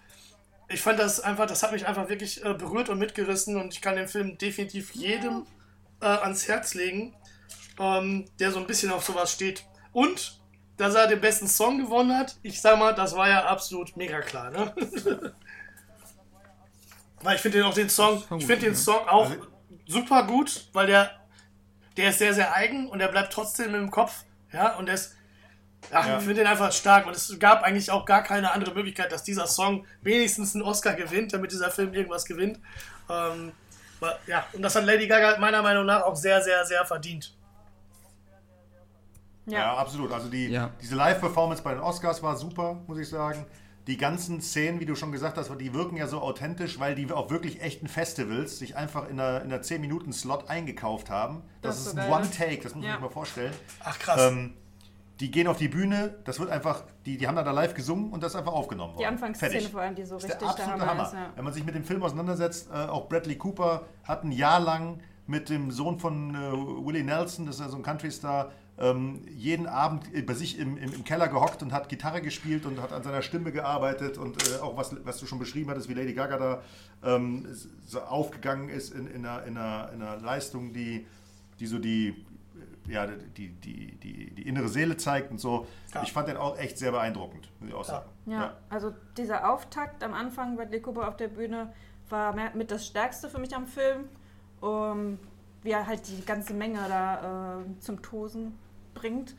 Ich 0.68 0.82
fand 0.82 0.98
das 0.98 1.20
einfach, 1.20 1.46
das 1.46 1.62
hat 1.62 1.72
mich 1.72 1.86
einfach 1.86 2.10
wirklich 2.10 2.44
äh, 2.44 2.52
berührt 2.52 2.90
und 2.90 2.98
mitgerissen 2.98 3.56
und 3.56 3.72
ich 3.72 3.80
kann 3.80 3.96
den 3.96 4.08
Film 4.08 4.36
definitiv 4.36 4.94
jedem 4.94 5.46
äh, 6.02 6.06
ans 6.06 6.46
Herz 6.46 6.74
legen, 6.74 7.14
ähm, 7.78 8.26
der 8.38 8.50
so 8.50 8.58
ein 8.58 8.66
bisschen 8.66 8.92
auf 8.92 9.04
sowas 9.04 9.32
steht. 9.32 9.64
Und 9.92 10.40
dass 10.76 10.94
er 10.94 11.06
den 11.06 11.20
besten 11.20 11.48
Song 11.48 11.78
gewonnen 11.78 12.16
hat, 12.16 12.36
ich 12.42 12.60
sag 12.60 12.78
mal, 12.78 12.94
das 12.94 13.14
war 13.14 13.28
ja 13.28 13.44
absolut 13.46 13.96
mega 13.96 14.20
klar, 14.20 14.50
ne? 14.50 14.74
weil 17.22 17.36
ich 17.36 17.42
finde 17.42 17.64
auch 17.66 17.74
den 17.74 17.88
Song, 17.88 18.22
ich 18.38 18.46
finde 18.46 18.66
den 18.66 18.76
Song 18.76 19.08
auch 19.08 19.30
also- 19.30 19.46
super 19.86 20.26
gut, 20.26 20.68
weil 20.72 20.86
der, 20.86 21.10
der 21.96 22.10
ist 22.10 22.18
sehr, 22.18 22.34
sehr 22.34 22.54
eigen 22.54 22.88
und 22.88 22.98
der 22.98 23.08
bleibt 23.08 23.32
trotzdem 23.32 23.74
im 23.74 23.90
Kopf, 23.90 24.24
ja, 24.52 24.76
und 24.76 24.86
der 24.86 24.96
ist, 24.96 25.14
ach, 25.92 26.06
ja. 26.06 26.18
ich 26.18 26.24
finde 26.24 26.42
den 26.42 26.46
einfach 26.46 26.72
stark 26.72 27.06
und 27.06 27.14
es 27.14 27.38
gab 27.38 27.62
eigentlich 27.62 27.90
auch 27.90 28.04
gar 28.04 28.22
keine 28.22 28.52
andere 28.52 28.74
Möglichkeit, 28.74 29.12
dass 29.12 29.22
dieser 29.22 29.46
Song 29.46 29.86
wenigstens 30.02 30.54
einen 30.54 30.64
Oscar 30.64 30.94
gewinnt, 30.94 31.32
damit 31.32 31.52
dieser 31.52 31.70
Film 31.70 31.94
irgendwas 31.94 32.24
gewinnt. 32.24 32.58
Ähm, 33.08 33.52
ja, 34.26 34.46
und 34.52 34.62
das 34.62 34.74
hat 34.76 34.84
Lady 34.84 35.06
Gaga 35.06 35.38
meiner 35.38 35.62
Meinung 35.62 35.86
nach 35.86 36.02
auch 36.02 36.16
sehr, 36.16 36.42
sehr, 36.42 36.64
sehr 36.64 36.84
verdient. 36.84 37.34
Ja, 39.46 39.58
ja 39.58 39.76
absolut. 39.76 40.12
Also 40.12 40.28
die, 40.28 40.48
ja. 40.48 40.70
diese 40.80 40.94
Live-Performance 40.96 41.62
bei 41.62 41.74
den 41.74 41.82
Oscars 41.82 42.22
war 42.22 42.36
super, 42.36 42.80
muss 42.86 42.98
ich 42.98 43.08
sagen. 43.08 43.46
Die 43.86 43.98
ganzen 43.98 44.40
Szenen, 44.40 44.80
wie 44.80 44.86
du 44.86 44.94
schon 44.94 45.12
gesagt 45.12 45.36
hast, 45.36 45.50
die 45.60 45.74
wirken 45.74 45.96
ja 45.96 46.06
so 46.06 46.22
authentisch, 46.22 46.80
weil 46.80 46.94
die 46.94 47.10
auf 47.12 47.30
wirklich 47.30 47.60
echten 47.60 47.86
Festivals 47.86 48.58
sich 48.58 48.76
einfach 48.76 49.08
in 49.08 49.20
einer, 49.20 49.42
in 49.42 49.52
einer 49.52 49.62
10-Minuten-Slot 49.62 50.48
eingekauft 50.48 51.10
haben. 51.10 51.42
Das, 51.60 51.76
das 51.76 51.86
ist, 51.88 51.92
so 51.92 52.00
ein 52.00 52.10
One-Take, 52.10 52.62
das 52.62 52.74
muss 52.74 52.84
man 52.84 52.92
sich 52.92 53.00
mal 53.00 53.10
vorstellen. 53.10 53.52
Ach 53.80 53.98
krass. 53.98 54.32
Ähm, 54.32 54.54
die 55.20 55.30
gehen 55.30 55.46
auf 55.46 55.58
die 55.58 55.68
Bühne, 55.68 56.14
das 56.24 56.40
wird 56.40 56.50
einfach, 56.50 56.82
die, 57.06 57.16
die 57.16 57.28
haben 57.28 57.36
da 57.36 57.48
live 57.48 57.74
gesungen 57.74 58.12
und 58.12 58.22
das 58.22 58.32
ist 58.32 58.36
einfach 58.36 58.52
aufgenommen 58.52 58.94
worden. 58.94 59.00
Die 59.00 59.06
Anfangsszene 59.06 59.68
vor 59.68 59.80
allem, 59.82 59.94
die 59.94 60.04
so 60.04 60.16
richtig 60.16 60.38
der 60.38 60.48
absolute 60.48 60.72
Hammer, 60.72 60.86
Hammer. 60.86 61.02
Ist, 61.04 61.12
ja. 61.12 61.30
Wenn 61.36 61.44
man 61.44 61.52
sich 61.52 61.64
mit 61.64 61.74
dem 61.74 61.84
Film 61.84 62.02
auseinandersetzt, 62.02 62.70
äh, 62.72 62.86
auch 62.86 63.08
Bradley 63.08 63.36
Cooper 63.36 63.86
hat 64.02 64.24
ein 64.24 64.32
Jahr 64.32 64.58
lang 64.58 65.00
mit 65.26 65.50
dem 65.50 65.70
Sohn 65.70 65.98
von 65.98 66.34
äh, 66.34 66.84
Willie 66.84 67.04
Nelson, 67.04 67.46
das 67.46 67.56
ist 67.56 67.60
ja 67.60 67.68
so 67.68 67.76
ein 67.76 67.82
Country-Star, 67.82 68.50
jeden 68.76 69.68
Abend 69.68 70.08
bei 70.26 70.34
sich 70.34 70.58
im, 70.58 70.76
im, 70.76 70.92
im, 70.92 71.04
Keller 71.04 71.28
gehockt 71.28 71.62
und 71.62 71.72
hat 71.72 71.88
Gitarre 71.88 72.20
gespielt 72.20 72.66
und 72.66 72.82
hat 72.82 72.92
an 72.92 73.04
seiner 73.04 73.22
Stimme 73.22 73.52
gearbeitet 73.52 74.18
und 74.18 74.36
äh, 74.48 74.60
auch 74.60 74.76
was, 74.76 74.96
was 75.04 75.18
du 75.18 75.26
schon 75.26 75.38
beschrieben 75.38 75.70
hattest, 75.70 75.88
wie 75.88 75.94
Lady 75.94 76.12
Gaga 76.12 76.38
da 76.38 76.62
ähm, 77.04 77.46
so 77.86 78.00
aufgegangen 78.00 78.68
ist 78.68 78.92
in, 78.92 79.06
in, 79.06 79.24
einer, 79.24 79.44
in, 79.44 79.56
einer, 79.56 79.92
in 79.92 80.02
einer 80.02 80.16
Leistung, 80.16 80.72
die, 80.72 81.06
die 81.60 81.66
so 81.66 81.78
die, 81.78 82.26
ja, 82.88 83.06
die, 83.06 83.50
die, 83.50 83.92
die, 83.92 84.30
die 84.30 84.42
innere 84.42 84.68
Seele 84.68 84.96
zeigt 84.96 85.30
und 85.30 85.38
so. 85.38 85.68
Ja. 85.94 86.02
Ich 86.02 86.12
fand 86.12 86.26
den 86.26 86.36
auch 86.36 86.58
echt 86.58 86.76
sehr 86.76 86.90
beeindruckend, 86.90 87.48
muss 87.60 87.68
ich 87.68 87.74
auch 87.76 87.84
sagen. 87.84 88.08
Ja. 88.26 88.32
ja, 88.32 88.56
also 88.70 88.92
dieser 89.16 89.52
Auftakt 89.52 90.02
am 90.02 90.14
Anfang 90.14 90.56
bei 90.56 90.66
Cooper 90.80 91.06
auf 91.06 91.16
der 91.16 91.28
Bühne 91.28 91.72
war 92.10 92.34
mit 92.54 92.72
das 92.72 92.84
Stärkste 92.86 93.30
für 93.30 93.38
mich 93.38 93.54
am 93.54 93.68
Film. 93.68 94.08
Um, 94.60 95.18
wie 95.64 95.70
er 95.70 95.86
halt 95.86 96.06
die 96.06 96.24
ganze 96.24 96.54
Menge 96.54 96.78
da 96.88 97.60
äh, 97.60 97.80
zum 97.80 98.00
Tosen 98.02 98.56
bringt. 99.04 99.34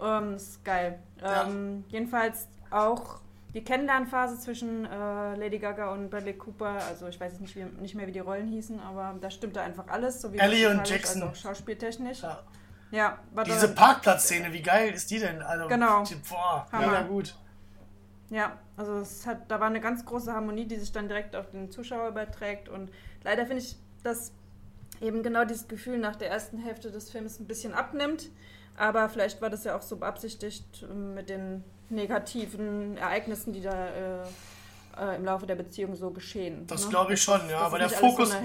Ähm, 0.00 0.34
ist 0.34 0.62
geil. 0.64 0.98
Ja. 1.20 1.44
Ähm, 1.44 1.84
jedenfalls 1.88 2.48
auch 2.70 3.20
die 3.54 3.64
Kennenlernphase 3.64 4.38
zwischen 4.38 4.84
äh, 4.84 5.34
Lady 5.36 5.58
Gaga 5.58 5.90
und 5.92 6.10
Bradley 6.10 6.34
Cooper, 6.34 6.78
also 6.90 7.08
ich 7.08 7.18
weiß 7.18 7.40
nicht, 7.40 7.56
wie, 7.56 7.64
nicht 7.80 7.94
mehr, 7.94 8.06
wie 8.06 8.12
die 8.12 8.20
Rollen 8.20 8.48
hießen, 8.48 8.78
aber 8.80 9.14
da 9.18 9.30
stimmte 9.30 9.62
einfach 9.62 9.88
alles, 9.88 10.20
so 10.20 10.30
wie 10.32 10.38
Ellie 10.38 10.68
und 10.68 10.86
Jackson. 10.86 11.22
Also 11.22 11.34
schauspieltechnisch. 11.34 12.22
Ja. 12.22 12.42
Ja, 12.92 13.18
Diese 13.44 13.74
Parkplatzszene, 13.74 14.52
wie 14.52 14.62
geil 14.62 14.92
ist 14.92 15.10
die 15.10 15.18
denn? 15.18 15.42
Also, 15.42 15.66
genau. 15.66 16.04
Die, 16.04 16.14
boah, 16.14 16.66
ja, 16.72 17.02
gut. 17.02 17.34
Ja, 18.30 18.58
also 18.76 18.98
es 18.98 19.26
hat, 19.26 19.50
da 19.50 19.58
war 19.58 19.66
eine 19.66 19.80
ganz 19.80 20.04
große 20.04 20.32
Harmonie, 20.32 20.66
die 20.66 20.76
sich 20.76 20.92
dann 20.92 21.08
direkt 21.08 21.34
auf 21.34 21.50
den 21.50 21.72
Zuschauer 21.72 22.08
überträgt. 22.08 22.68
Und 22.68 22.92
leider 23.24 23.44
finde 23.44 23.62
ich, 23.62 23.76
dass 24.04 24.32
eben 25.00 25.24
genau 25.24 25.44
dieses 25.44 25.66
Gefühl 25.66 25.98
nach 25.98 26.14
der 26.14 26.30
ersten 26.30 26.58
Hälfte 26.58 26.92
des 26.92 27.10
Films 27.10 27.40
ein 27.40 27.46
bisschen 27.46 27.74
abnimmt. 27.74 28.30
Aber 28.76 29.08
vielleicht 29.08 29.40
war 29.40 29.50
das 29.50 29.64
ja 29.64 29.76
auch 29.76 29.82
so 29.82 29.96
beabsichtigt 29.96 30.84
ähm, 30.88 31.14
mit 31.14 31.28
den 31.28 31.64
negativen 31.88 32.96
Ereignissen, 32.96 33.52
die 33.52 33.62
da 33.62 33.88
äh, 33.88 34.22
äh, 34.98 35.16
im 35.16 35.24
Laufe 35.24 35.46
der 35.46 35.54
Beziehung 35.54 35.94
so 35.94 36.10
geschehen. 36.10 36.66
Das 36.66 36.84
ne? 36.84 36.90
glaube 36.90 37.14
ich 37.14 37.22
schon, 37.22 37.48
ja. 37.48 37.70
Weil 37.70 37.80
der, 37.80 37.90
Fokus, 37.90 38.30
so 38.30 38.36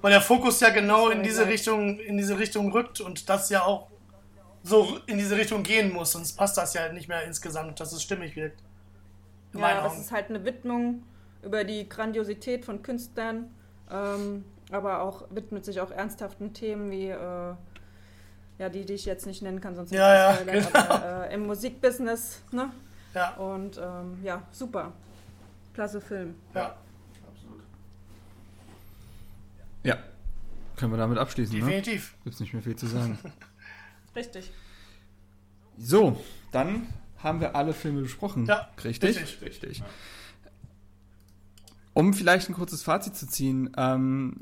weil 0.00 0.12
der 0.12 0.20
Fokus 0.20 0.60
ja 0.60 0.70
genau 0.70 1.08
in 1.08 1.22
diese, 1.22 1.46
Richtung, 1.46 1.98
in 1.98 2.16
diese 2.16 2.38
Richtung 2.38 2.72
rückt 2.72 3.00
und 3.00 3.28
das 3.28 3.50
ja 3.50 3.64
auch 3.64 3.88
so 4.62 4.98
in 5.06 5.18
diese 5.18 5.36
Richtung 5.36 5.62
gehen 5.62 5.92
muss, 5.92 6.12
sonst 6.12 6.32
passt 6.32 6.56
das 6.56 6.74
ja 6.74 6.92
nicht 6.92 7.08
mehr 7.08 7.24
insgesamt, 7.24 7.80
dass 7.80 7.92
es 7.92 8.02
stimmig 8.02 8.36
wirkt. 8.36 8.62
Ja, 9.54 9.82
das 9.82 9.98
ist 9.98 10.12
halt 10.12 10.28
eine 10.28 10.44
Widmung 10.44 11.02
über 11.42 11.64
die 11.64 11.88
Grandiosität 11.88 12.64
von 12.64 12.82
Künstlern, 12.82 13.50
ähm, 13.90 14.44
aber 14.70 15.02
auch 15.02 15.24
widmet 15.30 15.64
sich 15.64 15.80
auch 15.80 15.90
ernsthaften 15.90 16.52
Themen 16.52 16.90
wie 16.90 17.08
äh, 17.08 17.54
ja, 18.60 18.68
die, 18.68 18.84
die 18.84 18.92
ich 18.92 19.06
jetzt 19.06 19.26
nicht 19.26 19.40
nennen 19.40 19.58
kann, 19.58 19.74
sonst 19.74 19.90
ja, 19.90 20.34
ja, 20.34 20.42
genau. 20.42 20.68
aber, 20.74 21.30
äh, 21.30 21.34
im 21.34 21.46
Musikbusiness, 21.46 22.42
ne? 22.52 22.70
Ja. 23.14 23.30
Und 23.36 23.78
ähm, 23.78 24.18
ja, 24.22 24.42
super. 24.52 24.92
Klasse 25.72 25.98
Film. 25.98 26.34
Ja, 26.54 26.76
absolut. 27.26 27.62
Ja, 29.82 29.96
können 30.76 30.92
wir 30.92 30.98
damit 30.98 31.16
abschließen, 31.16 31.58
ne? 31.58 31.64
Definitiv. 31.64 32.12
Ne? 32.12 32.18
Gibt 32.24 32.34
es 32.34 32.40
nicht 32.40 32.52
mehr 32.52 32.62
viel 32.62 32.76
zu 32.76 32.86
sagen. 32.86 33.18
Richtig. 34.14 34.52
So, 35.78 36.22
dann 36.52 36.86
haben 37.16 37.40
wir 37.40 37.56
alle 37.56 37.72
Filme 37.72 38.02
besprochen. 38.02 38.44
Ja, 38.44 38.68
richtig? 38.84 39.16
Richtig. 39.16 39.42
richtig. 39.42 39.82
Um 41.94 42.12
vielleicht 42.12 42.50
ein 42.50 42.54
kurzes 42.54 42.82
Fazit 42.82 43.16
zu 43.16 43.26
ziehen, 43.26 43.72
ähm, 43.78 44.36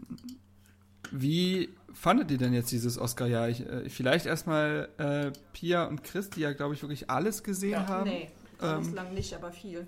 wie 1.12 1.68
fandet 1.98 2.30
ihr 2.30 2.38
denn 2.38 2.52
jetzt 2.52 2.70
dieses 2.70 2.98
Oscar-Jahr? 2.98 3.48
Äh, 3.48 3.88
vielleicht 3.88 4.26
erstmal 4.26 4.88
äh, 4.98 5.32
Pia 5.52 5.84
und 5.84 6.04
Chris, 6.04 6.30
die 6.30 6.40
ja, 6.40 6.52
glaube 6.52 6.74
ich, 6.74 6.82
wirklich 6.82 7.10
alles 7.10 7.42
gesehen 7.42 7.72
ja, 7.72 7.88
haben. 7.88 8.10
Nee, 8.10 8.30
ähm, 8.62 8.82
bislang 8.82 9.14
nicht, 9.14 9.34
aber 9.34 9.50
viel. 9.50 9.86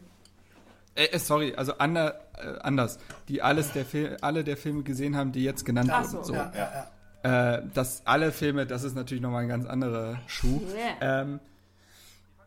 Äh, 0.94 1.06
äh 1.06 1.18
sorry, 1.18 1.54
also 1.54 1.74
ander, 1.78 2.20
äh, 2.36 2.58
anders. 2.60 2.98
Die 3.28 3.42
alles 3.42 3.72
der 3.72 3.86
alle 4.22 4.44
der 4.44 4.56
Filme 4.56 4.82
gesehen 4.82 5.16
haben, 5.16 5.32
die 5.32 5.44
jetzt 5.44 5.64
genannt 5.64 5.90
Ach 5.92 6.02
wurden. 6.04 6.24
So, 6.24 6.32
so. 6.32 6.34
Ja, 6.34 6.52
ja, 6.54 6.88
ja. 7.22 7.56
Äh, 7.58 7.62
dass 7.74 8.06
alle 8.06 8.32
Filme, 8.32 8.66
das 8.66 8.82
ist 8.82 8.94
natürlich 8.94 9.22
nochmal 9.22 9.42
ein 9.42 9.48
ganz 9.48 9.66
anderer 9.66 10.18
Schuh. 10.26 10.62
Yeah. 10.74 11.22
Ähm, 11.22 11.40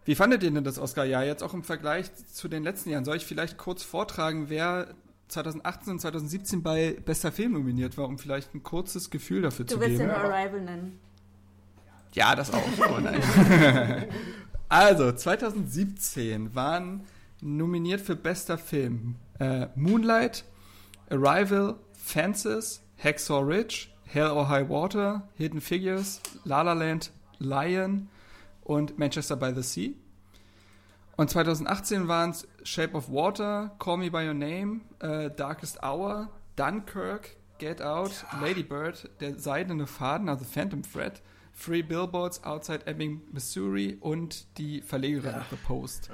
wie 0.06 0.15
fandet 0.15 0.44
ihr 0.44 0.52
denn 0.52 0.64
das 0.64 0.80
Oscar-Jahr 0.80 1.23
jetzt 1.23 1.44
auch 1.44 1.53
im 1.53 1.64
Vergleich 1.64 2.14
zu 2.34 2.49
den 2.49 2.64
letzten 2.64 2.90
Jahren? 2.90 3.06
Soll 3.06 3.15
ich 3.15 3.26
vielleicht 3.26 3.57
kurz 3.57 3.84
vortragen, 3.84 4.49
wer 4.49 4.88
2018 5.34 5.94
und 5.94 6.00
2017 6.00 6.64
bei 6.64 6.98
bester 7.06 7.32
Film 7.32 7.54
nominiert 7.54 7.98
war, 7.98 8.08
um 8.08 8.18
vielleicht 8.18 8.54
ein 8.56 8.64
kurzes 8.64 9.10
Gefühl 9.10 9.42
dafür 9.42 9.66
Du 9.66 9.76
zu 9.76 9.80
willst 9.82 9.98
geben? 9.98 10.10
den 10.10 10.18
Arrival 10.18 10.62
nennen. 10.62 11.00
Ja, 12.14 12.36
das 12.36 12.52
auch. 12.54 12.62
Nein. 13.02 13.22
also, 14.70 15.12
2017 15.12 16.56
waren 16.56 17.02
nominiert 17.42 18.02
für 18.02 18.16
bester 18.16 18.58
Film 18.58 19.16
äh, 19.40 19.68
Moonlight, 19.76 20.46
Arrival, 21.10 21.76
Fences, 21.92 22.82
Hacksaw 23.04 23.42
Ridge, 23.42 23.88
Hell 24.06 24.30
or 24.30 24.48
High 24.48 24.70
Water, 24.70 25.28
Hidden 25.36 25.62
Figures, 25.62 26.22
La 26.46 26.62
La 26.62 26.74
Land, 26.74 27.12
Lion 27.40 28.08
und 28.62 28.98
Manchester 28.98 29.36
by 29.36 29.52
the 29.56 29.64
Sea. 29.64 29.94
Und 31.16 31.30
2018 31.30 32.08
waren 32.08 32.32
es 32.32 32.48
Shape 32.64 32.95
of 32.95 33.10
Water, 33.10 33.72
Call 33.80 33.98
Me 33.98 34.10
by 34.10 34.26
Your 34.27 34.34
Name, 34.34 34.81
äh, 34.99 35.30
Darkest 35.35 35.81
Hour, 35.84 36.30
Dunkirk, 36.56 37.35
Get 37.60 37.81
Out, 37.81 38.11
Lady 38.41 38.64
Bird, 38.64 39.10
Der 39.19 39.38
Seidene 39.38 39.88
Faden, 39.88 40.30
also 40.30 40.45
Phantom 40.45 40.81
Thread, 40.84 41.22
Free 41.53 41.81
Billboards 41.84 42.44
Outside 42.44 42.88
Ebbing, 42.88 43.22
Missouri 43.31 43.98
und 43.99 44.45
die 44.57 44.81
Verlegerin 44.81 45.35
of 45.35 45.45
The 45.49 45.57
Post. 45.57 46.10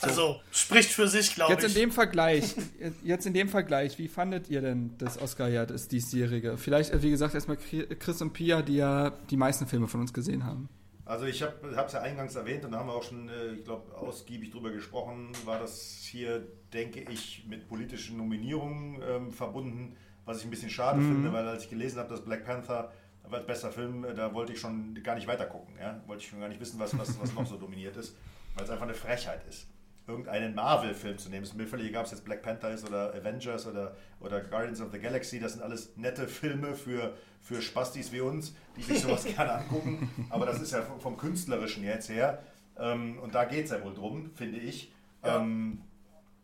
Also, 0.00 0.40
spricht 0.50 0.90
für 0.90 1.06
sich, 1.06 1.34
glaube 1.36 1.52
Jetzt 1.52 1.62
in 1.62 1.68
ich. 1.68 1.74
dem 1.74 1.92
Vergleich, 1.92 2.56
jetzt 3.04 3.24
in 3.24 3.34
dem 3.34 3.48
Vergleich, 3.48 3.98
wie 3.98 4.08
fandet 4.08 4.48
ihr 4.48 4.60
denn 4.60 4.94
das 4.98 5.20
Oscar-Jahr, 5.20 5.66
das 5.66 5.86
diesjährige? 5.86 6.56
Vielleicht, 6.56 6.90
äh, 6.92 7.02
wie 7.02 7.10
gesagt, 7.10 7.34
erstmal 7.34 7.56
Chris 7.56 8.20
und 8.20 8.32
Pia, 8.32 8.62
die 8.62 8.76
ja 8.76 9.10
die 9.30 9.36
meisten 9.36 9.66
Filme 9.66 9.86
von 9.86 10.00
uns 10.00 10.12
gesehen 10.12 10.44
haben. 10.44 10.68
Also 11.04 11.26
ich 11.26 11.42
habe 11.42 11.68
es 11.68 11.92
ja 11.92 12.00
eingangs 12.00 12.36
erwähnt 12.36 12.64
und 12.64 12.70
da 12.72 12.78
haben 12.78 12.86
wir 12.86 12.94
auch 12.94 13.02
schon, 13.02 13.28
äh, 13.28 13.54
ich 13.54 13.64
glaube, 13.64 13.94
ausgiebig 13.96 14.50
drüber 14.50 14.70
gesprochen, 14.70 15.32
war 15.44 15.58
das 15.58 16.06
hier, 16.08 16.46
denke 16.72 17.00
ich, 17.00 17.44
mit 17.48 17.68
politischen 17.68 18.16
Nominierungen 18.16 19.02
ähm, 19.02 19.30
verbunden, 19.32 19.96
was 20.24 20.38
ich 20.38 20.44
ein 20.44 20.50
bisschen 20.50 20.70
schade 20.70 21.00
finde, 21.00 21.32
weil 21.32 21.48
als 21.48 21.64
ich 21.64 21.70
gelesen 21.70 21.98
habe, 21.98 22.08
dass 22.08 22.24
Black 22.24 22.44
Panther 22.44 22.92
als 23.30 23.46
bester 23.46 23.72
Film, 23.72 24.04
äh, 24.04 24.14
da 24.14 24.32
wollte 24.32 24.52
ich 24.52 24.60
schon 24.60 24.94
gar 25.02 25.14
nicht 25.14 25.26
weiter 25.26 25.46
gucken. 25.46 25.74
Ja? 25.80 26.00
Wollte 26.06 26.22
ich 26.22 26.28
schon 26.28 26.40
gar 26.40 26.48
nicht 26.48 26.60
wissen, 26.60 26.78
was, 26.78 26.96
was, 26.96 27.20
was 27.20 27.34
noch 27.34 27.46
so 27.46 27.56
dominiert 27.58 27.96
ist, 27.96 28.16
weil 28.54 28.64
es 28.64 28.70
einfach 28.70 28.84
eine 28.84 28.94
Frechheit 28.94 29.44
ist. 29.48 29.66
Irgendeinen 30.06 30.54
Marvel-Film 30.54 31.16
zu 31.16 31.28
nehmen, 31.28 31.44
es 31.44 31.50
ist 31.50 31.56
mir 31.56 31.66
völlig 31.66 31.88
egal, 31.88 32.00
ob 32.00 32.06
es 32.06 32.12
jetzt 32.12 32.24
Black 32.24 32.42
Panther 32.42 32.70
ist 32.70 32.86
oder 32.86 33.14
Avengers 33.14 33.66
oder, 33.66 33.96
oder 34.18 34.40
Guardians 34.40 34.80
of 34.80 34.90
the 34.90 34.98
Galaxy, 34.98 35.38
das 35.38 35.52
sind 35.52 35.62
alles 35.62 35.96
nette 35.96 36.26
Filme 36.26 36.74
für, 36.74 37.16
für 37.40 37.62
Spastis 37.62 38.10
wie 38.12 38.20
uns, 38.20 38.54
die 38.76 38.82
sich 38.82 39.00
sowas 39.00 39.24
gerne 39.36 39.52
angucken. 39.52 40.10
Aber 40.30 40.44
das 40.44 40.60
ist 40.60 40.72
ja 40.72 40.82
vom, 40.82 41.00
vom 41.00 41.16
Künstlerischen 41.16 41.84
jetzt 41.84 42.08
her. 42.08 42.42
Ähm, 42.78 43.18
und 43.20 43.34
da 43.34 43.44
geht 43.44 43.66
es 43.66 43.70
ja 43.70 43.82
wohl 43.84 43.94
drum, 43.94 44.30
finde 44.34 44.58
ich. 44.58 44.92
Ja. 45.24 45.38
Ähm, 45.38 45.82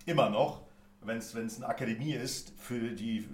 immer 0.07 0.31
noch, 0.31 0.63
wenn 1.03 1.19
es 1.19 1.35
eine 1.35 1.67
Akademie 1.67 2.15
ist 2.15 2.53
für 2.59 2.79
die, 2.93 3.27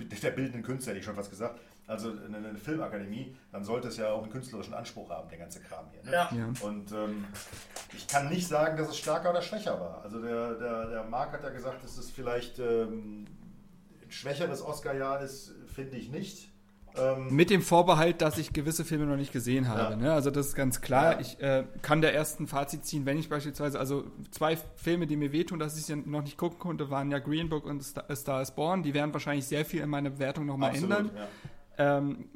äh, 0.00 0.04
der 0.04 0.30
bildenden 0.30 0.62
Künstler, 0.62 0.90
hätte 0.90 1.00
ich 1.00 1.04
schon 1.04 1.14
fast 1.14 1.30
gesagt, 1.30 1.60
also 1.88 2.10
eine, 2.10 2.36
eine 2.36 2.58
Filmakademie, 2.58 3.34
dann 3.50 3.64
sollte 3.64 3.88
es 3.88 3.96
ja 3.96 4.10
auch 4.10 4.22
einen 4.22 4.30
künstlerischen 4.30 4.74
Anspruch 4.74 5.08
haben, 5.10 5.28
der 5.30 5.38
ganze 5.38 5.60
Kram 5.60 5.86
hier. 5.90 6.04
Ne? 6.04 6.12
Ja. 6.12 6.28
Ja. 6.32 6.52
Und 6.60 6.92
ähm, 6.92 7.24
ich 7.96 8.06
kann 8.06 8.28
nicht 8.28 8.46
sagen, 8.46 8.76
dass 8.76 8.90
es 8.90 8.98
stärker 8.98 9.30
oder 9.30 9.40
schwächer 9.40 9.80
war. 9.80 10.02
Also 10.04 10.20
der, 10.20 10.54
der, 10.54 10.86
der 10.90 11.04
Marc 11.04 11.32
hat 11.32 11.42
ja 11.42 11.48
gesagt, 11.48 11.82
dass 11.82 11.96
es 11.96 12.10
vielleicht 12.10 12.58
ähm, 12.58 13.26
ein 14.02 14.10
schwächeres 14.10 14.62
Oscar-Jahr 14.62 15.22
ist, 15.22 15.54
finde 15.74 15.96
ich 15.96 16.10
nicht. 16.10 16.50
Ähm, 16.96 17.34
Mit 17.34 17.48
dem 17.48 17.62
Vorbehalt, 17.62 18.20
dass 18.20 18.36
ich 18.36 18.52
gewisse 18.52 18.84
Filme 18.84 19.06
noch 19.06 19.16
nicht 19.16 19.32
gesehen 19.32 19.68
habe. 19.68 19.92
Ja. 19.92 19.96
Ne? 19.96 20.12
Also 20.12 20.30
das 20.30 20.48
ist 20.48 20.54
ganz 20.54 20.82
klar. 20.82 21.12
Ja. 21.12 21.20
Ich 21.20 21.40
äh, 21.40 21.64
kann 21.80 22.02
der 22.02 22.14
ersten 22.14 22.46
Fazit 22.46 22.84
ziehen, 22.84 23.06
wenn 23.06 23.18
ich 23.18 23.30
beispielsweise, 23.30 23.78
also 23.78 24.04
zwei 24.30 24.58
Filme, 24.76 25.06
die 25.06 25.16
mir 25.16 25.32
wehtun, 25.32 25.58
dass 25.58 25.78
ich 25.78 25.84
sie 25.84 25.96
noch 25.96 26.22
nicht 26.22 26.36
gucken 26.36 26.58
konnte, 26.58 26.90
waren 26.90 27.10
ja 27.10 27.18
Green 27.18 27.48
Book 27.48 27.64
und 27.64 27.82
Star, 27.82 28.14
Star 28.14 28.42
is 28.42 28.50
Born. 28.50 28.82
Die 28.82 28.92
werden 28.92 29.12
wahrscheinlich 29.12 29.46
sehr 29.46 29.64
viel 29.64 29.80
in 29.80 29.88
meiner 29.88 30.10
Bewertung 30.10 30.44
nochmal 30.44 30.74
ändern. 30.74 31.10
ja. 31.16 31.28
Ähm, 31.78 32.26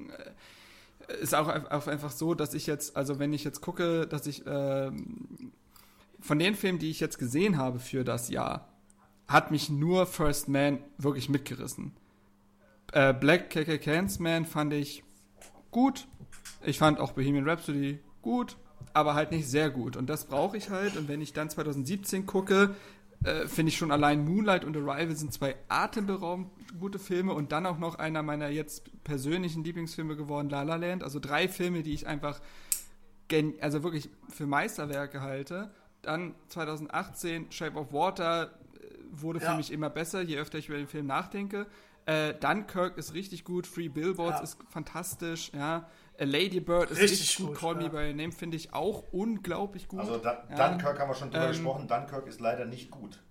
äh, 1.08 1.20
ist 1.20 1.34
auch, 1.34 1.48
auch 1.48 1.86
einfach 1.86 2.10
so, 2.10 2.34
dass 2.34 2.54
ich 2.54 2.66
jetzt, 2.66 2.96
also 2.96 3.18
wenn 3.18 3.32
ich 3.32 3.44
jetzt 3.44 3.60
gucke, 3.60 4.06
dass 4.06 4.26
ich 4.26 4.44
ähm, 4.46 5.52
von 6.20 6.38
den 6.38 6.54
Filmen, 6.54 6.78
die 6.78 6.90
ich 6.90 7.00
jetzt 7.00 7.18
gesehen 7.18 7.58
habe 7.58 7.78
für 7.78 8.04
das 8.04 8.28
Jahr, 8.28 8.68
hat 9.26 9.50
mich 9.50 9.70
nur 9.70 10.06
First 10.06 10.48
Man 10.48 10.78
wirklich 10.98 11.28
mitgerissen. 11.28 11.92
Äh, 12.92 13.14
Black 13.14 13.50
KK 13.50 13.78
Clansman 13.78 14.44
fand 14.44 14.72
ich 14.72 15.02
gut. 15.70 16.06
Ich 16.64 16.78
fand 16.78 17.00
auch 17.00 17.12
Bohemian 17.12 17.48
Rhapsody 17.48 17.98
gut, 18.20 18.56
aber 18.92 19.14
halt 19.14 19.32
nicht 19.32 19.48
sehr 19.48 19.70
gut. 19.70 19.96
Und 19.96 20.08
das 20.08 20.26
brauche 20.26 20.56
ich 20.56 20.70
halt. 20.70 20.96
Und 20.96 21.08
wenn 21.08 21.20
ich 21.20 21.32
dann 21.32 21.50
2017 21.50 22.26
gucke, 22.26 22.76
äh, 23.24 23.46
finde 23.46 23.70
ich 23.70 23.76
schon 23.78 23.90
allein 23.92 24.24
Moonlight 24.24 24.64
und 24.64 24.76
Arrival 24.76 25.14
sind 25.16 25.32
zwei 25.32 25.54
atemberaubend 25.68 26.48
gute 26.80 26.98
Filme 26.98 27.32
und 27.34 27.52
dann 27.52 27.66
auch 27.66 27.78
noch 27.78 27.96
einer 27.96 28.22
meiner 28.22 28.48
jetzt 28.48 28.82
persönlichen 29.04 29.62
Lieblingsfilme 29.64 30.16
geworden, 30.16 30.48
La 30.50 30.62
La 30.62 30.76
Land. 30.76 31.02
Also 31.04 31.20
drei 31.20 31.48
Filme, 31.48 31.82
die 31.82 31.92
ich 31.94 32.06
einfach 32.06 32.40
also 33.60 33.82
wirklich 33.82 34.10
für 34.28 34.46
Meisterwerke 34.46 35.22
halte. 35.22 35.70
Dann 36.02 36.34
2018 36.48 37.50
Shape 37.50 37.78
of 37.78 37.92
Water 37.92 38.46
äh, 38.78 38.86
wurde 39.10 39.40
für 39.40 39.46
Ja. 39.46 39.56
mich 39.56 39.72
immer 39.72 39.88
besser, 39.88 40.20
je 40.20 40.36
öfter 40.38 40.58
ich 40.58 40.68
über 40.68 40.76
den 40.76 40.86
Film 40.86 41.06
nachdenke. 41.06 41.66
Äh, 42.04 42.34
Dunkirk 42.34 42.98
ist 42.98 43.14
richtig 43.14 43.44
gut, 43.44 43.66
Free 43.66 43.88
Billboards 43.88 44.38
Ja. 44.38 44.42
ist 44.44 44.58
fantastisch, 44.68 45.50
ja. 45.54 45.88
A 46.18 46.24
Lady 46.24 46.60
Bird 46.60 46.90
ist 46.90 47.00
Richtig 47.00 47.20
richtig, 47.20 47.36
gut, 47.38 47.46
gut, 47.48 47.58
Call 47.58 47.74
Me 47.76 47.82
ja. 47.84 47.88
By 47.88 47.96
Your 48.08 48.14
Name 48.14 48.32
finde 48.32 48.56
ich 48.56 48.72
auch 48.74 49.04
unglaublich 49.12 49.88
gut. 49.88 50.00
Also 50.00 50.18
da, 50.18 50.44
Ja. 50.50 50.68
Dunkirk 50.68 50.98
haben 50.98 51.08
wir 51.10 51.14
schon 51.14 51.30
drüber 51.30 51.44
Ähm, 51.46 51.50
gesprochen. 51.52 51.88
Dunkirk 51.88 52.26
ist 52.26 52.40
leider 52.40 52.64
nicht 52.66 52.90
gut. 52.90 53.22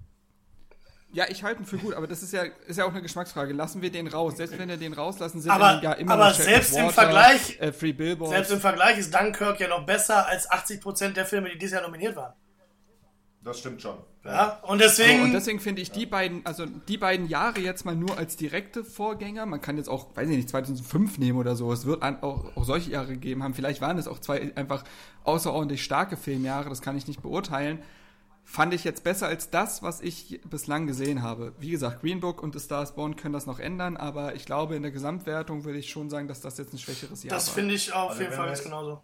Ja, 1.14 1.26
ich 1.30 1.44
halte 1.44 1.62
ihn 1.62 1.66
für 1.66 1.78
gut, 1.78 1.94
aber 1.94 2.08
das 2.08 2.24
ist 2.24 2.32
ja, 2.32 2.44
ist 2.68 2.78
ja 2.78 2.86
auch 2.86 2.90
eine 2.92 3.02
Geschmacksfrage. 3.02 3.52
Lassen 3.54 3.82
wir 3.82 3.92
den 3.92 4.08
raus. 4.08 4.38
Selbst 4.38 4.58
wenn 4.58 4.70
wir 4.70 4.78
den 4.78 4.94
rauslassen, 4.94 5.42
sind 5.42 5.52
Aber- 5.52 5.82
wir 5.82 5.84
ja 5.90 5.92
immer 5.94 6.14
aber 6.14 6.30
noch 6.30 6.34
selbst 6.34 6.72
of 6.74 6.80
im 6.80 6.86
Water, 6.86 6.94
Vergleich- 6.94 7.60
äh, 7.60 7.74
Free 7.74 7.92
Billboards. 7.92 8.32
Selbst 8.34 8.52
im 8.52 8.62
Vergleich 8.62 8.98
ist 8.98 9.14
Dunkirk 9.14 9.60
ja 9.60 9.68
noch 9.68 9.86
besser 9.86 10.26
als 10.28 10.50
80% 10.50 11.18
der 11.18 11.26
Filme, 11.26 11.50
die 11.50 11.58
dieses 11.58 11.74
Jahr 11.74 11.82
nominiert 11.84 12.16
waren. 12.16 12.34
Das 13.44 13.58
stimmt 13.60 13.82
schon. 13.82 13.98
Ja? 14.24 14.60
Und 14.62 14.78
So, 14.80 14.86
deswegen, 14.86 15.24
und 15.24 15.32
deswegen 15.34 15.60
finde 15.60 15.82
ich 15.82 15.90
die 15.92 16.06
beiden, 16.06 16.46
also 16.46 16.66
die 16.68 16.98
beiden 17.00 17.28
Jahre 17.28 17.60
jetzt 17.60 17.86
mal 17.86 17.96
nur 17.96 18.16
als 18.18 18.36
direkte 18.36 18.84
Vorgänger. 18.84 19.48
Man 19.48 19.62
kann 19.62 19.78
jetzt 19.78 19.90
auch, 19.90 20.16
weiß 20.16 20.30
ich 20.30 20.36
nicht, 20.38 20.50
2005 20.50 21.18
nehmen 21.18 21.40
oder 21.40 21.56
so. 21.56 21.72
Es 21.74 21.86
wird 21.88 22.04
an, 22.04 22.22
auch, 22.22 22.56
auch 22.56 22.64
solche 22.64 22.92
Jahre 22.92 23.08
gegeben 23.14 23.42
haben. 23.44 23.56
Vielleicht 23.56 23.82
waren 23.82 23.98
es 23.98 24.08
auch 24.08 24.20
zwei 24.20 24.56
einfach 24.56 24.84
außerordentlich 25.24 25.84
starke 25.84 26.18
Filmjahre. 26.18 26.70
Das 26.70 26.82
kann 26.82 26.96
ich 26.96 27.08
nicht 27.08 27.24
beurteilen. 27.24 27.80
Fand 28.44 28.74
ich 28.76 28.84
jetzt 28.84 29.04
besser 29.04 29.28
als 29.28 29.50
das, 29.50 29.82
was 29.82 30.02
ich 30.02 30.40
bislang 30.48 30.86
gesehen 30.86 31.24
habe. 31.24 31.54
Wie 31.60 31.72
gesagt, 31.72 32.02
Green 32.02 32.20
Book 32.20 32.44
und 32.44 32.54
The 32.54 32.60
Stars 32.64 32.94
Born 32.96 33.16
können 33.16 33.34
das 33.34 33.46
noch 33.48 33.60
ändern, 33.60 33.98
aber 33.98 34.36
ich 34.36 34.46
glaube, 34.46 34.76
in 34.76 34.82
der 34.84 34.92
Gesamtwertung 34.92 35.64
würde 35.64 35.78
ich 35.80 35.90
schon 35.90 36.10
sagen, 36.10 36.28
dass 36.28 36.42
das 36.42 36.58
jetzt 36.58 36.74
ein 36.74 36.80
schwächeres 36.80 37.24
Jahr 37.24 37.34
das 37.36 37.48
war. 37.48 37.54
finde 37.56 37.74
ich 37.76 37.94
auf 37.94 38.12
Also 38.12 38.22
jeden 38.24 38.34
Fall 38.34 38.50
jetzt- 38.50 38.64
genauso. 38.64 39.02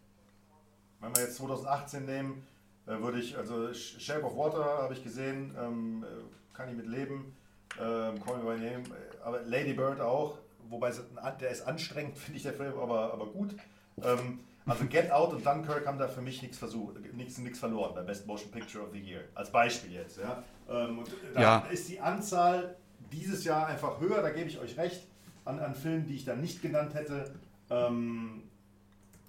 Wenn 1.00 1.16
wir 1.16 1.24
jetzt 1.24 1.38
2018 1.38 2.06
nehmen, 2.06 2.44
äh, 2.88 3.00
würde 3.02 3.20
ich, 3.20 3.38
also 3.38 3.68
Sh- 3.70 4.00
Shape 4.00 4.24
of 4.26 4.36
Water 4.36 4.64
habe 4.84 4.94
ich 4.94 5.04
gesehen, 5.04 5.56
ähm, 5.62 6.04
äh, 6.04 6.56
kann 6.56 6.70
ich 6.70 6.76
mit 6.76 6.88
leben. 6.88 7.36
Ähm, 7.80 8.24
Call 8.24 8.38
Me 8.38 8.44
By 8.56 8.60
Name, 8.60 8.84
äh, 8.86 9.24
aber 9.24 9.42
Lady 9.42 9.74
Bird 9.74 10.00
auch, 10.02 10.38
wobei 10.70 10.92
der 11.40 11.50
ist 11.52 11.62
anstrengend, 11.68 12.18
finde 12.18 12.38
ich 12.38 12.44
der 12.44 12.54
Film, 12.54 12.74
aber, 12.80 13.14
aber 13.14 13.28
gut. 13.28 13.56
Ähm, 14.04 14.40
also 14.66 14.86
Get 14.86 15.12
Out 15.12 15.34
und 15.34 15.46
Dunkirk 15.46 15.86
haben 15.88 15.98
da 15.98 16.08
für 16.08 16.22
mich 16.22 16.42
nichts 16.42 16.58
versucht, 16.58 17.00
nichts, 17.14 17.38
nichts 17.38 17.60
verloren 17.60 17.94
bei 17.96 18.02
Best 18.02 18.26
Motion 18.28 18.52
Picture 18.52 18.84
of 18.84 18.92
the 18.92 19.00
Year. 19.00 19.22
Als 19.36 19.50
Beispiel 19.52 19.94
jetzt. 19.94 20.18
Ja. 20.20 20.44
Ähm, 20.70 21.00
und 21.00 21.08
da 21.34 21.42
Ja. 21.42 21.58
ist 21.72 21.88
die 21.88 22.00
Anzahl 22.00 22.76
dieses 23.12 23.46
Jahr 23.46 23.68
einfach 23.68 24.00
höher, 24.02 24.22
da 24.22 24.30
gebe 24.32 24.50
ich 24.50 24.60
euch 24.60 24.78
recht, 24.78 25.08
an, 25.46 25.60
an 25.60 25.74
Filmen, 25.76 26.06
die 26.06 26.16
ich 26.16 26.26
da 26.26 26.36
nicht 26.36 26.62
genannt 26.62 26.94
hätte. 26.96 27.34
Ähm, 27.70 28.44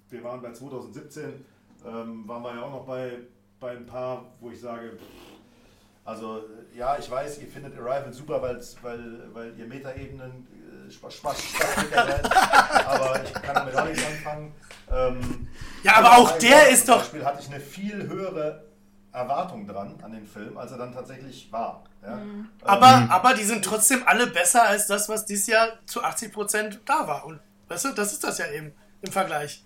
wir 0.09 0.23
waren 0.23 0.41
bei 0.41 0.51
2017, 0.51 1.45
ähm, 1.85 2.27
waren 2.27 2.41
wir 2.43 2.55
ja 2.55 2.63
auch 2.63 2.71
noch 2.71 2.85
bei, 2.85 3.19
bei 3.59 3.71
ein 3.71 3.85
paar, 3.85 4.25
wo 4.39 4.49
ich 4.51 4.59
sage, 4.61 4.97
also 6.05 6.43
ja, 6.75 6.97
ich 6.97 7.09
weiß, 7.09 7.39
ihr 7.39 7.47
findet 7.47 7.77
Arrival 7.77 8.11
super, 8.13 8.41
weil's, 8.41 8.75
weil, 8.81 9.33
weil 9.33 9.57
ihr 9.57 9.65
Metaebenen 9.65 10.47
äh, 10.87 10.91
Spaß, 10.91 11.15
Spaß, 11.15 11.41
Spaß 11.43 11.75
seid, 11.93 12.35
aber 12.87 13.23
ich 13.23 13.33
kann 13.33 13.55
damit 13.55 13.75
auch 13.75 13.85
nichts 13.85 14.05
anfangen. 14.05 14.53
Ähm, 14.91 15.47
Ja, 15.83 15.97
aber 15.97 16.17
auch 16.17 16.31
Arrival 16.31 16.39
der 16.39 16.69
ist 16.69 16.85
zum 16.85 16.95
doch- 16.95 17.01
Beispiel 17.01 17.25
hatte 17.25 17.41
ich 17.41 17.49
eine 17.49 17.59
viel 17.59 18.07
höhere 18.07 18.63
Erwartung 19.11 19.67
dran 19.67 19.95
an 20.03 20.11
den 20.11 20.25
Film, 20.25 20.57
als 20.57 20.71
er 20.71 20.77
dann 20.77 20.93
tatsächlich 20.93 21.51
war. 21.51 21.83
Ja? 22.01 22.13
Ähm, 22.17 22.47
Aber, 22.63 23.07
aber 23.09 23.33
die 23.33 23.43
sind 23.43 23.65
trotzdem 23.65 24.03
alle 24.05 24.27
besser 24.27 24.63
als 24.63 24.87
das, 24.87 25.09
was 25.09 25.25
dieses 25.25 25.47
Jahr 25.47 25.67
zu 25.85 26.03
80% 26.03 26.77
da 26.85 27.07
war. 27.07 27.25
Und 27.25 27.39
weißt 27.67 27.85
du, 27.85 27.89
das 27.93 28.13
ist 28.13 28.23
das 28.23 28.37
ja 28.37 28.45
eben 28.51 28.71
im 29.01 29.11
Vergleich. 29.11 29.63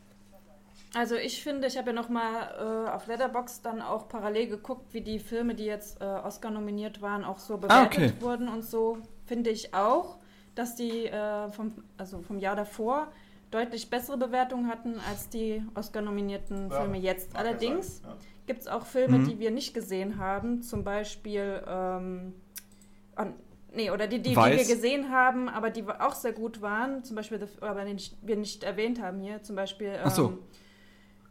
Also 0.96 1.16
ich 1.16 1.42
finde, 1.44 1.68
ich 1.68 1.78
habe 1.78 1.88
ja 1.90 1.94
nochmal 1.94 2.86
äh, 2.88 2.90
auf 2.92 3.08
Letterboxd 3.08 3.66
dann 3.66 3.82
auch 3.82 4.08
parallel 4.10 4.48
geguckt, 4.48 4.94
wie 4.94 5.02
die 5.02 5.18
Filme, 5.20 5.56
die 5.56 5.66
jetzt 5.66 6.00
äh, 6.02 6.06
Oscar 6.06 6.52
nominiert 6.52 7.02
waren, 7.02 7.24
auch 7.24 7.40
so 7.40 7.58
bewertet 7.58 7.78
Ah, 7.78 7.86
okay. 7.86 8.14
wurden 8.20 8.48
und 8.48 8.64
so, 8.64 9.00
finde 9.26 9.50
ich 9.50 9.74
auch, 9.74 10.20
dass 10.54 10.76
die 10.76 11.08
äh, 11.08 11.50
vom, 11.50 11.74
also 11.98 12.22
vom 12.22 12.38
Jahr 12.38 12.56
davor 12.56 13.08
deutlich 13.50 13.90
bessere 13.90 14.18
Bewertungen 14.18 14.68
hatten 14.68 15.00
als 15.10 15.30
die 15.30 15.64
Oscar-nominierten 15.76 16.70
Ja, 16.70 16.82
Filme 16.82 16.98
jetzt. 17.00 17.36
Allerdings 17.36 18.02
ja. 18.04 18.16
gibt 18.46 18.62
es 18.62 18.68
auch 18.68 18.86
Filme, 18.86 19.18
Mhm. 19.20 19.28
die 19.30 19.40
wir 19.40 19.50
nicht 19.52 19.74
gesehen 19.74 20.18
haben, 20.20 20.62
zum 20.62 20.84
Beispiel, 20.84 21.64
ähm, 21.68 22.34
ah, 23.16 23.28
nee, 23.74 23.90
oder 23.90 24.06
die, 24.06 24.22
die, 24.22 24.30
die 24.32 24.36
wir 24.36 24.58
gesehen 24.58 25.10
haben, 25.12 25.50
aber 25.50 25.72
die 25.72 25.84
auch 25.88 26.14
sehr 26.14 26.34
gut 26.34 26.62
waren, 26.62 27.04
zum 27.04 27.16
Beispiel, 27.16 27.48
aber 27.62 27.84
den 27.86 27.98
wir 28.22 28.36
nicht 28.38 28.64
erwähnt 28.64 29.02
haben 29.02 29.20
hier, 29.22 29.42
zum 29.42 29.56
Beispiel, 29.56 29.88
ähm, 29.88 30.02
Ach 30.04 30.12
so. 30.12 30.38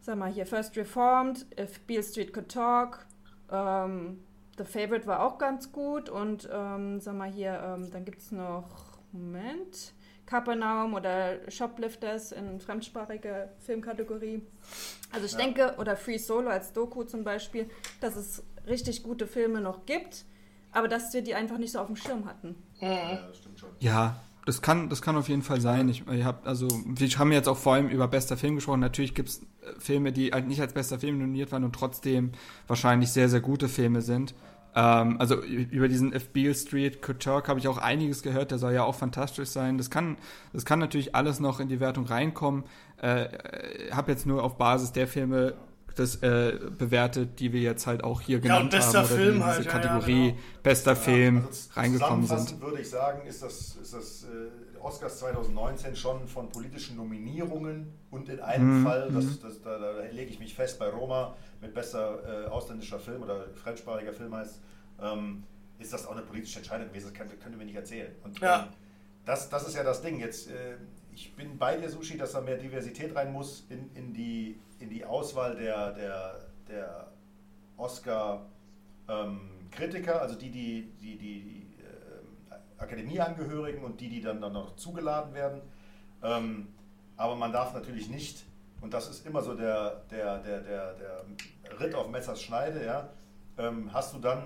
Sag 0.02 0.18
mal 0.18 0.30
hier, 0.30 0.46
First 0.46 0.76
Reformed, 0.76 1.46
If 1.58 1.80
Beale 1.86 2.02
Street 2.02 2.32
Could 2.32 2.50
Talk, 2.50 3.06
ähm, 3.50 4.22
The 4.58 4.64
Favorite 4.64 5.06
war 5.06 5.24
auch 5.24 5.38
ganz 5.38 5.72
gut 5.72 6.10
und 6.10 6.48
ähm, 6.52 7.00
sag 7.00 7.14
mal 7.14 7.30
hier, 7.30 7.58
ähm, 7.64 7.90
dann 7.90 8.04
gibt 8.04 8.18
es 8.18 8.32
noch, 8.32 8.98
Moment, 9.12 9.94
Capernaum 10.26 10.94
oder 10.94 11.50
Shoplifters 11.50 12.32
in 12.32 12.60
fremdsprachiger 12.60 13.50
Filmkategorie. 13.58 14.42
Also 15.12 15.26
ich 15.26 15.36
denke, 15.36 15.74
oder 15.78 15.96
Free 15.96 16.18
Solo 16.18 16.50
als 16.50 16.72
Doku 16.72 17.04
zum 17.04 17.24
Beispiel, 17.24 17.68
dass 18.00 18.16
es 18.16 18.42
richtig 18.66 19.02
gute 19.02 19.26
Filme 19.26 19.60
noch 19.60 19.86
gibt, 19.86 20.24
aber 20.72 20.88
dass 20.88 21.12
wir 21.12 21.22
die 21.22 21.34
einfach 21.34 21.58
nicht 21.58 21.72
so 21.72 21.80
auf 21.80 21.86
dem 21.86 21.96
Schirm 21.96 22.26
hatten. 22.26 22.56
Ja, 22.80 23.26
das 23.26 23.38
stimmt 23.38 23.58
schon. 23.58 23.70
Ja, 23.80 24.16
das 24.44 24.60
kann, 24.60 24.88
das 24.88 25.02
kann 25.02 25.16
auf 25.16 25.28
jeden 25.28 25.42
Fall 25.42 25.60
sein. 25.60 25.88
Ich, 25.88 26.06
ich 26.06 26.24
hab, 26.24 26.46
also, 26.46 26.68
wir 26.84 27.08
haben 27.18 27.32
jetzt 27.32 27.48
auch 27.48 27.56
vor 27.56 27.74
allem 27.74 27.88
über 27.88 28.08
bester 28.08 28.36
Film 28.36 28.56
gesprochen. 28.56 28.80
Natürlich 28.80 29.14
gibt 29.14 29.28
es 29.28 29.46
Filme, 29.78 30.12
die 30.12 30.32
halt 30.32 30.48
nicht 30.48 30.60
als 30.60 30.72
bester 30.72 30.98
Film 30.98 31.18
nominiert 31.18 31.52
waren 31.52 31.64
und 31.64 31.74
trotzdem 31.74 32.32
wahrscheinlich 32.66 33.10
sehr, 33.10 33.28
sehr 33.28 33.40
gute 33.40 33.68
Filme 33.68 34.02
sind. 34.02 34.34
Ähm, 34.74 35.16
also 35.20 35.42
über 35.42 35.88
diesen 35.88 36.12
If 36.12 36.30
Beale 36.30 36.54
Street 36.54 37.00
Talk 37.20 37.48
habe 37.48 37.60
ich 37.60 37.68
auch 37.68 37.78
einiges 37.78 38.22
gehört. 38.22 38.50
Der 38.50 38.58
soll 38.58 38.72
ja 38.72 38.84
auch 38.84 38.94
fantastisch 38.94 39.50
sein. 39.50 39.78
Das 39.78 39.90
kann, 39.90 40.16
das 40.52 40.64
kann 40.64 40.78
natürlich 40.78 41.14
alles 41.14 41.40
noch 41.40 41.60
in 41.60 41.68
die 41.68 41.80
Wertung 41.80 42.06
reinkommen. 42.06 42.64
Äh, 43.00 43.24
äh, 43.24 43.92
habe 43.92 44.10
jetzt 44.12 44.26
nur 44.26 44.42
auf 44.42 44.56
Basis 44.58 44.92
der 44.92 45.06
Filme 45.06 45.54
das 45.94 46.16
äh, 46.22 46.58
bewertet, 46.78 47.40
die 47.40 47.52
wir 47.52 47.60
jetzt 47.60 47.86
halt 47.86 48.04
auch 48.04 48.20
hier 48.20 48.40
Ja, 48.40 48.60
genannt 48.60 48.68
bester 48.68 48.98
haben 48.98 49.04
oder 49.04 49.18
Film 49.18 49.34
die 49.34 49.36
in 49.36 49.44
diese 49.44 49.64
halt, 49.64 49.66
ja, 49.66 49.80
ja, 49.80 50.00
Kategorie 50.00 50.00
genau. 50.00 50.42
bester 50.62 50.96
Film 50.96 51.48
also 51.48 51.68
reingekommen 51.74 52.26
sind. 52.26 52.54
zusammenfassend 52.54 52.60
würde 52.60 52.80
ich 52.80 52.90
sagen, 52.90 53.26
ist 53.26 53.42
das, 53.42 53.76
ist 53.76 53.94
das 53.94 54.24
äh, 54.24 54.78
Oscars 54.78 55.18
2019 55.20 55.94
schon 55.96 56.26
von 56.28 56.48
politischen 56.48 56.96
Nominierungen 56.96 57.92
und 58.10 58.28
in 58.28 58.40
einem 58.40 58.70
Mhm, 58.70 58.72
Fall, 58.72 59.10
das, 59.12 59.38
das, 59.40 59.62
da, 59.62 59.78
da 59.78 60.02
lege 60.10 60.30
ich 60.30 60.38
mich 60.40 60.54
fest, 60.54 60.78
bei 60.78 60.88
Roma 60.88 61.36
mit 61.60 61.72
bester 61.74 62.44
äh, 62.46 62.48
ausländischer 62.48 62.98
Film 62.98 63.22
oder 63.22 63.46
fremdsprachiger 63.54 64.12
Film 64.12 64.34
heißt, 64.34 64.60
ähm, 65.00 65.44
ist 65.78 65.92
das 65.92 66.06
auch 66.06 66.12
eine 66.12 66.22
politische 66.22 66.58
Entscheidung 66.58 66.88
gewesen. 66.88 67.06
Das 67.06 67.14
kann, 67.14 67.38
können 67.40 67.58
wir 67.58 67.66
nicht 67.66 67.76
erzählen. 67.76 68.12
Und 68.24 68.38
Ja. 68.40 68.66
ähm, 68.66 68.70
das, 69.24 69.48
das 69.48 69.66
ist 69.68 69.74
ja 69.76 69.84
das 69.84 70.02
Ding. 70.02 70.18
Jetzt, 70.20 70.48
äh, 70.50 70.76
ich 71.12 71.34
bin 71.36 71.58
bei 71.58 71.76
dir, 71.76 71.88
Sushi, 71.88 72.16
dass 72.18 72.32
da 72.32 72.40
mehr 72.40 72.56
Diversität 72.56 73.14
rein 73.14 73.32
muss 73.32 73.66
in, 73.68 73.90
in, 73.94 74.12
die, 74.12 74.58
in 74.82 74.90
die 74.90 75.04
Auswahl 75.04 75.56
der, 75.56 75.92
der, 75.92 76.40
der 76.68 77.08
Oscar-Kritiker, 77.76 80.20
also 80.20 80.34
die, 80.36 80.50
die, 80.50 80.92
die, 81.00 81.16
die 81.18 81.66
äh, 81.82 82.82
Akademieangehörigen 82.82 83.84
und 83.84 84.00
die, 84.00 84.08
die 84.08 84.20
dann, 84.20 84.40
dann 84.40 84.52
noch 84.52 84.76
zugeladen 84.76 85.34
werden. 85.34 85.60
Ähm, 86.22 86.68
aber 87.16 87.34
man 87.36 87.52
darf 87.52 87.74
natürlich 87.74 88.08
nicht, 88.08 88.44
und 88.80 88.94
das 88.94 89.08
ist 89.08 89.26
immer 89.26 89.42
so 89.42 89.54
der, 89.54 90.02
der, 90.10 90.38
der, 90.38 90.60
der, 90.60 90.94
der 90.94 91.24
Ritt 91.80 91.94
auf 91.94 92.08
Messers 92.08 92.42
Schneide, 92.42 92.84
ja, 92.84 93.08
ähm, 93.58 93.92
hast 93.92 94.14
du 94.14 94.18
dann 94.18 94.44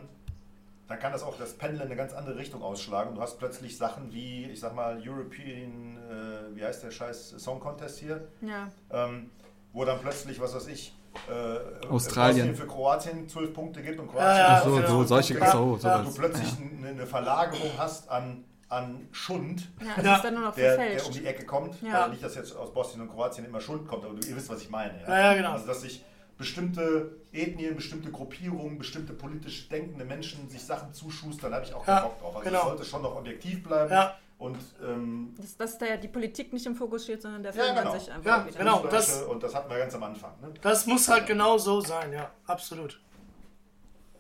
dann 0.89 1.01
kann 1.01 1.11
das 1.11 1.25
auch 1.25 1.37
das 1.37 1.55
Pendel 1.55 1.81
in 1.81 1.87
eine 1.87 1.97
ganz 1.97 2.13
andere 2.13 2.37
Richtung 2.37 2.63
ausschlagen. 2.63 3.17
Du 3.17 3.21
hast 3.21 3.39
plötzlich 3.39 3.77
Sachen 3.77 4.13
wie, 4.13 4.45
ich 4.45 4.61
sag 4.61 4.73
mal, 4.73 5.03
European, 5.05 5.97
äh, 5.97 6.55
wie 6.55 6.65
heißt 6.65 6.85
der 6.85 6.93
scheiß 6.93 7.31
Song 7.39 7.59
Contest 7.59 7.99
hier, 7.99 8.29
Ja. 8.41 8.71
ähm, 8.93 9.33
wo 9.77 9.85
dann 9.85 10.01
plötzlich, 10.01 10.41
was 10.41 10.55
weiß 10.55 10.69
ich, 10.69 10.95
äh, 11.29 11.87
Australien. 11.89 12.49
Bosnien 12.49 12.57
für 12.57 12.67
Kroatien 12.67 13.29
zwölf 13.29 13.53
Punkte 13.53 13.83
gibt 13.83 14.01
und 14.01 14.07
Ja, 14.07 14.13
Kroatien 14.13 14.37
ja, 14.39 14.47
Ach 14.49 14.65
so, 14.65 14.81
ja. 14.81 14.87
so, 14.87 15.05
solche, 15.05 15.35
Punkte 15.35 15.53
so, 15.53 15.71
gibt. 15.73 15.83
sowas. 15.83 16.07
du 16.15 16.15
plötzlich 16.21 16.49
eine, 16.81 16.89
eine 16.89 17.07
Verlagerung 17.07 17.71
hast 17.77 18.09
an, 18.11 18.45
an 18.71 19.07
Schund, 19.13 19.69
Ja, 19.81 19.87
es 19.99 20.05
Ja. 20.05 20.17
ist 20.17 20.25
dann 20.25 20.35
nur 20.35 20.43
noch 20.45 20.55
der, 20.55 20.77
der 20.79 21.07
um 21.07 21.13
die 21.13 21.27
Ecke 21.27 21.45
kommt. 21.45 21.81
Ja. 21.83 21.99
Also 22.01 22.11
nicht, 22.11 22.23
dass 22.25 22.35
jetzt 22.37 22.57
aus 22.57 22.73
Bosnien 22.73 23.03
und 23.03 23.13
Kroatien 23.15 23.45
immer 23.45 23.61
Schund 23.61 23.87
kommt, 23.87 24.05
aber 24.07 24.15
du, 24.15 24.27
ihr 24.27 24.35
wisst, 24.35 24.49
was 24.49 24.63
ich 24.63 24.71
meine. 24.71 24.99
Ja, 25.07 25.19
ja, 25.21 25.35
genau. 25.35 25.53
Also, 25.53 25.67
dass 25.67 25.83
sich 25.83 26.03
bestimmte 26.39 27.13
Ethnien, 27.33 27.77
bestimmte 27.77 28.11
Gruppierungen, 28.11 28.79
bestimmte 28.79 29.13
politisch 29.13 29.69
denkende 29.69 30.05
Menschen 30.07 30.49
sich 30.49 30.65
Sachen 30.65 30.93
zuschustern, 30.95 31.51
da 31.51 31.57
habe 31.59 31.67
ich 31.67 31.75
auch 31.75 31.87
Ja, 31.87 31.97
keinen 32.01 32.05
Bock 32.09 32.19
drauf. 32.21 32.37
Also, 32.37 32.49
genau. 32.49 32.59
es 32.61 32.65
sollte 32.65 32.85
schon 32.87 33.03
noch 33.03 33.17
objektiv 33.17 33.63
bleiben. 33.63 33.91
Und 34.39 34.59
ähm, 34.87 35.35
dass, 35.39 35.57
dass 35.57 35.79
da 35.79 35.87
ja 35.87 35.97
die 35.97 36.09
Politik 36.09 36.53
nicht 36.53 36.67
im 36.67 36.77
Fokus 36.77 37.05
steht, 37.05 37.23
sondern 37.23 37.43
der 37.43 37.53
Film 37.55 37.67
Ja, 37.69 37.75
genau. 37.81 37.93
an 37.93 37.99
sich 38.01 38.13
einfach 38.13 38.27
Ja, 38.27 38.47
wieder. 38.47 38.59
genau. 38.59 38.87
das- 38.87 39.23
und 39.23 39.43
das 39.43 39.55
hatten 39.55 39.71
wir 39.71 39.79
ganz 39.79 39.95
am 39.95 40.03
Anfang. 40.03 40.33
Ne? 40.43 40.53
Das 40.61 40.87
muss 40.87 41.09
halt 41.09 41.27
genau 41.27 41.57
so 41.57 41.81
sein, 41.81 42.13
ja, 42.13 42.31
absolut. 42.47 43.01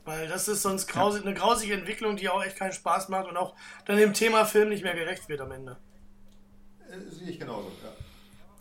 Weil 0.07 0.29
das 0.29 0.49
ist 0.49 0.63
sonst 0.63 0.87
grausig, 0.87 1.25
eine 1.27 1.35
grausige 1.35 1.75
Entwicklung, 1.75 2.17
die 2.17 2.29
auch 2.29 2.43
echt 2.43 2.57
keinen 2.57 2.73
Spaß 2.73 3.09
macht 3.09 3.29
und 3.29 3.37
auch 3.37 3.55
dann 3.85 3.97
dem 3.99 4.15
Thema 4.15 4.45
Film 4.47 4.69
nicht 4.71 4.85
mehr 4.85 4.95
gerecht 4.95 5.29
wird 5.29 5.41
am 5.41 5.51
Ende. 5.51 5.77
Äh, 6.89 7.11
Sehe 7.13 7.29
ich 7.31 7.39
genauso. 7.41 7.71
Ja. 7.83 7.91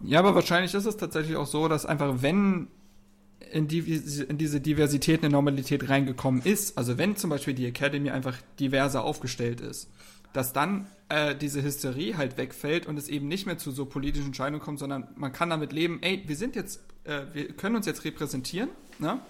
Ja, 0.01 0.19
aber 0.19 0.35
wahrscheinlich 0.35 0.73
ist 0.73 0.85
es 0.85 0.97
tatsächlich 0.97 1.37
auch 1.37 1.45
so, 1.47 1.67
dass 1.69 1.85
einfach, 1.85 2.21
wenn 2.21 2.67
in, 3.51 3.67
die, 3.67 3.79
in 4.27 4.37
diese 4.37 4.59
Diversität 4.59 5.21
eine 5.23 5.31
Normalität 5.31 5.87
reingekommen 5.87 6.41
ist, 6.43 6.77
also 6.77 6.97
wenn 6.97 7.15
zum 7.15 7.29
Beispiel 7.29 7.53
die 7.53 7.65
Academy 7.65 8.09
einfach 8.09 8.35
diverser 8.59 9.03
aufgestellt 9.05 9.61
ist, 9.61 9.89
dass 10.35 10.51
dann 10.51 10.87
äh, 11.07 11.33
diese 11.33 11.63
Hysterie 11.63 12.17
halt 12.17 12.37
wegfällt 12.37 12.87
und 12.87 12.97
es 12.97 13.07
eben 13.07 13.27
nicht 13.27 13.45
mehr 13.45 13.57
zu 13.57 13.71
so 13.71 13.85
politischen 13.85 14.27
Entscheidungen 14.27 14.61
kommt, 14.61 14.79
sondern 14.79 15.07
man 15.15 15.31
kann 15.31 15.49
damit 15.49 15.71
leben, 15.71 15.99
ey, 16.01 16.23
wir 16.25 16.35
sind 16.35 16.55
jetzt, 16.55 16.81
äh, 17.05 17.21
wir 17.31 17.53
können 17.53 17.77
uns 17.77 17.85
jetzt 17.85 18.03
repräsentieren, 18.03 18.69
ne? 18.99 19.21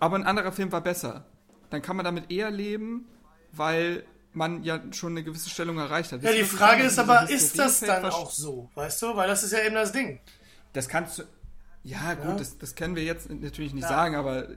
aber 0.00 0.16
ein 0.16 0.24
anderer 0.24 0.50
Film 0.50 0.72
war 0.72 0.80
besser. 0.80 1.24
Dann 1.70 1.82
kann 1.82 1.96
man 1.96 2.04
damit 2.04 2.30
eher 2.30 2.50
leben, 2.50 3.06
weil 3.52 4.04
man 4.32 4.64
ja 4.64 4.80
schon 4.92 5.12
eine 5.12 5.22
gewisse 5.22 5.50
Stellung 5.50 5.78
erreicht 5.78 6.12
hat. 6.12 6.22
Ja, 6.22 6.32
die 6.32 6.42
Frage 6.42 6.82
ist 6.82 6.98
aber, 6.98 7.30
ist 7.30 7.58
das 7.58 7.80
dann 7.80 8.04
auch 8.06 8.30
so, 8.30 8.70
weißt 8.74 9.02
du? 9.02 9.16
Weil 9.16 9.28
das 9.28 9.42
ist 9.42 9.52
ja 9.52 9.60
eben 9.60 9.74
das 9.74 9.92
Ding. 9.92 10.20
Das 10.72 10.88
kannst 10.88 11.18
du. 11.18 11.22
Ja, 11.88 12.14
gut, 12.14 12.24
Ja. 12.24 12.36
Das, 12.36 12.58
das 12.58 12.74
können 12.74 12.96
wir 12.96 13.04
jetzt 13.04 13.30
natürlich 13.30 13.72
nicht 13.72 13.84
Ja. 13.84 13.88
sagen, 13.88 14.16
aber 14.16 14.48
äh, 14.50 14.56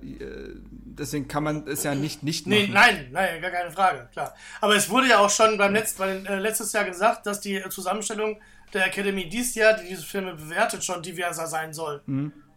deswegen 0.70 1.28
kann 1.28 1.44
man 1.44 1.68
es 1.68 1.84
ja 1.84 1.94
nicht 1.94 2.24
nicht 2.24 2.48
machen. 2.48 2.60
Nee, 2.60 2.70
nein, 2.74 3.08
nein, 3.12 3.40
gar 3.40 3.52
keine 3.52 3.70
Frage, 3.72 4.10
klar. 4.12 4.34
Aber 4.62 4.76
es 4.76 4.90
wurde 4.90 5.08
ja 5.10 5.20
auch 5.20 5.30
schon 5.30 5.58
beim 5.60 5.74
letzten, 5.74 6.00
bei, 6.00 6.10
äh, 6.16 6.40
letztes 6.40 6.74
Jahr 6.74 6.86
gesagt, 6.86 7.28
dass 7.28 7.40
die 7.40 7.62
Zusammenstellung 7.70 8.40
der 8.74 8.88
Academy 8.88 9.30
dieses 9.30 9.54
Jahr, 9.54 9.76
die 9.78 9.90
diese 9.90 10.02
Filme 10.04 10.34
bewertet, 10.34 10.84
schon 10.84 11.04
diverser 11.04 11.46
sein 11.46 11.72
soll. 11.74 12.02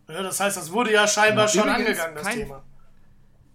Ja, 0.09 0.23
das 0.23 0.41
heißt, 0.41 0.57
das 0.57 0.73
wurde 0.73 0.91
ja 0.93 1.07
scheinbar 1.07 1.47
Ja, 1.47 1.61
schon 1.61 1.69
angegangen, 1.69 2.15
das 2.15 2.29
Thema. 2.31 2.63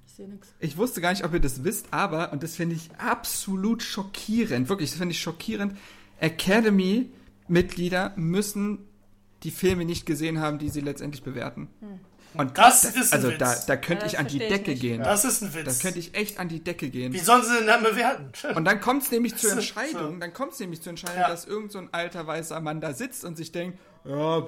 Ich 0.06 0.14
sehe 0.14 0.28
nichts. 0.28 0.48
Ich 0.60 0.78
wusste 0.78 1.02
gar 1.02 1.10
nicht, 1.12 1.24
ob 1.24 1.34
ihr 1.34 1.40
das 1.40 1.64
wisst, 1.64 1.88
aber, 1.92 2.32
und 2.32 2.44
das 2.44 2.56
finde 2.56 2.76
ich 2.76 2.90
absolut 3.00 3.82
schockierend, 3.82 4.70
wirklich, 4.70 4.90
das 4.92 5.00
finde 5.00 5.14
ich 5.14 5.22
schockierend, 5.22 5.76
Academy-Mitglieder 6.20 8.14
müssen 8.16 8.87
die 9.44 9.52
Filme 9.52 9.86
nicht 9.86 10.06
gesehen 10.06 10.40
haben, 10.40 10.58
die 10.60 10.70
sie 10.70 10.82
letztendlich 10.82 11.24
bewerten. 11.24 11.70
Und 12.34 12.58
Das 12.58 12.84
ist 12.84 13.14
ein 13.14 13.20
also 13.20 13.30
Witz. 13.32 13.38
da, 13.40 13.56
da 13.68 13.78
könnte 13.78 14.02
Ja, 14.02 14.08
ich 14.08 14.12
das 14.14 14.20
an 14.22 14.28
die 14.28 14.40
Decke 14.40 14.76
gehen. 14.76 15.02
Das 15.02 15.26
ist 15.26 15.42
ein 15.42 15.52
Da 15.54 15.66
Witz. 15.66 15.80
könnte 15.80 16.00
ich 16.00 16.14
echt 16.16 16.40
an 16.40 16.50
die 16.50 16.64
Decke 16.64 16.90
gehen. 16.90 17.14
Wie 17.14 17.20
sollen 17.20 17.44
sie 17.44 17.54
denn 17.58 17.68
dann 17.68 17.84
bewerten? 17.84 18.32
Und 18.56 18.66
dann 18.66 18.80
kommt 18.82 19.04
es 19.04 19.12
nämlich 19.12 19.36
zur 19.38 19.52
So. 19.52 19.56
Entscheidung, 19.56 20.20
dann 20.20 20.34
kommt 20.34 20.54
es 20.54 20.60
nämlich 20.60 20.82
zur 20.82 20.92
Entscheidung, 20.92 21.22
Ja. 21.22 21.30
dass 21.30 21.46
irgend 21.46 21.72
so 21.72 21.80
ein 21.80 21.90
alter 21.94 22.28
weißer 22.28 22.60
Mann 22.60 22.82
da 22.82 22.94
sitzt 22.94 23.24
und 23.26 23.38
sich 23.38 23.52
denkt, 23.52 23.80
ja, 24.06 24.46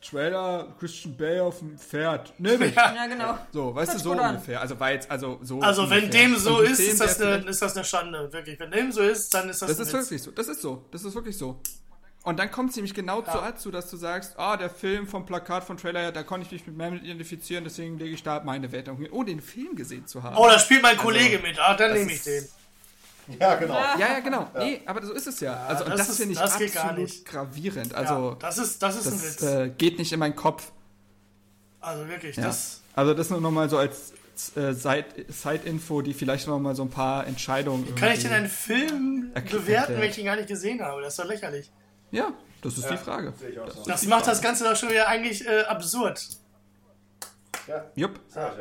Trailer, 0.00 0.74
Christian 0.78 1.16
Bale 1.16 1.42
auf 1.42 1.58
dem 1.58 1.76
Pferd, 1.76 2.32
nehme 2.38 2.66
ich. 2.68 2.74
Ja, 2.76 3.06
genau. 3.06 3.36
So, 3.52 3.74
weißt 3.74 3.90
du, 3.90 3.94
Hört 3.94 4.04
so 4.04 4.10
gut 4.12 4.18
an. 4.20 4.34
ungefähr. 4.36 4.60
Also 4.60 4.78
war 4.78 4.92
jetzt, 4.92 5.10
also 5.10 5.40
so. 5.42 5.60
Also 5.60 5.90
wenn 5.90 6.04
ungefähr. 6.04 6.22
dem 6.28 6.36
so 6.36 6.60
ist, 6.60 6.78
ist 6.78 7.00
das, 7.00 7.18
der 7.18 7.34
eine, 7.34 7.44
ist 7.50 7.60
das 7.60 7.76
eine 7.76 7.84
Schande, 7.84 8.32
wirklich. 8.32 8.58
Wenn 8.60 8.70
dem 8.70 8.92
so 8.92 9.02
ist, 9.02 9.34
dann 9.34 9.48
ist 9.48 9.60
das, 9.60 9.68
Das 9.70 9.78
ein 9.78 9.82
ist 9.82 9.92
Witz. 9.92 10.00
wirklich 10.10 10.22
so. 10.22 10.30
Das 10.30 10.48
ist 10.48 10.62
so. 10.62 10.84
Das 10.92 11.04
ist 11.04 11.14
wirklich 11.14 11.36
so. 11.36 11.60
Und 12.28 12.38
dann 12.38 12.50
kommt 12.50 12.68
es 12.70 12.76
nämlich 12.76 12.92
genau 12.92 13.22
dazu, 13.22 13.70
dass 13.70 13.88
du 13.90 13.96
sagst, 13.96 14.38
ah, 14.38 14.58
der 14.58 14.68
Film 14.68 15.06
vom 15.06 15.24
Plakat, 15.24 15.64
vom 15.64 15.78
Trailer, 15.78 16.12
da 16.12 16.22
konnte 16.22 16.44
ich 16.44 16.52
mich 16.52 16.66
mit 16.66 16.76
mehr 16.76 16.92
identifizieren, 16.92 17.64
deswegen 17.64 17.98
lege 17.98 18.14
ich 18.14 18.22
da 18.22 18.42
meine 18.44 18.70
Wertung 18.70 18.98
hin. 18.98 19.08
Oh, 19.12 19.22
den 19.22 19.40
Film 19.40 19.74
gesehen 19.76 20.06
zu 20.06 20.22
haben. 20.22 20.36
Oh, 20.36 20.46
da 20.46 20.58
spielt 20.58 20.82
mein 20.82 20.98
Kollege 20.98 21.38
mit. 21.38 21.58
Ah, 21.58 21.72
dann 21.74 21.94
nehme 21.94 22.12
ich 22.12 22.22
den. 22.22 22.44
Ja, 23.40 23.54
genau. 23.54 23.74
ja, 23.74 23.98
ja, 23.98 24.20
genau. 24.20 24.46
Nee, 24.58 24.82
aber 24.84 25.06
so 25.06 25.14
ist 25.14 25.26
es 25.26 25.40
ja. 25.40 25.54
also, 25.66 25.84
und 25.84 25.90
das 25.92 26.00
das, 26.00 26.08
ist- 26.10 26.16
finde 26.18 26.32
ich 26.34 26.38
das 26.38 26.52
absolut 26.52 26.98
nicht. 26.98 27.24
gravierend. 27.24 27.92
Ja, 27.92 27.96
Also, 27.98 28.34
das 28.38 28.58
ist, 28.58 28.82
das 28.82 28.96
ist 28.96 29.06
ein 29.06 29.12
das 29.12 29.24
Witz. 29.24 29.42
äh, 29.42 29.70
geht 29.78 29.98
nicht 29.98 30.12
in 30.12 30.18
meinen 30.18 30.36
Kopf. 30.36 30.70
also 31.80 32.06
wirklich, 32.08 32.36
Ja. 32.36 32.42
das. 32.44 32.82
Also 32.94 33.14
das 33.14 33.30
nur 33.30 33.40
nochmal 33.40 33.70
so 33.70 33.78
als 33.78 34.12
äh, 34.54 34.72
Side- 34.74 35.24
Side-Info, 35.28 36.02
die 36.02 36.12
vielleicht 36.12 36.46
nochmal 36.46 36.74
so 36.74 36.82
ein 36.82 36.90
paar 36.90 37.26
Entscheidungen. 37.26 37.94
Kann 37.94 38.12
ich 38.12 38.20
denn 38.22 38.32
einen 38.32 38.48
Film 38.50 39.30
bewerten, 39.50 39.94
ja. 39.94 40.00
wenn 40.00 40.10
ich 40.10 40.18
ihn 40.18 40.26
gar 40.26 40.36
nicht 40.36 40.48
gesehen 40.48 40.82
habe? 40.82 41.00
Das 41.00 41.14
ist 41.14 41.18
doch 41.18 41.24
lächerlich. 41.24 41.70
Ja, 42.10 42.32
das 42.62 42.78
ist 42.78 42.88
die 42.90 42.96
Frage. 42.96 43.32
Auch 43.64 43.70
so. 43.70 43.84
Das 43.86 44.04
macht 44.06 44.26
das 44.26 44.40
Ganze 44.42 44.64
doch 44.64 44.76
schon 44.76 44.90
wieder 44.90 45.08
eigentlich 45.08 45.46
äh, 45.46 45.62
absurd. 45.62 46.26
Ja, 47.66 47.84
Jupp. 47.96 48.18
ja, 48.34 48.54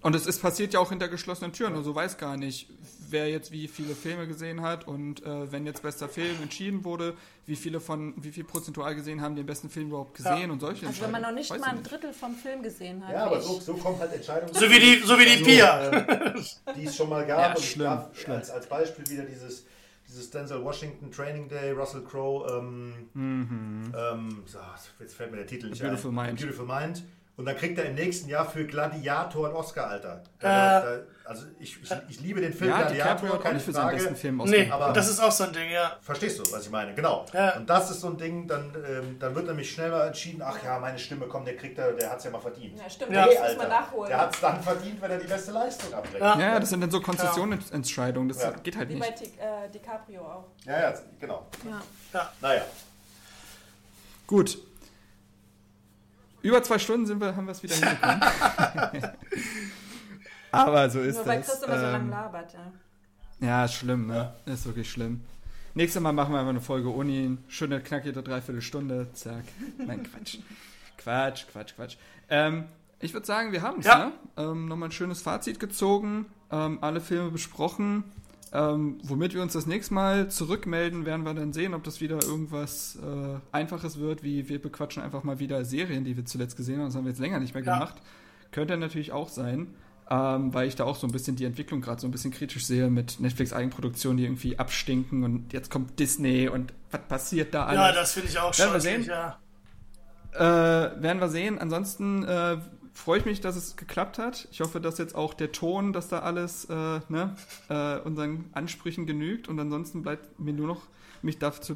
Und 0.00 0.14
es 0.14 0.26
ist 0.26 0.40
passiert 0.40 0.72
ja 0.72 0.80
auch 0.80 0.88
hinter 0.88 1.08
geschlossenen 1.08 1.52
Türen. 1.52 1.74
Und 1.74 1.84
so 1.84 1.94
weiß 1.94 2.16
gar 2.16 2.38
nicht, 2.38 2.70
wer 3.10 3.28
jetzt 3.28 3.52
wie 3.52 3.68
viele 3.68 3.94
Filme 3.94 4.26
gesehen 4.26 4.62
hat 4.62 4.86
und 4.88 5.22
äh, 5.24 5.52
wenn 5.52 5.66
jetzt 5.66 5.82
bester 5.82 6.08
Film 6.08 6.40
entschieden 6.42 6.82
wurde, 6.82 7.14
wie 7.44 7.54
viele 7.54 7.80
von, 7.80 8.14
wie 8.16 8.32
viel 8.32 8.44
prozentual 8.44 8.94
gesehen 8.94 9.20
haben 9.20 9.36
den 9.36 9.44
besten 9.44 9.68
Film 9.68 9.88
überhaupt 9.88 10.14
gesehen 10.14 10.46
Ja. 10.46 10.50
und 10.50 10.60
solche 10.60 10.86
Also 10.86 11.02
wenn 11.02 11.10
man 11.10 11.22
noch 11.22 11.32
nicht 11.32 11.50
mal 11.50 11.62
ein 11.68 11.82
Drittel 11.82 12.14
vom 12.14 12.34
Film 12.34 12.62
gesehen 12.62 13.06
hat. 13.06 13.12
Ja, 13.14 13.26
aber 13.26 13.40
so, 13.42 13.60
so 13.60 13.74
kommt 13.74 14.00
halt 14.00 14.14
Entscheidung. 14.14 14.48
So 14.54 14.70
wie 14.70 14.80
die, 14.80 15.02
so 15.04 15.18
wie 15.18 15.24
die 15.26 15.44
Pia. 15.44 15.90
äh, 15.90 16.34
die 16.74 16.84
es 16.86 16.96
schon 16.96 17.10
mal 17.10 17.26
gab. 17.26 17.38
Ja, 17.38 17.48
und 17.50 17.58
ich 17.58 17.70
schlimm, 17.72 17.84
darf 17.84 18.18
schlimm. 18.18 18.36
Als, 18.36 18.50
als 18.50 18.66
Beispiel 18.66 19.06
wieder 19.10 19.24
dieses, 19.24 19.66
dieses 20.16 20.30
Denzel 20.30 20.64
Washington 20.64 21.10
Training 21.10 21.48
Day, 21.48 21.70
Russell 21.72 22.02
Crowe, 22.02 22.46
ähm, 22.50 23.10
ähm, 23.14 24.42
so, 24.46 24.58
jetzt 24.98 25.14
fällt 25.14 25.30
mir 25.30 25.36
der 25.38 25.46
Titel 25.46 25.68
nicht 25.68 25.82
Mhm. 25.82 25.88
Beautiful 25.88 26.10
ein. 26.10 26.14
Mind. 26.26 26.40
Beautiful 26.40 26.66
Mind. 26.66 27.04
Und 27.36 27.44
dann 27.44 27.56
kriegt 27.56 27.78
er 27.78 27.84
im 27.84 27.94
nächsten 27.94 28.30
Jahr 28.30 28.48
für 28.48 28.64
Gladiator 28.64 29.46
einen 29.46 29.56
Oscar, 29.56 29.88
Alter. 29.88 30.22
Äh. 30.38 30.42
Da, 30.42 30.80
da, 30.80 30.98
also 31.26 31.44
ich, 31.58 31.82
ich, 31.82 31.90
ich 32.08 32.20
liebe 32.20 32.40
den 32.40 32.52
Film 32.52 32.70
Ja, 32.70 32.82
DiCaprio 32.84 32.96
Gladiator, 33.04 33.34
auch 33.38 33.42
keine 33.42 33.54
nicht 33.54 33.64
für 33.64 33.72
seinen 33.72 33.82
Frage. 33.84 33.96
besten 33.96 34.16
Film 34.16 34.36
Nee. 34.46 34.70
Aber- 34.70 34.92
das 34.92 35.08
ist 35.08 35.20
auch 35.20 35.32
so 35.32 35.44
ein 35.44 35.52
Ding, 35.52 35.70
ja. 35.70 35.96
Verstehst 36.00 36.38
du, 36.38 36.52
was 36.52 36.64
ich 36.64 36.70
meine? 36.70 36.94
Genau. 36.94 37.26
Ja. 37.32 37.56
Und 37.56 37.68
das 37.68 37.90
ist 37.90 38.00
so 38.00 38.08
ein 38.08 38.16
Ding, 38.16 38.46
dann, 38.46 38.72
ähm, 38.88 39.18
dann 39.18 39.34
wird 39.34 39.46
nämlich 39.46 39.70
schneller 39.70 40.06
entschieden, 40.06 40.42
ach 40.42 40.62
ja, 40.64 40.78
meine 40.78 40.98
Stimme, 40.98 41.26
komm, 41.26 41.44
der 41.44 41.56
kriegt 41.56 41.78
er, 41.78 41.92
der 41.92 42.10
hat 42.10 42.18
es 42.18 42.24
ja 42.24 42.30
mal 42.30 42.40
verdient. 42.40 42.78
Ja, 42.78 42.88
stimmt, 42.88 43.12
Ja. 43.12 43.26
muss 43.26 43.34
man 43.36 43.44
Alter, 43.46 43.68
nachholen. 43.68 44.08
der 44.08 44.20
hat 44.20 44.34
es 44.34 44.40
dann 44.40 44.62
verdient, 44.62 45.00
wenn 45.02 45.10
er 45.10 45.18
die 45.18 45.26
beste 45.26 45.50
Leistung 45.52 45.92
abbringt. 45.94 46.20
Ja. 46.20 46.38
Ja, 46.38 46.60
das 46.60 46.68
sind 46.70 46.80
dann 46.80 46.90
so 46.90 47.00
Konzessionsentscheidungen, 47.00 48.28
das 48.28 48.42
Ja. 48.42 48.50
geht 48.50 48.76
halt 48.76 48.88
Wie 48.88 48.94
nicht. 48.94 49.06
bei 49.06 49.10
Di 49.12 49.24
äh, 49.38 49.68
DiCaprio 49.72 50.20
auch. 50.22 50.44
Ja, 50.64 50.80
ja, 50.80 50.94
genau. 51.18 51.46
Ja. 52.12 52.30
Naja. 52.40 52.62
Gut. 54.26 54.58
Über 56.42 56.62
zwei 56.62 56.78
Stunden 56.78 57.06
sind 57.06 57.20
wir, 57.20 57.34
haben 57.34 57.46
wir 57.46 57.52
es 57.52 57.62
wieder 57.62 57.74
hinbekommen. 57.76 58.20
Aber 60.58 60.90
so 60.90 61.00
ist 61.00 61.16
Nur 61.16 61.26
weil 61.26 61.38
das. 61.38 61.48
Christopher 61.50 61.76
so 61.78 61.86
lange 61.86 62.04
Ähm, 62.04 62.10
labert, 62.10 62.54
ja. 63.40 63.46
ja, 63.46 63.64
ist 63.64 63.74
schlimm, 63.74 64.06
ne? 64.06 64.32
Ist 64.46 64.66
wirklich 64.66 64.90
schlimm. 64.90 65.20
Nächstes 65.74 66.00
Mal 66.02 66.12
machen 66.12 66.32
wir 66.32 66.38
einfach 66.38 66.50
eine 66.50 66.60
Folge 66.60 66.88
Uni. 66.88 67.36
Schöne, 67.48 67.80
knackige 67.80 68.22
Dreiviertelstunde. 68.22 69.08
Zack. 69.12 69.44
Nein, 69.78 70.02
Quatsch. 70.04 70.38
Quatsch, 70.98 71.44
Quatsch, 71.52 71.74
Quatsch. 71.76 71.96
Ähm, 72.30 72.64
ich 73.00 73.12
würde 73.12 73.26
sagen, 73.26 73.52
wir 73.52 73.60
haben 73.62 73.80
es, 73.80 73.86
Ja. 73.86 74.06
ne? 74.06 74.12
Ähm, 74.38 74.68
Nochmal 74.68 74.88
ein 74.88 74.92
schönes 74.92 75.20
Fazit 75.22 75.60
gezogen. 75.60 76.26
Ähm, 76.50 76.78
alle 76.80 77.00
Filme 77.00 77.30
besprochen. 77.30 78.04
Ähm, 78.52 78.98
womit 79.02 79.34
wir 79.34 79.42
uns 79.42 79.52
das 79.52 79.66
nächste 79.66 79.92
Mal 79.92 80.30
zurückmelden, 80.30 81.04
werden 81.04 81.24
wir 81.26 81.34
dann 81.34 81.52
sehen, 81.52 81.74
ob 81.74 81.82
das 81.84 82.00
wieder 82.00 82.22
irgendwas 82.22 82.96
äh, 82.96 83.38
Einfaches 83.52 83.98
wird, 83.98 84.22
wie 84.22 84.48
wir 84.48 84.62
bequatschen 84.62 85.02
einfach 85.02 85.24
mal 85.24 85.40
wieder 85.40 85.64
Serien, 85.64 86.04
die 86.04 86.16
wir 86.16 86.24
zuletzt 86.24 86.56
gesehen 86.56 86.78
haben. 86.78 86.86
Das 86.86 86.94
haben 86.94 87.04
wir 87.04 87.10
jetzt 87.10 87.18
länger 87.20 87.38
nicht 87.40 87.52
mehr 87.54 87.64
Ja. 87.64 87.74
gemacht. 87.74 87.96
Könnte 88.52 88.76
natürlich 88.78 89.12
auch 89.12 89.28
sein, 89.28 89.74
ähm, 90.10 90.54
weil 90.54 90.68
ich 90.68 90.76
da 90.76 90.84
auch 90.84 90.96
so 90.96 91.06
ein 91.06 91.12
bisschen 91.12 91.36
die 91.36 91.44
Entwicklung 91.44 91.80
gerade 91.80 92.00
so 92.00 92.06
ein 92.06 92.10
bisschen 92.10 92.30
kritisch 92.30 92.64
sehe 92.64 92.88
mit 92.90 93.18
Netflix-Eigenproduktionen, 93.20 94.16
die 94.18 94.24
irgendwie 94.24 94.58
abstinken 94.58 95.24
und 95.24 95.52
jetzt 95.52 95.70
kommt 95.70 95.98
Disney 95.98 96.48
und 96.48 96.72
was 96.90 97.00
passiert 97.08 97.52
da 97.54 97.66
alles? 97.66 97.80
Ja, 97.80 97.92
das 97.92 98.12
finde 98.12 98.28
ich 98.28 98.38
auch 98.38 98.56
Werden 98.58 98.72
wir 98.72 98.80
sehen. 98.80 99.04
ja. 99.04 99.38
Äh, 100.34 101.02
werden 101.02 101.20
wir 101.20 101.28
sehen. 101.28 101.58
Ansonsten 101.58 102.22
äh, 102.24 102.58
freue 102.92 103.18
ich 103.20 103.24
mich, 103.24 103.40
dass 103.40 103.56
es 103.56 103.76
geklappt 103.76 104.18
hat. 104.18 104.48
Ich 104.50 104.60
hoffe, 104.60 104.80
dass 104.80 104.98
jetzt 104.98 105.14
auch 105.14 105.32
der 105.34 105.50
Ton, 105.52 105.92
dass 105.94 106.08
da 106.08 106.18
alles 106.20 106.66
äh, 106.66 107.00
ne, 107.08 107.34
äh, 107.70 107.98
unseren 108.00 108.44
Ansprüchen 108.52 109.06
genügt. 109.06 109.48
Und 109.48 109.58
ansonsten 109.58 110.02
bleibt 110.02 110.38
mir 110.38 110.52
nur 110.52 110.66
noch 110.66 110.82
mich 111.22 111.38
dafür 111.38 111.62
zu, 111.62 111.74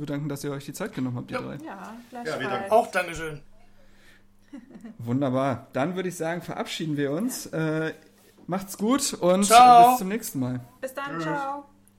bedanken, 0.00 0.28
dass 0.30 0.42
ihr 0.42 0.50
euch 0.50 0.64
die 0.64 0.72
Zeit 0.72 0.94
genommen 0.94 1.18
habt, 1.18 1.30
ihr 1.30 1.36
Ja. 1.38 1.42
drei. 1.46 1.54
Ja, 1.56 1.64
Ja, 1.66 1.94
gleichfalls. 2.10 2.40
wieder 2.40 2.72
Auch 2.72 2.90
Dankeschön. 2.90 3.40
Wunderbar. 4.98 5.66
Dann 5.72 5.96
würde 5.96 6.08
ich 6.08 6.16
sagen, 6.16 6.42
verabschieden 6.42 6.96
wir 6.96 7.12
uns. 7.12 7.46
Äh, 7.46 7.94
macht's 8.46 8.78
gut 8.78 9.14
und 9.14 9.44
Ciao. 9.44 9.90
bis 9.90 9.98
zum 9.98 10.08
nächsten 10.08 10.40
Mal. 10.40 10.60
Bis 10.80 10.94
dann, 10.94 11.20
ciao. 11.20 11.64